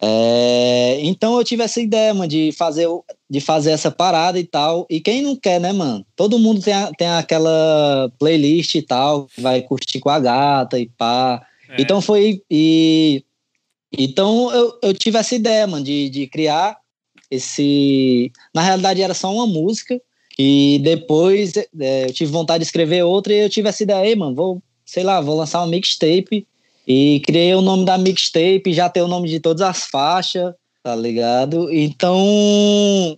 É, 0.00 0.98
então 1.00 1.38
eu 1.38 1.44
tive 1.44 1.62
essa 1.62 1.80
ideia, 1.80 2.12
mano, 2.12 2.28
de 2.28 2.52
fazer, 2.52 2.86
de 3.28 3.40
fazer 3.40 3.70
essa 3.70 3.90
parada 3.90 4.38
e 4.38 4.44
tal. 4.44 4.86
E 4.90 5.00
quem 5.00 5.22
não 5.22 5.34
quer, 5.34 5.60
né, 5.60 5.72
mano? 5.72 6.04
Todo 6.14 6.38
mundo 6.38 6.60
tem, 6.60 6.74
a, 6.74 6.90
tem 6.92 7.08
aquela 7.08 8.10
playlist 8.18 8.74
e 8.74 8.82
tal, 8.82 9.26
vai 9.38 9.62
curtir 9.62 9.98
com 10.00 10.10
a 10.10 10.20
gata 10.20 10.78
e 10.78 10.86
pá. 10.86 11.42
É. 11.70 11.80
Então 11.80 12.00
foi. 12.00 12.42
E 12.50 13.24
então 13.96 14.52
eu, 14.52 14.78
eu 14.82 14.94
tive 14.94 15.18
essa 15.18 15.34
ideia, 15.34 15.66
mano, 15.66 15.84
de, 15.84 16.10
de 16.10 16.26
criar 16.26 16.76
esse. 17.30 18.30
Na 18.54 18.62
realidade 18.62 19.02
era 19.02 19.14
só 19.14 19.32
uma 19.32 19.46
música, 19.46 20.00
e 20.38 20.80
depois 20.82 21.56
é, 21.56 22.04
eu 22.04 22.12
tive 22.12 22.30
vontade 22.30 22.60
de 22.60 22.66
escrever 22.66 23.02
outra 23.02 23.32
e 23.32 23.38
eu 23.38 23.50
tive 23.50 23.68
essa 23.68 23.82
ideia, 23.82 24.00
aí, 24.00 24.16
mano, 24.16 24.34
vou, 24.34 24.62
sei 24.84 25.02
lá, 25.02 25.20
vou 25.20 25.36
lançar 25.36 25.60
uma 25.60 25.68
mixtape. 25.68 26.46
E 26.86 27.20
criei 27.26 27.52
o 27.54 27.60
nome 27.60 27.84
da 27.84 27.98
mixtape, 27.98 28.72
já 28.72 28.88
tem 28.88 29.02
o 29.02 29.08
nome 29.08 29.28
de 29.28 29.40
todas 29.40 29.62
as 29.62 29.86
faixas, 29.86 30.54
tá 30.84 30.94
ligado? 30.94 31.72
Então, 31.72 32.16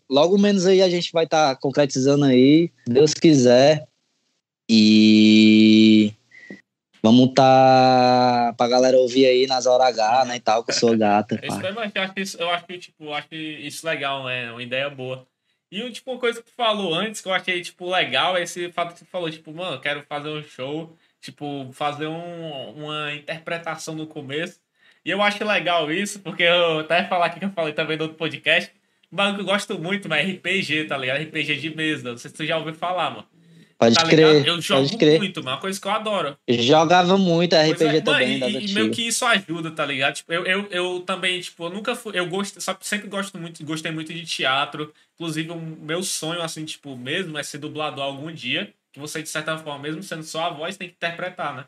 logo 0.09 0.39
menos 0.39 0.65
aí 0.65 0.81
a 0.81 0.89
gente 0.89 1.13
vai 1.13 1.25
estar 1.25 1.55
tá 1.55 1.61
concretizando 1.61 2.25
aí, 2.25 2.71
Deus 2.87 3.13
quiser. 3.13 3.87
E 4.71 6.13
Vamos 7.03 7.33
tá 7.35 8.53
pra 8.57 8.69
galera 8.69 8.99
ouvir 8.99 9.27
aí 9.27 9.47
nas 9.47 9.67
horas 9.67 9.99
H, 9.99 10.25
né, 10.25 10.37
e 10.37 10.41
tal, 10.41 10.65
com 10.65 10.73
sua 10.73 10.97
gata. 10.97 11.41
Isso 11.43 11.61
eu 11.61 12.03
acho 12.03 12.15
que, 12.15 12.43
eu 12.43 12.51
acho 12.51 12.67
que, 12.67 12.79
tipo, 12.79 13.13
acho 13.13 13.35
isso 13.35 13.87
legal, 13.87 14.25
né? 14.25 14.51
Uma 14.51 14.63
ideia 14.63 14.91
boa. 14.91 15.27
E, 15.71 15.91
tipo, 15.91 16.11
uma 16.11 16.21
coisa 16.21 16.43
que 16.43 16.51
tu 16.51 16.55
falou 16.55 16.95
antes 16.95 17.21
que 17.21 17.29
eu 17.29 17.35
achei, 17.35 17.61
tipo, 17.61 17.91
legal 17.91 18.37
é 18.37 18.43
esse 18.43 18.71
fato 18.73 18.95
que 18.95 19.01
tu 19.01 19.07
falou, 19.07 19.31
tipo, 19.31 19.53
mano, 19.53 19.81
quero 19.81 20.03
fazer 20.05 20.29
um 20.31 20.43
show, 20.43 20.97
tipo, 21.21 21.71
fazer 21.73 22.07
um, 22.07 22.71
uma 22.73 23.15
interpretação 23.15 23.95
no 23.95 24.07
começo. 24.07 24.61
E 25.05 25.11
eu 25.11 25.23
acho 25.23 25.45
legal 25.45 25.91
isso, 25.93 26.21
porque 26.21 26.43
eu 26.43 26.81
até 26.81 27.05
falar 27.05 27.27
aqui 27.27 27.39
que 27.39 27.45
eu 27.45 27.51
falei 27.51 27.73
também 27.73 27.97
do 27.97 28.03
outro 28.03 28.17
podcast, 28.17 28.73
um 29.13 29.17
bagulho 29.17 29.37
que 29.37 29.41
eu 29.43 29.47
gosto 29.47 29.79
muito, 29.79 30.09
mas 30.09 30.27
é 30.27 30.33
RPG, 30.33 30.87
tá 30.87 30.97
ligado? 30.97 31.23
RPG 31.23 31.57
de 31.57 31.75
mesa. 31.75 32.11
Não 32.11 32.19
sei 32.19 32.31
se 32.31 32.37
tu 32.37 32.47
já 32.47 32.57
ouviu 32.59 32.75
falar, 32.75 33.11
mano. 33.11 33.29
Pode 33.79 33.95
tá 33.95 34.07
crer. 34.07 34.27
ligado? 34.27 34.47
Eu 34.49 34.61
jogo 34.61 34.83
pode 34.83 34.99
crer. 34.99 35.19
muito. 35.19 35.39
É 35.39 35.43
uma 35.43 35.57
coisa 35.59 35.81
que 35.81 35.87
eu 35.87 35.93
adoro. 35.93 36.37
Jogava 36.49 37.17
muito 37.17 37.55
RPG 37.55 37.85
é, 37.85 38.01
também, 38.01 38.41
das 38.41 38.51
e, 38.51 38.67
e 38.67 38.73
meio 38.75 38.91
que 38.91 39.07
isso 39.07 39.25
ajuda, 39.25 39.71
tá 39.71 39.87
ligado? 39.87 40.15
Tipo, 40.17 40.33
eu, 40.33 40.45
eu, 40.45 40.67
eu 40.71 41.01
também, 41.07 41.41
tipo, 41.41 41.65
eu 41.65 41.71
nunca 41.71 41.95
fui. 41.95 42.19
Eu 42.19 42.27
gosto, 42.27 42.59
sempre 42.81 43.07
gosto 43.07 43.39
muito, 43.39 43.65
gostei 43.65 43.93
muito 43.93 44.13
de 44.13 44.27
teatro. 44.27 44.93
Inclusive, 45.15 45.53
o 45.53 45.61
meu 45.61 46.03
sonho, 46.03 46.43
assim, 46.43 46.65
tipo, 46.65 46.97
mesmo 46.97 47.39
é 47.39 47.43
ser 47.45 47.59
dublador 47.59 48.05
algum 48.05 48.33
dia. 48.33 48.75
Que 48.93 48.99
você, 48.99 49.23
de 49.23 49.29
certa 49.29 49.57
forma, 49.57 49.79
mesmo 49.79 50.03
sendo 50.03 50.25
só 50.25 50.47
a 50.47 50.51
voz, 50.51 50.77
tem 50.77 50.89
que 50.89 50.95
interpretar, 50.95 51.55
né? 51.55 51.65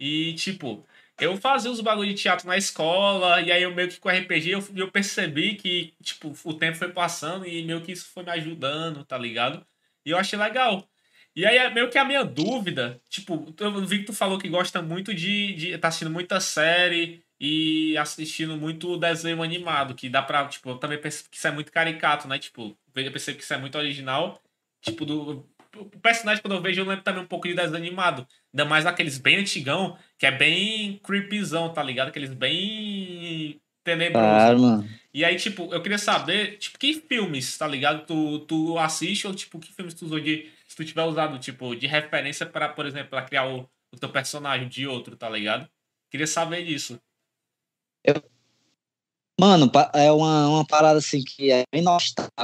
E, 0.00 0.34
tipo, 0.34 0.84
eu 1.20 1.36
fazia 1.36 1.70
os 1.70 1.80
bagulho 1.80 2.08
de 2.08 2.20
teatro 2.20 2.48
na 2.48 2.56
escola, 2.56 3.40
e 3.40 3.52
aí 3.52 3.62
eu 3.62 3.74
meio 3.74 3.88
que 3.88 4.00
com 4.00 4.08
RPG 4.08 4.50
eu, 4.50 4.64
eu 4.74 4.90
percebi 4.90 5.54
que, 5.54 5.92
tipo, 6.02 6.34
o 6.44 6.54
tempo 6.54 6.76
foi 6.76 6.88
passando 6.88 7.46
e 7.46 7.64
meio 7.64 7.80
que 7.80 7.92
isso 7.92 8.06
foi 8.06 8.24
me 8.24 8.30
ajudando, 8.30 9.04
tá 9.04 9.16
ligado? 9.18 9.64
E 10.04 10.10
eu 10.10 10.18
achei 10.18 10.38
legal. 10.38 10.88
E 11.38 11.46
aí, 11.46 11.56
é 11.56 11.70
meio 11.70 11.88
que 11.88 11.96
a 11.96 12.04
minha 12.04 12.24
dúvida, 12.24 13.00
tipo, 13.08 13.54
eu 13.60 13.86
vi 13.86 14.00
que 14.00 14.06
tu 14.06 14.12
falou 14.12 14.40
que 14.40 14.48
gosta 14.48 14.82
muito 14.82 15.14
de, 15.14 15.54
de 15.54 15.78
tá 15.78 15.86
assistindo 15.86 16.10
muita 16.10 16.40
série 16.40 17.22
e 17.38 17.96
assistindo 17.96 18.56
muito 18.56 18.98
desenho 18.98 19.40
animado, 19.40 19.94
que 19.94 20.08
dá 20.08 20.20
pra, 20.20 20.48
tipo, 20.48 20.70
eu 20.70 20.78
também 20.78 21.00
percebo 21.00 21.28
que 21.30 21.36
isso 21.36 21.46
é 21.46 21.52
muito 21.52 21.70
caricato, 21.70 22.26
né? 22.26 22.40
Tipo, 22.40 22.76
eu 22.92 23.12
percebo 23.12 23.38
que 23.38 23.44
isso 23.44 23.54
é 23.54 23.56
muito 23.56 23.78
original. 23.78 24.42
Tipo, 24.82 25.04
do. 25.04 25.46
O 25.76 25.84
personagem, 26.00 26.42
quando 26.42 26.54
eu 26.54 26.60
vejo, 26.60 26.80
eu 26.80 26.84
lembro 26.84 27.04
também 27.04 27.22
um 27.22 27.26
pouco 27.26 27.46
de 27.46 27.54
desenho 27.54 27.76
animado. 27.76 28.26
Ainda 28.52 28.64
mais 28.64 28.84
aqueles 28.84 29.16
bem 29.16 29.36
antigão, 29.36 29.96
que 30.18 30.26
é 30.26 30.32
bem 30.32 30.98
creepyzão, 31.04 31.72
tá 31.72 31.84
ligado? 31.84 32.08
Aqueles 32.08 32.34
bem 32.34 33.60
tenebroso. 33.84 34.26
Claro, 34.26 34.58
mano. 34.58 34.88
E 35.14 35.24
aí, 35.24 35.36
tipo, 35.36 35.72
eu 35.72 35.80
queria 35.80 35.98
saber, 35.98 36.58
tipo, 36.58 36.78
que 36.78 36.94
filmes, 36.94 37.56
tá 37.56 37.68
ligado? 37.68 38.06
Tu, 38.06 38.40
tu 38.40 38.78
assiste 38.78 39.26
ou, 39.26 39.34
tipo, 39.34 39.60
que 39.60 39.72
filmes 39.72 39.94
tu 39.94 40.04
usou 40.04 40.18
de. 40.18 40.50
Se 40.78 40.84
tu 40.84 40.88
tiver 40.90 41.02
usado, 41.02 41.36
tipo, 41.40 41.74
de 41.74 41.88
referência 41.88 42.46
para, 42.46 42.68
por 42.68 42.86
exemplo, 42.86 43.10
pra 43.10 43.22
criar 43.22 43.48
o, 43.48 43.68
o 43.92 43.98
teu 43.98 44.08
personagem 44.10 44.68
de 44.68 44.86
outro, 44.86 45.16
tá 45.16 45.28
ligado? 45.28 45.68
Queria 46.08 46.24
saber 46.26 46.64
disso. 46.64 47.00
Mano, 49.40 49.68
pa- 49.68 49.90
é 49.92 50.12
uma, 50.12 50.46
uma 50.48 50.64
parada 50.64 51.00
assim 51.00 51.20
que 51.24 51.50
é 51.50 51.64
bem 51.74 51.82
nostálgico. 51.82 52.38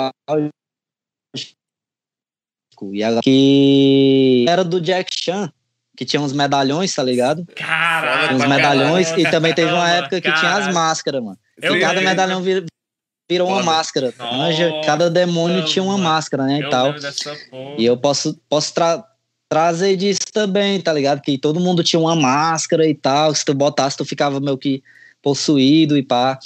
E 2.92 3.04
agora- 3.04 3.22
que 3.22 4.44
era 4.48 4.64
do 4.64 4.80
Jack 4.80 5.10
Chan, 5.16 5.52
que 5.96 6.04
tinha 6.04 6.20
uns 6.20 6.32
medalhões, 6.32 6.92
tá 6.92 7.04
ligado? 7.04 7.46
Caralho! 7.54 8.34
Uns 8.36 8.44
medalhões. 8.48 9.10
caramba, 9.10 9.28
E 9.28 9.30
também 9.30 9.54
teve 9.54 9.70
uma 9.70 9.84
caramba, 9.84 10.06
época 10.06 10.20
que 10.20 10.32
tinha 10.40 10.54
as 10.56 10.74
máscaras, 10.74 11.22
mano. 11.22 11.38
Eu 11.62 11.76
e 11.76 11.80
cada 11.80 12.00
medalhão 12.00 12.42
vir- 12.42 12.66
virou 13.28 13.48
uma 13.48 13.62
máscara. 13.62 14.12
Cada 14.84 15.10
demônio 15.10 15.64
tinha 15.64 15.82
uma 15.82 15.92
mano. 15.98 16.04
máscara, 16.04 16.44
né? 16.44 16.60
Eu 16.60 16.66
E 16.66 16.70
tal. 16.70 16.94
E 17.78 17.84
eu 17.84 17.96
posso, 17.96 18.38
posso 18.48 18.72
tra- 18.74 19.04
trazer 19.48 19.96
disso 19.96 20.20
também, 20.32 20.80
tá 20.80 20.92
ligado? 20.92 21.20
Que 21.20 21.38
todo 21.38 21.60
mundo 21.60 21.82
tinha 21.82 22.00
uma 22.00 22.14
máscara 22.16 22.86
e 22.86 22.94
tal. 22.94 23.34
Se 23.34 23.44
tu 23.44 23.54
botasse, 23.54 23.96
tu 23.96 24.04
ficava 24.04 24.40
meio 24.40 24.58
que 24.58 24.82
possuído 25.22 25.96
e 25.96 26.02
pá. 26.02 26.38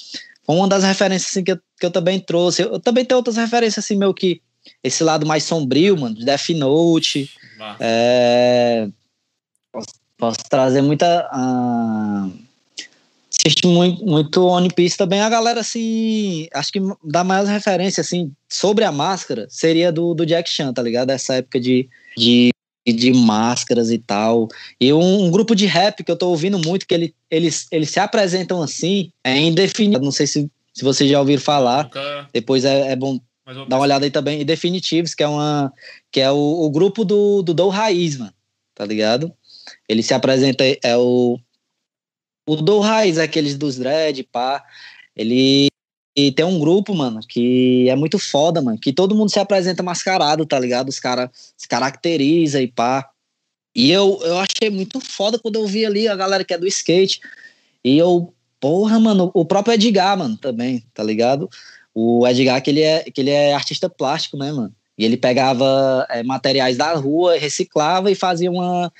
Foi 0.44 0.54
uma 0.56 0.68
das 0.68 0.84
referências 0.84 1.30
assim, 1.30 1.44
que, 1.44 1.52
eu, 1.52 1.58
que 1.78 1.86
eu 1.86 1.90
também 1.90 2.18
trouxe. 2.20 2.62
Eu, 2.62 2.72
eu 2.74 2.80
também 2.80 3.04
tenho 3.04 3.18
outras 3.18 3.36
referências, 3.36 3.84
assim, 3.84 3.96
meio 3.96 4.14
que 4.14 4.40
esse 4.82 5.02
lado 5.02 5.26
mais 5.26 5.44
sombrio, 5.44 5.96
mano, 5.98 6.14
de 6.14 6.24
Death 6.24 6.48
Note. 6.50 7.30
É, 7.80 8.88
posso, 9.72 9.88
posso 10.16 10.38
trazer 10.48 10.80
muita. 10.82 11.28
ah, 11.32 12.28
assisti 13.30 13.66
muito, 13.66 14.04
muito 14.04 14.44
One 14.44 14.70
Piece 14.72 14.96
também. 14.96 15.20
A 15.20 15.28
galera, 15.28 15.60
assim, 15.60 16.48
acho 16.52 16.72
que 16.72 16.80
dá 17.04 17.22
mais 17.22 17.48
referência, 17.48 18.00
assim, 18.00 18.32
sobre 18.48 18.84
a 18.84 18.92
máscara, 18.92 19.46
seria 19.50 19.92
do, 19.92 20.14
do 20.14 20.26
Jack 20.26 20.48
Chan, 20.48 20.72
tá 20.72 20.82
ligado? 20.82 21.10
Essa 21.10 21.34
época 21.34 21.60
de, 21.60 21.88
de, 22.16 22.50
de 22.86 23.12
máscaras 23.12 23.90
e 23.90 23.98
tal. 23.98 24.48
E 24.80 24.92
um, 24.92 25.24
um 25.24 25.30
grupo 25.30 25.54
de 25.54 25.66
rap 25.66 26.02
que 26.02 26.10
eu 26.10 26.16
tô 26.16 26.28
ouvindo 26.28 26.58
muito, 26.58 26.86
que 26.86 26.94
ele, 26.94 27.14
eles, 27.30 27.66
eles 27.70 27.90
se 27.90 28.00
apresentam 28.00 28.62
assim, 28.62 29.10
é 29.22 29.36
indefinido. 29.36 30.04
Não 30.04 30.12
sei 30.12 30.26
se, 30.26 30.50
se 30.72 30.84
vocês 30.84 31.10
já 31.10 31.20
ouviram 31.20 31.42
falar. 31.42 31.84
Nunca, 31.84 32.28
Depois 32.32 32.64
é, 32.64 32.92
é 32.92 32.96
bom 32.96 33.18
Dá 33.66 33.76
uma 33.76 33.84
olhada 33.84 34.04
aí 34.04 34.10
também. 34.10 34.40
E 34.40 34.44
Definitives, 34.44 35.14
que 35.14 35.22
é 35.22 35.28
uma. 35.28 35.72
Que 36.12 36.20
é 36.20 36.30
o, 36.30 36.36
o 36.36 36.70
grupo 36.70 37.04
do, 37.04 37.42
do 37.42 37.54
Dou 37.54 37.70
Raiz, 37.70 38.18
mano. 38.18 38.32
Tá 38.74 38.84
ligado? 38.84 39.32
Ele 39.88 40.02
se 40.02 40.12
apresenta. 40.12 40.64
É 40.82 40.96
o. 40.96 41.38
O 42.48 42.56
Dou 42.56 42.80
Raiz, 42.80 43.18
é 43.18 43.24
aqueles 43.24 43.58
dos 43.58 43.76
dread, 43.76 44.22
pá. 44.24 44.64
Ele. 45.14 45.68
E 46.16 46.32
tem 46.32 46.46
um 46.46 46.58
grupo, 46.58 46.94
mano, 46.94 47.20
que 47.20 47.86
é 47.90 47.94
muito 47.94 48.18
foda, 48.18 48.62
mano. 48.62 48.78
Que 48.78 48.90
todo 48.90 49.14
mundo 49.14 49.30
se 49.30 49.38
apresenta 49.38 49.82
mascarado, 49.82 50.46
tá 50.46 50.58
ligado? 50.58 50.88
Os 50.88 50.98
caras 50.98 51.28
se 51.56 51.68
caracteriza 51.68 52.60
e 52.62 52.66
pá. 52.66 53.10
E 53.74 53.92
eu, 53.92 54.18
eu 54.22 54.38
achei 54.38 54.70
muito 54.70 54.98
foda 54.98 55.38
quando 55.38 55.56
eu 55.56 55.66
vi 55.66 55.84
ali 55.84 56.08
a 56.08 56.16
galera 56.16 56.42
que 56.42 56.54
é 56.54 56.58
do 56.58 56.66
skate. 56.66 57.20
E 57.84 57.98
eu, 57.98 58.32
porra, 58.58 58.98
mano, 58.98 59.30
o 59.34 59.44
próprio 59.44 59.74
Edgar, 59.74 60.16
mano, 60.16 60.36
também, 60.38 60.82
tá 60.94 61.02
ligado? 61.02 61.50
O 61.94 62.26
Edgar, 62.26 62.62
que 62.62 62.70
ele 62.70 62.80
é, 62.80 63.04
que 63.04 63.20
ele 63.20 63.30
é 63.30 63.54
artista 63.54 63.90
plástico, 63.90 64.38
né, 64.38 64.50
mano? 64.50 64.74
E 64.96 65.04
ele 65.04 65.16
pegava 65.18 66.06
é, 66.10 66.22
materiais 66.22 66.76
da 66.78 66.94
rua, 66.94 67.38
reciclava 67.38 68.10
e 68.10 68.14
fazia 68.14 68.50
uma, 68.50 68.90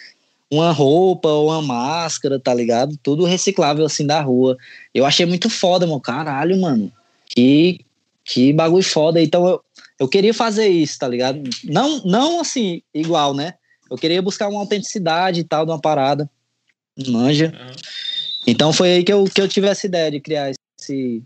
uma 0.50 0.72
roupa 0.72 1.28
ou 1.28 1.48
uma 1.48 1.60
máscara, 1.60 2.40
tá 2.40 2.54
ligado? 2.54 2.96
Tudo 3.02 3.24
reciclável, 3.24 3.84
assim, 3.84 4.06
da 4.06 4.20
rua. 4.20 4.56
Eu 4.94 5.04
achei 5.04 5.26
muito 5.26 5.50
foda, 5.50 5.86
mano. 5.86 6.00
Caralho, 6.00 6.58
mano. 6.60 6.92
Que, 7.28 7.84
que 8.24 8.52
bagulho 8.52 8.82
foda. 8.82 9.20
Então, 9.20 9.46
eu, 9.46 9.64
eu 9.98 10.08
queria 10.08 10.32
fazer 10.32 10.68
isso, 10.68 10.98
tá 10.98 11.06
ligado? 11.06 11.42
Não, 11.64 12.02
não, 12.04 12.40
assim, 12.40 12.82
igual, 12.94 13.34
né? 13.34 13.54
Eu 13.90 13.96
queria 13.96 14.22
buscar 14.22 14.48
uma 14.48 14.60
autenticidade 14.60 15.40
e 15.40 15.44
tal 15.44 15.66
de 15.66 15.72
uma 15.72 15.80
parada. 15.80 16.30
Manja. 17.08 17.52
Aham. 17.54 17.72
Então, 18.46 18.72
foi 18.72 18.92
aí 18.92 19.04
que 19.04 19.12
eu, 19.12 19.24
que 19.24 19.40
eu 19.40 19.48
tive 19.48 19.68
essa 19.68 19.86
ideia 19.86 20.10
de 20.10 20.20
criar 20.20 20.50
esse 20.80 21.22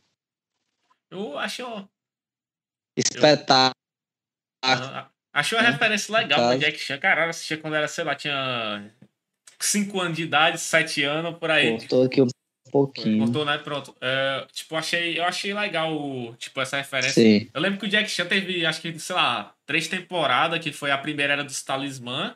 Eu 1.11 1.39
acho. 1.39 1.89
espetáculo. 2.97 3.75
aham, 4.65 5.07
Achei 5.33 5.57
uma 5.57 5.67
É, 5.67 5.71
referência 5.71 6.15
legal 6.15 6.43
no 6.43 6.55
do. 6.55 6.59
Jack 6.59 6.79
Chan. 6.79 6.99
Caralho, 6.99 7.27
eu 7.27 7.31
assistia 7.31 7.57
quando 7.59 7.75
era, 7.75 7.89
sei 7.89 8.05
lá, 8.05 8.15
tinha 8.15 8.93
5 9.65 10.01
anos 10.01 10.17
de 10.17 10.25
idade, 10.25 10.61
7 10.61 11.03
anos, 11.05 11.39
por 11.39 11.51
aí. 11.51 11.71
Cortou 11.79 12.05
aqui 12.05 12.23
um 12.23 12.29
pouquinho. 12.71 13.25
Cortou, 13.25 13.45
né? 13.45 13.59
Pronto. 13.59 13.95
É, 14.01 14.47
tipo, 14.53 14.75
achei, 14.77 15.19
eu 15.19 15.25
achei 15.25 15.55
legal 15.55 16.35
tipo, 16.39 16.61
essa 16.61 16.77
referência. 16.77 17.23
Sim. 17.23 17.49
Eu 17.53 17.61
lembro 17.61 17.79
que 17.79 17.87
o 17.87 17.89
Jack 17.89 18.11
Chan 18.11 18.27
teve, 18.27 18.65
acho 18.67 18.81
que, 18.81 18.99
sei 18.99 19.17
lá, 19.17 19.55
três 19.67 19.89
temporadas, 19.89 20.59
que 20.61 20.73
foi 20.73 20.91
a 20.91 20.99
primeira 20.99 21.35
era 21.35 21.45
dos 21.45 21.63
talismã. 21.63 22.35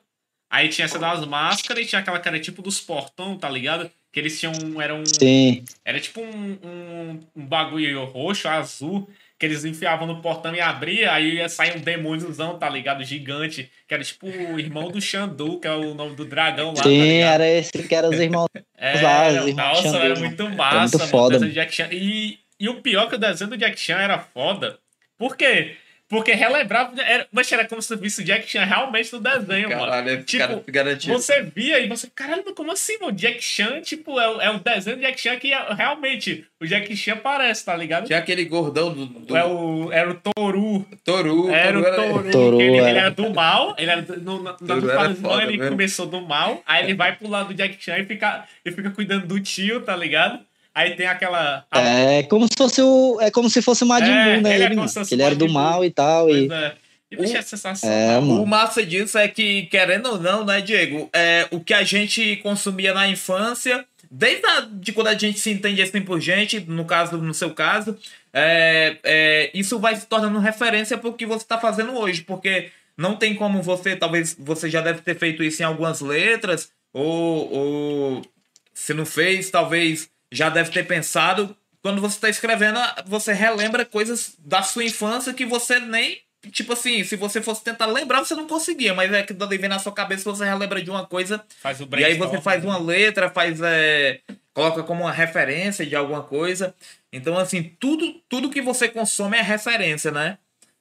Aí 0.48 0.68
tinha 0.68 0.84
essa 0.84 0.98
das 0.98 1.26
máscaras 1.26 1.82
e 1.84 1.86
tinha 1.86 2.00
aquela 2.00 2.20
que 2.20 2.28
era 2.28 2.38
tipo 2.38 2.62
dos 2.62 2.80
portão, 2.80 3.36
tá 3.36 3.48
ligado? 3.48 3.90
Que 4.12 4.20
eles 4.20 4.38
tinham. 4.38 4.52
Era 4.80 4.94
um. 4.94 5.04
Sim. 5.04 5.64
Era 5.84 5.98
tipo 5.98 6.20
um, 6.20 6.58
um, 6.62 7.20
um 7.34 7.46
bagulho 7.46 8.04
roxo, 8.04 8.48
azul, 8.48 9.08
que 9.38 9.44
eles 9.44 9.64
enfiavam 9.64 10.06
no 10.06 10.22
portão 10.22 10.54
e 10.54 10.60
abria, 10.60 11.12
aí 11.12 11.34
ia 11.36 11.48
sair 11.48 11.76
um 11.76 11.80
demôniozão, 11.80 12.58
tá 12.58 12.68
ligado? 12.68 13.04
Gigante, 13.04 13.70
que 13.86 13.94
era 13.94 14.02
tipo 14.02 14.26
o 14.26 14.58
irmão 14.58 14.90
do 14.90 15.00
Xandu, 15.00 15.60
que 15.60 15.68
é 15.68 15.72
o 15.72 15.94
nome 15.94 16.16
do 16.16 16.24
dragão 16.24 16.68
lá, 16.68 16.76
tá 16.76 16.82
Sim, 16.84 17.02
ligado? 17.02 17.34
era 17.34 17.48
esse 17.48 17.82
que 17.82 17.94
era 17.94 18.08
os 18.08 18.18
irmãos. 18.18 18.48
É, 18.78 19.00
lá, 19.00 19.28
os 19.28 19.46
irmãos 19.48 19.56
nossa, 19.56 19.82
Xandu, 19.82 19.96
era 19.96 20.08
mano. 20.10 20.20
muito 20.20 20.42
Era 20.42 20.54
massa, 20.54 20.78
muito 20.80 20.98
mano, 20.98 21.10
foda, 21.10 21.26
o 21.26 21.30
desenho 21.40 21.50
do 21.50 21.54
Jack 21.54 21.74
Chan. 21.74 21.88
E, 21.92 22.38
e 22.60 22.68
o 22.68 22.82
pior 22.82 23.04
é 23.04 23.08
que 23.08 23.14
o 23.14 23.18
desenho 23.18 23.50
do 23.50 23.56
Jack 23.56 23.80
Chan 23.80 23.96
era 23.98 24.18
foda. 24.18 24.78
Por 25.16 25.34
quê? 25.34 25.76
Porque 26.08 26.32
relembrava. 26.34 26.92
Era, 27.02 27.26
mas 27.32 27.50
era 27.50 27.64
como 27.66 27.82
se 27.82 27.88
tu 27.88 28.00
visse 28.00 28.22
o 28.22 28.24
Jack 28.24 28.48
Chan 28.48 28.64
realmente 28.64 29.12
no 29.12 29.18
desenho, 29.20 29.68
mano. 29.70 29.80
Caralho, 29.90 30.22
Tipo, 30.22 30.62
garantido. 30.70 31.12
Você 31.12 31.42
via 31.42 31.80
e 31.80 31.88
você, 31.88 32.08
caralho, 32.14 32.42
mas 32.46 32.54
como 32.54 32.70
assim, 32.70 32.96
mano? 33.00 33.10
Jack 33.12 33.42
Chan, 33.42 33.80
tipo, 33.80 34.20
é, 34.20 34.28
o- 34.28 34.40
é 34.40 34.50
o 34.50 34.60
desenho 34.60 34.96
do 34.98 35.02
Jack 35.02 35.20
Chan 35.20 35.36
que 35.36 35.52
é- 35.52 35.74
realmente 35.74 36.46
o 36.60 36.66
Jack 36.66 36.94
Chan 36.96 37.16
parece, 37.16 37.64
tá 37.64 37.74
ligado? 37.76 38.06
Tinha 38.06 38.20
aquele 38.20 38.44
gordão 38.44 38.94
do, 38.94 39.06
do 39.06 39.36
É 39.36 39.44
o, 39.44 39.90
era 39.92 40.08
o 40.10 40.14
Toru. 40.14 40.86
Toru. 41.04 41.50
Era 41.50 41.78
o 41.78 41.82
Toru 41.82 41.96
Toru. 41.96 42.30
Toru, 42.30 42.56
que 42.58 42.62
ele, 42.62 42.76
ele 42.76 42.86
era. 42.88 42.98
era 43.00 43.10
do 43.10 43.34
mal. 43.34 43.74
Ele 43.76 43.90
era 43.90 44.02
do, 44.02 44.16
no, 44.20 44.38
do 44.56 44.90
era 44.90 45.14
foda 45.16 45.42
ele 45.42 45.56
mesmo. 45.58 45.70
começou 45.72 46.06
do 46.06 46.20
mal. 46.20 46.62
Aí 46.64 46.84
ele 46.84 46.94
vai 46.94 47.16
pro 47.16 47.28
lado 47.28 47.48
do 47.48 47.54
Jack 47.54 47.82
Chan 47.82 47.98
e 47.98 48.04
fica, 48.04 48.44
e 48.64 48.70
fica 48.70 48.90
cuidando 48.90 49.26
do 49.26 49.40
tio, 49.40 49.80
tá 49.80 49.96
ligado? 49.96 50.38
Aí 50.76 50.94
tem 50.94 51.06
aquela. 51.06 51.64
a- 51.70 51.80
É 51.80 52.22
como 52.24 52.44
se 52.46 52.52
fosse 52.56 52.82
o. 52.82 53.16
É 53.20 53.30
como 53.30 53.48
se 53.48 53.62
fosse 53.62 53.82
o 53.82 53.86
Majin 53.86 54.10
É, 54.12 54.34
Buu, 54.34 54.42
né? 54.42 54.54
ele 54.54 54.62
é 54.62 54.66
Ele, 54.66 54.68
como 54.68 54.76
mano. 54.80 54.88
se 54.90 54.94
fosse 54.94 55.08
Que 55.08 55.14
ele 55.14 55.22
o 55.22 55.26
era 55.26 55.34
do 55.34 55.48
mal 55.48 55.82
e 55.82 55.90
tal. 55.90 56.26
Pois 56.26 56.36
E, 56.50 56.52
é. 56.52 56.74
E 57.10 57.16
bicho, 57.16 57.34
é 57.36 57.40
sensacional. 57.40 57.96
É. 57.96 58.18
O 58.18 58.44
massa 58.44 58.84
disso 58.84 59.16
é 59.16 59.26
que, 59.26 59.62
querendo 59.66 60.06
ou 60.10 60.20
não, 60.20 60.44
né, 60.44 60.60
Diego? 60.60 61.08
É, 61.14 61.46
o 61.50 61.60
que 61.60 61.72
a 61.72 61.82
gente 61.82 62.36
consumia 62.42 62.92
na 62.92 63.08
infância, 63.08 63.86
desde 64.10 64.44
a, 64.44 64.60
de 64.70 64.92
quando 64.92 65.06
a 65.06 65.14
gente 65.14 65.38
se 65.38 65.50
entende 65.50 65.80
assim 65.80 66.02
por 66.02 66.20
gente, 66.20 66.60
no 66.60 66.84
caso, 66.84 67.16
no 67.16 67.32
seu 67.32 67.50
caso, 67.54 67.96
é, 68.34 68.96
é, 69.02 69.50
isso 69.54 69.78
vai 69.78 69.96
se 69.96 70.04
tornando 70.06 70.38
referência 70.40 70.98
pro 70.98 71.14
que 71.14 71.24
você 71.24 71.44
está 71.44 71.56
fazendo 71.58 71.96
hoje, 71.96 72.20
porque 72.22 72.68
não 72.98 73.16
tem 73.16 73.34
como 73.34 73.62
você, 73.62 73.96
talvez 73.96 74.36
você 74.38 74.68
já 74.68 74.82
deve 74.82 75.00
ter 75.00 75.16
feito 75.18 75.42
isso 75.42 75.62
em 75.62 75.64
algumas 75.64 76.00
letras, 76.02 76.70
ou, 76.92 77.52
ou 77.52 78.22
se 78.74 78.92
não 78.92 79.06
fez, 79.06 79.48
talvez 79.48 80.10
já 80.36 80.48
deve 80.48 80.70
ter 80.70 80.86
pensado 80.86 81.56
quando 81.86 82.00
você 82.00 82.18
tá 82.18 82.28
escrevendo, 82.28 82.80
você 83.06 83.32
relembra 83.32 83.84
coisas 83.84 84.34
da 84.40 84.60
sua 84.60 84.82
infância 84.82 85.32
que 85.32 85.46
você 85.46 85.78
nem. 85.78 86.20
Tipo 86.50 86.72
assim, 86.72 87.04
se 87.04 87.14
você 87.14 87.40
fosse 87.40 87.62
tentar 87.62 87.86
lembrar, 87.86 88.24
você 88.24 88.34
não 88.34 88.48
conseguia, 88.48 88.92
mas 88.92 89.12
é 89.12 89.22
que 89.22 89.32
dali 89.32 89.56
vem 89.56 89.68
na 89.68 89.78
sua 89.78 89.92
cabeça, 89.92 90.28
você 90.28 90.44
relembra 90.44 90.82
de 90.82 90.90
uma 90.90 91.06
coisa. 91.06 91.44
Faz 91.60 91.80
o 91.80 91.88
E 91.96 92.04
aí 92.04 92.14
você 92.14 92.40
faz 92.40 92.64
né? 92.64 92.68
uma 92.68 92.78
letra, 92.78 93.30
faz. 93.30 93.60
É, 93.62 94.20
coloca 94.52 94.82
como 94.82 95.02
uma 95.02 95.12
referência 95.12 95.86
de 95.86 95.94
alguma 95.94 96.24
coisa. 96.24 96.74
Então, 97.12 97.38
assim, 97.38 97.62
tudo, 97.78 98.20
tudo 98.28 98.50
que 98.50 98.60
você 98.60 98.88
consome 98.88 99.36
é 99.36 99.42
referência, 99.42 100.10
né? 100.10 100.38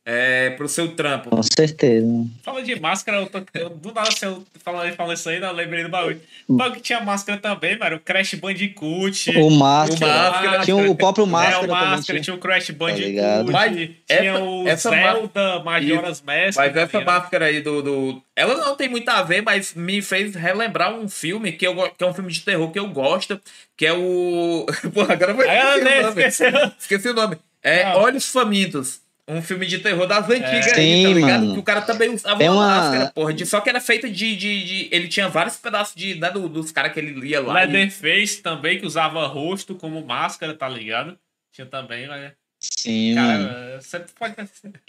É, 0.08 0.52
pro 0.52 0.70
seu 0.70 0.90
trampo. 0.90 1.32
Com 1.32 1.42
certeza. 1.42 2.06
Fala 2.44 2.62
de 2.62 2.80
máscara, 2.80 3.18
eu 3.22 3.26
tô, 3.26 3.42
eu, 3.56 3.70
do 3.72 3.92
nada 3.92 4.12
se 4.12 4.24
eu 4.24 4.44
falando 4.64 4.94
falando 4.94 5.16
isso 5.18 5.28
aí, 5.30 5.42
eu 5.42 5.52
lembrei 5.52 5.82
do 5.84 5.90
bagulho. 5.90 6.22
O 6.48 6.54
bagulho 6.54 6.76
que 6.76 6.82
tinha 6.84 7.02
máscara 7.02 7.40
também, 7.40 7.76
mano. 7.80 7.96
O 7.96 8.00
Crash 8.00 8.36
Bandicoot. 8.36 9.32
O 9.36 9.50
Máscara. 9.50 10.06
O 10.06 10.32
Máscara. 10.32 10.60
Tinha 10.64 10.76
o 10.78 10.96
próprio 10.96 11.26
é, 11.26 11.30
Máscara 11.30 11.58
o 11.58 11.62
também. 11.68 11.74
Máscara, 11.90 12.04
tinha. 12.06 12.22
tinha 12.22 12.36
o 12.36 12.38
Crash 12.40 12.70
Bandicoot, 12.70 13.08
ligado? 13.08 13.52
Mas 13.52 13.76
tinha 13.76 13.96
essa- 14.08 14.40
o 14.44 14.68
essa 14.68 14.90
Zelda, 14.92 15.64
Majora's 15.64 16.22
Mask. 16.22 16.58
Mas 16.58 16.76
essa 16.76 16.88
também, 16.88 17.08
né? 17.08 17.14
máscara 17.14 17.46
aí 17.46 17.62
do, 17.62 17.82
do. 17.82 18.22
Ela 18.36 18.58
não 18.58 18.76
tem 18.76 18.88
muito 18.88 19.10
a 19.10 19.24
ver, 19.24 19.42
mas 19.42 19.74
me 19.74 20.04
fez 20.04 20.36
relembrar 20.36 20.94
um 20.94 21.10
filme 21.10 21.52
que, 21.52 21.66
eu, 21.66 21.74
que 21.98 22.04
é 22.04 22.08
um 22.08 22.14
filme 22.14 22.32
de 22.32 22.42
terror 22.42 22.70
que 22.72 22.78
eu 22.78 22.88
gosto, 22.90 23.42
que 23.76 23.88
é 23.88 23.94
o. 23.94 24.68
Porra, 24.94 25.14
agora 25.14 25.32
eu 25.32 25.36
vou 25.36 25.46
o 25.46 26.04
nome. 26.04 26.08
esqueceu. 26.10 26.72
Esqueci 26.80 27.10
o 27.10 27.14
nome. 27.16 27.38
É 27.64 27.86
Ah. 27.86 27.98
Olhos 27.98 28.30
Famintos. 28.32 29.04
Um 29.28 29.42
filme 29.42 29.66
de 29.66 29.80
terror 29.80 30.06
das 30.06 30.30
antigas 30.30 30.74
aí, 30.74 30.98
Sim, 30.98 31.04
tá 31.04 31.10
ligado? 31.10 31.40
mano. 31.42 31.54
Que 31.56 31.60
o 31.60 31.64
cara 31.64 31.82
também 31.82 32.10
usava 32.14 32.38
Tem 32.38 32.48
uma, 32.48 32.58
uma- 32.64 32.68
máscara, 32.68 33.12
porra. 33.12 33.34
De, 33.34 33.44
só 33.46 33.60
que 33.60 33.70
era 33.70 33.82
feita 33.82 34.08
de, 34.08 34.36
de, 34.36 34.64
de- 34.64 34.90
Ele 34.92 35.08
tinha 35.08 35.28
vários 35.28 35.58
pedaços 35.58 35.96
de, 35.96 36.14
né, 36.16 36.30
do- 36.30 36.48
dos 36.48 36.72
caras 36.72 36.94
que 36.94 37.00
ele 37.00 37.12
lia 37.20 37.42
lá. 37.42 37.64
e- 37.64 37.68
Leatherface 37.68 38.42
também, 38.44 38.80
que 38.80 38.86
usava 38.86 39.26
rosto 39.26 39.74
como 39.74 40.06
máscara, 40.06 40.54
tá 40.54 40.70
ligado? 40.70 41.18
Tinha 41.52 41.66
também, 41.66 42.08
mas. 42.08 42.34
Sim, 42.60 43.16
mano. 43.16 43.48
Cara, 43.50 43.82
você 43.82 44.00
pode. 44.18 44.36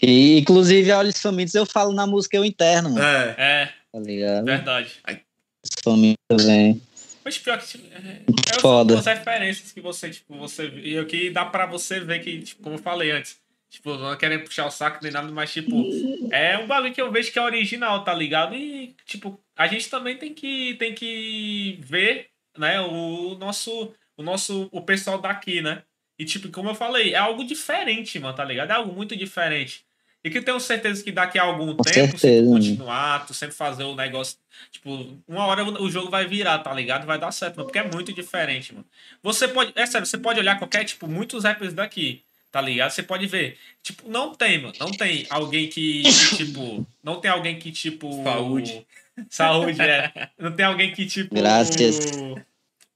E, 0.03 0.37
inclusive, 0.39 0.91
Olhos 0.91 1.19
Famintos 1.19 1.55
eu 1.55 1.65
falo 1.65 1.91
na 1.93 2.05
música 2.05 2.37
Eu 2.37 2.45
Interno, 2.45 2.91
mano. 2.91 3.03
É. 3.03 3.35
É, 3.37 3.69
Tá 3.91 3.99
ligado? 3.99 4.45
verdade. 4.45 4.91
Olhos 5.07 5.21
Famintos 5.83 6.17
também. 6.27 6.81
Mas 7.25 7.37
pior 7.39 7.57
que. 7.59 7.67
Tipo, 7.67 7.87
é, 7.91 8.21
é 8.55 8.59
foda. 8.59 8.99
as 8.99 9.05
referências 9.05 9.71
que 9.71 9.81
você, 9.81 10.09
tipo, 10.11 10.37
você. 10.37 10.67
E 10.83 10.99
o 10.99 11.05
que 11.07 11.29
dá 11.31 11.43
pra 11.43 11.65
você 11.65 11.99
ver 11.99 12.19
que, 12.19 12.39
tipo, 12.41 12.61
como 12.61 12.75
eu 12.75 12.79
falei 12.79 13.11
antes. 13.11 13.35
Tipo, 13.69 13.95
não 13.97 14.15
querendo 14.15 14.45
puxar 14.45 14.65
o 14.65 14.71
saco 14.71 14.99
nem 15.03 15.11
nada, 15.11 15.29
mas, 15.31 15.51
tipo, 15.51 15.75
é 16.31 16.57
um 16.57 16.67
bagulho 16.67 16.93
que 16.93 17.01
eu 17.01 17.11
vejo 17.11 17.31
que 17.31 17.39
é 17.39 17.41
original, 17.41 18.03
tá 18.03 18.13
ligado? 18.13 18.55
E, 18.55 18.95
tipo, 19.05 19.39
a 19.55 19.67
gente 19.67 19.89
também 19.89 20.17
tem 20.17 20.33
que, 20.33 20.75
tem 20.75 20.93
que 20.93 21.77
ver, 21.81 22.29
né, 22.57 22.79
o 22.81 23.35
nosso, 23.35 23.93
o 24.15 24.23
nosso, 24.23 24.69
o 24.71 24.81
pessoal 24.81 25.19
daqui, 25.19 25.61
né? 25.61 25.83
E, 26.17 26.25
tipo, 26.25 26.49
como 26.49 26.69
eu 26.69 26.75
falei, 26.75 27.13
é 27.13 27.17
algo 27.17 27.43
diferente, 27.43 28.17
mano, 28.19 28.35
tá 28.35 28.43
ligado? 28.43 28.71
É 28.71 28.73
algo 28.73 28.93
muito 28.93 29.15
diferente. 29.15 29.85
E 30.23 30.29
que 30.29 30.39
eu 30.39 30.43
tenho 30.43 30.59
certeza 30.59 31.03
que 31.03 31.11
daqui 31.11 31.37
a 31.37 31.43
algum 31.43 31.75
Com 31.75 31.83
tempo, 31.83 32.13
se 32.13 32.19
certeza, 32.19 32.43
mano. 32.49 32.55
continuar, 32.55 33.25
tu 33.27 33.33
sempre 33.33 33.55
fazer 33.55 33.83
o 33.83 33.95
negócio, 33.95 34.37
tipo, 34.71 35.21
uma 35.27 35.45
hora 35.45 35.63
o 35.63 35.89
jogo 35.89 36.09
vai 36.09 36.25
virar, 36.25 36.57
tá 36.59 36.73
ligado? 36.73 37.05
Vai 37.05 37.19
dar 37.19 37.31
certo, 37.31 37.57
mano, 37.57 37.67
porque 37.67 37.79
é 37.79 37.89
muito 37.89 38.11
diferente, 38.11 38.73
mano. 38.73 38.85
Você 39.21 39.47
pode, 39.47 39.71
é 39.75 39.85
sério, 39.85 40.07
você 40.07 40.17
pode 40.17 40.39
olhar 40.39 40.57
qualquer, 40.57 40.83
tipo, 40.85 41.07
muitos 41.07 41.43
rappers 41.43 41.73
daqui, 41.73 42.23
tá 42.57 42.61
ligado? 42.61 42.89
Você 42.89 43.03
pode 43.03 43.27
ver, 43.27 43.55
tipo, 43.83 44.09
não 44.09 44.33
tem, 44.33 44.59
mano, 44.59 44.73
não 44.79 44.89
tem 44.89 45.27
alguém 45.29 45.67
que, 45.67 46.01
que, 46.01 46.37
tipo, 46.37 46.87
não 47.03 47.21
tem 47.21 47.29
alguém 47.29 47.59
que, 47.59 47.71
tipo... 47.71 48.23
Saúde. 48.23 48.87
Saúde, 49.29 49.79
é. 49.79 50.31
Não 50.39 50.51
tem 50.51 50.65
alguém 50.65 50.91
que, 50.91 51.05
tipo... 51.05 51.35
Graças. 51.35 51.99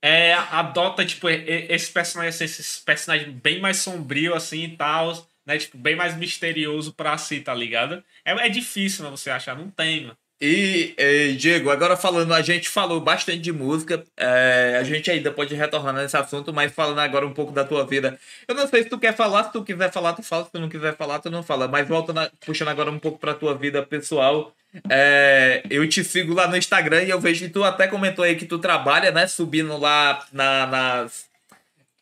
É, 0.02 0.34
adota, 0.34 1.06
tipo, 1.06 1.28
esse 1.28 1.92
personagem, 1.92 2.30
assim, 2.30 2.42
esses 2.42 2.80
personagens 2.80 3.32
bem 3.36 3.60
mais 3.60 3.76
sombrio, 3.76 4.34
assim, 4.34 4.64
e 4.64 4.76
tal, 4.76 5.28
né? 5.46 5.56
Tipo, 5.56 5.78
bem 5.78 5.94
mais 5.94 6.16
misterioso 6.16 6.92
pra 6.92 7.16
si, 7.16 7.38
tá 7.38 7.54
ligado? 7.54 8.02
É, 8.24 8.32
é 8.32 8.48
difícil, 8.48 9.04
mano, 9.04 9.16
você 9.16 9.30
achar. 9.30 9.56
Não 9.56 9.70
tem, 9.70 10.06
mano. 10.06 10.18
E, 10.44 10.92
eh, 10.96 11.28
Diego, 11.38 11.70
agora 11.70 11.96
falando, 11.96 12.34
a 12.34 12.42
gente 12.42 12.68
falou 12.68 13.00
bastante 13.00 13.38
de 13.38 13.52
música, 13.52 14.02
eh, 14.16 14.76
a 14.80 14.82
gente 14.82 15.08
ainda 15.08 15.30
pode 15.30 15.54
retornar 15.54 15.94
nesse 15.94 16.16
assunto, 16.16 16.52
mas 16.52 16.72
falando 16.72 16.98
agora 16.98 17.24
um 17.24 17.32
pouco 17.32 17.52
da 17.52 17.62
tua 17.62 17.86
vida. 17.86 18.18
Eu 18.48 18.56
não 18.56 18.66
sei 18.66 18.82
se 18.82 18.88
tu 18.88 18.98
quer 18.98 19.14
falar, 19.14 19.44
se 19.44 19.52
tu 19.52 19.62
quiser 19.62 19.92
falar, 19.92 20.14
tu 20.14 20.22
fala, 20.24 20.44
se 20.44 20.50
tu 20.50 20.58
não 20.58 20.68
quiser 20.68 20.96
falar, 20.96 21.20
tu 21.20 21.30
não 21.30 21.44
fala. 21.44 21.68
Mas 21.68 21.86
voltando, 21.86 22.28
puxando 22.44 22.70
agora 22.70 22.90
um 22.90 22.98
pouco 22.98 23.20
pra 23.20 23.34
tua 23.34 23.54
vida 23.54 23.84
pessoal, 23.84 24.52
eh, 24.90 25.62
eu 25.70 25.88
te 25.88 26.02
sigo 26.02 26.34
lá 26.34 26.48
no 26.48 26.56
Instagram 26.56 27.04
e 27.04 27.10
eu 27.10 27.20
vejo 27.20 27.44
que 27.44 27.52
tu 27.52 27.62
até 27.62 27.86
comentou 27.86 28.24
aí 28.24 28.34
que 28.34 28.44
tu 28.44 28.58
trabalha, 28.58 29.12
né, 29.12 29.28
subindo 29.28 29.78
lá 29.78 30.26
na, 30.32 30.66
nas 30.66 31.26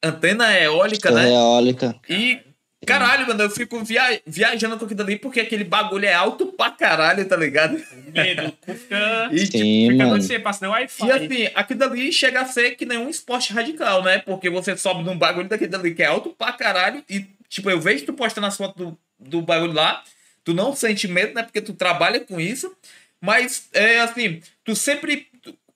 antena 0.02 0.58
eólica, 0.58 1.10
né? 1.10 1.28
Eólica. 1.28 1.94
E, 2.08 2.40
caralho, 2.86 3.26
mano, 3.26 3.42
eu 3.42 3.50
fico 3.50 3.82
via- 3.84 4.20
viajando 4.26 4.78
com 4.78 4.84
aquilo 4.84 5.02
ali 5.02 5.16
porque 5.16 5.40
aquele 5.40 5.64
bagulho 5.64 6.06
é 6.06 6.12
alto 6.14 6.46
pra 6.46 6.70
caralho, 6.70 7.24
tá 7.28 7.36
ligado? 7.36 7.80
Medo, 8.12 8.52
fica. 8.64 9.28
E, 9.32 9.44
tipo, 9.46 9.58
Sim, 9.58 9.88
Fica 9.92 10.06
mano. 10.06 10.22
sem 10.22 10.40
passa 10.40 10.58
nem 10.64 10.70
Wi-Fi. 10.74 11.06
e 11.06 11.12
assim, 11.12 11.50
aquilo 11.54 11.84
ali 11.84 12.12
chega 12.12 12.40
a 12.40 12.46
ser 12.46 12.72
que 12.72 12.84
nem 12.86 12.98
um 12.98 13.08
esporte 13.08 13.52
radical, 13.52 14.02
né? 14.02 14.18
Porque 14.18 14.48
você 14.50 14.76
sobe 14.76 15.02
num 15.04 15.16
bagulho 15.18 15.48
daquele 15.48 15.74
ali 15.74 15.94
que 15.94 16.02
é 16.02 16.06
alto 16.06 16.30
pra 16.30 16.52
caralho 16.52 17.04
e, 17.08 17.26
tipo, 17.48 17.70
eu 17.70 17.80
vejo 17.80 18.06
tu 18.06 18.12
postando 18.12 18.46
as 18.46 18.56
fotos 18.56 18.76
do, 18.86 18.98
do 19.18 19.42
bagulho 19.42 19.72
lá, 19.72 20.02
tu 20.44 20.54
não 20.54 20.74
sente 20.74 21.06
medo, 21.06 21.34
né? 21.34 21.42
Porque 21.42 21.60
tu 21.60 21.74
trabalha 21.74 22.20
com 22.20 22.40
isso, 22.40 22.74
mas, 23.20 23.68
é 23.74 24.00
assim, 24.00 24.40
tu 24.64 24.74
sempre 24.74 25.26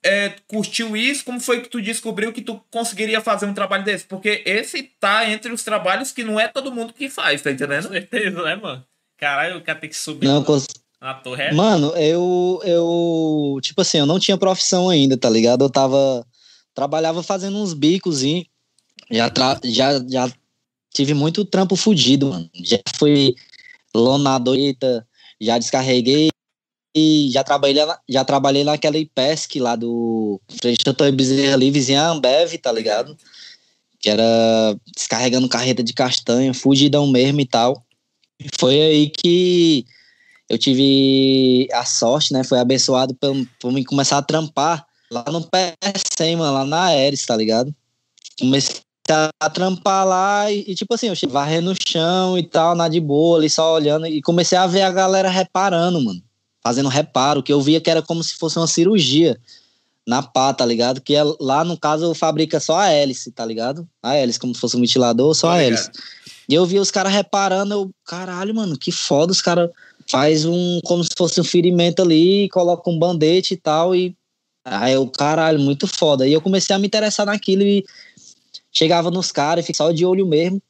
é, 0.05 0.35
curtiu 0.47 0.95
isso, 0.95 1.25
como 1.25 1.39
foi 1.39 1.61
que 1.61 1.67
tu 1.69 1.81
descobriu 1.81 2.31
que 2.31 2.41
tu 2.41 2.61
conseguiria 2.69 3.19
fazer 3.19 3.47
um 3.47 3.53
trabalho 3.53 3.83
desse? 3.83 4.05
Porque 4.05 4.43
esse 4.45 4.83
tá 4.99 5.27
entre 5.29 5.51
os 5.51 5.63
trabalhos 5.63 6.11
que 6.11 6.23
não 6.23 6.39
é 6.39 6.47
todo 6.47 6.71
mundo 6.71 6.93
que 6.93 7.09
faz, 7.09 7.41
tá 7.41 7.49
Com 7.49 7.55
entendendo? 7.55 7.89
certeza, 7.89 8.41
né, 8.43 8.55
mano? 8.55 8.85
Caralho, 9.17 9.57
o 9.57 9.61
cara 9.63 9.79
tem 9.79 9.89
que 9.89 9.97
subir 9.97 10.27
Não, 10.27 10.41
na, 10.41 10.45
cons- 10.45 10.67
na 11.01 11.13
torre. 11.15 11.43
É? 11.43 11.53
Mano, 11.53 11.87
eu, 11.95 12.61
eu. 12.63 13.59
Tipo 13.61 13.81
assim, 13.81 13.97
eu 13.97 14.05
não 14.05 14.19
tinha 14.19 14.37
profissão 14.37 14.89
ainda, 14.89 15.17
tá 15.17 15.29
ligado? 15.29 15.65
Eu 15.65 15.69
tava. 15.69 16.25
Trabalhava 16.73 17.23
fazendo 17.23 17.57
uns 17.57 17.73
bicos 17.73 18.21
e 18.21 18.45
já, 19.09 19.29
tra- 19.29 19.59
já, 19.63 19.91
já 20.07 20.29
tive 20.93 21.13
muito 21.13 21.45
trampo 21.45 21.75
fudido, 21.75 22.27
mano. 22.27 22.49
Já 22.53 22.77
fui 22.97 23.33
lonadorita, 23.95 25.07
já 25.39 25.57
descarreguei 25.57 26.29
e 26.95 27.29
já 27.29 27.43
trabalhei, 27.43 27.83
já 28.07 28.23
trabalhei 28.23 28.63
naquela 28.63 28.97
IPESC 28.97 29.59
lá 29.59 29.75
do. 29.75 30.39
Frente 30.61 30.87
Antônio 30.87 31.13
Bezerra 31.13 31.53
ali, 31.53 31.69
vizinha 31.69 32.07
Ambev, 32.07 32.57
tá 32.57 32.71
ligado? 32.71 33.17
Que 33.99 34.09
era 34.09 34.23
descarregando 34.95 35.49
carreta 35.49 35.83
de 35.83 35.93
castanha, 35.93 36.53
fugidão 36.53 37.05
mesmo 37.07 37.41
e 37.41 37.45
tal. 37.45 37.85
Foi 38.57 38.81
aí 38.81 39.09
que 39.09 39.85
eu 40.49 40.57
tive 40.57 41.67
a 41.73 41.83
sorte, 41.83 42.31
né? 42.31 42.43
Foi 42.45 42.59
abençoado 42.59 43.13
por, 43.15 43.35
por 43.59 43.73
mim 43.73 43.83
começar 43.83 44.17
a 44.17 44.21
trampar 44.21 44.85
lá 45.11 45.25
no 45.29 45.41
PSM, 45.41 46.37
mano, 46.37 46.53
lá 46.53 46.65
na 46.65 46.85
Aeres, 46.85 47.25
tá 47.25 47.35
ligado? 47.35 47.75
Comecei 48.39 48.81
a, 49.09 49.49
trampar 49.49 50.05
lá 50.05 50.51
e, 50.51 50.63
e, 50.67 50.75
tipo 50.75 50.93
assim, 50.93 51.07
eu 51.07 51.29
varrendo 51.29 51.71
no 51.71 51.75
chão 51.87 52.37
e 52.37 52.43
tal, 52.43 52.75
na 52.75 52.87
de 52.87 52.99
boa, 52.99 53.37
ali 53.37 53.49
só 53.49 53.73
olhando, 53.73 54.07
e 54.07 54.21
comecei 54.21 54.57
a 54.57 54.67
ver 54.67 54.81
a 54.81 54.91
galera 54.91 55.29
reparando, 55.29 56.01
mano. 56.01 56.24
Fazendo 56.65 56.89
reparo, 56.89 57.43
que 57.43 57.53
eu 57.53 57.61
via 57.61 57.79
que 57.79 57.89
era 57.89 58.01
como 58.01 58.23
se 58.23 58.35
fosse 58.35 58.57
uma 58.57 58.65
cirurgia 58.65 59.39
na 60.07 60.23
pá, 60.23 60.53
tá 60.53 60.65
ligado? 60.65 61.01
Que 61.01 61.15
é, 61.15 61.21
lá, 61.39 61.63
no 61.63 61.77
caso, 61.77 62.13
fabrica 62.13 62.59
só 62.59 62.77
a 62.77 62.89
hélice, 62.89 63.31
tá 63.31 63.45
ligado? 63.45 63.87
A 64.01 64.15
hélice, 64.15 64.39
como 64.39 64.53
se 64.53 64.61
fosse 64.61 64.77
um 64.77 64.81
ventilador, 64.81 65.33
só 65.33 65.47
Tô 65.47 65.53
a 65.53 65.61
hélice. 65.61 65.89
E 66.47 66.53
eu 66.53 66.65
vi 66.65 66.79
os 66.79 66.91
caras 66.91 67.11
reparando, 67.11 67.73
eu, 67.73 67.91
caralho, 68.05 68.53
mano, 68.53 68.77
que 68.77 68.91
foda, 68.91 69.31
os 69.31 69.41
caras 69.41 69.69
faz 70.09 70.45
um, 70.45 70.79
como 70.83 71.03
se 71.03 71.09
fosse 71.17 71.41
um 71.41 71.43
ferimento 71.43 72.01
ali, 72.01 72.47
coloca 72.49 72.89
um 72.89 72.99
bandete 72.99 73.55
e 73.55 73.57
tal, 73.57 73.95
e 73.95 74.15
aí 74.63 74.93
eu, 74.93 75.07
caralho, 75.07 75.59
muito 75.59 75.87
foda. 75.87 76.27
E 76.27 76.33
eu 76.33 76.41
comecei 76.41 76.75
a 76.75 76.79
me 76.79 76.85
interessar 76.85 77.25
naquilo 77.25 77.63
e 77.63 77.83
chegava 78.71 79.09
nos 79.09 79.31
caras 79.31 79.63
e 79.63 79.67
ficava 79.67 79.89
só 79.89 79.95
de 79.95 80.05
olho 80.05 80.27
mesmo. 80.27 80.61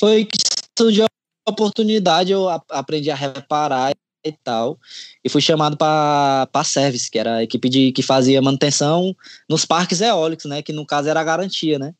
Foi 0.00 0.24
que 0.24 0.36
surgiu 0.76 1.04
a 1.04 1.50
oportunidade, 1.50 2.32
eu 2.32 2.48
aprendi 2.68 3.10
a 3.10 3.14
reparar 3.14 3.92
e 4.24 4.32
tal, 4.32 4.78
e 5.22 5.28
fui 5.28 5.40
chamado 5.40 5.76
para 5.76 6.48
a 6.52 6.64
Service, 6.64 7.10
que 7.10 7.18
era 7.18 7.36
a 7.36 7.42
equipe 7.42 7.68
de, 7.68 7.92
que 7.92 8.02
fazia 8.02 8.40
manutenção 8.40 9.14
nos 9.48 9.64
parques 9.64 10.00
eólicos, 10.00 10.46
né, 10.46 10.62
que 10.62 10.72
no 10.72 10.86
caso 10.86 11.08
era 11.08 11.20
a 11.20 11.24
garantia, 11.24 11.78
né. 11.78 11.92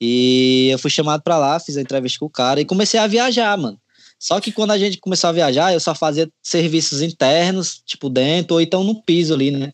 E 0.00 0.68
eu 0.70 0.78
fui 0.78 0.90
chamado 0.90 1.22
para 1.22 1.38
lá, 1.38 1.60
fiz 1.60 1.76
a 1.76 1.80
entrevista 1.80 2.18
com 2.18 2.26
o 2.26 2.30
cara 2.30 2.60
e 2.60 2.64
comecei 2.64 2.98
a 2.98 3.06
viajar, 3.06 3.56
mano. 3.56 3.78
Só 4.18 4.40
que 4.40 4.52
quando 4.52 4.70
a 4.70 4.78
gente 4.78 4.98
começou 4.98 5.30
a 5.30 5.32
viajar, 5.32 5.72
eu 5.72 5.80
só 5.80 5.94
fazia 5.94 6.30
serviços 6.42 7.02
internos, 7.02 7.82
tipo 7.84 8.08
dentro, 8.08 8.54
ou 8.54 8.60
então 8.60 8.84
no 8.84 9.02
piso 9.02 9.34
ali, 9.34 9.50
né? 9.50 9.72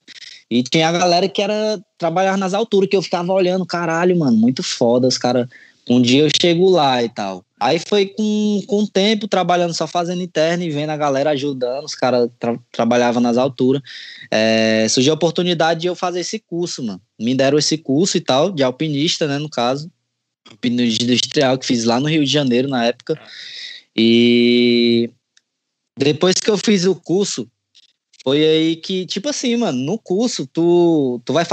E 0.51 0.63
tinha 0.63 0.89
a 0.89 0.93
galera 0.93 1.29
que 1.29 1.43
era 1.43 1.79
trabalhar 1.99 2.39
nas 2.39 2.55
alturas, 2.55 2.89
que 2.89 2.97
eu 2.97 3.03
ficava 3.03 3.31
olhando, 3.33 3.67
caralho, 3.67 4.19
mano, 4.19 4.37
muito 4.37 4.63
foda, 4.63 5.07
os 5.07 5.19
caras. 5.19 5.47
Um 5.89 6.03
dia 6.03 6.23
eu 6.23 6.29
chego 6.41 6.69
lá 6.69 7.03
e 7.03 7.09
tal. 7.09 7.45
Aí 7.61 7.81
foi 7.89 8.07
com, 8.07 8.63
com 8.67 8.83
o 8.83 8.87
tempo, 8.87 9.27
trabalhando 9.27 9.75
só 9.75 9.87
fazendo 9.87 10.23
interno 10.23 10.63
e 10.63 10.71
vendo 10.71 10.91
a 10.91 10.97
galera 10.97 11.31
ajudando, 11.31 11.85
os 11.85 11.95
caras 11.95 12.31
tra 12.39 12.57
trabalhavam 12.71 13.21
nas 13.21 13.37
alturas. 13.37 13.83
É, 14.31 14.87
surgiu 14.89 15.13
a 15.13 15.17
oportunidade 15.17 15.81
de 15.81 15.87
eu 15.89 15.97
fazer 15.97 16.21
esse 16.21 16.39
curso, 16.39 16.83
mano. 16.85 17.01
Me 17.19 17.35
deram 17.35 17.59
esse 17.59 17.77
curso 17.77 18.17
e 18.17 18.21
tal, 18.21 18.53
de 18.53 18.63
alpinista, 18.63 19.27
né, 19.27 19.39
no 19.39 19.49
caso. 19.49 19.91
Pino 20.61 20.83
industrial 20.83 21.59
que 21.59 21.67
fiz 21.67 21.85
lá 21.85 21.99
no 21.99 22.09
Rio 22.09 22.25
de 22.25 22.31
Janeiro 22.31 22.69
na 22.69 22.85
época. 22.85 23.21
E 23.97 25.11
depois 25.99 26.35
que 26.35 26.49
eu 26.49 26.57
fiz 26.57 26.85
o 26.85 26.95
curso, 26.95 27.49
foi 28.23 28.45
aí 28.45 28.77
que, 28.77 29.05
tipo 29.05 29.29
assim, 29.29 29.57
mano, 29.57 29.79
no 29.79 29.99
curso 29.99 30.47
tu, 30.47 31.21
tu 31.25 31.33
vai 31.33 31.45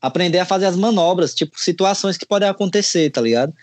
aprender 0.00 0.38
a 0.38 0.44
fazer 0.44 0.66
as 0.66 0.76
manobras, 0.76 1.34
tipo, 1.34 1.58
situações 1.58 2.18
que 2.18 2.26
podem 2.26 2.48
acontecer, 2.48 3.10
tá 3.10 3.22
ligado? 3.22 3.54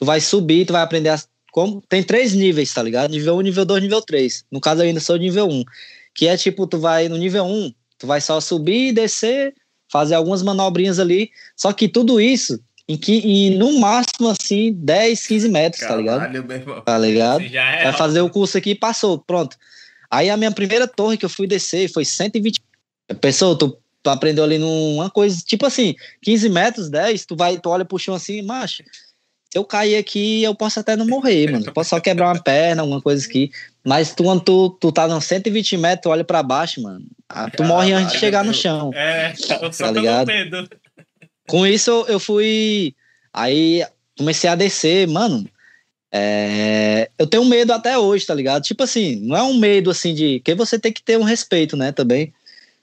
Tu 0.00 0.06
vai 0.06 0.18
subir, 0.18 0.64
tu 0.64 0.72
vai 0.72 0.80
aprender 0.80 1.10
a. 1.10 1.20
Como, 1.52 1.82
tem 1.88 2.02
três 2.02 2.32
níveis, 2.32 2.72
tá 2.72 2.82
ligado? 2.82 3.10
Nível 3.10 3.36
1, 3.36 3.40
nível 3.42 3.64
2, 3.66 3.82
nível 3.82 4.00
3. 4.00 4.46
No 4.50 4.60
caso, 4.60 4.80
eu 4.80 4.86
ainda 4.86 5.00
sou 5.00 5.16
nível 5.16 5.46
1. 5.46 5.62
Que 6.14 6.26
é 6.26 6.36
tipo, 6.38 6.66
tu 6.66 6.78
vai 6.78 7.06
no 7.06 7.18
nível 7.18 7.44
1, 7.44 7.74
tu 7.98 8.06
vai 8.06 8.18
só 8.20 8.40
subir 8.40 8.88
e 8.88 8.92
descer, 8.92 9.52
fazer 9.92 10.14
algumas 10.14 10.42
manobrinhas 10.42 10.98
ali. 10.98 11.30
Só 11.54 11.70
que 11.72 11.86
tudo 11.86 12.18
isso 12.18 12.58
em 12.88 12.96
que 12.96 13.12
e 13.12 13.50
no 13.58 13.78
máximo 13.78 14.28
assim 14.28 14.72
10, 14.72 15.26
15 15.26 15.48
metros, 15.48 15.82
Caralho, 15.82 16.06
tá 16.06 16.26
ligado? 16.26 16.46
Meu 16.46 16.56
irmão. 16.56 16.80
Tá 16.80 16.98
ligado? 16.98 17.42
É 17.42 17.84
vai 17.84 17.92
fazer 17.92 18.20
o 18.22 18.30
curso 18.30 18.56
aqui 18.56 18.70
e 18.70 18.74
passou, 18.74 19.18
pronto. 19.18 19.56
Aí 20.10 20.30
a 20.30 20.36
minha 20.36 20.50
primeira 20.50 20.88
torre 20.88 21.16
que 21.18 21.24
eu 21.24 21.28
fui 21.28 21.46
descer 21.46 21.92
foi 21.92 22.04
120. 22.04 22.58
Pessoal, 23.20 23.54
tu, 23.54 23.78
tu 24.02 24.10
aprendeu 24.10 24.44
ali 24.44 24.58
numa 24.58 25.10
coisa, 25.10 25.40
tipo 25.44 25.66
assim, 25.66 25.94
15 26.22 26.48
metros, 26.48 26.88
10, 26.88 27.26
tu 27.26 27.36
vai, 27.36 27.58
tu 27.58 27.68
olha 27.68 27.84
pro 27.84 27.98
chão 27.98 28.14
assim, 28.14 28.40
macho. 28.42 28.82
Se 29.52 29.58
eu 29.58 29.64
cair 29.64 29.96
aqui, 29.96 30.44
eu 30.44 30.54
posso 30.54 30.78
até 30.78 30.94
não 30.94 31.06
morrer, 31.06 31.50
mano. 31.50 31.66
Eu 31.66 31.72
posso 31.72 31.90
só 31.90 31.98
quebrar 31.98 32.28
uma 32.28 32.40
perna, 32.40 32.82
alguma 32.82 33.02
coisa 33.02 33.26
aqui. 33.26 33.50
Mas 33.84 34.14
tu, 34.14 34.22
quando 34.22 34.42
tu, 34.42 34.70
tu 34.80 34.92
tá 34.92 35.08
nos 35.08 35.24
120 35.24 35.76
metros, 35.76 36.02
tu 36.02 36.08
olha 36.10 36.22
pra 36.22 36.40
baixo, 36.40 36.80
mano. 36.80 37.04
Ah, 37.28 37.50
tu 37.50 37.64
morre 37.64 37.92
antes 37.92 38.12
de 38.12 38.18
chegar 38.18 38.44
no 38.44 38.54
chão. 38.54 38.92
É, 38.94 39.34
eu 39.60 39.72
só 39.72 39.86
tá 39.86 39.90
ligado? 39.90 40.28
medo. 40.28 40.68
Com 41.48 41.66
isso, 41.66 42.04
eu 42.06 42.20
fui. 42.20 42.94
Aí 43.32 43.84
comecei 44.16 44.48
a 44.48 44.54
descer, 44.54 45.08
mano. 45.08 45.44
É, 46.12 47.10
eu 47.18 47.26
tenho 47.26 47.44
medo 47.44 47.72
até 47.72 47.98
hoje, 47.98 48.26
tá 48.26 48.34
ligado? 48.34 48.62
Tipo 48.62 48.84
assim, 48.84 49.16
não 49.16 49.36
é 49.36 49.42
um 49.42 49.58
medo 49.58 49.90
assim 49.90 50.14
de. 50.14 50.38
que 50.40 50.54
você 50.54 50.78
tem 50.78 50.92
que 50.92 51.02
ter 51.02 51.18
um 51.18 51.24
respeito, 51.24 51.76
né, 51.76 51.90
também. 51.90 52.32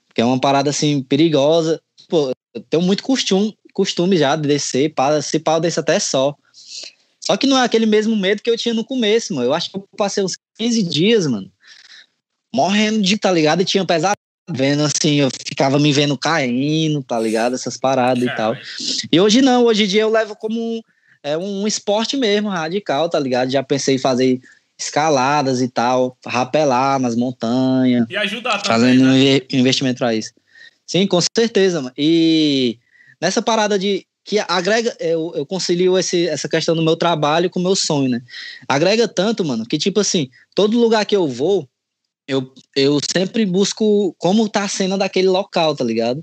Porque 0.06 0.20
é 0.20 0.24
uma 0.24 0.40
parada 0.40 0.68
assim 0.68 1.02
perigosa. 1.02 1.80
Pô, 2.08 2.30
eu 2.52 2.60
tenho 2.68 2.82
muito 2.82 3.02
costume, 3.02 3.56
costume 3.72 4.18
já 4.18 4.36
de 4.36 4.48
descer, 4.48 4.92
para 4.92 5.22
se 5.22 5.38
pau, 5.38 5.56
eu 5.56 5.60
desço 5.60 5.80
até 5.80 5.98
só. 5.98 6.34
Só 7.28 7.36
que 7.36 7.46
não 7.46 7.58
é 7.58 7.62
aquele 7.62 7.84
mesmo 7.84 8.16
medo 8.16 8.40
que 8.40 8.48
eu 8.48 8.56
tinha 8.56 8.72
no 8.72 8.82
começo, 8.82 9.34
mano. 9.34 9.48
Eu 9.48 9.52
acho 9.52 9.70
que 9.70 9.76
eu 9.76 9.86
passei 9.98 10.24
uns 10.24 10.38
15 10.56 10.82
dias, 10.82 11.26
mano, 11.26 11.52
morrendo 12.50 13.02
de, 13.02 13.18
tá 13.18 13.30
ligado? 13.30 13.60
E 13.60 13.66
tinha 13.66 13.84
pesado 13.84 14.16
vendo 14.50 14.82
assim, 14.82 15.16
eu 15.16 15.28
ficava 15.46 15.78
me 15.78 15.92
vendo 15.92 16.16
caindo, 16.16 17.02
tá 17.02 17.20
ligado? 17.20 17.54
Essas 17.54 17.76
paradas 17.76 18.24
e 18.24 18.34
tal. 18.34 18.56
E 19.12 19.20
hoje 19.20 19.42
não, 19.42 19.66
hoje 19.66 19.84
em 19.84 19.86
dia 19.86 20.00
eu 20.00 20.10
levo 20.10 20.34
como 20.36 20.58
um, 20.58 20.80
é 21.22 21.36
um 21.36 21.66
esporte 21.66 22.16
mesmo, 22.16 22.48
radical, 22.48 23.10
tá 23.10 23.20
ligado? 23.20 23.50
Já 23.50 23.62
pensei 23.62 23.96
em 23.96 23.98
fazer 23.98 24.40
escaladas 24.78 25.60
e 25.60 25.68
tal, 25.68 26.16
rapelar 26.24 26.98
nas 26.98 27.14
montanhas. 27.14 28.06
E 28.08 28.16
ajudar 28.16 28.62
também, 28.62 28.96
Fazendo 28.96 29.04
né? 29.04 29.40
investimento 29.52 29.98
pra 29.98 30.14
isso. 30.14 30.32
Sim, 30.86 31.06
com 31.06 31.20
certeza, 31.36 31.82
mano. 31.82 31.92
E 31.98 32.78
nessa 33.20 33.42
parada 33.42 33.78
de 33.78 34.07
que 34.28 34.38
agrega, 34.46 34.94
eu, 35.00 35.32
eu 35.34 35.46
concilio 35.46 35.96
esse, 35.96 36.28
essa 36.28 36.46
questão 36.46 36.76
do 36.76 36.82
meu 36.82 36.94
trabalho 36.94 37.48
com 37.48 37.58
o 37.58 37.62
meu 37.62 37.74
sonho, 37.74 38.10
né? 38.10 38.20
Agrega 38.68 39.08
tanto, 39.08 39.42
mano, 39.42 39.64
que 39.64 39.78
tipo 39.78 40.00
assim, 40.00 40.28
todo 40.54 40.78
lugar 40.78 41.06
que 41.06 41.16
eu 41.16 41.26
vou, 41.26 41.66
eu, 42.26 42.52
eu 42.76 42.98
sempre 43.10 43.46
busco 43.46 44.14
como 44.18 44.46
tá 44.46 44.64
a 44.64 44.68
cena 44.68 44.98
daquele 44.98 45.28
local, 45.28 45.74
tá 45.74 45.82
ligado? 45.82 46.22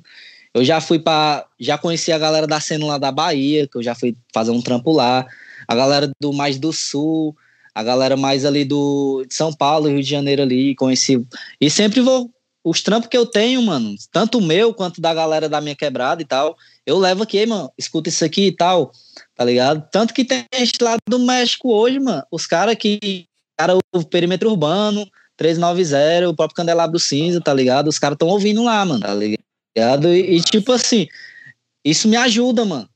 Eu 0.54 0.64
já 0.64 0.80
fui 0.80 1.00
para 1.00 1.48
já 1.60 1.80
conheci 1.80 2.12
a 2.12 2.20
galera 2.20 2.46
da 2.46 2.60
cena 2.60 2.86
lá 2.86 3.00
da 3.00 3.12
Bahia, 3.12 3.68
que 3.68 3.76
eu 3.76 3.82
já 3.82 3.96
fui 3.96 4.16
fazer 4.32 4.52
um 4.52 4.62
trampo 4.62 4.92
lá, 4.92 5.26
a 5.68 5.76
galera 5.76 6.12
do 6.22 6.32
mais 6.32 6.60
do 6.60 6.72
sul, 6.72 7.36
a 7.74 7.82
galera 7.82 8.16
mais 8.16 8.46
ali 8.46 8.64
do 8.64 9.26
de 9.28 9.34
São 9.34 9.52
Paulo, 9.52 9.90
Rio 9.90 10.04
de 10.04 10.08
Janeiro 10.08 10.44
ali, 10.44 10.76
conheci. 10.76 11.26
E 11.60 11.72
sempre 11.72 12.02
vou 12.02 12.30
os 12.64 12.84
trampos 12.84 13.10
que 13.10 13.18
eu 13.18 13.26
tenho, 13.26 13.64
mano, 13.64 13.96
tanto 14.12 14.38
o 14.38 14.42
meu 14.42 14.76
quanto 14.76 15.02
da 15.02 15.12
galera 15.12 15.50
da 15.50 15.60
minha 15.60 15.76
quebrada 15.76 16.22
e 16.22 16.26
tal, 16.26 16.56
eu 16.86 17.00
levo 17.00 17.24
aqui, 17.24 17.46
mano, 17.46 17.72
escuta 17.78 18.10
isso 18.10 18.24
aqui 18.24 18.48
e 18.48 18.52
tal, 18.52 18.92
tá 19.36 19.44
ligado? 19.44 19.88
Tanto 19.92 20.14
que 20.14 20.24
tem 20.24 20.46
gente 20.54 20.82
lá 20.82 20.98
do 21.10 21.20
México 21.20 21.74
hoje, 21.74 22.00
mano, 22.00 22.24
os 22.32 22.46
caras 22.46 22.76
que, 22.76 23.26
cara, 23.58 23.78
o 23.94 24.04
perímetro 24.04 24.50
urbano, 24.50 25.10
390, 25.38 26.30
o 26.30 26.36
próprio 26.36 26.56
Candelabro 26.56 27.00
Cinza, 27.00 27.42
tá 27.42 27.54
ligado? 27.54 27.88
Os 27.88 28.00
caras 28.00 28.18
tão 28.18 28.28
ouvindo 28.28 28.64
lá, 28.64 28.86
mano, 28.86 29.02
tá 29.02 29.14
ligado? 29.14 30.14
E, 30.14 30.38
e, 30.38 30.42
tipo 30.42 30.72
assim, 30.72 31.08
isso 31.84 32.08
me 32.08 32.16
ajuda, 32.16 32.64
mano. 32.64 32.90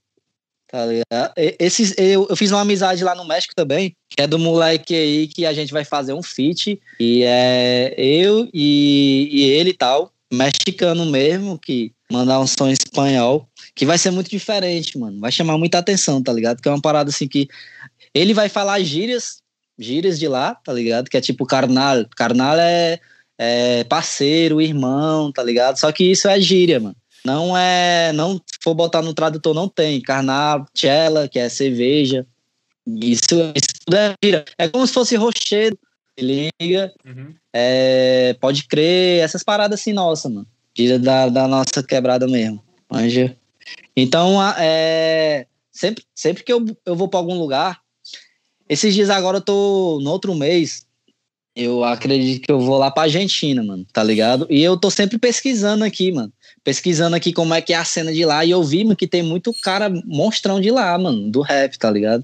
Tá 0.68 0.86
ligado? 0.86 1.34
Esses, 1.36 1.96
eu, 1.98 2.28
eu 2.30 2.36
fiz 2.36 2.52
uma 2.52 2.62
amizade 2.62 3.04
lá 3.04 3.16
no 3.16 3.26
México 3.26 3.56
também, 3.56 3.96
que 4.08 4.22
é 4.22 4.28
do 4.28 4.38
moleque 4.38 4.94
aí 4.94 5.28
que 5.28 5.44
a 5.46 5.52
gente 5.52 5.74
vai 5.74 5.84
fazer 5.84 6.14
um 6.14 6.22
feat. 6.22 6.80
E 7.00 7.24
é 7.24 7.94
eu 7.98 8.48
e, 8.54 9.30
e 9.32 9.44
ele 9.50 9.72
e 9.72 9.74
tal, 9.74 10.14
mexicano 10.32 11.08
mesmo, 11.08 11.58
que 11.58 11.92
mandar 12.12 12.40
um 12.40 12.46
som 12.46 12.68
em 12.68 12.74
espanhol, 12.74 13.48
que 13.76 13.86
vai 13.86 13.98
ser 13.98 14.12
muito 14.12 14.30
diferente, 14.30 14.98
mano. 14.98 15.20
Vai 15.20 15.32
chamar 15.32 15.58
muita 15.58 15.78
atenção, 15.78 16.22
tá 16.22 16.34
ligado? 16.34 16.62
Que 16.62 16.68
é 16.68 16.72
uma 16.72 16.82
parada 16.82 17.10
assim 17.10 17.28
que 17.28 17.48
ele 18.14 18.34
vai 18.34 18.50
falar 18.50 18.80
gírias, 18.82 19.42
gírias 19.78 20.20
de 20.20 20.28
lá, 20.28 20.56
tá 20.56 20.74
ligado? 20.74 21.10
Que 21.10 21.18
é 21.18 21.22
tipo 21.22 21.46
carnal. 21.46 22.06
Carnal 22.16 22.58
é, 22.60 23.00
é 23.38 23.84
parceiro, 23.86 24.62
irmão, 24.62 25.32
tá 25.32 25.44
ligado? 25.44 25.78
Só 25.78 25.92
que 25.92 26.04
isso 26.04 26.28
é 26.28 26.40
gíria, 26.40 26.80
mano. 26.80 26.96
Não 27.24 27.56
é. 27.58 28.12
Não 28.14 28.36
se 28.38 28.60
for 28.62 28.74
botar 28.74 29.02
no 29.02 29.14
tradutor, 29.14 29.54
não 29.54 29.68
tem. 29.68 30.02
Carnal, 30.02 30.66
chela, 30.76 31.28
que 31.28 31.40
é 31.40 31.50
cerveja. 31.50 32.26
Isso, 32.88 33.26
isso 33.56 33.68
tudo 33.86 33.96
é 33.96 34.14
gíria. 34.24 34.46
É 34.58 34.68
como 34.68 34.86
se 34.88 34.94
fosse 34.94 35.16
rochedo. 35.16 35.78
Liga. 36.20 36.92
Uhum. 37.06 37.34
É, 37.54 38.36
pode 38.42 38.68
crer. 38.68 39.24
Essas 39.24 39.44
paradas 39.44 39.80
assim, 39.80 39.94
nossa, 39.94 40.30
mano. 40.30 40.48
Gíria 40.76 41.00
da, 41.00 41.30
da 41.30 41.48
nossa 41.48 41.84
quebrada 41.84 42.28
mesmo. 42.28 42.64
Manja. 42.92 43.38
Então, 43.96 44.42
é, 44.58 45.46
sempre, 45.72 46.04
sempre 46.16 46.44
que 46.44 46.52
eu, 46.52 46.66
eu 46.86 46.96
vou 46.96 47.08
para 47.08 47.20
algum 47.20 47.38
lugar, 47.38 47.80
esses 48.68 48.94
dias 48.94 49.10
agora 49.10 49.38
eu 49.38 49.42
tô 49.42 50.00
no 50.02 50.12
outro 50.12 50.36
mês, 50.36 50.86
eu 51.56 51.84
acredito 51.84 52.46
que 52.46 52.52
eu 52.52 52.60
vou 52.60 52.78
lá 52.78 52.90
pra 52.90 53.04
Argentina, 53.04 53.64
mano, 53.64 53.86
tá 53.92 54.04
ligado? 54.04 54.48
E 54.50 54.62
eu 54.62 54.78
tô 54.78 54.90
sempre 54.90 55.18
pesquisando 55.18 55.84
aqui, 55.84 56.12
mano. 56.12 56.32
Pesquisando 56.64 57.16
aqui 57.16 57.34
como 57.34 57.54
é 57.54 57.62
que 57.62 57.74
é 57.74 57.76
a 57.76 57.84
cena 57.84 58.14
de 58.14 58.24
lá. 58.24 58.46
E 58.46 58.52
eu 58.52 58.64
vi, 58.64 58.84
mano, 58.84 58.96
que 58.96 59.08
tem 59.08 59.22
muito 59.22 59.54
cara 59.62 59.90
monstrão 60.06 60.62
de 60.62 60.72
lá, 60.72 60.98
mano, 60.98 61.30
do 61.30 61.42
rap, 61.42 61.78
tá 61.78 61.92
ligado? 61.92 62.24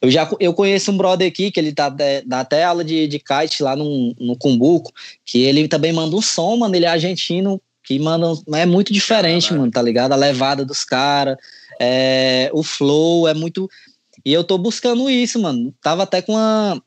Eu 0.00 0.10
já 0.10 0.30
eu 0.40 0.54
conheço 0.54 0.90
um 0.90 0.96
brother 0.96 1.26
aqui 1.26 1.50
que 1.50 1.58
ele 1.58 1.72
tá, 1.72 1.94
dá 2.24 2.40
até 2.40 2.64
aula 2.64 2.84
de, 2.84 3.08
de 3.08 3.18
kite 3.18 3.62
lá 3.62 3.74
no, 3.74 4.14
no 4.18 4.36
Cumbuco, 4.36 4.92
que 5.24 5.42
ele 5.42 5.68
também 5.68 5.92
manda 5.92 6.14
um 6.16 6.22
som, 6.22 6.56
mano. 6.56 6.74
Ele 6.74 6.84
é 6.84 6.88
argentino, 6.88 7.60
que 7.86 7.98
manda. 7.98 8.26
É 8.54 8.66
muito 8.66 8.92
diferente, 8.92 9.54
mano, 9.54 9.70
tá 9.70 9.80
ligado? 9.80 10.12
A 10.12 10.16
levada 10.16 10.64
dos 10.64 10.84
caras, 10.84 11.36
é, 11.80 12.50
o 12.52 12.62
flow 12.62 13.28
é 13.28 13.32
muito. 13.32 13.70
E 14.24 14.32
eu 14.32 14.42
tô 14.42 14.58
buscando 14.58 15.08
isso, 15.08 15.40
mano. 15.40 15.72
Tava 15.80 16.02
até 16.02 16.20
com 16.20 16.36
a, 16.36 16.80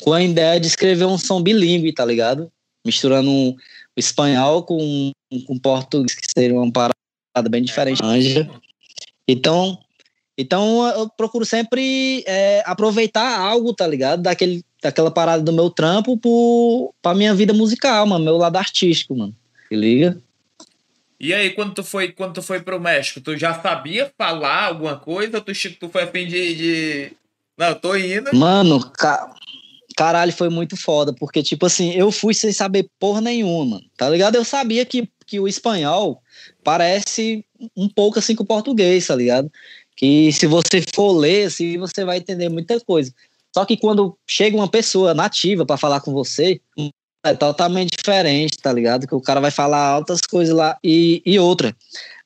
com 0.00 0.14
a 0.14 0.22
ideia 0.22 0.58
de 0.58 0.66
escrever 0.66 1.04
um 1.04 1.18
som 1.18 1.42
bilíngue, 1.42 1.92
tá 1.92 2.04
ligado? 2.04 2.50
Misturando 2.84 3.28
um, 3.30 3.50
o 3.50 4.00
espanhol 4.00 4.62
com, 4.62 5.12
com 5.46 5.58
português, 5.58 6.14
que 6.14 6.26
seria 6.34 6.58
uma 6.58 6.72
parada 6.72 7.50
bem 7.50 7.62
diferente. 7.62 8.02
Anja. 8.02 8.48
Então, 9.28 9.78
então 10.38 10.86
eu 10.96 11.10
procuro 11.10 11.44
sempre 11.44 12.24
é, 12.26 12.62
aproveitar 12.64 13.38
algo, 13.38 13.74
tá 13.74 13.86
ligado? 13.86 14.22
Daquele, 14.22 14.64
daquela 14.82 15.10
parada 15.10 15.42
do 15.42 15.52
meu 15.52 15.68
trampo 15.68 16.16
pro, 16.16 16.94
pra 17.02 17.14
minha 17.14 17.34
vida 17.34 17.52
musical, 17.52 18.06
mano, 18.06 18.24
meu 18.24 18.38
lado 18.38 18.56
artístico, 18.56 19.14
mano. 19.14 19.34
Se 19.68 19.74
liga? 19.74 20.18
E 21.18 21.32
aí, 21.32 21.50
quando 21.50 21.74
tu 21.74 21.82
foi, 21.82 22.12
quando 22.12 22.34
tu 22.34 22.42
foi 22.42 22.60
pro 22.60 22.80
México, 22.80 23.20
tu 23.20 23.36
já 23.36 23.60
sabia 23.60 24.12
falar 24.18 24.64
alguma 24.64 24.98
coisa 24.98 25.40
tu, 25.40 25.52
tu 25.80 25.88
foi 25.88 26.02
a 26.02 26.06
fim 26.06 26.26
de, 26.26 26.54
de... 26.54 27.12
Não, 27.56 27.74
tô 27.74 27.96
indo. 27.96 28.34
Mano, 28.34 28.80
ca... 28.90 29.34
caralho, 29.96 30.32
foi 30.32 30.50
muito 30.50 30.76
foda, 30.76 31.14
porque, 31.14 31.42
tipo 31.42 31.64
assim, 31.64 31.92
eu 31.92 32.12
fui 32.12 32.34
sem 32.34 32.52
saber 32.52 32.88
porra 32.98 33.20
nenhuma, 33.22 33.80
tá 33.96 34.10
ligado? 34.10 34.34
Eu 34.34 34.44
sabia 34.44 34.84
que, 34.84 35.08
que 35.26 35.40
o 35.40 35.48
espanhol 35.48 36.22
parece 36.62 37.44
um 37.74 37.88
pouco 37.88 38.18
assim 38.18 38.34
com 38.34 38.42
o 38.42 38.46
português, 38.46 39.06
tá 39.06 39.16
ligado? 39.16 39.50
Que 39.96 40.30
se 40.32 40.46
você 40.46 40.82
for 40.94 41.12
ler, 41.12 41.46
assim, 41.46 41.78
você 41.78 42.04
vai 42.04 42.18
entender 42.18 42.50
muita 42.50 42.78
coisa. 42.80 43.10
Só 43.54 43.64
que 43.64 43.78
quando 43.78 44.18
chega 44.26 44.54
uma 44.54 44.68
pessoa 44.68 45.14
nativa 45.14 45.64
para 45.64 45.78
falar 45.78 46.00
com 46.00 46.12
você, 46.12 46.60
é 47.30 47.34
totalmente 47.34 47.96
diferente, 47.96 48.58
tá 48.58 48.72
ligado? 48.72 49.06
Que 49.06 49.14
o 49.14 49.20
cara 49.20 49.40
vai 49.40 49.50
falar 49.50 49.86
altas 49.86 50.20
coisas 50.20 50.54
lá. 50.54 50.76
E, 50.82 51.22
e 51.24 51.38
outra, 51.38 51.74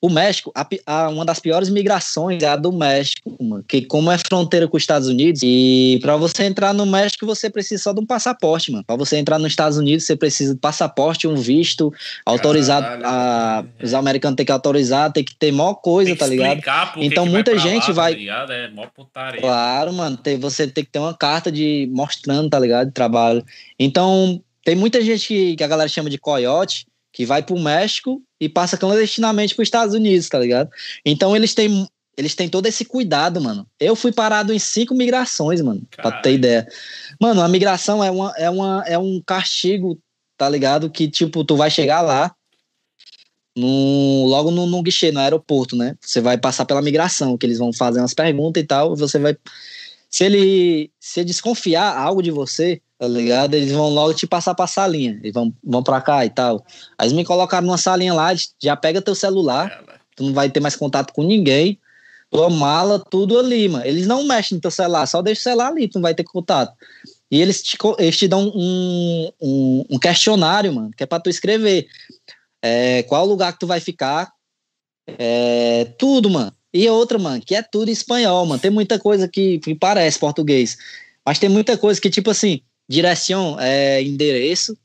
o 0.01 0.09
México, 0.09 0.51
a, 0.55 0.67
a, 0.87 1.09
uma 1.09 1.23
das 1.23 1.39
piores 1.39 1.69
migrações 1.69 2.41
é 2.41 2.47
a 2.47 2.55
do 2.55 2.71
México, 2.71 3.37
mano, 3.39 3.63
que 3.67 3.83
como 3.83 4.11
é 4.11 4.17
fronteira 4.17 4.67
com 4.67 4.75
os 4.75 4.81
Estados 4.81 5.07
Unidos, 5.07 5.41
e 5.43 5.99
para 6.01 6.17
você 6.17 6.45
entrar 6.45 6.73
no 6.73 6.87
México 6.87 7.23
você 7.23 7.51
precisa 7.51 7.83
só 7.83 7.93
de 7.93 7.99
um 7.99 8.05
passaporte, 8.05 8.71
mano. 8.71 8.83
Para 8.83 8.95
você 8.95 9.17
entrar 9.17 9.37
nos 9.37 9.51
Estados 9.51 9.77
Unidos 9.77 10.05
você 10.05 10.15
precisa 10.15 10.55
de 10.55 10.59
passaporte, 10.59 11.27
um 11.27 11.35
visto, 11.35 11.93
autorizado. 12.25 13.05
A, 13.05 13.63
os 13.81 13.93
americanos 13.93 14.35
têm 14.35 14.45
que 14.45 14.51
autorizar, 14.51 15.11
tem 15.11 15.23
que 15.23 15.35
ter 15.35 15.51
maior 15.51 15.75
coisa, 15.75 16.15
tá 16.15 16.25
ligado? 16.25 16.61
Então 16.97 17.27
muita 17.27 17.55
gente 17.59 17.89
lá, 17.89 17.93
vai. 17.93 18.15
Tá 18.15 18.47
é 18.49 18.69
mó 18.69 18.87
putaria. 18.87 19.39
Claro, 19.39 19.93
mano, 19.93 20.17
tem, 20.17 20.39
você 20.39 20.65
tem 20.67 20.83
que 20.83 20.89
ter 20.89 20.99
uma 20.99 21.13
carta 21.13 21.51
de 21.51 21.87
mostrando, 21.93 22.49
tá 22.49 22.57
ligado? 22.57 22.87
De 22.87 22.93
trabalho. 22.93 23.45
Então 23.77 24.41
tem 24.63 24.75
muita 24.75 25.01
gente 25.01 25.27
que, 25.27 25.55
que 25.55 25.63
a 25.63 25.67
galera 25.67 25.89
chama 25.89 26.09
de 26.09 26.17
coiote, 26.17 26.85
que 27.11 27.25
vai 27.25 27.43
pro 27.43 27.59
México 27.59 28.21
e 28.39 28.47
passa 28.47 28.77
clandestinamente 28.77 29.53
para 29.53 29.63
os 29.63 29.67
Estados 29.67 29.93
Unidos, 29.93 30.29
tá 30.29 30.39
ligado? 30.39 30.69
Então 31.05 31.35
eles 31.35 31.53
têm, 31.53 31.87
eles 32.15 32.35
têm 32.35 32.47
todo 32.47 32.65
esse 32.67 32.85
cuidado, 32.85 33.41
mano. 33.41 33.67
Eu 33.79 33.95
fui 33.95 34.11
parado 34.11 34.53
em 34.53 34.59
cinco 34.59 34.93
migrações, 34.93 35.61
mano, 35.61 35.81
Caralho. 35.91 36.13
pra 36.13 36.21
ter 36.21 36.33
ideia. 36.33 36.67
Mano, 37.19 37.41
a 37.41 37.47
migração 37.47 38.03
é, 38.03 38.09
uma, 38.09 38.33
é, 38.37 38.49
uma, 38.49 38.83
é 38.87 38.97
um 38.97 39.21
castigo, 39.25 39.99
tá 40.37 40.47
ligado? 40.47 40.89
Que, 40.89 41.09
tipo, 41.09 41.43
tu 41.43 41.55
vai 41.55 41.69
chegar 41.69 42.01
lá, 42.01 42.33
no, 43.55 44.25
logo 44.27 44.49
no, 44.51 44.65
no 44.65 44.81
guichê, 44.81 45.11
no 45.11 45.19
aeroporto, 45.19 45.75
né? 45.75 45.95
Você 45.99 46.21
vai 46.21 46.37
passar 46.37 46.65
pela 46.65 46.81
migração, 46.81 47.37
que 47.37 47.45
eles 47.45 47.57
vão 47.57 47.73
fazer 47.73 47.99
umas 47.99 48.13
perguntas 48.13 48.63
e 48.63 48.65
tal, 48.65 48.95
você 48.95 49.19
vai... 49.19 49.35
Se 50.09 50.25
ele 50.25 50.91
se 50.99 51.23
desconfiar 51.23 51.97
algo 51.97 52.21
de 52.21 52.31
você, 52.31 52.81
tá 53.01 53.07
ligado? 53.07 53.55
Eles 53.55 53.71
vão 53.71 53.89
logo 53.89 54.13
te 54.13 54.27
passar 54.27 54.53
pra 54.53 54.67
salinha. 54.67 55.19
Eles 55.23 55.33
vão, 55.33 55.51
vão 55.63 55.81
pra 55.81 55.99
cá 55.99 56.23
e 56.23 56.29
tal. 56.29 56.63
Aí 56.95 57.07
eles 57.07 57.13
me 57.13 57.25
colocaram 57.25 57.65
numa 57.65 57.77
salinha 57.79 58.13
lá, 58.13 58.31
já 58.61 58.75
pega 58.75 59.01
teu 59.01 59.15
celular, 59.15 59.83
tu 60.15 60.23
não 60.23 60.33
vai 60.33 60.51
ter 60.51 60.59
mais 60.59 60.75
contato 60.75 61.11
com 61.11 61.23
ninguém. 61.23 61.79
Tua 62.29 62.47
mala, 62.47 62.99
tudo 62.99 63.39
ali, 63.39 63.67
mano. 63.67 63.83
Eles 63.83 64.05
não 64.05 64.23
mexem 64.23 64.55
no 64.55 64.61
teu 64.61 64.69
celular, 64.69 65.07
só 65.07 65.19
deixa 65.19 65.39
o 65.39 65.43
celular 65.45 65.69
ali, 65.69 65.87
tu 65.87 65.95
não 65.95 66.03
vai 66.03 66.13
ter 66.13 66.23
contato. 66.23 66.77
E 67.31 67.41
eles 67.41 67.63
te, 67.63 67.75
eles 67.97 68.17
te 68.17 68.27
dão 68.27 68.51
um, 68.53 69.31
um, 69.41 69.85
um 69.89 69.97
questionário, 69.97 70.71
mano, 70.71 70.91
que 70.95 71.01
é 71.01 71.07
pra 71.07 71.19
tu 71.19 71.27
escrever. 71.27 71.87
É, 72.61 73.01
qual 73.03 73.25
lugar 73.25 73.51
que 73.53 73.59
tu 73.59 73.65
vai 73.65 73.79
ficar. 73.79 74.31
É, 75.07 75.85
tudo, 75.97 76.29
mano. 76.29 76.53
E 76.71 76.87
outra, 76.87 77.17
mano, 77.17 77.41
que 77.43 77.55
é 77.55 77.63
tudo 77.63 77.89
em 77.89 77.93
espanhol, 77.93 78.45
mano. 78.45 78.61
Tem 78.61 78.69
muita 78.69 78.99
coisa 78.99 79.27
que, 79.27 79.57
que 79.57 79.73
parece 79.73 80.19
português. 80.19 80.77
Mas 81.25 81.39
tem 81.39 81.49
muita 81.49 81.75
coisa 81.77 81.99
que, 81.99 82.09
tipo 82.09 82.29
assim, 82.29 82.61
direção 82.91 83.57
é 83.59 84.01
endereço. 84.03 84.77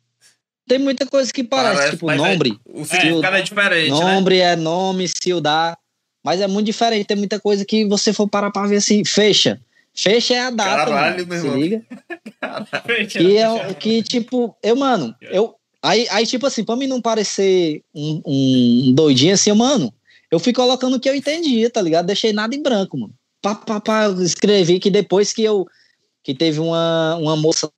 Tem 0.69 0.79
muita 0.79 1.07
coisa 1.07 1.33
que 1.33 1.45
parece, 1.45 1.77
parece 1.77 1.91
tipo, 1.93 2.13
nome. 2.13 2.61
É, 2.67 2.81
o 2.81 2.85
significado 2.85 3.37
é, 3.37 3.39
é 3.39 3.43
diferente. 3.43 3.91
Nome 3.91 4.31
né? 4.31 4.39
é 4.39 4.57
nome, 4.57 5.09
ciudad. 5.09 5.77
Mas 6.25 6.41
é 6.41 6.47
muito 6.47 6.67
diferente. 6.67 7.07
Tem 7.07 7.17
muita 7.17 7.39
coisa 7.39 7.65
que 7.65 7.85
você 7.85 8.13
for 8.13 8.29
parar 8.29 8.51
pra 8.51 8.67
ver 8.67 8.77
assim, 8.77 9.05
fecha. 9.05 9.61
Fecha 9.95 10.35
é 10.35 10.41
a 10.41 10.51
data. 10.51 10.91
Caralho, 10.91 11.27
mano, 11.27 11.43
meu 11.43 11.53
se 11.53 11.59
liga. 11.59 11.83
que, 13.09 13.37
é, 13.39 13.75
que, 13.75 14.03
tipo, 14.03 14.57
eu, 14.63 14.77
mano, 14.77 15.15
eu. 15.23 15.55
Aí, 15.83 16.07
aí, 16.11 16.27
tipo 16.27 16.47
assim, 16.47 16.65
pra 16.65 16.75
mim 16.75 16.89
não 16.89 17.01
parecer 17.01 17.83
um, 17.95 18.21
um 18.27 18.93
doidinho 18.93 19.35
assim, 19.35 19.53
mano, 19.53 19.95
eu 20.31 20.41
fui 20.41 20.53
colocando 20.53 20.97
o 20.97 21.01
que 21.01 21.09
eu 21.09 21.15
entendia, 21.15 21.71
tá 21.71 21.81
ligado? 21.81 22.07
Deixei 22.07 22.33
nada 22.33 22.55
em 22.55 22.63
branco, 22.63 22.99
mano. 22.99 23.15
Pá, 23.41 23.55
pá, 23.55 23.81
pá, 23.81 24.09
escrevi 24.21 24.81
que 24.81 24.91
depois 24.91 25.33
que 25.33 25.45
eu. 25.45 25.65
Que 26.25 26.35
teve 26.35 26.59
uma, 26.59 27.15
uma 27.17 27.37
moça 27.37 27.71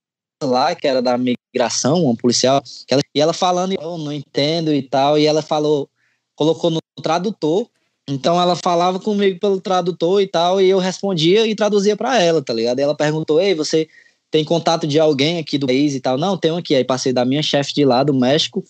lá, 0.47 0.75
que 0.75 0.87
era 0.87 1.03
da 1.03 1.19
migração, 1.19 2.05
uma 2.05 2.15
policial, 2.15 2.63
ela, 2.89 3.03
e 3.15 3.21
ela 3.21 3.33
falando, 3.33 3.73
eu 3.73 3.99
não 3.99 4.13
entendo 4.13 4.73
e 4.73 4.83
tal, 4.83 5.19
e 5.19 5.27
ela 5.27 5.43
falou, 5.43 5.89
colocou 6.37 6.71
no 6.71 6.81
tradutor, 7.03 7.69
então 8.09 8.41
ela 8.41 8.55
falava 8.57 8.99
comigo 8.99 9.39
pelo 9.41 9.61
tradutor 9.61 10.23
e 10.23 10.27
tal, 10.27 10.61
e 10.61 10.69
eu 10.69 10.79
respondia 10.79 11.47
e 11.47 11.55
traduzia 11.55 11.97
para 11.97 12.23
ela, 12.23 12.41
tá 12.41 12.53
ligado? 12.53 12.79
Ela 12.79 12.95
perguntou, 12.95 13.41
ei, 13.41 13.55
você 13.55 13.89
tem 14.31 14.45
contato 14.45 14.87
de 14.87 14.99
alguém 14.99 15.39
aqui 15.39 15.59
do 15.59 15.67
país 15.67 15.95
e 15.95 16.01
tal? 16.01 16.17
Não, 16.17 16.37
tenho 16.37 16.57
aqui. 16.57 16.75
Aí 16.75 16.85
passei 16.85 17.13
da 17.13 17.25
minha 17.25 17.43
chefe 17.43 17.75
de 17.75 17.85
lá, 17.85 18.03
do 18.03 18.15
México, 18.15 18.65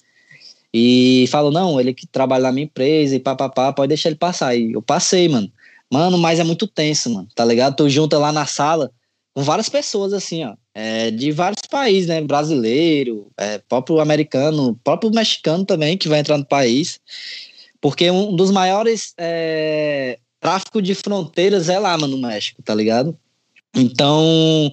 e 0.73 1.27
falou, 1.31 1.51
não, 1.51 1.81
ele 1.81 1.95
que 1.95 2.07
trabalha 2.07 2.45
na 2.45 2.53
minha 2.53 2.65
empresa 2.65 3.15
e 3.15 3.21
papapá, 3.21 3.73
pode 3.73 3.89
deixar 3.89 4.09
ele 4.09 4.17
passar. 4.17 4.57
E 4.57 4.73
eu 4.73 4.83
passei, 4.83 5.29
mano. 5.29 5.51
Mano, 5.91 6.19
mas 6.19 6.39
é 6.39 6.45
muito 6.45 6.67
tenso, 6.67 7.09
mano, 7.09 7.29
tá 7.35 7.45
ligado? 7.45 7.77
Tu 7.77 7.89
junta 7.89 8.19
lá 8.19 8.31
na 8.31 8.45
sala 8.45 8.91
com 9.39 9.45
várias 9.45 9.69
pessoas, 9.69 10.13
assim, 10.13 10.45
ó 10.45 10.55
é, 10.81 11.11
de 11.11 11.33
vários 11.33 11.63
países, 11.69 12.07
né? 12.07 12.21
Brasileiro, 12.21 13.33
é, 13.37 13.59
próprio 13.59 13.99
americano, 13.99 14.79
próprio 14.85 15.11
mexicano 15.11 15.65
também, 15.65 15.99
que 15.99 16.09
vai 16.09 16.21
entrar 16.21 16.39
no 16.39 16.45
país. 16.45 17.01
Porque 17.81 18.09
um 18.13 18.37
dos 18.37 18.53
maiores 18.53 19.13
é, 19.19 20.21
tráfico 20.39 20.81
de 20.81 20.95
fronteiras 20.95 21.69
é 21.69 21.81
lá, 21.81 21.99
mano, 21.99 22.17
no 22.17 22.29
México, 22.29 22.63
tá 22.63 22.73
ligado? 22.77 23.19
Então, 23.75 24.73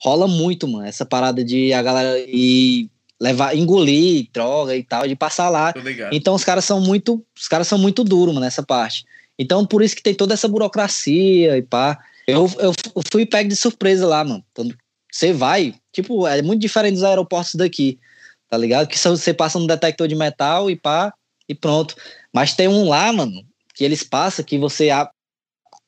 rola 0.00 0.28
muito, 0.28 0.68
mano, 0.68 0.86
essa 0.86 1.04
parada 1.04 1.44
de 1.44 1.72
a 1.72 1.82
galera 1.82 2.16
ir 2.20 2.88
levar, 3.20 3.56
engolir 3.56 4.28
droga 4.32 4.76
e 4.76 4.84
tal, 4.84 5.08
de 5.08 5.16
passar 5.16 5.48
lá. 5.48 5.72
Então 6.12 6.36
os 6.36 6.44
caras 6.44 6.64
são 6.64 6.80
muito, 6.80 7.24
os 7.36 7.48
caras 7.48 7.66
são 7.66 7.76
muito 7.78 8.04
duros, 8.04 8.32
mano, 8.32 8.46
nessa 8.46 8.62
parte. 8.62 9.04
Então 9.36 9.66
por 9.66 9.82
isso 9.82 9.96
que 9.96 10.02
tem 10.02 10.14
toda 10.14 10.34
essa 10.34 10.46
burocracia 10.46 11.56
e 11.56 11.62
pá. 11.62 11.98
Eu, 12.30 12.50
eu 12.58 12.72
fui 13.10 13.26
pego 13.26 13.48
de 13.48 13.56
surpresa 13.56 14.06
lá, 14.06 14.24
mano. 14.24 14.44
Você 15.10 15.32
vai, 15.32 15.74
tipo, 15.92 16.26
é 16.26 16.40
muito 16.42 16.60
diferente 16.60 16.94
dos 16.94 17.04
aeroportos 17.04 17.54
daqui, 17.54 17.98
tá 18.48 18.56
ligado? 18.56 18.86
Que 18.86 18.98
você 18.98 19.34
passa 19.34 19.58
no 19.58 19.66
detector 19.66 20.06
de 20.06 20.14
metal 20.14 20.70
e 20.70 20.76
pá, 20.76 21.12
e 21.48 21.54
pronto. 21.54 21.96
Mas 22.32 22.54
tem 22.54 22.68
um 22.68 22.88
lá, 22.88 23.12
mano, 23.12 23.44
que 23.74 23.84
eles 23.84 24.02
passam 24.02 24.44
que 24.44 24.58
você 24.58 24.88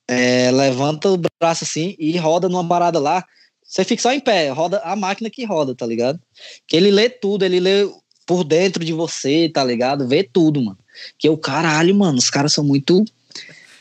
é, 0.08 0.50
levanta 0.50 1.08
o 1.10 1.20
braço 1.40 1.64
assim 1.64 1.94
e 1.98 2.16
roda 2.16 2.48
numa 2.48 2.66
parada 2.66 2.98
lá. 2.98 3.24
Você 3.62 3.84
fica 3.84 4.02
só 4.02 4.12
em 4.12 4.20
pé, 4.20 4.50
roda 4.50 4.80
a 4.84 4.94
máquina 4.96 5.30
que 5.30 5.44
roda, 5.44 5.74
tá 5.74 5.86
ligado? 5.86 6.20
Que 6.66 6.76
ele 6.76 6.90
lê 6.90 7.08
tudo, 7.08 7.44
ele 7.44 7.60
lê 7.60 7.88
por 8.26 8.44
dentro 8.44 8.84
de 8.84 8.92
você, 8.92 9.48
tá 9.48 9.64
ligado? 9.64 10.06
Vê 10.06 10.22
tudo, 10.22 10.60
mano. 10.60 10.78
Que 11.18 11.28
o 11.28 11.38
caralho, 11.38 11.94
mano, 11.94 12.18
os 12.18 12.28
caras 12.28 12.52
são 12.52 12.64
muito 12.64 13.04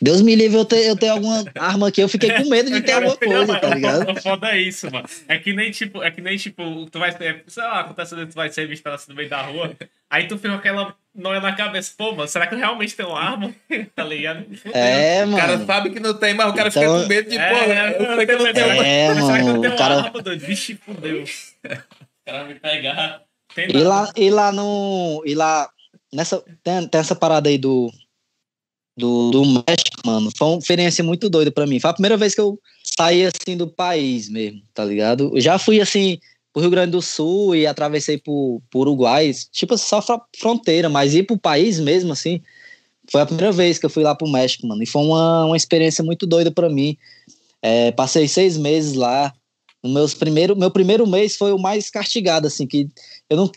Deus 0.02 0.22
me 0.22 0.34
livre 0.34 0.58
eu 0.58 0.66
ter, 0.66 0.88
eu 0.88 0.98
ter 0.98 1.10
alguma 1.10 1.46
arma 1.60 1.90
aqui, 1.90 2.02
eu 2.02 2.10
fiquei 2.10 2.32
com 2.32 2.50
medo 2.50 2.72
de 2.72 2.82
ter 2.82 2.94
alguma 2.94 3.16
coisa, 3.16 3.60
tá 3.60 3.76
ligado? 3.76 4.20
Foda 4.20 4.48
é 4.48 4.60
isso, 4.60 4.90
mano. 4.92 5.08
É 5.28 5.38
que 5.38 5.54
nem 5.54 5.70
tipo, 5.70 6.02
é 6.02 6.10
que 6.10 6.22
nem 6.22 6.36
tipo, 6.38 6.88
tu 6.90 6.98
vai 6.98 7.12
ser, 7.12 7.44
sei 7.46 7.64
lá, 7.64 7.82
acontece 7.82 8.16
que 8.16 8.26
tu 8.26 8.34
vai 8.34 8.50
ser 8.50 8.68
visto 8.68 8.88
assim 8.88 9.12
no 9.12 9.16
meio 9.16 9.30
da 9.30 9.44
rua, 9.44 9.72
aí 10.10 10.28
tu 10.28 10.38
fica 10.38 10.50
com 10.50 10.56
aquela 10.56 10.96
noia 11.14 11.40
na 11.40 11.54
cabeça, 11.54 11.94
pô, 11.96 12.16
mano, 12.16 12.28
será 12.28 12.48
que 12.48 12.56
eu 12.56 12.58
realmente 12.58 12.96
tenho 12.96 13.10
uma 13.10 13.22
arma? 13.22 13.54
tá 13.96 14.04
ligado? 14.04 14.44
É, 14.74 15.24
mano. 15.24 15.38
O 15.38 15.40
cara 15.40 15.66
sabe 15.66 15.90
que 15.92 16.00
não 16.00 16.16
tem, 16.16 16.34
mas 16.34 16.50
o 16.50 16.54
cara 16.56 16.70
então... 16.70 16.82
fica 16.82 17.04
com 17.04 17.08
medo 17.08 17.30
de, 17.30 17.38
é, 17.38 17.50
pô, 17.50 17.56
é, 17.56 17.96
eu 18.00 18.16
sei 18.16 18.26
que 18.26 18.36
não 18.36 18.54
tenho 18.54 18.74
uma 18.74 18.86
é, 18.88 19.08
mano, 19.08 19.26
será 19.28 19.44
que 19.44 19.50
eu 19.50 19.62
tenho 19.62 19.78
cara... 19.78 19.98
uma 19.98 20.06
arma, 20.08 20.22
doido? 20.24 20.40
Vixe, 20.40 20.76
fudeu. 20.84 21.24
O 21.24 22.26
cara 22.26 22.44
me 22.46 22.56
pegar. 22.56 23.22
e 23.56 23.78
lá, 23.84 24.12
e 24.16 24.30
lá 24.32 24.52
no. 24.52 25.22
E 25.26 25.36
lá. 25.36 25.70
Nessa, 26.14 26.44
tem, 26.62 26.88
tem 26.88 27.00
essa 27.00 27.16
parada 27.16 27.48
aí 27.48 27.58
do, 27.58 27.90
do, 28.96 29.32
do 29.32 29.46
México, 29.46 30.02
mano, 30.06 30.30
foi 30.38 30.48
uma 30.48 30.60
experiência 30.60 31.04
muito 31.04 31.30
doida 31.30 31.52
para 31.52 31.66
mim. 31.66 31.80
Foi 31.80 31.90
a 31.90 31.94
primeira 31.94 32.18
vez 32.18 32.36
que 32.36 32.42
eu 32.42 32.60
saí 32.84 33.26
assim 33.26 33.56
do 33.56 33.68
país 33.68 34.30
mesmo, 34.30 34.62
tá 34.74 34.84
ligado? 34.84 35.32
Eu 35.34 35.42
já 35.42 35.58
fui 35.58 35.80
assim 35.80 36.20
pro 36.54 36.62
Rio 36.62 36.72
Grande 36.72 36.92
do 36.92 37.02
Sul 37.02 37.56
e 37.56 37.66
atravessei 37.66 38.18
por, 38.18 38.62
por 38.70 38.82
Uruguai, 38.82 39.32
tipo 39.52 39.78
só 39.78 40.04
fronteira, 40.38 40.90
mas 40.90 41.14
ir 41.14 41.24
pro 41.24 41.38
país 41.38 41.80
mesmo 41.80 42.12
assim, 42.12 42.42
foi 43.10 43.22
a 43.22 43.26
primeira 43.26 43.52
vez 43.52 43.78
que 43.78 43.86
eu 43.86 43.90
fui 43.90 44.04
lá 44.04 44.14
pro 44.14 44.28
México, 44.28 44.68
mano. 44.68 44.82
E 44.84 44.86
foi 44.86 45.02
uma, 45.02 45.46
uma 45.46 45.58
experiência 45.58 46.04
muito 46.04 46.26
doida 46.26 46.52
para 46.52 46.70
mim. 46.70 46.98
É, 47.62 47.92
passei 47.92 48.28
seis 48.28 48.58
meses 48.58 48.94
lá. 48.94 49.34
No 49.84 49.92
meus 49.92 50.14
primeiro, 50.14 50.56
meu 50.56 50.70
primeiro 50.70 51.08
mês 51.08 51.36
foi 51.36 51.52
o 51.52 51.58
mais 51.58 51.90
castigado, 51.90 52.48
assim, 52.48 52.68
que 52.68 52.88
eu 53.30 53.36
não, 53.36 53.52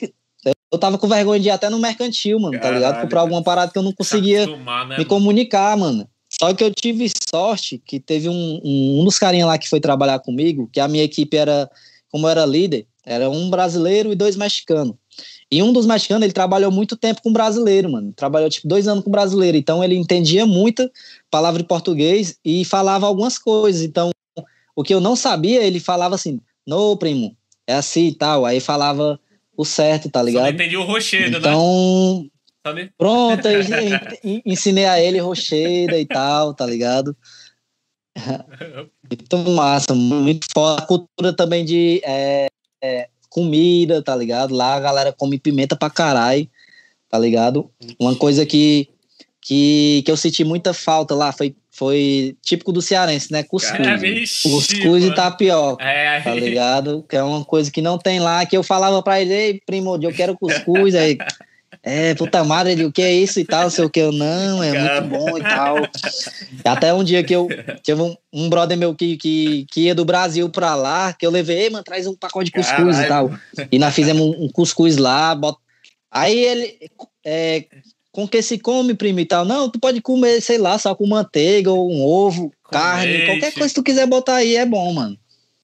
eu 0.75 0.79
tava 0.79 0.99
com 0.99 1.09
vergonha 1.09 1.41
de 1.41 1.49
ir 1.49 1.51
até 1.51 1.71
no 1.71 1.79
mercantil, 1.79 2.39
mano, 2.39 2.59
Caralho, 2.59 2.81
tá 2.81 2.89
ligado? 2.89 3.03
Comprar 3.03 3.21
alguma 3.21 3.43
parada 3.43 3.73
que 3.73 3.79
eu 3.79 3.83
não 3.83 3.93
conseguia 3.93 4.47
né, 4.47 4.99
me 4.99 5.05
comunicar, 5.05 5.77
mano. 5.77 6.09
Só 6.29 6.53
que 6.53 6.65
eu 6.65 6.73
tive 6.73 7.09
sorte 7.31 7.81
que 7.85 8.01
teve 8.01 8.29
um, 8.29 8.61
um, 8.65 9.01
um 9.01 9.05
dos 9.05 9.19
carinhas 9.19 9.47
lá 9.47 9.57
que 9.57 9.69
foi 9.69 9.81
trabalhar 9.81 10.19
comigo, 10.19 10.69
que 10.73 10.81
a 10.81 10.89
minha 10.89 11.05
equipe 11.05 11.37
era, 11.37 11.71
como 12.11 12.27
eu 12.27 12.31
era 12.31 12.45
líder, 12.45 12.87
era 13.07 13.31
um 13.31 13.49
brasileiro 13.49 14.13
e 14.13 14.17
dois 14.17 14.37
mexicanos. 14.37 14.97
E 15.51 15.63
um 15.63 15.73
dos 15.73 15.87
mexicanos, 15.87 16.25
ele 16.25 16.33
trabalhou 16.33 16.73
muito 16.73 16.97
tempo 16.97 17.23
com 17.23 17.33
brasileiro, 17.33 17.93
mano. 17.93 18.13
Trabalhou, 18.13 18.51
tipo, 18.51 18.67
dois 18.67 18.89
anos 18.89 19.05
com 19.05 19.11
brasileiro. 19.11 19.57
Então, 19.57 19.85
ele 19.85 19.95
entendia 19.95 20.45
muita 20.45 20.91
palavra 21.31 21.63
em 21.63 21.65
português 21.65 22.37
e 22.45 22.65
falava 22.65 23.07
algumas 23.07 23.39
coisas. 23.39 23.83
Então, 23.83 24.11
o 24.75 24.83
que 24.83 24.93
eu 24.93 25.01
não 25.01 25.15
sabia, 25.15 25.63
ele 25.63 25.79
falava 25.79 26.17
assim, 26.17 26.41
no, 26.67 26.97
primo, 26.97 27.37
é 27.67 27.75
assim 27.75 28.09
e 28.09 28.15
tal. 28.15 28.45
Aí 28.45 28.59
falava 28.59 29.21
o 29.57 29.65
certo, 29.65 30.11
tá 30.11 30.23
ligado? 30.23 30.45
Só 30.45 30.49
não 30.49 30.55
entendi 30.55 30.77
o 30.77 30.83
rochedo, 30.83 31.39
então, 31.39 32.23
né? 32.23 32.29
Então, 32.61 32.89
pronto, 32.97 33.47
eu 33.49 34.43
ensinei 34.45 34.87
a 34.87 35.01
ele 35.01 35.19
rochedo 35.19 35.95
e 35.95 36.07
tal, 36.07 36.55
tá 36.55 36.65
ligado? 36.65 37.17
muito 39.11 39.39
massa, 39.51 39.95
muito 39.95 40.47
foda. 40.53 40.83
A 40.83 40.87
cultura 40.87 41.33
também 41.33 41.65
de 41.65 42.01
é, 42.05 42.49
é, 42.83 43.09
comida, 43.29 44.03
tá 44.03 44.15
ligado? 44.15 44.55
Lá 44.55 44.75
a 44.75 44.81
galera 44.81 45.13
come 45.13 45.39
pimenta 45.39 45.77
pra 45.77 45.91
caralho, 45.91 46.49
tá 47.09 47.19
ligado? 47.19 47.71
Uma 47.99 48.15
coisa 48.15 48.47
que, 48.47 48.89
que, 49.45 50.03
que 50.07 50.11
eu 50.11 50.17
senti 50.17 50.43
muita 50.43 50.73
falta 50.73 51.15
lá 51.15 51.31
foi, 51.31 51.55
foi 51.71 52.35
típico 52.43 52.73
do 52.73 52.81
cearense, 52.81 53.31
né? 53.31 53.43
Cuscuz. 53.43 54.01
Vixe, 54.01 54.49
Cuscuz 54.49 55.05
e 55.05 55.15
tapioca. 55.15 55.85
É, 55.85 56.23
Tá 56.23 56.35
ligado? 56.35 57.05
Que 57.07 57.17
é 57.17 57.23
uma 57.23 57.45
coisa 57.45 57.71
que 57.71 57.83
não 57.83 57.99
tem 57.99 58.21
lá, 58.21 58.47
que 58.47 58.57
eu 58.57 58.63
falava 58.63 59.03
pra 59.03 59.21
ele, 59.21 59.35
ei, 59.35 59.61
primo, 59.67 59.99
eu 60.03 60.15
quero 60.15 60.35
cuscuz, 60.35 60.95
aí, 60.95 61.19
é, 61.83 62.15
puta 62.15 62.43
madre, 62.43 62.73
ele, 62.73 62.87
o 62.87 62.93
que 62.93 63.03
é 63.03 63.13
isso 63.13 63.39
e 63.39 63.45
tal, 63.45 63.69
sei 63.69 63.85
o 63.85 63.91
que, 63.91 64.01
eu, 64.01 64.13
não, 64.13 64.63
é 64.63 64.73
Cara. 64.73 65.01
muito 65.03 65.19
bom 65.19 65.37
e 65.37 65.43
tal. 65.43 65.77
Até 66.65 66.95
um 66.95 67.05
dia 67.05 67.23
que 67.23 67.37
eu, 67.37 67.47
tive 67.83 68.01
um, 68.01 68.17
um 68.33 68.49
brother 68.49 68.79
meu 68.79 68.95
que, 68.95 69.19
que, 69.19 69.67
que 69.71 69.83
ia 69.83 69.95
do 69.95 70.07
Brasil 70.07 70.49
pra 70.49 70.75
lá, 70.75 71.13
que 71.13 71.27
eu 71.27 71.31
levei, 71.31 71.65
ei, 71.65 71.71
mano, 71.71 71.85
traz 71.85 72.07
um 72.07 72.17
pacote 72.17 72.47
de 72.47 72.53
cuscuz 72.53 72.99
e 72.99 73.07
tal. 73.07 73.31
E 73.71 73.79
nós 73.79 73.95
fizemos 73.95 74.23
um, 74.23 74.45
um 74.45 74.49
cuscuz 74.49 74.97
lá, 74.97 75.35
bota... 75.35 75.59
aí 76.11 76.35
ele, 76.35 76.79
é, 77.27 77.65
com 78.15 78.29
que 78.29 78.41
se 78.41 78.59
come, 78.59 78.95
primo 78.95 79.19
e 79.19 79.27
tal? 79.27 79.45
Não, 79.45 79.69
tu 79.69 79.81
pode 79.81 80.01
comer, 80.01 80.41
sei 80.41 80.57
lá, 80.57 80.79
só 80.79 80.95
com 80.95 81.05
manteiga 81.05 81.73
ou 81.73 81.91
um 81.91 82.01
ovo, 82.05 82.53
Com 82.63 82.71
carne, 82.71 83.11
leite. 83.13 83.27
qualquer 83.27 83.53
coisa 83.53 83.69
que 83.69 83.75
tu 83.75 83.83
quiser 83.83 84.07
botar 84.07 84.37
aí 84.37 84.55
é 84.55 84.65
bom, 84.65 84.93
mano. 84.93 85.19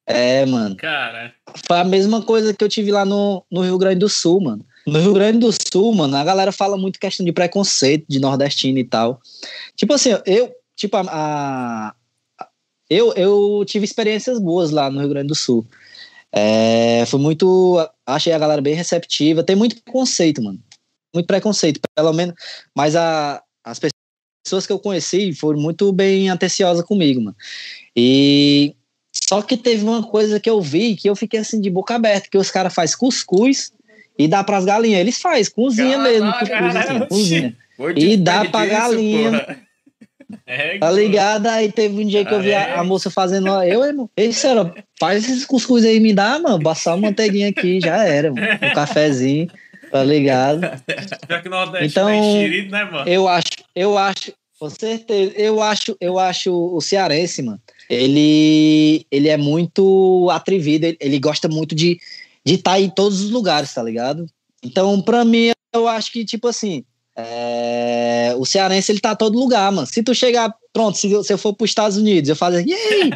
É, 0.04 0.44
mano. 0.44 0.74
Cara, 0.74 1.32
Foi 1.66 1.78
a 1.78 1.84
mesma 1.84 2.20
coisa 2.22 2.52
que 2.52 2.64
eu 2.64 2.68
tive 2.68 2.90
lá 2.90 3.04
no, 3.04 3.44
no 3.48 3.60
Rio 3.62 3.78
Grande 3.78 4.00
do 4.00 4.08
Sul, 4.08 4.40
mano. 4.40 4.64
No 4.84 4.98
Rio 4.98 5.12
Grande 5.14 5.38
do 5.38 5.50
Sul, 5.52 5.94
mano, 5.94 6.16
a 6.16 6.24
galera 6.24 6.50
fala 6.50 6.76
muito 6.76 6.98
questão 6.98 7.24
de 7.24 7.30
preconceito, 7.32 8.04
de 8.08 8.18
nordestino 8.18 8.78
e 8.80 8.84
tal. 8.84 9.20
Tipo 9.76 9.94
assim, 9.94 10.10
eu, 10.26 10.50
tipo, 10.74 10.96
a, 10.96 11.02
a- 11.08 11.94
eu, 12.90 13.12
eu 13.14 13.64
tive 13.64 13.84
experiências 13.84 14.40
boas 14.40 14.72
lá 14.72 14.90
no 14.90 14.98
Rio 14.98 15.08
Grande 15.10 15.28
do 15.28 15.34
Sul. 15.36 15.64
É, 16.32 17.04
foi 17.06 17.20
muito. 17.20 17.78
Achei 18.04 18.32
a 18.32 18.38
galera 18.38 18.60
bem 18.60 18.74
receptiva. 18.74 19.44
Tem 19.44 19.54
muito 19.54 19.80
preconceito, 19.82 20.42
mano. 20.42 20.58
Muito 21.14 21.26
preconceito, 21.26 21.80
pelo 21.94 22.12
menos. 22.12 22.34
Mas 22.74 22.94
a, 22.96 23.42
as 23.64 23.78
pessoas 23.78 24.66
que 24.66 24.72
eu 24.72 24.78
conheci 24.78 25.32
foram 25.32 25.60
muito 25.60 25.92
bem 25.92 26.30
atenciosas 26.30 26.84
comigo, 26.84 27.20
mano. 27.20 27.36
E 27.94 28.74
só 29.12 29.42
que 29.42 29.56
teve 29.56 29.84
uma 29.84 30.02
coisa 30.02 30.38
que 30.38 30.48
eu 30.48 30.60
vi 30.60 30.96
que 30.96 31.08
eu 31.08 31.16
fiquei 31.16 31.40
assim 31.40 31.60
de 31.60 31.70
boca 31.70 31.94
aberta, 31.94 32.28
que 32.30 32.38
os 32.38 32.50
caras 32.50 32.74
fazem 32.74 32.96
cuscuz 32.96 33.72
e 34.18 34.28
dá 34.28 34.44
pras 34.44 34.64
galinhas. 34.64 35.00
Eles 35.00 35.20
fazem, 35.20 35.52
cozinha 35.52 35.96
Caralho, 35.96 36.12
mesmo, 36.12 36.32
cuscuz 36.32 36.76
assim, 36.76 37.06
cozinha. 37.06 37.56
E 37.96 38.16
dá 38.16 38.44
pra 38.44 38.64
disso, 38.64 38.76
galinha. 38.76 39.30
porra. 39.30 39.60
é. 40.46 40.78
Tá 40.78 40.90
ligado? 40.90 41.46
Aí 41.46 41.72
teve 41.72 42.02
um 42.02 42.06
dia 42.06 42.24
que 42.24 42.32
eu 42.32 42.40
vi 42.40 42.54
a, 42.54 42.80
a 42.80 42.84
moça 42.84 43.10
fazendo. 43.10 43.48
Eu, 43.62 43.84
irmão, 43.84 44.10
ei, 44.16 44.32
senhora, 44.32 44.74
faz 44.98 45.24
esses 45.24 45.44
cuscuz 45.44 45.84
aí, 45.84 45.98
me 45.98 46.12
dá, 46.12 46.38
mano. 46.38 46.62
Passar 46.62 46.94
uma 46.94 47.08
manteiguinha 47.08 47.48
aqui, 47.48 47.80
já 47.80 48.04
era, 48.04 48.32
mano. 48.32 48.46
Um 48.62 48.74
cafezinho, 48.74 49.50
tá 49.90 50.04
ligado? 50.04 50.60
Pior 51.26 51.42
que 51.42 51.48
o 51.48 51.50
Nordeste 51.50 51.86
Então, 51.86 52.06
tá 52.06 52.16
enxerido, 52.16 52.70
né, 52.70 52.84
mano? 52.84 53.08
Eu 53.08 53.28
acho, 53.28 53.50
eu 53.74 53.98
acho, 53.98 54.32
com 54.58 54.70
certeza, 54.70 55.32
eu 55.36 55.62
acho, 55.62 55.96
eu 56.00 56.18
acho 56.18 56.52
o 56.52 56.80
cearense, 56.80 57.42
mano. 57.42 57.60
Ele, 57.88 59.04
ele 59.10 59.28
é 59.28 59.36
muito 59.36 60.28
atrevido, 60.30 60.86
ele, 60.86 60.96
ele 61.00 61.18
gosta 61.18 61.48
muito 61.48 61.74
de 61.74 61.98
de 62.44 62.54
estar 62.54 62.80
em 62.80 62.88
todos 62.88 63.20
os 63.20 63.30
lugares, 63.30 63.72
tá 63.72 63.82
ligado? 63.82 64.26
Então, 64.62 65.00
pra 65.00 65.24
mim, 65.24 65.50
eu 65.72 65.86
acho 65.86 66.10
que, 66.12 66.24
tipo 66.24 66.48
assim, 66.48 66.84
é, 67.16 68.34
o 68.36 68.44
cearense, 68.44 68.90
ele 68.92 69.00
tá 69.00 69.12
em 69.12 69.16
todo 69.16 69.38
lugar, 69.38 69.70
mano. 69.70 69.86
Se 69.86 70.02
tu 70.02 70.14
chegar, 70.14 70.54
pronto, 70.72 70.96
se 70.96 71.10
eu, 71.10 71.22
se 71.22 71.32
eu 71.32 71.38
for 71.38 71.54
pros 71.54 71.70
Estados 71.70 71.96
Unidos, 71.96 72.28
eu 72.28 72.36
fazer, 72.36 72.64
e 72.66 72.72
aí? 72.72 73.10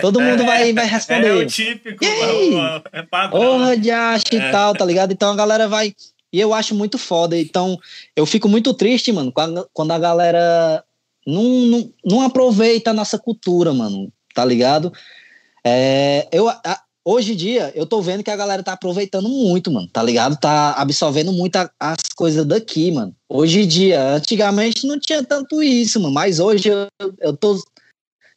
Todo 0.00 0.20
mundo 0.20 0.44
vai, 0.44 0.72
vai 0.72 0.84
É, 0.84 0.88
responder. 0.88 1.32
o 1.32 1.46
típico, 1.46 2.04
E 2.04 2.06
é, 2.06 2.82
é 3.00 3.02
padrão. 3.02 3.40
Porra 3.40 3.76
de 3.76 3.90
acha 3.90 4.34
e 4.34 4.50
tal, 4.52 4.74
tá 4.74 4.84
ligado? 4.84 5.12
Então 5.12 5.30
a 5.32 5.36
galera 5.36 5.68
vai. 5.68 5.92
E 6.32 6.40
eu 6.40 6.52
acho 6.52 6.74
muito 6.74 6.98
foda. 6.98 7.36
Então 7.38 7.78
eu 8.14 8.26
fico 8.26 8.48
muito 8.48 8.74
triste, 8.74 9.12
mano, 9.12 9.32
quando 9.32 9.92
a- 9.92 9.98
galera 9.98 10.84
não, 11.26 11.42
não, 11.42 11.92
não 12.04 12.20
aproveita 12.22 12.90
a 12.90 12.94
nossa 12.94 13.18
cultura, 13.18 13.72
mano, 13.72 14.12
tá 14.34 14.44
ligado? 14.44 14.92
É, 15.64 16.26
eu, 16.32 16.48
a- 16.48 16.82
hoje 17.04 17.32
em 17.32 17.36
dia, 17.36 17.72
eu 17.74 17.86
tô 17.86 18.00
vendo 18.00 18.22
que 18.22 18.30
a 18.30 18.36
galera 18.36 18.62
tá 18.62 18.72
aproveitando 18.72 19.28
muito, 19.28 19.70
mano, 19.70 19.88
tá 19.88 20.02
ligado? 20.02 20.36
Tá 20.36 20.72
absorvendo 20.72 21.32
muito 21.32 21.56
a- 21.56 21.70
as 21.80 21.98
coisas 22.16 22.44
daqui, 22.46 22.90
mano. 22.92 23.14
Hoje 23.28 23.60
em 23.62 23.66
dia, 23.66 24.02
antigamente 24.14 24.86
não 24.86 24.98
tinha 24.98 25.22
tanto 25.24 25.62
isso, 25.62 26.00
mano, 26.00 26.14
mas 26.14 26.38
hoje 26.40 26.68
eu, 26.68 26.86
eu 27.20 27.36
tô 27.36 27.58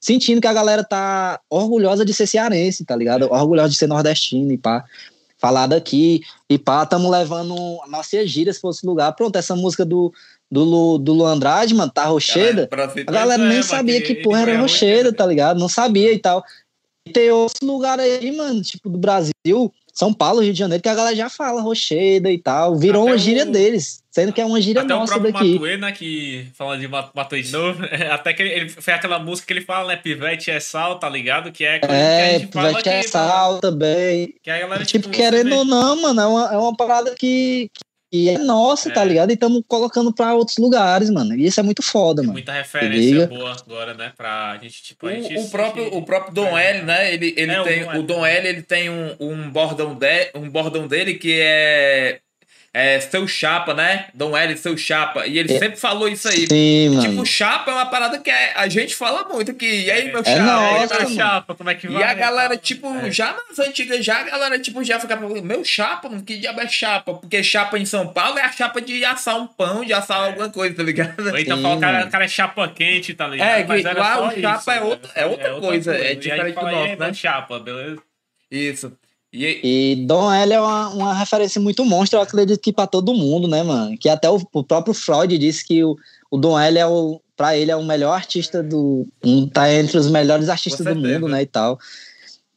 sentindo 0.01 0.41
que 0.41 0.47
a 0.47 0.53
galera 0.53 0.83
tá 0.83 1.39
orgulhosa 1.49 2.03
de 2.03 2.13
ser 2.13 2.25
cearense, 2.27 2.83
tá 2.83 2.95
ligado? 2.95 3.31
Orgulhosa 3.31 3.69
de 3.69 3.75
ser 3.75 3.87
nordestino 3.87 4.51
e 4.51 4.57
pá. 4.57 4.83
Falar 5.41 5.65
daqui 5.65 6.21
e 6.47 6.59
pá, 6.59 6.85
tamo 6.85 7.09
levando 7.09 7.55
a 7.83 7.87
nossa 7.87 8.25
gíria 8.27 8.53
se 8.53 8.61
fosse 8.61 8.85
lugar. 8.85 9.11
Pronto, 9.13 9.35
essa 9.35 9.55
música 9.55 9.83
do, 9.83 10.13
do, 10.51 10.63
Lu, 10.63 10.97
do 10.99 11.13
Lu 11.13 11.25
Andrade, 11.25 11.73
mano, 11.73 11.91
tá 11.91 12.05
rocheda. 12.05 12.69
A 13.07 13.11
galera 13.11 13.43
nem 13.43 13.63
sabia 13.63 13.99
que 14.01 14.13
ele 14.13 14.21
porra 14.21 14.41
era 14.41 14.59
rocheda. 14.61 15.11
tá 15.11 15.25
ligado? 15.25 15.59
Não 15.59 15.67
sabia 15.67 16.13
e 16.13 16.19
tal. 16.19 16.43
E 17.07 17.11
tem 17.11 17.31
outros 17.31 17.67
lugares 17.67 18.05
aí, 18.05 18.31
mano, 18.37 18.61
tipo 18.61 18.87
do 18.87 18.99
Brasil, 18.99 19.73
São 19.93 20.13
Paulo, 20.13 20.41
Rio 20.41 20.53
de 20.53 20.59
Janeiro, 20.59 20.81
que 20.81 20.89
a 20.89 20.95
galera 20.95 21.15
já 21.15 21.29
fala 21.29 21.61
rocheda 21.61 22.31
e 22.31 22.37
tal. 22.37 22.77
Virou 22.77 23.03
Até 23.03 23.11
uma 23.11 23.17
gíria 23.17 23.43
o- 23.43 23.51
deles, 23.51 24.03
sendo 24.09 24.31
que 24.33 24.39
é 24.41 24.45
uma 24.45 24.61
gíria 24.61 24.81
Até 24.81 24.93
o 24.95 24.99
nossa 24.99 25.13
próprio 25.13 25.33
daqui. 25.33 25.53
Matuê, 25.53 25.77
né, 25.77 25.91
que 25.91 26.47
falando 26.53 26.79
de 26.79 26.87
Ma- 26.87 27.09
Matuê 27.13 27.41
de 27.41 27.51
novo, 27.51 27.81
até 28.11 28.33
que 28.33 28.41
ele, 28.41 28.51
ele 28.51 28.69
foi 28.69 28.93
aquela 28.93 29.19
música 29.19 29.47
que 29.47 29.53
ele 29.53 29.65
fala, 29.65 29.89
né, 29.89 29.95
pivete 29.97 30.49
é 30.51 30.59
sal, 30.59 30.97
tá 30.99 31.09
ligado? 31.09 31.51
Que 31.51 31.65
é 31.65 31.79
que 31.79 31.85
a 31.85 31.93
É, 31.93 32.39
fala 32.51 32.81
ter 32.81 32.89
aqui, 32.99 33.07
sal 33.09 33.59
também. 33.59 34.33
Que 34.41 34.49
a 34.49 34.59
galera, 34.59 34.85
Tipo, 34.85 35.07
você 35.07 35.13
querendo 35.13 35.53
ou 35.55 35.65
não, 35.65 36.01
mano, 36.01 36.21
é 36.21 36.25
uma, 36.27 36.53
é 36.53 36.57
uma 36.57 36.75
parada 36.75 37.13
que, 37.15 37.69
que 38.11 38.29
é 38.29 38.37
nossa, 38.37 38.89
É. 38.89 38.91
tá 38.91 39.03
ligado? 39.03 39.29
E 39.31 39.33
estamos 39.35 39.63
colocando 39.67 40.13
pra 40.13 40.33
outros 40.35 40.57
lugares, 40.57 41.09
mano. 41.09 41.33
E 41.35 41.45
isso 41.45 41.59
é 41.59 41.63
muito 41.63 41.81
foda, 41.81 42.21
Tem 42.21 42.27
mano. 42.27 42.33
muita 42.33 42.51
liga? 42.51 42.63
referência 42.63 43.27
boa 43.27 43.55
agora, 43.57 43.93
né, 43.93 44.11
pra 44.17 44.57
gente, 44.61 44.83
tipo, 44.83 45.07
a 45.07 45.13
gente... 45.13 45.35
O, 45.37 45.41
o 45.45 45.49
próprio, 45.49 45.95
o 45.95 46.03
próprio 46.03 46.33
Dom 46.33 46.57
L, 46.57 46.81
né? 46.83 47.13
Ele, 47.13 47.33
ele 47.37 47.51
É, 47.53 47.61
o 47.61 47.63
tem, 47.63 47.83
Dom 47.83 47.87
o 47.89 47.93
L. 47.93 48.03
Dom 48.03 48.25
L, 48.25 48.47
ele 48.49 48.61
tem 48.63 48.89
um, 48.89 49.15
um, 49.19 49.49
bordão 49.49 49.95
de, 49.95 50.31
um 50.35 50.49
bordão 50.49 50.87
dele 50.87 51.13
que 51.13 51.39
é, 51.41 52.19
é 52.73 52.99
seu 53.01 53.27
chapa, 53.27 53.73
né? 53.73 54.05
Dom 54.13 54.35
L, 54.35 54.57
seu 54.57 54.77
chapa. 54.77 55.27
E 55.27 55.37
ele 55.37 55.53
É. 55.53 55.59
sempre 55.59 55.77
falou 55.77 56.07
isso 56.07 56.27
aí. 56.29 56.47
Sim, 56.47 56.91
Tipo, 57.01 57.13
mano. 57.15 57.25
chapa 57.25 57.69
é 57.69 57.73
uma 57.73 57.85
parada 57.87 58.17
que 58.19 58.29
é- 58.31 58.53
a 58.55 58.67
gente 58.69 58.95
fala 58.95 59.27
muito 59.27 59.53
que. 59.53 59.65
E 59.65 59.91
aí, 59.91 60.05
meu 60.09 60.21
É 60.21 60.23
chapa? 60.23 61.03
É, 61.03 61.07
chapa, 61.15 61.53
como 61.55 61.69
é 61.69 61.75
que 61.75 61.87
E 61.87 61.89
vai? 61.89 62.03
a 62.03 62.13
galera, 62.13 62.49
Tal. 62.49 62.57
tipo, 62.59 62.87
É. 62.95 63.11
já 63.11 63.33
nas 63.49 63.59
antigas, 63.59 64.05
já 64.05 64.21
a 64.21 64.23
galera, 64.23 64.57
tipo, 64.57 64.81
já 64.85 64.99
ficava 64.99 65.27
falando, 65.27 65.43
meu 65.43 65.65
chapa, 65.65 66.07
mano, 66.07 66.23
que 66.23 66.37
diabo 66.37 66.61
é 66.61 66.67
chapa? 66.69 67.13
Porque 67.15 67.43
chapa 67.43 67.77
em 67.77 67.85
São 67.85 68.07
Paulo 68.07 68.39
é 68.39 68.43
a 68.43 68.51
chapa 68.51 68.79
de 68.81 69.03
assar 69.03 69.35
um 69.37 69.47
pão, 69.47 69.83
de 69.83 69.91
assar 69.91 70.23
alguma 70.27 70.49
coisa, 70.49 70.73
tá 70.75 70.83
ligado? 70.83 71.19
Ou 71.29 71.37
então 71.37 71.57
Sim, 71.57 71.63
fala, 71.63 71.75
o 71.75 71.79
cara, 71.81 72.07
cara 72.07 72.23
é 72.25 72.27
chapa 72.29 72.67
quente, 72.69 73.13
tá 73.13 73.27
ligado? 73.27 73.49
É, 73.49 73.63
que 73.63 73.67
Mas 73.67 73.83
era 73.85 73.99
lá 73.99 74.15
só 74.15 74.27
o 74.29 74.41
chapa 74.41 74.57
isso, 74.59 74.71
é 74.71 74.75
né? 74.75 74.81
outra- 74.81 75.11
é 75.15 75.25
outra 75.25 75.53
coisa, 75.59 75.93
é 75.95 76.01
E 76.01 76.07
aí 76.07 76.15
diferente 76.15 76.55
do 76.55 76.67
"E 76.69 76.71
nosso, 76.71 76.95
né?" 76.99 77.13
chapa, 77.13 77.59
beleza? 77.59 77.97
Isso. 78.49 78.93
E, 79.33 79.59
E 79.63 80.05
Dom 80.05 80.31
L 80.31 80.53
é 80.53 80.59
uma, 80.59 80.89
uma 80.89 81.13
referência 81.13 81.61
muito 81.61 81.85
monstra, 81.85 82.19
eu 82.19 82.23
acredito 82.23 82.59
que 82.59 82.73
pra 82.73 82.85
todo 82.85 83.13
mundo, 83.13 83.47
né, 83.47 83.63
mano? 83.63 83.97
Que 83.97 84.09
até 84.09 84.29
o, 84.29 84.41
o 84.51 84.63
próprio 84.63 84.93
Freud 84.93 85.37
disse 85.37 85.65
que 85.65 85.83
o, 85.83 85.95
o 86.29 86.37
Dom 86.37 86.59
L 86.59 86.77
é 86.77 86.85
o, 86.85 87.21
pra 87.37 87.55
ele 87.55 87.71
é 87.71 87.75
o 87.75 87.83
melhor 87.83 88.13
artista 88.13 88.61
do. 88.61 89.07
Um, 89.23 89.47
tá 89.47 89.71
entre 89.73 89.97
os 89.97 90.09
melhores 90.09 90.49
artistas 90.49 90.85
do 90.85 90.95
mundo, 90.95 91.27
né, 91.27 91.41
e 91.41 91.45
tal. 91.45 91.79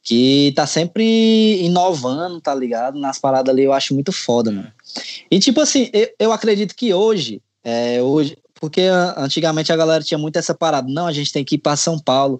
Que 0.03 0.53
tá 0.55 0.67
sempre 0.67 1.63
inovando, 1.63 2.39
tá 2.39 2.53
ligado? 2.53 2.99
Nas 2.99 3.17
paradas 3.17 3.51
ali, 3.51 3.63
eu 3.63 3.73
acho 3.73 3.93
muito 3.93 4.11
foda, 4.11 4.51
mano. 4.51 4.71
E 5.31 5.39
tipo 5.39 5.59
assim, 5.61 5.89
eu, 5.91 6.09
eu 6.19 6.31
acredito 6.31 6.75
que 6.75 6.93
hoje, 6.93 7.41
é, 7.63 8.01
hoje, 8.01 8.37
porque 8.59 8.81
antigamente 9.17 9.71
a 9.71 9.75
galera 9.75 10.03
tinha 10.03 10.17
muito 10.17 10.37
essa 10.37 10.53
parada, 10.53 10.87
não, 10.91 11.07
a 11.07 11.11
gente 11.11 11.31
tem 11.31 11.43
que 11.43 11.55
ir 11.55 11.57
pra 11.57 11.75
São 11.75 11.97
Paulo, 11.97 12.39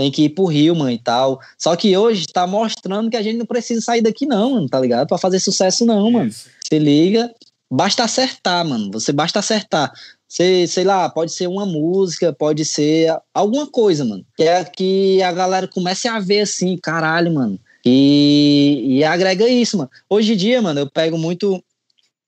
tem 0.00 0.10
que 0.10 0.22
ir 0.24 0.28
pro 0.30 0.46
Rio, 0.46 0.74
mano, 0.74 0.90
e 0.90 0.98
tal. 0.98 1.38
Só 1.58 1.76
que 1.76 1.94
hoje 1.94 2.26
tá 2.26 2.46
mostrando 2.46 3.10
que 3.10 3.18
a 3.18 3.22
gente 3.22 3.36
não 3.36 3.44
precisa 3.44 3.82
sair 3.82 4.00
daqui, 4.00 4.24
não, 4.24 4.52
mano, 4.52 4.66
tá 4.66 4.80
ligado? 4.80 5.06
Pra 5.06 5.18
fazer 5.18 5.38
sucesso, 5.38 5.84
não, 5.84 6.10
mano. 6.10 6.30
Se 6.66 6.78
liga, 6.78 7.30
basta 7.70 8.02
acertar, 8.02 8.66
mano. 8.66 8.90
Você 8.92 9.12
basta 9.12 9.40
acertar. 9.40 9.92
Você, 10.26 10.66
sei 10.66 10.84
lá, 10.84 11.06
pode 11.10 11.34
ser 11.34 11.48
uma 11.48 11.66
música, 11.66 12.32
pode 12.32 12.64
ser 12.64 13.14
alguma 13.34 13.66
coisa, 13.66 14.02
mano. 14.02 14.24
Que 14.34 14.44
é 14.44 14.64
que 14.64 15.22
a 15.22 15.32
galera 15.32 15.68
comece 15.68 16.08
a 16.08 16.18
ver 16.18 16.40
assim, 16.40 16.78
caralho, 16.78 17.34
mano. 17.34 17.58
E, 17.84 18.82
e 18.86 19.04
agrega 19.04 19.46
isso, 19.50 19.76
mano. 19.76 19.90
Hoje 20.08 20.32
em 20.32 20.36
dia, 20.36 20.62
mano, 20.62 20.80
eu 20.80 20.90
pego 20.90 21.18
muito. 21.18 21.62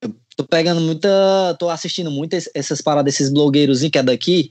Eu 0.02 0.14
tô 0.36 0.44
pegando 0.44 0.82
muita. 0.82 1.08
tô 1.58 1.70
assistindo 1.70 2.10
muito 2.10 2.34
es- 2.34 2.50
essas 2.52 2.82
paradas, 2.82 3.14
esses 3.14 3.32
blogueiros 3.32 3.80
que 3.80 3.96
é 3.96 4.02
daqui, 4.02 4.50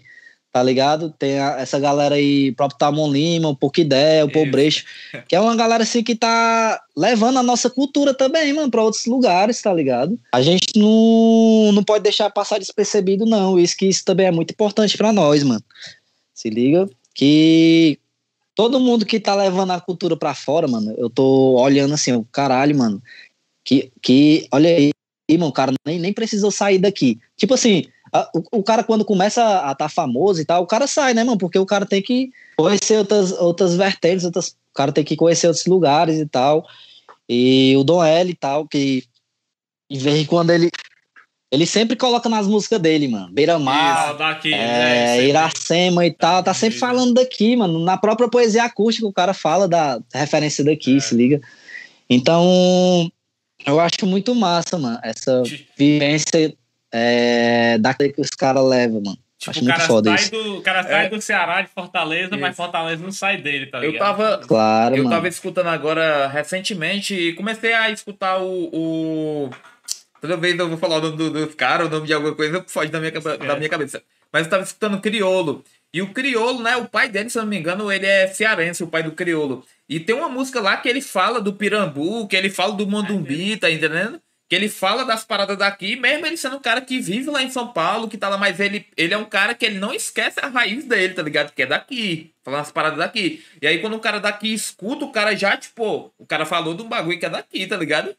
tá 0.51 0.61
ligado? 0.61 1.09
Tem 1.17 1.39
a- 1.39 1.57
essa 1.59 1.79
galera 1.79 2.15
aí, 2.15 2.49
o 2.49 2.55
próprio 2.55 2.77
Tamon 2.77 3.11
Lima, 3.11 3.47
o 3.49 3.55
Pouquidé, 3.55 4.23
o. 4.23 4.29
Pobrecho, 4.29 4.85
que 5.27 5.35
é 5.35 5.39
uma 5.39 5.55
galera 5.55 5.83
assim 5.83 6.03
que 6.03 6.15
tá 6.15 6.81
levando 6.95 7.37
a 7.39 7.43
nossa 7.43 7.69
cultura 7.69 8.13
também, 8.13 8.51
mano, 8.53 8.69
pra 8.69 8.83
outros 8.83 9.05
lugares, 9.05 9.61
tá 9.61 9.73
ligado? 9.73 10.19
A 10.33 10.41
gente 10.41 10.77
não, 10.77 11.71
não 11.71 11.83
pode 11.83 12.03
deixar 12.03 12.29
passar 12.29 12.59
despercebido, 12.59 13.25
não. 13.25 13.57
Isso 13.57 13.77
que 13.77 13.85
isso 13.85 14.03
também 14.03 14.27
é 14.27 14.31
muito 14.31 14.51
importante 14.51 14.97
pra 14.97 15.13
nós, 15.13 15.43
mano. 15.43 15.63
Se 16.33 16.49
liga 16.49 16.89
que 17.13 17.97
todo 18.55 18.79
mundo 18.79 19.05
que 19.05 19.19
tá 19.19 19.33
levando 19.35 19.71
a 19.71 19.79
cultura 19.79 20.17
pra 20.17 20.33
fora, 20.33 20.67
mano, 20.67 20.93
eu 20.97 21.09
tô 21.09 21.53
olhando 21.61 21.93
assim, 21.93 22.11
o 22.13 22.25
caralho, 22.31 22.77
mano. 22.77 23.01
Que, 23.63 23.91
que 24.01 24.47
olha 24.51 24.69
aí, 24.69 24.91
mano, 25.31 25.47
o 25.47 25.53
cara 25.53 25.71
nem, 25.85 25.99
nem 25.99 26.11
precisou 26.11 26.51
sair 26.51 26.77
daqui. 26.77 27.19
Tipo 27.37 27.53
assim, 27.53 27.85
a, 28.11 28.29
o, 28.35 28.59
o, 28.59 28.63
cara 28.63 28.83
quando 28.83 29.05
começa 29.05 29.41
a 29.41 29.71
estar 29.71 29.75
tá 29.75 29.89
famoso 29.89 30.41
e 30.41 30.45
tal, 30.45 30.63
o 30.63 30.67
cara 30.67 30.87
sai, 30.87 31.13
né, 31.13 31.23
mano? 31.23 31.37
Porque 31.37 31.57
o 31.57 31.65
cara 31.65 31.85
tem 31.85 32.01
que 32.01 32.31
conhecer 32.57 32.97
outras, 32.97 33.31
outras 33.31 33.75
vertentes, 33.75 34.25
outras, 34.25 34.49
o 34.49 34.73
cara 34.73 34.91
tem 34.91 35.03
que 35.03 35.15
conhecer 35.15 35.47
outros 35.47 35.65
lugares 35.65 36.19
e 36.19 36.25
tal. 36.25 36.65
E 37.27 37.75
o 37.77 37.83
Dom 37.83 38.03
L 38.03 38.29
e 38.29 38.35
tal, 38.35 38.67
que 38.67 39.03
em 39.89 39.97
vez 39.97 40.27
quando 40.27 40.51
ele 40.51 40.69
ele 41.51 41.65
sempre 41.65 41.97
coloca 41.97 42.29
nas 42.29 42.47
músicas 42.47 42.79
dele, 42.79 43.09
mano. 43.09 43.29
Beira-Mar, 43.29 44.15
é, 44.45 45.17
é, 45.17 45.27
Iracema 45.27 46.05
e 46.05 46.11
tal. 46.11 46.41
Tá 46.41 46.53
sempre 46.53 46.79
falando 46.79 47.13
daqui, 47.13 47.57
mano. 47.57 47.77
Na 47.83 47.97
própria 47.97 48.29
poesia 48.29 48.63
acústica, 48.63 49.05
o 49.05 49.11
cara 49.11 49.33
fala 49.33 49.67
da 49.67 49.99
referência 50.13 50.63
daqui, 50.63 50.95
é. 50.95 50.99
se 51.01 51.13
liga. 51.13 51.41
Então, 52.09 53.11
eu 53.65 53.81
acho 53.81 54.05
muito 54.05 54.33
massa, 54.33 54.77
mano, 54.77 54.97
essa 55.03 55.43
vivência 55.77 56.53
é, 56.91 57.77
daquele 57.77 58.13
que 58.13 58.21
os 58.21 58.29
caras 58.29 58.63
levam, 58.63 59.01
mano. 59.03 59.17
Tipo, 59.37 59.51
acho 59.51 59.63
o 59.63 59.67
cara, 59.67 59.79
foda 59.79 60.17
sai 60.17 60.29
do, 60.29 60.57
o 60.57 60.61
cara 60.61 60.83
sai 60.83 61.05
é. 61.07 61.09
do 61.09 61.19
Ceará 61.19 61.61
de 61.63 61.69
Fortaleza, 61.69 62.29
isso. 62.31 62.39
mas 62.39 62.55
Fortaleza 62.55 63.03
não 63.03 63.11
sai 63.11 63.37
dele, 63.37 63.65
tá 63.65 63.79
ligado? 63.79 63.95
Eu 63.95 63.99
tava, 63.99 64.37
claro, 64.45 64.95
eu 64.95 65.03
mano. 65.03 65.15
tava 65.15 65.27
escutando 65.27 65.67
agora 65.67 66.27
recentemente 66.27 67.15
e 67.15 67.33
comecei 67.33 67.73
a 67.73 67.89
escutar 67.89 68.37
o, 68.37 68.69
o 68.71 69.49
Toda 70.21 70.37
vez 70.37 70.57
eu 70.57 70.69
vou 70.69 70.77
falar 70.77 70.97
o 70.97 71.01
nome 71.01 71.17
do, 71.17 71.31
dos 71.31 71.55
caras, 71.55 71.87
o 71.87 71.89
nome 71.89 72.05
de 72.05 72.13
alguma 72.13 72.35
coisa, 72.35 72.63
foge 72.67 72.91
da 72.91 72.99
minha, 72.99 73.11
da 73.11 73.55
minha 73.55 73.69
cabeça. 73.69 74.03
Mas 74.31 74.43
eu 74.43 74.51
tava 74.51 74.63
escutando 74.63 75.01
Criolo. 75.01 75.63
E 75.91 75.99
o 75.99 76.13
Criolo, 76.13 76.61
né? 76.61 76.77
O 76.77 76.87
pai 76.87 77.09
dele, 77.09 77.31
se 77.31 77.39
eu 77.39 77.41
não 77.41 77.49
me 77.49 77.57
engano, 77.57 77.91
ele 77.91 78.05
é 78.05 78.27
cearense, 78.27 78.83
o 78.83 78.87
pai 78.87 79.01
do 79.01 79.13
Criolo. 79.13 79.65
E 79.89 79.99
tem 79.99 80.15
uma 80.15 80.29
música 80.29 80.61
lá 80.61 80.77
que 80.77 80.87
ele 80.87 81.01
fala 81.01 81.41
do 81.41 81.53
Pirambu, 81.53 82.27
que 82.27 82.35
ele 82.35 82.51
fala 82.51 82.73
do 82.73 82.85
Mondumbi, 82.85 83.57
tá 83.57 83.69
entendendo? 83.69 84.21
Que 84.51 84.55
ele 84.55 84.67
fala 84.67 85.05
das 85.05 85.23
paradas 85.23 85.57
daqui, 85.57 85.95
mesmo 85.95 86.25
ele 86.25 86.35
sendo 86.35 86.57
um 86.57 86.59
cara 86.59 86.81
que 86.81 86.99
vive 86.99 87.29
lá 87.29 87.41
em 87.41 87.49
São 87.49 87.69
Paulo, 87.71 88.09
que 88.09 88.17
tá 88.17 88.27
lá, 88.27 88.37
mas 88.37 88.59
ele, 88.59 88.85
ele 88.97 89.13
é 89.13 89.17
um 89.17 89.23
cara 89.23 89.55
que 89.55 89.65
ele 89.65 89.79
não 89.79 89.93
esquece 89.93 90.41
a 90.41 90.47
raiz 90.47 90.83
dele, 90.83 91.13
tá 91.13 91.23
ligado? 91.23 91.53
Que 91.53 91.61
é 91.61 91.65
daqui, 91.65 92.33
falando 92.43 92.59
as 92.59 92.69
paradas 92.69 92.97
daqui. 92.97 93.41
E 93.61 93.65
aí 93.65 93.79
quando 93.79 93.93
o 93.93 93.99
cara 94.01 94.19
daqui 94.19 94.53
escuta, 94.53 95.05
o 95.05 95.11
cara 95.13 95.33
já, 95.37 95.55
tipo, 95.55 96.13
o 96.17 96.25
cara 96.25 96.45
falou 96.45 96.73
de 96.73 96.83
um 96.83 96.89
bagulho 96.89 97.17
que 97.17 97.25
é 97.25 97.29
daqui, 97.29 97.65
tá 97.65 97.77
ligado? 97.77 98.13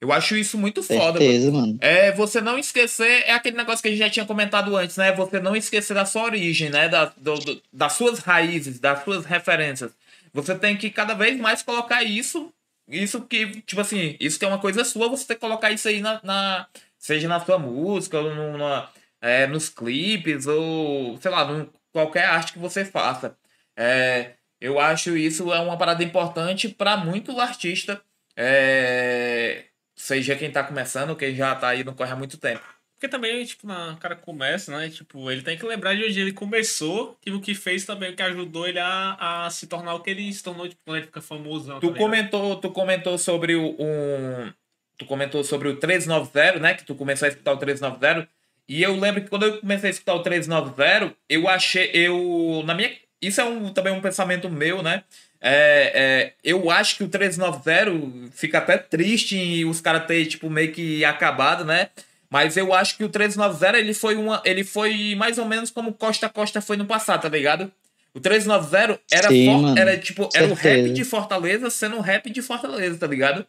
Eu 0.00 0.10
acho 0.10 0.34
isso 0.38 0.56
muito 0.56 0.82
foda. 0.82 1.18
Certeza, 1.18 1.52
mano. 1.52 1.76
É, 1.82 2.10
você 2.12 2.40
não 2.40 2.58
esquecer, 2.58 3.24
é 3.26 3.32
aquele 3.32 3.58
negócio 3.58 3.82
que 3.82 3.88
a 3.88 3.90
gente 3.90 4.00
já 4.00 4.08
tinha 4.08 4.24
comentado 4.24 4.74
antes, 4.74 4.96
né? 4.96 5.12
Você 5.12 5.38
não 5.38 5.54
esquecer 5.54 5.92
da 5.92 6.06
sua 6.06 6.22
origem, 6.22 6.70
né? 6.70 6.88
Da, 6.88 7.12
do, 7.14 7.34
do, 7.34 7.62
das 7.70 7.92
suas 7.92 8.20
raízes, 8.20 8.80
das 8.80 9.04
suas 9.04 9.26
referências. 9.26 9.92
Você 10.32 10.54
tem 10.54 10.78
que 10.78 10.88
cada 10.88 11.12
vez 11.12 11.38
mais 11.38 11.62
colocar 11.62 12.02
isso. 12.02 12.50
Isso 12.88 13.22
que, 13.26 13.62
tipo 13.62 13.80
assim, 13.80 14.16
isso 14.20 14.42
é 14.44 14.48
uma 14.48 14.58
coisa 14.60 14.84
sua, 14.84 15.08
você 15.08 15.26
tem 15.26 15.36
que 15.36 15.40
colocar 15.40 15.70
isso 15.70 15.88
aí 15.88 16.00
na. 16.00 16.20
na 16.22 16.68
seja 16.98 17.28
na 17.28 17.40
sua 17.40 17.58
música, 17.58 18.18
ou 18.18 18.34
no, 18.34 18.58
na, 18.58 18.90
é, 19.20 19.46
nos 19.46 19.68
clipes, 19.68 20.46
ou 20.46 21.18
sei 21.18 21.30
lá, 21.30 21.44
no, 21.44 21.72
qualquer 21.92 22.26
arte 22.26 22.52
que 22.52 22.58
você 22.58 22.84
faça. 22.84 23.36
É, 23.76 24.34
eu 24.60 24.78
acho 24.80 25.16
isso 25.16 25.52
é 25.52 25.60
uma 25.60 25.76
parada 25.78 26.02
importante 26.04 26.68
para 26.68 26.96
muito 26.96 27.38
artista. 27.40 28.02
É, 28.36 29.66
seja 29.94 30.36
quem 30.36 30.50
tá 30.50 30.64
começando, 30.64 31.16
quem 31.16 31.34
já 31.34 31.54
tá 31.54 31.68
aí 31.68 31.84
não 31.84 31.94
corre 31.94 32.12
há 32.12 32.16
muito 32.16 32.38
tempo. 32.38 32.64
Porque 33.04 33.08
também, 33.08 33.44
tipo, 33.44 33.66
na, 33.66 33.92
o 33.92 33.96
cara 33.98 34.16
começa, 34.16 34.74
né? 34.74 34.88
Tipo, 34.88 35.30
ele 35.30 35.42
tem 35.42 35.58
que 35.58 35.66
lembrar 35.66 35.94
de 35.94 36.04
onde 36.04 36.18
ele 36.18 36.32
começou 36.32 37.18
e 37.26 37.30
o 37.30 37.40
que 37.40 37.54
fez 37.54 37.84
também, 37.84 38.10
o 38.10 38.16
que 38.16 38.22
ajudou 38.22 38.66
ele 38.66 38.78
a, 38.78 39.44
a 39.44 39.50
se 39.50 39.66
tornar 39.66 39.92
o 39.94 40.00
que 40.00 40.08
ele 40.08 40.32
se 40.32 40.42
tornou, 40.42 40.66
tipo, 40.66 40.80
quando 40.86 40.96
ele 40.96 41.06
fica 41.06 41.20
famoso. 41.20 41.78
Tu, 41.80 41.90
tá 41.90 41.98
comentou, 41.98 42.56
tu 42.56 42.70
comentou 42.70 43.18
sobre 43.18 43.54
o. 43.56 43.76
Um, 43.78 44.50
tu 44.96 45.04
comentou 45.04 45.44
sobre 45.44 45.68
o 45.68 45.76
390, 45.76 46.58
né? 46.60 46.72
Que 46.72 46.84
tu 46.84 46.94
começou 46.94 47.26
a 47.26 47.28
escutar 47.28 47.52
o 47.52 47.58
390. 47.58 48.26
E 48.66 48.82
eu 48.82 48.98
lembro 48.98 49.22
que 49.22 49.28
quando 49.28 49.44
eu 49.44 49.60
comecei 49.60 49.90
a 49.90 49.92
escutar 49.92 50.14
o 50.14 50.22
390, 50.22 51.14
eu 51.28 51.46
achei. 51.46 51.90
Eu. 51.92 52.62
Na 52.64 52.74
minha. 52.74 52.90
Isso 53.20 53.38
é 53.38 53.44
um, 53.44 53.70
também 53.70 53.92
um 53.92 54.00
pensamento 54.00 54.48
meu, 54.48 54.82
né? 54.82 55.04
É, 55.42 55.92
é, 55.94 56.32
eu 56.42 56.70
acho 56.70 56.96
que 56.96 57.04
o 57.04 57.08
390 57.08 58.30
fica 58.32 58.58
até 58.58 58.78
triste 58.78 59.36
em 59.36 59.66
os 59.66 59.78
caras 59.78 60.06
terem, 60.06 60.24
tipo, 60.24 60.48
meio 60.48 60.72
que 60.72 61.04
acabado, 61.04 61.66
né? 61.66 61.90
Mas 62.30 62.56
eu 62.56 62.72
acho 62.72 62.96
que 62.96 63.04
o 63.04 63.08
390 63.08 63.78
ele 63.78 63.94
foi 63.94 64.16
uma. 64.16 64.42
Ele 64.44 64.64
foi 64.64 65.14
mais 65.14 65.38
ou 65.38 65.44
menos 65.44 65.70
como 65.70 65.92
Costa 65.92 66.28
Costa 66.28 66.60
foi 66.60 66.76
no 66.76 66.86
passado, 66.86 67.22
tá 67.22 67.28
ligado? 67.28 67.70
O 68.12 68.20
390 68.20 69.00
era, 69.10 69.28
Sim, 69.28 69.78
era 69.78 69.98
tipo, 69.98 70.28
era 70.34 70.46
o 70.46 70.54
rap 70.54 70.90
de 70.90 71.04
Fortaleza 71.04 71.68
sendo 71.70 71.96
um 71.96 72.00
rap 72.00 72.30
de 72.30 72.40
Fortaleza, 72.42 72.98
tá 72.98 73.06
ligado? 73.06 73.44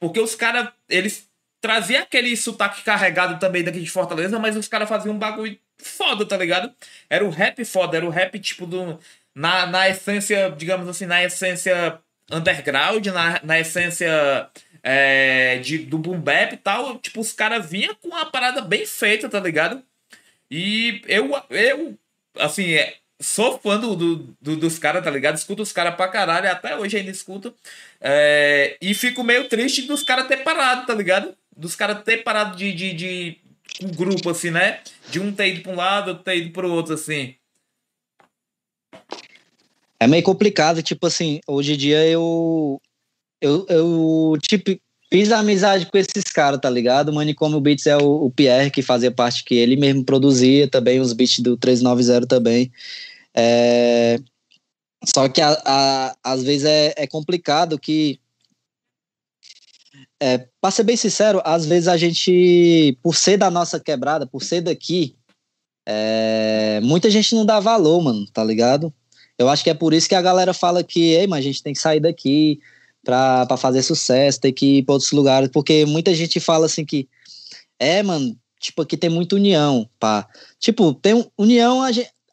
Porque 0.00 0.20
os 0.20 0.34
caras, 0.34 0.68
eles 0.88 1.28
traziam 1.60 2.02
aquele 2.02 2.36
sotaque 2.36 2.82
carregado 2.82 3.38
também 3.38 3.62
daqui 3.62 3.80
de 3.80 3.90
Fortaleza, 3.90 4.38
mas 4.40 4.56
os 4.56 4.66
caras 4.66 4.88
faziam 4.88 5.14
um 5.14 5.18
bagulho 5.18 5.56
foda, 5.78 6.26
tá 6.26 6.36
ligado? 6.36 6.72
Era 7.08 7.24
o 7.24 7.30
rap 7.30 7.64
foda, 7.64 7.96
era 7.96 8.04
o 8.04 8.10
rap 8.10 8.36
tipo 8.40 8.66
do 8.66 8.98
na, 9.32 9.66
na 9.66 9.88
essência, 9.88 10.52
digamos 10.56 10.88
assim, 10.88 11.06
na 11.06 11.22
essência 11.22 11.98
underground, 12.30 13.06
na, 13.06 13.40
na 13.42 13.60
essência 13.60 14.48
é, 14.82 15.58
de, 15.58 15.78
do 15.78 15.98
boom 15.98 16.20
bap 16.20 16.54
e 16.54 16.56
tal, 16.56 16.98
tipo, 16.98 17.20
os 17.20 17.32
caras 17.32 17.70
vinham 17.70 17.94
com 17.94 18.08
uma 18.08 18.26
parada 18.26 18.60
bem 18.60 18.84
feita, 18.84 19.28
tá 19.28 19.38
ligado? 19.38 19.82
E 20.50 21.02
eu, 21.06 21.30
eu 21.50 21.98
assim, 22.38 22.74
é, 22.74 22.96
sou 23.20 23.58
fã 23.58 23.78
do, 23.78 23.94
do, 23.96 24.56
dos 24.56 24.78
caras, 24.78 25.02
tá 25.04 25.10
ligado? 25.10 25.36
Escuto 25.36 25.62
os 25.62 25.72
caras 25.72 25.94
pra 25.94 26.08
caralho, 26.08 26.50
até 26.50 26.76
hoje 26.76 26.96
ainda 26.96 27.10
escuto. 27.10 27.54
É, 28.00 28.76
e 28.80 28.92
fico 28.94 29.22
meio 29.22 29.48
triste 29.48 29.82
dos 29.82 30.02
caras 30.02 30.26
ter 30.26 30.38
parado, 30.38 30.86
tá 30.86 30.94
ligado? 30.94 31.34
Dos 31.56 31.76
caras 31.76 32.02
ter 32.02 32.18
parado 32.18 32.56
de, 32.56 32.72
de, 32.72 32.92
de 32.92 33.38
um 33.82 33.88
grupo, 33.88 34.30
assim, 34.30 34.50
né? 34.50 34.80
De 35.08 35.20
um 35.20 35.32
ter 35.32 35.48
ido 35.48 35.62
pra 35.62 35.72
um 35.72 35.76
lado, 35.76 36.08
outro 36.08 36.24
ter 36.24 36.36
ido 36.36 36.50
pro 36.50 36.70
outro, 36.70 36.94
assim. 36.94 37.34
É 39.98 40.06
meio 40.06 40.22
complicado, 40.22 40.82
tipo 40.82 41.06
assim, 41.06 41.40
hoje 41.46 41.74
em 41.74 41.76
dia 41.76 42.04
eu. 42.06 42.80
Eu, 43.42 43.66
eu 43.68 44.38
tipo, 44.40 44.70
fiz 45.12 45.32
amizade 45.32 45.86
com 45.86 45.98
esses 45.98 46.22
caras, 46.32 46.60
tá 46.60 46.70
ligado? 46.70 47.10
O 47.10 47.60
Beats 47.60 47.86
é 47.88 47.96
o, 47.96 48.26
o, 48.26 48.30
Pierre, 48.30 48.70
que 48.70 48.82
fazia 48.82 49.10
parte, 49.10 49.42
que 49.44 49.56
ele 49.56 49.74
mesmo 49.74 50.04
produzia 50.04 50.68
também, 50.68 51.00
os 51.00 51.12
beats 51.12 51.40
do 51.40 51.56
390 51.56 52.24
também. 52.28 52.70
É, 53.34 54.20
só 55.04 55.28
que 55.28 55.40
a, 55.40 55.60
a, 55.66 56.16
às 56.22 56.44
vezes 56.44 56.64
é, 56.64 56.94
é 56.96 57.06
complicado 57.08 57.76
que. 57.80 58.20
É, 60.22 60.46
pra 60.60 60.70
ser 60.70 60.84
bem 60.84 60.96
sincero, 60.96 61.42
às 61.44 61.66
vezes 61.66 61.88
a 61.88 61.96
gente, 61.96 62.96
por 63.02 63.16
ser 63.16 63.36
da 63.36 63.50
nossa 63.50 63.80
quebrada, 63.80 64.24
por 64.24 64.40
ser 64.40 64.60
daqui, 64.60 65.16
é, 65.84 66.80
muita 66.80 67.10
gente 67.10 67.34
não 67.34 67.44
dá 67.44 67.58
valor, 67.58 68.00
mano, 68.00 68.24
tá 68.32 68.44
ligado? 68.44 68.94
Eu 69.36 69.48
acho 69.48 69.64
que 69.64 69.70
é 69.70 69.74
por 69.74 69.92
isso 69.92 70.08
que 70.08 70.14
a 70.14 70.22
galera 70.22 70.54
fala 70.54 70.84
que, 70.84 71.10
ei, 71.10 71.26
mas 71.26 71.40
a 71.40 71.42
gente 71.42 71.60
tem 71.60 71.72
que 71.72 71.80
sair 71.80 71.98
daqui 71.98 72.60
pra 73.04 73.56
fazer 73.56 73.82
sucesso, 73.82 74.40
tem 74.40 74.52
que 74.52 74.78
ir 74.78 74.82
pra 74.82 74.94
outros 74.94 75.12
lugares, 75.12 75.50
porque 75.52 75.84
muita 75.84 76.14
gente 76.14 76.38
fala 76.40 76.66
assim 76.66 76.84
que, 76.84 77.08
é, 77.78 78.02
mano, 78.02 78.36
tipo, 78.60 78.82
aqui 78.82 78.96
tem 78.96 79.10
muita 79.10 79.36
união, 79.36 79.88
pá. 79.98 80.26
Tipo, 80.58 80.94
tem 80.94 81.26
união 81.36 81.80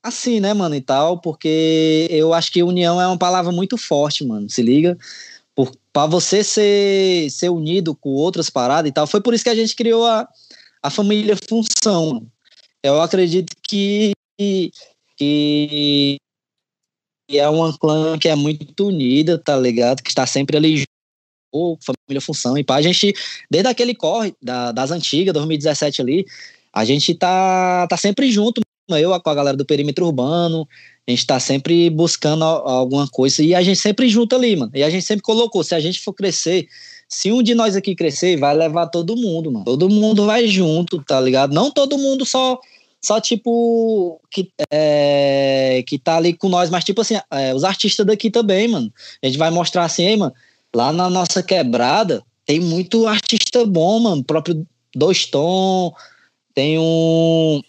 assim, 0.04 0.40
né, 0.40 0.54
mano, 0.54 0.76
e 0.76 0.82
tal, 0.82 1.20
porque 1.20 2.08
eu 2.10 2.34
acho 2.34 2.52
que 2.52 2.64
união 2.64 3.02
é 3.02 3.08
uma 3.08 3.18
palavra 3.18 3.52
muito 3.52 3.78
forte, 3.78 4.24
mano, 4.24 4.50
se 4.50 4.62
liga? 4.62 4.98
Por, 5.56 5.72
pra 5.92 6.06
você 6.06 6.44
ser, 6.44 7.30
ser 7.32 7.50
unido 7.50 7.96
com 7.96 8.10
outras 8.12 8.50
paradas 8.50 8.90
e 8.90 8.94
tal, 8.94 9.08
foi 9.08 9.22
por 9.22 9.34
isso 9.34 9.44
que 9.44 9.50
a 9.50 9.56
gente 9.56 9.76
criou 9.76 10.06
a, 10.06 10.28
a 10.82 10.90
família 10.90 11.36
Função, 11.50 12.26
eu 12.84 13.02
acredito 13.02 13.54
que, 13.62 14.14
que 15.18 16.18
é 17.38 17.48
uma 17.50 17.78
clã 17.78 18.18
que 18.18 18.28
é 18.28 18.36
muito 18.36 18.88
unida, 18.88 19.38
tá 19.38 19.56
ligado? 19.58 20.02
Que 20.02 20.10
está 20.10 20.26
sempre 20.26 20.58
ali 20.58 20.84
ou 21.52 21.78
família 21.82 22.22
função 22.22 22.58
e 22.58 22.64
pá. 22.64 22.76
A 22.76 22.82
gente, 22.82 23.14
desde 23.50 23.70
aquele 23.70 23.96
corre 23.96 24.34
da, 24.42 24.72
das 24.72 24.92
antigas, 24.92 25.34
2017 25.34 26.02
ali, 26.02 26.26
a 26.74 26.86
gente 26.86 27.14
tá, 27.16 27.88
tá 27.88 27.98
sempre 27.98 28.32
junto, 28.32 28.62
eu 28.90 29.20
com 29.20 29.30
a 29.30 29.36
galera 29.36 29.58
do 29.58 29.66
perímetro 29.66 30.06
urbano, 30.06 30.68
a 31.08 31.12
gente 31.12 31.26
tá 31.26 31.40
sempre 31.40 31.90
buscando 31.90 32.44
alguma 32.44 33.08
coisa 33.08 33.44
e 33.44 33.54
a 33.54 33.62
gente 33.62 33.80
sempre 33.80 34.10
junto 34.10 34.36
ali, 34.36 34.56
mano. 34.56 34.72
E 34.74 34.84
a 34.84 34.90
gente 34.90 35.04
sempre 35.04 35.24
colocou, 35.24 35.64
se 35.64 35.76
a 35.76 35.80
gente 35.80 36.00
for 36.00 36.14
crescer, 36.14 36.68
se 37.08 37.32
um 37.32 37.42
de 37.42 37.56
nós 37.56 37.76
aqui 37.76 37.96
crescer, 37.96 38.38
vai 38.38 38.56
levar 38.56 38.88
todo 38.88 39.16
mundo, 39.16 39.52
mano. 39.52 39.66
Todo 39.66 39.90
mundo 39.90 40.26
vai 40.26 40.48
junto, 40.48 41.04
tá 41.04 41.20
ligado? 41.20 41.54
Não 41.54 41.72
todo 41.72 41.98
mundo 41.98 42.26
só 42.26 42.60
só 43.02 43.20
tipo 43.20 44.20
que 44.30 44.52
é, 44.72 45.84
que 45.88 45.98
tá 45.98 46.18
ali 46.18 46.34
com 46.34 46.50
nós, 46.50 46.70
mas 46.70 46.84
tipo 46.84 47.02
assim, 47.02 47.16
é, 47.32 47.54
os 47.54 47.64
artistas 47.64 48.06
daqui 48.06 48.30
também, 48.30 48.68
mano. 48.68 48.92
A 49.24 49.28
gente 49.28 49.38
vai 49.38 49.50
mostrar 49.50 49.86
assim, 49.86 50.06
aí, 50.06 50.18
mano, 50.18 50.34
lá 50.76 50.92
na 50.92 51.10
nossa 51.10 51.42
quebrada 51.42 52.24
tem 52.46 52.60
muito 52.60 53.08
artista 53.08 53.66
bom, 53.66 54.00
mano, 54.00 54.24
próprio 54.24 54.66
Dois 54.96 55.26
Tom, 55.26 55.94
tem 56.54 56.78
um 56.80 57.62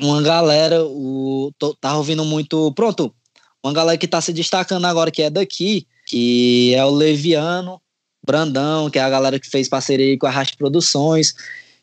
uma 0.00 0.20
galera, 0.22 0.84
o 0.84 1.52
tô, 1.58 1.74
tá 1.74 1.96
ouvindo 1.96 2.24
muito, 2.24 2.72
pronto, 2.72 3.14
uma 3.62 3.72
galera 3.72 3.96
que 3.96 4.08
tá 4.08 4.20
se 4.20 4.32
destacando 4.32 4.84
agora 4.86 5.10
que 5.10 5.22
é 5.22 5.30
daqui, 5.30 5.86
que 6.06 6.74
é 6.74 6.84
o 6.84 6.90
Leviano, 6.90 7.80
Brandão, 8.24 8.90
que 8.90 8.98
é 8.98 9.02
a 9.02 9.10
galera 9.10 9.38
que 9.38 9.48
fez 9.48 9.68
parceria 9.68 10.18
com 10.18 10.26
a 10.26 10.30
Rast 10.30 10.56
Produções, 10.56 11.34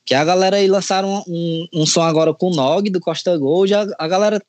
que 0.05 0.13
a 0.13 0.23
galera 0.23 0.57
aí 0.57 0.67
lançaram 0.67 1.23
um, 1.27 1.67
um 1.73 1.85
som 1.85 2.01
agora 2.01 2.33
com 2.33 2.47
o 2.47 2.55
Nog 2.55 2.89
do 2.89 2.99
Costa 2.99 3.37
Gold, 3.37 3.73
a, 3.73 3.87
a 3.97 4.07
galera, 4.07 4.41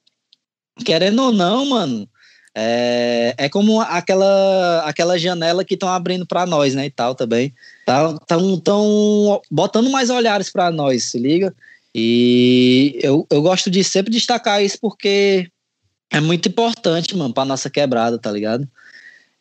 querendo 0.84 1.22
ou 1.22 1.32
não, 1.32 1.66
mano, 1.66 2.08
é, 2.54 3.34
é 3.38 3.48
como 3.48 3.80
aquela, 3.80 4.82
aquela 4.86 5.18
janela 5.18 5.64
que 5.64 5.74
estão 5.74 5.88
abrindo 5.88 6.26
para 6.26 6.46
nós, 6.46 6.74
né, 6.74 6.86
e 6.86 6.90
tal 6.90 7.14
também. 7.14 7.52
Estão 7.80 8.18
tá, 8.18 8.36
tão 8.64 9.40
botando 9.50 9.90
mais 9.90 10.10
olhares 10.10 10.50
para 10.50 10.70
nós, 10.70 11.04
se 11.04 11.18
liga? 11.18 11.54
E 11.94 12.98
eu, 13.02 13.26
eu 13.30 13.42
gosto 13.42 13.70
de 13.70 13.84
sempre 13.84 14.10
destacar 14.10 14.62
isso 14.62 14.78
porque 14.80 15.48
é 16.10 16.20
muito 16.20 16.48
importante, 16.48 17.16
mano, 17.16 17.32
para 17.32 17.44
nossa 17.44 17.70
quebrada, 17.70 18.18
tá 18.18 18.30
ligado? 18.30 18.68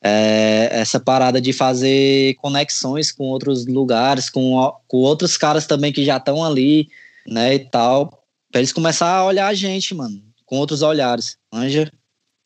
É, 0.04 0.80
essa 0.80 1.00
parada 1.00 1.40
de 1.40 1.54
fazer 1.54 2.34
conexões 2.36 3.12
com 3.12 3.26
outros 3.26 3.68
lugares, 3.68 4.30
com, 4.30 4.76
com 4.88 4.98
outros 4.98 5.38
caras 5.38 5.68
também 5.68 5.94
que 5.94 6.04
já 6.04 6.18
estão 6.18 6.44
ali, 6.44 6.90
né, 7.28 7.54
e 7.54 7.60
tal, 7.60 8.26
pra 8.52 8.60
eles 8.60 8.74
começar 8.74 9.08
a 9.08 9.26
olhar 9.26 9.48
a 9.48 9.54
gente, 9.54 9.94
mano, 9.94 10.24
com 10.46 10.58
outros 10.58 10.82
olhares, 10.82 11.38
anja? 11.52 11.92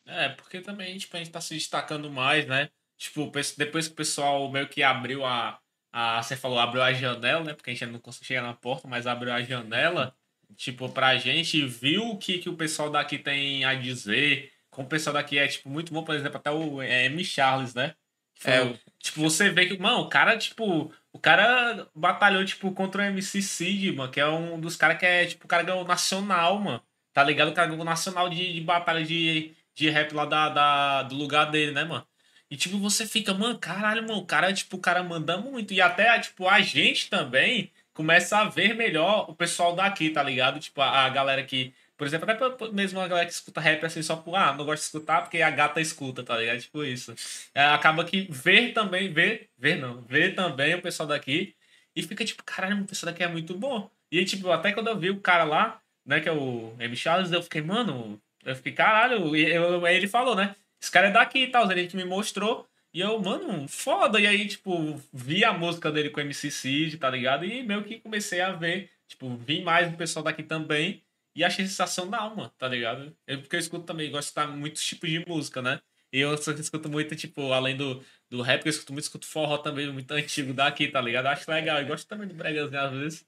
É, 0.05 0.29
porque 0.29 0.61
também, 0.61 0.97
tipo, 0.97 1.15
a 1.15 1.19
gente 1.19 1.31
tá 1.31 1.41
se 1.41 1.55
destacando 1.55 2.11
mais, 2.11 2.45
né? 2.45 2.69
Tipo, 2.97 3.31
depois 3.57 3.87
que 3.87 3.93
o 3.93 3.95
pessoal 3.95 4.49
meio 4.51 4.67
que 4.67 4.83
abriu 4.83 5.25
a, 5.25 5.59
a. 5.91 6.21
Você 6.21 6.35
falou, 6.35 6.59
abriu 6.59 6.81
a 6.81 6.93
janela, 6.93 7.43
né? 7.43 7.53
Porque 7.53 7.71
a 7.71 7.73
gente 7.73 7.85
não 7.87 7.99
conseguiu 7.99 8.27
chegar 8.27 8.43
na 8.43 8.53
porta, 8.53 8.87
mas 8.87 9.07
abriu 9.07 9.33
a 9.33 9.41
janela. 9.41 10.15
Tipo, 10.55 10.87
pra 10.89 11.17
gente, 11.17 11.65
viu 11.65 12.07
o 12.09 12.17
que, 12.17 12.37
que 12.37 12.49
o 12.49 12.55
pessoal 12.55 12.89
daqui 12.89 13.17
tem 13.17 13.65
a 13.65 13.73
dizer. 13.73 14.51
Como 14.75 14.87
o 14.87 14.89
pessoal 14.89 15.13
daqui 15.13 15.37
é, 15.37 15.47
tipo, 15.47 15.69
muito 15.69 15.93
bom, 15.93 16.03
por 16.03 16.15
exemplo, 16.15 16.37
até 16.37 16.51
o 16.51 16.81
é, 16.81 17.05
M. 17.05 17.23
Charles, 17.23 17.73
né? 17.73 17.95
Foi, 18.35 18.51
é, 18.51 18.79
tipo, 18.99 19.21
você 19.21 19.49
vê 19.49 19.65
que, 19.65 19.77
mano, 19.77 20.01
o 20.01 20.09
cara, 20.09 20.37
tipo, 20.37 20.91
o 21.11 21.19
cara 21.19 21.87
batalhou, 21.95 22.43
tipo, 22.45 22.71
contra 22.73 23.03
o 23.03 23.05
MC 23.05 23.41
Cid, 23.41 23.93
mano, 23.93 24.11
que 24.11 24.19
é 24.19 24.27
um 24.27 24.59
dos 24.59 24.75
caras 24.75 24.97
que 24.97 25.05
é, 25.05 25.25
tipo, 25.25 25.45
o 25.45 25.47
cara 25.47 25.63
ganhou 25.63 25.85
nacional, 25.85 26.59
mano. 26.59 26.81
Tá 27.13 27.23
ligado? 27.23 27.49
O 27.49 27.53
cara 27.53 27.69
ganhou 27.69 27.85
nacional 27.85 28.29
de, 28.29 28.53
de 28.53 28.61
batalha 28.61 29.03
de 29.05 29.55
de 29.75 29.89
rap 29.89 30.13
lá 30.13 30.25
da, 30.25 30.49
da, 30.49 31.03
do 31.03 31.15
lugar 31.15 31.51
dele, 31.51 31.71
né, 31.71 31.83
mano? 31.83 32.07
E, 32.49 32.55
tipo, 32.55 32.77
você 32.79 33.05
fica, 33.05 33.33
mano, 33.33 33.59
caralho, 33.59 34.03
mano, 34.03 34.19
o 34.19 34.25
cara, 34.25 34.53
tipo, 34.53 34.77
o 34.77 34.79
cara 34.79 35.03
manda 35.03 35.37
muito. 35.37 35.73
E 35.73 35.81
até, 35.81 36.17
tipo, 36.19 36.47
a 36.47 36.61
gente 36.61 37.09
também 37.09 37.71
começa 37.93 38.37
a 38.37 38.45
ver 38.45 38.75
melhor 38.75 39.29
o 39.29 39.35
pessoal 39.35 39.75
daqui, 39.75 40.09
tá 40.09 40.23
ligado? 40.23 40.59
Tipo, 40.59 40.81
a, 40.81 41.05
a 41.05 41.09
galera 41.09 41.43
que. 41.43 41.73
Por 41.97 42.05
exemplo, 42.05 42.29
até 42.29 42.71
mesmo 42.71 42.99
a 42.99 43.07
galera 43.07 43.25
que 43.25 43.33
escuta 43.33 43.61
rap 43.61 43.85
assim, 43.85 44.01
só 44.01 44.17
por, 44.17 44.35
ah, 44.35 44.53
não 44.53 44.65
gosto 44.65 44.81
de 44.81 44.87
escutar 44.87 45.21
porque 45.21 45.41
a 45.41 45.49
gata 45.49 45.79
escuta, 45.79 46.23
tá 46.23 46.37
ligado? 46.37 46.59
Tipo 46.59 46.83
isso. 46.83 47.15
É, 47.53 47.63
acaba 47.65 48.03
que 48.03 48.27
ver 48.29 48.73
também, 48.73 49.11
ver, 49.11 49.49
ver 49.57 49.77
não, 49.77 50.01
ver 50.01 50.35
também 50.35 50.75
o 50.75 50.81
pessoal 50.81 51.07
daqui 51.07 51.55
e 51.95 52.03
fica 52.03 52.25
tipo, 52.25 52.43
caralho, 52.43 52.81
o 52.81 52.85
pessoal 52.85 53.11
daqui 53.11 53.23
é 53.23 53.27
muito 53.27 53.57
bom. 53.57 53.89
E 54.11 54.25
tipo, 54.25 54.51
até 54.51 54.71
quando 54.73 54.87
eu 54.89 54.99
vi 54.99 55.09
o 55.09 55.19
cara 55.21 55.43
lá, 55.43 55.81
né, 56.05 56.19
que 56.19 56.29
é 56.29 56.31
o 56.31 56.75
M. 56.79 56.95
Charles, 56.95 57.31
eu 57.31 57.41
fiquei, 57.41 57.61
mano, 57.61 58.21
eu 58.43 58.55
fiquei, 58.55 58.73
caralho, 58.73 59.35
e 59.35 59.49
eu, 59.51 59.85
aí 59.85 59.95
ele 59.95 60.07
falou, 60.07 60.35
né? 60.35 60.55
Esse 60.81 60.91
cara 60.91 61.07
é 61.07 61.11
daqui 61.11 61.39
e 61.39 61.47
tal, 61.47 61.69
ele 61.71 61.87
que 61.87 61.97
me 61.97 62.05
mostrou. 62.05 62.67
E 62.93 63.01
eu, 63.01 63.19
mano, 63.19 63.67
foda. 63.67 64.21
E 64.21 64.27
aí, 64.27 64.47
tipo, 64.47 65.01
vi 65.11 65.43
a 65.43 65.51
música 65.51 65.91
dele 65.91 66.09
com 66.09 66.19
o 66.19 66.23
MC 66.23 66.49
Cid, 66.51 66.97
tá 66.97 67.09
ligado? 67.09 67.43
E 67.43 67.63
meio 67.63 67.83
que 67.83 67.99
comecei 67.99 68.39
a 68.39 68.51
ver, 68.53 68.89
tipo, 69.07 69.35
vi 69.35 69.61
mais 69.61 69.91
do 69.91 69.97
pessoal 69.97 70.23
daqui 70.23 70.43
também. 70.43 71.03
E 71.35 71.43
achei 71.43 71.65
sensacional, 71.67 72.35
mano, 72.35 72.49
tá 72.57 72.67
ligado? 72.67 73.15
Eu, 73.27 73.41
porque 73.41 73.55
eu 73.55 73.59
escuto 73.59 73.85
também, 73.85 74.09
gosto 74.09 74.27
de 74.27 74.29
escutar 74.29 74.47
muitos 74.47 74.83
tipos 74.83 75.09
de 75.09 75.23
música, 75.27 75.61
né? 75.61 75.81
E 76.11 76.19
eu 76.19 76.33
escuto 76.33 76.89
muito, 76.89 77.15
tipo, 77.15 77.51
além 77.51 77.75
do, 77.75 78.03
do 78.29 78.41
rap, 78.41 78.65
eu 78.65 78.69
escuto 78.69 78.93
muito, 78.93 79.03
escuto 79.03 79.25
forró 79.27 79.57
também, 79.57 79.91
muito 79.91 80.11
antigo 80.13 80.53
daqui, 80.53 80.87
tá 80.87 81.01
ligado? 81.01 81.27
Acho 81.27 81.51
legal. 81.51 81.79
Eu 81.81 81.87
gosto 81.87 82.07
também 82.07 82.27
de 82.27 82.33
bregazinho 82.33 82.79
às 82.81 82.91
vezes. 82.93 83.27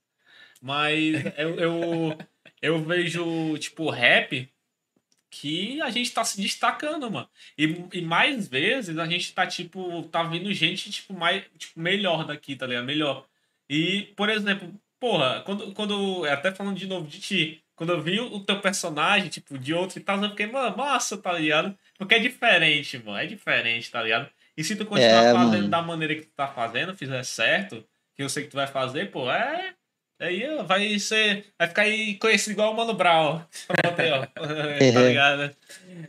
Mas 0.62 1.16
eu, 1.38 1.56
eu, 1.60 2.18
eu 2.62 2.84
vejo, 2.84 3.58
tipo, 3.58 3.90
rap 3.90 4.50
que 5.30 5.82
a 5.82 5.90
gente 5.90 6.12
tá 6.14 6.24
se 6.24 6.42
destacando, 6.42 7.12
mano. 7.12 7.30
E, 7.58 7.66
e 7.94 8.02
mais 8.02 8.48
vezes 8.48 8.98
a 8.98 9.06
gente 9.06 9.34
tá, 9.34 9.46
tipo, 9.46 10.04
tá 10.04 10.24
vindo 10.24 10.52
gente, 10.54 10.90
tipo, 10.92 11.14
mais, 11.14 11.44
tipo, 11.58 11.80
melhor 11.80 12.26
daqui, 12.26 12.56
tá 12.56 12.66
ligado? 12.66 12.86
Melhor. 12.86 13.28
E, 13.70 14.14
por 14.16 14.30
exemplo, 14.30 14.74
porra, 15.00 15.42
quando, 15.46 15.74
quando. 15.74 16.26
Até 16.26 16.54
falando 16.54 16.78
de 16.78 16.88
novo 16.88 17.08
de 17.08 17.20
ti, 17.20 17.64
quando 17.78 17.94
eu 17.94 18.02
vi 18.02 18.20
o 18.20 18.41
teu 18.41 18.60
personagem, 18.60 19.30
tipo, 19.30 19.58
de 19.58 19.74
outro 19.74 19.99
e 19.99 20.02
tal, 20.02 20.22
eu 20.22 20.32
fiquei, 20.32 20.48
mano, 20.48 20.76
massa, 20.76 21.18
tá 21.18 21.32
ligado? 21.32 21.74
Porque 21.98 22.16
é 22.16 22.20
diferente, 22.20 22.98
mano. 22.98 23.18
É 23.18 23.26
diferente, 23.26 23.90
tá 23.90 24.04
ligado? 24.04 24.30
E 24.58 24.64
se 24.64 24.76
tu 24.76 24.86
continuar 24.86 25.24
é, 25.24 25.34
fazendo 25.34 25.52
mano. 25.52 25.70
da 25.70 25.82
maneira 25.82 26.16
que 26.16 26.24
tu 26.24 26.32
tá 26.36 26.48
fazendo, 26.48 26.98
fizer 26.98 27.24
certo, 27.24 27.86
que 28.16 28.24
eu 28.24 28.28
sei 28.28 28.44
que 28.44 28.49
tu 28.49 28.56
vai 28.56 28.68
fazer, 28.68 29.12
pô, 29.12 29.32
é 29.32 29.76
Aí 30.20 30.44
vai 30.66 30.98
ser. 30.98 31.45
Vai 31.60 31.68
ficar 31.68 31.84
aí 31.84 32.16
conhecido 32.16 32.54
igual 32.54 32.74
o 32.74 32.76
Mano 32.76 32.95
Brown. 32.95 33.41
Pronto 33.68 34.02
aí, 34.02 34.12
ó. 34.12 34.26
tá 34.94 35.02
ligado? 35.02 35.56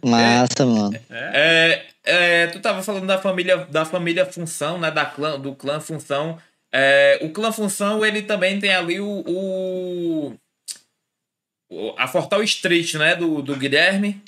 Massa, 0.02 0.62
é, 0.62 0.64
mano. 0.64 1.00
É, 1.10 1.86
é, 2.04 2.46
tu 2.46 2.58
tava 2.60 2.82
falando 2.82 3.06
da 3.06 3.18
família, 3.18 3.58
da 3.66 3.84
família 3.84 4.24
Função, 4.24 4.78
né? 4.78 4.90
Da 4.90 5.04
clã, 5.04 5.38
do 5.38 5.54
clã 5.54 5.78
Função. 5.78 6.38
É, 6.72 7.18
o 7.20 7.30
clã 7.30 7.52
Função, 7.52 8.04
ele 8.04 8.22
também 8.22 8.58
tem 8.58 8.74
ali 8.74 8.98
o. 8.98 9.22
o 9.26 10.34
a 11.96 12.06
Fortal 12.06 12.42
Street, 12.42 12.94
né? 12.94 13.14
Do, 13.14 13.42
do 13.42 13.56
Guilherme. 13.56 14.22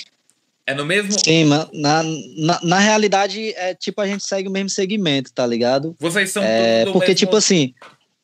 É 0.67 0.75
no 0.75 0.85
mesmo? 0.85 1.19
Sim, 1.19 1.45
na, 1.45 1.69
na, 1.73 2.61
na 2.63 2.79
realidade, 2.79 3.53
é 3.57 3.75
tipo, 3.75 4.01
a 4.01 4.07
gente 4.07 4.25
segue 4.25 4.49
o 4.49 4.53
mesmo 4.53 4.69
segmento, 4.69 5.33
tá 5.33 5.45
ligado? 5.45 5.97
Vocês 5.99 6.31
são 6.31 6.43
é, 6.45 6.85
Porque, 6.85 7.09
mesmo... 7.09 7.15
tipo 7.15 7.35
assim, 7.35 7.75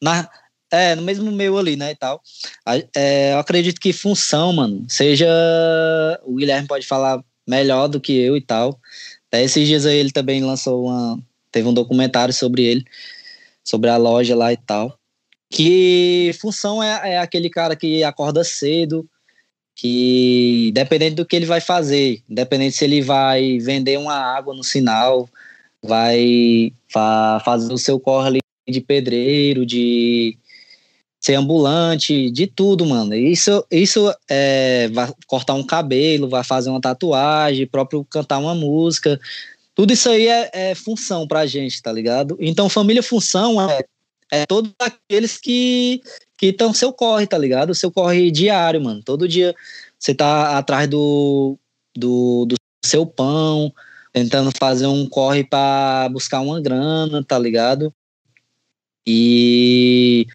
na, 0.00 0.28
é, 0.70 0.94
no 0.94 1.02
mesmo 1.02 1.32
meio 1.32 1.58
ali, 1.58 1.74
né, 1.74 1.90
e 1.90 1.96
tal. 1.96 2.22
É, 2.94 3.32
eu 3.32 3.38
acredito 3.38 3.80
que 3.80 3.92
função, 3.92 4.52
mano, 4.52 4.84
seja... 4.88 5.26
O 6.24 6.36
Guilherme 6.36 6.68
pode 6.68 6.86
falar 6.86 7.20
melhor 7.48 7.88
do 7.88 8.00
que 8.00 8.16
eu 8.16 8.36
e 8.36 8.40
tal. 8.40 8.78
Até 9.26 9.42
esses 9.42 9.66
dias 9.66 9.84
aí 9.84 9.96
ele 9.96 10.12
também 10.12 10.44
lançou 10.44 10.84
uma... 10.84 11.18
Teve 11.50 11.66
um 11.66 11.74
documentário 11.74 12.34
sobre 12.34 12.62
ele, 12.62 12.84
sobre 13.64 13.90
a 13.90 13.96
loja 13.96 14.36
lá 14.36 14.52
e 14.52 14.56
tal. 14.56 14.96
Que 15.48 16.32
função 16.40 16.82
é, 16.82 17.12
é 17.12 17.18
aquele 17.18 17.48
cara 17.48 17.76
que 17.76 18.02
acorda 18.02 18.42
cedo, 18.42 19.08
que 19.74 20.70
dependendo 20.74 21.16
do 21.16 21.26
que 21.26 21.36
ele 21.36 21.46
vai 21.46 21.60
fazer, 21.60 22.22
independente 22.28 22.76
se 22.76 22.84
ele 22.84 23.00
vai 23.00 23.58
vender 23.58 23.98
uma 23.98 24.14
água 24.14 24.54
no 24.54 24.64
sinal, 24.64 25.28
vai 25.82 26.72
fazer 27.44 27.72
o 27.72 27.78
seu 27.78 28.00
corre 28.00 28.28
ali 28.28 28.40
de 28.68 28.80
pedreiro, 28.80 29.64
de 29.64 30.36
ser 31.20 31.34
ambulante, 31.34 32.30
de 32.30 32.46
tudo, 32.46 32.86
mano. 32.86 33.14
Isso, 33.14 33.64
isso 33.70 34.12
é, 34.28 34.88
vai 34.88 35.12
cortar 35.26 35.54
um 35.54 35.64
cabelo, 35.64 36.28
vai 36.28 36.44
fazer 36.44 36.70
uma 36.70 36.80
tatuagem, 36.80 37.66
próprio 37.66 38.04
cantar 38.04 38.38
uma 38.38 38.54
música. 38.54 39.18
Tudo 39.74 39.92
isso 39.92 40.08
aí 40.08 40.26
é, 40.26 40.50
é 40.52 40.74
função 40.74 41.26
pra 41.26 41.46
gente, 41.46 41.82
tá 41.82 41.92
ligado? 41.92 42.36
Então, 42.40 42.68
família 42.68 43.02
função 43.02 43.60
é, 43.60 43.84
é 44.32 44.46
todos 44.46 44.72
aqueles 44.80 45.38
que 45.38 46.00
que 46.36 46.46
estão 46.46 46.72
seu 46.72 46.92
corre, 46.92 47.26
tá 47.26 47.38
ligado? 47.38 47.74
Seu 47.74 47.90
corre 47.90 48.30
diário, 48.30 48.80
mano. 48.82 49.02
Todo 49.02 49.28
dia 49.28 49.54
você 49.98 50.14
tá 50.14 50.58
atrás 50.58 50.88
do, 50.88 51.58
do, 51.96 52.44
do 52.46 52.56
seu 52.84 53.06
pão, 53.06 53.72
tentando 54.12 54.50
fazer 54.58 54.86
um 54.86 55.08
corre 55.08 55.44
para 55.44 56.08
buscar 56.10 56.40
uma 56.40 56.60
grana, 56.60 57.24
tá 57.24 57.38
ligado? 57.38 57.92
E 59.06 60.26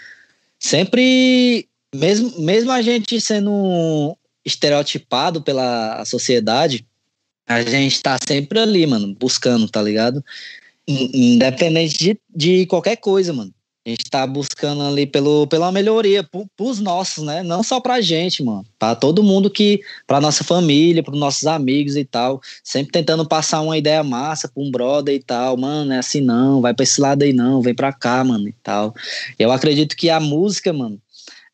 sempre, 0.60 1.68
mesmo, 1.94 2.40
mesmo 2.42 2.72
a 2.72 2.82
gente 2.82 3.20
sendo 3.22 4.18
estereotipado 4.44 5.42
pela 5.42 6.04
sociedade, 6.06 6.86
a 7.46 7.62
gente 7.62 8.02
tá 8.02 8.18
sempre 8.26 8.60
ali, 8.60 8.88
mano, 8.88 9.14
buscando, 9.20 9.70
tá 9.70 9.82
ligado? 9.82 10.24
Independente 10.88 11.98
de, 11.98 12.20
de 12.34 12.66
qualquer 12.66 12.96
coisa, 12.96 13.34
mano. 13.34 13.54
A 13.84 13.90
gente 13.90 14.12
tá 14.12 14.28
buscando 14.28 14.84
ali 14.84 15.08
pelo, 15.08 15.48
pela 15.48 15.72
melhoria, 15.72 16.24
pro, 16.24 16.46
pros 16.56 16.80
nossos, 16.80 17.24
né? 17.24 17.42
Não 17.42 17.64
só 17.64 17.80
pra 17.80 18.00
gente, 18.00 18.44
mano. 18.44 18.64
Pra 18.78 18.94
todo 18.94 19.24
mundo 19.24 19.50
que. 19.50 19.82
Pra 20.06 20.22
nossa 20.22 20.44
família, 20.44 21.02
pros 21.02 21.20
nossos 21.20 21.48
amigos 21.48 21.96
e 21.96 22.06
tal. 22.06 22.40
Sempre 22.64 22.92
tentando 22.92 23.28
passar 23.28 23.62
uma 23.62 23.76
ideia 23.76 24.04
massa 24.04 24.48
pra 24.48 24.62
um 24.62 24.70
brother 24.70 25.16
e 25.16 25.20
tal. 25.20 25.58
Mano, 25.58 25.94
é 25.94 25.98
assim 25.98 26.22
não, 26.22 26.62
vai 26.62 26.76
pra 26.76 26.84
esse 26.84 27.02
lado 27.02 27.24
aí 27.24 27.34
não, 27.34 27.60
vem 27.60 27.74
pra 27.74 27.92
cá, 27.92 28.24
mano, 28.24 28.48
e 28.48 28.54
tal. 28.62 28.94
Eu 29.40 29.52
acredito 29.52 29.96
que 29.96 30.12
a 30.12 30.20
música, 30.20 30.72
mano, 30.72 31.02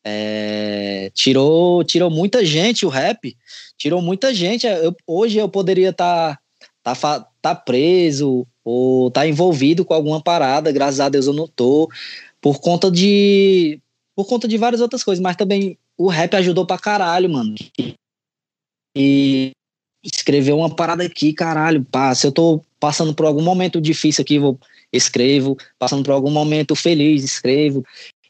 é, 0.04 1.10
tirou, 1.14 1.82
tirou 1.82 2.10
muita 2.10 2.44
gente, 2.44 2.84
o 2.84 2.90
rap, 2.90 3.34
tirou 3.78 4.02
muita 4.02 4.34
gente. 4.34 4.66
Eu, 4.66 4.94
hoje 5.06 5.38
eu 5.38 5.48
poderia 5.48 5.90
estar 5.90 6.38
tá, 6.82 6.94
tá, 6.94 7.27
tá 7.40 7.54
preso, 7.54 8.46
ou 8.64 9.10
tá 9.10 9.26
envolvido 9.26 9.84
com 9.84 9.94
alguma 9.94 10.22
parada, 10.22 10.72
graças 10.72 11.00
a 11.00 11.08
Deus 11.08 11.26
eu 11.26 11.32
não 11.32 11.46
tô, 11.46 11.88
por 12.40 12.60
conta 12.60 12.90
de 12.90 13.80
por 14.16 14.26
conta 14.26 14.48
de 14.48 14.58
várias 14.58 14.80
outras 14.80 15.04
coisas, 15.04 15.22
mas 15.22 15.36
também 15.36 15.78
o 15.96 16.08
rap 16.08 16.34
ajudou 16.34 16.66
pra 16.66 16.78
caralho, 16.78 17.30
mano. 17.30 17.54
E 18.96 19.52
escrever 20.02 20.52
uma 20.52 20.74
parada 20.74 21.04
aqui, 21.04 21.32
caralho, 21.32 21.84
pá, 21.84 22.14
se 22.14 22.26
eu 22.26 22.32
tô 22.32 22.60
passando 22.80 23.14
por 23.14 23.26
algum 23.26 23.42
momento 23.42 23.80
difícil 23.80 24.22
aqui, 24.22 24.38
vou 24.38 24.58
escrevo, 24.92 25.56
passando 25.78 26.02
por 26.02 26.12
algum 26.12 26.30
momento 26.30 26.74
feliz, 26.74 27.22
escrevo. 27.24 27.84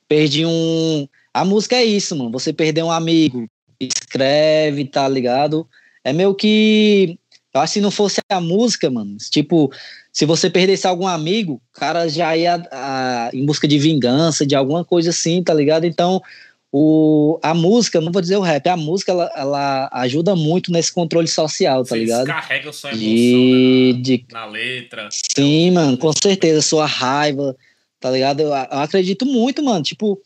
Perdi 0.07 0.45
um. 0.45 1.07
A 1.33 1.45
música 1.45 1.77
é 1.77 1.85
isso, 1.85 2.17
mano. 2.17 2.31
Você 2.33 2.53
perder 2.53 2.83
um 2.83 2.91
amigo, 2.91 3.47
escreve, 3.79 4.85
tá 4.85 5.09
ligado? 5.09 5.69
É 6.03 6.13
meio 6.13 6.35
que. 6.35 7.19
Eu 7.59 7.63
acho 7.63 7.73
que 7.73 7.79
se 7.79 7.83
não 7.83 7.91
fosse 7.91 8.21
a 8.31 8.41
música, 8.41 8.89
mano, 8.89 9.17
tipo, 9.31 9.71
se 10.13 10.25
você 10.25 10.49
perdesse 10.49 10.87
algum 10.87 11.07
amigo, 11.07 11.55
o 11.55 11.81
cara 11.81 12.09
já 12.09 12.37
ia 12.37 12.63
a, 12.71 13.31
em 13.33 13.45
busca 13.45 13.67
de 13.67 13.79
vingança, 13.79 14.47
de 14.47 14.55
alguma 14.55 14.85
coisa 14.85 15.11
assim, 15.11 15.43
tá 15.43 15.53
ligado? 15.53 15.85
Então, 15.85 16.23
o, 16.71 17.39
a 17.43 17.55
música, 17.55 18.01
não 18.01 18.13
vou 18.13 18.23
dizer 18.23 18.37
o 18.37 18.43
rap, 18.43 18.69
a 18.69 18.77
música 18.77 19.11
ela, 19.11 19.33
ela 19.35 19.89
ajuda 19.93 20.37
muito 20.37 20.71
nesse 20.71 20.93
controle 20.93 21.27
social, 21.27 21.83
tá 21.83 21.91
Você 21.91 21.99
ligado? 21.99 22.27
Carrega 22.27 22.73
sua 22.73 22.91
emoção 22.91 23.07
de, 23.09 23.93
né, 23.95 24.03
de, 24.03 24.27
na 24.31 24.47
letra. 24.47 25.09
Sim, 25.11 25.73
mano, 25.73 25.99
com 25.99 26.13
certeza, 26.13 26.63
sua 26.63 26.87
raiva, 26.87 27.57
tá 27.99 28.11
ligado? 28.11 28.41
Eu, 28.41 28.49
eu 28.49 28.55
acredito 28.55 29.27
muito, 29.27 29.65
mano. 29.65 29.83
Tipo, 29.83 30.21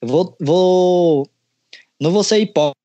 eu 0.00 0.08
vou, 0.08 0.36
vou. 0.40 1.28
Não 2.00 2.12
vou 2.12 2.24
ser 2.24 2.38
hipócrita 2.38 2.78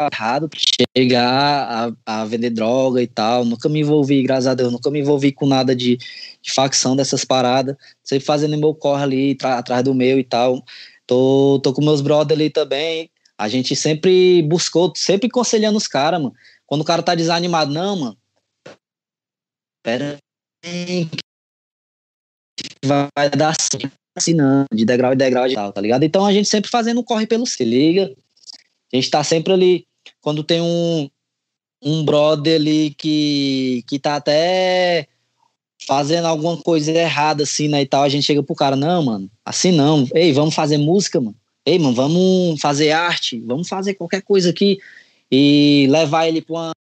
errado 0.00 0.48
chegar 0.96 1.92
a, 2.06 2.20
a, 2.20 2.24
vender 2.24 2.50
droga 2.50 3.02
e 3.02 3.06
tal. 3.06 3.44
Nunca 3.44 3.68
me 3.68 3.80
envolvi, 3.80 4.22
graças 4.22 4.46
a 4.46 4.54
Deus, 4.54 4.72
nunca 4.72 4.90
me 4.90 5.00
envolvi 5.00 5.32
com 5.32 5.46
nada 5.46 5.74
de, 5.74 5.96
de 5.96 6.52
facção 6.52 6.94
dessas 6.94 7.24
paradas. 7.24 7.76
Sempre 8.02 8.24
fazendo 8.24 8.56
meu 8.56 8.74
corre 8.74 9.02
ali 9.02 9.38
atrás 9.42 9.82
do 9.82 9.94
meu 9.94 10.18
e 10.18 10.24
tal. 10.24 10.64
Tô, 11.06 11.60
tô 11.62 11.72
com 11.72 11.84
meus 11.84 12.00
brothers 12.00 12.38
ali 12.38 12.50
também. 12.50 13.10
A 13.36 13.48
gente 13.48 13.74
sempre 13.74 14.42
buscou, 14.42 14.92
sempre 14.96 15.28
aconselhando 15.28 15.78
os 15.78 15.86
caras, 15.86 16.20
mano. 16.20 16.34
Quando 16.66 16.82
o 16.82 16.84
cara 16.84 17.02
tá 17.02 17.14
desanimado, 17.14 17.72
não, 17.72 17.96
mano. 17.96 18.18
Pera 19.82 20.18
aí. 20.64 21.08
Vai 22.84 23.30
dar 23.30 23.50
assim, 23.50 23.90
assim 24.16 24.34
não, 24.34 24.64
de 24.72 24.84
degrau 24.84 25.12
em 25.12 25.16
degrau 25.16 25.46
e 25.46 25.54
tal, 25.54 25.72
tá 25.72 25.80
ligado? 25.80 26.02
Então 26.02 26.26
a 26.26 26.32
gente 26.32 26.48
sempre 26.48 26.70
fazendo 26.70 27.00
um 27.00 27.04
corre 27.04 27.26
pelo 27.26 27.46
se 27.46 27.64
liga. 27.64 28.14
A 28.92 28.96
gente 28.96 29.10
tá 29.10 29.22
sempre 29.22 29.52
ali 29.52 29.87
quando 30.28 30.44
tem 30.44 30.60
um, 30.60 31.08
um 31.82 32.04
brother 32.04 32.56
ali 32.56 32.90
que, 32.90 33.82
que 33.88 33.98
tá 33.98 34.16
até 34.16 35.08
fazendo 35.86 36.26
alguma 36.26 36.54
coisa 36.58 36.92
errada, 36.92 37.44
assim, 37.44 37.66
né, 37.66 37.80
e 37.80 37.86
tal, 37.86 38.02
a 38.02 38.10
gente 38.10 38.26
chega 38.26 38.42
pro 38.42 38.54
cara, 38.54 38.76
não, 38.76 39.02
mano, 39.02 39.30
assim 39.42 39.72
não, 39.72 40.06
ei, 40.14 40.30
vamos 40.34 40.54
fazer 40.54 40.76
música, 40.76 41.18
mano, 41.18 41.34
ei, 41.64 41.78
mano, 41.78 41.94
vamos 41.94 42.60
fazer 42.60 42.90
arte, 42.90 43.40
vamos 43.40 43.70
fazer 43.70 43.94
qualquer 43.94 44.20
coisa 44.20 44.50
aqui, 44.50 44.78
e 45.32 45.86
levar 45.88 46.28
ele 46.28 46.42
pra 46.42 46.72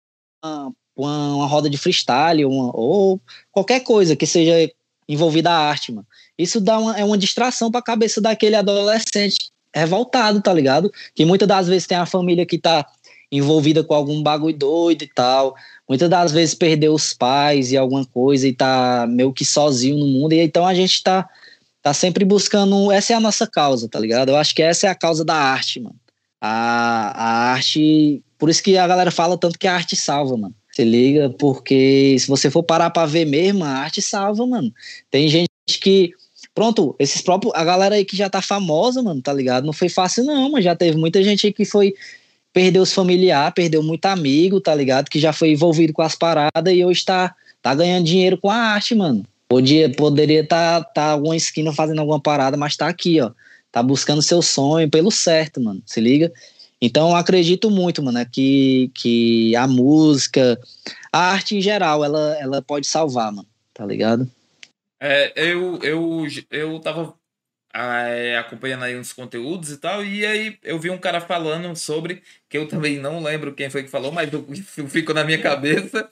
uma, 0.42 0.72
uma, 0.96 1.34
uma 1.36 1.46
roda 1.46 1.70
de 1.70 1.78
freestyle, 1.78 2.44
uma, 2.46 2.76
ou 2.76 3.20
qualquer 3.52 3.78
coisa 3.84 4.16
que 4.16 4.26
seja 4.26 4.68
envolvida 5.08 5.52
a 5.52 5.68
arte, 5.68 5.92
mano. 5.92 6.06
Isso 6.36 6.60
dá 6.60 6.80
uma, 6.80 6.98
é 6.98 7.04
uma 7.04 7.16
distração 7.16 7.70
pra 7.70 7.80
cabeça 7.80 8.20
daquele 8.20 8.56
adolescente 8.56 9.52
revoltado, 9.72 10.42
tá 10.42 10.52
ligado? 10.52 10.90
Que 11.14 11.24
muitas 11.24 11.46
das 11.46 11.68
vezes 11.68 11.86
tem 11.86 11.96
a 11.96 12.06
família 12.06 12.44
que 12.44 12.58
tá 12.58 12.84
envolvida 13.30 13.82
com 13.82 13.94
algum 13.94 14.22
bagulho 14.22 14.56
doido 14.56 15.02
e 15.02 15.08
tal. 15.08 15.54
Muitas 15.88 16.08
das 16.08 16.32
vezes 16.32 16.54
perdeu 16.54 16.94
os 16.94 17.12
pais 17.12 17.72
e 17.72 17.76
alguma 17.76 18.04
coisa 18.04 18.46
e 18.46 18.52
tá 18.52 19.06
meio 19.08 19.32
que 19.32 19.44
sozinho 19.44 19.98
no 19.98 20.06
mundo. 20.06 20.32
E 20.32 20.40
então 20.40 20.66
a 20.66 20.74
gente 20.74 21.02
tá, 21.02 21.28
tá 21.82 21.92
sempre 21.92 22.24
buscando. 22.24 22.90
Essa 22.90 23.12
é 23.12 23.16
a 23.16 23.20
nossa 23.20 23.46
causa, 23.46 23.88
tá 23.88 23.98
ligado? 23.98 24.30
Eu 24.30 24.36
acho 24.36 24.54
que 24.54 24.62
essa 24.62 24.86
é 24.86 24.90
a 24.90 24.94
causa 24.94 25.24
da 25.24 25.34
arte, 25.34 25.80
mano. 25.80 25.96
A, 26.40 27.12
a 27.14 27.52
arte. 27.52 28.22
Por 28.38 28.50
isso 28.50 28.62
que 28.62 28.76
a 28.76 28.86
galera 28.86 29.10
fala 29.10 29.38
tanto 29.38 29.58
que 29.58 29.66
a 29.66 29.74
arte 29.74 29.96
salva, 29.96 30.36
mano. 30.36 30.54
Se 30.72 30.84
liga, 30.84 31.30
porque 31.30 32.16
se 32.18 32.28
você 32.28 32.50
for 32.50 32.62
parar 32.62 32.90
pra 32.90 33.06
ver 33.06 33.24
mesmo, 33.24 33.64
a 33.64 33.68
arte 33.68 34.02
salva, 34.02 34.46
mano. 34.46 34.72
Tem 35.10 35.28
gente 35.28 35.48
que. 35.80 36.12
Pronto, 36.54 36.94
esses 36.98 37.22
próprios. 37.22 37.54
A 37.54 37.64
galera 37.64 37.94
aí 37.94 38.04
que 38.04 38.16
já 38.16 38.28
tá 38.28 38.42
famosa, 38.42 39.02
mano, 39.02 39.22
tá 39.22 39.32
ligado? 39.32 39.64
Não 39.64 39.72
foi 39.72 39.88
fácil, 39.88 40.24
não, 40.24 40.50
mas 40.50 40.64
já 40.64 40.74
teve 40.74 40.96
muita 40.96 41.22
gente 41.22 41.46
aí 41.46 41.52
que 41.52 41.64
foi 41.64 41.94
perdeu 42.56 42.82
os 42.82 42.92
familiares, 42.94 43.52
perdeu 43.54 43.82
muito 43.82 44.06
amigo, 44.06 44.62
tá 44.62 44.74
ligado? 44.74 45.10
Que 45.10 45.18
já 45.18 45.30
foi 45.30 45.50
envolvido 45.50 45.92
com 45.92 46.00
as 46.00 46.14
paradas 46.14 46.72
e 46.72 46.82
hoje 46.82 47.04
tá, 47.04 47.36
tá 47.60 47.74
ganhando 47.74 48.06
dinheiro 48.06 48.38
com 48.38 48.48
a 48.48 48.56
arte, 48.56 48.94
mano. 48.94 49.26
Podia, 49.46 49.92
poderia 49.92 50.40
estar 50.40 50.82
tá, 50.84 50.90
tá 50.90 51.04
alguma 51.10 51.36
esquina 51.36 51.70
fazendo 51.70 51.98
alguma 51.98 52.18
parada, 52.18 52.56
mas 52.56 52.74
tá 52.74 52.88
aqui, 52.88 53.20
ó. 53.20 53.30
Tá 53.70 53.82
buscando 53.82 54.22
seu 54.22 54.40
sonho 54.40 54.88
pelo 54.88 55.10
certo, 55.10 55.60
mano. 55.60 55.82
Se 55.84 56.00
liga? 56.00 56.32
Então 56.80 57.10
eu 57.10 57.16
acredito 57.16 57.70
muito, 57.70 58.02
mano, 58.02 58.24
que, 58.32 58.90
que 58.94 59.54
a 59.54 59.66
música, 59.66 60.58
a 61.12 61.32
arte 61.32 61.58
em 61.58 61.60
geral, 61.60 62.02
ela, 62.02 62.38
ela 62.40 62.62
pode 62.62 62.86
salvar, 62.86 63.30
mano. 63.32 63.46
Tá 63.74 63.84
ligado? 63.84 64.26
É, 64.98 65.30
eu, 65.36 65.78
eu, 65.82 66.26
eu 66.50 66.80
tava 66.80 67.12
acompanhando 68.38 68.84
aí 68.84 68.96
uns 68.96 69.12
conteúdos 69.12 69.70
e 69.70 69.76
tal, 69.78 70.04
e 70.04 70.24
aí 70.24 70.58
eu 70.62 70.78
vi 70.78 70.90
um 70.90 70.98
cara 70.98 71.20
falando 71.20 71.74
sobre, 71.76 72.22
que 72.48 72.56
eu 72.56 72.66
também 72.66 72.98
não 72.98 73.22
lembro 73.22 73.54
quem 73.54 73.68
foi 73.68 73.82
que 73.82 73.90
falou, 73.90 74.12
mas 74.12 74.32
eu, 74.32 74.46
eu 74.78 74.88
fico 74.88 75.12
na 75.12 75.24
minha 75.24 75.40
cabeça, 75.40 76.08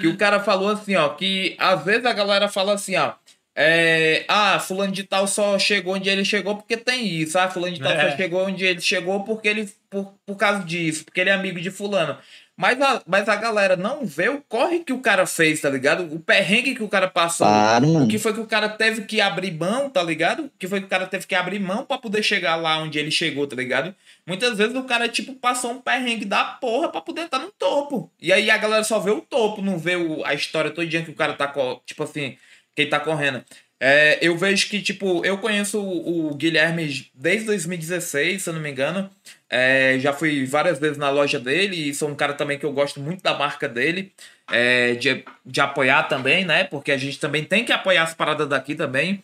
que 0.00 0.06
o 0.06 0.16
cara 0.16 0.40
falou 0.40 0.68
assim, 0.68 0.94
ó, 0.96 1.08
que 1.10 1.56
às 1.58 1.84
vezes 1.84 2.04
a 2.04 2.12
galera 2.12 2.48
fala 2.48 2.74
assim, 2.74 2.96
ó, 2.96 3.14
é, 3.58 4.26
ah, 4.28 4.58
fulano 4.58 4.92
de 4.92 5.02
tal 5.02 5.26
só 5.26 5.58
chegou 5.58 5.94
onde 5.94 6.10
ele 6.10 6.26
chegou 6.26 6.56
porque 6.56 6.76
tem 6.76 7.06
isso, 7.06 7.38
ah, 7.38 7.48
fulano 7.48 7.74
de 7.74 7.80
tal 7.80 7.92
é. 7.92 8.10
só 8.10 8.16
chegou 8.16 8.46
onde 8.46 8.66
ele 8.66 8.80
chegou 8.82 9.24
porque 9.24 9.48
ele, 9.48 9.72
por, 9.88 10.12
por 10.26 10.36
causa 10.36 10.62
disso, 10.62 11.06
porque 11.06 11.22
ele 11.22 11.30
é 11.30 11.32
amigo 11.32 11.58
de 11.58 11.70
fulano. 11.70 12.18
Mas 12.56 12.80
a, 12.80 13.02
mas 13.06 13.28
a 13.28 13.36
galera 13.36 13.76
não 13.76 14.06
vê 14.06 14.30
o 14.30 14.42
corre 14.48 14.78
que 14.78 14.92
o 14.92 15.00
cara 15.00 15.26
fez, 15.26 15.60
tá 15.60 15.68
ligado? 15.68 16.14
O 16.14 16.18
perrengue 16.18 16.74
que 16.74 16.82
o 16.82 16.88
cara 16.88 17.06
passou. 17.06 17.46
Claro, 17.46 18.04
o 18.04 18.08
que 18.08 18.18
foi 18.18 18.32
que 18.32 18.40
o 18.40 18.46
cara 18.46 18.68
teve 18.70 19.02
que 19.02 19.20
abrir 19.20 19.52
mão, 19.52 19.90
tá 19.90 20.02
ligado? 20.02 20.44
O 20.44 20.50
que 20.58 20.66
foi 20.66 20.80
que 20.80 20.86
o 20.86 20.88
cara 20.88 21.06
teve 21.06 21.26
que 21.26 21.34
abrir 21.34 21.58
mão 21.58 21.84
para 21.84 21.98
poder 21.98 22.22
chegar 22.22 22.56
lá 22.56 22.78
onde 22.78 22.98
ele 22.98 23.10
chegou, 23.10 23.46
tá 23.46 23.54
ligado? 23.54 23.94
Muitas 24.26 24.56
vezes 24.56 24.74
o 24.74 24.84
cara, 24.84 25.06
tipo, 25.06 25.34
passou 25.34 25.72
um 25.72 25.80
perrengue 25.82 26.24
da 26.24 26.44
porra 26.44 26.88
pra 26.88 27.02
poder 27.02 27.26
estar 27.26 27.38
tá 27.38 27.44
no 27.44 27.52
topo. 27.52 28.10
E 28.18 28.32
aí 28.32 28.50
a 28.50 28.56
galera 28.56 28.84
só 28.84 28.98
vê 28.98 29.10
o 29.10 29.20
topo, 29.20 29.60
não 29.60 29.78
vê 29.78 29.96
o, 29.96 30.24
a 30.24 30.32
história 30.32 30.70
todinha 30.70 31.04
que 31.04 31.10
o 31.10 31.14
cara 31.14 31.34
tá, 31.34 31.52
tipo 31.84 32.02
assim, 32.02 32.38
que 32.74 32.82
ele 32.82 32.90
tá 32.90 32.98
correndo. 32.98 33.44
É, 33.78 34.18
eu 34.22 34.36
vejo 34.38 34.68
que, 34.70 34.80
tipo, 34.80 35.24
eu 35.24 35.36
conheço 35.38 35.78
o, 35.78 36.30
o 36.30 36.34
Guilherme 36.34 37.06
desde 37.14 37.46
2016, 37.46 38.42
se 38.42 38.48
eu 38.48 38.54
não 38.54 38.60
me 38.60 38.70
engano. 38.70 39.10
É, 39.48 39.98
já 40.00 40.12
fui 40.12 40.44
várias 40.44 40.78
vezes 40.78 40.98
na 40.98 41.08
loja 41.08 41.38
dele 41.38 41.88
e 41.88 41.94
sou 41.94 42.08
um 42.08 42.14
cara 42.14 42.34
também 42.34 42.58
que 42.58 42.66
eu 42.66 42.72
gosto 42.72 42.98
muito 43.00 43.22
da 43.22 43.36
marca 43.38 43.68
dele, 43.68 44.12
é, 44.50 44.94
de, 44.94 45.24
de 45.44 45.60
apoiar 45.60 46.04
também, 46.04 46.44
né? 46.44 46.64
Porque 46.64 46.90
a 46.90 46.96
gente 46.96 47.20
também 47.20 47.44
tem 47.44 47.64
que 47.64 47.72
apoiar 47.72 48.02
as 48.02 48.14
paradas 48.14 48.48
daqui 48.48 48.74
também. 48.74 49.22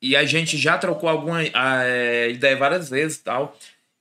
E 0.00 0.16
a 0.16 0.24
gente 0.24 0.56
já 0.56 0.78
trocou 0.78 1.08
alguma 1.08 1.42
é, 1.42 2.30
ideia 2.30 2.56
várias 2.56 2.88
vezes 2.88 3.18
tal. 3.18 3.56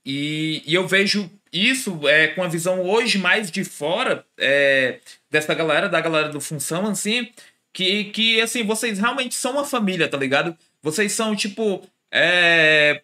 E, 0.06 0.64
e 0.65 0.73
eu 0.73 0.88
vejo 0.88 1.30
isso 1.52 2.07
é, 2.07 2.27
com 2.27 2.44
a 2.44 2.48
visão 2.48 2.81
hoje 2.81 3.18
mais 3.18 3.52
de 3.52 3.64
fora 3.64 4.26
é, 4.38 4.99
dessa 5.30 5.53
galera, 5.53 5.89
da 5.89 5.99
galera 5.99 6.30
do 6.30 6.39
Função, 6.39 6.88
assim, 6.88 7.30
que, 7.73 8.06
que 8.06 8.41
assim, 8.41 8.64
vocês 8.64 8.99
realmente 8.99 9.35
são 9.35 9.53
uma 9.53 9.65
família, 9.65 10.07
tá 10.07 10.18
ligado? 10.18 10.56
Vocês 10.81 11.11
são, 11.11 11.35
tipo, 11.35 11.85
é, 12.11 13.02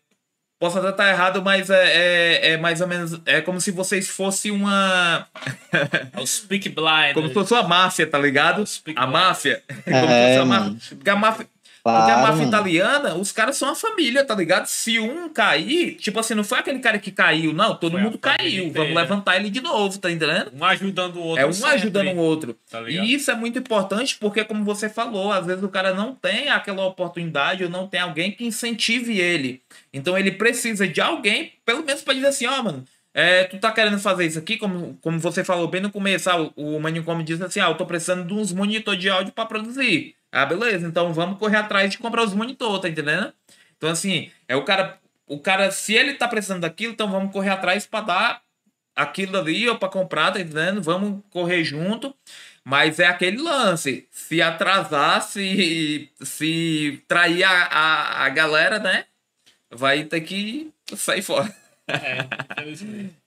Posso 0.64 0.80
até 0.80 0.92
estar 0.92 1.10
errado, 1.10 1.44
mas 1.44 1.70
é, 1.70 1.76
é, 1.76 2.52
é, 2.52 2.58
mais 2.58 2.80
ou 2.80 2.88
menos. 2.88 3.20
É 3.26 3.42
como 3.42 3.60
se 3.60 3.70
vocês 3.70 4.08
fossem 4.08 4.50
uma. 4.50 5.28
É 6.16 6.22
o 6.22 6.26
Speak 6.26 6.70
Blind. 6.70 7.14
Como 7.14 7.28
se 7.28 7.34
fosse 7.34 7.54
uma 7.54 7.64
máfia, 7.64 8.08
tá 8.08 8.18
ligado? 8.18 8.64
A 8.96 9.06
máfia. 9.06 9.62
como 9.84 10.08
se 10.08 10.08
fosse 10.08 10.40
uma 10.40 10.46
máfia. 10.46 10.96
Porque 10.96 11.10
a 11.10 11.16
máfia. 11.18 11.48
Claro, 11.84 12.00
Porque 12.00 12.12
a 12.14 12.18
máfia 12.22 12.48
italiana, 12.48 13.16
os 13.16 13.34
caras 13.34 13.58
são 13.58 13.68
uma 13.68 13.76
família, 13.76 14.24
tá 14.24 14.34
ligado? 14.34 14.68
Se 14.68 14.98
um 15.00 15.28
cair, 15.28 15.96
tipo 15.96 16.18
assim, 16.18 16.34
não 16.34 16.44
foi 16.44 16.60
aquele 16.60 16.80
cara 16.80 16.98
que 16.98 17.12
caiu, 17.12 17.52
não, 17.52 17.76
todo 17.76 17.92
foi 17.92 18.02
mundo 18.02 18.18
caiu. 18.18 18.72
Vamos 18.72 18.96
levantar 18.96 19.36
ele 19.36 19.50
de 19.50 19.60
novo, 19.60 19.98
tá 20.00 20.10
entendendo? 20.10 20.54
Um 20.58 20.64
ajudando 20.64 21.18
o 21.18 21.22
outro. 21.22 21.44
É 21.44 21.46
um 21.46 21.52
sempre. 21.52 21.76
ajudando 21.76 22.08
o 22.14 22.18
outro. 22.18 22.58
Tá 22.72 22.82
e 22.90 23.14
isso 23.14 23.30
é 23.30 23.36
muito 23.36 23.60
importante 23.60 24.16
porque, 24.18 24.46
como 24.46 24.64
você 24.64 24.88
falou, 24.88 25.34
às 25.34 25.46
vezes 25.46 25.62
o 25.62 25.68
cara 25.68 25.94
não 25.94 26.16
tem 26.16 26.48
aquela 26.48 26.86
oportunidade 26.86 27.66
ou 27.66 27.70
não 27.70 27.86
tem 27.86 28.00
alguém 28.00 28.32
que 28.32 28.46
incentive 28.46 29.20
ele. 29.20 29.62
Então 29.94 30.18
ele 30.18 30.32
precisa 30.32 30.88
de 30.88 31.02
alguém, 31.02 31.52
pelo 31.66 31.84
menos 31.84 32.02
para 32.02 32.14
dizer 32.14 32.28
assim, 32.28 32.48
ó, 32.48 32.62
oh, 32.62 32.64
mano, 32.64 32.86
é, 33.14 33.44
tu 33.44 33.60
tá 33.60 33.74
querendo 33.74 34.00
fazer 34.00 34.26
isso 34.26 34.40
aqui, 34.40 34.56
como, 34.56 34.98
como 35.02 35.20
você 35.20 35.44
falou 35.44 35.68
bem 35.68 35.82
no 35.82 35.92
começo, 35.92 36.30
ah, 36.30 36.50
o, 36.56 36.78
o 36.78 36.80
Manicom 36.80 37.22
disse 37.22 37.44
assim, 37.44 37.60
ah, 37.60 37.68
eu 37.68 37.76
tô 37.76 37.86
precisando 37.86 38.26
de 38.26 38.34
uns 38.34 38.54
monitor 38.54 38.96
de 38.96 39.10
áudio 39.10 39.34
para 39.34 39.46
produzir. 39.46 40.16
Ah, 40.36 40.48
beleza, 40.48 40.88
então 40.88 41.14
vamos 41.14 41.38
correr 41.38 41.58
atrás 41.58 41.92
de 41.92 42.00
comprar 42.00 42.24
os 42.24 42.34
monitor, 42.34 42.80
tá 42.80 42.90
entendendo? 42.90 43.32
Então, 43.78 43.88
assim, 43.88 44.32
é 44.48 44.56
o 44.56 44.66
cara. 44.66 45.00
O 45.28 45.40
cara, 45.40 45.70
se 45.70 45.94
ele 45.94 46.16
tá 46.16 46.28
precisando 46.28 46.62
daquilo, 46.62 46.94
então 46.94 47.10
vamos 47.10 47.32
correr 47.32 47.52
atrás 47.52 47.86
para 47.86 48.06
dar 48.06 48.42
aquilo 48.96 49.38
ali 49.38 49.70
ou 49.70 49.78
para 49.78 49.90
comprar, 49.90 50.32
tá 50.32 50.40
entendendo? 50.42 50.82
Vamos 50.82 51.24
correr 51.30 51.64
junto. 51.64 52.16
Mas 52.66 53.00
é 53.00 53.06
aquele 53.06 53.38
lance. 53.38 54.08
Se 54.12 54.42
atrasar, 54.42 55.22
se, 55.22 56.10
se 56.22 57.04
trair 57.08 57.44
a, 57.44 57.52
a, 57.52 58.26
a 58.26 58.30
galera, 58.30 58.80
né? 58.80 59.06
Vai 59.70 60.04
ter 60.06 60.22
que 60.22 60.72
sair 60.96 61.22
fora. 61.22 61.54
É, 61.88 62.28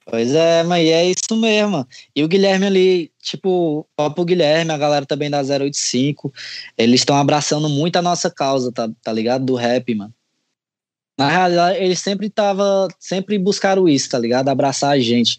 Pois 0.05 0.33
é, 0.33 0.63
mas 0.63 0.87
é 0.87 1.05
isso 1.05 1.35
mesmo. 1.35 1.85
E 2.15 2.23
o 2.23 2.27
Guilherme 2.27 2.65
ali, 2.65 3.11
tipo, 3.21 3.87
ó 3.97 4.09
pro 4.09 4.25
Guilherme, 4.25 4.71
a 4.71 4.77
galera 4.77 5.05
também 5.05 5.29
da 5.29 5.41
085, 5.41 6.33
eles 6.77 7.01
estão 7.01 7.15
abraçando 7.15 7.69
muito 7.69 7.97
a 7.97 8.01
nossa 8.01 8.31
causa, 8.31 8.71
tá, 8.71 8.89
tá 9.03 9.11
ligado? 9.11 9.45
Do 9.45 9.55
rap, 9.55 9.93
mano. 9.93 10.13
Na 11.17 11.29
realidade, 11.29 11.79
eles 11.79 11.99
sempre 11.99 12.29
tava, 12.29 12.87
sempre 12.99 13.37
buscaram 13.37 13.87
isso, 13.89 14.09
tá 14.09 14.19
ligado? 14.19 14.49
Abraçar 14.49 14.91
a 14.91 14.99
gente. 14.99 15.37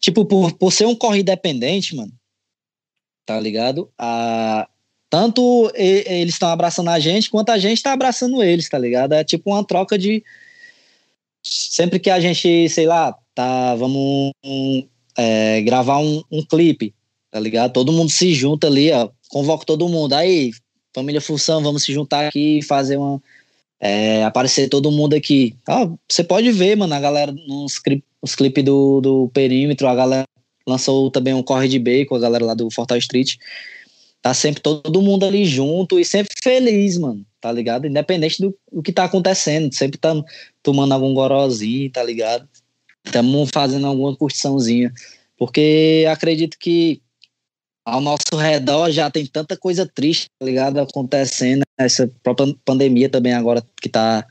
Tipo, 0.00 0.24
por, 0.24 0.52
por 0.52 0.72
ser 0.72 0.86
um 0.86 0.96
corre 0.96 1.20
independente, 1.20 1.94
mano, 1.94 2.12
tá 3.24 3.38
ligado? 3.38 3.90
A, 3.98 4.68
tanto 5.08 5.70
eles 5.74 6.34
estão 6.34 6.48
abraçando 6.48 6.88
a 6.88 6.98
gente, 6.98 7.30
quanto 7.30 7.50
a 7.50 7.58
gente 7.58 7.82
tá 7.82 7.92
abraçando 7.92 8.42
eles, 8.42 8.68
tá 8.68 8.78
ligado? 8.78 9.12
É 9.12 9.22
tipo 9.22 9.50
uma 9.50 9.64
troca 9.64 9.98
de. 9.98 10.24
Sempre 11.42 11.98
que 11.98 12.10
a 12.10 12.20
gente, 12.20 12.68
sei 12.68 12.86
lá, 12.86 13.16
tá, 13.34 13.74
vamos 13.74 14.32
é, 15.16 15.60
gravar 15.62 15.98
um, 15.98 16.22
um 16.30 16.44
clipe, 16.44 16.94
tá 17.30 17.40
ligado? 17.40 17.72
Todo 17.72 17.92
mundo 17.92 18.10
se 18.10 18.32
junta 18.34 18.66
ali, 18.66 18.90
ó. 18.92 19.08
Convoca 19.28 19.64
todo 19.66 19.88
mundo. 19.88 20.12
Aí, 20.12 20.52
família 20.94 21.20
Função, 21.20 21.62
vamos 21.62 21.82
se 21.84 21.92
juntar 21.92 22.26
aqui 22.28 22.58
e 22.58 22.62
fazer 22.62 22.96
uma. 22.96 23.20
é, 23.80 24.22
aparecer 24.24 24.68
todo 24.68 24.92
mundo 24.92 25.14
aqui. 25.14 25.56
Você 26.08 26.22
pode 26.22 26.52
ver, 26.52 26.76
mano, 26.76 26.94
a 26.94 27.00
galera 27.00 27.32
nos 27.32 27.78
cli- 27.78 28.04
os 28.20 28.34
clipes 28.36 28.64
do, 28.64 29.00
do 29.00 29.28
Perímetro, 29.34 29.88
a 29.88 29.94
galera 29.94 30.24
lançou 30.66 31.10
também 31.10 31.34
um 31.34 31.42
Corre 31.42 31.66
de 31.66 31.78
Bacon, 31.80 32.14
a 32.14 32.20
galera 32.20 32.44
lá 32.44 32.54
do 32.54 32.70
Fortal 32.70 32.98
Street. 32.98 33.34
Tá 34.20 34.32
sempre 34.32 34.62
todo 34.62 35.02
mundo 35.02 35.26
ali 35.26 35.44
junto 35.44 35.98
e 35.98 36.04
sempre 36.04 36.32
feliz, 36.40 36.96
mano, 36.96 37.26
tá 37.40 37.50
ligado? 37.50 37.88
Independente 37.88 38.40
do, 38.40 38.56
do 38.70 38.80
que 38.80 38.92
tá 38.92 39.02
acontecendo, 39.02 39.74
sempre 39.74 39.98
tá 39.98 40.14
tomando 40.62 40.92
algum 40.92 41.12
gorozinho, 41.14 41.90
tá 41.90 42.02
ligado? 42.02 42.48
Estamos 43.04 43.50
fazendo 43.52 43.86
alguma 43.86 44.16
curtiçãozinha. 44.16 44.92
Porque 45.36 46.06
acredito 46.08 46.56
que 46.58 47.02
ao 47.84 48.00
nosso 48.00 48.36
redor 48.36 48.90
já 48.90 49.10
tem 49.10 49.26
tanta 49.26 49.56
coisa 49.56 49.84
triste, 49.84 50.26
tá 50.38 50.46
ligado? 50.46 50.78
Acontecendo. 50.78 51.62
Essa 51.76 52.10
própria 52.22 52.54
pandemia 52.64 53.08
também 53.08 53.32
agora 53.32 53.62
que 53.80 53.88
tá. 53.88 54.26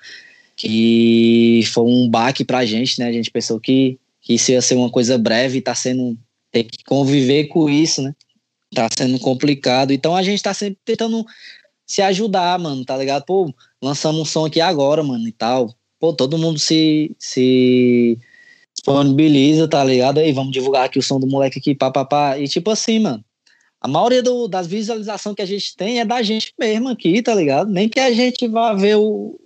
Que 0.55 1.63
foi 1.73 1.83
um 1.83 2.07
baque 2.07 2.45
pra 2.45 2.65
gente, 2.65 2.99
né? 2.99 3.07
A 3.07 3.11
gente 3.11 3.31
pensou 3.31 3.59
que, 3.59 3.99
que 4.21 4.35
isso 4.35 4.51
ia 4.51 4.61
ser 4.61 4.75
uma 4.75 4.89
coisa 4.89 5.17
breve 5.17 5.57
e 5.57 5.61
tá 5.61 5.75
sendo. 5.75 6.17
Tem 6.51 6.63
que 6.63 6.83
conviver 6.85 7.45
com 7.47 7.69
isso, 7.69 8.01
né? 8.01 8.13
Tá 8.73 8.87
sendo 8.97 9.19
complicado. 9.19 9.91
Então 9.91 10.15
a 10.15 10.23
gente 10.23 10.41
tá 10.41 10.53
sempre 10.53 10.79
tentando 10.85 11.25
se 11.85 12.01
ajudar, 12.01 12.57
mano, 12.57 12.85
tá 12.85 12.95
ligado? 12.95 13.25
Pô, 13.25 13.53
lançamos 13.81 14.21
um 14.21 14.25
som 14.25 14.45
aqui 14.45 14.61
agora, 14.61 15.03
mano, 15.03 15.27
e 15.27 15.31
tal. 15.31 15.75
Pô, 16.01 16.11
todo 16.11 16.35
mundo 16.35 16.57
se, 16.57 17.15
se 17.19 18.17
disponibiliza, 18.75 19.67
tá 19.67 19.83
ligado? 19.83 20.17
Aí, 20.17 20.31
vamos 20.31 20.51
divulgar 20.51 20.85
aqui 20.85 20.97
o 20.97 21.03
som 21.03 21.19
do 21.19 21.27
moleque 21.27 21.59
aqui, 21.59 21.75
pá, 21.75 21.91
pá, 21.91 22.03
pá. 22.03 22.39
E 22.39 22.47
tipo 22.47 22.71
assim, 22.71 22.97
mano, 22.97 23.23
a 23.79 23.87
maioria 23.87 24.23
do- 24.23 24.47
das 24.47 24.65
visualizações 24.65 25.35
que 25.35 25.43
a 25.43 25.45
gente 25.45 25.75
tem 25.75 25.99
é 25.99 26.05
da 26.05 26.23
gente 26.23 26.51
mesmo 26.59 26.89
aqui, 26.89 27.21
tá 27.21 27.35
ligado? 27.35 27.69
Nem 27.71 27.87
que 27.87 27.99
a 27.99 28.11
gente 28.11 28.47
vá 28.47 28.73
ver 28.73 28.95
o. 28.97 29.39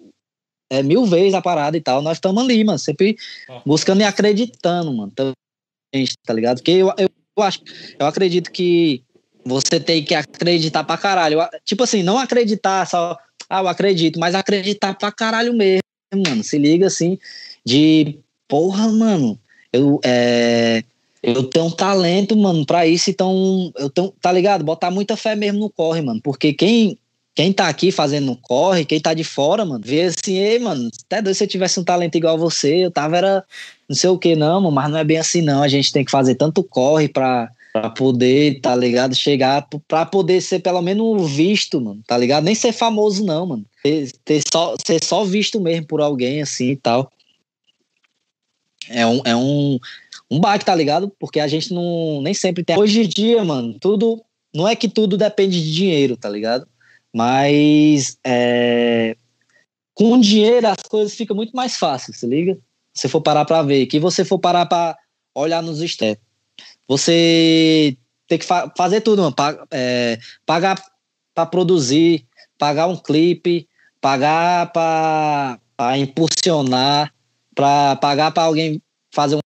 É, 0.71 0.81
mil 0.81 1.05
vezes 1.05 1.33
a 1.33 1.41
parada 1.41 1.75
e 1.75 1.81
tal. 1.81 2.01
Nós 2.01 2.17
estamos 2.17 2.41
ali, 2.41 2.63
mano, 2.63 2.79
sempre 2.79 3.17
buscando 3.65 3.99
e 3.99 4.03
acreditando, 4.05 4.93
mano. 4.93 5.11
Também, 5.13 6.07
tá 6.25 6.33
ligado? 6.33 6.57
Porque 6.59 6.71
eu, 6.71 6.87
eu, 6.97 7.09
eu 7.37 7.43
acho, 7.43 7.59
eu 7.99 8.05
acredito 8.05 8.49
que 8.49 9.03
você 9.43 9.77
tem 9.77 10.03
que 10.03 10.15
acreditar 10.15 10.85
pra 10.85 10.97
caralho. 10.97 11.39
Tipo 11.65 11.83
assim, 11.83 12.01
não 12.01 12.17
acreditar 12.17 12.87
só, 12.87 13.17
ah, 13.49 13.61
eu 13.61 13.67
acredito, 13.67 14.17
mas 14.19 14.33
acreditar 14.33 14.93
pra 14.95 15.11
caralho 15.11 15.53
mesmo, 15.53 15.81
mano. 16.15 16.43
Se 16.43 16.57
liga 16.57 16.87
assim, 16.87 17.17
de 17.65 18.19
porra, 18.47 18.87
mano, 18.89 19.39
eu, 19.71 19.99
é, 20.03 20.83
eu 21.21 21.43
tenho 21.43 21.65
um 21.65 21.71
talento, 21.71 22.35
mano, 22.35 22.65
pra 22.65 22.85
isso, 22.87 23.09
então 23.09 23.71
eu 23.77 23.89
tenho, 23.89 24.13
tá 24.21 24.31
ligado? 24.31 24.63
Botar 24.63 24.91
muita 24.91 25.17
fé 25.17 25.35
mesmo 25.35 25.59
no 25.59 25.69
corre, 25.69 26.01
mano, 26.01 26.21
porque 26.23 26.53
quem. 26.53 26.97
Quem 27.37 27.51
tá 27.51 27.67
aqui 27.67 27.91
fazendo 27.91 28.33
corre, 28.41 28.85
quem 28.85 28.97
tá 28.97 29.13
de 29.13 29.25
fora, 29.25 29.65
mano, 29.65 29.83
vê 29.85 30.03
assim, 30.03 30.37
ei, 30.37 30.57
mano, 30.57 30.89
até 31.05 31.21
doido 31.21 31.35
se 31.35 31.43
eu 31.43 31.47
tivesse 31.49 31.77
um 31.77 31.83
talento 31.83 32.15
igual 32.15 32.37
você, 32.37 32.85
eu 32.85 32.89
tava, 32.89 33.17
era 33.17 33.43
não 33.89 33.93
sei 33.93 34.09
o 34.09 34.17
que, 34.17 34.37
não, 34.37 34.61
mano, 34.61 34.73
mas 34.73 34.89
não 34.89 34.97
é 34.97 35.03
bem 35.03 35.17
assim, 35.17 35.41
não. 35.41 35.61
A 35.61 35.67
gente 35.67 35.91
tem 35.91 36.05
que 36.05 36.11
fazer 36.11 36.35
tanto 36.35 36.63
corre 36.63 37.09
pra, 37.09 37.51
pra 37.75 37.89
poder, 37.89 38.61
tá 38.61 38.73
ligado? 38.73 39.13
Chegar, 39.13 39.67
pra 39.85 40.05
poder 40.05 40.39
ser 40.39 40.59
pelo 40.59 40.81
menos 40.81 41.29
visto, 41.29 41.81
mano, 41.81 42.01
tá 42.07 42.17
ligado? 42.17 42.45
Nem 42.45 42.55
ser 42.55 42.71
famoso, 42.71 43.25
não, 43.25 43.45
mano. 43.45 43.65
Ter, 43.83 44.13
ter 44.23 44.41
só, 44.49 44.75
ser 44.85 45.03
só 45.03 45.25
visto 45.25 45.59
mesmo 45.59 45.85
por 45.85 45.99
alguém, 45.99 46.41
assim 46.41 46.69
e 46.69 46.75
tal. 46.77 47.11
É 48.87 49.05
um, 49.05 49.21
é 49.25 49.35
um, 49.35 49.77
um 50.31 50.39
baque, 50.39 50.63
tá 50.63 50.73
ligado? 50.73 51.11
Porque 51.19 51.37
a 51.37 51.49
gente 51.49 51.73
não 51.73 52.21
nem 52.21 52.33
sempre 52.33 52.63
tem. 52.63 52.79
Hoje 52.79 53.01
em 53.01 53.07
dia, 53.09 53.43
mano, 53.43 53.77
tudo. 53.77 54.23
Não 54.53 54.65
é 54.65 54.73
que 54.73 54.87
tudo 54.87 55.17
depende 55.17 55.61
de 55.61 55.73
dinheiro, 55.73 56.15
tá 56.15 56.29
ligado? 56.29 56.65
Mas 57.13 58.17
é, 58.25 59.17
com 59.93 60.17
dinheiro 60.17 60.65
as 60.65 60.81
coisas 60.89 61.13
ficam 61.13 61.35
muito 61.35 61.53
mais 61.53 61.75
fáceis, 61.75 62.19
se 62.19 62.25
liga? 62.25 62.57
Se 62.93 63.09
for 63.09 63.19
parar 63.19 63.43
pra 63.43 63.61
ver, 63.61 63.85
que 63.87 63.99
você 63.99 64.23
for 64.23 64.39
parar 64.39 64.65
pra 64.65 64.97
olhar 65.35 65.61
nos 65.61 65.81
stats, 65.81 66.23
você 66.87 67.97
tem 68.27 68.37
que 68.37 68.45
fa 68.45 68.71
fazer 68.77 69.01
tudo, 69.01 69.21
mano. 69.21 69.35
É, 69.71 70.19
pagar 70.45 70.81
pra 71.33 71.45
produzir, 71.45 72.25
pagar 72.57 72.87
um 72.87 72.97
clipe, 72.97 73.67
pagar 74.01 74.71
pra 74.71 75.59
impulsionar, 75.97 77.13
pra 77.53 77.95
pagar 77.97 78.31
pra 78.31 78.43
alguém 78.43 78.81
fazer 79.13 79.35
um 79.35 79.39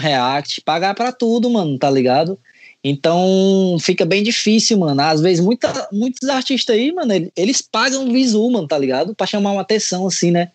react, 0.00 0.60
pagar 0.62 0.94
pra 0.94 1.12
tudo, 1.12 1.50
mano, 1.50 1.78
tá 1.78 1.90
ligado? 1.90 2.38
Então 2.84 3.76
fica 3.80 4.04
bem 4.04 4.22
difícil, 4.22 4.78
mano. 4.78 5.00
Às 5.02 5.20
vezes 5.20 5.44
muita, 5.44 5.88
muitos 5.92 6.28
artistas 6.28 6.74
aí, 6.74 6.92
mano, 6.92 7.12
ele- 7.12 7.32
eles 7.36 7.62
pagam 7.62 8.10
visu, 8.12 8.50
mano, 8.50 8.66
tá 8.66 8.76
ligado? 8.78 9.14
Pra 9.14 9.26
chamar 9.26 9.52
uma 9.52 9.62
atenção, 9.62 10.06
assim, 10.06 10.30
né? 10.32 10.50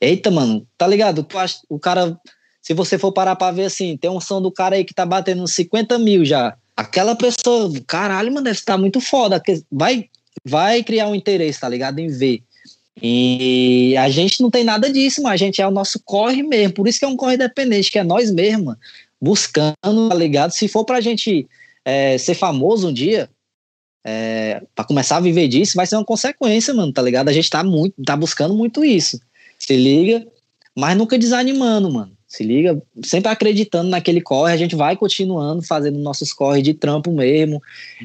Eita, 0.00 0.30
mano, 0.30 0.66
tá 0.78 0.86
ligado? 0.86 1.26
O 1.68 1.78
cara, 1.78 2.18
se 2.62 2.74
você 2.74 2.98
for 2.98 3.12
parar 3.12 3.36
pra 3.36 3.50
ver 3.50 3.64
assim, 3.64 3.96
tem 3.96 4.10
um 4.10 4.20
som 4.20 4.40
do 4.40 4.50
cara 4.50 4.76
aí 4.76 4.84
que 4.84 4.94
tá 4.94 5.06
batendo 5.06 5.42
uns 5.42 5.54
50 5.54 5.98
mil 5.98 6.24
já. 6.24 6.56
Aquela 6.76 7.14
pessoa, 7.14 7.72
caralho, 7.86 8.32
mano, 8.32 8.44
deve 8.44 8.58
estar 8.58 8.76
muito 8.76 9.00
foda. 9.00 9.42
Vai, 9.70 10.08
vai 10.44 10.82
criar 10.82 11.08
um 11.08 11.14
interesse, 11.14 11.60
tá 11.60 11.68
ligado? 11.68 11.98
Em 11.98 12.08
ver. 12.08 12.42
E 13.02 13.94
a 13.96 14.10
gente 14.10 14.42
não 14.42 14.50
tem 14.50 14.62
nada 14.62 14.90
disso, 14.90 15.22
mas 15.22 15.32
a 15.32 15.36
gente 15.36 15.60
é 15.60 15.66
o 15.66 15.70
nosso 15.70 16.00
corre 16.04 16.42
mesmo. 16.42 16.74
Por 16.74 16.86
isso 16.86 16.98
que 16.98 17.04
é 17.04 17.08
um 17.08 17.16
corre 17.16 17.34
independente, 17.34 17.90
que 17.90 17.98
é 17.98 18.04
nós 18.04 18.30
mesmos, 18.30 18.76
buscando, 19.20 20.08
tá 20.08 20.14
ligado? 20.14 20.52
Se 20.52 20.68
for 20.68 20.84
pra 20.84 21.00
gente 21.00 21.48
é, 21.84 22.18
ser 22.18 22.34
famoso 22.34 22.88
um 22.88 22.92
dia, 22.92 23.30
é, 24.04 24.62
para 24.74 24.84
começar 24.84 25.16
a 25.16 25.20
viver 25.20 25.48
disso, 25.48 25.76
vai 25.76 25.86
ser 25.86 25.96
uma 25.96 26.04
consequência, 26.04 26.74
mano, 26.74 26.92
tá 26.92 27.00
ligado? 27.00 27.28
A 27.28 27.32
gente 27.32 27.48
tá 27.48 27.64
muito, 27.64 27.94
tá 28.04 28.16
buscando 28.16 28.54
muito 28.54 28.84
isso. 28.84 29.20
Se 29.58 29.76
liga, 29.76 30.26
mas 30.76 30.96
nunca 30.96 31.18
desanimando, 31.18 31.90
mano. 31.90 32.12
Se 32.30 32.44
liga, 32.44 32.80
sempre 33.04 33.28
acreditando 33.28 33.90
naquele 33.90 34.20
corre, 34.20 34.52
a 34.52 34.56
gente 34.56 34.76
vai 34.76 34.96
continuando 34.96 35.62
fazendo 35.62 35.98
nossos 35.98 36.32
corre 36.32 36.62
de 36.62 36.72
trampo 36.72 37.10
mesmo, 37.10 37.60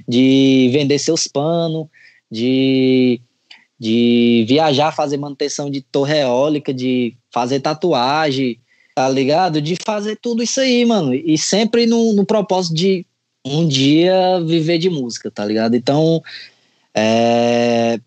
de 0.07 0.67
vender 0.73 0.97
seus 0.97 1.27
panos, 1.27 1.85
de, 2.29 3.21
de 3.79 4.43
viajar, 4.47 4.91
fazer 4.91 5.17
manutenção 5.17 5.69
de 5.69 5.79
torre 5.79 6.21
eólica, 6.21 6.73
de 6.73 7.15
fazer 7.31 7.59
tatuagem, 7.59 8.59
tá 8.95 9.07
ligado? 9.07 9.61
De 9.61 9.75
fazer 9.85 10.15
tudo 10.15 10.41
isso 10.41 10.59
aí, 10.59 10.83
mano. 10.85 11.13
E 11.13 11.37
sempre 11.37 11.85
no, 11.85 12.13
no 12.13 12.25
propósito 12.25 12.73
de 12.73 13.05
um 13.45 13.67
dia 13.67 14.41
viver 14.43 14.79
de 14.79 14.89
música, 14.89 15.29
tá 15.29 15.45
ligado? 15.45 15.75
Então, 15.75 16.23
é... 16.95 17.99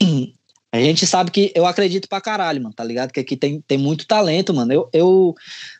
a 0.70 0.80
gente 0.80 1.06
sabe 1.06 1.30
que 1.30 1.50
eu 1.54 1.64
acredito 1.66 2.08
pra 2.08 2.20
caralho, 2.20 2.62
mano, 2.62 2.74
tá 2.74 2.84
ligado? 2.84 3.10
Que 3.10 3.20
aqui 3.20 3.36
tem, 3.36 3.60
tem 3.66 3.78
muito 3.78 4.06
talento, 4.06 4.52
mano. 4.52 4.72
Eu, 4.72 4.88
eu 4.92 5.34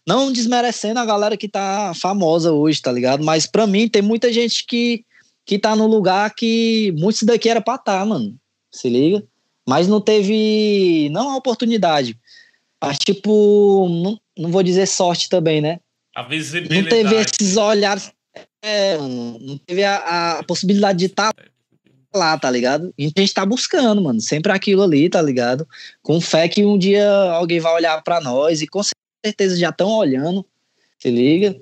não 0.07 0.33
desmerecendo 0.33 0.99
a 0.99 1.05
galera 1.05 1.37
que 1.37 1.49
tá 1.49 1.93
famosa 1.95 2.53
hoje, 2.53 2.81
tá 2.81 2.91
ligado? 2.91 3.23
Mas 3.23 3.47
pra 3.47 3.67
mim 3.67 3.87
tem 3.89 4.01
muita 4.01 4.33
gente 4.33 4.65
que, 4.67 5.05
que 5.45 5.59
tá 5.59 5.77
no 5.77 5.87
lugar 5.87 6.35
que 6.35 6.95
muitos 6.99 7.23
daqui 7.25 7.51
era 7.51 7.61
pra 7.61 7.75
estar, 7.75 7.99
tá, 7.99 8.05
mano. 8.05 8.35
Se 8.73 8.89
liga? 8.89 9.23
Mas 9.69 9.87
não 9.87 10.01
teve, 10.01 11.11
não 11.11 11.31
a 11.31 11.37
oportunidade. 11.37 12.19
Mas, 12.83 12.97
tipo, 12.99 13.87
não, 13.89 14.19
não 14.39 14.51
vou 14.51 14.63
dizer 14.63 14.87
sorte 14.87 15.29
também, 15.29 15.61
né? 15.61 15.81
A 16.15 16.23
Não 16.23 16.29
visibilidade. 16.31 16.89
teve 16.89 17.15
esses 17.17 17.57
olhares. 17.57 18.11
É, 18.63 18.97
não 18.97 19.59
teve 19.59 19.85
a, 19.85 20.39
a 20.39 20.43
possibilidade 20.45 20.99
de 20.99 21.07
estar 21.07 21.33
lá, 22.15 22.39
tá 22.39 22.51
ligado? 22.51 22.93
E 22.97 23.07
a 23.07 23.21
gente 23.21 23.35
tá 23.35 23.45
buscando, 23.45 24.03
mano. 24.03 24.21
Sempre 24.21 24.53
aquilo 24.53 24.83
ali, 24.83 25.09
tá 25.09 25.21
ligado? 25.21 25.67
Com 26.03 26.21
fé 26.21 26.49
que 26.49 26.65
um 26.65 26.79
dia 26.79 27.09
alguém 27.33 27.61
vai 27.61 27.75
olhar 27.75 28.03
pra 28.03 28.21
nós 28.21 28.63
e 28.63 28.67
com 28.67 28.81
certeza 29.25 29.57
já 29.57 29.71
estão 29.71 29.91
olhando. 29.91 30.45
Se 30.99 31.11
liga? 31.11 31.61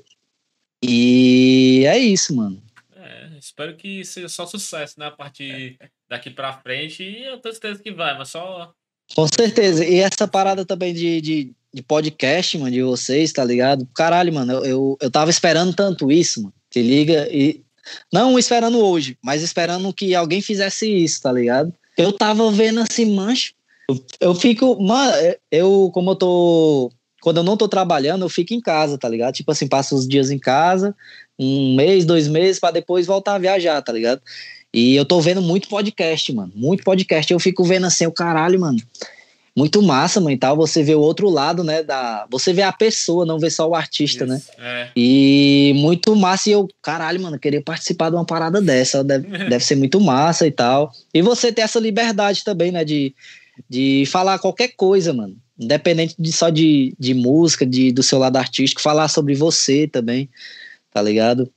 E 0.82 1.85
é 1.86 1.98
isso, 1.98 2.35
mano. 2.35 2.62
É, 2.94 3.31
espero 3.39 3.77
que 3.77 4.05
seja 4.05 4.28
só 4.28 4.47
sucesso, 4.47 4.98
né? 4.98 5.06
A 5.06 5.10
partir 5.10 5.78
daqui 6.09 6.31
pra 6.31 6.59
frente. 6.59 7.02
E 7.02 7.24
eu 7.24 7.39
tenho 7.39 7.55
certeza 7.55 7.82
que 7.82 7.93
vai, 7.93 8.16
mas 8.16 8.31
só. 8.31 8.73
Com 9.14 9.27
certeza. 9.27 9.85
E 9.85 9.98
essa 9.98 10.28
parada 10.28 10.64
também 10.64 10.94
de, 10.94 11.20
de, 11.20 11.52
de 11.73 11.82
podcast, 11.82 12.56
mano, 12.59 12.70
de 12.70 12.82
vocês, 12.82 13.32
tá 13.32 13.44
ligado? 13.44 13.86
Caralho, 13.94 14.32
mano, 14.32 14.52
eu, 14.52 14.64
eu, 14.64 14.98
eu 15.01 15.10
tava 15.10 15.31
esperando 15.31 15.74
tanto 15.74 16.10
isso, 16.10 16.43
mano. 16.43 16.55
Se 16.70 16.82
liga? 16.82 17.28
E 17.31 17.65
não 18.12 18.38
esperando 18.38 18.78
hoje, 18.78 19.16
mas 19.22 19.42
esperando 19.42 19.92
que 19.92 20.14
alguém 20.14 20.40
fizesse 20.40 20.86
isso, 20.86 21.22
tá 21.22 21.32
ligado? 21.32 21.72
Eu 21.96 22.12
tava 22.12 22.50
vendo 22.50 22.80
assim, 22.80 23.14
mancho. 23.14 23.52
Eu, 24.20 24.34
fico, 24.34 24.80
mano, 24.82 25.12
eu, 25.50 25.90
como 25.92 26.10
eu 26.10 26.16
tô. 26.16 26.92
Quando 27.20 27.38
eu 27.38 27.42
não 27.42 27.56
tô 27.56 27.68
trabalhando, 27.68 28.24
eu 28.24 28.28
fico 28.28 28.52
em 28.54 28.60
casa, 28.60 28.98
tá 28.98 29.08
ligado? 29.08 29.34
Tipo 29.34 29.50
assim, 29.50 29.66
passo 29.66 29.96
os 29.96 30.06
dias 30.06 30.30
em 30.30 30.38
casa, 30.38 30.94
um 31.38 31.74
mês, 31.74 32.04
dois 32.04 32.28
meses, 32.28 32.60
para 32.60 32.72
depois 32.72 33.06
voltar 33.06 33.34
a 33.34 33.38
viajar, 33.38 33.80
tá 33.82 33.92
ligado? 33.92 34.20
E 34.72 34.94
eu 34.94 35.04
tô 35.04 35.20
vendo 35.20 35.40
muito 35.40 35.68
podcast, 35.68 36.32
mano. 36.32 36.52
Muito 36.54 36.84
podcast. 36.84 37.32
Eu 37.32 37.40
fico 37.40 37.64
vendo 37.64 37.86
assim, 37.86 38.06
o 38.06 38.12
caralho, 38.12 38.60
mano 38.60 38.78
muito 39.57 39.81
massa, 39.83 40.20
mano, 40.20 40.33
e 40.33 40.37
tal, 40.37 40.55
você 40.55 40.83
vê 40.83 40.95
o 40.95 41.01
outro 41.01 41.31
lado, 41.31 41.65
né, 41.65 41.83
da... 41.83 42.27
Você 42.31 42.53
vê 42.53 42.61
a 42.61 42.73
pessoa, 42.73 43.24
não 43.24 43.39
vê 43.39 43.49
só 43.49 43.66
o 43.66 43.74
artista, 43.74 44.27
né? 44.27 44.37
Isso, 44.37 44.51
né? 44.59 44.83
É. 44.83 44.91
E 44.95 45.73
muito 45.77 46.15
massa, 46.15 46.51
e 46.51 46.53
eu, 46.53 46.69
caralho, 46.83 47.23
mano, 47.23 47.39
queria 47.39 47.62
participar 47.62 48.11
de 48.11 48.16
uma 48.16 48.24
parada 48.27 48.61
dessa, 48.61 49.03
deve, 49.03 49.27
deve 49.49 49.65
ser 49.65 49.77
muito 49.77 49.99
massa 49.99 50.47
e 50.47 50.51
tal. 50.51 50.93
E 51.15 51.23
você 51.23 51.51
ter 51.51 51.62
essa 51.62 51.81
liberdade 51.81 52.45
também, 52.45 52.70
né, 52.70 52.85
de, 52.85 53.15
de 53.66 54.05
falar 54.07 54.39
qualquer 54.39 54.74
coisa, 54.77 55.15
mano. 55.15 55.35
Independente 55.59 56.15
de 56.19 56.33
só 56.33 56.51
de, 56.51 56.95
de 56.99 57.15
música, 57.15 57.65
de, 57.65 57.91
do 57.91 58.03
seu 58.03 58.19
lado 58.19 58.37
artístico, 58.37 58.83
falar 58.83 59.09
sobre 59.09 59.35
você 59.35 59.89
também, 59.89 60.28
tá 60.93 61.01
ligado? 61.01 61.51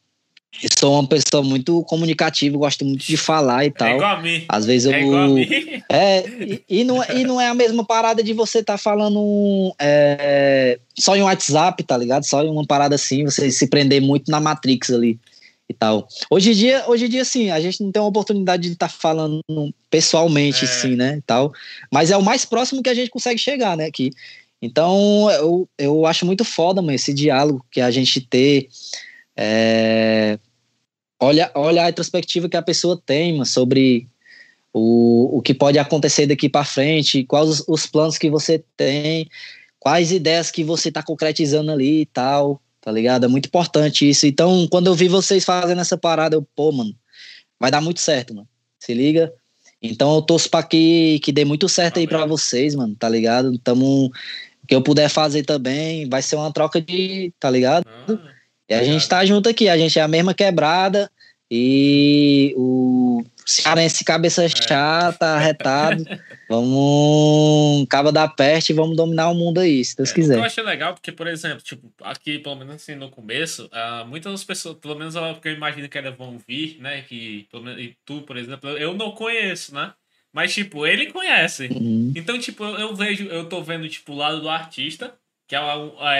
Eu 0.61 0.69
sou 0.77 0.93
uma 0.93 1.07
pessoa 1.07 1.43
muito 1.43 1.83
comunicativa, 1.83 2.57
gosto 2.57 2.83
muito 2.83 3.05
de 3.05 3.15
falar 3.15 3.65
e 3.65 3.71
tal. 3.71 3.87
É 3.87 3.95
igual 3.95 4.15
a 4.15 4.21
mim. 4.21 4.45
Às 4.49 4.65
vezes 4.65 4.87
eu. 4.87 4.93
É, 4.93 5.01
igual 5.01 5.23
a 5.23 5.27
mim. 5.27 5.47
é 5.89 6.27
e, 6.27 6.63
e, 6.67 6.83
não, 6.83 7.03
é, 7.03 7.17
e 7.17 7.23
não 7.23 7.39
é 7.39 7.47
a 7.47 7.53
mesma 7.53 7.85
parada 7.85 8.23
de 8.23 8.33
você 8.33 8.59
estar 8.59 8.73
tá 8.73 8.77
falando 8.77 9.73
é, 9.79 10.79
só 10.97 11.15
em 11.15 11.21
WhatsApp, 11.21 11.83
tá 11.83 11.95
ligado? 11.95 12.23
Só 12.25 12.43
em 12.43 12.49
uma 12.49 12.65
parada 12.65 12.95
assim, 12.95 13.23
você 13.23 13.51
se 13.51 13.67
prender 13.67 14.01
muito 14.01 14.29
na 14.29 14.39
Matrix 14.39 14.89
ali 14.89 15.19
e 15.69 15.73
tal. 15.73 16.07
Hoje 16.29 16.51
em 16.51 16.55
dia, 16.55 16.83
hoje 16.87 17.05
em 17.05 17.09
dia 17.09 17.23
sim, 17.23 17.51
a 17.51 17.59
gente 17.59 17.83
não 17.83 17.91
tem 17.91 18.01
uma 18.01 18.09
oportunidade 18.09 18.63
de 18.63 18.73
estar 18.73 18.87
tá 18.87 18.93
falando 18.93 19.41
pessoalmente, 19.89 20.65
é. 20.65 20.67
sim, 20.67 20.95
né? 20.95 21.17
E 21.17 21.21
tal. 21.21 21.53
Mas 21.91 22.09
é 22.09 22.17
o 22.17 22.23
mais 22.23 22.43
próximo 22.43 22.81
que 22.81 22.89
a 22.89 22.93
gente 22.95 23.11
consegue 23.11 23.39
chegar, 23.39 23.77
né? 23.77 23.85
Aqui. 23.85 24.11
Então, 24.61 25.29
eu, 25.31 25.69
eu 25.77 26.05
acho 26.05 26.25
muito 26.25 26.43
foda, 26.43 26.81
mano, 26.81 26.93
esse 26.93 27.13
diálogo 27.13 27.63
que 27.71 27.79
a 27.79 27.89
gente 27.89 28.19
ter 28.19 28.67
é, 29.41 30.37
olha, 31.17 31.49
olha 31.55 31.81
a 31.81 31.85
retrospectiva 31.85 32.49
que 32.49 32.57
a 32.57 32.61
pessoa 32.61 33.01
tem 33.05 33.31
mano, 33.31 33.45
sobre 33.45 34.05
o, 34.73 35.37
o 35.37 35.41
que 35.41 35.53
pode 35.53 35.79
acontecer 35.79 36.27
daqui 36.27 36.49
para 36.49 36.65
frente, 36.65 37.23
quais 37.23 37.47
os, 37.47 37.63
os, 37.65 37.85
planos 37.85 38.17
que 38.17 38.29
você 38.29 38.61
tem, 38.75 39.29
quais 39.79 40.11
ideias 40.11 40.51
que 40.51 40.61
você 40.61 40.89
está 40.89 41.01
concretizando 41.01 41.71
ali 41.71 42.01
e 42.01 42.05
tal, 42.05 42.61
tá 42.81 42.91
ligado? 42.91 43.23
É 43.23 43.27
muito 43.29 43.45
importante 43.45 44.09
isso. 44.09 44.27
Então, 44.27 44.67
quando 44.67 44.87
eu 44.87 44.93
vi 44.93 45.07
vocês 45.07 45.45
fazendo 45.45 45.79
essa 45.79 45.97
parada, 45.97 46.35
eu, 46.35 46.45
pô, 46.53 46.73
mano, 46.73 46.93
vai 47.57 47.71
dar 47.71 47.79
muito 47.79 48.01
certo, 48.01 48.35
mano. 48.35 48.47
Se 48.77 48.93
liga. 48.93 49.31
Então 49.81 50.15
eu 50.15 50.21
torço 50.21 50.49
para 50.49 50.63
que, 50.63 51.19
que 51.19 51.31
dê 51.31 51.45
muito 51.45 51.69
certo 51.69 51.95
Amém. 51.95 52.03
aí 52.03 52.07
para 52.09 52.25
vocês, 52.25 52.75
mano, 52.75 52.93
tá 52.93 53.07
ligado? 53.07 53.57
Tamo, 53.59 54.11
que 54.67 54.75
eu 54.75 54.81
puder 54.81 55.09
fazer 55.09 55.43
também, 55.43 56.09
vai 56.09 56.21
ser 56.21 56.35
uma 56.35 56.51
troca 56.51 56.81
de, 56.81 57.33
tá 57.39 57.49
ligado? 57.49 57.85
Ah. 57.87 58.38
E 58.69 58.73
a 58.73 58.83
gente 58.83 59.07
tá 59.09 59.25
junto 59.25 59.49
aqui, 59.49 59.67
a 59.67 59.77
gente 59.77 59.97
é 59.97 60.01
a 60.01 60.07
mesma 60.07 60.33
quebrada 60.33 61.09
e 61.49 62.53
o 62.55 63.23
cearense 63.43 64.03
cabeça 64.03 64.43
é. 64.43 64.49
chata, 64.49 65.25
arretado. 65.33 66.05
vamos 66.47 67.87
cava 67.89 68.11
da 68.11 68.27
peste 68.27 68.69
e 68.69 68.75
vamos 68.75 68.95
dominar 68.95 69.29
o 69.29 69.35
mundo 69.35 69.59
aí, 69.59 69.83
se 69.83 69.97
Deus 69.97 70.11
é, 70.11 70.13
quiser. 70.13 70.37
Eu 70.37 70.43
achei 70.43 70.63
legal 70.63 70.93
porque, 70.93 71.11
por 71.11 71.25
exemplo, 71.25 71.61
tipo, 71.61 71.91
aqui, 72.03 72.37
pelo 72.37 72.55
menos 72.55 72.75
assim, 72.75 72.93
no 72.93 73.09
começo, 73.09 73.65
uh, 73.65 74.05
muitas 74.05 74.43
pessoas, 74.43 74.77
pelo 74.77 74.95
menos 74.95 75.15
porque 75.15 75.49
eu 75.49 75.53
imagino 75.53 75.89
que 75.89 75.97
elas 75.97 76.15
vão 76.15 76.37
vir, 76.47 76.77
né, 76.79 77.01
que, 77.01 77.47
pelo 77.51 77.63
menos, 77.63 77.81
e 77.81 77.97
tu, 78.05 78.21
por 78.21 78.37
exemplo, 78.37 78.69
eu 78.69 78.93
não 78.93 79.11
conheço, 79.11 79.73
né? 79.73 79.93
Mas, 80.31 80.53
tipo, 80.53 80.85
ele 80.85 81.07
conhece. 81.07 81.69
Uhum. 81.71 82.13
Então, 82.15 82.37
tipo, 82.37 82.63
eu, 82.63 82.77
eu, 82.77 82.95
vejo, 82.95 83.25
eu 83.25 83.49
tô 83.49 83.63
vendo, 83.63 83.89
tipo, 83.89 84.13
o 84.13 84.15
lado 84.15 84.39
do 84.39 84.47
artista, 84.47 85.11
que 85.47 85.55
é, 85.55 85.59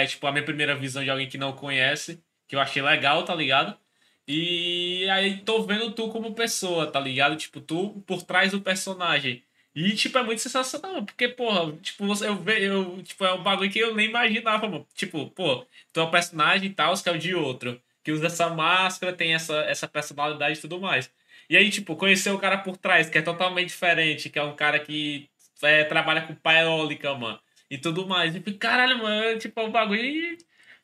é, 0.02 0.06
tipo, 0.06 0.26
a 0.26 0.32
minha 0.32 0.44
primeira 0.44 0.74
visão 0.74 1.04
de 1.04 1.10
alguém 1.10 1.28
que 1.28 1.38
não 1.38 1.52
conhece 1.52 2.18
que 2.50 2.56
eu 2.56 2.60
achei 2.60 2.82
legal, 2.82 3.24
tá 3.24 3.32
ligado? 3.34 3.78
E 4.26 5.08
aí 5.10 5.38
tô 5.44 5.62
vendo 5.62 5.92
tu 5.92 6.08
como 6.10 6.34
pessoa, 6.34 6.90
tá 6.90 6.98
ligado? 6.98 7.36
Tipo, 7.36 7.60
tu 7.60 8.02
por 8.06 8.22
trás 8.24 8.50
do 8.50 8.60
personagem. 8.60 9.44
E, 9.74 9.94
tipo, 9.94 10.18
é 10.18 10.22
muito 10.24 10.42
sensacional, 10.42 11.04
porque, 11.04 11.28
porra, 11.28 11.72
tipo, 11.76 12.04
eu 12.24 12.36
vejo, 12.36 12.64
eu, 12.64 13.02
tipo, 13.04 13.24
é 13.24 13.32
um 13.34 13.42
bagulho 13.42 13.70
que 13.70 13.78
eu 13.78 13.94
nem 13.94 14.08
imaginava, 14.08 14.68
mano. 14.68 14.86
Tipo, 14.94 15.30
pô, 15.30 15.64
tu 15.92 16.00
é 16.00 16.02
um 16.02 16.10
personagem 16.10 16.70
e 16.70 16.74
tal, 16.74 16.92
que 17.00 17.08
é 17.08 17.12
o 17.12 17.18
de 17.18 17.34
outro, 17.36 17.80
que 18.02 18.10
usa 18.10 18.26
essa 18.26 18.48
máscara, 18.50 19.12
tem 19.12 19.32
essa, 19.32 19.54
essa 19.62 19.86
personalidade 19.86 20.58
e 20.58 20.60
tudo 20.60 20.80
mais. 20.80 21.08
E 21.48 21.56
aí, 21.56 21.70
tipo, 21.70 21.94
conhecer 21.96 22.30
o 22.32 22.38
cara 22.38 22.58
por 22.58 22.76
trás, 22.76 23.08
que 23.08 23.18
é 23.18 23.22
totalmente 23.22 23.68
diferente, 23.68 24.28
que 24.28 24.38
é 24.40 24.42
um 24.42 24.56
cara 24.56 24.80
que 24.80 25.30
é, 25.62 25.84
trabalha 25.84 26.22
com 26.22 26.34
paeólica, 26.34 27.14
mano, 27.14 27.38
e 27.70 27.78
tudo 27.78 28.08
mais. 28.08 28.34
E, 28.34 28.40
caralho, 28.54 28.98
mano, 28.98 29.38
tipo, 29.38 29.60
é 29.60 29.64
um 29.64 29.70
bagulho 29.70 30.02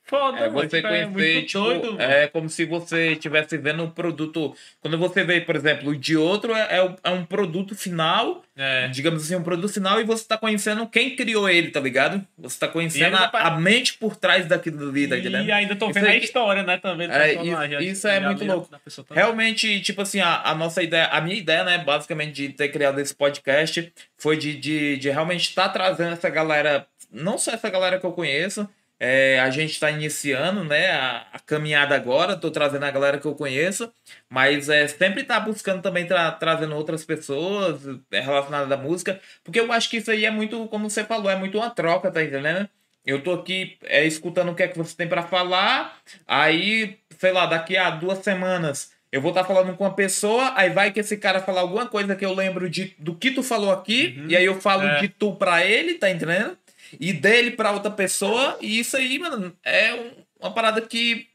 Foda, 0.06 0.38
é, 0.38 0.48
você 0.48 0.76
tipo, 0.76 0.86
é 0.86 1.04
conhecer, 1.04 1.38
é 1.38 1.42
tipo, 1.42 1.64
doido, 1.64 2.00
é 2.00 2.28
como 2.28 2.48
se 2.48 2.64
você 2.64 3.12
estivesse 3.12 3.58
vendo 3.58 3.82
um 3.82 3.90
produto. 3.90 4.54
Quando 4.80 4.96
você 4.96 5.24
vê, 5.24 5.40
por 5.40 5.56
exemplo, 5.56 5.90
o 5.90 5.96
de 5.96 6.16
outro 6.16 6.54
é, 6.54 6.78
é, 6.78 6.96
é 7.02 7.10
um 7.10 7.24
produto 7.24 7.74
final, 7.74 8.44
é. 8.56 8.86
digamos 8.86 9.24
assim, 9.24 9.34
um 9.34 9.42
produto 9.42 9.72
final, 9.72 10.00
e 10.00 10.04
você 10.04 10.22
está 10.22 10.38
conhecendo 10.38 10.86
quem 10.86 11.16
criou 11.16 11.48
ele, 11.48 11.72
tá 11.72 11.80
ligado? 11.80 12.24
Você 12.38 12.54
está 12.54 12.68
conhecendo 12.68 13.16
a, 13.16 13.30
a, 13.32 13.58
mente 13.58 13.94
por 13.94 14.14
trás 14.14 14.46
daquilo 14.46 14.88
ali, 14.88 15.08
tá 15.08 15.18
entendendo? 15.18 15.48
E 15.48 15.50
ainda 15.50 15.74
tô 15.74 15.90
vendo 15.90 16.06
a 16.06 16.16
história, 16.16 16.62
né, 16.62 16.78
também. 16.78 17.10
É, 17.10 17.32
isso, 17.42 17.82
isso 17.82 18.08
é 18.08 18.20
muito 18.20 18.44
louco. 18.44 18.70
Realmente, 19.10 19.80
tipo 19.80 20.02
assim, 20.02 20.20
a, 20.20 20.40
a 20.42 20.54
nossa 20.54 20.84
ideia, 20.84 21.06
a 21.06 21.20
minha 21.20 21.36
ideia, 21.36 21.64
né, 21.64 21.78
basicamente, 21.78 22.32
de 22.32 22.48
ter 22.50 22.68
criado 22.68 23.00
esse 23.00 23.14
podcast 23.14 23.92
foi 24.16 24.36
de, 24.36 24.56
de, 24.56 24.98
de 24.98 25.10
realmente 25.10 25.48
estar 25.48 25.64
tá 25.64 25.70
trazendo 25.70 26.12
essa 26.12 26.30
galera, 26.30 26.86
não 27.10 27.36
só 27.36 27.50
essa 27.50 27.68
galera 27.68 27.98
que 27.98 28.06
eu 28.06 28.12
conheço 28.12 28.68
é, 28.98 29.38
a 29.40 29.50
gente 29.50 29.72
está 29.72 29.90
iniciando 29.90 30.64
né, 30.64 30.90
a, 30.90 31.26
a, 31.32 31.38
caminhada 31.38 31.94
agora, 31.94 32.32
estou 32.32 32.50
trazendo 32.50 32.84
a 32.84 32.90
galera 32.90 33.18
que 33.18 33.26
eu 33.26 33.34
conheço, 33.34 33.92
mas 34.28 34.68
é, 34.68 34.86
sempre 34.88 35.22
está 35.22 35.38
buscando 35.38 35.82
também 35.82 36.06
tra 36.06 36.32
trazendo 36.32 36.74
outras 36.74 37.04
pessoas 37.04 37.80
é, 38.10 38.20
relacionadas 38.20 38.70
à 38.72 38.76
música, 38.76 39.20
porque 39.44 39.60
eu 39.60 39.70
acho 39.72 39.90
que 39.90 39.98
isso 39.98 40.10
aí 40.10 40.24
é 40.24 40.30
muito, 40.30 40.66
como 40.68 40.88
você 40.88 41.04
falou, 41.04 41.30
é 41.30 41.36
muito 41.36 41.58
uma 41.58 41.70
troca, 41.70 42.10
tá 42.10 42.22
entendendo? 42.22 42.68
Eu 43.04 43.22
tô 43.22 43.34
aqui 43.34 43.78
é, 43.84 44.04
escutando 44.04 44.50
o 44.50 44.54
que 44.54 44.62
é 44.62 44.68
que 44.68 44.78
você 44.78 44.96
tem 44.96 45.06
para 45.06 45.22
falar, 45.22 45.98
aí, 46.26 46.98
sei 47.18 47.32
lá, 47.32 47.46
daqui 47.46 47.76
a 47.76 47.90
duas 47.90 48.18
semanas 48.18 48.96
eu 49.12 49.20
vou 49.20 49.30
estar 49.30 49.44
tá 49.44 49.48
falando 49.48 49.74
com 49.76 49.84
uma 49.84 49.94
pessoa, 49.94 50.52
aí 50.56 50.70
vai 50.70 50.90
que 50.90 51.00
esse 51.00 51.16
cara 51.16 51.40
falar 51.40 51.60
alguma 51.60 51.86
coisa 51.86 52.16
que 52.16 52.24
eu 52.24 52.34
lembro 52.34 52.68
de, 52.68 52.94
do 52.98 53.14
que 53.14 53.30
tu 53.30 53.42
falou 53.42 53.70
aqui, 53.70 54.16
uhum. 54.18 54.26
e 54.28 54.36
aí 54.36 54.44
eu 54.44 54.60
falo 54.60 54.82
é. 54.82 55.00
de 55.00 55.08
tu 55.08 55.34
pra 55.34 55.64
ele, 55.64 55.94
tá 55.94 56.10
entendendo? 56.10 56.58
E 56.98 57.12
dele 57.12 57.52
para 57.52 57.72
outra 57.72 57.90
pessoa. 57.90 58.58
E 58.60 58.78
isso 58.78 58.96
aí, 58.96 59.18
mano, 59.18 59.56
é 59.64 60.12
uma 60.40 60.52
parada 60.52 60.80
que 60.80 61.28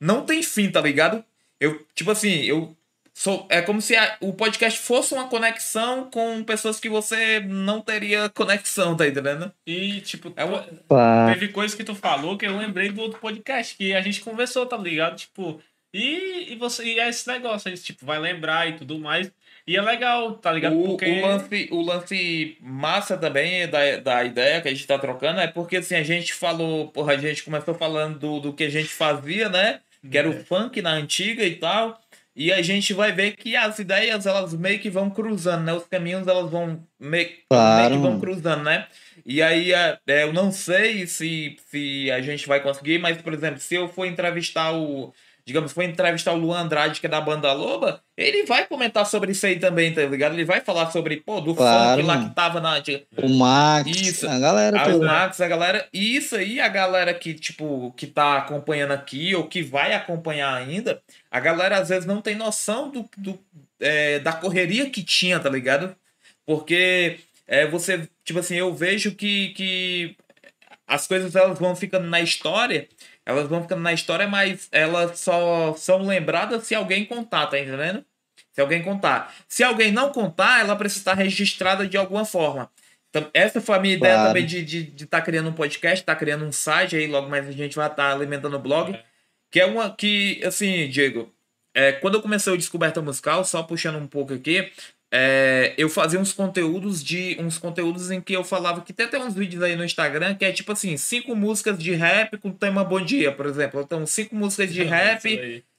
não 0.00 0.24
tem 0.24 0.42
fim, 0.42 0.70
tá 0.70 0.80
ligado? 0.80 1.24
Eu, 1.60 1.84
tipo 1.94 2.10
assim, 2.10 2.42
eu 2.44 2.76
sou. 3.18 3.46
É 3.50 3.60
como 3.60 3.82
se 3.82 3.96
a, 3.96 4.16
o 4.20 4.32
podcast 4.32 4.78
fosse 4.78 5.12
uma 5.12 5.28
conexão 5.28 6.08
com 6.10 6.44
pessoas 6.44 6.78
que 6.78 6.88
você 6.88 7.40
não 7.40 7.80
teria 7.80 8.28
conexão, 8.28 8.96
tá 8.96 9.06
entendendo? 9.06 9.52
E, 9.66 10.00
tipo, 10.02 10.32
é 10.36 10.44
uma... 10.44 10.64
teve 11.32 11.48
coisas 11.48 11.76
que 11.76 11.82
tu 11.82 11.94
falou 11.96 12.38
que 12.38 12.46
eu 12.46 12.56
lembrei 12.56 12.90
do 12.90 13.00
outro 13.00 13.18
podcast 13.18 13.76
que 13.76 13.92
a 13.92 14.00
gente 14.00 14.20
conversou, 14.20 14.66
tá 14.66 14.76
ligado? 14.76 15.16
Tipo. 15.16 15.60
E, 15.92 16.52
e 16.52 16.56
você 16.56 16.84
e 16.84 17.00
é 17.00 17.08
esse 17.08 17.26
negócio, 17.26 17.66
a 17.66 17.74
gente, 17.74 17.82
tipo, 17.82 18.04
vai 18.04 18.18
lembrar 18.18 18.68
e 18.68 18.74
tudo 18.74 18.98
mais. 18.98 19.32
E 19.68 19.76
é 19.76 19.82
legal, 19.82 20.32
tá 20.32 20.50
ligado? 20.50 20.80
O, 20.80 20.88
porque... 20.88 21.04
o, 21.04 21.26
lance, 21.26 21.68
o 21.70 21.82
lance 21.82 22.56
massa 22.58 23.18
também 23.18 23.68
da, 23.68 23.98
da 23.98 24.24
ideia 24.24 24.62
que 24.62 24.68
a 24.68 24.70
gente 24.70 24.86
tá 24.86 24.98
trocando 24.98 25.40
é 25.40 25.46
porque 25.46 25.76
assim, 25.76 25.94
a 25.94 26.02
gente 26.02 26.32
falou, 26.32 26.88
porra, 26.88 27.12
a 27.12 27.16
gente 27.18 27.42
começou 27.42 27.74
falando 27.74 28.18
do, 28.18 28.40
do 28.40 28.52
que 28.54 28.64
a 28.64 28.70
gente 28.70 28.88
fazia, 28.88 29.50
né? 29.50 29.80
Que 30.10 30.16
era 30.16 30.26
o 30.26 30.32
é. 30.32 30.40
funk 30.40 30.80
na 30.80 30.92
antiga 30.92 31.44
e 31.44 31.56
tal. 31.56 32.00
E 32.34 32.50
a 32.50 32.62
gente 32.62 32.94
vai 32.94 33.12
ver 33.12 33.32
que 33.32 33.56
as 33.56 33.78
ideias, 33.78 34.24
elas 34.24 34.54
meio 34.54 34.78
que 34.78 34.88
vão 34.88 35.10
cruzando, 35.10 35.64
né? 35.64 35.74
Os 35.74 35.84
caminhos, 35.84 36.26
elas 36.26 36.50
vão 36.50 36.82
meio, 36.98 37.28
claro. 37.50 37.90
meio 37.90 38.00
que 38.00 38.08
vão 38.08 38.18
cruzando, 38.18 38.62
né? 38.62 38.86
E 39.26 39.42
aí, 39.42 39.74
é, 39.74 39.98
é, 40.06 40.22
eu 40.22 40.32
não 40.32 40.50
sei 40.50 41.06
se, 41.06 41.58
se 41.66 42.10
a 42.10 42.22
gente 42.22 42.48
vai 42.48 42.60
conseguir, 42.60 42.98
mas, 42.98 43.20
por 43.20 43.34
exemplo, 43.34 43.60
se 43.60 43.74
eu 43.74 43.86
for 43.86 44.06
entrevistar 44.06 44.72
o 44.72 45.12
digamos, 45.48 45.72
foi 45.72 45.86
entrevistar 45.86 46.34
o 46.34 46.36
Luan 46.36 46.60
Andrade, 46.60 47.00
que 47.00 47.06
é 47.06 47.08
da 47.08 47.22
banda 47.22 47.50
Loba, 47.54 48.02
ele 48.14 48.44
vai 48.44 48.66
comentar 48.66 49.06
sobre 49.06 49.32
isso 49.32 49.46
aí 49.46 49.58
também, 49.58 49.94
tá 49.94 50.02
ligado? 50.02 50.34
Ele 50.34 50.44
vai 50.44 50.60
falar 50.60 50.90
sobre, 50.90 51.16
pô, 51.16 51.40
do 51.40 51.54
claro, 51.54 52.02
funk 52.02 52.06
lá 52.06 52.22
que 52.22 52.34
tava 52.34 52.60
na. 52.60 52.82
O 53.16 53.28
Max, 53.30 53.90
isso, 53.90 54.28
a 54.28 54.38
galera 54.38 54.78
a, 54.78 54.84
toda. 54.84 54.98
O 54.98 55.08
Max, 55.08 55.40
a 55.40 55.48
galera. 55.48 55.88
E 55.90 56.16
isso 56.16 56.36
aí, 56.36 56.60
a 56.60 56.68
galera 56.68 57.14
que, 57.14 57.32
tipo, 57.32 57.94
que 57.96 58.06
tá 58.06 58.36
acompanhando 58.36 58.92
aqui, 58.92 59.34
ou 59.34 59.44
que 59.44 59.62
vai 59.62 59.94
acompanhar 59.94 60.52
ainda, 60.52 61.00
a 61.30 61.40
galera 61.40 61.78
às 61.78 61.88
vezes 61.88 62.04
não 62.04 62.20
tem 62.20 62.34
noção 62.34 62.90
do, 62.90 63.08
do 63.16 63.38
é, 63.80 64.18
da 64.18 64.34
correria 64.34 64.90
que 64.90 65.02
tinha, 65.02 65.40
tá 65.40 65.48
ligado? 65.48 65.96
Porque 66.44 67.20
é, 67.46 67.66
você, 67.66 68.06
tipo 68.22 68.38
assim, 68.38 68.56
eu 68.56 68.74
vejo 68.74 69.12
que, 69.12 69.48
que 69.54 70.14
as 70.86 71.06
coisas 71.06 71.34
elas 71.34 71.58
vão 71.58 71.74
ficando 71.74 72.06
na 72.06 72.20
história, 72.20 72.86
elas 73.28 73.46
vão 73.46 73.60
ficando 73.60 73.82
na 73.82 73.92
história, 73.92 74.26
mas 74.26 74.68
elas 74.72 75.20
só 75.20 75.74
são 75.74 76.02
lembradas 76.02 76.66
se 76.66 76.74
alguém 76.74 77.04
contar, 77.04 77.46
tá 77.46 77.58
entendendo? 77.58 78.02
Se 78.50 78.58
alguém 78.58 78.82
contar. 78.82 79.34
Se 79.46 79.62
alguém 79.62 79.92
não 79.92 80.10
contar, 80.10 80.60
ela 80.60 80.74
precisa 80.74 81.02
estar 81.02 81.12
registrada 81.14 81.86
de 81.86 81.98
alguma 81.98 82.24
forma. 82.24 82.70
Então, 83.10 83.28
essa 83.34 83.60
foi 83.60 83.76
a 83.76 83.80
minha 83.80 83.94
ideia 83.94 84.14
Claro. 84.14 84.28
também 84.28 84.46
de 84.46 84.58
estar 84.60 84.70
de, 84.70 84.82
de 84.84 85.06
tá 85.06 85.20
criando 85.20 85.50
um 85.50 85.52
podcast, 85.52 86.02
tá 86.02 86.16
criando 86.16 86.46
um 86.46 86.52
site 86.52 86.96
aí, 86.96 87.06
logo 87.06 87.28
mais 87.28 87.46
a 87.46 87.52
gente 87.52 87.76
vai 87.76 87.86
estar 87.86 88.10
alimentando 88.10 88.56
o 88.56 88.58
blog. 88.58 88.94
É. 88.94 89.04
Que 89.50 89.60
é 89.60 89.66
uma 89.66 89.94
que, 89.94 90.42
assim, 90.42 90.88
Diego, 90.88 91.30
é, 91.74 91.92
quando 91.92 92.14
eu 92.14 92.22
comecei 92.22 92.50
o 92.50 92.56
Descoberta 92.56 93.02
Musical, 93.02 93.44
só 93.44 93.62
puxando 93.62 93.96
um 93.98 94.06
pouco 94.06 94.32
aqui, 94.32 94.72
é, 95.10 95.74
eu 95.78 95.88
fazia 95.88 96.18
uns 96.20 96.32
conteúdos 96.32 97.02
de. 97.02 97.36
uns 97.40 97.56
conteúdos 97.58 98.10
em 98.10 98.20
que 98.20 98.32
eu 98.34 98.44
falava 98.44 98.80
que 98.82 98.92
tem 98.92 99.06
até 99.06 99.18
uns 99.18 99.34
vídeos 99.34 99.62
aí 99.62 99.74
no 99.74 99.84
Instagram 99.84 100.34
que 100.34 100.44
é 100.44 100.52
tipo 100.52 100.70
assim, 100.72 100.96
cinco 100.96 101.34
músicas 101.34 101.78
de 101.78 101.94
rap 101.94 102.36
com 102.38 102.50
tema 102.50 102.84
Bom 102.84 103.00
Dia, 103.00 103.32
por 103.32 103.46
exemplo. 103.46 103.80
Então, 103.80 104.06
cinco 104.06 104.34
músicas 104.36 104.72
de 104.72 104.82
rap 104.84 105.28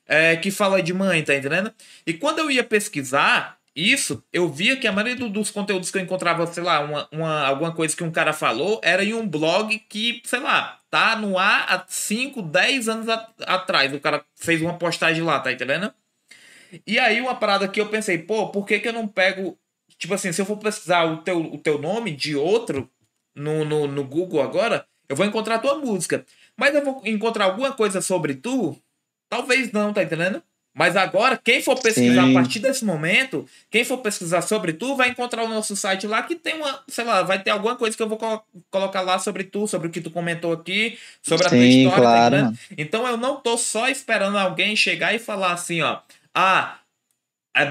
é, 0.07 0.35
que 0.37 0.49
fala 0.49 0.81
de 0.81 0.93
mãe, 0.93 1.21
tá 1.23 1.35
entendendo? 1.35 1.71
E 2.07 2.13
quando 2.13 2.39
eu 2.39 2.49
ia 2.49 2.63
pesquisar 2.63 3.57
isso, 3.75 4.23
eu 4.33 4.49
via 4.49 4.75
que 4.75 4.87
a 4.87 4.91
maioria 4.91 5.15
do- 5.15 5.29
dos 5.29 5.51
conteúdos 5.51 5.91
que 5.91 5.97
eu 5.97 6.01
encontrava, 6.01 6.45
sei 6.47 6.63
lá, 6.63 6.79
uma, 6.81 7.07
uma- 7.11 7.45
alguma 7.45 7.71
coisa 7.71 7.95
que 7.95 8.03
um 8.03 8.11
cara 8.11 8.33
falou, 8.33 8.81
era 8.83 9.03
em 9.03 9.13
um 9.13 9.25
blog 9.27 9.77
que, 9.87 10.21
sei 10.25 10.39
lá, 10.39 10.79
tá 10.89 11.15
no 11.15 11.37
ar 11.37 11.65
há 11.69 11.85
5, 11.87 12.41
10 12.41 12.89
anos 12.89 13.07
a- 13.07 13.29
atrás. 13.45 13.93
O 13.93 13.99
cara 13.99 14.25
fez 14.35 14.59
uma 14.61 14.73
postagem 14.77 15.23
lá, 15.23 15.39
tá 15.39 15.51
entendendo? 15.51 15.93
E 16.85 16.99
aí, 16.99 17.19
uma 17.21 17.35
parada 17.35 17.67
que 17.67 17.79
eu 17.79 17.87
pensei, 17.87 18.17
pô, 18.17 18.49
por 18.49 18.65
que, 18.65 18.79
que 18.79 18.87
eu 18.87 18.93
não 18.93 19.07
pego. 19.07 19.57
Tipo 19.97 20.13
assim, 20.13 20.31
se 20.31 20.41
eu 20.41 20.45
for 20.45 20.57
pesquisar 20.57 21.05
o 21.05 21.17
teu, 21.17 21.39
o 21.41 21.57
teu 21.57 21.77
nome 21.79 22.11
de 22.11 22.35
outro 22.35 22.89
no, 23.35 23.65
no, 23.65 23.87
no 23.87 24.03
Google 24.03 24.41
agora, 24.41 24.85
eu 25.07 25.15
vou 25.15 25.25
encontrar 25.25 25.55
a 25.55 25.59
tua 25.59 25.77
música. 25.77 26.25
Mas 26.55 26.73
eu 26.75 26.83
vou 26.83 27.01
encontrar 27.05 27.45
alguma 27.45 27.71
coisa 27.73 28.01
sobre 28.01 28.35
tu? 28.35 28.77
Talvez 29.29 29.71
não, 29.71 29.93
tá 29.93 30.03
entendendo? 30.03 30.41
Mas 30.73 30.95
agora, 30.95 31.35
quem 31.43 31.61
for 31.61 31.77
pesquisar 31.81 32.23
Sim. 32.23 32.29
a 32.29 32.33
partir 32.33 32.59
desse 32.59 32.85
momento, 32.85 33.45
quem 33.69 33.83
for 33.83 33.97
pesquisar 33.97 34.41
sobre 34.41 34.71
tu, 34.71 34.95
vai 34.95 35.09
encontrar 35.09 35.43
o 35.43 35.47
nosso 35.47 35.75
site 35.75 36.05
lá 36.07 36.21
que 36.23 36.35
tem 36.35 36.55
uma, 36.55 36.83
sei 36.87 37.03
lá, 37.03 37.23
vai 37.23 37.41
ter 37.41 37.49
alguma 37.49 37.75
coisa 37.75 37.97
que 37.97 38.03
eu 38.03 38.07
vou 38.07 38.17
colo- 38.17 38.43
colocar 38.69 39.01
lá 39.01 39.17
sobre 39.19 39.43
tu, 39.43 39.67
sobre 39.67 39.87
o 39.87 39.91
que 39.91 39.99
tu 39.99 40.11
comentou 40.11 40.53
aqui, 40.53 40.97
sobre 41.21 41.47
a 41.47 41.49
tua 41.49 41.57
história, 41.65 41.95
tá 41.95 42.01
claro, 42.01 42.35
mano. 42.37 42.57
Então 42.77 43.05
eu 43.07 43.17
não 43.17 43.41
tô 43.41 43.57
só 43.57 43.89
esperando 43.89 44.37
alguém 44.37 44.75
chegar 44.75 45.13
e 45.13 45.19
falar 45.19 45.53
assim, 45.53 45.81
ó, 45.81 45.99
ah, 46.35 46.79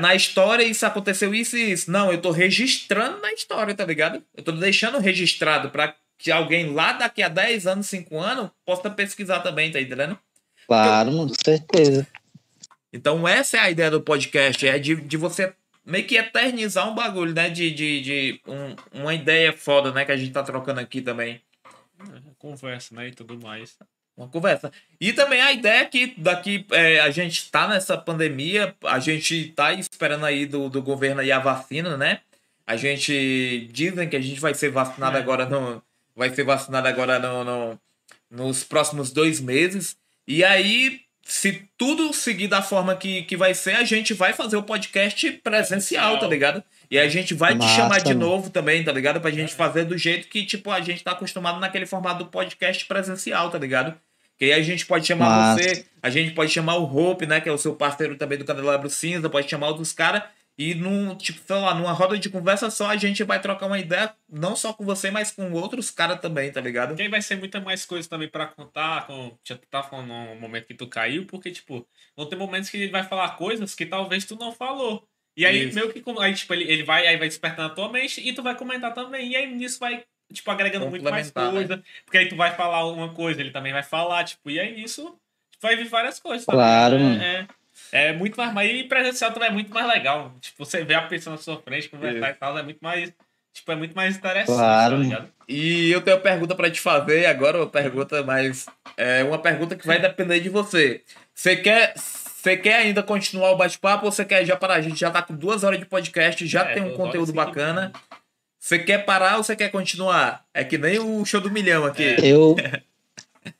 na 0.01 0.15
história 0.15 0.63
isso 0.65 0.85
aconteceu 0.85 1.35
isso 1.35 1.57
e 1.57 1.73
isso. 1.73 1.91
Não, 1.91 2.13
eu 2.13 2.21
tô 2.21 2.31
registrando 2.31 3.21
na 3.21 3.33
história, 3.33 3.75
tá 3.75 3.85
ligado? 3.85 4.23
Eu 4.37 4.43
tô 4.43 4.53
deixando 4.53 4.99
registrado 4.99 5.71
pra 5.71 5.95
que 6.19 6.31
alguém 6.33 6.73
lá 6.73 6.93
daqui 6.95 7.23
a 7.23 7.29
10 7.29 7.67
anos, 7.67 7.87
5 7.87 8.19
anos, 8.19 8.51
possa 8.67 8.91
pesquisar 8.91 9.41
também, 9.41 9.71
tá 9.71 9.81
entendendo? 9.81 10.19
Claro, 10.67 11.11
com 11.13 11.29
certeza. 11.29 12.07
Então 12.93 13.27
essa 13.27 13.57
é 13.57 13.61
a 13.61 13.71
ideia 13.71 13.91
do 13.91 14.01
podcast, 14.01 14.67
é 14.67 14.79
de, 14.79 14.97
de 14.97 15.17
você 15.17 15.55
meio 15.85 16.07
que 16.07 16.17
eternizar 16.17 16.89
um 16.91 16.95
bagulho, 16.95 17.33
né? 17.33 17.49
De, 17.49 17.71
de, 17.71 18.01
de 18.01 18.41
um- 18.47 19.01
uma 19.03 19.15
ideia 19.15 19.53
foda, 19.53 19.93
né? 19.93 20.05
Que 20.05 20.13
a 20.13 20.17
gente 20.17 20.33
tá 20.33 20.43
trocando 20.43 20.81
aqui 20.81 21.01
também. 21.01 21.41
Conversa, 22.39 22.95
né? 22.95 23.09
E 23.09 23.13
tudo 23.13 23.39
mais. 23.41 23.77
Uma 24.19 24.27
conversa. 24.29 24.73
E 25.01 25.13
também 25.13 25.41
a 25.41 25.53
ideia 25.53 25.83
é 25.83 25.85
que 25.85 26.13
daqui 26.17 26.67
é, 26.73 26.99
a 27.01 27.11
gente 27.11 27.49
tá 27.53 27.69
nessa 27.69 27.97
pandemia, 27.97 28.75
a 28.85 28.99
gente 28.99 29.53
tá 29.55 29.73
esperando 29.73 30.27
aí 30.27 30.45
do, 30.45 30.69
do 30.69 30.83
governo 30.83 31.21
aí 31.21 31.31
a 31.31 31.39
vacina, 31.39 31.97
né? 31.97 32.19
A 32.67 32.77
gente 32.77 33.69
dizem 33.73 34.09
que 34.09 34.17
a 34.17 34.21
gente 34.21 34.41
vai 34.41 34.55
ser 34.55 34.71
vacinado 34.71 35.17
É. 35.17 35.21
agora 35.21 35.47
no. 35.47 35.81
Vai 36.17 36.31
ser 36.35 36.43
vacinado 36.43 36.89
agora 36.89 37.19
no, 37.21 37.45
no- 37.45 37.81
nos 38.29 38.65
próximos 38.65 39.13
dois 39.13 39.41
meses. 39.41 39.97
E 40.27 40.43
aí, 40.45 41.01
se 41.23 41.63
tudo 41.79 42.13
seguir 42.13 42.49
da 42.49 42.61
forma 42.61 42.97
que, 42.97 43.23
que 43.23 43.37
vai 43.37 43.55
ser, 43.55 43.77
a 43.77 43.85
gente 43.85 44.13
vai 44.15 44.33
fazer 44.33 44.57
o 44.57 44.63
podcast 44.65 45.31
presencial, 45.45 46.19
tá 46.19 46.27
ligado? 46.27 46.63
E 46.91 46.99
a 46.99 47.09
gente 47.09 47.35
vai 47.35 47.53
te 47.55 47.59
Massa, 47.59 47.75
chamar 47.77 47.99
de 48.01 48.15
mano. 48.15 48.21
novo 48.27 48.51
também, 48.51 48.83
tá 48.83 48.91
ligado? 48.91 49.21
Pra 49.21 49.31
gente 49.31 49.53
É. 49.53 49.57
fazer 49.57 49.85
do 49.85 49.97
jeito 49.97 50.27
que, 50.29 50.45
tipo, 50.45 50.71
a 50.73 50.81
gente 50.81 51.05
tá 51.05 51.13
acostumado 51.13 51.61
naquele 51.61 51.87
formato 51.87 52.25
do 52.25 52.31
podcast 52.31 52.85
presencial, 52.87 53.49
tá 53.49 53.59
ligado? 53.59 53.95
Que 54.39 54.47
aí 54.47 54.53
a 54.53 54.63
gente 54.63 54.87
pode 54.87 55.07
chamar 55.07 55.27
Massa. 55.27 55.63
você, 55.63 55.87
a 56.03 56.11
gente 56.11 56.33
pode 56.33 56.53
chamar 56.53 56.77
o 56.77 56.85
Hope, 56.85 57.27
né? 57.27 57.41
Que 57.41 57.49
é 57.49 57.53
o 57.53 57.59
seu 57.59 57.75
parceiro 57.75 58.17
também 58.17 58.39
do 58.39 58.45
Candelabro 58.45 58.89
Cinza, 58.89 59.29
pode 59.29 59.51
chamar 59.51 59.69
outros 59.69 59.93
caras. 59.93 60.23
E 60.57 60.75
num, 60.75 61.15
tipo, 61.15 61.39
sei 61.47 61.57
lá, 61.57 61.73
numa 61.73 61.93
roda 61.93 62.19
de 62.19 62.29
conversa 62.29 62.69
só, 62.69 62.89
a 62.89 62.97
gente 62.97 63.23
vai 63.23 63.41
trocar 63.41 63.67
uma 63.67 63.79
ideia, 63.79 64.13
não 64.29 64.57
só 64.57 64.73
com 64.73 64.85
você, 64.85 65.09
mas 65.09 65.31
com 65.31 65.53
outros 65.53 65.89
caras 65.89 66.21
também, 66.21 66.51
tá 66.51 66.61
ligado? 66.61 66.89
Porque 66.89 67.03
aí 67.03 67.09
vai 67.09 67.23
ser 67.23 67.37
muita 67.37 67.61
mais 67.61 67.87
coisa 67.87 68.09
também 68.09 68.29
pra 68.29 68.49
contar, 68.49 69.07
com, 69.07 69.39
já 69.45 69.57
tu 69.57 69.69
tá 69.69 69.85
falando 69.85 70.09
no 70.09 70.35
momento 70.35 70.67
que 70.67 70.75
tu 70.75 70.89
caiu, 70.89 71.25
porque, 71.27 71.53
tipo, 71.53 71.87
vão 72.17 72.27
ter 72.27 72.35
momentos 72.35 72.69
que 72.71 72.77
ele 72.77 72.91
vai 72.91 73.05
falar 73.05 73.37
coisas 73.37 73.73
que 73.73 73.87
talvez 73.87 74.25
tu 74.25 74.35
não 74.35 74.51
falou. 74.51 75.09
E 75.37 75.47
aí, 75.47 75.69
Isso. 75.69 75.77
meio 75.77 75.93
que, 75.93 76.03
aí, 76.21 76.35
tipo, 76.35 76.53
ele, 76.53 76.65
ele 76.65 76.83
vai, 76.83 77.07
aí 77.07 77.17
vai 77.17 77.29
despertando 77.29 77.71
a 77.71 77.75
tua 77.75 77.89
mente 77.89 78.21
e 78.21 78.33
tu 78.33 78.43
vai 78.43 78.57
comentar 78.57 78.93
também. 78.93 79.31
E 79.31 79.37
aí, 79.37 79.47
nisso 79.55 79.79
vai, 79.79 80.05
tipo, 80.33 80.51
agregando 80.51 80.89
muito 80.89 81.03
mais 81.05 81.33
né? 81.33 81.51
coisa. 81.51 81.83
Porque 82.05 82.19
aí 82.19 82.29
tu 82.29 82.37
vai 82.37 82.55
falar 82.55 82.85
uma 82.87 83.13
coisa, 83.15 83.41
ele 83.41 83.51
também 83.51 83.73
vai 83.73 83.83
falar, 83.83 84.25
tipo, 84.25 84.51
e 84.51 84.59
aí 84.61 84.75
nisso 84.75 85.03
tipo, 85.51 85.63
vai 85.63 85.77
vir 85.77 85.89
várias 85.89 86.19
coisas. 86.19 86.47
tá 86.47 86.53
Claro, 86.53 86.99
mano. 86.99 87.23
É, 87.23 87.47
é, 87.93 88.07
é 88.09 88.13
muito 88.13 88.37
mais, 88.37 88.53
mas 88.53 88.71
e 88.71 88.85
presencial 88.85 89.33
também 89.33 89.49
é 89.49 89.53
muito 89.53 89.73
mais 89.73 89.87
legal. 89.87 90.35
Tipo, 90.41 90.65
você 90.65 90.85
vê 90.85 90.95
a 90.95 91.03
pessoa 91.03 91.37
na 91.37 91.43
sua 91.43 91.61
frente, 91.61 91.89
conversar 91.89 92.31
e 92.31 92.35
tal, 92.35 92.59
é 92.59 92.63
muito 92.63 92.81
mais, 92.81 93.13
tipo, 93.53 93.73
é 93.73 93.77
muito 93.77 93.95
mais 93.95 94.17
interessante, 94.17 94.57
Claro, 94.57 94.91
tá 94.93 94.97
mano. 94.99 95.03
ligado? 95.09 95.29
E 95.49 95.91
eu 95.91 96.01
tenho 96.03 96.17
uma 96.17 96.23
pergunta 96.23 96.55
pra 96.55 96.71
te 96.71 96.81
fazer 96.81 97.27
agora, 97.27 97.59
uma 97.59 97.67
pergunta 97.71 98.23
mais. 98.23 98.67
É 98.97 99.25
uma 99.25 99.39
pergunta 99.39 99.75
que 99.77 99.87
vai 99.87 99.99
depender 99.99 100.41
de 100.41 100.49
você. 100.49 101.03
Você 101.35 101.57
quer. 101.57 101.95
Você 101.97 102.57
quer 102.57 102.77
ainda 102.77 103.03
continuar 103.03 103.51
o 103.51 103.57
bate-papo 103.57 104.07
ou 104.07 104.13
você 104.13 104.25
quer 104.25 104.45
já 104.45 104.57
parar? 104.57 104.75
A 104.75 104.81
gente 104.81 104.99
já 105.01 105.11
tá 105.11 105.21
com 105.21 105.35
duas 105.35 105.65
horas 105.65 105.79
de 105.79 105.85
podcast, 105.85 106.47
já 106.47 106.63
É, 106.63 106.75
tem 106.75 106.83
um 106.85 106.95
conteúdo 106.95 107.33
bacana. 107.33 107.93
Você 108.59 108.79
quer 108.79 109.05
parar 109.05 109.37
ou 109.39 109.45
você 109.45 109.55
quer 109.55 109.71
continuar? 109.71 110.45
É 110.53 110.65
que 110.65 110.77
nem 110.79 110.99
o 110.99 111.25
show 111.25 111.41
do 111.41 111.51
milhão 111.51 111.85
aqui. 111.85 112.03
É. 112.03 112.17
Eu, 112.23 112.57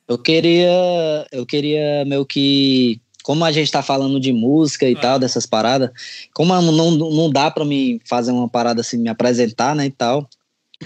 eu 0.07 0.17
queria, 0.17 1.25
eu 1.31 1.45
queria 1.45 2.03
meio 2.05 2.25
que, 2.25 2.99
como 3.23 3.45
a 3.45 3.51
gente 3.51 3.71
tá 3.71 3.81
falando 3.81 4.19
de 4.19 4.31
música 4.33 4.87
e 4.87 4.95
Ah. 4.95 4.99
tal, 4.99 5.19
dessas 5.19 5.45
paradas, 5.45 5.89
como 6.33 6.53
não, 6.61 6.91
não 6.91 7.29
dá 7.29 7.49
pra 7.49 7.63
mim 7.65 7.99
fazer 8.05 8.31
uma 8.31 8.49
parada 8.49 8.81
assim, 8.81 8.97
me 8.97 9.09
apresentar, 9.09 9.73
né, 9.75 9.85
e 9.85 9.89
tal, 9.91 10.27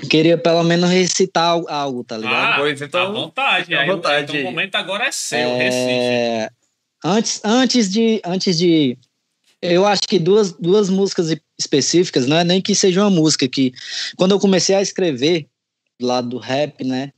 queria 0.10 0.38
pelo 0.38 0.64
menos 0.64 0.90
recitar 0.90 1.50
al- 1.50 1.68
algo, 1.70 2.04
tá 2.04 2.18
ligado? 2.18 2.54
Ah, 2.54 2.56
Pois, 2.60 2.82
então, 2.82 3.08
à 3.08 3.12
vontade. 3.12 3.74
à 3.76 3.82
aí, 3.82 3.90
o- 3.90 3.96
vontade 3.96 4.24
então 4.38 4.42
o 4.42 4.44
momento 4.54 4.76
agora 4.76 5.06
é 5.06 5.12
seu, 5.12 5.40
É, 5.40 6.50
antes, 7.04 7.42
antes 7.44 7.92
de, 7.92 8.22
antes 8.24 8.58
de, 8.58 8.98
eu 9.62 9.86
acho 9.86 10.02
que 10.04 10.20
duas, 10.20 10.52
duas 10.54 10.90
músicas 10.90 11.30
específicas, 11.64 12.28
não 12.28 12.38
é 12.38 12.44
nem 12.44 12.62
que 12.62 12.76
seja 12.76 13.02
uma 13.02 13.10
música 13.10 13.48
que, 13.48 13.74
quando 14.16 14.32
eu 14.32 14.40
comecei 14.40 14.76
a 14.76 14.82
escrever 14.82 15.48
do 16.00 16.06
lado 16.06 16.30
do 16.30 16.38
rap, 16.38 16.84
né, 16.84 17.12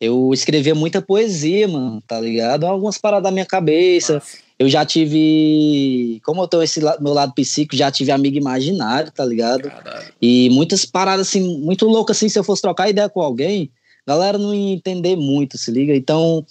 eu 0.00 0.30
escrevia 0.32 0.74
muita 0.74 1.02
poesia, 1.02 1.68
mano, 1.68 2.02
tá 2.06 2.18
ligado? 2.18 2.64
Algumas 2.64 2.96
paradas 2.96 3.24
da 3.24 3.30
minha 3.30 3.44
cabeça. 3.44 4.14
Massa. 4.14 4.38
Eu 4.58 4.68
já 4.68 4.84
tive, 4.84 6.20
como 6.24 6.42
eu 6.42 6.48
tenho 6.48 6.62
esse 6.62 6.80
la- 6.80 6.98
meu 7.00 7.12
lado 7.12 7.34
psíquico, 7.34 7.76
já 7.76 7.90
tive 7.90 8.10
amigo 8.10 8.36
imaginário, 8.36 9.10
tá 9.10 9.24
ligado? 9.24 9.70
Caralho. 9.70 10.12
E 10.20 10.50
muitas 10.50 10.84
paradas 10.84 11.28
assim, 11.28 11.58
muito 11.58 11.86
loucas 11.86 12.16
assim, 12.16 12.28
se 12.28 12.38
eu 12.38 12.44
fosse 12.44 12.62
trocar 12.62 12.88
ideia 12.88 13.08
com 13.08 13.20
alguém, 13.20 13.70
a 14.06 14.12
galera 14.12 14.38
não 14.38 14.54
ia 14.54 14.74
entender 14.74 15.16
muito, 15.16 15.56
se 15.58 15.70
liga? 15.70 15.94
Então, 15.94 16.44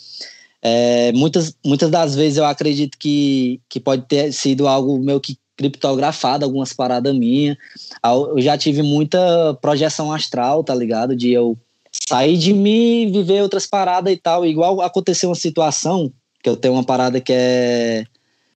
é, 0.61 1.11
muitas, 1.13 1.55
muitas 1.65 1.89
das 1.89 2.15
vezes 2.15 2.37
eu 2.37 2.45
acredito 2.45 2.97
que, 2.97 3.61
que 3.67 3.79
pode 3.79 4.07
ter 4.07 4.31
sido 4.31 4.67
algo 4.67 4.99
meio 4.99 5.19
que 5.19 5.37
criptografado, 5.59 6.45
algumas 6.45 6.71
paradas 6.71 7.13
minhas. 7.13 7.57
Eu 8.01 8.39
já 8.39 8.57
tive 8.57 8.81
muita 8.81 9.53
projeção 9.61 10.13
astral, 10.13 10.63
tá 10.63 10.73
ligado? 10.73 11.13
De 11.13 11.31
eu 11.33 11.57
sair 12.07 12.37
de 12.37 12.53
mim 12.53 13.11
viver 13.11 13.41
outras 13.41 13.67
paradas 13.67 14.13
e 14.13 14.15
tal. 14.15 14.45
Igual 14.45 14.79
aconteceu 14.79 15.27
uma 15.27 15.35
situação, 15.35 16.13
que 16.41 16.49
eu 16.49 16.55
tenho 16.55 16.75
uma 16.75 16.83
parada 16.83 17.19
que 17.19 17.33
é. 17.33 18.05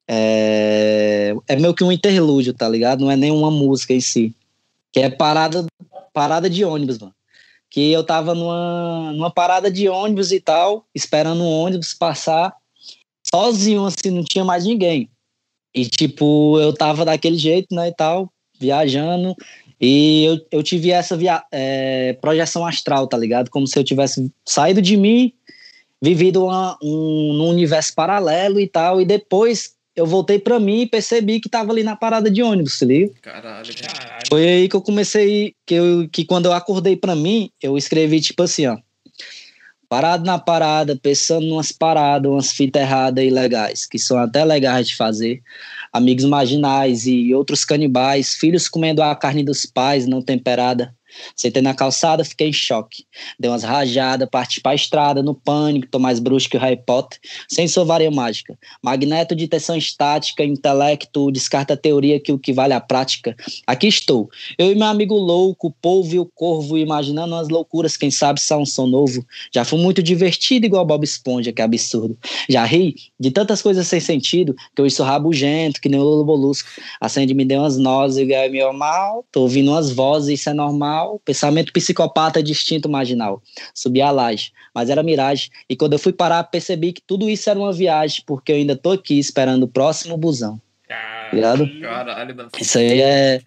É, 0.07 1.35
é 1.47 1.55
meio 1.57 1.73
que 1.73 1.83
um 1.83 1.91
interlúdio, 1.91 2.53
tá 2.53 2.69
ligado? 2.69 3.01
Não 3.01 3.11
é 3.11 3.17
nenhuma 3.17 3.51
música 3.51 3.93
em 3.93 4.01
si. 4.01 4.33
Que 4.91 5.01
é 5.01 5.09
parada, 5.09 5.65
parada 6.13 6.49
de 6.49 6.63
ônibus, 6.63 6.99
mano. 6.99 7.13
Que 7.69 7.91
eu 7.91 8.03
tava 8.03 8.33
numa, 8.33 9.11
numa 9.11 9.31
parada 9.31 9.69
de 9.69 9.89
ônibus 9.89 10.31
e 10.31 10.39
tal, 10.39 10.85
esperando 10.95 11.41
um 11.41 11.49
ônibus 11.49 11.93
passar, 11.93 12.53
sozinho, 13.33 13.85
assim, 13.85 14.11
não 14.11 14.23
tinha 14.23 14.45
mais 14.45 14.65
ninguém. 14.65 15.09
E, 15.73 15.85
tipo, 15.85 16.59
eu 16.59 16.73
tava 16.73 17.03
daquele 17.03 17.37
jeito, 17.37 17.73
né, 17.73 17.89
e 17.89 17.93
tal, 17.93 18.31
viajando, 18.59 19.35
e 19.81 20.25
eu, 20.25 20.39
eu 20.51 20.63
tive 20.63 20.91
essa 20.91 21.17
via 21.17 21.43
é, 21.51 22.13
projeção 22.21 22.65
astral, 22.65 23.07
tá 23.07 23.17
ligado? 23.17 23.49
Como 23.49 23.67
se 23.67 23.77
eu 23.77 23.83
tivesse 23.83 24.31
saído 24.45 24.81
de 24.81 24.95
mim, 24.95 25.33
vivido 26.01 26.45
uma, 26.45 26.77
um, 26.81 27.33
num 27.33 27.49
universo 27.49 27.93
paralelo 27.95 28.59
e 28.59 28.67
tal, 28.67 29.01
e 29.01 29.05
depois 29.05 29.73
eu 29.95 30.05
voltei 30.05 30.39
pra 30.39 30.59
mim 30.59 30.81
e 30.81 30.87
percebi 30.87 31.39
que 31.39 31.49
tava 31.49 31.71
ali 31.71 31.83
na 31.83 31.95
parada 31.95 32.29
de 32.29 32.41
ônibus, 32.41 32.73
se 32.73 32.85
liga? 32.85 33.11
Caralho, 33.21 33.73
cara. 33.75 33.93
Caralho. 33.93 34.27
Foi 34.29 34.47
aí 34.47 34.69
que 34.69 34.75
eu 34.75 34.81
comecei, 34.81 35.53
que, 35.65 35.75
eu, 35.75 36.09
que 36.09 36.25
quando 36.25 36.45
eu 36.45 36.53
acordei 36.53 36.95
pra 36.95 37.15
mim, 37.15 37.49
eu 37.61 37.77
escrevi 37.77 38.19
tipo 38.21 38.43
assim, 38.43 38.67
ó. 38.67 38.77
Parado 39.93 40.25
na 40.25 40.39
parada, 40.39 40.95
pensando 40.95 41.45
numas 41.45 41.71
paradas, 41.71 42.31
umas 42.31 42.51
fitas 42.51 42.81
erradas 42.81 43.23
e 43.23 43.29
legais, 43.29 43.85
que 43.85 43.99
são 43.99 44.17
até 44.17 44.43
legais 44.43 44.87
de 44.87 44.95
fazer. 44.95 45.43
Amigos 45.93 46.25
marginais 46.25 47.05
e 47.05 47.31
outros 47.31 47.63
canibais, 47.63 48.33
filhos 48.33 48.67
comendo 48.67 49.03
a 49.03 49.15
carne 49.15 49.43
dos 49.43 49.67
pais 49.67 50.07
não 50.07 50.19
temperada. 50.19 50.95
Sentei 51.35 51.61
na 51.61 51.73
calçada, 51.73 52.23
fiquei 52.23 52.49
em 52.49 52.53
choque. 52.53 53.05
Dei 53.39 53.49
umas 53.49 53.63
rajadas, 53.63 54.27
parti 54.29 54.61
pra 54.61 54.75
estrada, 54.75 55.21
no 55.21 55.33
pânico, 55.33 55.87
tô 55.87 55.99
mais 55.99 56.19
bruxo 56.19 56.49
que 56.49 56.57
o 56.57 56.59
Harry 56.59 56.81
Potter. 56.85 57.19
Sem 57.47 57.67
varia 57.85 58.11
mágica. 58.11 58.57
Magneto 58.81 59.35
de 59.35 59.47
tensão 59.47 59.75
estática, 59.75 60.43
intelecto, 60.43 61.31
descarta 61.31 61.73
a 61.73 61.77
teoria 61.77 62.19
que 62.19 62.31
o 62.31 62.39
que 62.39 62.53
vale 62.53 62.73
é 62.73 62.75
a 62.75 62.81
prática. 62.81 63.35
Aqui 63.65 63.87
estou, 63.87 64.29
eu 64.57 64.71
e 64.71 64.75
meu 64.75 64.87
amigo 64.87 65.15
louco, 65.15 65.67
o 65.67 65.71
polvo 65.71 66.15
e 66.15 66.19
o 66.19 66.25
corvo, 66.25 66.77
imaginando 66.77 67.33
umas 67.33 67.49
loucuras, 67.49 67.97
quem 67.97 68.11
sabe 68.11 68.39
só 68.39 68.57
um 68.57 68.65
som 68.65 68.87
novo. 68.87 69.25
Já 69.53 69.65
fui 69.65 69.79
muito 69.79 70.01
divertido 70.01 70.65
igual 70.65 70.85
Bob 70.85 71.03
Esponja, 71.03 71.51
que 71.51 71.61
absurdo. 71.61 72.17
Já 72.49 72.63
ri 72.63 72.95
de 73.19 73.31
tantas 73.31 73.61
coisas 73.61 73.87
sem 73.87 73.99
sentido, 73.99 74.55
que 74.75 74.81
eu 74.81 74.89
sou 74.89 75.05
rabugento, 75.05 75.81
que 75.81 75.89
nem 75.89 75.99
o 75.99 76.03
Lolo 76.03 76.25
Bolusco. 76.25 76.69
Acende 76.99 77.33
me 77.33 77.45
deu 77.45 77.59
umas 77.61 77.77
nozes, 77.77 78.17
e 78.27 78.49
meu 78.49 78.73
mal. 78.73 79.25
Tô 79.31 79.41
ouvindo 79.41 79.71
umas 79.71 79.91
vozes, 79.91 80.39
isso 80.39 80.49
é 80.49 80.53
normal 80.53 81.02
marginal, 81.03 81.19
pensamento 81.19 81.73
psicopata 81.73 82.41
de 82.41 82.51
instinto 82.51 82.89
marginal. 82.89 83.41
Subi 83.73 84.01
a 84.01 84.11
laje, 84.11 84.51
mas 84.73 84.89
era 84.89 85.03
miragem. 85.03 85.49
E 85.69 85.75
quando 85.75 85.93
eu 85.93 85.99
fui 85.99 86.13
parar, 86.13 86.43
percebi 86.45 86.93
que 86.93 87.01
tudo 87.01 87.29
isso 87.29 87.49
era 87.49 87.59
uma 87.59 87.73
viagem, 87.73 88.23
porque 88.25 88.51
eu 88.51 88.55
ainda 88.55 88.75
tô 88.75 88.91
aqui 88.91 89.19
esperando 89.19 89.63
o 89.63 89.67
próximo 89.67 90.17
busão. 90.17 90.61
Caralho, 90.87 91.81
Caralho 91.81 92.35
mano. 92.35 92.49
Isso 92.59 92.77
aí 92.77 93.01
é, 93.01 93.41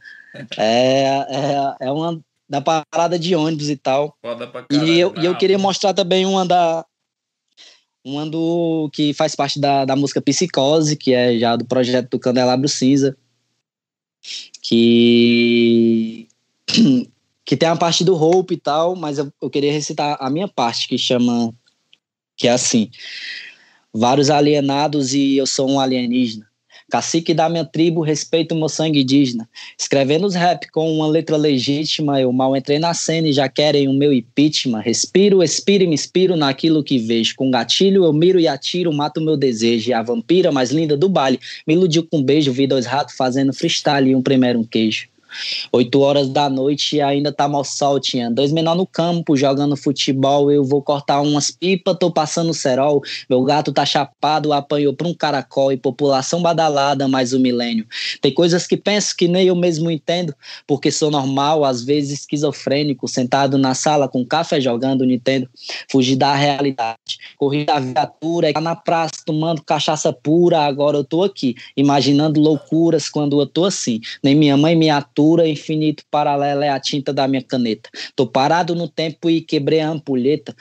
é, 0.56 1.04
é, 1.28 1.76
é 1.80 1.92
uma 1.92 2.20
da 2.48 2.60
parada 2.60 3.18
de 3.18 3.34
ônibus 3.34 3.70
e 3.70 3.76
tal. 3.76 4.16
Caralho, 4.22 4.86
e 4.86 4.98
eu, 4.98 5.14
e 5.16 5.24
eu 5.24 5.36
queria 5.36 5.58
mostrar 5.58 5.94
também 5.94 6.26
uma 6.26 6.44
da. 6.44 6.84
Uma 8.04 8.24
do 8.24 8.88
que 8.92 9.12
faz 9.14 9.34
parte 9.34 9.58
da, 9.58 9.84
da 9.84 9.96
música 9.96 10.22
Psicose, 10.22 10.96
que 10.96 11.12
é 11.12 11.36
já 11.40 11.56
do 11.56 11.64
projeto 11.64 12.10
do 12.10 12.20
Candelabro 12.20 12.68
Cinza. 12.68 13.16
Que 14.62 16.28
que 17.46 17.56
tem 17.56 17.68
a 17.68 17.76
parte 17.76 18.04
do 18.04 18.20
Hope 18.20 18.54
e 18.54 18.56
tal, 18.58 18.96
mas 18.96 19.18
eu, 19.18 19.32
eu 19.40 19.48
queria 19.48 19.72
recitar 19.72 20.18
a 20.20 20.28
minha 20.28 20.48
parte, 20.48 20.88
que 20.88 20.98
chama. 20.98 21.54
que 22.36 22.48
é 22.48 22.50
assim: 22.50 22.90
Vários 23.94 24.28
alienados 24.28 25.14
e 25.14 25.36
eu 25.36 25.46
sou 25.46 25.70
um 25.70 25.80
alienígena. 25.80 26.44
Cacique 26.88 27.34
da 27.34 27.48
minha 27.48 27.64
tribo, 27.64 28.00
respeito 28.00 28.54
meu 28.54 28.68
sangue 28.68 29.02
indígena. 29.02 29.48
Escrevendo 29.76 30.24
os 30.24 30.36
rap 30.36 30.70
com 30.70 30.92
uma 30.92 31.06
letra 31.08 31.36
legítima, 31.36 32.20
eu 32.20 32.32
mal 32.32 32.56
entrei 32.56 32.78
na 32.78 32.94
cena 32.94 33.26
e 33.26 33.32
já 33.32 33.48
querem 33.48 33.88
o 33.88 33.92
meu 33.92 34.12
impeachment. 34.12 34.80
Respiro, 34.80 35.42
expiro 35.42 35.82
e 35.82 35.86
me 35.88 35.94
inspiro 35.94 36.36
naquilo 36.36 36.84
que 36.84 36.98
vejo. 36.98 37.34
Com 37.36 37.50
gatilho 37.50 38.04
eu 38.04 38.12
miro 38.12 38.38
e 38.38 38.46
atiro, 38.46 38.92
mato 38.92 39.20
meu 39.20 39.36
desejo. 39.36 39.90
E 39.90 39.92
a 39.92 40.02
vampira 40.02 40.52
mais 40.52 40.70
linda 40.70 40.96
do 40.96 41.08
baile 41.08 41.40
me 41.66 41.74
iludiu 41.74 42.06
com 42.06 42.18
um 42.18 42.22
beijo. 42.22 42.52
Vi 42.52 42.68
dois 42.68 42.86
ratos 42.86 43.16
fazendo 43.16 43.52
freestyle 43.52 44.10
e 44.10 44.14
um 44.14 44.22
primeiro 44.22 44.60
um 44.60 44.64
queijo. 44.64 45.08
8 45.72 46.00
horas 46.00 46.28
da 46.28 46.48
noite 46.48 46.96
e 46.96 47.00
ainda 47.00 47.32
tá 47.32 47.48
mal 47.48 47.64
sol, 47.64 48.00
tinha 48.00 48.30
dois 48.30 48.52
menor 48.52 48.74
no 48.74 48.86
campo 48.86 49.36
jogando 49.36 49.76
futebol, 49.76 50.50
eu 50.50 50.64
vou 50.64 50.82
cortar 50.82 51.20
umas 51.20 51.50
pipas, 51.50 51.96
tô 51.98 52.10
passando 52.10 52.52
cerol, 52.54 53.02
meu 53.28 53.42
gato 53.42 53.72
tá 53.72 53.84
chapado, 53.84 54.52
apanhou 54.52 54.94
pra 54.94 55.06
um 55.06 55.14
caracol 55.14 55.72
e 55.72 55.76
população 55.76 56.42
badalada 56.42 57.08
mais 57.08 57.32
um 57.32 57.38
milênio. 57.38 57.86
Tem 58.20 58.32
coisas 58.32 58.66
que 58.66 58.76
penso 58.76 59.16
que 59.16 59.28
nem 59.28 59.46
eu 59.46 59.56
mesmo 59.56 59.90
entendo, 59.90 60.34
porque 60.66 60.90
sou 60.90 61.10
normal, 61.10 61.64
às 61.64 61.82
vezes 61.82 62.20
esquizofrênico, 62.20 63.08
sentado 63.08 63.58
na 63.58 63.74
sala 63.74 64.08
com 64.08 64.24
café 64.24 64.60
jogando 64.60 65.04
Nintendo, 65.04 65.48
fugir 65.90 66.16
da 66.16 66.34
realidade, 66.34 67.18
corri 67.36 67.64
da 67.64 67.78
viatura, 67.78 68.52
tá 68.52 68.60
na 68.60 68.76
praça 68.76 69.22
tomando 69.24 69.62
cachaça 69.62 70.12
pura, 70.12 70.60
agora 70.60 70.96
eu 70.96 71.04
tô 71.04 71.22
aqui, 71.22 71.54
imaginando 71.76 72.40
loucuras 72.40 73.08
quando 73.08 73.40
eu 73.40 73.46
tô 73.46 73.64
assim, 73.64 74.00
nem 74.22 74.34
minha 74.34 74.56
mãe 74.56 74.74
me 74.74 74.90
atua 74.90 75.25
infinito 75.46 76.04
paralelo 76.10 76.62
é 76.62 76.68
a 76.68 76.78
tinta 76.78 77.12
da 77.12 77.26
minha 77.26 77.42
caneta. 77.42 77.90
Tô 78.14 78.26
parado 78.26 78.74
no 78.74 78.88
tempo 78.88 79.28
e 79.28 79.40
quebrei 79.40 79.80
a 79.80 79.88
ampulheta. 79.88 80.54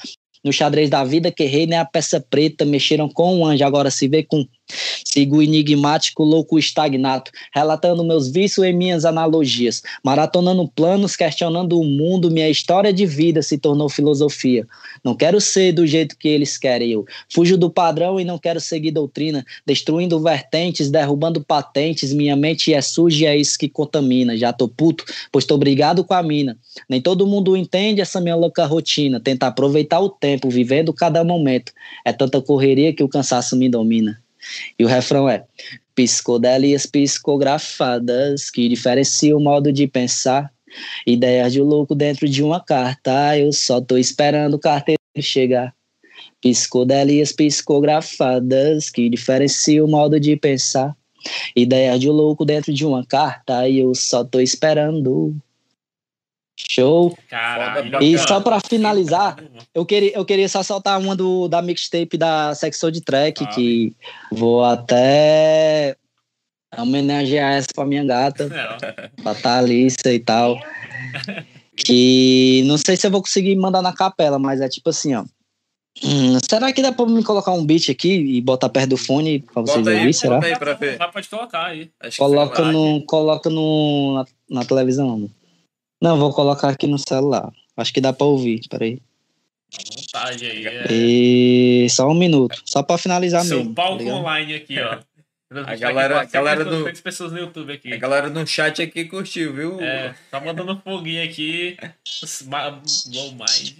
No 0.43 0.53
xadrez 0.53 0.89
da 0.89 1.03
vida 1.03 1.31
que 1.31 1.43
rei 1.45 1.65
nem 1.65 1.79
a 1.79 1.85
peça 1.85 2.23
preta, 2.29 2.65
mexeram 2.65 3.09
com 3.09 3.35
um 3.35 3.45
anjo, 3.45 3.65
agora 3.65 3.89
se 3.89 4.07
vê 4.07 4.23
com 4.23 4.45
Sigo 4.67 5.41
enigmático, 5.41 6.23
louco, 6.23 6.59
estagnato, 6.59 7.31
relatando 7.53 8.03
meus 8.03 8.27
vícios 8.27 8.65
e 8.65 8.73
minhas 8.73 9.05
analogias, 9.05 9.81
maratonando 10.03 10.67
planos, 10.67 11.15
questionando 11.15 11.79
o 11.79 11.83
mundo, 11.83 12.31
minha 12.31 12.49
história 12.49 12.91
de 12.91 13.05
vida 13.05 13.41
se 13.41 13.57
tornou 13.57 13.87
filosofia. 13.87 14.67
Não 15.03 15.15
quero 15.15 15.39
ser 15.39 15.71
do 15.71 15.85
jeito 15.85 16.17
que 16.17 16.27
eles 16.27 16.57
querem 16.57 16.91
eu. 16.91 17.05
Fujo 17.31 17.57
do 17.57 17.69
padrão 17.69 18.19
e 18.19 18.25
não 18.25 18.37
quero 18.37 18.59
seguir 18.59 18.91
doutrina, 18.91 19.45
destruindo 19.65 20.19
vertentes, 20.19 20.89
derrubando 20.89 21.41
patentes, 21.41 22.11
minha 22.11 22.35
mente 22.35 22.73
é 22.73 22.81
suja 22.81 23.25
e 23.25 23.27
é 23.27 23.37
isso 23.37 23.57
que 23.57 23.69
contamina. 23.69 24.35
Já 24.35 24.51
tô 24.51 24.67
puto, 24.67 25.05
pois 25.31 25.45
tô 25.45 25.57
brigado 25.57 26.03
com 26.03 26.13
a 26.13 26.23
mina. 26.23 26.57
Nem 26.89 26.99
todo 26.99 27.27
mundo 27.27 27.55
entende 27.55 28.01
essa 28.01 28.19
minha 28.19 28.35
louca 28.35 28.65
rotina, 28.65 29.19
tenta 29.19 29.47
aproveitar 29.47 29.99
o 29.99 30.09
tempo, 30.09 30.49
vivendo 30.49 30.91
cada 30.91 31.23
momento. 31.23 31.71
É 32.03 32.11
tanta 32.11 32.41
correria 32.41 32.93
que 32.93 33.03
o 33.03 33.07
cansaço 33.07 33.55
me 33.55 33.69
domina. 33.69 34.24
E 34.77 34.83
o 34.83 34.87
refrão 34.87 35.29
é: 35.29 35.45
psicodelis 35.95 36.85
psicografadas 36.85 38.49
que 38.49 38.67
diferenciam 38.67 39.39
o 39.39 39.43
modo 39.43 39.71
de 39.71 39.87
pensar. 39.87 40.51
Ideias 41.07 41.53
de 41.53 41.61
louco 41.61 41.95
dentro 41.95 42.27
de 42.27 42.43
uma 42.43 42.59
carta. 42.59 43.37
Eu 43.37 43.53
só 43.53 43.79
tô 43.79 43.97
esperando 43.97 44.55
o 44.55 44.59
carteiro 44.59 44.99
chegar. 45.19 45.73
Psicodelias 46.41 47.31
psicografadas 47.31 48.89
que 48.89 49.09
diferenciam 49.09 49.85
o 49.85 49.89
modo 49.89 50.19
de 50.19 50.35
pensar. 50.35 50.95
Ideias 51.55 51.99
de 51.99 52.09
louco 52.09 52.45
dentro 52.45 52.73
de 52.73 52.85
uma 52.85 53.05
carta. 53.05 53.69
Eu 53.69 53.95
só 53.95 54.23
tô 54.23 54.39
esperando 54.39 55.35
Show. 56.57 57.17
Caralho, 57.29 58.01
e 58.01 58.17
só 58.17 58.39
para 58.39 58.59
finalizar, 58.61 59.37
eu 59.73 59.85
queria, 59.85 60.15
eu 60.15 60.23
queria 60.23 60.47
só 60.47 60.63
soltar 60.63 60.99
uma 60.99 61.15
do, 61.15 61.49
da 61.49 61.61
mixtape 61.61 62.17
da 62.17 62.55
Sexo 62.55 62.89
de 62.89 63.01
Track, 63.01 63.43
ah, 63.43 63.47
que 63.47 63.93
vou 64.31 64.63
até 64.63 65.97
homenagear 66.77 67.53
essa 67.53 67.67
pra 67.75 67.85
minha 67.85 68.05
gata, 68.05 68.49
é. 68.81 69.09
pra 69.21 69.35
Thalissa 69.35 70.13
e 70.13 70.19
tal. 70.19 70.57
Que 71.75 72.63
não 72.65 72.77
sei 72.77 72.95
se 72.95 73.05
eu 73.05 73.11
vou 73.11 73.21
conseguir 73.21 73.55
mandar 73.57 73.81
na 73.81 73.91
capela, 73.91 74.39
mas 74.39 74.61
é 74.61 74.69
tipo 74.69 74.89
assim, 74.89 75.13
ó. 75.13 75.25
Hum, 76.03 76.37
será 76.49 76.73
que 76.73 76.81
dá 76.81 76.91
pra 76.91 77.05
me 77.05 77.23
colocar 77.23 77.51
um 77.51 77.65
beat 77.65 77.89
aqui 77.89 78.13
e 78.13 78.41
botar 78.41 78.69
perto 78.69 78.91
do 78.91 78.97
fone 78.97 79.39
pra 79.39 79.61
vocês 79.61 79.85
ouvirem? 79.85 80.13
Será? 80.13 80.43
Aí 80.43 80.57
pra 80.57 80.73
ver. 80.73 80.97
pode 81.11 81.29
colocar 81.29 81.65
aí. 81.65 81.89
Coloca, 82.17 82.63
no, 82.71 83.05
coloca 83.05 83.49
no, 83.49 84.15
na, 84.15 84.25
na 84.61 84.65
televisão, 84.65 85.07
mano. 85.07 85.31
Não, 86.01 86.17
vou 86.17 86.33
colocar 86.33 86.69
aqui 86.69 86.87
no 86.87 86.97
celular. 86.97 87.51
Acho 87.77 87.93
que 87.93 88.01
dá 88.01 88.13
pra 88.13 88.25
ouvir, 88.25 88.61
peraí. 88.69 89.01
Vontade 89.97 90.45
aí. 90.45 90.65
É... 90.65 90.87
E 90.91 91.87
só 91.89 92.07
um 92.07 92.13
minuto, 92.13 92.61
só 92.65 92.81
pra 92.81 92.97
finalizar 92.97 93.43
Seu 93.43 93.57
mesmo. 93.57 93.73
Seu 93.73 93.75
palco 93.75 94.05
tá 94.05 94.13
online 94.13 94.55
aqui, 94.55 94.79
ó. 94.79 94.99
A 95.67 95.75
galera, 95.75 96.21
a 96.21 96.25
galera 96.25 96.65
do, 96.65 96.91
pessoas 97.01 97.31
no 97.31 97.37
YouTube 97.37 97.71
aqui. 97.71 97.93
A 97.93 97.97
galera 97.97 98.29
no 98.29 98.45
chat 98.47 98.81
aqui 98.81 99.05
curtiu, 99.05 99.53
viu? 99.53 99.79
É, 99.79 100.13
tá 100.31 100.41
mandando 100.41 100.81
foguinho 100.83 101.23
aqui. 101.23 101.77
Low 103.13 103.31
mind. 103.31 103.75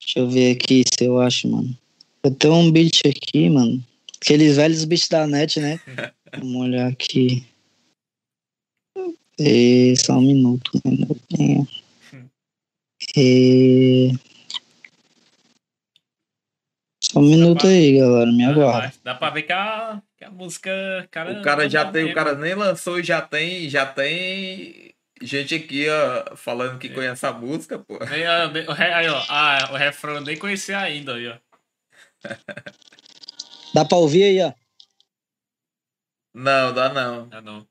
Deixa 0.00 0.18
eu 0.18 0.28
ver 0.28 0.56
aqui 0.56 0.82
se 0.90 1.04
eu 1.04 1.20
acho, 1.20 1.48
mano. 1.48 1.76
Eu 2.22 2.30
tenho 2.30 2.54
um 2.54 2.72
beat 2.72 3.02
aqui, 3.06 3.50
mano. 3.50 3.84
Aqueles 4.20 4.56
velhos 4.56 4.84
beats 4.84 5.06
da 5.08 5.26
net, 5.26 5.60
né? 5.60 5.78
Vamos 6.32 6.62
olhar 6.62 6.88
aqui. 6.88 7.46
E 9.38 9.94
só 9.96 10.14
um 10.14 10.22
minuto. 10.22 10.70
Um 10.84 10.90
minutinho. 10.90 11.68
E... 13.16 14.12
Só 17.02 17.18
um 17.18 17.22
minuto 17.22 17.60
pra... 17.60 17.68
aí, 17.70 17.98
galera. 17.98 18.32
Me 18.32 18.44
aguarda. 18.44 18.92
Dá 19.02 19.14
pra 19.14 19.30
ver 19.30 19.42
que 19.42 19.52
a, 19.52 20.02
que 20.16 20.24
a 20.24 20.30
música. 20.30 21.08
Cara, 21.10 21.40
o 21.40 21.42
cara 21.42 21.68
já 21.68 21.90
tem, 21.90 22.10
o 22.10 22.14
cara 22.14 22.34
nem 22.34 22.54
lançou 22.54 22.98
e 22.98 23.04
já 23.04 23.20
tem, 23.20 23.68
já 23.68 23.84
tem 23.86 24.94
gente 25.20 25.54
aqui, 25.54 25.86
ó, 25.88 26.36
falando 26.36 26.78
que 26.78 26.88
é. 26.88 26.90
conhece 26.92 27.26
a 27.26 27.32
música, 27.32 27.78
pô. 27.78 27.98
Nem, 27.98 28.26
aí, 28.26 29.08
ó, 29.08 29.24
ah, 29.28 29.68
o 29.72 29.76
refrão 29.76 30.14
eu 30.14 30.20
nem 30.20 30.36
conhecia 30.36 30.78
ainda, 30.78 31.14
aí, 31.14 31.28
ó. 31.28 31.36
Dá 33.74 33.84
pra 33.84 33.98
ouvir 33.98 34.24
aí, 34.24 34.42
ó? 34.42 34.52
Não, 36.32 36.72
dá 36.72 36.92
não. 36.92 37.28
Dá 37.28 37.40
não. 37.40 37.66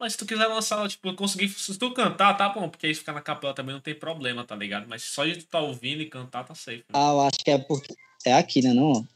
Mas 0.00 0.12
se 0.12 0.18
tu 0.18 0.24
quiser 0.24 0.46
lançar, 0.46 0.88
tipo, 0.88 1.14
conseguir. 1.14 1.50
Se 1.50 1.78
tu 1.78 1.92
cantar, 1.92 2.32
tá 2.32 2.48
bom, 2.48 2.70
porque 2.70 2.86
aí 2.86 2.94
ficar 2.94 3.12
na 3.12 3.20
capela 3.20 3.52
também 3.52 3.74
não 3.74 3.82
tem 3.82 3.94
problema, 3.94 4.42
tá 4.46 4.56
ligado? 4.56 4.86
Mas 4.88 5.02
só 5.02 5.26
de 5.26 5.36
tu 5.36 5.44
tá 5.44 5.60
ouvindo 5.60 6.00
e 6.00 6.08
cantar, 6.08 6.42
tá 6.42 6.54
safe. 6.54 6.78
Né? 6.78 6.84
Ah, 6.94 7.10
eu 7.10 7.20
acho 7.20 7.38
que 7.44 7.50
é 7.50 7.58
porque. 7.58 7.94
É 8.24 8.32
aqui, 8.32 8.62
né, 8.62 8.72
não? 8.72 9.06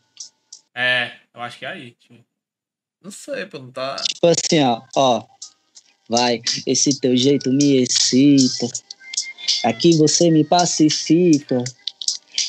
É, 0.75 1.13
eu 1.35 1.41
acho 1.41 1.59
que 1.59 1.65
é 1.65 1.69
aí. 1.69 1.93
Tipo. 1.93 2.23
Não 3.03 3.11
sei, 3.11 3.47
pô, 3.47 3.59
não 3.59 3.71
tá. 3.71 3.97
Tipo 3.97 4.27
assim, 4.27 4.63
ó, 4.63 4.83
ó. 4.95 5.25
Vai, 6.07 6.43
esse 6.67 7.01
teu 7.01 7.17
jeito 7.17 7.51
me 7.51 7.77
excita. 7.77 8.69
Aqui 9.65 9.97
você 9.97 10.31
me 10.31 10.45
pacifica. 10.45 11.65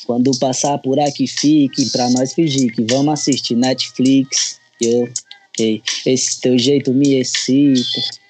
Quando 0.06 0.38
passar 0.40 0.78
por 0.80 1.00
aqui, 1.00 1.26
fique 1.26 1.90
pra 1.90 2.10
nós 2.10 2.34
fingir 2.34 2.76
que 2.76 2.84
vamos 2.84 3.14
assistir 3.14 3.56
Netflix. 3.56 4.60
Eu, 4.82 5.10
ei, 5.58 5.82
esse 6.06 6.42
teu 6.42 6.58
jeito 6.58 6.94
me 6.94 7.14
excita. 7.16 8.25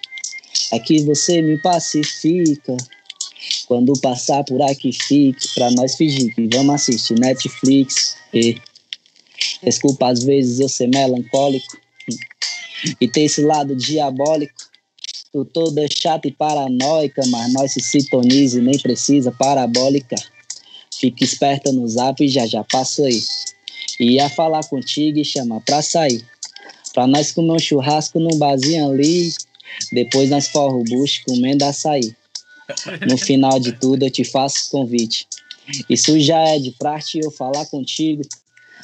Aqui 0.75 1.01
você 1.03 1.41
me 1.41 1.57
pacifica. 1.57 2.75
Quando 3.67 3.93
passar 4.01 4.43
por 4.43 4.61
aqui, 4.61 4.91
fique 4.91 5.47
pra 5.53 5.71
nós 5.71 5.95
fingir 5.95 6.33
que 6.33 6.47
vamos 6.53 6.75
assistir 6.75 7.17
Netflix. 7.19 8.17
E, 8.33 8.57
desculpa, 9.63 10.07
às 10.07 10.23
vezes 10.23 10.59
eu 10.59 10.67
ser 10.67 10.87
melancólico 10.87 11.77
e 12.99 13.07
ter 13.07 13.21
esse 13.21 13.41
lado 13.41 13.75
diabólico. 13.75 14.53
Tu 15.31 15.45
toda 15.45 15.85
chata 15.87 16.27
e 16.27 16.31
paranoica, 16.31 17.21
mas 17.27 17.53
nós 17.53 17.71
se 17.73 17.81
sintonize, 17.81 18.61
nem 18.61 18.77
precisa 18.79 19.31
parabólica. 19.31 20.15
Fique 20.93 21.23
esperta 21.23 21.71
no 21.71 21.87
zap 21.87 22.23
e 22.23 22.27
já 22.27 22.45
já 22.45 22.63
passo 22.63 23.03
aí. 23.03 23.21
Ia 23.99 24.29
falar 24.29 24.63
contigo 24.65 25.19
e 25.19 25.25
chama 25.25 25.61
pra 25.61 25.81
sair. 25.81 26.23
Pra 26.93 27.05
nós 27.05 27.31
comer 27.31 27.51
um 27.51 27.59
churrasco 27.59 28.19
num 28.19 28.37
barzinho 28.37 28.89
ali. 28.89 29.33
Depois 29.91 30.29
nós 30.29 30.49
bucho 30.87 31.23
comendo 31.25 31.65
açaí. 31.65 32.15
No 33.07 33.17
final 33.17 33.59
de 33.59 33.71
tudo 33.73 34.03
eu 34.03 34.11
te 34.11 34.23
faço 34.23 34.69
convite. 34.71 35.27
Isso 35.89 36.19
já 36.19 36.39
é 36.39 36.59
de 36.59 36.71
praxe 36.71 37.19
eu 37.19 37.31
falar 37.31 37.65
contigo. 37.67 38.23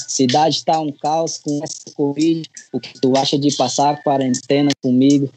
Cidade 0.07 0.63
tá 0.65 0.79
um 0.79 0.91
caos 0.91 1.37
com 1.37 1.59
essa 1.63 1.91
Covid. 1.95 2.43
O 2.71 2.79
que 2.79 2.99
tu 2.99 3.15
acha 3.17 3.37
de 3.37 3.55
passar 3.55 3.91
a 3.91 3.97
quarentena 3.97 4.69
comigo? 4.81 5.29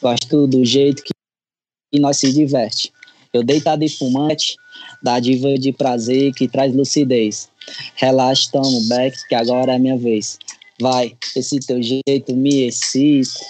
Gosto 0.00 0.46
do 0.46 0.64
jeito 0.64 1.02
que 1.02 1.98
nós 1.98 2.18
se 2.18 2.32
diverte. 2.32 2.92
Eu 3.32 3.42
deitado 3.42 3.82
e 3.82 3.88
fumante, 3.88 4.56
da 5.02 5.18
diva 5.18 5.58
de 5.58 5.72
prazer 5.72 6.32
que 6.34 6.48
traz 6.48 6.74
lucidez. 6.74 7.48
Relaxa, 7.94 8.50
toma 8.52 8.80
back, 8.88 9.16
que 9.28 9.34
agora 9.34 9.74
é 9.74 9.78
minha 9.78 9.96
vez. 9.96 10.38
Vai, 10.80 11.16
esse 11.36 11.58
teu 11.60 11.80
jeito 11.82 12.34
me 12.34 12.66
excita. 12.66 13.40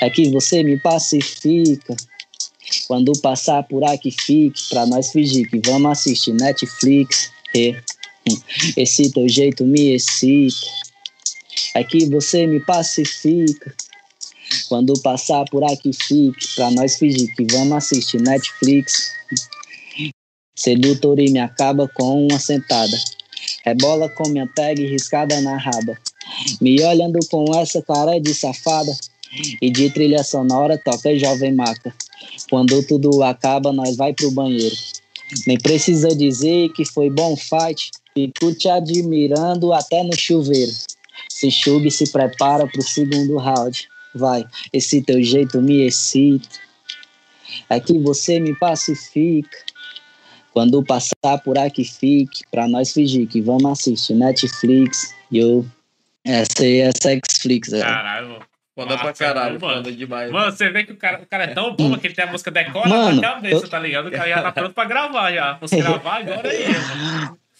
É 0.00 0.10
que 0.10 0.30
você 0.30 0.62
me 0.62 0.78
pacifica. 0.78 1.96
Quando 2.86 3.12
passar 3.20 3.62
por 3.64 3.84
aqui, 3.84 4.10
fique 4.10 4.68
pra 4.68 4.86
nós 4.86 5.10
fingir 5.10 5.48
que 5.48 5.60
vamos 5.64 5.90
assistir 5.92 6.32
Netflix. 6.32 7.30
E, 7.54 7.76
esse 8.76 9.10
teu 9.10 9.28
jeito 9.28 9.64
me 9.64 9.94
excita. 9.94 10.66
É 11.74 11.84
que 11.84 12.06
você 12.06 12.46
me 12.46 12.60
pacifica. 12.60 13.74
Quando 14.68 14.92
passar 15.00 15.44
por 15.50 15.64
aqui, 15.64 15.90
fique 15.92 16.54
pra 16.54 16.70
nós 16.70 16.96
fingir 16.96 17.34
que 17.34 17.46
vamos 17.50 17.72
assistir 17.72 18.20
Netflix. 18.20 19.10
Sedutor 20.56 21.18
e 21.18 21.30
me 21.30 21.38
acaba 21.38 21.88
com 21.88 22.26
uma 22.26 22.38
sentada. 22.38 22.96
Rebola 23.64 24.08
com 24.08 24.28
minha 24.28 24.46
tag 24.48 24.84
riscada 24.84 25.40
na 25.40 25.56
raba. 25.56 25.96
Me 26.60 26.82
olhando 26.82 27.18
com 27.30 27.54
essa 27.54 27.80
cara 27.82 28.18
de 28.18 28.34
safada. 28.34 28.92
E 29.60 29.70
de 29.70 29.90
trilha 29.90 30.22
sonora 30.24 30.76
toca 30.78 31.16
Jovem 31.16 31.54
Maca. 31.54 31.94
Quando 32.48 32.82
tudo 32.82 33.22
acaba, 33.22 33.72
nós 33.72 33.96
vai 33.96 34.12
pro 34.12 34.30
banheiro. 34.30 34.76
Nem 35.46 35.58
precisa 35.58 36.08
dizer 36.08 36.70
que 36.72 36.84
foi 36.84 37.08
bom 37.08 37.36
fight. 37.36 37.90
Fico 38.12 38.52
te 38.54 38.68
admirando 38.68 39.72
até 39.72 40.02
no 40.02 40.18
chuveiro. 40.18 40.72
Se 41.28 41.46
enxuga 41.46 41.86
e 41.86 41.90
se 41.90 42.10
prepara 42.10 42.66
pro 42.66 42.82
segundo 42.82 43.36
round. 43.36 43.88
Vai, 44.14 44.44
esse 44.72 45.00
teu 45.02 45.22
jeito 45.22 45.62
me 45.62 45.86
excita. 45.86 46.48
É 47.68 47.78
que 47.78 47.96
você 47.98 48.40
me 48.40 48.54
pacifica. 48.58 49.56
Quando 50.52 50.82
passar 50.82 51.38
por 51.44 51.56
aqui, 51.56 51.84
fique. 51.84 52.42
Pra 52.50 52.66
nós 52.66 52.92
fingir 52.92 53.28
que 53.28 53.40
vamos 53.40 53.66
assistir 53.66 54.14
Netflix. 54.14 55.14
Yo. 55.32 55.64
Essa 56.24 56.64
aí 56.64 56.80
é 56.80 56.90
Sexflix, 57.00 57.72
é. 57.72 57.80
Caralho, 57.80 58.40
Foda 58.84 58.98
pra 58.98 59.12
caralho, 59.12 59.60
mano. 59.60 59.76
foda 59.76 59.92
demais. 59.92 60.30
Mano, 60.30 60.50
você 60.52 60.70
vê 60.70 60.84
que 60.84 60.92
o 60.92 60.96
cara, 60.96 61.20
o 61.22 61.26
cara 61.26 61.44
é 61.44 61.46
tão 61.48 61.74
bom 61.76 61.96
que 61.98 62.06
ele 62.06 62.14
tem 62.14 62.24
a 62.24 62.30
música 62.30 62.50
decora 62.50 62.88
Mano, 62.88 63.20
na 63.20 63.34
cabeça, 63.34 63.64
eu- 63.64 63.68
tá 63.68 63.78
ligado? 63.78 64.08
O 64.08 64.10
cara 64.10 64.28
já 64.28 64.42
tá 64.42 64.52
pronto 64.52 64.72
pra 64.74 64.84
gravar 64.84 65.32
já. 65.32 65.56
Fosse 65.58 65.76
gravar 65.76 66.16
agora 66.20 66.48
aí, 66.48 66.64
mano. 66.68 67.38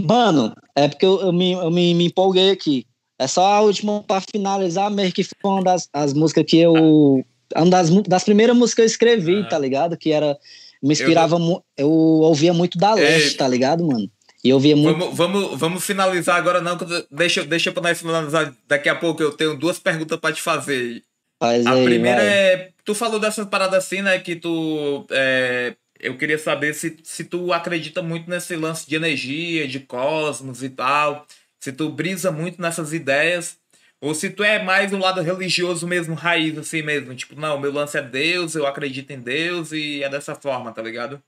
Mano, 0.00 0.54
é 0.76 0.86
porque 0.88 1.04
eu, 1.04 1.20
eu 1.20 1.32
me, 1.32 1.52
eu 1.52 1.70
me, 1.70 1.92
me 1.94 2.06
empolguei 2.06 2.50
aqui. 2.50 2.86
É 3.18 3.26
só 3.26 3.44
a 3.54 3.60
última 3.60 4.00
pra 4.04 4.20
finalizar 4.20 4.88
mesmo, 4.90 5.12
que 5.12 5.24
foi 5.24 5.50
uma 5.50 5.64
das 5.64 5.88
as 5.92 6.14
músicas 6.14 6.44
que 6.46 6.56
eu. 6.58 7.24
é 7.54 7.60
Uma 7.60 7.70
das, 7.70 7.90
das 8.02 8.22
primeiras 8.22 8.56
músicas 8.56 8.74
que 8.76 8.82
eu 8.82 8.86
escrevi, 8.86 9.40
Ah. 9.40 9.48
tá 9.48 9.58
ligado? 9.58 9.96
Que 9.96 10.12
era. 10.12 10.38
Me 10.80 10.92
inspirava 10.92 11.36
muito. 11.40 11.64
Eu 11.76 11.90
ouvia 11.90 12.52
muito 12.54 12.78
da 12.78 12.94
Leste, 12.94 13.30
Ei. 13.30 13.34
tá 13.36 13.48
ligado, 13.48 13.84
mano? 13.84 14.08
E 14.44 14.50
eu 14.50 14.56
ouvia 14.56 14.76
muito. 14.76 14.98
Vamos, 14.98 15.16
vamos, 15.16 15.58
vamos 15.58 15.84
finalizar 15.84 16.36
agora, 16.36 16.60
não. 16.60 16.76
Deixa, 17.10 17.44
deixa 17.44 17.72
pra 17.72 17.82
nós 17.82 17.98
finalizar 17.98 18.54
daqui 18.66 18.88
a 18.88 18.94
pouco. 18.94 19.22
Eu 19.22 19.32
tenho 19.32 19.56
duas 19.56 19.78
perguntas 19.78 20.18
pra 20.18 20.32
te 20.32 20.40
fazer. 20.40 21.02
Faz 21.40 21.66
A 21.66 21.72
aí, 21.72 21.84
primeira 21.84 22.18
vai. 22.18 22.26
é. 22.26 22.70
Tu 22.84 22.94
falou 22.94 23.18
dessas 23.20 23.46
paradas 23.48 23.84
assim, 23.84 24.02
né? 24.02 24.18
Que 24.18 24.36
tu. 24.36 25.06
é, 25.10 25.74
eu 26.00 26.16
queria 26.16 26.38
saber 26.38 26.72
se, 26.74 26.96
se 27.02 27.24
tu 27.24 27.52
acredita 27.52 28.00
muito 28.02 28.30
nesse 28.30 28.54
lance 28.56 28.88
de 28.88 28.94
energia, 28.94 29.66
de 29.66 29.80
cosmos 29.80 30.62
e 30.62 30.70
tal. 30.70 31.26
Se 31.60 31.72
tu 31.72 31.88
brisa 31.90 32.30
muito 32.30 32.60
nessas 32.62 32.92
ideias. 32.92 33.56
Ou 34.00 34.14
se 34.14 34.30
tu 34.30 34.44
é 34.44 34.62
mais 34.62 34.92
um 34.92 35.00
lado 35.00 35.20
religioso 35.20 35.84
mesmo, 35.84 36.14
raiz, 36.14 36.56
assim 36.56 36.82
mesmo. 36.82 37.12
Tipo, 37.16 37.34
não, 37.34 37.58
meu 37.58 37.72
lance 37.72 37.98
é 37.98 38.02
Deus, 38.02 38.54
eu 38.54 38.64
acredito 38.64 39.10
em 39.10 39.18
Deus 39.18 39.72
e 39.72 40.04
é 40.04 40.08
dessa 40.08 40.36
forma, 40.36 40.70
tá 40.72 40.80
ligado? 40.80 41.20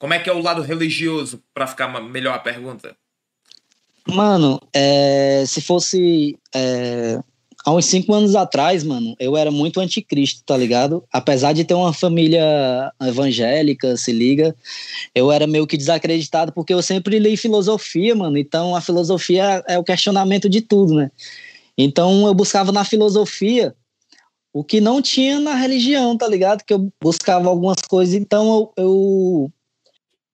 Como 0.00 0.14
é 0.14 0.18
que 0.18 0.30
é 0.30 0.32
o 0.32 0.40
lado 0.40 0.62
religioso, 0.62 1.42
pra 1.52 1.66
ficar 1.66 1.86
melhor 2.02 2.34
a 2.34 2.38
pergunta? 2.38 2.96
Mano, 4.08 4.58
é, 4.74 5.44
se 5.46 5.60
fosse 5.60 6.38
é, 6.54 7.20
há 7.66 7.70
uns 7.70 7.84
cinco 7.84 8.14
anos 8.14 8.34
atrás, 8.34 8.82
mano, 8.82 9.14
eu 9.20 9.36
era 9.36 9.50
muito 9.50 9.78
anticristo, 9.78 10.42
tá 10.42 10.56
ligado? 10.56 11.04
Apesar 11.12 11.52
de 11.52 11.64
ter 11.64 11.74
uma 11.74 11.92
família 11.92 12.90
evangélica, 13.02 13.94
se 13.98 14.10
liga, 14.10 14.56
eu 15.14 15.30
era 15.30 15.46
meio 15.46 15.66
que 15.66 15.76
desacreditado 15.76 16.50
porque 16.50 16.72
eu 16.72 16.80
sempre 16.80 17.18
li 17.18 17.36
filosofia, 17.36 18.14
mano. 18.14 18.38
Então 18.38 18.74
a 18.74 18.80
filosofia 18.80 19.62
é 19.68 19.78
o 19.78 19.84
questionamento 19.84 20.48
de 20.48 20.62
tudo, 20.62 20.94
né? 20.94 21.10
Então 21.76 22.26
eu 22.26 22.32
buscava 22.32 22.72
na 22.72 22.86
filosofia 22.86 23.74
o 24.50 24.64
que 24.64 24.80
não 24.80 25.02
tinha 25.02 25.38
na 25.38 25.54
religião, 25.54 26.16
tá 26.16 26.26
ligado? 26.26 26.64
Que 26.64 26.72
eu 26.72 26.90
buscava 27.02 27.50
algumas 27.50 27.82
coisas, 27.86 28.14
então 28.14 28.72
eu, 28.76 28.84
eu 28.84 29.52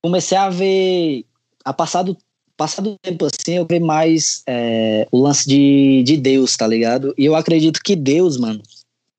comecei 0.07 0.39
a 0.39 0.49
ver, 0.49 1.25
a 1.65 1.73
passar 1.73 2.03
do 2.05 2.17
tempo 3.03 3.27
assim, 3.27 3.57
eu 3.57 3.67
vi 3.69 3.81
mais 3.81 4.45
é, 4.47 5.07
o 5.11 5.19
lance 5.19 5.49
de, 5.49 6.05
de 6.05 6.17
Deus, 6.17 6.57
tá 6.57 6.67
ligado? 6.67 7.13
E 7.19 7.25
eu 7.25 7.35
acredito 7.35 7.81
que 7.83 7.97
Deus, 7.97 8.37
mano, 8.37 8.63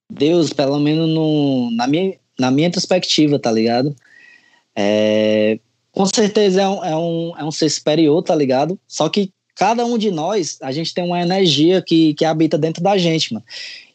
Deus, 0.10 0.54
pelo 0.54 0.80
menos 0.80 1.10
no, 1.10 1.70
na, 1.72 1.88
minha, 1.88 2.18
na 2.40 2.50
minha 2.50 2.72
perspectiva, 2.72 3.38
tá 3.38 3.52
ligado? 3.52 3.94
É, 4.74 5.60
com 5.92 6.06
certeza 6.06 6.62
é 6.62 6.70
um, 6.70 6.86
é, 6.86 6.96
um, 6.96 7.34
é 7.40 7.44
um 7.44 7.52
ser 7.52 7.70
superior, 7.70 8.24
tá 8.24 8.34
ligado? 8.34 8.80
Só 8.88 9.10
que 9.10 9.32
cada 9.56 9.86
um 9.86 9.98
de 9.98 10.10
nós, 10.10 10.58
a 10.62 10.72
gente 10.72 10.94
tem 10.94 11.04
uma 11.04 11.22
energia 11.22 11.82
que, 11.82 12.14
que 12.14 12.24
habita 12.24 12.58
dentro 12.58 12.82
da 12.82 12.98
gente, 12.98 13.34
mano. 13.34 13.46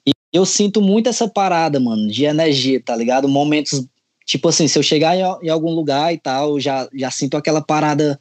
E 0.07 0.13
eu 0.31 0.45
sinto 0.45 0.83
muito 0.83 1.09
essa 1.09 1.27
parada, 1.27 1.81
mano, 1.81 2.07
de 2.09 2.25
energia, 2.25 2.83
tá 2.83 2.95
ligado? 2.95 3.29
Momentos, 3.29 3.87
tipo 4.25 4.49
assim, 4.49 4.69
se 4.69 4.79
eu 4.79 4.83
chegar 4.83 5.17
em, 5.17 5.47
em 5.47 5.49
algum 5.49 5.71
lugar 5.71 6.13
e 6.13 6.19
tal, 6.19 6.59
já, 6.61 6.89
já 6.95 7.11
sinto 7.11 7.37
aquela 7.37 7.61
parada 7.61 8.19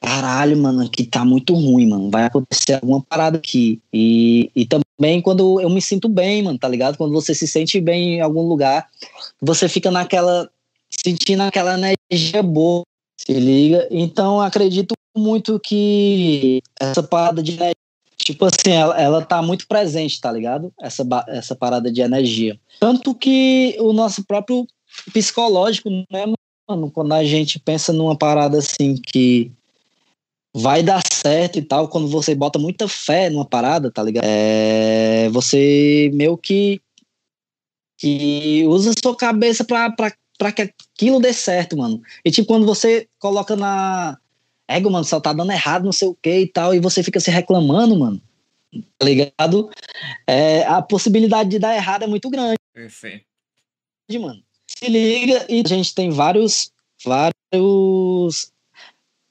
caralho, 0.00 0.56
mano, 0.56 0.88
que 0.88 1.04
tá 1.04 1.24
muito 1.24 1.52
ruim, 1.54 1.88
mano. 1.88 2.10
Vai 2.10 2.24
acontecer 2.24 2.74
alguma 2.74 3.02
parada 3.02 3.38
aqui. 3.38 3.80
E, 3.92 4.50
e 4.54 4.64
também 4.64 5.20
quando 5.20 5.60
eu 5.60 5.68
me 5.68 5.82
sinto 5.82 6.08
bem, 6.08 6.42
mano, 6.42 6.58
tá 6.58 6.68
ligado? 6.68 6.96
Quando 6.96 7.12
você 7.12 7.34
se 7.34 7.46
sente 7.46 7.80
bem 7.80 8.14
em 8.14 8.20
algum 8.20 8.42
lugar, 8.42 8.86
você 9.40 9.68
fica 9.68 9.90
naquela. 9.90 10.48
sentindo 11.04 11.42
aquela 11.42 11.74
energia 11.74 12.42
boa, 12.42 12.84
se 13.16 13.32
liga? 13.32 13.88
Então 13.90 14.40
acredito 14.40 14.94
muito 15.16 15.58
que 15.58 16.62
essa 16.78 17.02
parada 17.02 17.42
de 17.42 17.52
energia, 17.52 17.74
tipo 18.18 18.44
assim, 18.44 18.70
ela, 18.72 19.00
ela 19.00 19.22
tá 19.24 19.40
muito 19.42 19.66
presente, 19.66 20.20
tá 20.20 20.30
ligado? 20.30 20.72
Essa, 20.80 21.04
essa 21.28 21.56
parada 21.56 21.90
de 21.90 22.00
energia. 22.00 22.58
Tanto 22.78 23.14
que 23.14 23.76
o 23.80 23.92
nosso 23.92 24.24
próprio 24.24 24.66
psicológico, 25.12 25.88
né, 26.10 26.26
mano? 26.68 26.90
Quando 26.90 27.12
a 27.12 27.24
gente 27.24 27.58
pensa 27.58 27.92
numa 27.92 28.16
parada 28.16 28.58
assim 28.58 28.96
que 28.96 29.52
vai 30.54 30.82
dar 30.82 31.02
certo 31.12 31.58
e 31.58 31.62
tal, 31.62 31.88
quando 31.88 32.08
você 32.08 32.34
bota 32.34 32.58
muita 32.58 32.88
fé 32.88 33.28
numa 33.28 33.44
parada, 33.44 33.90
tá 33.90 34.02
ligado? 34.02 34.24
É, 34.26 35.28
você 35.28 36.10
meio 36.14 36.36
que, 36.36 36.80
que 37.98 38.64
usa 38.66 38.92
sua 38.98 39.14
cabeça 39.14 39.64
pra, 39.64 39.90
pra, 39.90 40.12
pra 40.38 40.52
que 40.52 40.62
aquilo 40.62 41.20
dê 41.20 41.32
certo, 41.32 41.76
mano. 41.76 42.02
E 42.24 42.30
tipo, 42.30 42.48
quando 42.48 42.64
você 42.64 43.06
coloca 43.18 43.54
na. 43.54 44.18
Ego, 44.68 44.90
mano, 44.90 45.04
só 45.04 45.20
tá 45.20 45.32
dando 45.32 45.52
errado, 45.52 45.84
não 45.84 45.92
sei 45.92 46.08
o 46.08 46.14
que 46.14 46.40
e 46.40 46.48
tal, 46.48 46.74
e 46.74 46.80
você 46.80 47.02
fica 47.02 47.20
se 47.20 47.30
reclamando, 47.30 47.96
mano. 47.98 48.20
Tá 48.98 49.06
ligado? 49.06 49.70
É, 50.26 50.64
a 50.64 50.82
possibilidade 50.82 51.50
de 51.50 51.58
dar 51.58 51.76
errado 51.76 52.02
é 52.02 52.06
muito 52.06 52.28
grande 52.28 52.56
Enfim. 52.76 53.20
mano. 54.18 54.42
Se 54.66 54.88
liga 54.88 55.46
e 55.48 55.62
a 55.64 55.68
gente 55.68 55.94
tem 55.94 56.10
vários, 56.10 56.70
vários 57.04 58.52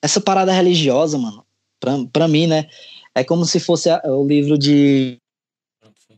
essa 0.02 0.22
parada 0.22 0.52
religiosa, 0.52 1.18
mano, 1.18 1.44
pra, 1.80 1.94
pra 2.14 2.28
mim, 2.28 2.48
né? 2.48 2.68
É 3.14 3.24
como 3.24 3.46
se 3.46 3.60
fosse 3.60 3.90
o 4.04 4.26
livro 4.26 4.58
de. 4.58 5.18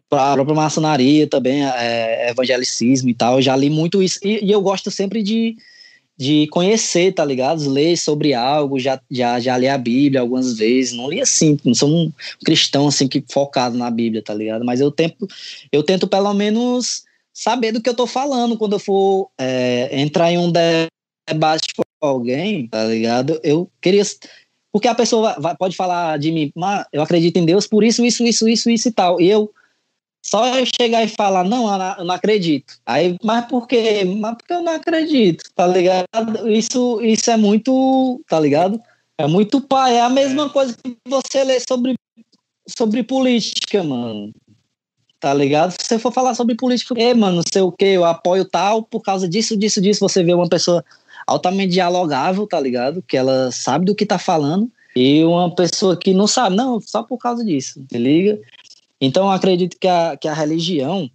Pra 0.09 0.33
própria 0.33 0.55
maçonaria 0.55 1.27
também, 1.27 1.65
é, 1.65 2.29
evangelicismo 2.29 3.09
e 3.09 3.13
tal. 3.13 3.35
Eu 3.35 3.41
já 3.41 3.55
li 3.55 3.69
muito 3.69 4.01
isso. 4.01 4.19
E, 4.23 4.45
e 4.45 4.51
eu 4.51 4.61
gosto 4.61 4.89
sempre 4.89 5.21
de, 5.21 5.57
de 6.17 6.47
conhecer, 6.47 7.13
tá 7.13 7.25
ligado? 7.25 7.69
Ler 7.69 7.97
sobre 7.97 8.33
algo, 8.33 8.79
já, 8.79 8.99
já, 9.11 9.39
já 9.39 9.57
li 9.57 9.67
a 9.67 9.77
Bíblia 9.77 10.21
algumas 10.21 10.57
vezes, 10.57 10.93
não 10.93 11.09
li 11.09 11.21
assim, 11.21 11.57
não 11.63 11.75
sou 11.75 11.89
um 11.89 12.11
cristão 12.43 12.87
assim 12.87 13.07
que 13.07 13.23
focado 13.29 13.77
na 13.77 13.91
Bíblia, 13.91 14.23
tá 14.23 14.33
ligado? 14.33 14.63
Mas 14.63 14.79
eu 14.79 14.91
tento, 14.91 15.27
eu 15.71 15.83
tento 15.83 16.07
pelo 16.07 16.33
menos 16.33 17.03
saber 17.37 17.71
do 17.71 17.79
que 17.79 17.87
eu 17.87 17.93
tô 17.93 18.07
falando 18.07 18.57
quando 18.57 18.73
eu 18.73 18.79
for 18.79 19.29
é, 19.37 20.01
entrar 20.01 20.31
em 20.31 20.39
um 20.39 20.51
debate 20.51 21.67
com 21.75 21.83
alguém, 22.01 22.67
tá 22.67 22.83
ligado? 22.85 23.39
Eu 23.43 23.69
queria. 23.79 24.01
Porque 24.71 24.87
a 24.87 24.95
pessoa 24.95 25.35
vai, 25.39 25.55
pode 25.55 25.75
falar 25.75 26.17
de 26.17 26.31
mim, 26.31 26.51
mas 26.55 26.85
eu 26.91 27.01
acredito 27.01 27.37
em 27.37 27.45
Deus 27.45 27.67
por 27.67 27.83
isso, 27.83 28.03
isso, 28.03 28.25
isso, 28.25 28.47
isso, 28.49 28.69
isso 28.71 28.87
e 28.87 28.91
tal. 28.91 29.21
E 29.21 29.29
eu 29.29 29.53
só 30.25 30.47
eu 30.57 30.65
chegar 30.65 31.03
e 31.03 31.07
falar, 31.07 31.43
não, 31.43 31.71
eu 31.99 32.05
não 32.05 32.15
acredito. 32.15 32.79
Aí, 32.83 33.15
mas 33.23 33.45
por 33.45 33.67
quê? 33.67 34.03
Mas 34.03 34.35
porque 34.35 34.53
eu 34.53 34.63
não 34.63 34.73
acredito, 34.73 35.43
tá 35.53 35.67
ligado? 35.67 36.49
Isso, 36.49 36.99
isso 37.03 37.29
é 37.29 37.37
muito, 37.37 38.19
tá 38.27 38.39
ligado? 38.39 38.81
É 39.15 39.27
muito 39.27 39.61
pai. 39.61 39.95
É 39.95 40.01
a 40.01 40.09
mesma 40.09 40.49
coisa 40.49 40.75
que 40.75 40.97
você 41.07 41.43
lê 41.43 41.59
sobre, 41.59 41.93
sobre 42.67 43.03
política, 43.03 43.83
mano 43.83 44.33
tá 45.19 45.33
ligado? 45.33 45.71
Se 45.71 45.87
você 45.87 45.99
for 45.99 46.11
falar 46.11 46.35
sobre 46.35 46.55
política, 46.55 46.93
é, 46.97 47.13
mano, 47.13 47.37
não 47.37 47.43
sei 47.51 47.61
o 47.61 47.71
que, 47.71 47.85
eu 47.85 48.05
apoio 48.05 48.45
tal 48.45 48.83
por 48.83 49.01
causa 49.01 49.27
disso, 49.27 49.57
disso, 49.57 49.81
disso, 49.81 49.99
você 49.99 50.23
vê 50.23 50.33
uma 50.33 50.47
pessoa 50.47 50.83
altamente 51.25 51.73
dialogável, 51.73 52.47
tá 52.47 52.59
ligado? 52.59 53.01
Que 53.01 53.17
ela 53.17 53.51
sabe 53.51 53.85
do 53.85 53.95
que 53.95 54.05
tá 54.05 54.17
falando, 54.17 54.71
e 54.95 55.23
uma 55.23 55.53
pessoa 55.53 55.95
que 55.95 56.13
não 56.13 56.25
sabe, 56.25 56.55
não, 56.55 56.79
só 56.79 57.03
por 57.03 57.17
causa 57.17 57.43
disso, 57.43 57.83
se 57.91 57.97
liga? 57.97 58.39
Então, 58.99 59.29
acredito 59.29 59.77
que 59.79 59.87
a, 59.87 60.17
que 60.17 60.27
a 60.27 60.33
religião, 60.33 61.09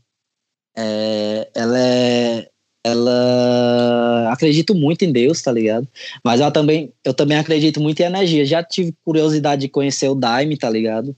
é, 0.76 1.50
ela 1.54 1.78
é, 1.78 2.48
ela 2.84 4.32
acredito 4.32 4.74
muito 4.74 5.04
em 5.04 5.12
Deus, 5.12 5.42
tá 5.42 5.50
ligado? 5.52 5.88
Mas 6.24 6.40
eu 6.40 6.50
também, 6.50 6.92
eu 7.04 7.14
também 7.14 7.38
acredito 7.38 7.80
muito 7.80 8.00
em 8.00 8.04
energia. 8.04 8.44
Já 8.44 8.62
tive 8.62 8.94
curiosidade 9.04 9.62
de 9.62 9.68
conhecer 9.68 10.08
o 10.08 10.14
Daime, 10.14 10.56
tá 10.56 10.70
ligado? 10.70 11.16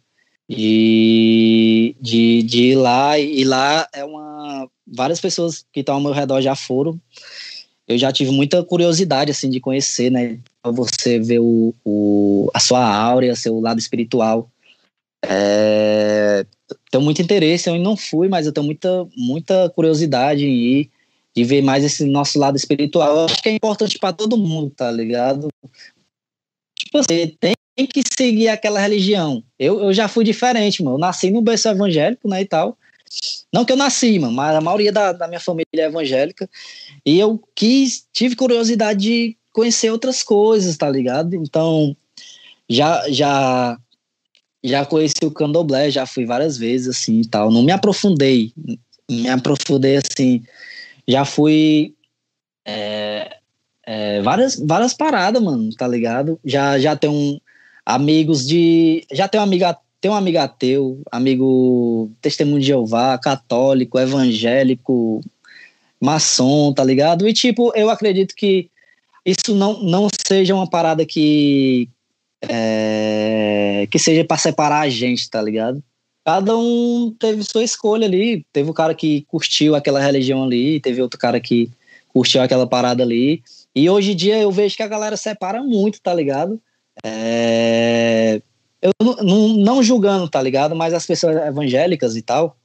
E 0.49 1.97
de, 2.01 2.43
de 2.43 2.63
ir 2.71 2.77
lá, 2.77 3.19
e 3.19 3.45
lá 3.45 3.89
é 3.93 4.05
uma. 4.05 4.69
Várias 4.87 5.21
pessoas 5.21 5.65
que 5.73 5.81
estão 5.81 5.95
ao 5.95 6.01
meu 6.01 6.13
redor 6.13 6.41
já 6.41 6.55
foram. 6.55 7.01
Eu 7.87 7.99
já 7.99 8.13
tive 8.13 8.31
muita 8.31 8.63
curiosidade, 8.63 9.31
assim, 9.31 9.51
de 9.51 9.61
conhecer, 9.61 10.11
né? 10.11 10.39
Você 10.63 11.19
ver 11.19 11.41
o, 11.41 11.75
o, 11.85 12.51
a 12.55 12.61
sua 12.61 12.85
áurea, 12.85 13.37
seu 13.37 13.59
lado 13.61 13.79
espiritual. 13.79 14.51
É, 15.27 16.47
tenho 16.91 17.03
muito 17.03 17.21
interesse, 17.21 17.69
eu 17.69 17.79
não 17.79 17.97
fui, 17.97 18.29
mas 18.29 18.47
eu 18.47 18.53
tenho 18.53 18.67
muita, 18.67 19.07
muita 19.17 19.71
curiosidade 19.71 20.45
em 20.45 20.53
ir, 20.53 20.91
de 21.35 21.45
ver 21.45 21.63
mais 21.63 21.85
esse 21.85 22.05
nosso 22.05 22.39
lado 22.39 22.57
espiritual. 22.57 23.17
Eu 23.17 23.25
acho 23.25 23.43
que 23.43 23.49
é 23.49 23.53
importante 23.53 23.99
para 23.99 24.13
todo 24.13 24.37
mundo, 24.37 24.71
tá 24.71 24.91
ligado? 24.91 25.49
Tipo, 26.79 26.99
você 26.99 27.35
tem 27.41 27.55
tem 27.77 27.87
que 27.87 28.03
seguir 28.17 28.49
aquela 28.49 28.81
religião. 28.81 29.43
Eu, 29.59 29.81
eu 29.81 29.93
já 29.93 30.09
fui 30.09 30.25
diferente, 30.25 30.83
mano. 30.83 30.97
Eu 30.97 31.01
nasci 31.01 31.31
no 31.31 31.43
berço 31.43 31.69
evangélico, 31.69 32.29
né, 32.29 32.43
e 32.43 32.47
tal. 32.47 32.79
Não 33.53 33.65
que 33.65 33.73
eu 33.73 33.77
nasci, 33.77 34.19
mano, 34.19 34.33
mas 34.33 34.57
a 34.57 34.61
maioria 34.61 34.93
da, 34.93 35.13
da 35.13 35.29
minha 35.29 35.41
família 35.41 35.67
é 35.75 35.85
evangélica. 35.85 36.49
E 37.05 37.19
eu 37.19 37.41
quis, 37.55 38.07
tive 38.13 38.37
curiosidade 38.37 39.01
de 39.01 39.37
conhecer 39.53 39.91
outras 39.91 40.23
coisas, 40.23 40.77
tá 40.77 40.89
ligado? 40.89 41.35
Então, 41.35 41.97
já, 42.69 43.09
já, 43.09 43.79
já 44.63 44.85
conheci 44.85 45.25
o 45.25 45.31
candomblé, 45.31 45.91
já 45.91 46.07
fui 46.07 46.25
várias 46.25 46.57
vezes, 46.57 46.89
assim, 46.89 47.21
e 47.21 47.27
tal. 47.27 47.51
Não 47.51 47.63
me 47.63 47.73
aprofundei, 47.73 48.53
me 49.09 49.29
aprofundei, 49.29 49.97
assim, 49.97 50.43
já 51.07 51.25
fui... 51.25 51.95
É, 52.67 53.37
é, 53.87 54.23
várias, 54.23 54.57
várias 54.57 54.95
paradas, 54.95 55.43
mano, 55.43 55.69
tá 55.77 55.87
ligado? 55.87 56.41
Já, 56.43 56.79
já 56.79 56.97
tem 56.97 57.11
um, 57.11 57.39
amigos 57.85 58.47
de. 58.47 59.05
Já 59.13 59.29
tem 59.29 59.41
um 59.41 59.45
amigo, 59.45 59.65
tem 60.01 60.11
um 60.11 60.15
amigo 60.15 60.39
ateu, 60.39 61.01
amigo 61.11 62.11
testemunho 62.21 62.61
de 62.61 62.67
Jeová, 62.67 63.19
católico, 63.19 63.99
evangélico, 63.99 65.21
maçom, 66.01 66.73
tá 66.73 66.85
ligado? 66.85 67.29
E 67.29 67.33
tipo, 67.33 67.73
eu 67.75 67.91
acredito 67.91 68.35
que 68.35 68.71
isso 69.25 69.55
não, 69.55 69.83
não 69.83 70.09
seja 70.27 70.55
uma 70.55 70.69
parada 70.69 71.05
que. 71.05 71.89
É, 72.47 73.89
que 73.91 73.99
seja 73.99 74.23
para 74.23 74.37
separar 74.37 74.81
a 74.81 74.89
gente, 74.91 75.31
tá 75.31 75.41
ligado? 75.41 75.83
Cada 76.25 76.57
um 76.57 77.15
teve 77.19 77.43
sua 77.43 77.65
escolha 77.65 78.07
ali. 78.07 78.45
Teve 78.53 78.71
o 78.71 78.75
cara 78.75 78.95
que 78.95 79.23
curtiu 79.29 79.75
aquela 79.75 80.01
religião 80.01 80.45
ali, 80.45 80.81
teve 80.81 81.01
outro 81.01 81.19
cara 81.19 81.41
que 81.41 81.71
curtiu 82.09 82.43
aquela 82.43 82.67
parada 82.67 83.03
ali. 83.03 83.43
E 83.75 83.89
hoje 83.91 84.13
em 84.13 84.17
dia 84.17 84.39
eu 84.39 84.51
vejo 84.53 84.77
que 84.77 84.83
a 84.83 84.89
galera 84.89 85.17
separa 85.17 85.63
muito, 85.63 86.01
tá 86.01 86.15
ligado? 86.15 86.61
É, 87.05 88.41
eu 88.81 88.93
não, 89.23 89.83
julgando, 89.83 90.29
tá 90.29 90.41
ligado? 90.41 90.75
Mas 90.75 90.95
as 90.95 91.05
pessoas 91.05 91.37
evangélicas 91.37 92.17
e 92.17 92.23
tal, 92.23 92.57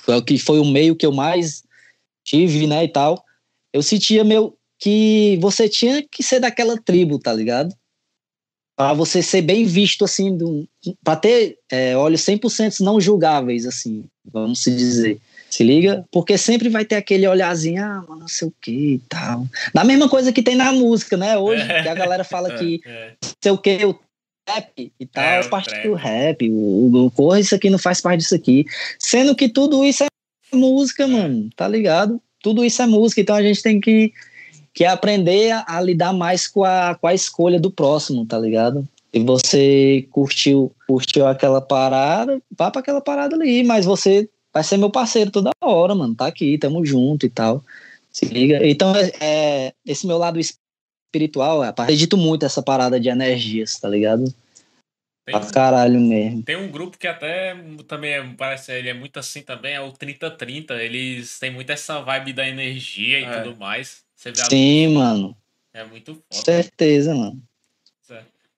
foi 0.00 0.16
o 0.16 0.22
que 0.22 0.38
foi 0.38 0.58
o 0.58 0.64
meio 0.64 0.94
que 0.94 1.06
eu 1.06 1.12
mais 1.12 1.64
tive, 2.22 2.66
né, 2.66 2.84
e 2.84 2.88
tal. 2.88 3.24
Eu 3.72 3.82
sentia 3.82 4.22
meu 4.22 4.56
que 4.78 5.38
você 5.40 5.68
tinha 5.68 6.06
que 6.06 6.22
ser 6.22 6.40
daquela 6.40 6.78
tribo, 6.78 7.18
tá 7.18 7.32
ligado? 7.32 7.74
Para 8.76 8.92
você 8.92 9.22
ser 9.22 9.40
bem 9.40 9.64
visto, 9.64 10.04
assim, 10.04 10.66
para 11.02 11.16
ter 11.16 11.58
é, 11.70 11.96
olhos 11.96 12.22
100% 12.22 12.80
não 12.80 13.00
julgáveis, 13.00 13.66
assim, 13.66 14.04
vamos 14.24 14.62
se 14.62 14.74
dizer. 14.74 15.20
Se 15.54 15.62
liga? 15.62 16.04
Porque 16.10 16.36
sempre 16.36 16.68
vai 16.68 16.84
ter 16.84 16.96
aquele 16.96 17.28
olharzinho, 17.28 17.80
ah, 17.80 18.04
não 18.08 18.26
sei 18.26 18.48
o 18.48 18.54
que 18.60 18.94
e 18.94 18.98
tal. 19.08 19.46
Da 19.72 19.84
mesma 19.84 20.08
coisa 20.08 20.32
que 20.32 20.42
tem 20.42 20.56
na 20.56 20.72
música, 20.72 21.16
né? 21.16 21.38
Hoje, 21.38 21.62
é. 21.62 21.80
que 21.80 21.88
a 21.88 21.94
galera 21.94 22.24
fala 22.24 22.58
que 22.58 22.80
é. 22.84 23.12
não 23.22 23.30
sei 23.40 23.52
o 23.52 23.58
que, 23.58 23.84
o 23.84 23.96
rap 24.48 24.92
e 24.98 25.06
tal, 25.06 25.22
é, 25.22 25.44
parte 25.44 25.80
do 25.86 25.94
rap, 25.94 26.50
o, 26.50 27.06
o 27.06 27.10
corre, 27.12 27.40
isso 27.40 27.54
aqui 27.54 27.70
não 27.70 27.78
faz 27.78 28.00
parte 28.00 28.18
disso 28.18 28.34
aqui. 28.34 28.66
Sendo 28.98 29.32
que 29.32 29.48
tudo 29.48 29.84
isso 29.84 30.02
é 30.02 30.08
música, 30.52 31.06
mano, 31.06 31.48
tá 31.54 31.68
ligado? 31.68 32.20
Tudo 32.42 32.64
isso 32.64 32.82
é 32.82 32.86
música, 32.86 33.20
então 33.20 33.36
a 33.36 33.42
gente 33.42 33.62
tem 33.62 33.80
que, 33.80 34.12
que 34.74 34.84
aprender 34.84 35.52
a, 35.52 35.64
a 35.68 35.80
lidar 35.80 36.12
mais 36.12 36.48
com 36.48 36.64
a, 36.64 36.96
com 37.00 37.06
a 37.06 37.14
escolha 37.14 37.60
do 37.60 37.70
próximo, 37.70 38.26
tá 38.26 38.36
ligado? 38.36 38.84
E 39.12 39.20
você 39.20 40.08
curtiu, 40.10 40.72
curtiu 40.88 41.28
aquela 41.28 41.60
parada, 41.60 42.42
vá 42.58 42.72
para 42.72 42.80
aquela 42.80 43.00
parada 43.00 43.36
ali, 43.36 43.62
mas 43.62 43.84
você 43.84 44.28
vai 44.54 44.62
ser 44.62 44.76
meu 44.76 44.88
parceiro 44.88 45.32
toda 45.32 45.50
hora, 45.60 45.94
mano. 45.94 46.14
Tá 46.14 46.28
aqui, 46.28 46.56
tamo 46.56 46.86
junto 46.86 47.26
e 47.26 47.30
tal. 47.30 47.62
Se 48.12 48.24
liga. 48.26 48.64
Então, 48.64 48.94
é, 48.94 49.10
é 49.20 49.74
esse 49.84 50.06
meu 50.06 50.16
lado 50.16 50.38
espiritual, 50.38 51.64
é, 51.64 51.68
acredito 51.68 52.16
muito 52.16 52.44
nessa 52.44 52.62
parada 52.62 53.00
de 53.00 53.08
energias, 53.08 53.78
tá 53.80 53.88
ligado? 53.88 54.32
Tem, 55.26 55.40
pra 55.40 55.50
caralho 55.50 56.00
mesmo. 56.00 56.42
Tem 56.42 56.54
um 56.54 56.70
grupo 56.70 56.98
que 56.98 57.06
até 57.06 57.56
também 57.88 58.12
é, 58.12 58.22
parece 58.36 58.72
ele 58.72 58.90
é 58.90 58.94
muito 58.94 59.18
assim 59.18 59.42
também, 59.42 59.74
é 59.74 59.80
o 59.80 59.90
3030. 59.90 60.74
Eles 60.82 61.38
têm 61.38 61.50
muito 61.50 61.70
essa 61.70 62.00
vibe 62.00 62.32
da 62.32 62.46
energia 62.46 63.18
e 63.18 63.24
é. 63.24 63.40
tudo 63.40 63.56
mais. 63.56 64.04
Sim, 64.48 64.88
mano. 64.94 65.36
É 65.72 65.82
muito 65.82 66.14
foda. 66.14 66.44
Certeza, 66.44 67.14
mano. 67.14 67.42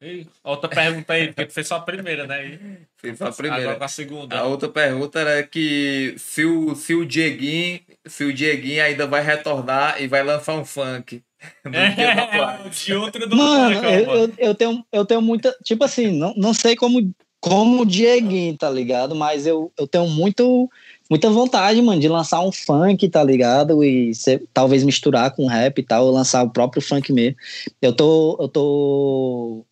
E 0.00 0.26
outra 0.44 0.68
pergunta 0.68 1.14
aí, 1.14 1.28
porque 1.28 1.46
tu 1.46 1.52
fez 1.54 1.66
só 1.66 1.76
a 1.76 1.80
primeira, 1.80 2.26
né? 2.26 2.58
Fiz 2.98 3.16
só 3.16 3.28
a 3.28 3.32
primeira. 3.32 3.62
Agora 3.62 3.78
com 3.78 3.84
a 3.84 3.88
segunda. 3.88 4.38
A 4.38 4.44
outra 4.44 4.68
pergunta 4.68 5.18
era 5.18 5.42
que 5.42 6.14
se 6.18 6.44
o, 6.44 6.74
se 6.74 6.94
o 6.94 7.06
Dieguinho, 7.06 7.80
se 8.04 8.24
o 8.24 8.32
Dieguinho 8.32 8.82
ainda 8.82 9.06
vai 9.06 9.22
retornar 9.22 10.00
e 10.02 10.06
vai 10.06 10.22
lançar 10.22 10.54
um 10.54 10.64
funk. 10.64 11.22
É, 11.72 12.68
de 12.70 12.94
outra 12.94 13.26
do 13.26 13.36
Mano, 13.36 13.76
funk, 13.76 13.86
eu, 13.86 14.14
eu, 14.14 14.32
eu, 14.38 14.54
tenho, 14.54 14.84
eu 14.90 15.04
tenho 15.04 15.22
muita. 15.22 15.54
Tipo 15.62 15.84
assim, 15.84 16.10
não, 16.10 16.34
não 16.34 16.52
sei 16.52 16.74
como, 16.74 17.14
como 17.40 17.82
o 17.82 17.86
Dieguinho, 17.86 18.56
tá 18.56 18.68
ligado? 18.68 19.14
Mas 19.14 19.46
eu, 19.46 19.72
eu 19.78 19.86
tenho 19.86 20.08
muito, 20.08 20.68
muita 21.08 21.30
vontade, 21.30 21.80
mano, 21.80 22.00
de 22.00 22.08
lançar 22.08 22.40
um 22.40 22.50
funk, 22.50 23.08
tá 23.08 23.22
ligado? 23.22 23.84
E 23.84 24.14
ser, 24.14 24.42
talvez 24.52 24.82
misturar 24.82 25.30
com 25.34 25.46
rap 25.46 25.78
e 25.78 25.82
tal, 25.82 26.06
ou 26.06 26.12
lançar 26.12 26.42
o 26.42 26.50
próprio 26.50 26.82
funk 26.82 27.12
mesmo. 27.12 27.36
Eu 27.80 27.92
tô. 27.94 28.36
Eu 28.40 28.48
tô 28.48 29.64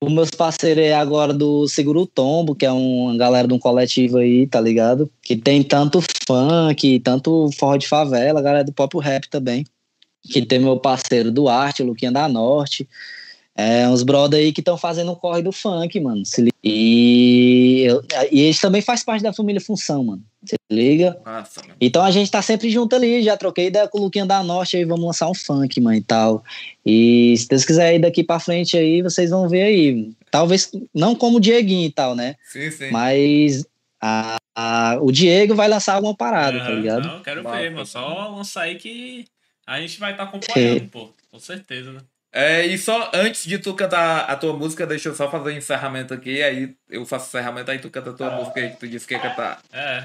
os 0.00 0.12
meus 0.12 0.30
parceiros 0.30 0.84
é 0.84 0.94
agora 0.94 1.34
do 1.34 1.66
Seguro 1.66 2.06
Tombo, 2.06 2.54
que 2.54 2.64
é 2.64 2.70
uma 2.70 3.16
galera 3.16 3.48
de 3.48 3.54
um 3.54 3.58
coletivo 3.58 4.18
aí, 4.18 4.46
tá 4.46 4.60
ligado? 4.60 5.10
Que 5.20 5.36
tem 5.36 5.62
tanto 5.62 6.00
funk, 6.26 7.00
tanto 7.00 7.50
forró 7.58 7.76
de 7.76 7.88
favela, 7.88 8.40
galera 8.40 8.64
do 8.64 8.72
próprio 8.72 9.00
rap 9.00 9.28
também. 9.28 9.64
Que 10.22 10.44
tem 10.44 10.60
meu 10.60 10.78
parceiro 10.78 11.32
do 11.32 11.48
Arte, 11.48 11.82
o 11.82 11.86
Luquinha 11.86 12.12
da 12.12 12.28
Norte. 12.28 12.88
É, 13.60 13.88
uns 13.88 14.04
brother 14.04 14.38
aí 14.38 14.52
que 14.52 14.60
estão 14.60 14.78
fazendo 14.78 15.10
o 15.10 15.16
corre 15.16 15.42
do 15.42 15.50
funk, 15.50 15.98
mano. 15.98 16.22
E, 16.62 17.82
eu, 17.82 18.04
e 18.30 18.42
eles 18.42 18.60
também 18.60 18.80
faz 18.80 19.02
parte 19.02 19.20
da 19.20 19.32
família 19.32 19.60
Função, 19.60 20.04
mano. 20.04 20.22
Se 20.44 20.54
liga? 20.70 21.20
Nossa, 21.26 21.60
então 21.80 22.04
a 22.04 22.10
gente 22.12 22.30
tá 22.30 22.40
sempre 22.40 22.70
junto 22.70 22.94
ali. 22.94 23.20
Já 23.20 23.36
troquei 23.36 23.66
ideia 23.66 23.88
com 23.88 23.98
o 23.98 24.02
Luquinha 24.02 24.24
da 24.24 24.44
Norte 24.44 24.76
aí, 24.76 24.84
vamos 24.84 25.04
lançar 25.04 25.28
um 25.28 25.34
funk, 25.34 25.80
mano, 25.80 25.96
e 25.96 26.00
tal. 26.00 26.44
E 26.86 27.34
se 27.36 27.48
Deus 27.48 27.64
quiser 27.64 27.96
ir 27.96 27.98
daqui 27.98 28.22
pra 28.22 28.38
frente 28.38 28.76
aí, 28.76 29.02
vocês 29.02 29.30
vão 29.30 29.48
ver 29.48 29.62
aí. 29.62 30.12
Talvez 30.30 30.70
não 30.94 31.16
como 31.16 31.38
o 31.38 31.40
Dieguinho 31.40 31.86
e 31.86 31.92
tal, 31.92 32.14
né? 32.14 32.36
Sim, 32.44 32.70
sim. 32.70 32.92
Mas 32.92 33.66
a, 34.00 34.36
a, 34.54 34.98
o 35.00 35.10
Diego 35.10 35.56
vai 35.56 35.66
lançar 35.66 35.94
alguma 35.94 36.14
parada, 36.14 36.60
tá 36.60 36.70
ligado? 36.70 37.08
Não, 37.08 37.22
quero 37.24 37.42
ver, 37.42 37.72
mano. 37.72 37.84
Só 37.84 38.28
lançar 38.28 38.62
aí 38.62 38.76
que 38.76 39.24
a 39.66 39.80
gente 39.80 39.98
vai 39.98 40.12
estar 40.12 40.26
tá 40.26 40.30
acompanhando, 40.30 40.88
pô. 40.90 41.08
Com 41.32 41.40
certeza, 41.40 41.90
né? 41.92 42.00
É, 42.32 42.66
e 42.66 42.76
só 42.76 43.10
antes 43.14 43.44
de 43.44 43.58
tu 43.58 43.74
cantar 43.74 44.20
a 44.30 44.36
tua 44.36 44.52
música, 44.52 44.86
deixa 44.86 45.08
eu 45.08 45.14
só 45.14 45.30
fazer 45.30 45.50
o 45.50 45.54
um 45.54 45.56
encerramento 45.56 46.12
aqui, 46.12 46.42
aí 46.42 46.76
eu 46.88 47.06
faço 47.06 47.24
o 47.24 47.28
encerramento, 47.28 47.70
aí 47.70 47.78
tu 47.78 47.90
canta 47.90 48.10
a 48.10 48.12
tua 48.12 48.30
música 48.30 48.60
aí 48.60 48.70
que 48.70 48.76
tu 48.76 48.88
disse 48.88 49.06
que 49.06 49.14
ia 49.14 49.20
cantar. 49.20 49.62
É. 49.72 50.04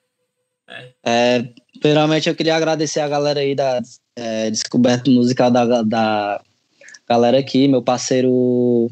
É. 0.67 0.87
é. 1.05 1.45
primeiramente 1.79 2.27
eu 2.27 2.35
queria 2.35 2.55
agradecer 2.55 3.01
a 3.01 3.07
galera 3.07 3.39
aí 3.39 3.53
da 3.53 3.79
é, 4.15 4.49
Descoberta 4.49 5.11
Musical 5.11 5.51
da, 5.51 5.83
da 5.83 6.41
galera 7.07 7.37
aqui, 7.37 7.67
meu 7.67 7.83
parceiro 7.83 8.89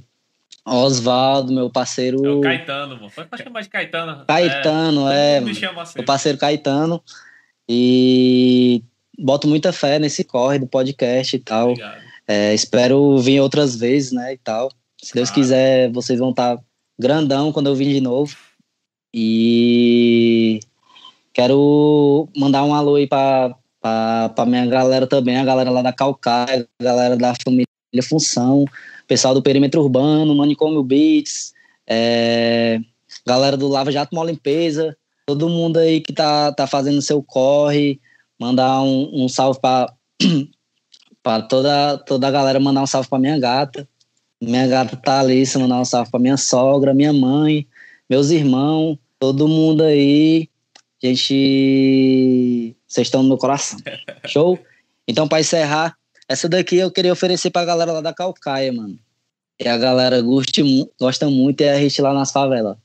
Oswaldo, 0.63 1.51
meu 1.51 1.71
parceiro. 1.71 2.23
É 2.23 2.29
o 2.29 2.41
Caetano, 2.41 2.95
mano. 2.95 3.11
Pode 3.11 3.43
chamar 3.43 3.61
de 3.61 3.69
Caetano. 3.69 4.25
Caetano, 4.27 5.09
é. 5.09 5.37
é 5.37 5.41
me 5.41 5.55
chama 5.55 5.81
assim. 5.81 5.93
Meu 5.97 6.05
parceiro 6.05 6.37
Caetano. 6.37 7.03
E 7.67 8.83
boto 9.17 9.47
muita 9.47 9.73
fé 9.73 9.97
nesse 9.97 10.23
corre 10.23 10.59
do 10.59 10.67
podcast 10.67 11.35
e 11.35 11.39
tal. 11.39 11.73
É, 12.27 12.53
espero 12.53 13.17
vir 13.19 13.39
outras 13.39 13.75
vezes, 13.75 14.11
né? 14.11 14.33
E 14.33 14.37
tal. 14.37 14.69
Se 15.01 15.13
Deus 15.13 15.31
quiser, 15.31 15.91
vocês 15.91 16.19
vão 16.19 16.31
estar 16.31 16.57
tá 16.57 16.63
grandão 16.99 17.51
quando 17.51 17.67
eu 17.67 17.75
vir 17.75 17.93
de 17.93 18.01
novo. 18.01 18.35
E 19.13 20.59
quero 21.33 22.27
mandar 22.35 22.63
um 22.63 22.73
alô 22.73 22.95
aí 22.95 23.07
pra, 23.07 23.55
pra, 23.81 24.29
pra 24.35 24.45
minha 24.45 24.65
galera 24.65 25.07
também, 25.07 25.37
a 25.37 25.45
galera 25.45 25.71
lá 25.71 25.81
da 25.81 25.93
Calcaia, 25.93 26.67
a 26.79 26.83
galera 26.83 27.15
da 27.15 27.33
família 27.43 27.67
Função 28.03 28.65
pessoal 29.07 29.33
do 29.33 29.41
Perímetro 29.41 29.81
Urbano, 29.81 30.35
Manicômio 30.35 30.83
Beats, 30.83 31.53
é, 31.87 32.79
galera 33.25 33.55
do 33.55 33.67
Lava 33.67 33.91
Jato 33.91 34.13
Mó 34.13 34.23
Limpeza, 34.23 34.95
todo 35.25 35.49
mundo 35.49 35.77
aí 35.77 36.01
que 36.01 36.13
tá, 36.13 36.51
tá 36.51 36.67
fazendo 36.67 37.01
seu 37.01 37.23
corre, 37.23 37.99
mandar 38.39 38.81
um, 38.81 39.23
um 39.23 39.29
salve 39.29 39.59
para 39.61 39.93
para 41.27 41.43
toda, 41.43 41.97
toda 41.97 42.25
a 42.25 42.31
galera, 42.31 42.57
mandar 42.57 42.81
um 42.81 42.87
salve 42.87 43.09
para 43.09 43.19
minha 43.19 43.37
gata. 43.37 43.85
Minha 44.41 44.65
gata 44.65 44.95
tá 44.95 45.19
ali, 45.19 45.45
se 45.45 45.57
mandar 45.57 45.81
um 45.81 45.83
salve 45.83 46.09
para 46.09 46.21
minha 46.21 46.37
sogra, 46.37 46.93
minha 46.93 47.11
mãe, 47.11 47.67
meus 48.09 48.29
irmãos, 48.29 48.97
todo 49.19 49.45
mundo 49.45 49.83
aí. 49.83 50.47
Gente, 51.03 52.73
vocês 52.87 53.07
estão 53.07 53.23
no 53.23 53.27
meu 53.27 53.37
coração. 53.37 53.77
Show? 54.25 54.57
Então, 55.05 55.27
para 55.27 55.41
encerrar, 55.41 55.97
essa 56.29 56.47
daqui 56.47 56.77
eu 56.77 56.89
queria 56.89 57.11
oferecer 57.11 57.49
pra 57.49 57.65
galera 57.65 57.91
lá 57.91 57.99
da 57.99 58.13
Calcaia, 58.13 58.71
mano. 58.71 58.97
E 59.59 59.67
a 59.67 59.77
galera 59.77 60.21
gosta, 60.21 60.61
gosta 60.97 61.29
muito 61.29 61.59
e 61.59 61.67
a 61.67 61.77
gente 61.77 62.01
lá 62.01 62.13
nas 62.13 62.31
favelas. 62.31 62.77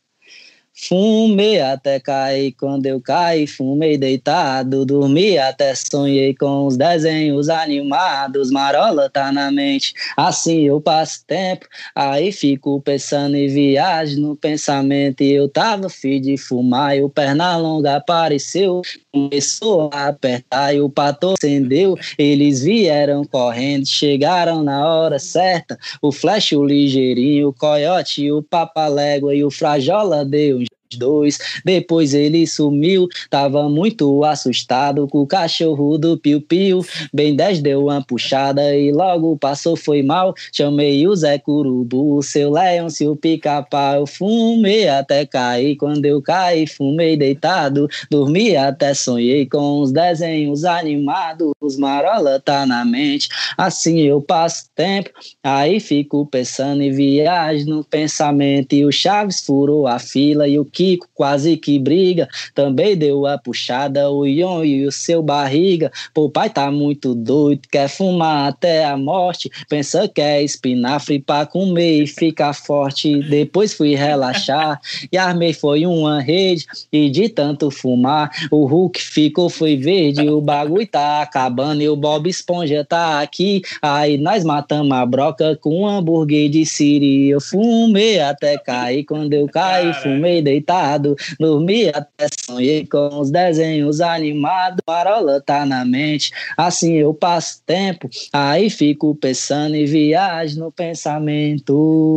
Fumei 0.74 1.60
até 1.60 2.00
cair, 2.00 2.52
quando 2.52 2.86
eu 2.86 2.98
caí, 2.98 3.46
fumei 3.46 3.98
deitado, 3.98 4.86
dormi 4.86 5.36
até 5.36 5.74
sonhei 5.74 6.34
com 6.34 6.66
os 6.66 6.78
desenhos 6.78 7.50
animados, 7.50 8.50
marola 8.50 9.10
tá 9.10 9.30
na 9.30 9.50
mente, 9.52 9.92
assim 10.16 10.62
eu 10.62 10.80
passo 10.80 11.24
tempo, 11.26 11.66
aí 11.94 12.32
fico 12.32 12.80
pensando 12.80 13.36
em 13.36 13.48
viagem 13.48 14.18
no 14.18 14.34
pensamento, 14.34 15.20
e 15.20 15.32
eu 15.32 15.46
tava 15.46 15.90
fim 15.90 16.18
de 16.20 16.38
fumar, 16.38 16.96
e 16.96 17.02
o 17.02 17.08
perna 17.10 17.54
longa 17.58 17.96
apareceu, 17.96 18.80
começou 19.12 19.90
a 19.92 20.08
apertar, 20.08 20.74
e 20.74 20.80
o 20.80 20.88
pato 20.88 21.34
acendeu, 21.34 21.96
eles 22.16 22.62
vieram 22.62 23.24
correndo, 23.24 23.86
chegaram 23.86 24.62
na 24.62 24.88
hora 24.88 25.18
certa, 25.18 25.78
o 26.00 26.10
flash, 26.10 26.52
o 26.52 26.64
ligeirinho, 26.64 27.48
o 27.48 27.52
coiote, 27.52 28.30
o 28.32 28.42
papalégua 28.42 29.34
e 29.34 29.44
o 29.44 29.50
frajola 29.50 30.24
deu 30.24 30.62
dois. 30.96 31.38
Depois 31.64 32.14
ele 32.14 32.46
sumiu, 32.46 33.08
tava 33.30 33.68
muito 33.68 34.24
assustado 34.24 35.06
com 35.08 35.18
o 35.18 35.26
cachorro 35.26 35.98
do 35.98 36.16
piu-piu. 36.16 36.84
Bem 37.12 37.34
10 37.34 37.60
deu 37.60 37.84
uma 37.84 38.02
puxada 38.02 38.74
e 38.74 38.92
logo 38.92 39.36
passou, 39.36 39.76
foi 39.76 40.02
mal. 40.02 40.34
Chamei 40.52 41.06
o 41.06 41.14
Zé 41.14 41.38
Curubu, 41.38 42.16
o 42.16 42.22
seu 42.22 42.50
Leão, 42.50 42.88
se 42.88 43.06
o 43.06 43.16
pica-pau. 43.16 44.06
Fumei 44.06 44.88
até 44.88 45.24
cair, 45.26 45.76
quando 45.76 46.04
eu 46.04 46.20
caí, 46.20 46.66
fumei 46.66 47.16
deitado. 47.16 47.88
Dormi 48.10 48.56
até 48.56 48.94
sonhei 48.94 49.46
com 49.46 49.80
os 49.80 49.92
desenhos 49.92 50.64
animados. 50.64 51.52
Marola 51.78 52.40
tá 52.40 52.66
na 52.66 52.84
mente, 52.84 53.28
assim 53.56 54.00
eu 54.00 54.20
passo 54.20 54.66
tempo. 54.74 55.10
Aí 55.42 55.80
fico 55.80 56.26
pensando 56.26 56.82
em 56.82 56.90
viagem 56.90 57.66
no 57.66 57.84
pensamento. 57.84 58.72
E 58.74 58.84
o 58.84 58.92
Chaves 58.92 59.40
furou 59.44 59.86
a 59.86 59.98
fila 59.98 60.46
e 60.46 60.58
o 60.58 60.64
que 60.64 60.81
Kiko 60.82 61.08
quase 61.14 61.56
que 61.56 61.78
briga, 61.78 62.28
também 62.56 62.96
deu 62.96 63.24
a 63.24 63.38
puxada, 63.38 64.10
o 64.10 64.26
Ion 64.26 64.64
e 64.64 64.84
o 64.84 64.90
seu 64.90 65.22
barriga. 65.22 65.92
Pô, 66.12 66.28
pai 66.28 66.50
tá 66.50 66.72
muito 66.72 67.14
doido, 67.14 67.62
quer 67.70 67.88
fumar 67.88 68.48
até 68.48 68.84
a 68.84 68.96
morte, 68.96 69.48
pensa 69.68 70.08
que 70.08 70.20
é 70.20 70.42
espinafre 70.42 71.20
pra 71.20 71.46
comer 71.46 72.02
e 72.02 72.06
ficar 72.08 72.52
forte. 72.52 73.20
Depois 73.28 73.72
fui 73.74 73.94
relaxar 73.94 74.80
e 75.12 75.16
armei 75.16 75.52
foi 75.52 75.86
uma 75.86 76.20
rede, 76.20 76.66
e 76.92 77.08
de 77.08 77.28
tanto 77.28 77.70
fumar, 77.70 78.30
o 78.50 78.66
Hulk 78.66 79.00
ficou 79.00 79.48
foi 79.48 79.76
verde, 79.76 80.28
o 80.28 80.40
bagulho 80.40 80.86
tá 80.86 81.22
acabando 81.22 81.80
e 81.80 81.88
o 81.88 81.94
Bob 81.94 82.28
Esponja 82.28 82.84
tá 82.84 83.20
aqui. 83.20 83.62
Aí 83.80 84.18
nós 84.18 84.42
matamos 84.42 84.96
a 84.96 85.06
broca 85.06 85.56
com 85.60 85.82
um 85.82 85.86
hambúrguer 85.86 86.50
de 86.50 86.66
siri. 86.66 87.28
Eu 87.28 87.40
fumei 87.40 88.18
até 88.18 88.58
cair, 88.58 89.04
quando 89.04 89.32
eu 89.32 89.46
caí, 89.46 89.94
fumei 89.94 90.42
deitar 90.42 90.71
deitado, 90.72 91.14
dormi 91.38 91.88
até 91.88 92.26
sonhei 92.40 92.86
com 92.86 93.20
os 93.20 93.30
desenhos 93.30 94.00
animados, 94.00 94.78
marola 94.86 95.40
tá 95.40 95.66
na 95.66 95.84
mente, 95.84 96.32
assim 96.56 96.94
eu 96.94 97.12
passo 97.12 97.62
tempo, 97.66 98.08
aí 98.32 98.70
fico 98.70 99.14
pensando 99.14 99.74
em 99.74 99.84
viagem 99.84 100.58
no 100.58 100.72
pensamento. 100.72 102.16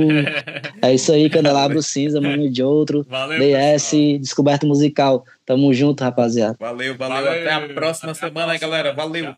é 0.82 0.94
isso 0.94 1.12
aí, 1.12 1.30
Candelabro 1.30 1.82
Cinza, 1.84 2.22
mano 2.22 2.50
de 2.50 2.64
outro, 2.64 3.06
Valeu, 3.10 3.40
DS, 3.40 3.92
pessoal. 3.92 4.20
Descoberta 4.20 4.66
Musical. 4.68 5.26
Tamo 5.46 5.72
junto, 5.74 6.04
rapaziada. 6.04 6.58
Valeu, 6.60 6.98
valeu, 6.98 7.24
valeu. 7.24 7.32
Até 7.42 7.54
a 7.54 7.70
próxima 7.70 8.12
Até 8.14 8.20
semana, 8.22 8.54
a 8.54 8.58
próxima. 8.58 8.68
galera. 8.72 8.94
Valeu. 8.96 9.36